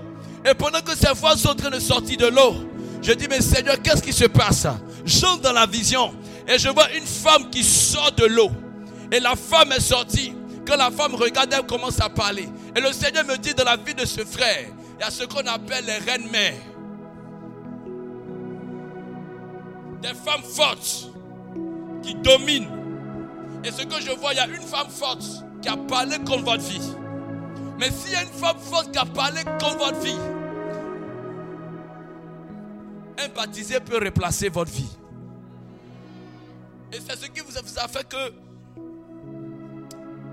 Et 0.44 0.55
pendant 0.55 0.81
que 0.81 0.97
ces 0.97 1.12
voix 1.15 1.36
sont 1.36 1.51
en 1.51 1.55
train 1.55 1.70
de 1.70 1.78
sortir 1.78 2.17
de 2.17 2.27
l'eau, 2.27 2.55
je 3.02 3.12
dis, 3.12 3.27
mais 3.28 3.41
Seigneur, 3.41 3.81
qu'est-ce 3.83 4.02
qui 4.02 4.12
se 4.12 4.27
passe? 4.27 4.67
J'entre 5.05 5.43
dans 5.43 5.52
la 5.52 5.67
vision. 5.67 6.15
Et 6.47 6.59
je 6.59 6.69
vois 6.69 6.91
une 6.93 7.07
femme 7.07 7.51
qui 7.51 7.62
sort 7.62 8.12
de 8.12 8.25
l'eau. 8.25 8.51
Et 9.12 9.20
la 9.20 9.36
femme 9.36 9.73
est 9.73 9.81
sortie. 9.81 10.35
Quand 10.67 10.77
la 10.77 10.91
femme 10.91 11.15
regarde, 11.15 11.52
elle 11.52 11.67
commence 11.67 12.01
à 12.01 12.09
parler. 12.09 12.49
Et 12.77 12.81
le 12.81 12.93
Seigneur 12.93 13.25
me 13.25 13.36
dit, 13.36 13.55
dans 13.55 13.65
la 13.65 13.77
vie 13.77 13.94
de 13.94 14.05
ce 14.05 14.25
frère, 14.25 14.67
il 14.99 15.02
y 15.02 15.07
a 15.07 15.10
ce 15.10 15.25
qu'on 15.25 15.47
appelle 15.47 15.85
les 15.86 15.99
reines 15.99 16.31
mères. 16.31 16.55
Des 20.02 20.09
femmes 20.09 20.43
fortes 20.43 21.10
qui 22.02 22.15
dominent. 22.15 22.69
Et 23.65 23.70
ce 23.70 23.83
que 23.83 24.01
je 24.01 24.12
vois, 24.12 24.33
il 24.33 24.36
y 24.36 24.41
a 24.41 24.47
une 24.47 24.62
femme 24.62 24.89
forte 24.89 25.25
qui 25.62 25.69
a 25.69 25.77
parlé 25.77 26.17
contre 26.19 26.44
votre 26.44 26.62
vie. 26.62 26.81
Mais 27.81 27.91
s'il 27.91 28.12
y 28.12 28.15
a 28.15 28.23
une 28.23 28.28
femme 28.28 28.59
forte 28.59 28.92
qui 28.92 28.99
a 28.99 29.07
parlé 29.07 29.42
contre 29.42 29.78
votre 29.78 30.00
vie, 30.00 30.18
un 33.18 33.28
baptisé 33.34 33.81
peut 33.81 33.99
replacer 34.05 34.50
votre 34.50 34.70
vie. 34.70 34.99
Et 36.92 36.97
c'est 36.97 37.17
ce 37.17 37.26
qui 37.31 37.41
vous 37.41 37.57
a, 37.57 37.62
vous 37.62 37.78
a 37.78 37.89
fait 37.89 38.07
que 38.07 38.33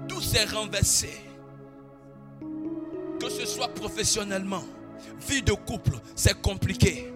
tout 0.09 0.19
s'est 0.19 0.43
renversé. 0.43 1.09
Que 3.17 3.29
ce 3.29 3.45
soit 3.45 3.69
professionnellement, 3.69 4.63
vie 5.25 5.41
de 5.41 5.53
couple, 5.53 6.01
c'est 6.15 6.41
compliqué. 6.41 7.13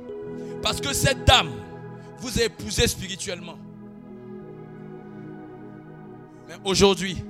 Parce 0.63 0.79
que 0.79 0.93
cette 0.93 1.25
dame 1.25 1.51
vous 2.19 2.39
a 2.39 2.43
épousé 2.43 2.87
spirituellement. 2.87 3.59
Mais 6.47 6.55
aujourd'hui, 6.63 7.21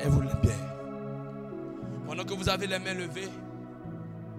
elle 0.00 0.10
vous 0.10 0.20
l'aime 0.20 0.40
bien. 0.42 0.75
Pendant 2.06 2.24
que 2.24 2.34
vous 2.34 2.48
avez 2.48 2.66
les 2.66 2.78
mains 2.78 2.94
levées, 2.94 3.28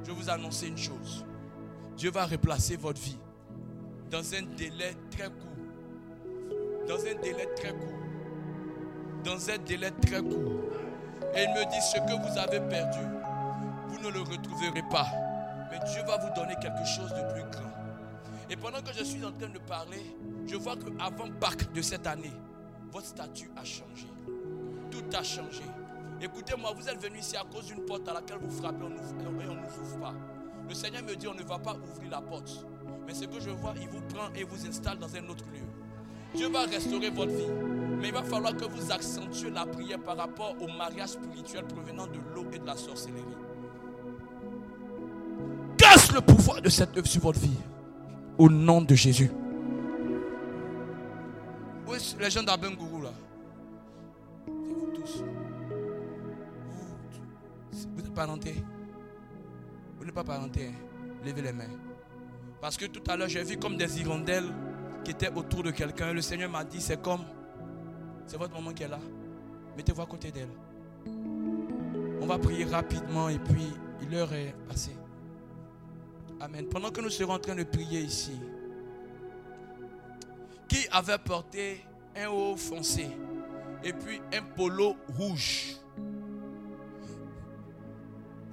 je 0.04 0.08
vais 0.12 0.14
vous 0.14 0.30
annoncer 0.30 0.68
une 0.68 0.78
chose. 0.78 1.26
Dieu 1.98 2.12
va 2.12 2.26
replacer 2.26 2.78
votre 2.78 3.02
vie 3.02 3.18
dans 4.10 4.34
un 4.34 4.44
délai 4.56 4.96
très 5.12 5.26
court. 5.26 6.88
Dans 6.88 7.00
un 7.00 7.22
délai 7.22 7.48
très 7.56 7.72
court. 7.72 8.00
Dans 9.24 9.50
un 9.50 9.58
délai 9.58 9.92
très 10.02 10.22
court. 10.22 10.62
Et 11.36 11.44
il 11.44 11.50
me 11.50 11.70
dit 11.70 11.82
ce 11.82 11.98
que 11.98 12.32
vous 12.32 12.38
avez 12.38 12.62
perdu, 12.62 13.00
vous 13.90 14.00
ne 14.00 14.10
le 14.12 14.22
retrouverez 14.22 14.84
pas. 14.90 15.08
Mais 15.70 15.80
Dieu 15.92 16.02
va 16.08 16.18
vous 16.18 16.34
donner 16.40 16.56
quelque 16.62 16.86
chose 16.86 17.10
de 17.10 17.34
plus 17.34 17.44
grand. 17.52 17.68
Et 18.50 18.56
pendant 18.56 18.82
que 18.82 18.94
je 18.98 19.04
suis 19.04 19.24
en 19.26 19.32
train 19.32 19.50
de 19.50 19.60
parler, 19.60 20.16
je 20.46 20.56
vois 20.56 20.76
qu'avant 20.78 21.30
Pâques 21.40 21.74
de 21.74 21.82
cette 21.82 22.08
année, 22.08 22.32
votre 22.92 23.08
statut 23.08 23.52
a 23.58 23.66
changé. 23.66 24.08
Tout 24.90 25.04
a 25.14 25.22
changé. 25.22 25.64
Écoutez-moi, 26.22 26.74
vous 26.76 26.90
êtes 26.90 27.02
venu 27.02 27.20
ici 27.20 27.36
à 27.38 27.44
cause 27.44 27.66
d'une 27.68 27.86
porte 27.86 28.08
à 28.10 28.14
laquelle 28.14 28.40
vous 28.42 28.50
frappez 28.50 28.84
on 28.84 28.90
et 28.90 29.48
on 29.48 29.56
ne 29.56 29.68
vous 29.68 29.82
ouvre 29.82 30.00
pas. 30.00 30.14
Le 30.68 30.74
Seigneur 30.74 31.04
me 31.04 31.16
dit 31.16 31.28
on 31.28 31.34
ne 31.34 31.44
va 31.44 31.60
pas 31.60 31.76
ouvrir 31.76 32.12
la 32.12 32.22
porte. 32.22 32.66
Mais 33.06 33.14
ce 33.14 33.26
que 33.26 33.40
je 33.40 33.52
vois, 33.52 33.74
il 33.80 33.88
vous 33.88 34.02
prend 34.02 34.34
et 34.36 34.44
vous 34.44 34.68
installe 34.68 34.98
dans 34.98 35.16
un 35.16 35.30
autre 35.30 35.46
lieu. 35.54 35.66
Dieu 36.36 36.50
va 36.50 36.64
restaurer 36.66 37.10
votre 37.10 37.32
vie. 37.32 37.52
Mais 38.00 38.08
il 38.10 38.14
va 38.14 38.24
falloir 38.24 38.56
que 38.56 38.66
vous 38.66 38.92
accentuez 38.92 39.50
la 39.50 39.66
prière 39.66 40.00
par 40.00 40.18
rapport 40.18 40.56
au 40.62 40.68
mariage 40.68 41.10
spirituel 41.10 41.66
provenant 41.66 42.08
de 42.08 42.20
l'eau 42.36 42.46
et 42.52 42.60
de 42.60 42.66
la 42.66 42.76
sorcellerie. 42.76 43.24
Casse 45.78 46.12
le 46.12 46.22
pouvoir 46.22 46.62
de 46.62 46.70
cette 46.70 46.98
œuvre 46.98 47.08
sur 47.08 47.22
votre 47.22 47.40
vie. 47.40 47.58
Au 48.38 48.50
nom 48.50 48.82
de 48.82 48.94
Jésus. 48.94 49.32
Où 51.88 51.94
est 51.94 52.20
les 52.20 52.30
gens 52.30 52.44
d'Abengourou 52.44 53.02
là? 53.02 53.12
C'est 54.46 54.74
vous 54.74 54.92
tous. 54.94 55.24
Vous, 57.86 58.00
êtes 58.00 58.14
parentés. 58.14 58.64
Vous 59.98 60.06
n'êtes 60.06 60.14
pas 60.14 60.24
parentés. 60.24 60.68
hein. 60.68 61.20
Levez 61.26 61.42
les 61.42 61.52
mains. 61.54 61.66
Parce 62.62 62.78
que 62.78 62.86
tout 62.86 63.04
à 63.10 63.16
l'heure, 63.18 63.28
j'ai 63.30 63.44
vu 63.44 63.58
comme 63.58 63.78
des 63.78 64.00
hirondelles 64.00 64.52
qui 65.04 65.12
étaient 65.12 65.32
autour 65.34 65.64
de 65.64 65.72
quelqu'un. 65.72 66.14
Le 66.14 66.22
Seigneur 66.22 66.50
m'a 66.50 66.64
dit, 66.64 66.82
c'est 66.82 67.02
comme, 67.02 67.22
c'est 68.26 68.38
votre 68.38 68.54
maman 68.54 68.74
qui 68.74 68.84
est 68.84 68.88
là. 68.88 69.00
Mettez-vous 69.76 70.02
à 70.02 70.06
côté 70.06 70.32
d'elle. 70.32 70.50
On 72.20 72.26
va 72.26 72.38
prier 72.40 72.66
rapidement 72.66 73.30
et 73.30 73.40
puis 73.40 73.68
l'heure 74.10 74.34
est 74.34 74.56
passée. 74.68 74.96
Amen. 76.40 76.68
Pendant 76.68 76.90
que 76.92 77.02
nous 77.02 77.10
serons 77.10 77.34
en 77.34 77.40
train 77.40 77.56
de 77.56 77.64
prier 77.64 78.02
ici, 78.02 78.40
qui 80.68 80.88
avait 80.92 81.18
porté 81.18 81.84
un 82.16 82.28
haut 82.30 82.56
foncé 82.56 83.08
et 83.84 83.94
puis 83.94 84.20
un 84.34 84.42
polo 84.56 84.96
rouge? 85.18 85.76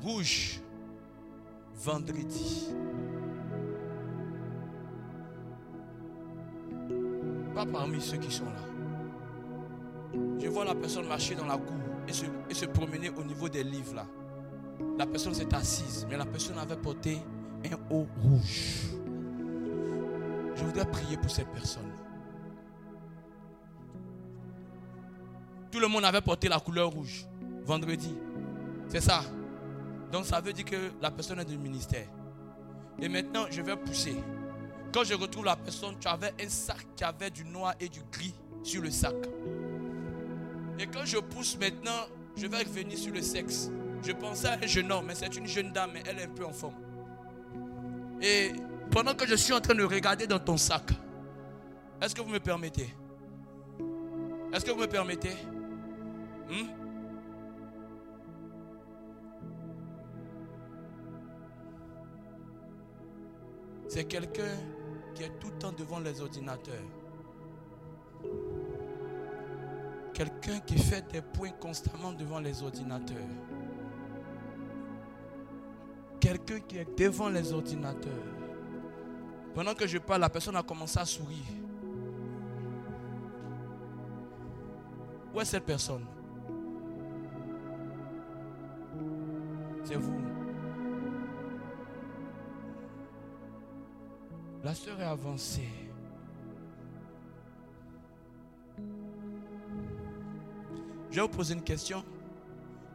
Rouge, 0.04 0.60
vendredi. 1.76 2.68
Pas 7.54 7.64
parmi 7.64 8.02
ceux 8.02 8.18
qui 8.18 8.30
sont 8.30 8.44
là. 8.44 10.20
Je 10.38 10.46
vois 10.48 10.66
la 10.66 10.74
personne 10.74 11.08
marcher 11.08 11.34
dans 11.34 11.46
la 11.46 11.56
cour 11.56 11.78
et 12.06 12.12
se, 12.12 12.26
et 12.50 12.54
se 12.54 12.66
promener 12.66 13.08
au 13.08 13.24
niveau 13.24 13.48
des 13.48 13.64
livres 13.64 13.94
là. 13.94 14.06
La 14.98 15.06
personne 15.06 15.32
s'est 15.32 15.54
assise, 15.54 16.06
mais 16.10 16.18
la 16.18 16.26
personne 16.26 16.58
avait 16.58 16.76
porté 16.76 17.22
un 17.64 17.94
haut 17.94 18.06
rouge. 18.20 18.82
Je 20.54 20.64
voudrais 20.64 20.84
prier 20.84 21.16
pour 21.16 21.30
cette 21.30 21.48
personne. 21.48 21.90
Tout 25.70 25.80
le 25.80 25.88
monde 25.88 26.04
avait 26.04 26.20
porté 26.20 26.48
la 26.48 26.60
couleur 26.60 26.90
rouge 26.90 27.26
vendredi. 27.64 28.14
C'est 28.88 29.00
ça. 29.00 29.22
Donc 30.12 30.26
ça 30.26 30.40
veut 30.40 30.52
dire 30.52 30.64
que 30.64 30.92
la 31.00 31.10
personne 31.10 31.40
est 31.40 31.44
du 31.44 31.58
ministère. 31.58 32.06
Et 33.00 33.08
maintenant, 33.08 33.46
je 33.50 33.60
vais 33.62 33.76
pousser. 33.76 34.16
Quand 34.92 35.04
je 35.04 35.14
retrouve 35.14 35.44
la 35.44 35.56
personne, 35.56 35.96
tu 35.98 36.06
avais 36.06 36.32
un 36.40 36.48
sac 36.48 36.86
qui 36.94 37.02
avait 37.02 37.30
du 37.30 37.44
noir 37.44 37.74
et 37.80 37.88
du 37.88 38.00
gris 38.12 38.34
sur 38.62 38.82
le 38.82 38.90
sac. 38.90 39.16
Et 40.78 40.86
quand 40.86 41.04
je 41.04 41.18
pousse 41.18 41.58
maintenant, 41.58 42.06
je 42.36 42.46
vais 42.46 42.58
revenir 42.58 42.96
sur 42.96 43.12
le 43.12 43.22
sexe. 43.22 43.70
Je 44.02 44.12
pensais 44.12 44.48
à 44.48 44.58
un 44.62 44.66
jeune 44.66 44.90
homme, 44.92 45.06
mais 45.06 45.14
c'est 45.14 45.34
une 45.36 45.46
jeune 45.46 45.72
dame, 45.72 45.90
mais 45.94 46.02
elle 46.06 46.18
est 46.18 46.24
un 46.24 46.28
peu 46.28 46.44
en 46.44 46.52
forme. 46.52 46.74
Et 48.20 48.52
pendant 48.90 49.14
que 49.14 49.26
je 49.26 49.34
suis 49.34 49.52
en 49.52 49.60
train 49.60 49.74
de 49.74 49.84
regarder 49.84 50.26
dans 50.26 50.38
ton 50.38 50.56
sac, 50.56 50.90
est-ce 52.00 52.14
que 52.14 52.20
vous 52.20 52.30
me 52.30 52.40
permettez? 52.40 52.94
Est-ce 54.52 54.64
que 54.64 54.70
vous 54.70 54.80
me 54.80 54.86
permettez? 54.86 55.34
Hmm? 56.48 56.83
C'est 63.88 64.04
quelqu'un 64.04 64.56
qui 65.14 65.22
est 65.22 65.38
tout 65.38 65.48
le 65.48 65.58
temps 65.58 65.72
devant 65.72 66.00
les 66.00 66.20
ordinateurs. 66.20 66.74
Quelqu'un 70.12 70.60
qui 70.60 70.78
fait 70.78 71.04
des 71.12 71.22
points 71.22 71.50
constamment 71.60 72.12
devant 72.12 72.40
les 72.40 72.62
ordinateurs. 72.62 73.16
Quelqu'un 76.20 76.60
qui 76.60 76.78
est 76.78 76.98
devant 76.98 77.28
les 77.28 77.52
ordinateurs. 77.52 78.12
Pendant 79.54 79.74
que 79.74 79.86
je 79.86 79.98
parle, 79.98 80.22
la 80.22 80.30
personne 80.30 80.56
a 80.56 80.62
commencé 80.62 80.98
à 80.98 81.04
sourire. 81.04 81.44
Où 85.34 85.40
est 85.40 85.44
cette 85.44 85.64
personne? 85.64 86.06
C'est 89.84 89.96
vous. 89.96 90.33
La 94.64 94.74
sœur 94.74 94.98
est 94.98 95.04
avancée. 95.04 95.68
Je 101.10 101.16
vais 101.16 101.20
vous 101.20 101.28
poser 101.28 101.52
une 101.52 101.62
question. 101.62 102.02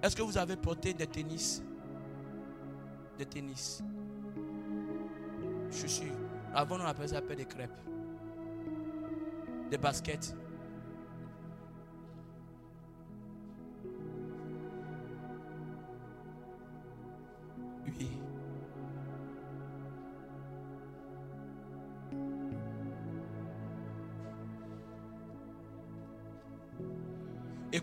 Est-ce 0.01 0.15
que 0.15 0.23
vous 0.23 0.39
avez 0.39 0.55
porté 0.55 0.95
des 0.95 1.05
tennis? 1.05 1.61
Des 3.19 3.25
tennis. 3.27 3.83
Je 5.69 5.85
suis. 5.85 6.11
Avant, 6.55 6.77
on 6.79 6.85
appelait 6.85 7.09
ça 7.09 7.21
des 7.21 7.45
crêpes. 7.45 7.69
Des 9.69 9.77
baskets. 9.77 10.35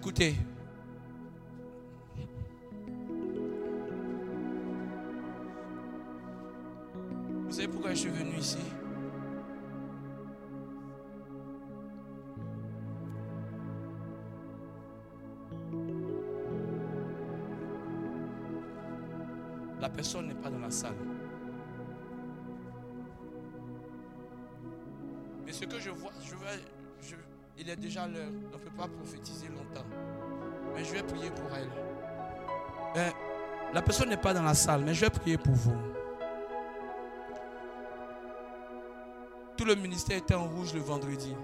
Vous 0.07 0.13
savez 7.51 7.67
pourquoi 7.67 7.91
je 7.91 7.97
suis 7.97 8.11
venu 8.11 8.39
ici? 8.39 8.59
La 19.81 19.89
personne 19.89 20.29
n'est 20.29 20.35
pas 20.35 20.51
dans 20.51 20.61
la 20.61 20.71
salle. 20.71 21.16
Il 27.67 27.71
est 27.71 27.77
déjà 27.77 28.07
l'heure. 28.07 28.29
On 28.53 28.59
ne 28.59 28.63
peut 28.63 28.77
pas 28.77 28.87
prophétiser 28.87 29.49
longtemps. 29.49 29.85
Mais 30.73 30.85
je 30.85 30.93
vais 30.93 31.03
prier 31.03 31.31
pour 31.31 31.47
elle. 31.57 31.69
Euh, 32.97 33.11
la 33.75 33.83
personne 33.83 34.09
n'est 34.09 34.17
pas 34.17 34.33
dans 34.33 34.45
la 34.45 34.55
salle, 34.55 34.83
mais 34.85 34.95
je 34.95 35.01
vais 35.01 35.11
prier 35.11 35.37
pour 35.37 35.55
vous. 35.55 35.77
Tout 39.57 39.65
le 39.65 39.75
ministère 39.75 40.17
était 40.19 40.35
en 40.35 40.47
rouge 40.47 40.75
le 40.75 40.81
vendredi. 40.81 41.35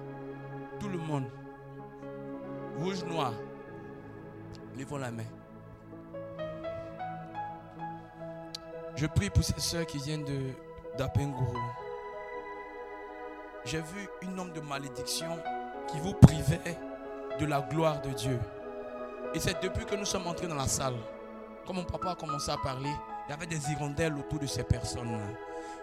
Tout 0.78 0.88
le 0.88 0.98
monde. 0.98 1.24
Rouge, 2.78 3.02
noir. 3.02 3.32
Levons 4.78 4.98
la 4.98 5.10
main. 5.10 5.24
Je 8.94 9.06
prie 9.06 9.28
pour 9.28 9.42
ces 9.42 9.58
soeurs 9.58 9.86
qui 9.86 9.98
viennent 9.98 10.24
de 10.24 10.52
d'Apengourou. 10.96 11.58
J'ai 13.64 13.80
vu 13.80 14.08
une 14.22 14.38
homme 14.38 14.52
de 14.52 14.60
malédiction 14.60 15.38
qui 15.88 15.98
vous 16.00 16.14
privait 16.14 16.78
de 17.38 17.46
la 17.46 17.60
gloire 17.60 18.00
de 18.02 18.10
Dieu. 18.10 18.38
Et 19.34 19.40
c'est 19.40 19.62
depuis 19.62 19.84
que 19.84 19.94
nous 19.94 20.04
sommes 20.04 20.26
entrés 20.26 20.46
dans 20.46 20.54
la 20.54 20.68
salle, 20.68 20.96
comme 21.66 21.76
mon 21.76 21.84
papa 21.84 22.10
a 22.10 22.14
commencé 22.14 22.50
à 22.50 22.56
parler, 22.56 22.90
il 23.26 23.30
y 23.30 23.32
avait 23.32 23.46
des 23.46 23.70
hirondelles 23.70 24.14
autour 24.14 24.38
de 24.38 24.46
ces 24.46 24.64
personnes. 24.64 25.18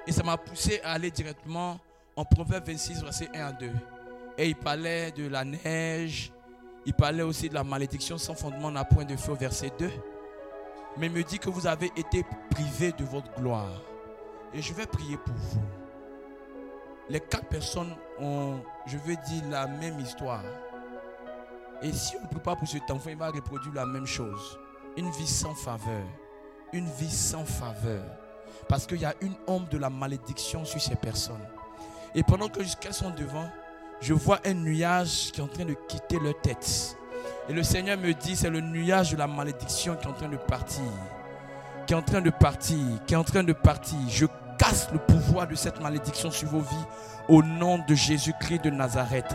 Et 0.05 0.11
ça 0.11 0.23
m'a 0.23 0.37
poussé 0.37 0.81
à 0.83 0.93
aller 0.93 1.11
directement 1.11 1.79
en 2.15 2.25
Proverbe 2.25 2.67
26, 2.67 3.03
verset 3.03 3.29
1 3.33 3.45
à 3.45 3.51
2. 3.53 3.71
Et 4.37 4.47
il 4.47 4.55
parlait 4.55 5.11
de 5.11 5.27
la 5.27 5.43
neige, 5.43 6.31
il 6.85 6.93
parlait 6.93 7.23
aussi 7.23 7.49
de 7.49 7.53
la 7.53 7.63
malédiction 7.63 8.17
sans 8.17 8.35
fondement 8.35 8.71
n'a 8.71 8.83
point 8.83 9.05
de 9.05 9.15
feu, 9.15 9.33
verset 9.33 9.71
2. 9.79 9.89
Mais 10.97 11.07
il 11.07 11.11
me 11.11 11.23
dit 11.23 11.39
que 11.39 11.49
vous 11.49 11.67
avez 11.67 11.91
été 11.95 12.25
privés 12.49 12.91
de 12.91 13.03
votre 13.03 13.33
gloire. 13.35 13.81
Et 14.53 14.61
je 14.61 14.73
vais 14.73 14.85
prier 14.85 15.17
pour 15.17 15.35
vous. 15.35 15.78
Les 17.09 17.19
quatre 17.19 17.47
personnes 17.47 17.95
ont, 18.19 18.59
je 18.85 18.97
veux 18.97 19.15
dire, 19.15 19.43
la 19.49 19.65
même 19.65 19.99
histoire. 19.99 20.43
Et 21.81 21.91
si 21.91 22.15
on 22.17 22.21
ne 22.21 22.27
prie 22.27 22.39
pas 22.39 22.55
pour 22.55 22.67
cet 22.67 22.91
enfant, 22.91 23.09
il 23.09 23.17
va 23.17 23.29
reproduire 23.29 23.73
la 23.73 23.85
même 23.85 24.05
chose. 24.05 24.59
Une 24.95 25.09
vie 25.11 25.27
sans 25.27 25.55
faveur. 25.55 26.03
Une 26.71 26.87
vie 26.91 27.09
sans 27.09 27.45
faveur. 27.45 28.03
Parce 28.67 28.85
qu'il 28.85 28.99
y 28.99 29.05
a 29.05 29.15
une 29.21 29.33
ombre 29.47 29.69
de 29.69 29.77
la 29.77 29.89
malédiction 29.89 30.65
sur 30.65 30.79
ces 30.79 30.95
personnes. 30.95 31.45
Et 32.13 32.21
pendant 32.21 32.47
que 32.47 32.59
qu'elles 32.79 32.93
sont 32.93 33.11
devant, 33.11 33.49
je 34.01 34.13
vois 34.13 34.39
un 34.45 34.53
nuage 34.53 35.31
qui 35.31 35.39
est 35.39 35.43
en 35.43 35.47
train 35.47 35.65
de 35.65 35.75
quitter 35.87 36.19
leur 36.19 36.39
tête. 36.41 36.95
Et 37.47 37.53
le 37.53 37.63
Seigneur 37.63 37.97
me 37.97 38.13
dit, 38.13 38.35
c'est 38.35 38.49
le 38.49 38.61
nuage 38.61 39.11
de 39.11 39.17
la 39.17 39.27
malédiction 39.27 39.95
qui 39.95 40.05
est 40.05 40.09
en 40.09 40.13
train 40.13 40.29
de 40.29 40.37
partir. 40.37 40.83
Qui 41.87 41.93
est 41.93 41.97
en 41.97 42.03
train 42.03 42.21
de 42.21 42.29
partir. 42.29 42.77
Qui 43.07 43.15
est 43.15 43.17
en 43.17 43.23
train 43.23 43.43
de 43.43 43.53
partir. 43.53 43.97
Je 44.09 44.27
casse 44.59 44.89
le 44.91 44.99
pouvoir 44.99 45.47
de 45.47 45.55
cette 45.55 45.81
malédiction 45.81 46.29
sur 46.29 46.49
vos 46.49 46.59
vies 46.59 46.85
au 47.27 47.41
nom 47.41 47.79
de 47.87 47.95
Jésus-Christ 47.95 48.65
de 48.65 48.69
Nazareth. 48.69 49.33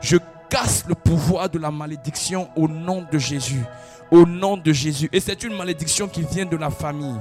Je 0.00 0.16
casse 0.48 0.84
le 0.88 0.94
pouvoir 0.94 1.50
de 1.50 1.58
la 1.58 1.70
malédiction 1.70 2.48
au 2.56 2.68
nom 2.68 3.04
de 3.10 3.18
Jésus. 3.18 3.64
Au 4.10 4.24
nom 4.24 4.56
de 4.56 4.72
Jésus. 4.72 5.08
Et 5.12 5.20
c'est 5.20 5.42
une 5.44 5.56
malédiction 5.56 6.08
qui 6.08 6.22
vient 6.22 6.46
de 6.46 6.56
la 6.56 6.70
famille. 6.70 7.20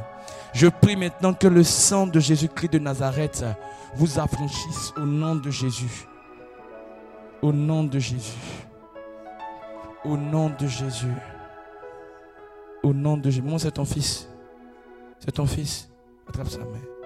Je 0.54 0.68
prie 0.68 0.96
maintenant 0.96 1.34
que 1.34 1.48
le 1.48 1.64
sang 1.64 2.08
de 2.08 2.20
Jésus-Christ 2.20 2.74
de 2.74 2.80
Nazareth 2.80 3.46
vous 3.96 4.20
affranchisse 4.20 4.94
au 4.98 5.02
nom 5.02 5.36
de 5.36 5.52
Jésus. 5.52 6.08
Au 7.42 7.54
nom 7.54 7.84
de 7.84 8.00
Jésus. 8.00 8.66
Au 10.04 10.18
nom 10.18 10.50
de 10.50 10.68
Jésus. 10.68 11.14
Au 12.84 12.94
nom 12.94 13.18
de 13.18 13.30
Jésus. 13.30 13.42
Moi, 13.42 13.60
c'est 13.60 13.72
ton 13.72 13.86
fils. 13.86 14.28
C'est 15.20 15.32
ton 15.32 15.46
fils. 15.46 15.90
Attrape 16.28 16.50
sa 16.50 16.60
main. 16.60 16.99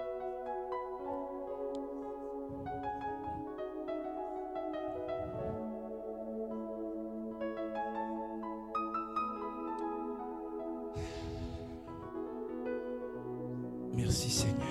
Merci 13.96 14.30
Seigneur. 14.30 14.66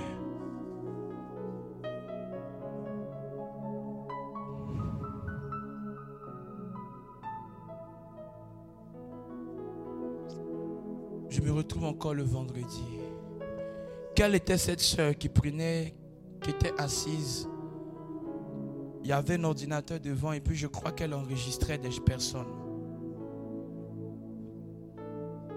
Je 11.29 11.41
me 11.41 11.51
retrouve 11.51 11.85
encore 11.85 12.13
le 12.13 12.23
vendredi. 12.23 12.83
Quelle 14.15 14.35
était 14.35 14.57
cette 14.57 14.81
soeur 14.81 15.17
qui 15.17 15.29
prenait, 15.29 15.95
qui 16.41 16.51
était 16.51 16.73
assise? 16.77 17.47
Il 19.01 19.09
y 19.09 19.11
avait 19.11 19.35
un 19.35 19.43
ordinateur 19.43 19.99
devant 19.99 20.31
et 20.31 20.39
puis 20.39 20.55
je 20.55 20.67
crois 20.67 20.91
qu'elle 20.91 21.13
enregistrait 21.13 21.77
des 21.77 21.89
personnes. 22.05 22.53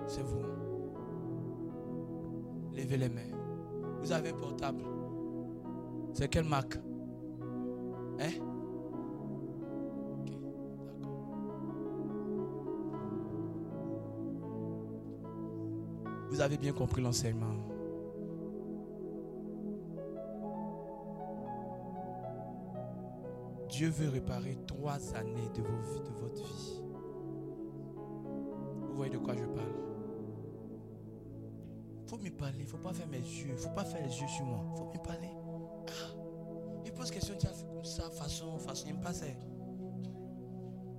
C'est 0.07 0.23
vous. 0.23 0.43
Levez 2.75 2.97
les 2.97 3.09
mains. 3.09 3.36
Vous 4.07 4.13
avez 4.13 4.33
portable. 4.33 4.85
C'est 6.13 6.29
quelle 6.29 6.45
marque? 6.45 6.77
Hein? 8.21 8.31
Vous 16.31 16.41
avez 16.41 16.57
bien 16.57 16.73
compris 16.73 17.03
l'enseignement. 17.03 17.57
Dieu 23.69 23.89
veut 23.89 24.09
réparer 24.09 24.57
trois 24.69 25.17
années 25.17 25.51
de, 25.53 25.63
vos 25.63 25.99
de 25.99 26.13
votre 26.21 26.45
vie. 26.45 26.81
Vous 28.89 28.95
voyez 28.95 29.13
de 29.13 29.19
quoi 29.19 29.35
je 29.35 29.47
parle? 29.47 29.86
Parler, 32.37 32.65
faut 32.65 32.77
pas 32.79 32.93
faire 32.93 33.09
mes 33.09 33.19
yeux, 33.19 33.57
faut 33.57 33.71
pas 33.71 33.85
faire 33.85 34.03
les 34.07 34.21
yeux 34.21 34.29
sur 34.29 34.45
moi, 34.45 34.65
faut 34.77 34.85
me 34.85 34.99
parler. 35.03 35.31
Ah, 35.89 36.15
il 36.85 36.93
pose 36.93 37.11
question, 37.11 37.35
comme 37.75 37.85
ça, 37.85 38.11
façon, 38.11 38.59
façon, 38.59 38.87
il 38.89 38.95
me 38.95 39.01
passe. 39.01 39.25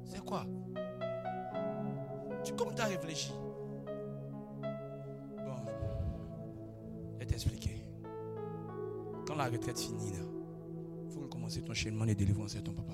C'est 0.06 0.24
quoi? 0.24 0.46
Tu 2.44 2.54
comme 2.54 2.74
tu 2.74 2.82
as 2.82 2.86
réfléchi? 2.86 3.34
Bon, 4.62 5.56
je 7.14 7.20
vais 7.20 7.26
t'expliquer. 7.26 7.84
Quand 9.26 9.36
la 9.36 9.46
retraite 9.46 9.80
finit, 9.80 10.14
il 11.06 11.12
faut 11.12 11.22
recommencer 11.22 11.62
ton 11.62 11.74
cheminement 11.74 12.06
de 12.06 12.14
délivrance 12.14 12.56
à 12.56 12.62
ton 12.62 12.74
papa. 12.74 12.94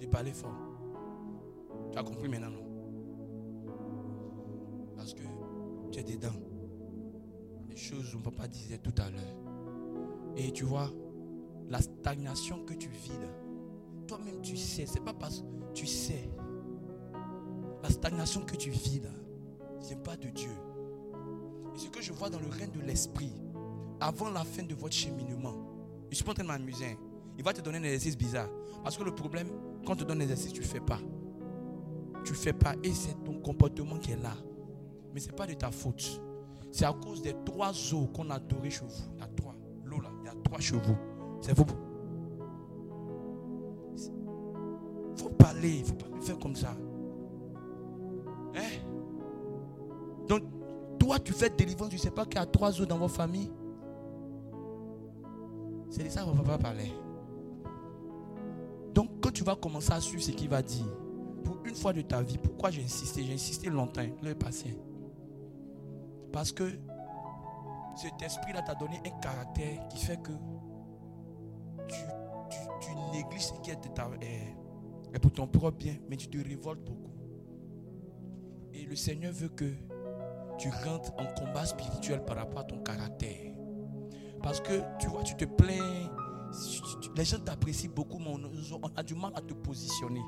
De 0.00 0.06
parler 0.06 0.32
fort. 0.32 0.54
Tu 1.92 1.98
as 1.98 2.02
compris 2.04 2.28
maintenant, 2.28 2.50
non? 2.50 2.69
Dedans. 6.02 6.32
Les 7.68 7.76
choses 7.76 8.10
que 8.10 8.16
mon 8.16 8.22
papa 8.22 8.48
disait 8.48 8.78
tout 8.78 8.94
à 8.98 9.10
l'heure. 9.10 9.36
Et 10.36 10.52
tu 10.52 10.64
vois, 10.64 10.90
la 11.68 11.80
stagnation 11.80 12.64
que 12.64 12.74
tu 12.74 12.88
vis 12.88 13.10
là, 13.10 13.28
toi-même 14.06 14.40
tu 14.42 14.56
sais, 14.56 14.86
c'est 14.86 15.04
pas 15.04 15.14
parce 15.14 15.44
tu 15.74 15.86
sais, 15.86 16.28
la 17.82 17.90
stagnation 17.90 18.42
que 18.42 18.56
tu 18.56 18.70
vis 18.70 19.00
là, 19.00 19.10
ce 19.80 19.90
n'est 19.90 20.00
pas 20.00 20.16
de 20.16 20.28
Dieu. 20.28 20.50
Et 21.74 21.78
ce 21.78 21.88
que 21.88 22.02
je 22.02 22.12
vois 22.12 22.28
dans 22.28 22.40
le 22.40 22.48
règne 22.48 22.72
de 22.72 22.80
l'esprit, 22.80 23.32
avant 24.00 24.30
la 24.30 24.44
fin 24.44 24.62
de 24.62 24.74
votre 24.74 24.94
cheminement, 24.94 25.54
je 26.10 26.16
suis 26.16 26.24
pas 26.24 26.32
en 26.32 26.34
train 26.34 26.42
de 26.44 26.48
m'amuser. 26.48 26.86
hein. 26.86 26.96
Il 27.38 27.44
va 27.44 27.52
te 27.52 27.60
donner 27.60 27.78
un 27.78 27.84
exercice 27.84 28.18
bizarre. 28.18 28.48
Parce 28.82 28.96
que 28.98 29.04
le 29.04 29.14
problème, 29.14 29.48
quand 29.86 29.92
on 29.92 29.96
te 29.96 30.04
donne 30.04 30.18
un 30.18 30.22
exercice, 30.22 30.52
tu 30.52 30.62
fais 30.62 30.80
pas. 30.80 30.98
Tu 32.24 32.34
fais 32.34 32.52
pas. 32.52 32.74
Et 32.82 32.92
c'est 32.92 33.14
ton 33.24 33.40
comportement 33.40 33.96
qui 33.98 34.12
est 34.12 34.22
là. 34.22 34.34
Mais 35.12 35.20
ce 35.20 35.28
n'est 35.28 35.36
pas 35.36 35.46
de 35.46 35.54
ta 35.54 35.70
faute. 35.70 36.20
C'est 36.70 36.84
à 36.84 36.92
cause 36.92 37.22
des 37.22 37.34
trois 37.44 37.72
eaux 37.92 38.06
qu'on 38.06 38.30
a 38.30 38.34
adorées 38.34 38.70
chez 38.70 38.84
vous. 38.84 39.02
Il 39.16 39.20
y 39.20 39.22
a 39.24 39.26
trois. 39.28 39.54
L'eau 39.84 40.00
là, 40.00 40.08
il 40.20 40.26
y 40.26 40.28
a 40.28 40.34
trois 40.44 40.60
chevaux. 40.60 40.96
C'est 41.40 41.56
vous. 41.56 41.66
Il 43.96 45.20
faut 45.20 45.30
parler. 45.30 45.76
Il 45.76 45.80
ne 45.80 45.86
faut 45.86 45.94
pas 45.94 46.06
faire 46.20 46.38
comme 46.38 46.54
ça. 46.54 46.76
Hein? 48.54 48.70
Donc, 50.28 50.42
toi, 50.98 51.18
tu 51.18 51.32
fais 51.32 51.50
délivrance. 51.50 51.88
Tu 51.88 51.96
ne 51.96 52.00
sais 52.00 52.10
pas 52.10 52.24
qu'il 52.24 52.36
y 52.36 52.38
a 52.38 52.46
trois 52.46 52.80
eaux 52.80 52.86
dans 52.86 52.98
votre 52.98 53.14
famille. 53.14 53.50
C'est 55.90 56.04
de 56.04 56.08
ça 56.08 56.22
qu'on 56.22 56.34
ne 56.34 56.42
va 56.42 56.56
pas 56.56 56.58
parler. 56.58 56.92
Donc, 58.94 59.20
quand 59.20 59.32
tu 59.32 59.42
vas 59.42 59.56
commencer 59.56 59.92
à 59.92 60.00
suivre 60.00 60.22
ce 60.22 60.30
qu'il 60.30 60.48
va 60.48 60.62
dire, 60.62 60.86
pour 61.42 61.58
une 61.64 61.74
fois 61.74 61.92
de 61.92 62.02
ta 62.02 62.22
vie, 62.22 62.38
pourquoi 62.38 62.70
j'ai 62.70 62.84
insisté? 62.84 63.24
J'ai 63.24 63.34
insisté 63.34 63.68
longtemps, 63.70 64.06
le 64.22 64.34
patient. 64.34 64.70
Parce 66.32 66.52
que 66.52 66.64
cet 67.96 68.22
esprit-là 68.22 68.62
t'a 68.62 68.74
donné 68.74 69.00
un 69.06 69.18
caractère 69.20 69.88
qui 69.88 69.98
fait 69.98 70.16
que 70.22 70.32
tu, 71.88 71.96
tu- 72.50 72.86
tu 72.86 72.94
négliges 73.12 73.46
ce 73.46 73.52
qui 73.60 73.70
est, 73.70 73.78
est 75.12 75.18
pour 75.20 75.32
ton 75.32 75.46
propre 75.46 75.76
bien, 75.76 75.96
mais 76.08 76.16
tu 76.16 76.28
te 76.28 76.38
révoltes 76.38 76.84
beaucoup. 76.84 77.10
Et 78.72 78.84
le 78.84 78.94
Seigneur 78.94 79.32
veut 79.32 79.48
que 79.48 79.72
tu 80.56 80.68
rentres 80.70 81.12
en 81.18 81.26
combat 81.34 81.66
spirituel 81.66 82.24
par 82.24 82.36
rapport 82.36 82.60
à 82.60 82.64
ton 82.64 82.78
caractère. 82.82 83.52
Parce 84.42 84.60
que 84.60 84.80
tu 84.98 85.08
vois, 85.08 85.22
tu 85.22 85.34
te 85.34 85.44
plains, 85.44 86.08
les 87.16 87.24
gens 87.24 87.40
t'apprécient 87.40 87.90
beaucoup, 87.94 88.18
mais 88.18 88.28
on, 88.28 88.78
on 88.82 88.88
a 88.96 89.02
du 89.02 89.14
mal 89.14 89.32
à 89.34 89.40
te 89.40 89.52
positionner 89.52 90.22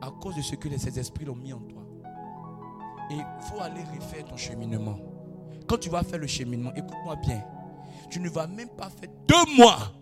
à 0.00 0.10
cause 0.22 0.36
de 0.36 0.42
ce 0.42 0.54
que 0.54 0.68
ces 0.78 0.98
esprits 0.98 1.28
ont 1.28 1.34
mis 1.34 1.52
en 1.52 1.60
toi. 1.60 1.82
Et 3.10 3.14
il 3.16 3.42
faut 3.42 3.60
aller 3.60 3.82
refaire 3.84 4.24
ton 4.24 4.36
cheminement. 4.36 4.96
Quand 5.66 5.78
tu 5.78 5.90
vas 5.90 6.02
faire 6.02 6.18
le 6.18 6.26
cheminement, 6.26 6.72
écoute-moi 6.74 7.16
bien, 7.16 7.42
tu 8.10 8.20
ne 8.20 8.28
vas 8.28 8.46
même 8.46 8.68
pas 8.68 8.88
faire 8.88 9.10
deux 9.26 9.56
mois. 9.56 9.92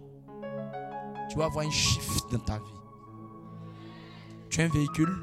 Tu 1.30 1.38
vas 1.38 1.46
avoir 1.46 1.66
un 1.66 1.70
shift 1.70 2.30
dans 2.30 2.38
ta 2.38 2.58
vie. 2.58 2.64
Tu 4.50 4.60
as 4.60 4.64
un 4.64 4.68
véhicule, 4.68 5.16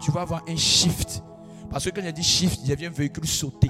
tu 0.00 0.10
vas 0.10 0.22
avoir 0.22 0.42
un 0.48 0.56
shift. 0.56 1.22
Parce 1.70 1.84
que 1.84 1.90
quand 1.90 2.02
j'ai 2.02 2.12
dit 2.12 2.22
shift, 2.22 2.60
il 2.64 2.84
a 2.84 2.88
un 2.88 2.90
véhicule 2.90 3.26
sauté. 3.26 3.68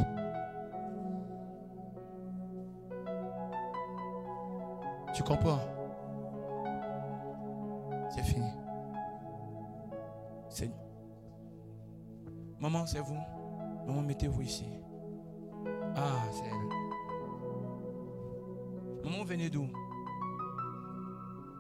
Tu 5.14 5.22
comprends? 5.22 5.60
C'est 8.14 8.22
fini. 8.22 8.50
Maman, 12.60 12.86
c'est 12.86 13.00
vous. 13.00 13.18
Maman, 13.86 14.00
mettez-vous 14.00 14.40
ici. 14.40 14.64
Ah, 15.96 16.24
c'est 16.32 16.44
elle. 16.44 16.68
Maman, 19.04 19.24
venez 19.24 19.48
d'où? 19.50 19.68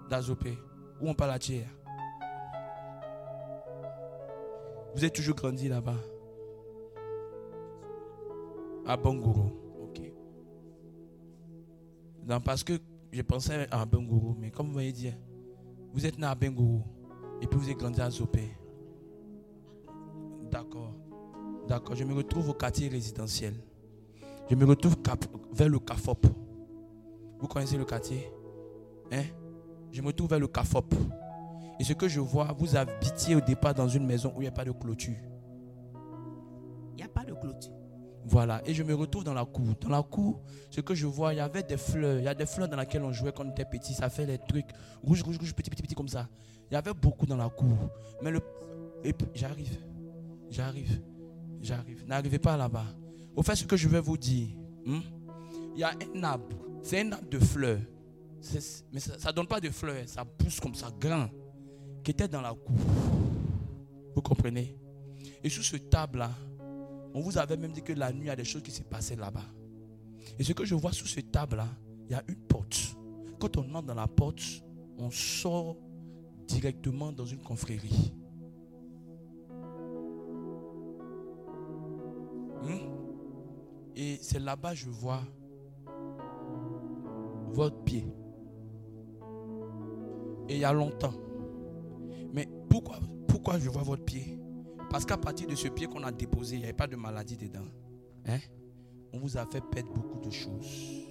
D'Azopé. 0.08 0.58
Où 1.00 1.08
on 1.08 1.14
parle 1.14 1.32
à 1.32 1.38
Tchia 1.38 1.64
Vous 4.94 5.04
êtes 5.04 5.14
toujours 5.14 5.34
grandi 5.34 5.68
là-bas? 5.68 5.98
À 8.86 8.96
Bangourou. 8.96 9.50
Ok. 9.82 10.00
Non, 12.26 12.40
parce 12.40 12.62
que 12.62 12.78
je 13.12 13.22
pensais 13.22 13.66
à 13.70 13.84
Bangourou, 13.84 14.36
mais 14.38 14.50
comme 14.50 14.66
vous 14.68 14.72
voyez 14.72 14.92
dire, 14.92 15.14
vous 15.92 16.06
êtes 16.06 16.18
né 16.18 16.26
à 16.26 16.34
Bangourou 16.34 16.82
et 17.40 17.46
puis 17.46 17.58
vous 17.58 17.70
êtes 17.70 17.78
grandi 17.78 18.00
à 18.00 18.10
Zopé. 18.10 18.50
D'accord. 20.50 20.94
D'accord. 21.66 21.94
Je 21.96 22.04
me 22.04 22.14
retrouve 22.14 22.50
au 22.50 22.54
quartier 22.54 22.88
résidentiel. 22.88 23.54
Je 24.50 24.54
me 24.54 24.64
retrouve 24.66 24.96
cap- 25.02 25.24
vers 25.52 25.68
le 25.68 25.78
CAFOP. 25.78 26.26
Vous 27.38 27.46
connaissez 27.48 27.76
le 27.76 27.84
quartier? 27.84 28.30
Hein? 29.12 29.22
Je 29.90 30.00
me 30.02 30.08
retrouve 30.08 30.28
vers 30.30 30.40
le 30.40 30.48
CAFOP. 30.48 30.94
Et 31.80 31.84
ce 31.84 31.92
que 31.92 32.08
je 32.08 32.20
vois, 32.20 32.54
vous 32.58 32.76
habitiez 32.76 33.34
au 33.34 33.40
départ 33.40 33.74
dans 33.74 33.88
une 33.88 34.06
maison 34.06 34.32
où 34.36 34.40
il 34.40 34.42
n'y 34.42 34.48
a 34.48 34.52
pas 34.52 34.64
de 34.64 34.70
clôture. 34.72 35.16
Il 36.92 36.96
n'y 36.96 37.02
a 37.02 37.08
pas 37.08 37.24
de 37.24 37.32
clôture. 37.34 37.72
Voilà. 38.26 38.62
Et 38.64 38.72
je 38.72 38.82
me 38.82 38.94
retrouve 38.94 39.24
dans 39.24 39.34
la 39.34 39.44
cour. 39.44 39.66
Dans 39.80 39.88
la 39.88 40.02
cour, 40.02 40.40
ce 40.70 40.80
que 40.80 40.94
je 40.94 41.06
vois, 41.06 41.34
il 41.34 41.38
y 41.38 41.40
avait 41.40 41.62
des 41.62 41.76
fleurs. 41.76 42.18
Il 42.18 42.24
y 42.24 42.28
a 42.28 42.34
des 42.34 42.46
fleurs 42.46 42.68
dans 42.68 42.76
lesquelles 42.76 43.02
on 43.02 43.12
jouait 43.12 43.32
quand 43.32 43.44
on 43.46 43.50
était 43.50 43.64
petit. 43.64 43.92
Ça 43.92 44.08
fait 44.08 44.24
les 44.24 44.38
trucs 44.38 44.70
rouge, 45.02 45.22
rouge, 45.22 45.36
rouge, 45.38 45.52
petit, 45.54 45.68
petit, 45.70 45.82
petit 45.82 45.94
comme 45.94 46.08
ça. 46.08 46.28
Il 46.70 46.74
y 46.74 46.76
avait 46.76 46.94
beaucoup 46.94 47.26
dans 47.26 47.36
la 47.36 47.48
cour. 47.48 47.76
Mais 48.22 48.30
le. 48.30 48.40
Et 49.02 49.12
j'arrive. 49.34 49.76
J'arrive. 50.48 51.02
J'arrive. 51.60 52.06
N'arrivez 52.06 52.38
pas 52.38 52.56
là-bas. 52.56 52.86
Au 53.36 53.42
fait, 53.42 53.56
ce 53.56 53.64
que 53.64 53.76
je 53.76 53.88
vais 53.88 54.00
vous 54.00 54.16
dire, 54.16 54.48
hmm, 54.84 55.00
il 55.74 55.80
y 55.80 55.84
a 55.84 55.92
un 56.14 56.22
arbre. 56.22 56.56
C'est 56.82 57.00
un 57.00 57.12
arbre 57.12 57.28
de 57.28 57.38
fleurs. 57.38 57.80
Mais 58.92 59.00
ça 59.00 59.30
ne 59.30 59.32
donne 59.34 59.46
pas 59.46 59.60
de 59.60 59.70
fleurs. 59.70 60.06
Ça 60.06 60.24
pousse 60.24 60.60
comme 60.60 60.74
ça, 60.74 60.90
grand. 60.98 61.28
Qui 62.02 62.10
était 62.10 62.28
dans 62.28 62.42
la 62.42 62.50
cour. 62.50 62.76
Vous 64.14 64.22
comprenez? 64.22 64.76
Et 65.42 65.48
sur 65.48 65.64
ce 65.64 65.76
table-là, 65.76 66.30
on 67.14 67.20
vous 67.20 67.38
avait 67.38 67.56
même 67.56 67.72
dit 67.72 67.82
que 67.82 67.92
la 67.92 68.12
nuit, 68.12 68.24
il 68.24 68.26
y 68.26 68.30
a 68.30 68.36
des 68.36 68.44
choses 68.44 68.62
qui 68.62 68.70
se 68.70 68.82
passaient 68.82 69.16
là-bas. 69.16 69.44
Et 70.38 70.44
ce 70.44 70.52
que 70.52 70.64
je 70.64 70.74
vois 70.74 70.92
sous 70.92 71.06
cette 71.06 71.30
table-là, 71.32 71.68
il 72.08 72.12
y 72.12 72.14
a 72.14 72.22
une 72.28 72.36
porte. 72.36 72.96
Quand 73.38 73.56
on 73.56 73.74
entre 73.74 73.86
dans 73.86 73.94
la 73.94 74.06
porte, 74.06 74.42
on 74.98 75.10
sort 75.10 75.76
directement 76.46 77.12
dans 77.12 77.26
une 77.26 77.42
confrérie. 77.42 78.12
Et 83.96 84.18
c'est 84.20 84.40
là-bas 84.40 84.70
que 84.70 84.76
je 84.76 84.90
vois 84.90 85.22
votre 87.52 87.82
pied. 87.84 88.06
Et 90.48 90.54
il 90.54 90.60
y 90.60 90.64
a 90.64 90.72
longtemps. 90.72 91.14
Mais 92.32 92.48
pourquoi, 92.68 92.98
pourquoi 93.28 93.58
je 93.58 93.70
vois 93.70 93.82
votre 93.82 94.04
pied? 94.04 94.38
Parce 94.90 95.04
qu'à 95.04 95.16
partir 95.16 95.46
de 95.46 95.54
ce 95.54 95.68
pied 95.68 95.86
qu'on 95.86 96.02
a 96.02 96.12
déposé, 96.12 96.56
il 96.56 96.58
n'y 96.58 96.64
avait 96.64 96.72
pas 96.72 96.86
de 96.86 96.96
maladie 96.96 97.36
dedans. 97.36 97.66
Hein? 98.26 98.38
On 99.12 99.18
vous 99.18 99.36
a 99.36 99.46
fait 99.46 99.62
perdre 99.62 99.92
beaucoup 99.92 100.18
de 100.20 100.30
choses. 100.30 101.06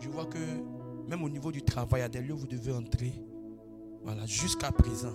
Je 0.00 0.08
vois 0.08 0.26
que 0.26 0.38
même 1.08 1.22
au 1.22 1.28
niveau 1.28 1.50
du 1.50 1.62
travail, 1.62 2.00
il 2.00 2.02
y 2.02 2.06
a 2.06 2.08
des 2.08 2.20
lieux 2.20 2.34
où 2.34 2.38
vous 2.38 2.46
devez 2.46 2.72
entrer. 2.72 3.12
Voilà, 4.02 4.26
jusqu'à 4.26 4.70
présent. 4.70 5.14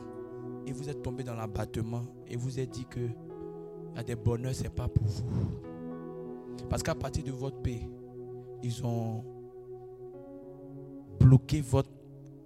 Et 0.66 0.72
vous 0.72 0.90
êtes 0.90 1.02
tombé 1.02 1.24
dans 1.24 1.36
l'abattement 1.36 2.04
et 2.28 2.36
vous 2.36 2.60
êtes 2.60 2.72
dit 2.72 2.86
que 2.86 3.00
y 3.00 4.00
a 4.00 4.04
des 4.04 4.16
bonheurs, 4.16 4.54
ce 4.54 4.64
n'est 4.64 4.70
pas 4.70 4.88
pour 4.88 5.06
vous. 5.06 5.69
Parce 6.70 6.84
qu'à 6.84 6.96
partir 6.96 7.24
de 7.24 7.32
votre 7.32 7.62
paix, 7.62 7.82
ils 8.64 8.86
ont 8.86 9.24
bloqué 11.20 11.62
votre 11.62 11.90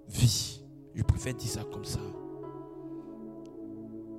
vie. 0.08 0.62
Je 0.94 1.02
préfère 1.02 1.34
dire 1.34 1.50
ça 1.50 1.64
comme 1.64 1.84
ça. 1.84 2.00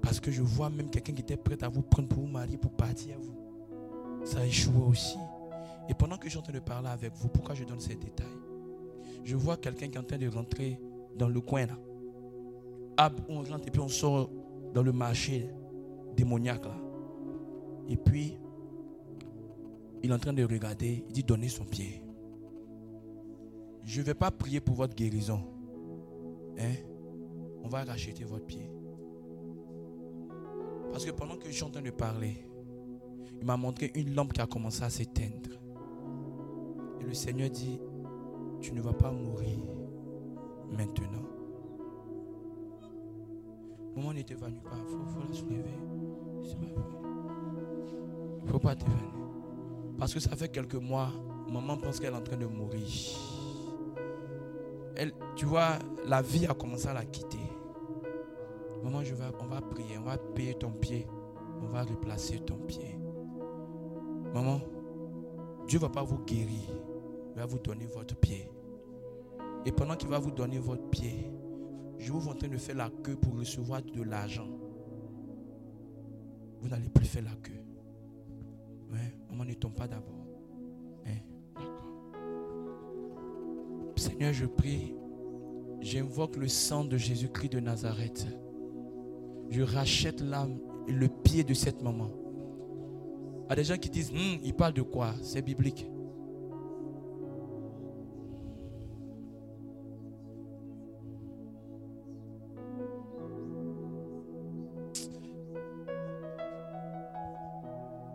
Parce 0.02 0.20
que 0.20 0.32
je 0.32 0.42
vois 0.42 0.70
même 0.70 0.90
quelqu'un 0.90 1.14
qui 1.14 1.22
était 1.22 1.38
prêt 1.38 1.64
à 1.64 1.70
vous 1.70 1.82
prendre 1.82 2.08
pour 2.08 2.24
vous 2.24 2.30
marier, 2.30 2.58
pour 2.58 2.72
partir 2.72 3.16
à 3.16 3.18
vous. 3.18 4.26
Ça 4.26 4.40
a 4.40 4.46
échoué 4.46 4.82
aussi. 4.88 5.18
Et 5.88 5.94
pendant 5.94 6.18
que 6.18 6.26
je 6.26 6.32
suis 6.32 6.40
en 6.40 6.42
train 6.42 6.54
de 6.54 6.60
parler 6.60 6.90
avec 6.90 7.14
vous, 7.16 7.28
pourquoi 7.28 7.56
je 7.56 7.64
donne 7.64 7.80
ces 7.80 7.96
détails? 7.96 8.26
Je 9.24 9.36
vois 9.36 9.58
quelqu'un 9.58 9.88
qui 9.88 9.96
est 9.96 10.00
en 10.00 10.04
train 10.04 10.18
de 10.18 10.28
rentrer 10.28 10.80
dans 11.16 11.30
le 11.30 11.42
coin 11.42 11.66
là. 11.66 11.78
On 13.30 13.44
rentre 13.44 13.68
et 13.68 13.72
puis 13.72 13.82
on 13.82 13.88
sort 13.88 14.30
dans 14.74 14.84
le 14.84 14.92
marché 14.92 15.50
démoniaque 16.16 16.66
là. 16.66 16.76
Et 17.88 17.98
puis, 17.98 18.38
il 20.06 20.12
est 20.12 20.14
en 20.14 20.20
train 20.20 20.34
de 20.34 20.44
regarder, 20.44 21.04
il 21.08 21.14
dit 21.14 21.24
donnez 21.24 21.50
son 21.50 21.66
pied. 21.66 22.04
Je 23.84 24.02
ne 24.02 24.06
vais 24.06 24.14
pas 24.14 24.30
prier 24.30 24.62
pour 24.62 24.76
votre 24.76 24.94
guérison. 24.94 25.42
Hein? 26.60 26.76
On 27.64 27.68
va 27.68 27.84
racheter 27.84 28.24
votre 28.24 28.46
pied. 28.46 28.70
Parce 30.92 31.04
que 31.06 31.10
pendant 31.10 31.38
que 31.38 31.48
je 31.48 31.54
suis 31.54 31.64
en 31.64 31.72
train 31.72 31.82
de 31.82 31.90
parler, 31.90 32.48
il 33.40 33.46
m'a 33.48 33.58
montré 33.58 33.92
une 33.96 34.14
lampe 34.14 34.34
qui 34.34 34.42
a 34.42 34.46
commencé 34.46 34.84
à 34.84 34.92
s'éteindre. 34.92 35.50
Et 37.02 37.04
le 37.04 37.14
Seigneur 37.16 37.50
dit, 37.50 37.80
tu 38.62 38.74
ne 38.74 38.82
vas 38.82 38.94
pas 38.94 39.12
mourir 39.12 39.58
maintenant. 40.72 41.24
Maman 43.96 44.14
ne 44.14 44.22
t'évanouit 44.22 44.62
pas, 44.62 44.78
il 44.78 44.86
faut, 44.86 45.04
faut 45.08 45.28
la 45.28 45.34
soulever. 45.34 45.74
Il 48.42 48.46
ne 48.46 48.52
faut 48.52 48.60
pas 48.60 48.76
t'évanouir. 48.76 49.25
Parce 49.98 50.14
que 50.14 50.20
ça 50.20 50.36
fait 50.36 50.50
quelques 50.50 50.76
mois, 50.76 51.10
maman 51.50 51.78
pense 51.78 52.00
qu'elle 52.00 52.14
est 52.14 52.18
en 52.18 52.22
train 52.22 52.38
de 52.38 52.46
mourir. 52.46 52.86
Elle, 54.96 55.14
tu 55.36 55.46
vois, 55.46 55.80
la 56.06 56.22
vie 56.22 56.46
a 56.46 56.54
commencé 56.54 56.88
à 56.88 56.94
la 56.94 57.06
quitter. 57.06 57.40
Maman, 58.84 59.00
on 59.40 59.46
va 59.48 59.62
prier, 59.62 59.98
on 59.98 60.04
va 60.04 60.18
payer 60.18 60.54
ton 60.54 60.72
pied, 60.72 61.08
on 61.62 61.68
va 61.68 61.84
replacer 61.84 62.40
ton 62.40 62.58
pied. 62.58 63.00
Maman, 64.34 64.60
Dieu 65.68 65.80
ne 65.80 65.84
va 65.84 65.90
pas 65.90 66.04
vous 66.04 66.20
guérir, 66.20 66.70
il 67.34 67.40
va 67.40 67.46
vous 67.46 67.60
donner 67.60 67.88
votre 67.88 68.16
pied. 68.16 68.50
Et 69.66 69.72
pendant 69.72 69.96
qu'il 69.96 70.10
va 70.10 70.20
vous 70.20 70.32
donner 70.32 70.60
votre 70.60 70.88
pied, 70.90 71.32
je 71.98 72.12
vous 72.12 72.30
en 72.30 72.36
train 72.36 72.48
de 72.48 72.58
faire 72.58 72.76
la 72.76 72.90
queue 73.04 73.16
pour 73.16 73.40
recevoir 73.40 73.82
de 73.82 74.04
l'argent. 74.04 74.48
Vous 76.62 76.68
n'allez 76.70 76.90
plus 76.90 77.06
faire 77.06 77.24
la 77.24 77.36
queue. 77.42 77.65
Ouais, 78.92 79.16
maman, 79.30 79.46
ne 79.46 79.54
tombe 79.54 79.74
pas 79.74 79.88
d'abord. 79.88 80.28
Hein, 81.06 81.18
D'accord. 81.56 81.72
Seigneur, 83.96 84.34
je 84.34 84.46
prie, 84.46 84.96
j'invoque 85.82 86.38
le 86.38 86.48
sang 86.48 86.86
de 86.86 86.98
Jésus-Christ 86.98 87.50
de 87.54 87.60
Nazareth. 87.60 88.28
Je 89.50 89.62
rachète 89.62 90.22
l'âme 90.22 90.60
et 90.88 90.92
le 90.92 91.08
pied 91.08 91.44
de 91.44 91.54
cette 91.54 91.82
maman. 91.82 92.10
Il 93.46 93.50
y 93.50 93.54
a 93.54 93.56
des 93.56 93.64
gens 93.64 93.78
qui 93.78 93.90
disent, 93.90 94.12
Hum, 94.12 94.40
il 94.44 94.54
parle 94.54 94.74
de 94.74 94.82
quoi? 94.82 95.14
C'est 95.22 95.42
biblique. 95.42 95.88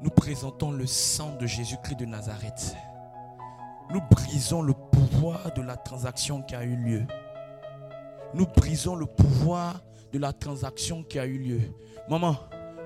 Nous 0.02 0.10
présentons 0.10 0.70
le 0.70 0.86
sang 0.86 1.36
de 1.36 1.46
Jésus-Christ 1.46 1.96
de 1.96 2.06
Nazareth. 2.06 2.74
Nous 3.90 4.00
brisons 4.10 4.62
le 4.62 4.72
pouvoir 4.72 5.52
de 5.52 5.62
la 5.62 5.76
transaction 5.76 6.42
qui 6.42 6.54
a 6.54 6.64
eu 6.64 6.76
lieu. 6.76 7.06
Nous 8.32 8.46
brisons 8.46 8.96
le 8.96 9.06
pouvoir 9.06 9.82
de 10.12 10.18
la 10.18 10.32
transaction 10.32 11.02
qui 11.02 11.18
a 11.18 11.26
eu 11.26 11.38
lieu. 11.38 11.60
Maman, 12.08 12.36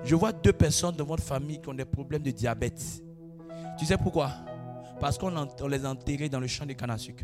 je 0.03 0.15
vois 0.15 0.33
deux 0.33 0.51
personnes 0.51 0.95
dans 0.95 1.05
votre 1.05 1.23
famille 1.23 1.61
qui 1.61 1.69
ont 1.69 1.73
des 1.73 1.85
problèmes 1.85 2.23
de 2.23 2.31
diabète. 2.31 2.81
Tu 3.79 3.85
sais 3.85 3.97
pourquoi? 3.97 4.31
Parce 4.99 5.17
qu'on 5.17 5.67
les 5.67 5.85
a 5.85 5.89
enterrés 5.89 6.29
dans 6.29 6.39
le 6.39 6.47
champ 6.47 6.65
des 6.65 6.75
cannes 6.75 6.91
à 6.91 6.97
sucre. 6.97 7.23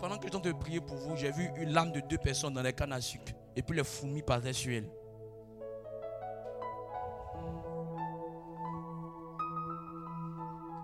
Pendant 0.00 0.18
que 0.18 0.26
je 0.26 0.36
de 0.36 0.52
prier 0.52 0.80
pour 0.80 0.96
vous, 0.96 1.14
j'ai 1.14 1.30
vu 1.30 1.48
une 1.58 1.72
lame 1.72 1.92
de 1.92 2.00
deux 2.00 2.18
personnes 2.18 2.54
dans 2.54 2.62
les 2.62 2.72
cannes 2.72 2.92
à 2.92 3.00
sucre. 3.00 3.32
Et 3.54 3.62
puis 3.62 3.76
les 3.76 3.84
fourmis 3.84 4.22
passaient 4.22 4.52
sur 4.52 4.72
elles. 4.72 4.88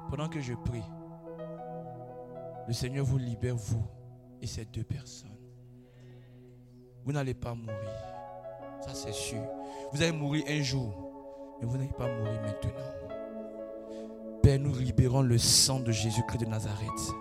Pendant 0.09 0.29
que 0.29 0.41
je 0.41 0.55
prie, 0.55 0.83
le 2.67 2.73
Seigneur 2.73 3.05
vous 3.05 3.19
libère, 3.19 3.57
vous 3.57 3.85
et 4.41 4.47
ces 4.47 4.65
deux 4.65 4.85
personnes. 4.85 5.37
Vous 7.05 7.13
n'allez 7.13 7.35
pas 7.35 7.55
mourir. 7.55 7.77
Ça, 8.81 8.95
c'est 8.95 9.13
sûr. 9.13 9.43
Vous 9.93 10.03
allez 10.03 10.13
mourir 10.13 10.45
un 10.49 10.63
jour, 10.63 11.57
mais 11.61 11.67
vous 11.67 11.77
n'allez 11.77 11.93
pas 11.93 12.07
mourir 12.07 12.41
maintenant. 12.43 12.71
Père, 14.43 14.59
nous 14.59 14.75
libérons 14.77 15.23
le 15.23 15.39
sang 15.39 15.81
de 15.81 15.93
Jésus-Christ 15.93 16.39
de 16.39 16.47
Nazareth. 16.47 17.13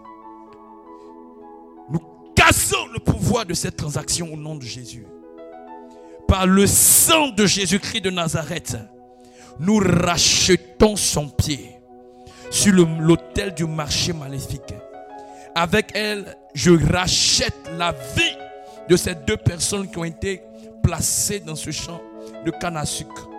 Nous 1.90 2.02
cassons 2.36 2.88
le 2.94 3.00
pouvoir 3.00 3.46
de 3.46 3.54
cette 3.54 3.78
transaction 3.78 4.32
au 4.34 4.38
nom 4.38 4.56
de 4.56 4.64
Jésus. 4.64 5.08
Par 6.28 6.46
le 6.46 6.68
sang 6.68 7.30
de 7.30 7.46
Jésus-Christ 7.46 8.02
de 8.02 8.10
Nazareth, 8.10 8.78
nous 9.60 9.78
rachetons 9.78 10.96
son 10.96 11.30
pied 11.30 11.77
sur 12.58 12.74
l'autel 12.74 13.54
du 13.54 13.66
marché 13.66 14.14
maléfique. 14.14 14.74
Avec 15.54 15.92
elle, 15.94 16.36
je 16.56 16.72
rachète 16.92 17.54
la 17.78 17.92
vie 17.92 18.36
de 18.90 18.96
ces 18.96 19.14
deux 19.14 19.38
personnes 19.38 19.88
qui 19.88 19.98
ont 20.00 20.04
été 20.04 20.42
placées 20.82 21.40
dans 21.40 21.56
ce 21.56 21.70
champ 21.70 22.02
de 22.46 22.52
canne 22.52 22.78
à 22.78 22.86
sucre. 22.86 23.30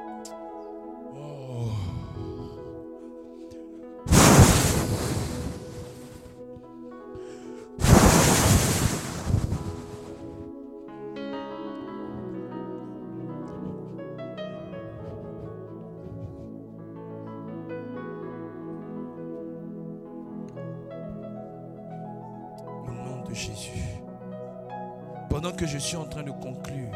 Suis 25.89 25.97
en 25.97 26.05
train 26.05 26.23
de 26.23 26.31
conclure, 26.33 26.93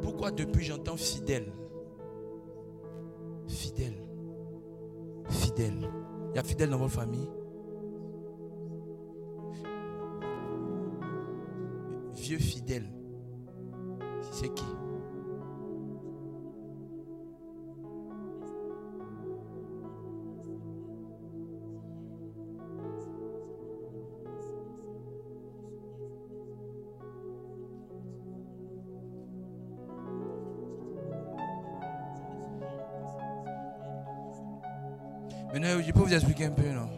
pourquoi 0.00 0.30
depuis 0.30 0.64
j'entends 0.64 0.96
fidèle? 0.96 1.52
Fidèle. 3.48 4.02
Fidèle. 5.28 5.90
Il 6.30 6.36
y 6.36 6.38
a 6.38 6.42
fidèle 6.42 6.70
dans 6.70 6.78
votre 6.78 6.94
famille? 6.94 7.28
Vieux 12.14 12.38
fidèle. 12.38 12.88
C'est 14.30 14.54
qui? 14.54 14.64
Je 35.92 36.00
peux 36.00 36.06
vous 36.06 36.14
expliquer 36.14 36.46
un 36.46 36.50
peu, 36.52 36.68
non? 36.70 36.88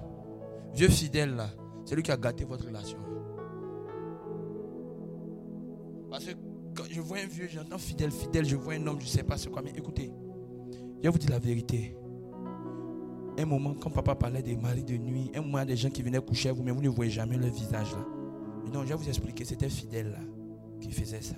Vieux 0.72 0.88
fidèle, 0.88 1.34
là, 1.34 1.48
c'est 1.84 1.96
lui 1.96 2.02
qui 2.02 2.12
a 2.12 2.16
gâté 2.16 2.44
votre 2.44 2.66
relation. 2.66 2.98
Parce 6.10 6.24
que 6.26 6.30
quand 6.76 6.84
je 6.88 7.00
vois 7.00 7.18
un 7.18 7.26
vieux, 7.26 7.48
j'entends 7.48 7.78
fidèle, 7.78 8.12
fidèle, 8.12 8.44
je 8.44 8.54
vois 8.54 8.74
un 8.74 8.86
homme, 8.86 9.00
je 9.00 9.06
ne 9.06 9.10
sais 9.10 9.24
pas 9.24 9.36
c'est 9.36 9.50
quoi. 9.50 9.62
Mais 9.62 9.72
écoutez, 9.76 10.12
je 11.02 11.08
vous 11.08 11.18
dire 11.18 11.30
la 11.30 11.38
vérité. 11.40 11.96
Un 13.36 13.46
moment, 13.46 13.74
quand 13.74 13.90
papa 13.90 14.14
parlait 14.14 14.42
des 14.42 14.56
maris 14.56 14.84
de 14.84 14.96
nuit, 14.96 15.30
un 15.34 15.40
moment, 15.40 15.64
des 15.64 15.76
gens 15.76 15.90
qui 15.90 16.02
venaient 16.02 16.20
coucher 16.20 16.50
avec 16.50 16.58
vous, 16.58 16.64
mais 16.64 16.70
vous 16.70 16.82
ne 16.82 16.88
voyez 16.88 17.10
jamais 17.10 17.36
leur 17.36 17.50
visage 17.50 17.92
là. 17.92 18.06
Mais 18.62 18.70
non, 18.70 18.82
je 18.84 18.90
vais 18.90 18.94
vous 18.94 19.08
expliquer, 19.08 19.44
c'était 19.44 19.68
fidèle 19.68 20.12
là 20.12 20.20
qui 20.80 20.92
faisait 20.92 21.20
ça. 21.20 21.34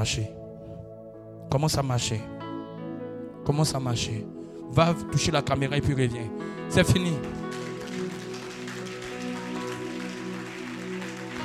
Marcher. 0.00 0.30
Commence 1.50 1.76
à 1.76 1.82
marcher. 1.82 2.22
Commence 3.44 3.74
à 3.74 3.78
marcher. 3.78 4.26
Va 4.72 4.94
toucher 5.12 5.30
la 5.30 5.42
caméra 5.42 5.76
et 5.76 5.82
puis 5.82 5.92
reviens. 5.92 6.30
C'est 6.70 6.90
fini. 6.90 7.12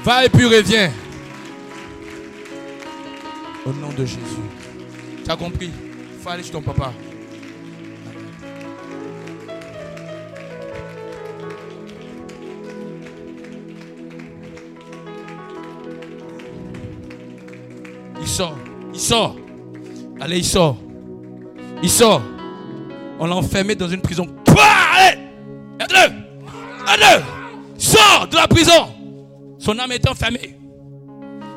Va 0.05 0.23
et 0.23 0.29
puis 0.29 0.45
reviens. 0.45 0.89
Au 3.65 3.73
nom 3.73 3.89
de 3.89 4.05
Jésus. 4.05 4.47
Tu 5.25 5.29
as 5.29 5.35
compris? 5.35 5.71
Il 6.13 6.21
faut 6.21 6.29
aller 6.29 6.43
chez 6.43 6.51
ton 6.53 6.61
papa. 6.61 6.93
Il 18.95 19.01
sort. 19.01 19.35
Allez, 20.21 20.37
il 20.37 20.45
sort. 20.45 20.77
Il 21.83 21.89
sort. 21.89 22.21
On 23.19 23.25
l'a 23.25 23.35
enfermé 23.35 23.75
dans 23.75 23.89
une 23.89 23.99
prison. 23.99 24.25
Pouah, 24.45 24.63
Allez 24.95 25.19
Aide-le 25.81 26.15
Aide-le 26.93 27.23
Sors 27.77 28.25
de 28.31 28.37
la 28.37 28.47
prison 28.47 28.87
Son 29.59 29.77
âme 29.79 29.91
est 29.91 30.09
enfermée. 30.09 30.57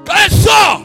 Allez, 0.08 0.34
sors 0.34 0.82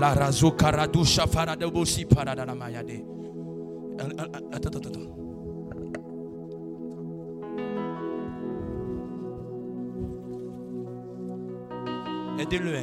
La 0.00 0.14
razo 0.14 0.50
karadou 0.50 1.04
shafarada 1.04 1.68
bosi 1.70 2.04
paradana 2.06 2.54
mayade. 2.56 3.04
Attends, 4.52 4.68
attends, 4.68 4.88
attends. 4.88 5.23
le 12.58 12.80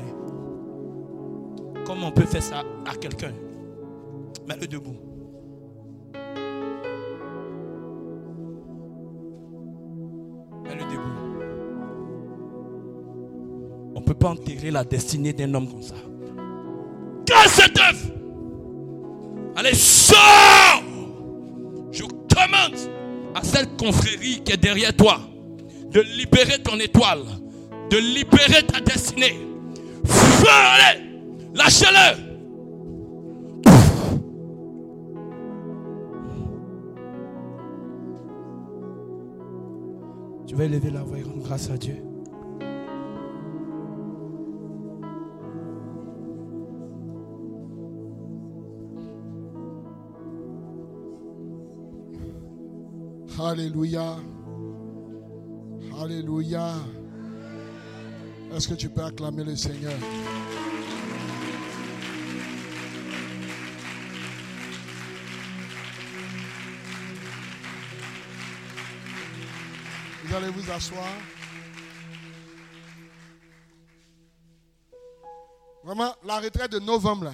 Comment 1.86 2.08
on 2.08 2.12
peut 2.12 2.26
faire 2.26 2.44
ça 2.44 2.64
à 2.86 2.96
quelqu'un? 2.96 3.32
Mets-le 4.48 4.68
debout. 4.68 4.96
Mets-le 10.64 10.84
debout. 10.92 11.22
On 13.96 14.00
ne 14.00 14.06
peut 14.06 14.14
pas 14.14 14.30
enterrer 14.30 14.72
la 14.72 14.84
destinée 14.84 15.34
d'un 15.34 15.54
homme 15.54 15.70
comme 15.70 15.82
ça. 15.82 15.96
Quand 17.28 17.48
cette 17.48 17.78
œuvre 17.80 18.12
Allez, 19.56 19.74
sors 19.76 20.82
Je 21.92 22.04
commande 22.04 22.80
à 23.36 23.44
cette 23.44 23.78
confrérie 23.78 24.42
qui 24.44 24.54
est 24.54 24.58
derrière 24.58 24.96
toi 24.96 25.20
de 25.92 26.00
libérer 26.02 26.60
ton 26.64 26.80
étoile, 26.80 27.24
de 27.90 27.98
libérer 27.98 28.64
ta 28.66 28.80
destinée. 28.80 29.51
Feu, 30.06 30.48
allez, 30.50 31.00
lâchez-le. 31.54 32.32
Tu 40.48 40.56
vas 40.56 40.66
élever 40.66 40.92
la 40.92 41.04
voix 41.04 41.18
et 41.18 41.24
rendre 41.24 41.44
grâce 41.44 41.70
à 41.70 41.78
Dieu. 41.78 41.96
Alléluia. 53.40 54.18
Alléluia. 56.00 56.74
Est-ce 58.54 58.68
que 58.68 58.74
tu 58.74 58.90
peux 58.90 59.04
acclamer 59.04 59.44
le 59.46 59.56
Seigneur? 59.56 59.94
Vous 70.26 70.34
allez 70.36 70.50
vous 70.50 70.70
asseoir. 70.72 71.08
Vraiment, 75.84 76.14
la 76.24 76.40
retraite 76.40 76.72
de 76.72 76.80
novembre, 76.80 77.26
là, 77.26 77.34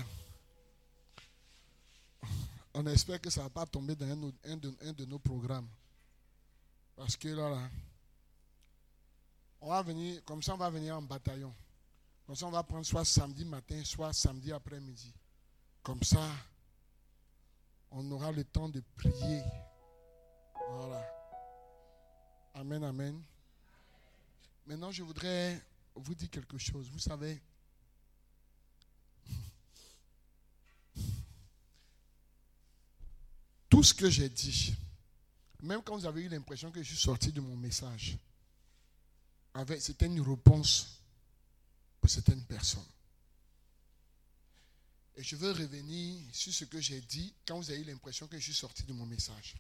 on 2.74 2.86
espère 2.88 3.20
que 3.20 3.30
ça 3.30 3.42
ne 3.42 3.46
va 3.46 3.50
pas 3.50 3.66
tomber 3.66 3.96
dans 3.96 4.06
un, 4.06 4.56
de, 4.58 4.74
un 4.86 4.94
de 4.94 5.06
nos 5.06 5.20
programmes. 5.20 5.68
Parce 6.96 7.18
que 7.18 7.28
là, 7.30 7.50
là, 7.50 7.62
on 9.62 9.70
va 9.70 9.82
venir, 9.82 10.24
comme 10.24 10.42
ça, 10.42 10.54
on 10.54 10.58
va 10.58 10.70
venir 10.70 10.96
en 10.98 11.02
bataillon. 11.02 11.54
Comme 12.26 12.36
ça, 12.36 12.46
on 12.46 12.52
va 12.52 12.64
prendre 12.64 12.86
soit 12.86 13.06
samedi 13.06 13.46
matin, 13.46 13.82
soit 13.84 14.14
samedi 14.14 14.52
après-midi. 14.52 15.14
Comme 15.82 16.04
ça, 16.04 16.30
on 17.92 18.12
aura 18.12 18.32
le 18.32 18.44
temps 18.44 18.70
de 18.70 18.84
prier. 18.98 19.42
Voilà. 20.70 21.02
Amen, 22.54 22.84
amen. 22.84 23.24
Maintenant, 24.66 24.92
je 24.92 25.04
voudrais 25.04 25.62
vous 25.96 26.14
dire 26.14 26.30
quelque 26.30 26.58
chose. 26.58 26.90
Vous 26.92 27.00
savez, 27.00 27.42
tout 33.70 33.84
ce 33.84 33.94
que 33.94 34.10
j'ai 34.10 34.28
dit, 34.28 34.76
même 35.62 35.82
quand 35.82 35.96
vous 35.96 36.06
avez 36.06 36.24
eu 36.24 36.28
l'impression 36.28 36.70
que 36.72 36.84
je 36.84 36.88
suis 36.90 36.98
sorti 36.98 37.32
de 37.32 37.40
mon 37.40 37.56
message, 37.56 38.18
avec- 39.58 39.82
c'était 39.82 40.06
une 40.06 40.22
réponse 40.22 41.02
pour 42.00 42.10
certaines 42.10 42.44
personnes. 42.46 42.86
Et 45.16 45.24
je 45.24 45.36
veux 45.36 45.52
revenir 45.52 46.22
sur 46.32 46.54
ce 46.54 46.66
que 46.66 46.80
j'ai 46.80 47.02
dit 47.02 47.34
quand 47.46 47.58
vous 47.58 47.72
avez 47.72 47.82
eu 47.82 47.86
l'impression 47.86 48.28
que 48.28 48.38
je 48.38 48.44
suis 48.44 48.54
sorti 48.54 48.84
de 48.84 48.94
mon 48.94 49.06
message. 49.06 49.56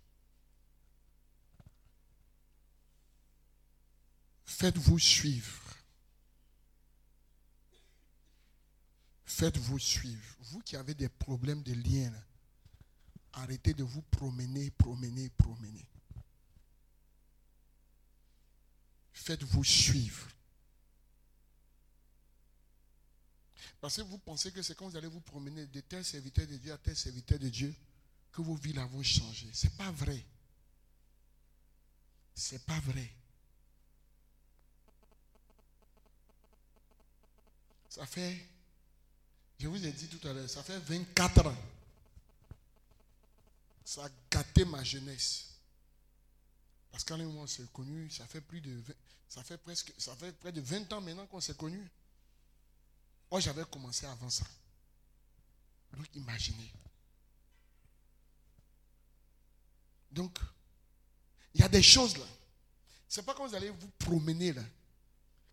Faites-vous 4.45 4.99
suivre. 4.99 5.61
Faites-vous 9.25 9.79
suivre. 9.79 10.35
Vous 10.41 10.59
qui 10.61 10.75
avez 10.75 10.93
des 10.93 11.09
problèmes 11.09 11.63
de 11.63 11.73
lien, 11.73 12.13
arrêtez 13.33 13.73
de 13.73 13.83
vous 13.83 14.01
promener, 14.03 14.69
promener, 14.71 15.29
promener. 15.31 15.85
Faites-vous 19.27 19.65
suivre. 19.65 20.25
Parce 23.81 23.97
que 23.97 24.01
vous 24.03 24.19
pensez 24.19 24.53
que 24.53 24.61
c'est 24.61 24.73
quand 24.73 24.87
vous 24.87 24.95
allez 24.95 25.09
vous 25.09 25.19
promener 25.19 25.67
de 25.67 25.81
tel 25.81 26.05
serviteur 26.05 26.47
de 26.47 26.55
Dieu 26.55 26.71
à 26.71 26.77
tel 26.77 26.95
serviteur 26.95 27.37
de 27.37 27.49
Dieu 27.49 27.75
que 28.31 28.41
vos 28.41 28.55
vies 28.55 28.71
vont 28.71 29.03
changer. 29.03 29.49
Ce 29.51 29.67
n'est 29.67 29.73
pas 29.73 29.91
vrai. 29.91 30.23
Ce 32.35 32.55
n'est 32.55 32.59
pas 32.59 32.79
vrai. 32.79 33.11
Ça 37.89 38.05
fait, 38.05 38.47
je 39.59 39.67
vous 39.67 39.85
ai 39.85 39.91
dit 39.91 40.07
tout 40.07 40.25
à 40.25 40.31
l'heure, 40.31 40.49
ça 40.49 40.63
fait 40.63 40.79
24 40.79 41.47
ans. 41.47 41.57
Ça 43.83 44.05
a 44.05 44.09
gâté 44.31 44.63
ma 44.63 44.85
jeunesse. 44.85 45.49
Parce 46.93 47.03
qu'à 47.03 47.15
un 47.15 47.17
moment 47.17 47.41
on 47.41 47.47
s'est 47.47 47.67
connu, 47.73 48.09
ça 48.09 48.25
fait 48.25 48.39
plus 48.39 48.61
de 48.61 48.71
20 48.71 48.93
ça 49.27 49.43
fait 49.43 49.57
presque, 49.57 49.93
ça 49.97 50.15
fait 50.15 50.31
près 50.33 50.51
de 50.51 50.61
20 50.61 50.91
ans 50.93 51.01
maintenant 51.01 51.25
qu'on 51.27 51.41
s'est 51.41 51.55
connus. 51.55 51.89
Moi, 53.29 53.39
j'avais 53.39 53.65
commencé 53.65 54.05
avant 54.05 54.29
ça. 54.29 54.45
Donc, 55.93 56.07
imaginez. 56.15 56.71
Donc, 60.11 60.37
il 61.53 61.61
y 61.61 61.63
a 61.63 61.69
des 61.69 61.83
choses 61.83 62.17
là. 62.17 62.25
C'est 63.07 63.23
pas 63.23 63.33
quand 63.33 63.47
vous 63.47 63.55
allez 63.55 63.69
vous 63.69 63.89
promener 63.99 64.53
là 64.53 64.63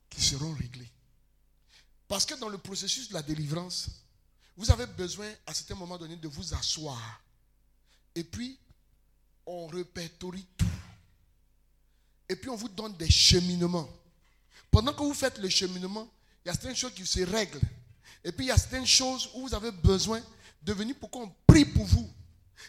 qui 0.09 0.21
seront 0.21 0.55
réglées. 0.55 0.91
Parce 2.07 2.27
que 2.27 2.35
dans 2.35 2.49
le 2.49 2.59
processus 2.59 3.09
de 3.09 3.15
la 3.15 3.23
délivrance, 3.23 3.89
vous 4.57 4.71
avez 4.71 4.87
besoin 4.87 5.33
à 5.47 5.55
certains 5.55 5.75
moments 5.75 5.99
donné 5.99 6.17
de 6.17 6.29
vous 6.29 6.55
asseoir. 6.55 7.21
Et 8.15 8.23
puis, 8.23 8.59
on 9.47 9.67
répertorie 9.67 10.47
tout. 10.57 10.67
Et 12.29 12.37
puis, 12.37 12.51
on 12.51 12.57
vous 12.57 12.69
donne 12.69 12.97
des 12.97 13.11
cheminements. 13.11 13.89
Pendant 14.71 14.93
que 14.93 15.03
vous 15.03 15.15
faites 15.15 15.39
le 15.39 15.49
cheminement, 15.49 16.09
il 16.45 16.49
y 16.49 16.51
a 16.51 16.55
certaines 16.55 16.77
choses 16.77 16.95
qui 16.95 17.07
se 17.07 17.21
règlent. 17.21 17.61
Et 18.25 18.33
puis, 18.33 18.47
il 18.47 18.49
y 18.49 18.53
a 18.53 18.57
certaines 18.57 18.87
choses 18.87 19.31
où 19.35 19.47
vous 19.47 19.55
avez 19.55 19.71
besoin 19.71 20.21
de 20.63 20.73
venir 20.73 20.97
pour 20.97 21.11
qu'on 21.11 21.33
prie 21.47 21.65
pour 21.65 21.85
vous. 21.85 22.11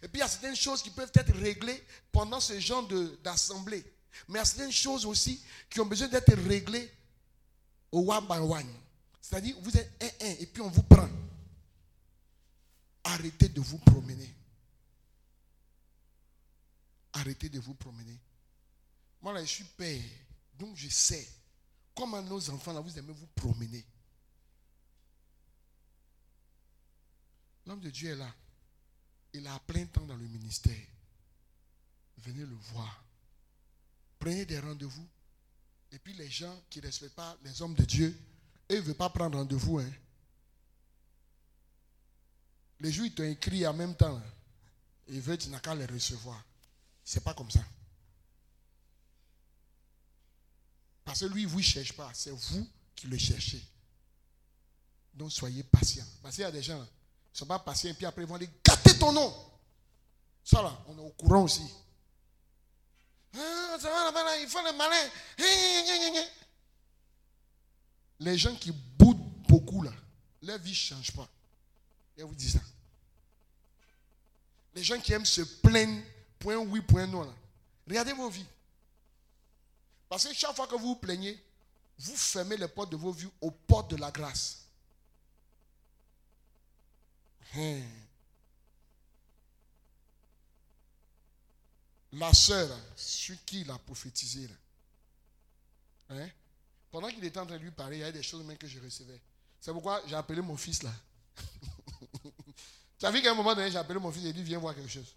Et 0.03 0.07
puis, 0.07 0.17
il 0.17 0.19
y 0.19 0.23
a 0.23 0.27
certaines 0.27 0.55
choses 0.55 0.81
qui 0.81 0.89
peuvent 0.89 1.11
être 1.13 1.33
réglées 1.35 1.83
pendant 2.11 2.39
ce 2.39 2.59
genre 2.59 2.87
d'assemblée. 3.23 3.83
Mais 4.27 4.35
il 4.35 4.37
y 4.37 4.41
a 4.41 4.45
certaines 4.45 4.71
choses 4.71 5.05
aussi 5.05 5.41
qui 5.69 5.79
ont 5.79 5.85
besoin 5.85 6.07
d'être 6.07 6.33
réglées 6.33 6.91
au 7.91 8.11
one 8.11 8.27
by 8.27 8.37
one. 8.37 8.73
C'est-à-dire, 9.21 9.55
vous 9.61 9.75
êtes 9.75 9.91
un, 10.01 10.25
un, 10.27 10.31
et 10.39 10.45
puis 10.45 10.61
on 10.61 10.69
vous 10.69 10.83
prend. 10.83 11.09
Arrêtez 13.03 13.49
de 13.49 13.61
vous 13.61 13.77
promener. 13.79 14.35
Arrêtez 17.13 17.49
de 17.49 17.59
vous 17.59 17.73
promener. 17.73 18.19
Moi, 19.25 19.33
là, 19.33 19.43
je 19.43 19.49
suis 19.49 19.63
père. 19.63 20.03
Donc, 20.53 20.77
je 20.77 20.87
sais 20.87 21.27
comment 21.95 22.21
nos 22.21 22.47
enfants, 22.51 22.71
là, 22.71 22.79
vous 22.79 22.95
aimez 22.95 23.11
vous 23.11 23.25
promener. 23.33 23.83
L'homme 27.65 27.79
de 27.79 27.89
Dieu 27.89 28.11
est 28.11 28.15
là. 28.15 28.31
Il 29.33 29.47
a 29.47 29.57
plein 29.61 29.87
temps 29.87 30.05
dans 30.05 30.15
le 30.15 30.27
ministère. 30.27 30.77
Venez 32.19 32.45
le 32.45 32.53
voir. 32.53 33.03
Prenez 34.19 34.45
des 34.45 34.59
rendez-vous. 34.59 35.07
Et 35.91 35.97
puis 35.97 36.13
les 36.13 36.29
gens 36.29 36.61
qui 36.69 36.79
ne 36.79 36.85
respectent 36.85 37.15
pas 37.15 37.35
les 37.43 37.63
hommes 37.63 37.73
de 37.73 37.83
Dieu, 37.83 38.09
eux, 38.09 38.75
ils 38.75 38.75
ne 38.75 38.81
veulent 38.81 38.93
pas 38.93 39.09
prendre 39.09 39.39
rendez-vous. 39.39 39.79
Hein. 39.79 39.91
Les 42.79 42.91
jours, 42.91 43.07
ils 43.07 43.15
t'ont 43.15 43.23
écrit 43.23 43.65
en 43.65 43.73
même 43.73 43.95
temps. 43.95 44.21
Ils 45.07 45.19
veulent, 45.19 45.39
tu 45.39 45.49
n'as 45.49 45.61
qu'à 45.61 45.73
les 45.73 45.87
recevoir. 45.87 46.45
C'est 47.03 47.23
pas 47.23 47.33
comme 47.33 47.49
ça. 47.49 47.65
Parce 51.05 51.19
que 51.19 51.25
lui, 51.25 51.43
il 51.43 51.45
ne 51.45 51.51
vous 51.51 51.61
cherche 51.61 51.93
pas. 51.93 52.11
C'est 52.13 52.31
vous 52.31 52.67
qui 52.95 53.07
le 53.07 53.17
cherchez. 53.17 53.63
Donc 55.13 55.31
soyez 55.31 55.63
patient. 55.63 56.05
Parce 56.21 56.35
qu'il 56.35 56.43
y 56.43 56.47
a 56.47 56.51
des 56.51 56.63
gens, 56.63 56.75
ils 56.75 56.81
ne 56.81 57.37
sont 57.37 57.45
pas 57.45 57.59
patients 57.59 57.91
et 57.91 57.93
puis 57.93 58.05
après 58.05 58.23
ils 58.23 58.27
vont 58.27 58.35
aller 58.35 58.49
gâter 58.65 58.97
ton 58.97 59.13
nom. 59.13 59.33
Ça 60.43 60.61
là, 60.61 60.77
on 60.87 60.97
est 60.97 61.01
au 61.01 61.11
courant 61.11 61.43
aussi. 61.43 61.63
Ah, 63.37 63.77
ça 63.79 63.89
va 63.89 64.05
là-bas, 64.05 64.23
là, 64.23 64.37
il 64.37 64.45
le 64.45 64.77
malin. 64.77 64.95
Hein, 64.95 65.43
hein, 65.43 66.13
hein. 66.15 66.27
Les 68.19 68.37
gens 68.37 68.55
qui 68.55 68.71
boudent 68.71 69.25
beaucoup 69.47 69.83
là, 69.83 69.91
leur 70.41 70.57
vie 70.59 70.71
ne 70.71 70.75
change 70.75 71.11
pas. 71.11 71.27
Je 72.17 72.23
vous 72.23 72.35
dis 72.35 72.49
ça. 72.49 72.59
Les 74.73 74.83
gens 74.83 74.99
qui 74.99 75.13
aiment 75.13 75.25
se 75.25 75.41
plaindre, 75.41 76.01
point 76.39 76.55
oui, 76.55 76.81
point 76.81 77.07
non 77.07 77.23
là. 77.23 77.33
Regardez 77.87 78.13
vos 78.13 78.29
vies. 78.29 78.45
Parce 80.09 80.27
que 80.27 80.33
chaque 80.33 80.55
fois 80.55 80.67
que 80.67 80.75
vous 80.75 80.87
vous 80.87 80.95
plaignez, 80.95 81.41
vous 81.97 82.15
fermez 82.15 82.57
les 82.57 82.67
portes 82.67 82.91
de 82.91 82.97
vos 82.97 83.11
vies 83.11 83.29
aux 83.41 83.51
portes 83.51 83.91
de 83.91 83.95
la 83.95 84.11
grâce. 84.11 84.65
Hein? 87.55 87.81
La 92.13 92.33
sœur, 92.33 92.69
sur 92.95 93.35
qui 93.45 93.61
il 93.61 93.71
a 93.71 93.77
prophétisé. 93.77 94.49
Hein? 96.09 96.29
pendant 96.91 97.09
qu'il 97.09 97.25
était 97.25 97.39
en 97.39 97.45
train 97.45 97.57
de 97.57 97.61
lui 97.61 97.71
parler, 97.71 97.97
il 97.97 97.99
y 97.99 98.03
avait 98.03 98.13
des 98.13 98.23
choses 98.23 98.41
même 98.45 98.57
que 98.57 98.67
je 98.67 98.79
recevais. 98.79 99.19
C'est 99.59 99.73
pourquoi 99.73 100.01
j'ai 100.07 100.15
appelé 100.15 100.41
mon 100.41 100.55
fils 100.55 100.81
là. 100.83 100.93
tu 102.99 103.05
as 103.05 103.11
vu 103.11 103.21
qu'à 103.21 103.31
un 103.31 103.33
moment 103.33 103.53
donné, 103.53 103.69
j'ai 103.69 103.77
appelé 103.77 103.99
mon 103.99 104.11
fils 104.11 104.23
et 104.23 104.29
il 104.29 104.33
dit 104.33 104.43
Viens 104.43 104.59
voir 104.59 104.73
quelque 104.73 104.89
chose. 104.89 105.13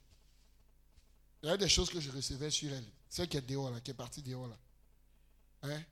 Il 1.43 1.47
y 1.47 1.49
avait 1.51 1.59
des 1.59 1.69
choses 1.69 1.89
que 1.89 2.01
je 2.01 2.11
recevais 2.11 2.51
sur 2.51 2.73
elle. 2.73 2.85
Celle 3.09 3.29
qui 3.29 3.37
est 3.37 3.43
dehors 3.43 3.71
là, 3.71 3.81
qui 3.81 3.93
est 3.93 3.95
partie 3.95 4.23
dehors 4.23 4.49
là. 4.49 4.57
Hein? 5.63 5.83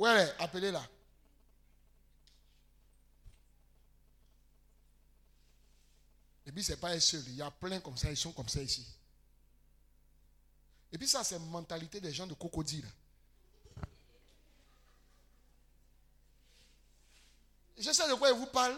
Est 0.00 0.34
Appelez-la. 0.38 0.88
Et 6.46 6.52
puis, 6.52 6.62
ce 6.62 6.72
n'est 6.72 6.78
pas 6.78 6.94
elle 6.94 7.02
seule. 7.02 7.24
Il 7.26 7.34
y 7.34 7.42
a 7.42 7.50
plein 7.50 7.80
comme 7.80 7.96
ça. 7.96 8.10
Ils 8.10 8.16
sont 8.16 8.32
comme 8.32 8.48
ça 8.48 8.62
ici. 8.62 8.86
Et 10.90 10.98
puis, 10.98 11.06
ça, 11.06 11.22
c'est 11.24 11.38
mentalité 11.38 12.00
des 12.00 12.12
gens 12.12 12.26
de 12.26 12.34
crocodile. 12.34 12.88
Je 17.76 17.92
sais 17.92 18.08
de 18.08 18.14
quoi 18.14 18.30
il 18.30 18.36
vous 18.36 18.46
parle. 18.46 18.76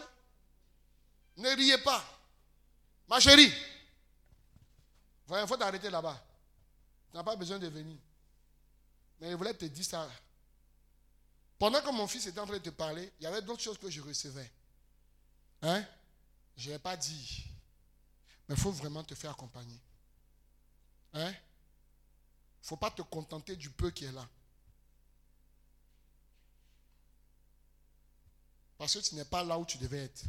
Ne 1.37 1.49
riez 1.55 1.77
pas. 1.79 2.03
Ma 3.07 3.19
chérie. 3.19 3.51
Il 5.29 5.47
faut 5.47 5.57
t'arrêter 5.57 5.89
là-bas. 5.89 6.21
Tu 7.09 7.17
n'as 7.17 7.23
pas 7.23 7.35
besoin 7.35 7.57
de 7.57 7.67
venir. 7.67 7.97
Mais 9.21 9.29
il 9.29 9.35
voulait 9.35 9.53
te 9.53 9.65
dire 9.65 9.85
ça. 9.85 10.11
Pendant 11.59 11.79
que 11.81 11.91
mon 11.91 12.07
fils 12.07 12.25
était 12.25 12.39
en 12.39 12.47
train 12.47 12.57
de 12.57 12.63
te 12.63 12.71
parler, 12.71 13.13
il 13.19 13.23
y 13.23 13.27
avait 13.27 13.43
d'autres 13.43 13.61
choses 13.61 13.77
que 13.77 13.89
je 13.89 14.01
recevais. 14.01 14.51
Hein? 15.61 15.85
Je 16.57 16.71
n'ai 16.71 16.79
pas 16.79 16.97
dit. 16.97 17.45
Mais 18.49 18.55
il 18.55 18.61
faut 18.61 18.71
vraiment 18.71 19.03
te 19.03 19.13
faire 19.13 19.31
accompagner. 19.31 19.79
Hein? 21.13 21.29
Il 21.29 22.63
ne 22.63 22.67
faut 22.67 22.77
pas 22.77 22.89
te 22.89 23.03
contenter 23.03 23.55
du 23.55 23.69
peu 23.69 23.91
qui 23.91 24.05
est 24.05 24.11
là. 24.11 24.27
Parce 28.79 28.95
que 28.95 28.99
tu 28.99 29.13
n'es 29.13 29.25
pas 29.25 29.43
là 29.43 29.59
où 29.59 29.65
tu 29.65 29.77
devais 29.77 30.05
être. 30.05 30.23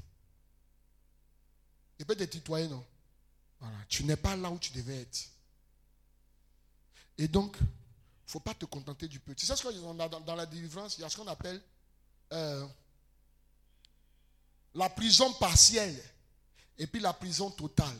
Il 1.98 2.04
peut 2.04 2.14
te 2.14 2.24
tutoyer, 2.24 2.68
non? 2.68 2.84
Voilà. 3.58 3.78
Tu 3.88 4.04
n'es 4.04 4.16
pas 4.16 4.36
là 4.36 4.50
où 4.50 4.58
tu 4.58 4.70
devais 4.72 5.00
être. 5.00 5.30
Et 7.16 7.28
donc, 7.28 7.56
faut 8.32 8.40
pas 8.40 8.54
te 8.54 8.64
contenter 8.64 9.08
du 9.08 9.20
peu. 9.20 9.34
Tu 9.34 9.44
sais 9.44 9.54
ce 9.54 9.62
qu'on 9.62 10.00
a 10.00 10.08
dans, 10.08 10.34
la 10.34 10.46
délivrance 10.46 10.96
Il 10.96 11.02
y 11.02 11.04
a 11.04 11.10
ce 11.10 11.18
qu'on 11.18 11.26
appelle 11.26 11.60
euh, 12.32 12.66
la 14.74 14.88
prison 14.88 15.30
partielle 15.34 16.02
et 16.78 16.86
puis 16.86 16.98
la 16.98 17.12
prison 17.12 17.50
totale. 17.50 17.98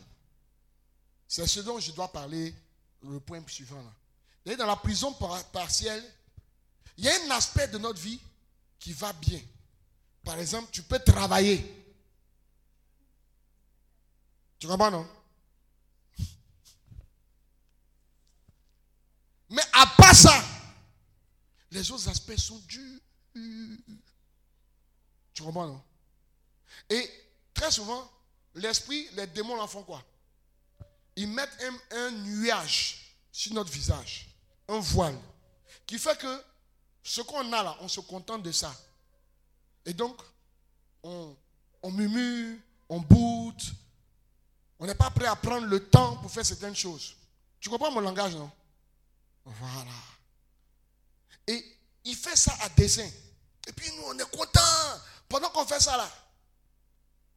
C'est 1.28 1.46
ce 1.46 1.60
dont 1.60 1.78
je 1.78 1.92
dois 1.92 2.10
parler 2.10 2.54
le 3.02 3.20
point 3.20 3.42
suivant. 3.46 3.82
Là. 4.46 4.56
Dans 4.56 4.66
la 4.66 4.76
prison 4.76 5.12
partielle, 5.52 6.02
il 6.96 7.04
y 7.04 7.08
a 7.10 7.12
un 7.26 7.30
aspect 7.32 7.68
de 7.68 7.76
notre 7.76 8.00
vie 8.00 8.20
qui 8.78 8.94
va 8.94 9.12
bien. 9.12 9.40
Par 10.24 10.38
exemple, 10.38 10.68
tu 10.72 10.82
peux 10.82 10.98
travailler. 10.98 11.84
Tu 14.58 14.66
comprends, 14.66 14.90
non 14.90 15.06
Mais 19.52 19.61
à 19.72 19.86
part 19.86 20.14
ça, 20.14 20.44
les 21.70 21.90
autres 21.90 22.08
aspects 22.08 22.36
sont 22.36 22.58
durs. 22.68 23.00
Tu 25.34 25.42
comprends, 25.42 25.66
non? 25.66 25.82
Et 26.90 27.10
très 27.54 27.70
souvent, 27.70 28.10
l'esprit, 28.54 29.08
les 29.14 29.26
démons 29.28 29.60
en 29.60 29.66
font 29.66 29.82
quoi? 29.82 30.04
Ils 31.16 31.28
mettent 31.28 31.58
un, 31.90 32.10
nuage 32.10 33.16
sur 33.30 33.54
notre 33.54 33.70
visage, 33.70 34.28
un 34.68 34.78
voile, 34.78 35.18
qui 35.86 35.98
fait 35.98 36.18
que 36.18 36.44
ce 37.02 37.20
qu'on 37.22 37.52
a 37.52 37.62
là, 37.62 37.76
on 37.80 37.88
se 37.88 38.00
contente 38.00 38.42
de 38.42 38.52
ça. 38.52 38.74
Et 39.84 39.92
donc, 39.92 40.20
on, 41.02 41.34
murmure, 41.90 42.58
on 42.88 43.00
boude. 43.00 43.62
On 44.78 44.86
n'est 44.86 44.94
pas 44.94 45.10
prêt 45.10 45.26
à 45.26 45.36
prendre 45.36 45.66
le 45.66 45.88
temps 45.88 46.16
pour 46.18 46.30
faire 46.30 46.46
certaines 46.46 46.76
choses. 46.76 47.14
Tu 47.60 47.68
comprends 47.68 47.90
mon 47.90 48.00
langage, 48.00 48.34
non? 48.34 48.50
Voilà. 49.44 49.90
Et 51.46 51.78
il 52.04 52.16
fait 52.16 52.36
ça 52.36 52.56
à 52.62 52.68
dessein. 52.70 53.08
Et 53.66 53.72
puis 53.72 53.90
nous, 53.96 54.02
on 54.06 54.18
est 54.18 54.30
contents 54.30 55.00
pendant 55.28 55.50
qu'on 55.50 55.66
fait 55.66 55.80
ça 55.80 55.96
là. 55.96 56.10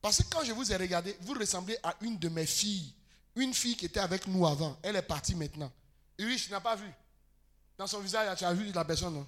Parce 0.01 0.17
que 0.17 0.29
quand 0.29 0.43
je 0.43 0.51
vous 0.51 0.71
ai 0.71 0.75
regardé, 0.75 1.17
vous 1.21 1.33
ressemblez 1.33 1.77
à 1.81 1.95
une 2.01 2.17
de 2.19 2.29
mes 2.29 2.45
filles. 2.45 2.93
Une 3.35 3.53
fille 3.53 3.75
qui 3.75 3.85
était 3.85 3.99
avec 3.99 4.27
nous 4.27 4.45
avant. 4.45 4.77
Elle 4.83 4.95
est 4.95 5.01
partie 5.01 5.35
maintenant. 5.35 5.71
Je 6.17 6.25
n'ai 6.25 6.61
pas 6.61 6.75
vu? 6.75 6.89
Dans 7.77 7.87
son 7.87 7.99
visage, 7.99 8.37
tu 8.37 8.45
as 8.45 8.53
vu 8.53 8.71
la 8.71 8.85
personne, 8.85 9.13
non? 9.13 9.27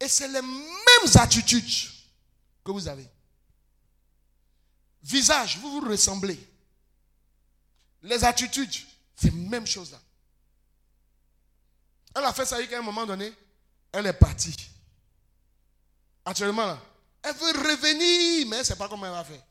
Et 0.00 0.08
c'est 0.08 0.28
les 0.28 0.40
mêmes 0.40 1.16
attitudes 1.16 1.90
que 2.64 2.70
vous 2.70 2.88
avez. 2.88 3.06
Visage, 5.02 5.58
vous 5.58 5.80
vous 5.80 5.88
ressemblez. 5.88 6.38
Les 8.02 8.24
attitudes, 8.24 8.72
c'est 9.14 9.30
la 9.30 9.36
même 9.36 9.66
chose 9.66 9.90
là. 9.90 10.00
Elle 12.14 12.24
a 12.24 12.32
fait 12.32 12.44
ça 12.44 12.64
qu'à 12.66 12.78
un 12.78 12.82
moment 12.82 13.06
donné, 13.06 13.32
elle 13.92 14.06
est 14.06 14.12
partie. 14.12 14.56
Actuellement, 16.24 16.78
elle 17.22 17.34
veut 17.34 17.52
revenir, 17.52 18.46
mais 18.48 18.56
elle 18.56 18.58
ne 18.60 18.64
sait 18.64 18.76
pas 18.76 18.88
comment 18.88 19.06
elle 19.06 19.12
va 19.12 19.24
faire. 19.24 19.42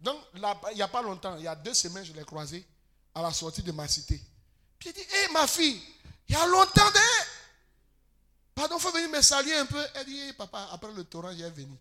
Donc, 0.00 0.20
il 0.34 0.74
n'y 0.74 0.82
a 0.82 0.88
pas 0.88 1.02
longtemps, 1.02 1.36
il 1.36 1.44
y 1.44 1.48
a 1.48 1.54
deux 1.54 1.74
semaines, 1.74 2.04
je 2.04 2.12
l'ai 2.12 2.24
croisée 2.24 2.66
à 3.14 3.22
la 3.22 3.32
sortie 3.32 3.62
de 3.62 3.72
ma 3.72 3.88
cité. 3.88 4.20
Puis 4.78 4.90
elle 4.90 4.94
dit, 4.94 5.00
hé 5.00 5.32
ma 5.32 5.46
fille, 5.46 5.82
il 6.28 6.34
y 6.34 6.38
a 6.38 6.46
longtemps, 6.46 6.90
Pardon, 8.54 8.76
il 8.78 8.80
faut 8.80 8.90
venir 8.90 9.10
me 9.10 9.20
saluer 9.20 9.54
un 9.54 9.66
peu. 9.66 9.84
Elle 9.94 10.06
dit, 10.06 10.32
papa, 10.32 10.70
après 10.72 10.90
le 10.92 11.04
torrent, 11.04 11.30
est 11.30 11.50
venue. 11.50 11.76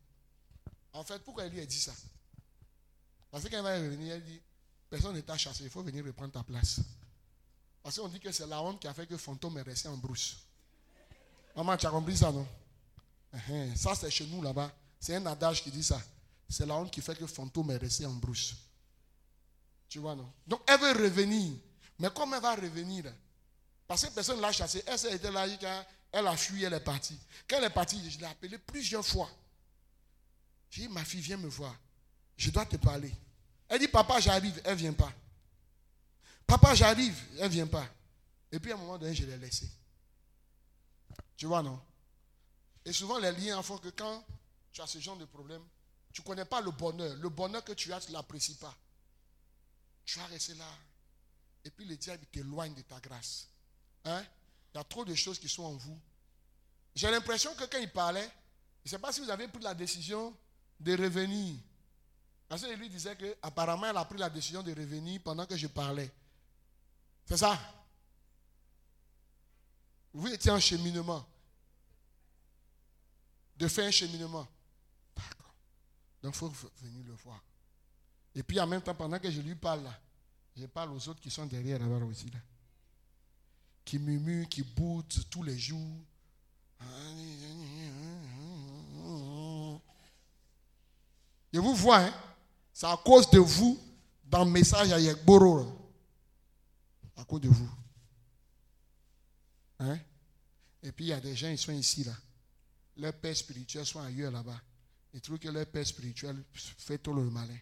En 0.92 1.04
fait, 1.06 1.20
pourquoi 1.20 1.46
elle 1.46 1.52
lui 1.54 1.62
a 1.62 1.66
dit 1.66 1.80
ça? 1.80 1.94
Parce 3.32 3.48
qu'elle 3.48 3.64
va 3.64 3.76
revenir, 3.76 4.14
elle 4.14 4.24
dit, 4.24 4.42
personne 4.90 5.14
n'est 5.14 5.22
t'a 5.22 5.38
chassé, 5.38 5.64
il 5.64 5.70
faut 5.70 5.84
venir 5.84 6.04
reprendre 6.06 6.34
ta 6.34 6.44
place. 6.44 6.80
Parce 7.86 8.00
qu'on 8.00 8.08
dit 8.08 8.20
que 8.20 8.32
c'est 8.32 8.48
la 8.48 8.60
honte 8.64 8.80
qui 8.80 8.88
a 8.88 8.96
fait 8.96 9.06
que 9.06 9.16
fantôme 9.16 9.60
est 9.60 9.62
resté 9.62 9.88
en 9.88 9.96
brousse. 9.96 10.38
Maman, 11.56 11.78
tu 11.78 11.86
as 11.86 11.92
compris 11.92 12.18
ça, 12.18 12.32
non? 12.32 12.48
Uh-huh. 13.32 13.76
Ça, 13.76 13.94
c'est 13.94 14.10
chez 14.10 14.26
nous 14.26 14.42
là-bas. 14.42 14.76
C'est 15.00 15.14
un 15.14 15.26
adage 15.28 15.62
qui 15.62 15.70
dit 15.70 15.84
ça. 15.84 16.02
C'est 16.50 16.66
la 16.66 16.74
honte 16.74 16.90
qui 16.90 17.00
fait 17.00 17.16
que 17.16 17.28
fantôme 17.28 17.70
est 17.70 17.78
resté 17.78 18.08
en 18.08 18.14
brousse. 18.14 18.56
Tu 19.88 20.00
vois, 20.00 20.16
non? 20.16 20.28
Donc, 20.48 20.62
elle 20.66 20.80
veut 20.80 21.04
revenir. 21.04 21.54
Mais 22.00 22.10
comment 22.10 22.38
elle 22.38 22.42
va 22.42 22.56
revenir 22.56 23.06
Parce 23.88 24.04
que 24.04 24.10
personne 24.10 24.38
ne 24.38 24.42
l'a 24.42 24.52
chassée. 24.52 24.84
Elle 24.88 25.14
était 25.14 25.30
là, 25.30 25.46
elle 26.12 26.26
a 26.26 26.36
fui, 26.36 26.64
elle 26.64 26.74
est 26.74 26.80
partie. 26.80 27.20
Quand 27.48 27.58
elle 27.58 27.66
est 27.66 27.70
partie, 27.70 28.10
je 28.10 28.18
l'ai 28.18 28.26
appelée 28.26 28.58
plusieurs 28.58 29.06
fois. 29.06 29.30
J'ai 30.72 30.88
dit, 30.88 30.90
ma 30.90 31.06
fille, 31.06 31.22
viens 31.22 31.38
me 31.38 31.50
voir. 31.50 31.76
Je 32.36 32.50
dois 32.50 32.66
te 32.66 32.78
parler. 32.78 33.14
Elle 33.70 33.78
dit, 33.78 33.88
papa, 33.88 34.20
j'arrive. 34.20 34.60
Elle 34.64 34.72
ne 34.72 34.78
vient 34.80 34.94
pas. 34.94 35.14
Papa, 36.48 36.76
j'arrive. 36.76 37.20
Elle 37.38 37.46
ne 37.46 37.50
vient 37.50 37.68
pas. 37.68 37.88
Et 38.52 38.60
puis 38.60 38.72
à 38.72 38.76
un 38.76 38.78
moment 38.78 38.98
donné, 38.98 39.14
je 39.14 39.26
l'ai 39.26 39.38
laissée. 39.38 39.70
Tu 41.38 41.46
vois, 41.46 41.62
non? 41.62 41.82
Et 42.86 42.94
souvent, 42.94 43.18
les 43.18 43.32
liens 43.32 43.62
font 43.62 43.78
que 43.78 43.90
quand 43.90 44.24
tu 44.72 44.82
as 44.82 44.88
ce 44.88 45.00
genre 45.00 45.18
de 45.18 45.26
problème, 45.26 45.64
tu 46.14 46.22
ne 46.22 46.26
connais 46.26 46.46
pas 46.46 46.62
le 46.62 46.72
bonheur. 46.72 47.16
Le 47.18 47.30
bonheur 47.30 47.64
que 47.64 47.74
tu 47.74 47.92
as, 47.92 48.00
tu 48.00 48.12
ne 48.12 48.14
l'apprécies 48.14 48.56
pas. 48.56 48.76
Tu 50.06 50.20
vas 50.20 50.26
rester 50.28 50.54
là. 50.54 50.70
Et 51.66 51.72
puis 51.72 51.86
le 51.86 51.98
diable 51.98 52.26
t'éloigne 52.32 52.76
de 52.76 52.82
ta 52.82 53.00
grâce. 53.00 53.48
Hein? 54.06 54.24
Il 54.74 54.78
y 54.78 54.80
a 54.80 54.84
trop 54.84 55.04
de 55.04 55.16
choses 55.16 55.40
qui 55.40 55.50
sont 55.50 55.64
en 55.64 55.74
vous. 55.74 56.00
J'ai 56.94 57.10
l'impression 57.10 57.54
que 57.56 57.66
quand 57.66 57.80
il 57.80 57.92
parlait, 57.92 58.30
je 58.84 58.90
ne 58.90 58.92
sais 58.92 59.00
pas 59.00 59.12
si 59.12 59.20
vous 59.20 59.30
avez 59.30 59.48
pris 59.48 59.64
la 59.64 59.74
décision 59.74 60.34
de 60.80 60.96
revenir. 60.96 61.58
Parce 62.48 62.64
qu'il 62.64 62.76
lui 62.76 62.90
disait 62.90 63.16
qu'apparemment, 63.16 63.88
elle 63.88 63.98
a 63.98 64.06
pris 64.06 64.20
la 64.20 64.30
décision 64.30 64.62
de 64.62 64.70
revenir 64.70 65.20
pendant 65.24 65.46
que 65.46 65.58
je 65.58 65.68
parlais. 65.68 66.12
C'est 67.26 67.38
ça? 67.38 67.60
Vous 70.14 70.28
étiez 70.28 70.52
en 70.52 70.60
cheminement. 70.60 71.26
De 73.58 73.68
faire 73.68 73.88
un 73.88 73.92
cheminement. 73.92 74.48
D'accord. 75.16 75.54
Donc 76.22 76.34
il 76.36 76.38
faut 76.38 76.54
venir 76.82 77.06
le 77.06 77.14
voir. 77.14 77.42
Et 78.34 78.44
puis 78.44 78.60
en 78.60 78.68
même 78.68 78.82
temps, 78.82 78.96
pendant 78.96 79.20
que 79.20 79.32
je 79.32 79.42
lui 79.42 79.56
parle 79.56 79.90
je 80.58 80.66
parle 80.68 80.92
aux 80.92 81.10
autres 81.10 81.20
qui 81.20 81.30
sont 81.30 81.46
derrière 81.46 81.80
là 81.80 82.06
aussi. 82.06 82.30
Là 82.30 82.40
qui 83.86 84.00
murmure, 84.00 84.50
qui 84.50 84.64
boude 84.64 85.06
tous 85.30 85.44
les 85.44 85.58
jours. 85.58 85.80
Je 91.54 91.60
vous 91.60 91.76
vois, 91.76 92.00
hein? 92.00 92.14
c'est 92.74 92.88
à 92.88 92.98
cause 92.98 93.30
de 93.30 93.40
vous 93.40 93.80
dans 94.26 94.44
le 94.44 94.52
message 94.52 94.92
à 94.92 95.00
Yegboro. 95.00 95.85
À 97.18 97.24
cause 97.24 97.42
de 97.42 97.50
vous. 97.50 97.70
Hein? 99.80 100.00
Et 100.84 100.92
puis 100.92 101.06
il 101.06 101.08
y 101.10 101.14
a 101.14 101.20
des 101.20 101.36
gens, 101.36 101.50
ils 101.50 101.58
sont 101.58 101.72
ici 101.72 102.04
là. 102.04 102.14
Leurs 102.98 103.14
pères 103.14 103.36
spirituels 103.36 103.86
sont 103.86 104.02
ailleurs 104.02 104.32
là-bas. 104.32 104.60
Ils 105.14 105.22
trouvent 105.22 105.40
que 105.40 105.50
leur 105.50 105.66
père 105.66 105.86
spirituel 105.86 106.44
fait 106.54 106.98
tout 106.98 107.14
le 107.14 107.24
malin. 107.30 107.58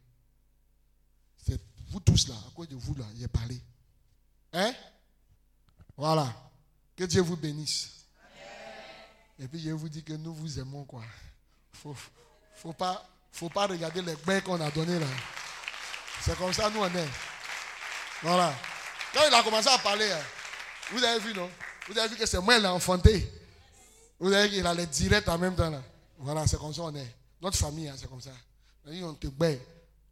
C'est 1.38 1.62
vous 1.90 2.00
tous 2.00 2.28
là, 2.28 2.36
à 2.36 2.52
cause 2.52 2.68
de 2.68 2.76
vous 2.76 2.96
là, 2.96 3.06
j'ai 3.18 3.28
parlé. 3.28 3.62
Hein? 4.54 4.74
Voilà. 5.96 6.52
Que 6.96 7.04
Dieu 7.06 7.22
vous 7.22 7.38
bénisse. 7.38 8.06
Et 9.40 9.48
puis 9.48 9.60
je 9.60 9.72
vous 9.72 9.90
dis 9.90 10.04
que 10.04 10.14
nous 10.14 10.34
vous 10.34 10.60
aimons 10.60 10.86
quoi. 10.86 11.04
Faut, 11.74 11.96
faut 12.56 12.74
pas, 12.74 13.08
faut 13.32 13.50
pas 13.50 13.68
regarder 13.68 14.02
les 14.02 14.16
bains 14.18 14.42
qu'on 14.42 14.60
a 14.62 14.70
donnés 14.70 15.00
là. 15.00 15.08
C'est 16.22 16.38
comme 16.38 16.54
ça 16.54 16.70
nous 16.70 16.80
on 16.80 16.96
est. 16.96 17.10
Voilà. 18.22 18.56
Quand 19.14 19.22
il 19.28 19.34
a 19.34 19.44
commencé 19.44 19.70
à 19.70 19.78
parler, 19.78 20.12
hein, 20.12 20.24
vous 20.92 21.04
avez 21.04 21.20
vu 21.20 21.34
non? 21.34 21.50
Vous 21.88 21.98
avez 21.98 22.10
vu 22.10 22.16
que 22.16 22.26
c'est 22.26 22.40
moi 22.40 22.56
qui 22.56 22.62
l'ai 22.62 22.68
enfanté. 22.68 23.32
Vous 24.20 24.32
avez 24.32 24.48
vu 24.48 24.56
qu'il 24.56 24.66
allait 24.66 24.88
direct 24.88 25.30
en 25.30 25.38
même 25.38 25.56
temps 25.56 25.70
là. 25.70 25.82
Voilà, 26.18 26.48
c'est 26.48 26.58
comme 26.58 26.74
ça 26.74 26.84
on 26.84 26.96
est. 26.96 27.16
Notre 27.42 27.58
famille, 27.58 27.88
hein, 27.90 27.96
c'est 27.98 28.10
comme 28.10 28.22
ça. 28.22 28.32
On 28.86 29.14
te 29.14 29.28
bain, 29.28 29.58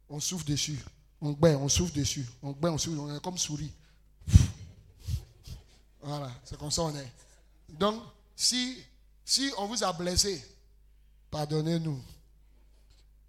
on 0.08 0.20
souffle 0.20 0.44
dessus. 0.44 0.78
On 1.20 1.32
bain, 1.32 1.56
on 1.56 1.68
souffle 1.68 1.92
dessus. 1.94 2.26
On 2.42 2.52
bain, 2.52 2.70
on 2.70 2.78
souffle. 2.78 2.98
On 2.98 3.14
est 3.14 3.22
comme 3.22 3.38
souris. 3.38 3.72
Voilà, 6.04 6.32
c'est 6.44 6.58
comme 6.58 6.72
ça 6.72 6.82
on 6.82 6.96
est. 6.96 7.12
Donc, 7.68 8.02
si, 8.34 8.82
si 9.24 9.52
on 9.56 9.66
vous 9.66 9.84
a 9.84 9.92
blessé, 9.92 10.44
pardonnez-nous. 11.30 12.02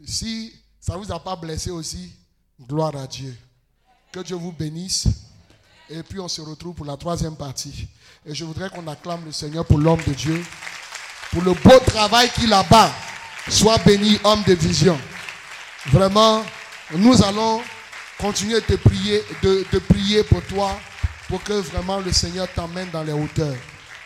Si 0.04 0.60
ça 0.80 0.94
ne 0.94 0.98
vous 0.98 1.12
a 1.12 1.24
pas 1.24 1.36
blessé 1.36 1.70
aussi, 1.70 2.12
gloire 2.60 2.96
à 2.96 3.06
Dieu. 3.06 3.38
Que 4.12 4.22
Dieu 4.22 4.36
vous 4.36 4.52
bénisse. 4.52 5.08
Et 5.90 6.02
puis 6.04 6.20
on 6.20 6.28
se 6.28 6.42
retrouve 6.42 6.76
pour 6.76 6.86
la 6.86 6.98
troisième 6.98 7.36
partie. 7.36 7.88
Et 8.26 8.34
je 8.34 8.46
voudrais 8.46 8.70
qu'on 8.70 8.88
acclame 8.88 9.26
le 9.26 9.32
Seigneur 9.32 9.66
pour 9.66 9.78
l'homme 9.78 10.02
de 10.08 10.14
Dieu. 10.14 10.42
Pour 11.32 11.42
le 11.42 11.54
beau 11.54 11.80
travail 11.86 12.30
qu'il 12.32 12.52
a 12.54 12.64
bas. 12.64 12.92
Sois 13.50 13.78
béni, 13.80 14.18
homme 14.24 14.44
de 14.44 14.54
vision. 14.54 14.98
Vraiment, 15.88 16.46
nous 16.94 17.22
allons 17.24 17.62
continuer 18.18 18.62
de 18.62 18.76
prier, 18.78 19.22
de, 19.42 19.66
de 19.72 19.80
prier 19.80 20.24
pour 20.24 20.42
toi, 20.46 20.80
pour 21.28 21.44
que 21.44 21.54
vraiment 21.54 22.00
le 22.00 22.12
Seigneur 22.14 22.48
t'emmène 22.54 22.90
dans 22.92 23.04
les 23.04 23.12
hauteurs. 23.12 23.56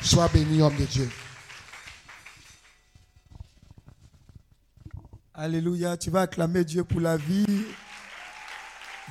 Sois 0.02 0.28
béni, 0.30 0.62
homme 0.62 0.76
de 0.76 0.86
Dieu. 0.86 1.10
Alléluia. 5.36 5.96
Tu 5.98 6.10
vas 6.10 6.22
acclamer 6.22 6.64
Dieu 6.64 6.84
pour 6.84 7.00
la 7.00 7.16
vie 7.16 7.46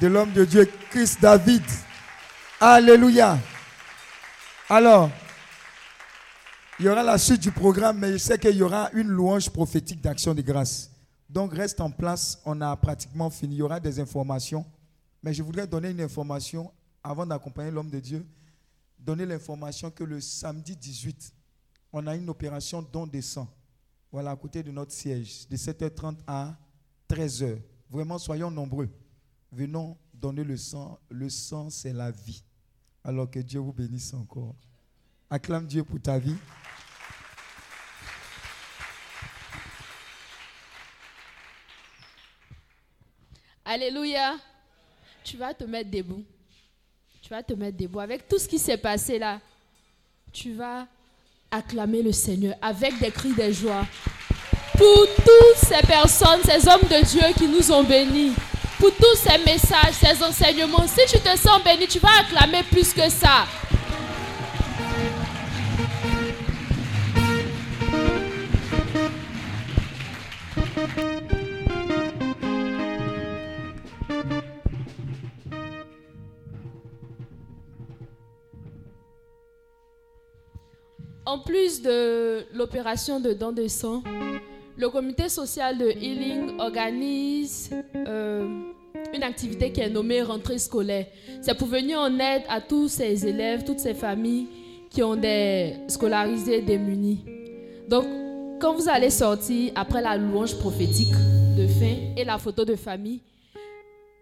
de 0.01 0.09
l'homme 0.09 0.33
de 0.33 0.45
Dieu, 0.45 0.69
Christ 0.91 1.21
David. 1.21 1.63
Alléluia. 2.59 3.39
Alors, 4.71 5.11
il 6.79 6.87
y 6.87 6.89
aura 6.89 7.03
la 7.03 7.19
suite 7.19 7.43
du 7.43 7.53
programme, 7.53 7.99
mais 7.99 8.13
je 8.13 8.17
sais 8.17 8.39
qu'il 8.39 8.57
y 8.57 8.63
aura 8.63 8.89
une 8.95 9.09
louange 9.09 9.51
prophétique 9.51 10.01
d'action 10.01 10.33
de 10.35 10.41
grâce. 10.41 10.91
Donc 11.29 11.53
reste 11.53 11.83
en 11.83 11.91
place, 11.91 12.41
on 12.47 12.59
a 12.63 12.75
pratiquement 12.77 13.29
fini. 13.29 13.57
Il 13.57 13.59
y 13.59 13.63
aura 13.63 13.79
des 13.79 14.01
informations, 14.01 14.65
mais 15.23 15.35
je 15.35 15.43
voudrais 15.43 15.67
donner 15.67 15.91
une 15.91 16.01
information 16.01 16.73
avant 17.05 17.27
d'accompagner 17.27 17.71
l'homme 17.71 17.91
de 17.91 18.01
Dieu. 18.01 18.27
Donner 18.99 19.27
l'information 19.27 19.91
que 19.91 20.05
le 20.05 20.19
samedi 20.23 20.75
18, 20.75 21.35
on 21.93 22.07
a 22.07 22.17
une 22.17 22.31
opération 22.31 22.81
don 22.81 23.07
de 23.07 23.21
sang. 23.21 23.47
Voilà, 24.11 24.31
à 24.31 24.37
côté 24.37 24.63
de 24.63 24.71
notre 24.71 24.93
siège, 24.93 25.47
de 25.47 25.59
7h30 25.59 26.17
à 26.27 26.57
13h. 27.11 27.59
Vraiment, 27.91 28.17
soyons 28.19 28.51
nombreux. 28.51 28.89
Venons 29.53 29.99
donner 30.15 30.43
le 30.43 30.57
sang. 30.57 30.99
Le 31.11 31.29
sang, 31.29 31.69
c'est 31.69 31.93
la 31.93 32.11
vie. 32.11 32.43
Alors 33.07 33.31
que 33.31 33.39
Dieu 33.39 33.61
vous 33.61 33.73
bénisse 33.73 34.13
encore. 34.15 34.57
Acclame 35.31 35.65
Dieu 35.65 35.85
pour 35.85 36.03
ta 36.03 36.19
vie. 36.19 36.35
Alléluia. 43.65 44.35
Tu 45.23 45.37
vas 45.37 45.55
te 45.55 45.63
mettre 45.63 45.89
debout. 45.89 46.25
Tu 47.23 47.31
vas 47.31 47.45
te 47.45 47.53
mettre 47.53 47.77
debout. 47.77 48.01
Avec 48.01 48.27
tout 48.27 48.41
ce 48.41 48.49
qui 48.49 48.59
s'est 48.59 48.77
passé 48.77 49.21
là, 49.21 49.41
tu 50.33 50.55
vas 50.55 50.89
acclamer 51.49 52.03
le 52.03 52.11
Seigneur 52.11 52.57
avec 52.61 52.99
des 52.99 53.13
cris 53.13 53.35
de 53.35 53.53
joie. 53.53 53.87
Pour 54.77 55.07
toutes 55.15 55.69
ces 55.69 55.87
personnes, 55.87 56.43
ces 56.43 56.67
hommes 56.67 56.83
de 56.83 57.05
Dieu 57.07 57.23
qui 57.39 57.47
nous 57.47 57.71
ont 57.71 57.85
bénis, 57.85 58.33
pour 58.79 58.95
tous 58.95 59.17
ces 59.17 59.39
messages, 59.39 59.95
ces 59.95 60.23
enseignements, 60.23 60.87
si 60.87 61.01
tu 61.07 61.21
te 61.21 61.37
sens 61.37 61.63
béni, 61.65 61.87
tu 61.87 61.99
vas 61.99 62.21
acclamer 62.21 62.63
plus 62.71 62.93
que 62.93 63.09
ça. 63.09 63.47
En 81.25 81.41
plus 81.41 81.83
de 81.83 82.47
l'opération 82.55 83.19
de 83.21 83.33
don 83.33 83.53
de 83.53 83.67
sang, 83.67 84.03
le 84.77 84.89
comité 84.91 85.29
social 85.29 85.79
de 85.79 85.89
Healing 85.89 86.59
organise 86.59 87.71
euh, 87.95 88.47
une 89.15 89.23
activité 89.23 89.73
qui 89.73 89.81
est 89.81 89.89
nommée 89.89 90.23
rentrée 90.23 90.59
scolaire. 90.59 91.07
C'est 91.41 91.57
pour 91.57 91.69
venir 91.69 91.99
en 91.99 92.13
aide 92.19 92.43
à 92.49 92.61
tous 92.61 92.89
ces 92.89 93.27
élèves, 93.27 93.65
toutes 93.65 93.79
ces 93.81 93.95
familles 93.95 94.49
qui 94.91 95.03
ont 95.03 95.17
des 95.17 95.75
scolarisés 95.89 96.61
démunis. 96.61 97.25
Donc, 97.89 98.05
quand 98.61 98.75
vous 98.75 98.89
allez 98.89 99.11
sortir 99.11 99.73
après 99.75 100.03
la 100.03 100.17
louange 100.17 100.59
prophétique 100.59 101.15
de 101.57 101.67
fin 101.67 102.15
et 102.17 102.25
la 102.25 102.39
photo 102.39 102.65
de 102.65 102.77
famille, 102.77 103.21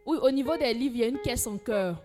oui, 0.07 0.19
au 0.23 0.31
niveau 0.31 0.57
des 0.57 0.73
livres, 0.75 0.95
il 0.97 1.01
y 1.01 1.05
a 1.05 1.09
une 1.09 1.19
caisse 1.19 1.47
en 1.47 1.57
cœur. 1.57 2.01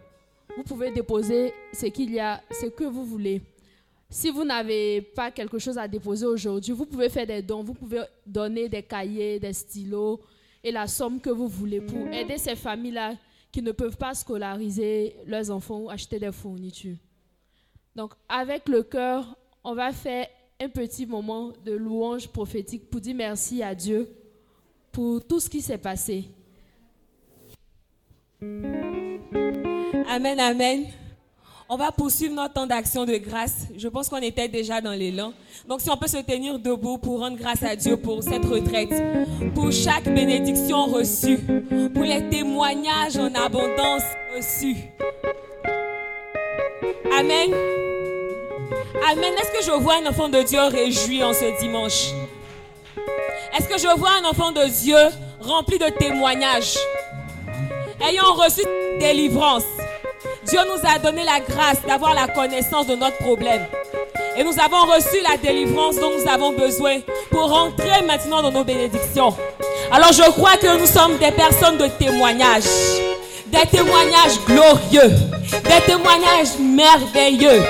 Vous 0.56 0.64
pouvez 0.64 0.92
déposer 0.92 1.54
ce 1.74 1.86
qu'il 1.88 2.12
y 2.14 2.20
a, 2.20 2.42
ce 2.50 2.68
que 2.68 2.86
vous 2.86 3.04
voulez. 3.04 3.42
Si 4.12 4.32
vous 4.32 4.44
n'avez 4.44 5.02
pas 5.02 5.30
quelque 5.30 5.60
chose 5.60 5.78
à 5.78 5.88
déposer 5.88 6.26
aujourd'hui, 6.26 6.74
vous 6.74 6.88
pouvez 6.88 7.10
faire 7.10 7.28
des 7.28 7.44
dons, 7.44 7.64
vous 7.64 7.76
pouvez 7.76 8.02
donner 8.26 8.68
des 8.68 8.82
cahiers, 8.82 9.40
des 9.40 9.54
stylos 9.54 10.20
et 10.64 10.72
la 10.72 10.88
somme 10.88 11.22
que 11.22 11.30
vous 11.30 11.48
voulez 11.48 11.80
pour 11.80 12.08
aider 12.08 12.40
ces 12.40 12.56
familles-là 12.56 13.14
qui 13.52 13.62
ne 13.62 13.72
peuvent 13.72 13.98
pas 13.98 14.16
scolariser 14.16 15.16
leurs 15.28 15.52
enfants 15.52 15.82
ou 15.82 15.90
acheter 15.92 16.18
des 16.18 16.32
fournitures. 16.32 16.98
Donc, 17.96 18.14
avec 18.28 18.68
le 18.68 18.82
cœur, 18.82 19.38
on 19.64 19.76
va 19.76 19.92
faire 19.92 20.28
un 20.60 20.70
petit 20.70 21.06
moment 21.06 21.54
de 21.64 21.74
louange 21.74 22.28
prophétique 22.28 22.90
pour 22.90 23.02
dire 23.02 23.16
merci 23.16 23.62
à 23.62 23.76
Dieu 23.76 24.10
pour 24.92 25.26
tout 25.26 25.40
ce 25.40 25.50
qui 25.50 25.62
s'est 25.62 25.78
passé. 25.78 26.26
Amen, 30.08 30.40
amen. 30.40 30.88
On 31.72 31.78
va 31.78 31.92
poursuivre 31.92 32.34
notre 32.34 32.56
temps 32.56 32.66
d'action 32.66 33.06
de 33.06 33.18
grâce. 33.18 33.68
Je 33.78 33.88
pense 33.88 34.10
qu'on 34.10 34.18
était 34.18 34.48
déjà 34.48 34.82
dans 34.82 34.94
l'élan. 34.94 35.34
Donc 35.68 35.82
si 35.82 35.90
on 35.92 35.98
peut 35.98 36.08
se 36.08 36.18
tenir 36.18 36.58
debout 36.58 36.98
pour 36.98 37.20
rendre 37.20 37.38
grâce 37.38 37.62
à 37.62 37.76
Dieu 37.76 37.96
pour 37.96 38.24
cette 38.24 38.44
retraite, 38.44 38.90
pour 39.54 39.72
chaque 39.72 40.06
bénédiction 40.06 40.88
reçue, 40.88 41.38
pour 41.94 42.04
les 42.06 42.28
témoignages 42.28 43.18
en 43.18 43.32
abondance 43.36 44.02
reçus. 44.36 44.78
Amen. 47.16 47.54
Amen. 49.12 49.34
Est-ce 49.40 49.60
que 49.60 49.72
je 49.72 49.80
vois 49.80 49.98
un 50.04 50.08
enfant 50.08 50.28
de 50.28 50.42
Dieu 50.42 50.62
réjoui 50.62 51.24
en 51.24 51.34
ce 51.34 51.62
dimanche? 51.62 52.14
Est-ce 53.56 53.68
que 53.68 53.78
je 53.78 53.96
vois 53.96 54.14
un 54.20 54.26
enfant 54.26 54.52
de 54.52 54.68
Dieu 54.82 54.98
rempli 55.40 55.78
de 55.78 55.90
témoignages? 56.00 56.78
Ayant 58.02 58.34
reçu 58.34 58.62
délivrance, 59.00 59.66
Dieu 60.50 60.60
nous 60.66 60.90
a 60.90 60.98
donné 60.98 61.24
la 61.24 61.40
grâce 61.42 61.78
d'avoir 61.88 62.16
la 62.16 62.28
connaissance 62.28 62.88
de 62.88 62.96
notre 62.96 63.18
problème. 63.18 63.62
Et 64.36 64.44
nous 64.44 64.54
avons 64.60 64.92
reçu 64.92 65.18
la 65.30 65.38
délivrance 65.38 65.98
dont 65.98 66.10
nous 66.10 66.28
avons 66.28 66.54
besoin 66.54 66.98
pour 67.30 67.52
rentrer 67.52 68.02
maintenant 68.08 68.42
dans 68.42 68.52
nos 68.52 68.64
bénédictions. 68.64 69.36
Alors 69.92 70.12
je 70.12 70.24
crois 70.32 70.58
que 70.58 70.80
nous 70.80 70.88
sommes 70.88 71.18
des 71.18 71.32
personnes 71.32 71.78
de 71.78 71.86
témoignage. 71.86 72.64
Des 73.46 73.66
témoignages 73.68 74.40
glorieux. 74.48 75.14
Des 75.52 75.82
témoignages 75.86 76.58
merveilleux. 76.60 77.62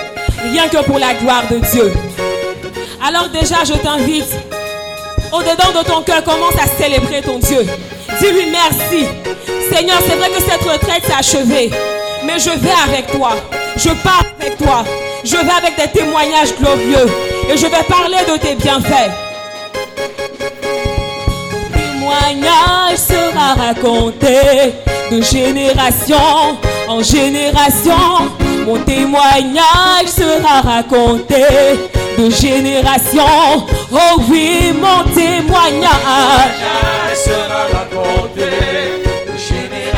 Rien 0.41 0.69
que 0.69 0.81
pour 0.85 0.99
la 0.99 1.13
gloire 1.15 1.43
de 1.51 1.57
Dieu. 1.57 1.91
Alors 3.05 3.27
déjà, 3.27 3.65
je 3.65 3.73
t'invite. 3.73 4.37
Au-dedans 5.33 5.81
de 5.81 5.85
ton 5.85 6.01
cœur, 6.01 6.23
commence 6.23 6.55
à 6.55 6.67
célébrer 6.81 7.21
ton 7.21 7.39
Dieu. 7.39 7.65
Dis-lui 8.21 8.49
merci. 8.51 9.05
Seigneur, 9.69 9.97
c'est 10.07 10.15
vrai 10.15 10.29
que 10.29 10.41
cette 10.41 10.63
retraite 10.63 11.03
s'est 11.05 11.13
achevée. 11.13 11.71
Mais 12.25 12.39
je 12.39 12.49
vais 12.49 12.75
avec 12.87 13.11
toi. 13.11 13.31
Je 13.75 13.89
pars 13.89 14.25
avec 14.39 14.57
toi. 14.57 14.83
Je 15.23 15.35
vais 15.35 15.51
avec 15.57 15.75
des 15.77 15.99
témoignages 15.99 16.55
glorieux. 16.59 17.07
Et 17.51 17.57
je 17.57 17.65
vais 17.65 17.83
parler 17.87 18.17
de 18.31 18.37
tes 18.37 18.55
bienfaits. 18.55 19.11
Témoignage 21.73 22.97
sera 22.97 23.53
raconté 23.53 24.73
de 25.11 25.21
génération 25.21 26.57
en 26.87 27.01
génération. 27.03 28.29
Mon 28.65 28.77
témoignage 28.79 30.07
sera 30.07 30.61
raconté 30.61 31.43
de 32.17 32.29
génération. 32.29 33.65
Oh 33.91 34.21
oui, 34.29 34.73
mon 34.73 35.03
témoignage 35.13 35.89
sera 37.15 37.67
raconté. 37.71 38.68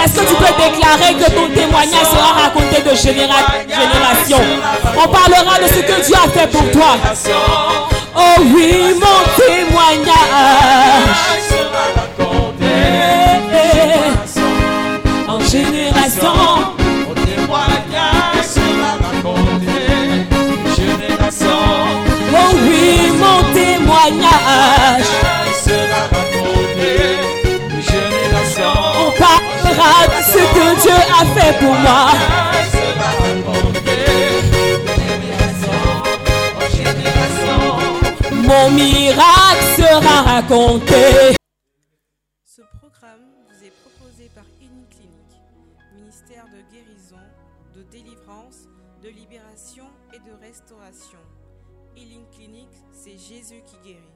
Est-ce 0.03 0.13
que 0.13 0.25
tu 0.27 0.35
peux 0.35 0.45
déclarer 0.45 1.13
que 1.15 1.31
ton 1.31 1.47
témoignage 1.53 2.05
sera 2.11 2.41
raconté 2.43 2.81
de 2.81 2.95
généra- 2.95 3.45
génération? 3.67 4.39
On 4.97 5.07
parlera 5.07 5.57
de 5.59 5.67
ce 5.67 5.79
que 5.81 6.05
Dieu 6.05 6.15
a 6.15 6.29
fait 6.29 6.47
pour 6.47 6.69
toi. 6.71 6.97
Oh 8.15 8.41
oui, 8.55 8.93
mon 8.95 9.21
témoignage 9.37 10.11
sera 11.49 11.85
raconté. 11.95 12.75
en 15.27 15.39
génération. 15.39 16.33
Mon 17.07 17.13
témoignage 17.13 18.45
sera 18.45 18.91
raconté. 19.01 19.79
Génération 20.75 21.59
Oh 22.33 22.55
oui, 22.63 23.11
mon 23.19 23.43
témoignage. 23.53 25.09
Fait 31.25 31.57
pour 31.59 31.73
moi. 31.75 32.11
Mon 38.31 38.71
miracle 38.71 39.63
sera 39.77 40.21
raconté. 40.23 41.35
Ce 42.45 42.61
programme 42.79 43.25
vous 43.47 43.65
est 43.65 43.73
proposé 43.81 44.29
par 44.35 44.43
Clinic, 44.57 44.91
ministère 45.95 46.45
de 46.45 46.61
guérison, 46.73 47.23
de 47.75 47.83
délivrance, 47.83 48.67
de 49.01 49.09
libération 49.09 49.85
et 50.13 50.19
de 50.19 50.33
restauration. 50.45 51.19
Healing 51.95 52.25
Clinic, 52.35 52.69
c'est 52.91 53.17
Jésus 53.17 53.63
qui 53.65 53.77
guérit. 53.83 54.11